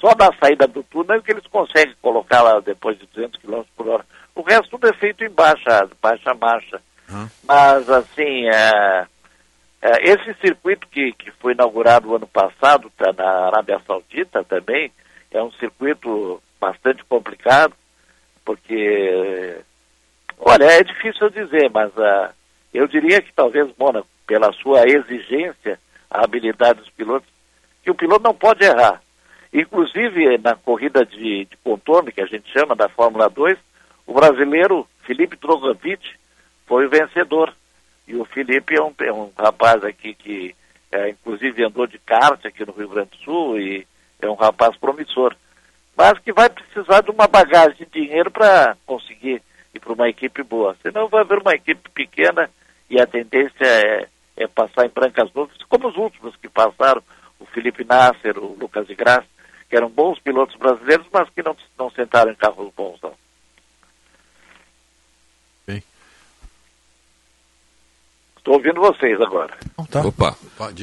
só 0.00 0.14
da 0.14 0.32
saída 0.40 0.66
do 0.66 0.82
túnel 0.82 1.18
é 1.18 1.20
que 1.20 1.32
eles 1.32 1.46
conseguem 1.46 1.94
colocar 2.00 2.42
lá 2.42 2.60
depois 2.60 2.98
de 2.98 3.06
200 3.06 3.40
km 3.40 3.62
por 3.76 3.88
hora. 3.88 4.06
O 4.34 4.42
resto 4.42 4.70
tudo 4.70 4.88
é 4.88 4.92
feito 4.94 5.24
em 5.24 5.30
baixa, 5.30 5.88
baixa 6.00 6.34
marcha. 6.34 6.80
Mas, 7.46 7.88
assim, 7.88 8.48
é, 8.48 9.06
é, 9.82 10.10
esse 10.10 10.34
circuito 10.40 10.86
que, 10.88 11.12
que 11.12 11.30
foi 11.32 11.52
inaugurado 11.52 12.14
ano 12.14 12.26
passado, 12.26 12.90
tá 12.96 13.12
na 13.12 13.46
Arábia 13.46 13.80
Saudita 13.86 14.42
também, 14.44 14.90
é 15.30 15.42
um 15.42 15.52
circuito 15.52 16.42
bastante 16.60 17.04
complicado, 17.04 17.74
porque, 18.44 19.60
olha, 20.38 20.64
é 20.64 20.82
difícil 20.82 21.30
dizer, 21.30 21.70
mas 21.70 21.90
ah, 21.98 22.32
eu 22.76 22.86
diria 22.86 23.22
que 23.22 23.32
talvez 23.32 23.70
Mônaco, 23.78 24.06
pela 24.26 24.52
sua 24.52 24.84
exigência, 24.86 25.78
a 26.10 26.24
habilidade 26.24 26.80
dos 26.80 26.90
pilotos, 26.90 27.28
que 27.82 27.90
o 27.90 27.94
piloto 27.94 28.22
não 28.22 28.34
pode 28.34 28.64
errar. 28.64 29.00
Inclusive, 29.52 30.36
na 30.38 30.54
corrida 30.54 31.04
de, 31.06 31.46
de 31.46 31.56
contorno, 31.64 32.12
que 32.12 32.20
a 32.20 32.26
gente 32.26 32.52
chama 32.52 32.76
da 32.76 32.88
Fórmula 32.88 33.30
2, 33.30 33.56
o 34.06 34.12
brasileiro 34.12 34.86
Felipe 35.04 35.36
Drogovic 35.36 36.02
foi 36.66 36.86
o 36.86 36.90
vencedor. 36.90 37.54
E 38.06 38.14
o 38.14 38.24
Felipe 38.26 38.76
é 38.76 38.82
um, 38.82 38.92
é 39.00 39.12
um 39.12 39.30
rapaz 39.38 39.82
aqui 39.82 40.14
que, 40.14 40.54
é, 40.92 41.08
inclusive, 41.08 41.64
andou 41.64 41.86
de 41.86 41.98
kart 41.98 42.44
aqui 42.44 42.64
no 42.66 42.72
Rio 42.72 42.90
Grande 42.90 43.10
do 43.10 43.16
Sul 43.24 43.58
e 43.58 43.86
é 44.20 44.28
um 44.28 44.34
rapaz 44.34 44.76
promissor. 44.76 45.34
Mas 45.96 46.18
que 46.18 46.32
vai 46.32 46.50
precisar 46.50 47.00
de 47.00 47.10
uma 47.10 47.26
bagagem 47.26 47.74
de 47.78 47.86
dinheiro 47.86 48.30
para 48.30 48.76
conseguir 48.84 49.40
ir 49.74 49.80
para 49.80 49.94
uma 49.94 50.08
equipe 50.08 50.42
boa. 50.42 50.76
Senão 50.82 51.08
vai 51.08 51.22
haver 51.22 51.38
uma 51.38 51.54
equipe 51.54 51.88
pequena 51.90 52.50
e 52.88 53.00
a 53.00 53.06
tendência 53.06 53.64
é, 53.64 54.08
é 54.36 54.46
passar 54.46 54.86
em 54.86 54.90
brancas 54.90 55.32
nuvens, 55.34 55.62
como 55.68 55.88
os 55.88 55.96
últimos 55.96 56.36
que 56.36 56.48
passaram, 56.48 57.02
o 57.38 57.46
Felipe 57.46 57.84
Nasser, 57.84 58.38
o 58.38 58.56
Lucas 58.58 58.86
de 58.86 58.94
Graça, 58.94 59.26
que 59.68 59.76
eram 59.76 59.88
bons 59.88 60.18
pilotos 60.20 60.56
brasileiros, 60.56 61.06
mas 61.12 61.28
que 61.30 61.42
não, 61.42 61.56
não 61.78 61.90
sentaram 61.90 62.30
em 62.30 62.36
carros 62.36 62.72
bons. 62.76 62.98
Não. 63.02 63.12
Estou 68.46 68.58
ouvindo 68.58 68.80
vocês 68.80 69.20
agora. 69.20 69.58
Opa. 69.76 70.36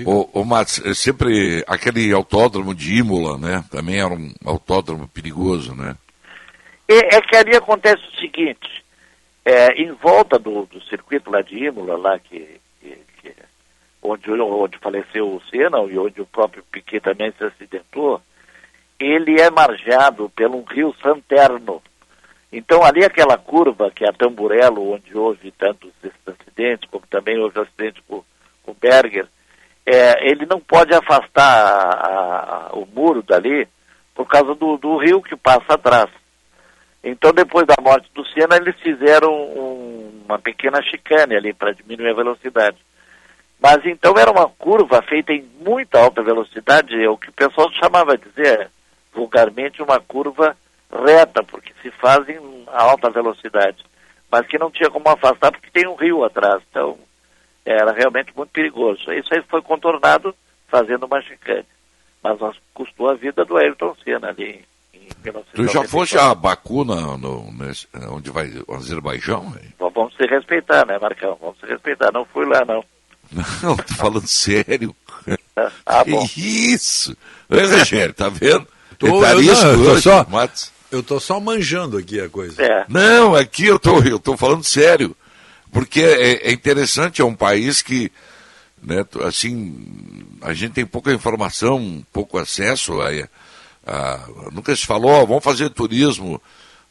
O, 0.06 0.42
o 0.42 0.44
Mats, 0.44 0.86
é 0.86 0.94
sempre 0.94 1.64
aquele 1.66 2.12
autódromo 2.12 2.76
de 2.76 2.96
Imola, 2.96 3.38
né? 3.38 3.64
Também 3.72 4.02
era 4.02 4.14
um 4.14 4.34
autódromo 4.46 5.08
perigoso, 5.08 5.74
né? 5.74 5.96
É, 6.90 7.16
é 7.16 7.22
que 7.22 7.38
ali 7.38 7.56
acontece 7.56 8.04
o 8.06 8.20
seguinte, 8.20 8.83
é, 9.46 9.74
em 9.82 9.92
volta 9.92 10.40
do, 10.40 10.66
do 10.66 10.82
circuito 10.84 11.30
lá 11.32 11.42
de 11.42 11.58
Imola, 11.66 11.98
lá 11.98 12.20
que, 12.20 12.60
que- 12.80 12.98
que- 13.22 13.36
onde, 14.02 14.32
onde 14.32 14.78
faleceu 14.78 15.28
o 15.28 15.42
Senna 15.50 15.80
e 15.90 15.98
onde 15.98 16.22
o 16.22 16.26
próprio 16.26 16.64
Piquet 16.72 17.00
também 17.02 17.32
se 17.38 17.44
acidentou, 17.44 18.22
ele 19.00 19.40
é 19.42 19.50
margeado 19.50 20.30
pelo 20.30 20.62
rio 20.64 20.94
Santerno. 21.02 21.82
Então 22.52 22.84
ali 22.84 23.04
aquela 23.04 23.38
curva 23.38 23.90
que 23.92 24.06
é 24.06 24.10
a 24.10 24.14
Tamburello, 24.14 24.94
onde 24.94 25.18
houve 25.18 25.52
tantos 25.52 25.92
acidentes, 26.26 26.90
como 26.90 27.06
também 27.08 27.38
houve 27.40 27.60
acidente 27.60 28.02
com, 28.08 28.24
com 28.64 28.72
o 28.72 28.78
Berger, 28.80 29.28
é, 29.86 30.30
ele 30.30 30.46
não 30.46 30.60
pode 30.62 30.94
afastar 30.94 31.44
a- 31.44 32.70
a- 32.72 32.76
o 32.76 32.86
muro 32.86 33.22
dali 33.24 33.68
por 34.16 34.26
causa 34.28 34.54
do, 34.56 34.78
do 34.78 34.98
rio 34.98 35.22
que 35.22 35.36
passa 35.36 35.74
atrás. 35.74 36.10
Então, 37.04 37.34
depois 37.34 37.68
da 37.68 37.76
morte 37.82 38.10
do 38.14 38.26
Senna, 38.28 38.56
eles 38.56 38.76
fizeram 38.80 39.34
um- 39.34 40.24
uma 40.26 40.40
pequena 40.40 40.82
chicane 40.82 41.36
ali 41.36 41.54
para 41.54 41.74
diminuir 41.74 42.12
a 42.12 42.16
velocidade. 42.16 42.78
Mas 43.60 43.86
então 43.86 44.18
era 44.18 44.32
uma 44.32 44.50
curva 44.50 45.02
feita 45.02 45.34
em 45.34 45.44
muita 45.60 46.00
alta 46.00 46.22
velocidade, 46.22 47.02
é 47.02 47.10
o 47.10 47.18
que 47.18 47.30
o 47.30 47.34
pessoal 47.34 47.72
chamava 47.74 48.18
de 48.18 48.30
dizer 48.30 48.70
vulgarmente 49.14 49.82
uma 49.82 50.00
curva 50.00 50.56
reta, 50.92 51.44
porque 51.44 51.74
se 51.82 51.92
faz 51.92 52.28
em 52.30 52.66
alta 52.68 53.10
velocidade, 53.10 53.84
mas 54.32 54.46
que 54.48 54.58
não 54.58 54.72
tinha 54.72 54.90
como 54.90 55.08
afastar 55.10 55.52
porque 55.52 55.70
tem 55.72 55.88
um 55.88 55.96
rio 55.96 56.24
atrás. 56.24 56.62
Então, 56.70 56.98
era 57.66 57.92
realmente 57.94 58.34
muito 58.36 58.50
perigoso. 58.50 59.12
Isso 59.14 59.34
aí 59.34 59.42
foi 59.44 59.62
contornado 59.62 60.36
fazendo 60.68 61.06
uma 61.06 61.22
chicane. 61.22 61.66
Mas 62.22 62.38
custou 62.74 63.10
a 63.10 63.14
vida 63.14 63.46
do 63.46 63.58
Ayrton 63.58 63.96
Senna 64.04 64.30
ali 64.30 64.66
Tu 65.32 65.68
já 65.68 65.82
1994. 65.82 65.90
foste 65.90 66.18
a 66.18 66.34
Baku, 66.36 66.84
no, 66.84 67.52
nesse- 67.54 67.88
onde 68.10 68.30
vai 68.30 68.52
o 68.68 68.74
Azerbaijão? 68.76 69.54
Vamos 69.80 70.14
se 70.16 70.26
respeitar, 70.28 70.86
né, 70.86 70.98
Marcão? 71.00 71.38
Vamos 71.42 71.58
se 71.60 71.66
respeitar. 71.66 72.12
Não 72.12 72.26
fui 72.26 72.46
lá, 72.46 72.64
não. 72.66 72.84
Não, 73.64 73.76
tô 73.76 73.94
falando 73.96 74.28
sério. 74.28 74.96
Ah, 75.86 76.04
que 76.04 76.12
bom. 76.12 76.28
isso? 76.38 77.16
Oi, 77.50 77.66
Rogério, 77.66 78.14
tá 78.14 78.30
vendo? 78.30 78.68
Tô- 79.00 79.22
tá 79.22 79.32
eu, 79.34 79.42
não, 79.42 79.72
eu 79.72 79.86
tô 79.96 80.02
só, 80.02 80.26
Matos. 80.30 80.72
eu 80.92 81.02
tô 81.02 81.20
só 81.20 81.40
manjando 81.40 81.98
aqui 81.98 82.20
a 82.20 82.30
coisa. 82.30 82.62
É. 82.62 82.86
Não, 82.88 83.34
aqui 83.34 83.66
eu 83.66 83.80
tô, 83.80 84.00
eu 84.04 84.20
tô 84.20 84.38
falando 84.38 84.64
sério. 84.64 85.16
Porque 85.72 86.02
é, 86.02 86.50
é 86.50 86.52
interessante, 86.52 87.22
é 87.22 87.26
um 87.26 87.34
país 87.34 87.82
que, 87.82 88.12
né, 88.84 89.04
assim, 89.26 90.24
a 90.42 90.54
gente 90.54 90.74
tem 90.74 90.86
pouca 90.86 91.12
informação, 91.12 92.06
pouco 92.14 92.38
acesso 92.38 93.02
a, 93.02 93.08
a- 93.86 94.26
nunca 94.52 94.76
se 94.76 94.86
falou, 94.86 95.26
vamos 95.28 95.44
fazer 95.44 95.70
turismo 95.70 96.42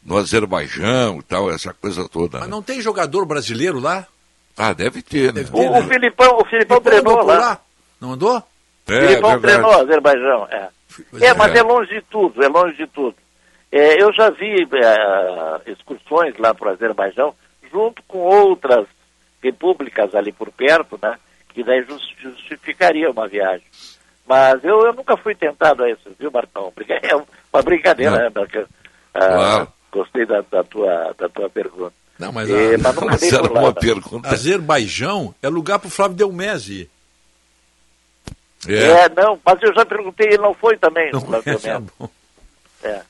no 0.05 0.17
Azerbaijão 0.17 1.19
e 1.19 1.23
tal, 1.23 1.49
essa 1.51 1.73
coisa 1.73 2.07
toda. 2.09 2.39
Mas 2.39 2.47
né? 2.47 2.51
não 2.51 2.61
tem 2.61 2.81
jogador 2.81 3.25
brasileiro 3.25 3.79
lá? 3.79 4.05
Ah, 4.57 4.73
deve 4.73 5.01
ter, 5.01 5.33
né? 5.33 5.43
O, 5.51 5.79
o 5.79 5.83
Filipão, 5.83 6.37
o 6.39 6.45
Filipão 6.45 6.79
treinou 6.81 7.23
lá. 7.23 7.39
lá? 7.39 7.61
Não 7.99 8.13
andou? 8.13 8.37
O 8.37 8.43
Filipão 8.85 9.31
verdade. 9.31 9.41
treinou 9.41 9.71
Azerbaijão, 9.81 10.47
é. 10.51 10.69
É, 11.21 11.33
mas 11.33 11.55
é 11.55 11.63
longe 11.63 11.89
de 11.95 12.01
tudo, 12.03 12.43
é 12.43 12.47
longe 12.47 12.75
de 12.77 12.85
tudo. 12.87 13.15
É, 13.71 13.99
eu 14.03 14.13
já 14.13 14.29
vi 14.29 14.67
é, 14.73 15.71
excursões 15.71 16.37
lá 16.37 16.53
para 16.53 16.69
o 16.69 16.71
Azerbaijão, 16.73 17.33
junto 17.71 18.03
com 18.07 18.19
outras 18.19 18.85
repúblicas 19.41 20.13
ali 20.13 20.31
por 20.31 20.51
perto, 20.51 20.99
né? 21.01 21.17
Que 21.53 21.63
daí 21.63 21.83
jus- 21.83 22.13
justificaria 22.21 23.09
uma 23.09 23.27
viagem. 23.27 23.65
Mas 24.35 24.63
eu, 24.63 24.79
eu 24.87 24.93
nunca 24.93 25.15
fui 25.15 25.35
tentado 25.35 25.83
a 25.83 25.89
isso, 25.91 26.09
viu, 26.19 26.31
Marcão? 26.31 26.73
É 26.89 27.15
uma 27.15 27.61
brincadeira, 27.63 28.11
Não. 28.11 28.17
né, 28.19 28.31
Marcão? 28.33 28.65
Ah, 29.13 29.19
Claro. 29.27 29.67
Gostei 29.91 30.25
da, 30.25 30.41
da 30.41 30.63
tua, 30.63 31.13
da 31.19 31.29
tua 31.29 31.47
pergunta. 31.51 31.93
Não, 32.17 32.31
mas, 32.31 32.49
a- 32.49 32.53
mas 32.81 32.95
nunca 32.95 33.17
dei 33.21 33.29
por 33.31 33.51
lá, 33.51 33.61
né? 34.23 34.29
Azerbaijão 34.29 35.35
é 35.41 35.47
lugar 35.49 35.77
para 35.77 35.87
o 35.87 35.91
Flávio 35.91 36.17
Delmese. 36.17 36.89
É. 38.67 39.09
não, 39.09 39.39
mas 39.45 39.61
eu 39.61 39.73
já 39.75 39.85
perguntei, 39.85 40.27
ele 40.29 40.37
não 40.37 40.53
foi 40.55 40.77
também. 40.77 41.11
Não 41.11 41.19
é 41.35 41.79
bom. 41.99 42.09
É. 42.81 43.01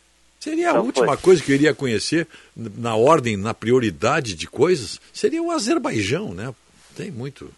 Seria 0.42 0.72
a 0.72 0.74
Não 0.74 0.84
última 0.86 1.08
foi. 1.08 1.18
coisa 1.18 1.42
que 1.42 1.52
eu 1.52 1.56
iria 1.56 1.74
conhecer, 1.74 2.28
na 2.56 2.96
ordem, 2.98 3.38
na 3.38 3.54
prioridade 3.54 4.36
de 4.36 4.46
coisas, 4.48 5.00
seria 5.14 5.42
o 5.42 5.52
Azerbaijão, 5.52 6.34
né? 6.34 6.54
Tem 6.98 7.10
muito. 7.12 7.50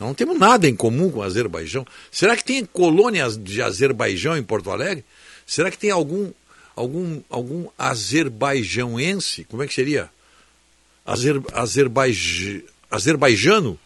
Não 0.00 0.14
temos 0.14 0.38
nada 0.38 0.66
em 0.66 0.74
comum 0.74 1.10
com 1.10 1.18
o 1.18 1.22
Azerbaijão. 1.22 1.86
Será 2.10 2.34
que 2.34 2.42
tem 2.42 2.64
colônias 2.64 3.36
de 3.36 3.60
Azerbaijão 3.60 4.36
em 4.36 4.42
Porto 4.42 4.70
Alegre? 4.70 5.04
Será 5.46 5.70
que 5.70 5.76
tem 5.76 5.90
algum 5.90 6.32
algum 6.74 7.20
algum 7.28 7.68
azerbaijãoense? 7.78 9.44
Como 9.44 9.62
é 9.62 9.66
que 9.66 9.74
seria? 9.74 10.08
Azer, 11.04 11.40
Azerbaij, 11.52 12.64
azerbaijano? 12.90 13.78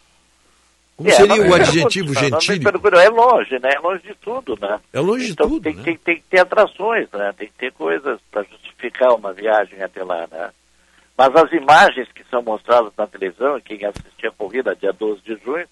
Como 0.95 1.09
É, 1.09 1.13
seria 1.13 1.41
o 1.49 1.53
adjetivo 1.53 2.13
não, 2.13 2.21
não, 2.21 2.29
não, 2.29 2.39
gentílico? 2.39 2.89
não, 2.89 2.99
É 2.99 3.09
longe, 3.09 3.59
né? 3.59 3.69
É 3.73 3.79
longe 3.79 4.03
de 4.03 4.15
tudo, 4.15 4.57
né? 4.61 4.79
É 4.93 4.99
longe 4.99 5.25
de 5.25 5.31
Então 5.33 5.49
tudo, 5.49 5.61
tem, 5.63 5.75
né? 5.75 5.83
tem, 5.83 5.97
tem 5.97 6.15
que 6.17 6.23
ter 6.29 6.39
atrações, 6.39 7.09
né? 7.11 7.33
Tem 7.37 7.47
que 7.47 7.53
ter 7.55 7.73
coisas 7.73 8.19
para 8.31 8.43
justificar 8.43 9.13
uma 9.13 9.33
viagem 9.33 9.81
até 9.81 10.03
lá, 10.03 10.25
né? 10.31 10.51
Mas 11.17 11.35
as 11.35 11.51
imagens 11.51 12.07
que 12.13 12.23
são 12.29 12.41
mostradas 12.41 12.93
na 12.97 13.07
televisão, 13.07 13.59
quem 13.59 13.83
assistir 13.85 14.27
a 14.27 14.31
corrida 14.31 14.75
dia 14.75 14.93
12 14.93 15.21
de 15.21 15.37
junho, 15.43 15.67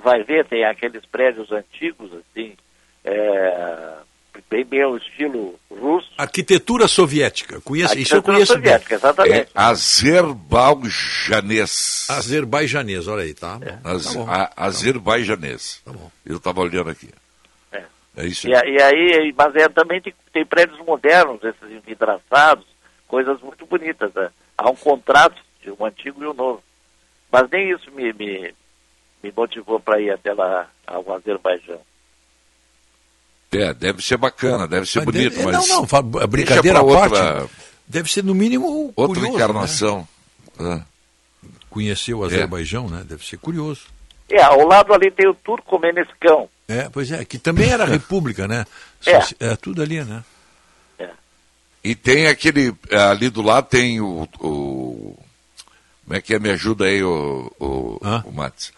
vai 0.00 0.22
ver, 0.22 0.46
tem 0.46 0.64
aqueles 0.64 1.04
prédios 1.06 1.50
antigos, 1.52 2.10
assim, 2.12 2.54
é, 3.04 3.94
bem, 4.50 4.64
bem 4.64 4.82
ao 4.82 4.96
estilo 4.96 5.58
russo. 5.70 6.10
Arquitetura 6.18 6.86
soviética. 6.88 7.60
Conheço, 7.60 7.98
isso 7.98 8.14
eu 8.14 8.18
Arquitetura 8.18 8.34
conheço 8.36 8.52
soviética, 8.54 8.88
bem. 8.90 8.98
exatamente. 8.98 9.40
É 9.54 9.60
azerbajanês. 10.78 12.06
Azerbajanês, 12.10 13.08
olha 13.08 13.22
aí, 13.24 13.34
tá? 13.34 13.58
bom. 13.58 13.78
Az- 13.84 14.06
Tá 14.06 14.12
bom. 14.18 14.30
a- 14.30 14.50
azerbajanês. 14.56 15.82
Eu 16.24 16.36
estava 16.36 16.60
olhando 16.60 16.90
aqui. 16.90 17.10
É. 17.72 17.82
É 18.16 18.26
isso 18.26 18.48
E, 18.48 18.50
e 18.52 18.82
aí, 18.82 19.34
mas 19.36 19.54
é, 19.56 19.68
também 19.68 20.00
tem, 20.00 20.14
tem 20.32 20.44
prédios 20.44 20.78
modernos, 20.84 21.42
esses 21.42 21.70
envidraçados, 21.70 22.66
coisas 23.06 23.40
muito 23.40 23.64
bonitas. 23.66 24.12
Né? 24.14 24.30
Há 24.56 24.68
um 24.70 24.76
contrato 24.76 25.36
de 25.62 25.70
um 25.70 25.84
antigo 25.84 26.22
e 26.22 26.26
um 26.26 26.34
novo. 26.34 26.62
Mas 27.30 27.48
nem 27.50 27.70
isso 27.70 27.90
me, 27.92 28.12
me, 28.12 28.54
me 29.22 29.32
motivou 29.36 29.78
para 29.80 30.00
ir 30.00 30.10
até 30.10 30.32
lá 30.32 30.68
ao 30.86 31.12
Azerbaijão. 31.12 31.80
É, 33.52 33.72
deve 33.72 34.02
ser 34.02 34.16
bacana, 34.18 34.68
deve 34.68 34.84
ser 34.86 34.98
Mas 35.00 35.06
bonito, 35.06 35.34
deve- 35.36 35.44
mas. 35.52 35.68
não, 35.68 35.86
não, 35.86 36.28
brincadeira 36.28 36.78
à 36.80 36.82
outra, 36.82 37.08
parte, 37.08 37.50
deve 37.86 38.12
ser 38.12 38.22
no 38.22 38.34
mínimo 38.34 38.92
outra 38.94 39.14
curioso, 39.20 39.34
encarnação. 39.36 40.08
né? 40.58 40.84
Conhecer 41.70 42.12
o 42.14 42.24
Azerbaijão, 42.24 42.88
né? 42.88 43.04
Deve 43.08 43.24
ser 43.24 43.38
curioso. 43.38 43.82
É, 44.30 44.42
ao 44.42 44.66
lado 44.66 44.92
ali 44.92 45.10
tem 45.10 45.26
o 45.28 45.34
Turcomenescão. 45.34 46.48
É, 46.66 46.88
pois 46.90 47.10
é, 47.10 47.24
que 47.24 47.38
também 47.38 47.70
era 47.70 47.84
república, 47.86 48.46
né? 48.46 48.66
É. 49.06 49.46
É 49.52 49.56
tudo 49.56 49.82
ali, 49.82 50.02
né? 50.04 50.22
E 51.84 51.94
tem 51.94 52.26
aquele. 52.26 52.74
Ali 52.90 53.30
do 53.30 53.40
lado 53.40 53.66
tem 53.68 54.00
o. 54.00 54.28
o- 54.40 55.16
como 56.04 56.16
é 56.16 56.20
que 56.20 56.34
é? 56.34 56.38
Me 56.38 56.50
ajuda 56.50 56.86
aí, 56.86 57.02
o, 57.04 57.50
o, 57.58 57.98
o 58.24 58.32
Mats. 58.32 58.72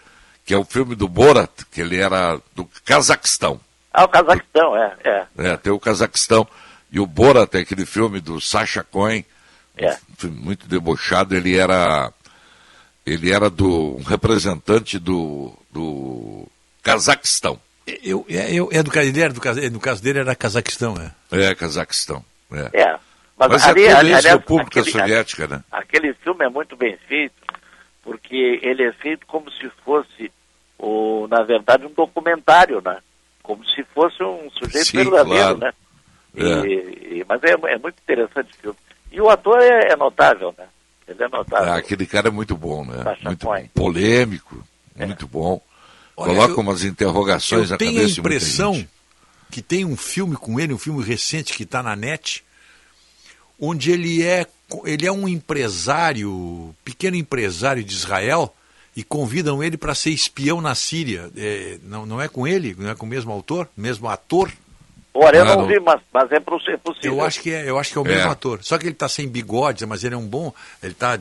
Que 0.50 0.54
é 0.54 0.58
o 0.58 0.64
filme 0.64 0.96
do 0.96 1.06
Borat, 1.06 1.48
que 1.70 1.80
ele 1.80 1.96
era 1.96 2.40
do 2.56 2.68
Cazaquistão. 2.84 3.60
Ah, 3.94 4.02
o 4.02 4.08
Cazaquistão, 4.08 4.76
é, 4.76 4.96
é. 5.04 5.26
É, 5.38 5.56
tem 5.56 5.72
o 5.72 5.78
Cazaquistão. 5.78 6.44
E 6.90 6.98
o 6.98 7.06
Borat, 7.06 7.54
é 7.54 7.58
aquele 7.60 7.86
filme 7.86 8.18
do 8.20 8.40
Sacha 8.40 8.82
Cohen, 8.82 9.24
É. 9.78 9.92
um 9.92 10.16
filme 10.18 10.36
muito 10.42 10.66
debochado, 10.66 11.36
ele 11.36 11.56
era. 11.56 12.12
Ele 13.06 13.30
era 13.32 13.48
do, 13.48 13.96
um 13.98 14.02
representante 14.02 14.98
do, 14.98 15.56
do 15.70 16.48
Cazaquistão. 16.82 17.56
Eu, 18.02 18.26
é, 18.28 18.52
eu, 18.52 18.68
é 18.72 18.82
do, 18.82 18.90
ele 18.98 19.20
era 19.22 19.32
do, 19.32 19.40
no 19.70 19.78
caso 19.78 20.02
dele 20.02 20.18
era 20.18 20.34
Cazaquistão, 20.34 20.96
é. 20.96 21.12
É, 21.50 21.54
Cazaquistão. 21.54 22.24
É. 22.50 22.70
É. 22.82 22.98
Mas, 23.38 23.50
Mas, 23.52 23.68
ali, 23.68 23.84
é 23.84 23.92
ali- 23.92 24.08
isso 24.10 24.18
aliás, 24.18 24.24
República 24.40 24.80
aquele- 24.80 24.98
Soviética, 24.98 25.46
né? 25.46 25.62
Aquele 25.70 26.12
filme 26.14 26.44
é 26.44 26.48
muito 26.48 26.74
bem 26.76 26.98
feito, 27.06 27.34
porque 28.02 28.58
ele 28.64 28.82
é 28.82 28.92
feito 28.94 29.24
como 29.28 29.48
se 29.52 29.70
fosse, 29.84 30.32
o, 30.82 31.26
na 31.28 31.42
verdade, 31.42 31.86
um 31.86 31.92
documentário, 31.92 32.80
né? 32.80 32.98
Como 33.42 33.64
se 33.66 33.82
fosse 33.94 34.22
um 34.22 34.50
sujeito 34.50 34.86
Sim, 34.86 34.96
verdadeiro, 34.98 35.26
claro. 35.26 35.58
né? 35.58 35.72
E- 36.34 36.42
É. 36.42 36.66
e- 37.18 37.24
mas 37.28 37.42
é, 37.42 37.52
é 37.52 37.78
muito 37.78 37.96
interessante 38.02 38.50
o 38.52 38.56
filme. 38.60 38.78
E 39.12 39.20
o 39.20 39.28
ator 39.28 39.60
é, 39.60 39.92
é 39.92 39.96
notável, 39.96 40.54
né? 40.56 40.66
Ele 41.08 41.22
é 41.22 41.28
notável. 41.28 41.72
Ah, 41.72 41.76
aquele 41.76 42.06
cara 42.06 42.28
é 42.28 42.30
muito 42.30 42.56
bom, 42.56 42.84
né? 42.84 43.02
Sacha 43.02 43.28
Muito 43.28 43.46
Cohen. 43.46 43.66
polêmico, 43.74 44.64
muito 44.96 45.26
bom. 45.26 45.60
Olha, 46.16 46.34
Coloca 46.34 46.52
eu- 46.54 46.60
umas 46.60 46.84
interrogações 46.84 47.64
Eu 47.70 47.70
na 47.72 47.76
tenho 47.78 47.90
a 47.90 47.94
cabeça 47.94 48.14
de 48.14 48.20
muita 48.20 48.36
impressão 48.36 48.86
que 49.50 49.60
tem 49.60 49.84
um 49.84 49.96
filme 49.96 50.36
com 50.36 50.60
ele, 50.60 50.72
um 50.72 50.78
filme 50.78 51.02
recente 51.02 51.54
que 51.54 51.64
está 51.64 51.82
na 51.82 51.96
net, 51.96 52.44
onde 53.58 53.90
ele 53.90 54.22
é, 54.22 54.46
ele 54.84 55.06
é 55.06 55.10
um 55.12 55.26
empresário, 55.26 56.74
pequeno 56.84 57.16
empresário 57.16 57.82
de 57.82 57.92
Israel, 57.92 58.54
e 58.96 59.02
convidam 59.04 59.62
ele 59.62 59.76
para 59.76 59.94
ser 59.94 60.10
espião 60.10 60.60
na 60.60 60.74
Síria. 60.74 61.30
É, 61.36 61.78
não, 61.84 62.04
não 62.06 62.20
é 62.20 62.28
com 62.28 62.46
ele? 62.46 62.74
Não 62.78 62.90
é 62.90 62.94
com 62.94 63.06
o 63.06 63.08
mesmo 63.08 63.30
autor? 63.32 63.68
Mesmo 63.76 64.08
ator? 64.08 64.50
Olha, 65.12 65.38
eu 65.38 65.42
Ah, 65.42 65.56
não, 65.56 65.66
vi, 65.66 65.80
mas, 65.80 66.00
mas 66.14 66.30
é, 66.30 66.36
é 66.36 66.40
possível. 66.40 67.14
Eu 67.16 67.20
acho 67.24 67.40
que 67.40 67.50
é, 67.50 67.68
eu 67.68 67.76
acho 67.80 67.90
que 67.92 67.98
é 67.98 68.00
o 68.00 68.06
É. 68.06 68.14
mesmo 68.14 68.30
ator. 68.30 68.60
Só 68.62 68.78
que 68.78 68.84
ele 68.84 68.92
está 68.92 69.08
sem 69.08 69.28
bigode, 69.28 69.84
mas 69.84 70.04
ele 70.04 70.14
é 70.14 70.18
um 70.18 70.26
bom. 70.26 70.52
Ele 70.80 70.92
está 70.92 71.18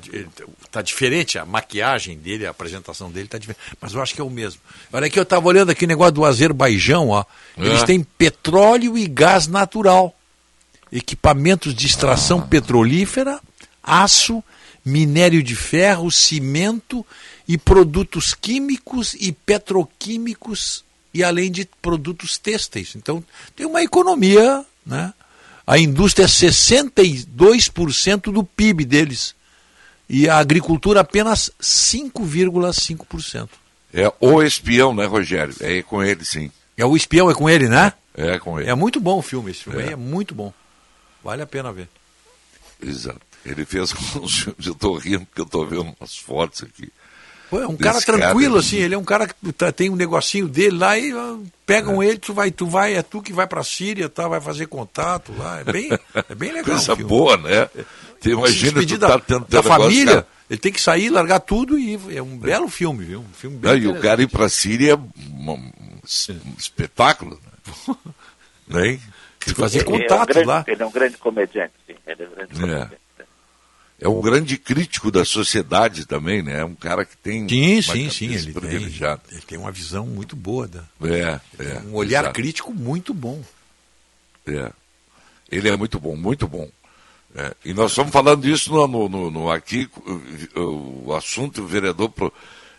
tá 0.70 0.82
diferente, 0.84 1.40
a 1.40 1.46
maquiagem 1.46 2.16
dele, 2.18 2.46
a 2.46 2.52
apresentação 2.52 3.10
dele 3.12 3.26
está 3.26 3.40
diferente. 3.40 3.62
Mas 3.82 3.94
eu 3.94 4.02
acho 4.02 4.14
que 4.14 4.22
é 4.22 4.24
o 4.24 4.30
mesmo. 4.30 4.62
Olha 4.94 5.08
aqui, 5.08 5.18
eu 5.18 5.24
estava 5.24 5.48
olhando 5.48 5.72
aqui 5.72 5.86
o 5.86 5.88
negócio 5.88 6.12
do 6.14 6.24
Azerbaijão, 6.24 7.10
ó. 7.10 7.26
Eles 7.58 7.82
É. 7.82 7.86
têm 7.86 8.04
petróleo 8.04 8.96
e 8.96 9.08
gás 9.08 9.48
natural. 9.48 10.16
Equipamentos 10.92 11.74
de 11.74 11.86
extração 11.88 12.42
petrolífera, 12.42 13.40
aço, 13.84 14.44
minério 14.86 15.42
de 15.44 15.56
ferro, 15.56 16.12
cimento 16.12 17.06
e 17.50 17.58
produtos 17.58 18.36
químicos 18.36 19.16
e 19.20 19.32
petroquímicos 19.32 20.86
e 21.12 21.24
além 21.24 21.52
de 21.52 21.68
produtos 21.82 22.38
têxteis. 22.38 22.96
Então, 22.96 23.24
tem 23.56 23.66
uma 23.66 23.82
economia, 23.82 24.64
né? 24.86 25.12
A 25.66 25.80
indústria 25.80 26.26
é 26.26 26.28
62% 26.28 28.32
do 28.32 28.44
PIB 28.44 28.86
deles. 28.86 29.34
E 30.08 30.30
a 30.30 30.38
agricultura 30.38 31.02
apenas 31.02 31.52
5,5%. 31.60 33.50
É 33.94 34.12
o 34.20 34.42
espião, 34.44 34.94
né, 34.94 35.06
Rogério? 35.06 35.56
É 35.60 35.82
com 35.82 36.04
ele, 36.04 36.24
sim. 36.24 36.52
É 36.78 36.86
o 36.86 36.96
espião, 36.96 37.30
é 37.30 37.34
com 37.34 37.50
ele, 37.50 37.68
né? 37.68 37.94
É 38.14 38.38
com 38.38 38.60
ele. 38.60 38.70
É 38.70 38.76
muito 38.76 39.00
bom 39.00 39.18
o 39.18 39.22
filme, 39.24 39.50
esse 39.52 39.64
filme 39.64 39.82
É. 39.82 39.86
aí 39.88 39.94
é 39.94 39.96
muito 39.96 40.36
bom. 40.36 40.54
Vale 41.24 41.42
a 41.42 41.48
pena 41.48 41.74
ver. 41.74 41.90
Exato. 42.82 43.22
Ele 43.46 43.66
fez 43.66 43.94
uns 44.16 44.40
filmes, 44.40 44.66
eu 44.66 44.74
estou 44.74 44.98
rindo 44.98 45.26
porque 45.26 45.42
eu 45.42 45.46
estou 45.46 45.66
vendo 45.66 45.96
umas 46.00 46.18
fotos 46.18 46.64
aqui. 46.64 46.92
Pô, 47.50 47.60
é 47.62 47.68
um 47.68 47.76
cara 47.76 48.00
tranquilo, 48.02 48.54
cara. 48.56 48.60
assim, 48.60 48.78
ele 48.78 48.94
é 48.94 48.98
um 48.98 49.04
cara 49.04 49.28
que 49.28 49.52
tá- 49.54 49.72
tem 49.72 49.90
um 49.90 49.96
negocinho 49.96 50.48
dele 50.48 50.78
lá 50.78 50.98
e 51.00 51.12
pegam 51.66 52.02
ele, 52.04 52.18
tu 52.20 52.34
vai, 52.34 52.52
tu 52.52 52.68
vai, 52.68 52.94
é 52.96 53.02
tu 53.02 53.22
que 53.22 53.34
vai 53.34 53.48
pra 53.48 53.64
Síria, 53.64 54.08
tá, 54.08 54.28
vai 54.28 54.40
fazer 54.40 54.68
contato 54.68 55.34
lá. 55.38 55.60
É 55.62 55.64
bem, 55.64 55.90
é 56.30 56.36
bem 56.36 56.52
legal. 56.52 56.76
Coisa 56.76 56.96
boa, 56.96 57.38
né? 57.38 57.66
Tu 58.22 58.24
Se 58.24 58.30
imagina 58.32 58.86
tu 58.86 58.98
tá 59.00 59.08
da, 59.08 59.20
tendo 59.20 59.46
da 59.48 59.62
negócio, 59.62 59.82
família, 59.84 60.14
cara. 60.16 60.28
ele 60.50 60.60
tem 60.60 60.72
que 60.72 60.82
sair, 60.82 61.10
largar 61.10 61.40
tudo 61.40 61.80
e 61.80 61.94
ir. 61.94 62.00
é 62.18 62.22
um 62.22 62.38
belo 62.38 62.68
filme, 62.68 63.06
viu? 63.06 63.22
Um 63.22 63.34
filme 63.34 63.58
bem 63.58 63.72
Não, 63.72 63.78
e 63.78 63.88
o 63.88 64.00
cara 64.00 64.22
ir 64.22 64.28
para 64.28 64.46
a 64.46 64.50
Síria 64.50 64.92
é 64.92 64.96
um, 64.96 65.72
es- 66.06 66.30
espetáculo. 66.58 67.40
Né? 67.88 67.96
Né? 68.68 69.00
fazer 69.56 69.80
Ele 69.80 69.88
é 69.88 70.14
um 70.14 70.26
grande- 70.26 70.64
Ele 70.72 70.84
é 70.84 70.86
um 70.86 70.92
grande 70.92 71.18
comediante, 71.18 71.74
sim. 71.88 71.96
Ele 72.06 72.24
é 72.24 72.28
um 72.28 72.32
grande 72.36 72.52
É. 72.52 72.56
comediante. 72.60 72.98
É 74.02 74.08
um 74.08 74.22
grande 74.22 74.58
crítico 74.58 75.12
da 75.12 75.26
sociedade 75.26 76.06
também, 76.06 76.42
né? 76.42 76.62
É 76.62 76.66
um 76.66 76.74
cara 76.76 77.04
que 77.04 77.18
tem 77.18 77.48
Sim, 77.50 77.82
sim, 77.82 78.10
sim, 78.10 78.34
ele 78.34 78.54
tem, 78.54 78.72
ele 79.32 79.42
tem 79.46 79.58
uma 79.58 79.72
visão 79.72 80.06
muito 80.06 80.36
boa, 80.36 80.68
da, 80.68 80.84
É, 81.04 81.40
é. 81.60 81.80
um 81.86 81.94
olhar 81.96 82.22
exato. 82.22 82.34
crítico 82.36 82.74
muito 82.74 83.14
bom. 83.14 83.44
É. 84.48 84.72
Ele 85.52 85.68
é 85.68 85.76
muito 85.76 86.00
bom, 86.00 86.16
muito 86.16 86.48
bom. 86.48 86.70
É, 87.36 87.54
E 87.66 87.74
nós 87.74 87.92
estamos 87.92 88.12
falando 88.12 88.42
disso 88.42 88.72
no, 88.72 88.88
no- 88.88 89.10
no- 89.10 89.30
no- 89.32 89.52
aqui, 89.52 89.90
o, 90.56 91.14
assunto, 91.14 91.62
o 91.62 91.68
vereador 91.68 92.10
pro- 92.10 92.34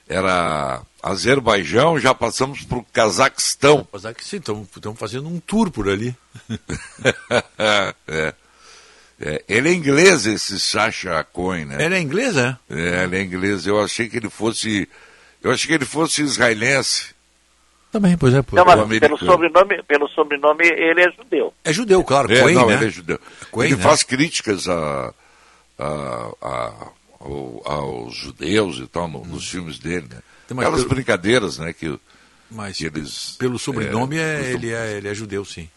era 0.08 0.82
Azerbaijão, 1.02 1.98
já 2.00 2.12
passamos 2.14 2.62
para 2.62 2.78
o 2.78 2.84
Cazaquistão. 2.92 3.86
Sim, 4.22 4.36
estamos 4.38 4.98
fazendo 4.98 5.28
um 5.28 5.38
tour 5.38 5.70
por 5.70 5.88
ali. 5.88 6.16
é. 8.08 8.34
É, 9.20 9.44
ele 9.48 9.68
é 9.68 9.72
inglês, 9.74 10.24
esse 10.26 10.58
Sacha 10.58 11.22
Cohen, 11.24 11.66
né? 11.66 11.84
Ele 11.84 11.94
é 11.94 12.00
inglês, 12.00 12.36
é? 12.36 12.56
É, 12.70 13.04
ele 13.04 13.18
é 13.18 13.22
inglês. 13.22 13.66
Eu 13.66 13.82
achei 13.82 14.08
que 14.08 14.16
ele 14.16 14.30
fosse. 14.30 14.88
Eu 15.42 15.50
achei 15.50 15.66
que 15.68 15.74
ele 15.74 15.84
fosse 15.84 16.22
israelense. 16.22 17.14
Também, 17.92 18.16
pois 18.16 18.32
é. 18.32 18.40
Pois 18.40 18.64
Não, 18.64 18.72
é. 18.72 18.76
mas 18.76 18.98
pelo 19.00 19.18
sobrenome, 19.18 19.82
pelo 19.82 20.08
sobrenome 20.08 20.64
ele 20.64 21.02
é 21.02 21.10
judeu. 21.12 21.52
É 21.64 21.72
judeu, 21.72 22.02
claro, 22.04 22.32
É, 22.32 22.40
Cohen, 22.40 22.54
não, 22.54 22.66
né? 22.68 22.74
ele 22.76 22.86
é 22.86 22.90
judeu. 22.90 23.20
Cohen, 23.50 23.66
ele 23.68 23.76
né? 23.76 23.82
faz 23.82 24.02
críticas 24.02 24.68
a, 24.68 25.12
a, 25.78 26.30
a- 26.40 26.88
ao- 27.20 27.62
aos 27.66 28.14
judeus 28.14 28.78
e 28.78 28.86
tal, 28.86 29.06
no- 29.08 29.24
nos 29.26 29.50
filmes 29.50 29.78
dele, 29.78 30.06
né? 30.08 30.18
Aquelas 30.50 30.82
pelo- 30.82 30.94
brincadeiras, 30.94 31.58
né, 31.58 31.72
que, 31.72 31.98
Mas 32.50 32.76
que 32.78 32.86
eles... 32.86 33.36
pelo 33.38 33.58
sobrenome, 33.58 34.16
é, 34.18 34.36
costumam- 34.38 34.54
ele, 34.62 34.72
é, 34.72 34.92
ele 34.96 35.08
é 35.08 35.14
judeu, 35.14 35.44
sim. 35.44 35.68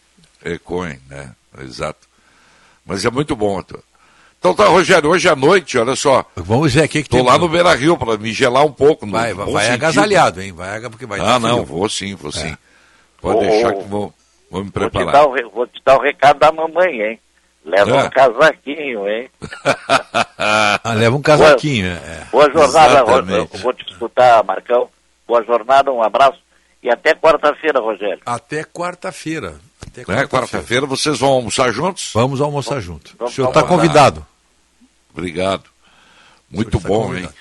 É 0.42 0.56
Cohen, 0.58 0.98
né? 1.10 1.34
Exato. 1.60 2.08
Mas 2.86 3.04
é 3.04 3.10
muito 3.10 3.34
bom. 3.34 3.60
Então, 3.60 3.80
Então 4.38 4.54
tá, 4.54 4.66
Rogério, 4.66 5.08
hoje 5.10 5.28
à 5.28 5.34
noite, 5.34 5.78
olha 5.78 5.96
só. 5.96 6.24
Vamos 6.36 6.74
ver 6.74 6.82
aqui 6.82 7.02
que 7.02 7.08
Tô 7.08 7.16
tem- 7.18 7.26
lá 7.26 7.38
no 7.38 7.48
Beira 7.48 7.74
Rio 7.74 7.96
para 7.96 8.16
me 8.18 8.32
gelar 8.32 8.64
um 8.64 8.72
pouco. 8.72 9.06
No 9.06 9.12
Vai, 9.12 9.32
vai, 9.32 9.50
vai 9.50 9.70
agasalhado, 9.70 10.42
hein? 10.42 10.52
Vai, 10.52 10.80
porque 10.82 11.06
vai 11.06 11.18
Ah, 11.20 11.24
dar 11.24 11.40
frio. 11.40 11.48
não, 11.56 11.64
vou 11.64 11.88
sim, 11.88 12.14
vou 12.14 12.30
sim. 12.30 12.48
É. 12.52 12.58
Pode 13.20 13.38
Ô, 13.38 13.40
deixar 13.40 13.72
que 13.72 13.84
vou, 13.84 14.12
vou 14.50 14.62
me 14.64 14.70
Vou 14.70 14.84
te, 14.88 14.90
preparar. 14.90 15.12
dar 15.12 15.24
o, 15.26 15.50
vou 15.50 15.66
te 15.66 15.80
dar 15.84 15.96
o 15.96 16.02
recado 16.02 16.38
da 16.38 16.52
mamãe, 16.52 17.00
hein? 17.00 17.20
Leva 17.64 17.90
É. 17.90 18.04
um 18.04 18.10
casaquinho, 18.10 19.08
hein? 19.08 19.30
Ah, 20.36 20.92
leva 20.94 21.16
um 21.16 21.22
casaquinho, 21.22 21.86
é. 21.86 22.26
Boa 22.30 22.50
jornada, 22.50 22.92
Exatamente. 23.02 23.38
Ro- 23.38 23.48
eu 23.54 23.60
vou 23.60 23.72
te 23.72 23.90
escutar, 23.90 24.44
Marcão. 24.44 24.88
Boa 25.26 25.42
jornada, 25.42 25.90
um 25.90 26.02
abraço. 26.02 26.38
E 26.82 26.90
até 26.90 27.14
quarta-feira, 27.14 27.80
Rogério. 27.80 28.20
Até 28.26 28.62
quarta-feira. 28.62 29.54
Até 29.86 30.02
É, 30.02 30.26
quarta-feira 30.26 30.86
vocês 30.86 31.18
vão 31.18 31.30
almoçar 31.30 31.72
juntos? 31.72 32.10
Vamos 32.14 32.40
almoçar 32.40 32.80
junto. 32.80 33.12
O 33.14 33.18
vamos 33.18 33.34
senhor 33.34 33.48
está 33.48 33.62
convidado. 33.62 34.26
Obrigado. 35.12 35.64
Muito 36.50 36.76
está 36.76 36.88
bom, 36.88 37.04
convidado. 37.06 37.34
hein? 37.34 37.40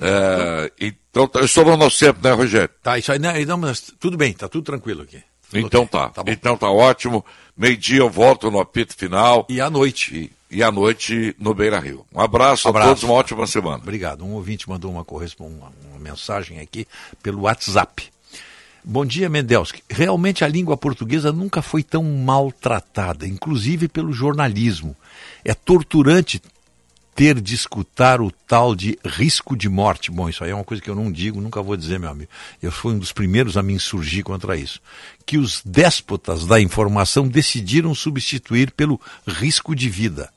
É, 0.00 0.72
então, 0.80 1.26
tá- 1.28 1.40
eu 1.40 1.44
estou 1.44 1.64
no 1.64 1.76
nosso 1.76 1.98
tempo, 1.98 2.20
né, 2.22 2.32
Rogério? 2.32 2.70
Tá, 2.82 2.98
isso 2.98 3.12
aí, 3.12 3.18
não, 3.18 3.32
não, 3.46 3.58
mas 3.58 3.92
tudo 4.00 4.16
bem, 4.16 4.32
tá 4.32 4.48
tudo 4.48 4.64
tranquilo 4.64 5.02
aqui. 5.02 5.22
Então 5.52 5.84
tá. 5.84 6.12
então 6.28 6.56
tá 6.56 6.70
ótimo. 6.70 7.24
Meio-dia 7.56 7.98
eu 7.98 8.08
volto 8.08 8.50
no 8.50 8.60
apito 8.60 8.94
final. 8.96 9.44
E 9.48 9.60
à 9.60 9.68
noite. 9.68 10.30
E, 10.50 10.56
e 10.58 10.62
à 10.62 10.70
noite 10.70 11.34
no 11.40 11.52
Beira 11.52 11.80
Rio. 11.80 12.06
Um 12.14 12.20
abraço, 12.20 12.68
Abraço. 12.68 12.86
a 12.86 12.88
todos, 12.90 13.02
uma 13.02 13.14
ótima 13.14 13.46
semana. 13.48 13.78
Obrigado. 13.78 14.24
Um 14.24 14.32
ouvinte 14.34 14.68
mandou 14.68 14.92
uma, 14.92 15.04
correspo- 15.04 15.44
uma, 15.44 15.72
uma 15.90 15.98
mensagem 15.98 16.60
aqui 16.60 16.86
pelo 17.20 17.42
WhatsApp. 17.42 18.08
Bom 18.82 19.04
dia, 19.04 19.28
Mendelski. 19.28 19.82
Realmente 19.90 20.42
a 20.42 20.48
língua 20.48 20.76
portuguesa 20.76 21.30
nunca 21.30 21.60
foi 21.60 21.82
tão 21.82 22.02
maltratada, 22.02 23.26
inclusive 23.26 23.88
pelo 23.88 24.12
jornalismo. 24.12 24.96
É 25.44 25.52
torturante 25.52 26.40
ter 27.14 27.38
de 27.38 27.54
escutar 27.54 28.22
o 28.22 28.30
tal 28.30 28.74
de 28.74 28.98
risco 29.04 29.54
de 29.54 29.68
morte. 29.68 30.10
Bom, 30.10 30.30
isso 30.30 30.42
aí 30.42 30.50
é 30.50 30.54
uma 30.54 30.64
coisa 30.64 30.82
que 30.82 30.88
eu 30.88 30.94
não 30.94 31.12
digo, 31.12 31.42
nunca 31.42 31.62
vou 31.62 31.76
dizer, 31.76 32.00
meu 32.00 32.08
amigo. 32.08 32.30
Eu 32.62 32.72
fui 32.72 32.94
um 32.94 32.98
dos 32.98 33.12
primeiros 33.12 33.58
a 33.58 33.62
me 33.62 33.74
insurgir 33.74 34.24
contra 34.24 34.56
isso. 34.56 34.80
Que 35.26 35.36
os 35.36 35.60
déspotas 35.62 36.46
da 36.46 36.58
informação 36.58 37.28
decidiram 37.28 37.94
substituir 37.94 38.70
pelo 38.70 38.98
risco 39.26 39.74
de 39.74 39.90
vida. 39.90 40.32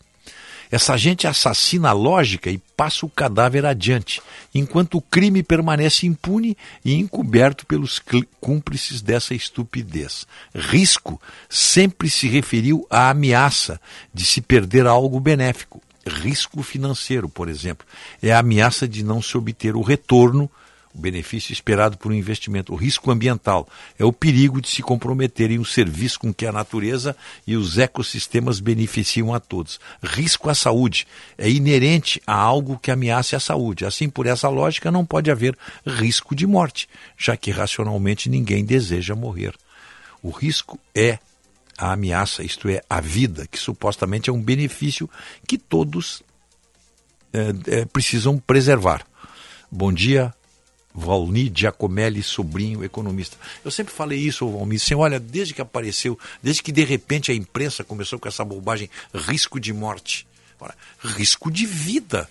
Essa 0.74 0.98
gente 0.98 1.28
assassina 1.28 1.90
a 1.90 1.94
lógica 1.94 2.50
e 2.50 2.58
passa 2.58 3.06
o 3.06 3.10
cadáver 3.10 3.64
adiante, 3.64 4.20
enquanto 4.56 4.98
o 4.98 5.02
crime 5.04 5.44
permanece 5.44 6.08
impune 6.08 6.58
e 6.84 6.96
encoberto 6.96 7.64
pelos 7.64 8.02
cúmplices 8.42 9.00
dessa 9.00 9.36
estupidez. 9.36 10.26
Risco 10.52 11.22
sempre 11.48 12.10
se 12.10 12.28
referiu 12.28 12.88
à 12.90 13.12
ameaça 13.12 13.80
de 14.12 14.26
se 14.26 14.42
perder 14.42 14.88
algo 14.88 15.20
benéfico. 15.20 15.80
Risco 16.08 16.64
financeiro, 16.64 17.30
por 17.30 17.50
exemplo, 17.50 17.86
é 18.20 18.32
a 18.32 18.40
ameaça 18.40 18.88
de 18.88 19.04
não 19.04 19.22
se 19.22 19.38
obter 19.38 19.76
o 19.76 19.82
retorno 19.84 20.50
o 20.94 21.00
benefício 21.00 21.52
esperado 21.52 21.98
por 21.98 22.12
um 22.12 22.16
investimento. 22.16 22.74
O 22.74 22.76
risco 22.76 23.10
ambiental 23.10 23.68
é 23.98 24.06
o 24.06 24.14
perigo 24.14 24.62
de 24.62 24.70
se 24.70 24.82
comprometerem 24.82 25.58
o 25.58 25.66
serviço 25.66 26.20
com 26.20 26.34
que 26.34 26.46
a 26.46 26.52
natureza 26.52 27.16
e 27.48 27.56
os 27.56 27.78
ecossistemas 27.78 28.60
beneficiam 28.60 29.34
a 29.34 29.40
todos. 29.40 29.80
Risco 30.04 30.50
à 30.50 30.56
saúde 30.56 31.08
é 31.38 31.50
inerente 31.50 32.22
a 32.28 32.36
algo 32.36 32.78
que 32.78 32.92
ameace 32.92 33.36
a 33.36 33.40
saúde. 33.40 33.86
Assim, 33.86 34.10
por 34.10 34.28
essa 34.28 34.48
lógica, 34.50 34.92
não 34.92 35.06
pode 35.06 35.32
haver 35.32 35.58
risco 35.86 36.36
de 36.36 36.46
morte, 36.46 36.88
já 37.18 37.36
que 37.36 37.52
racionalmente 37.52 38.30
ninguém 38.30 38.64
deseja 38.64 39.16
morrer. 39.16 39.56
O 40.22 40.30
risco 40.30 40.80
é 40.96 41.18
a 41.78 41.94
ameaça, 41.94 42.44
isto 42.44 42.70
é, 42.70 42.82
a 42.90 43.02
vida, 43.02 43.48
que 43.48 43.58
supostamente 43.58 44.30
é 44.30 44.34
um 44.34 44.42
benefício 44.42 45.10
que 45.48 45.58
todos 45.58 46.22
eh, 47.34 47.54
eh, 47.68 47.86
precisam 47.86 48.38
preservar. 48.38 49.04
Bom 49.72 49.92
dia, 49.92 50.34
Valni 50.94 51.52
Giacomelli, 51.54 52.22
sobrinho 52.22 52.84
economista. 52.84 53.38
Eu 53.66 53.72
sempre 53.72 53.94
falei 53.94 54.20
isso, 54.20 54.48
Valmir, 54.48 54.80
assim, 54.82 54.94
olha, 54.94 55.20
desde 55.20 55.54
que 55.54 55.62
apareceu, 55.62 56.18
desde 56.42 56.62
que 56.62 56.72
de 56.72 56.84
repente 56.84 57.32
a 57.32 57.36
imprensa 57.36 57.84
começou 57.84 58.20
com 58.20 58.28
essa 58.28 58.46
bobagem, 58.46 58.90
risco 59.14 59.60
de 59.60 59.74
morte. 59.74 60.28
Ora, 60.60 60.76
risco 61.04 61.52
de 61.52 61.66
vida. 61.66 62.30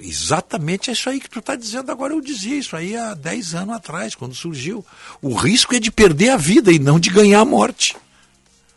Exatamente 0.00 0.90
é 0.90 0.92
isso 0.92 1.08
aí 1.08 1.18
que 1.18 1.30
tu 1.30 1.38
está 1.38 1.56
dizendo 1.56 1.90
agora. 1.90 2.12
Eu 2.12 2.20
dizia 2.20 2.56
isso 2.56 2.76
aí 2.76 2.94
há 2.94 3.14
10 3.14 3.54
anos 3.54 3.74
atrás, 3.74 4.14
quando 4.14 4.34
surgiu. 4.34 4.84
O 5.22 5.34
risco 5.34 5.74
é 5.74 5.80
de 5.80 5.90
perder 5.90 6.30
a 6.30 6.36
vida 6.36 6.70
e 6.70 6.78
não 6.78 7.00
de 7.00 7.08
ganhar 7.08 7.40
a 7.40 7.44
morte. 7.44 7.96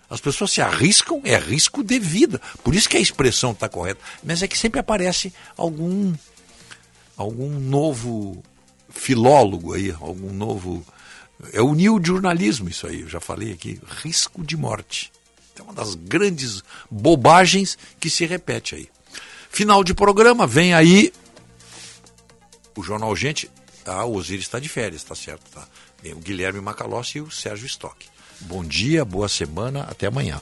As 0.09 0.21
pessoas 0.21 0.51
se 0.51 0.61
arriscam, 0.61 1.19
é 1.25 1.37
risco 1.37 1.83
de 1.83 1.99
vida. 1.99 2.39
Por 2.63 2.73
isso 2.73 2.87
que 2.87 2.95
a 2.95 3.01
expressão 3.01 3.51
está 3.51 3.67
correta. 3.67 3.99
Mas 4.23 4.41
é 4.41 4.47
que 4.47 4.57
sempre 4.57 4.79
aparece 4.79 5.33
algum 5.57 6.13
algum 7.17 7.49
novo 7.59 8.43
filólogo 8.95 9.73
aí, 9.73 9.91
algum 9.91 10.33
novo. 10.33 10.83
É 11.53 11.61
o 11.61 11.75
new 11.75 11.99
jornalismo, 12.03 12.69
isso 12.69 12.87
aí, 12.87 13.01
eu 13.01 13.09
já 13.09 13.19
falei 13.19 13.51
aqui. 13.51 13.79
Risco 14.01 14.43
de 14.43 14.57
morte. 14.57 15.11
É 15.57 15.61
uma 15.61 15.73
das 15.73 15.95
grandes 15.95 16.63
bobagens 16.89 17.77
que 17.99 18.09
se 18.09 18.25
repete 18.25 18.75
aí. 18.75 18.89
Final 19.49 19.83
de 19.83 19.93
programa, 19.93 20.47
vem 20.47 20.73
aí 20.73 21.13
o 22.75 22.83
Jornal 22.83 23.15
Gente. 23.15 23.49
Ah, 23.85 24.03
o 24.03 24.15
Osiris 24.15 24.45
está 24.45 24.59
de 24.59 24.67
férias, 24.67 25.03
tá 25.03 25.15
certo, 25.15 25.49
tá? 25.51 25.65
Vem 26.01 26.13
o 26.13 26.19
Guilherme 26.19 26.59
Macalossi 26.59 27.19
e 27.19 27.21
o 27.21 27.31
Sérgio 27.31 27.67
Stock. 27.67 28.05
Bom 28.41 28.63
dia, 28.63 29.05
boa 29.05 29.29
semana, 29.29 29.83
até 29.83 30.07
amanhã. 30.07 30.41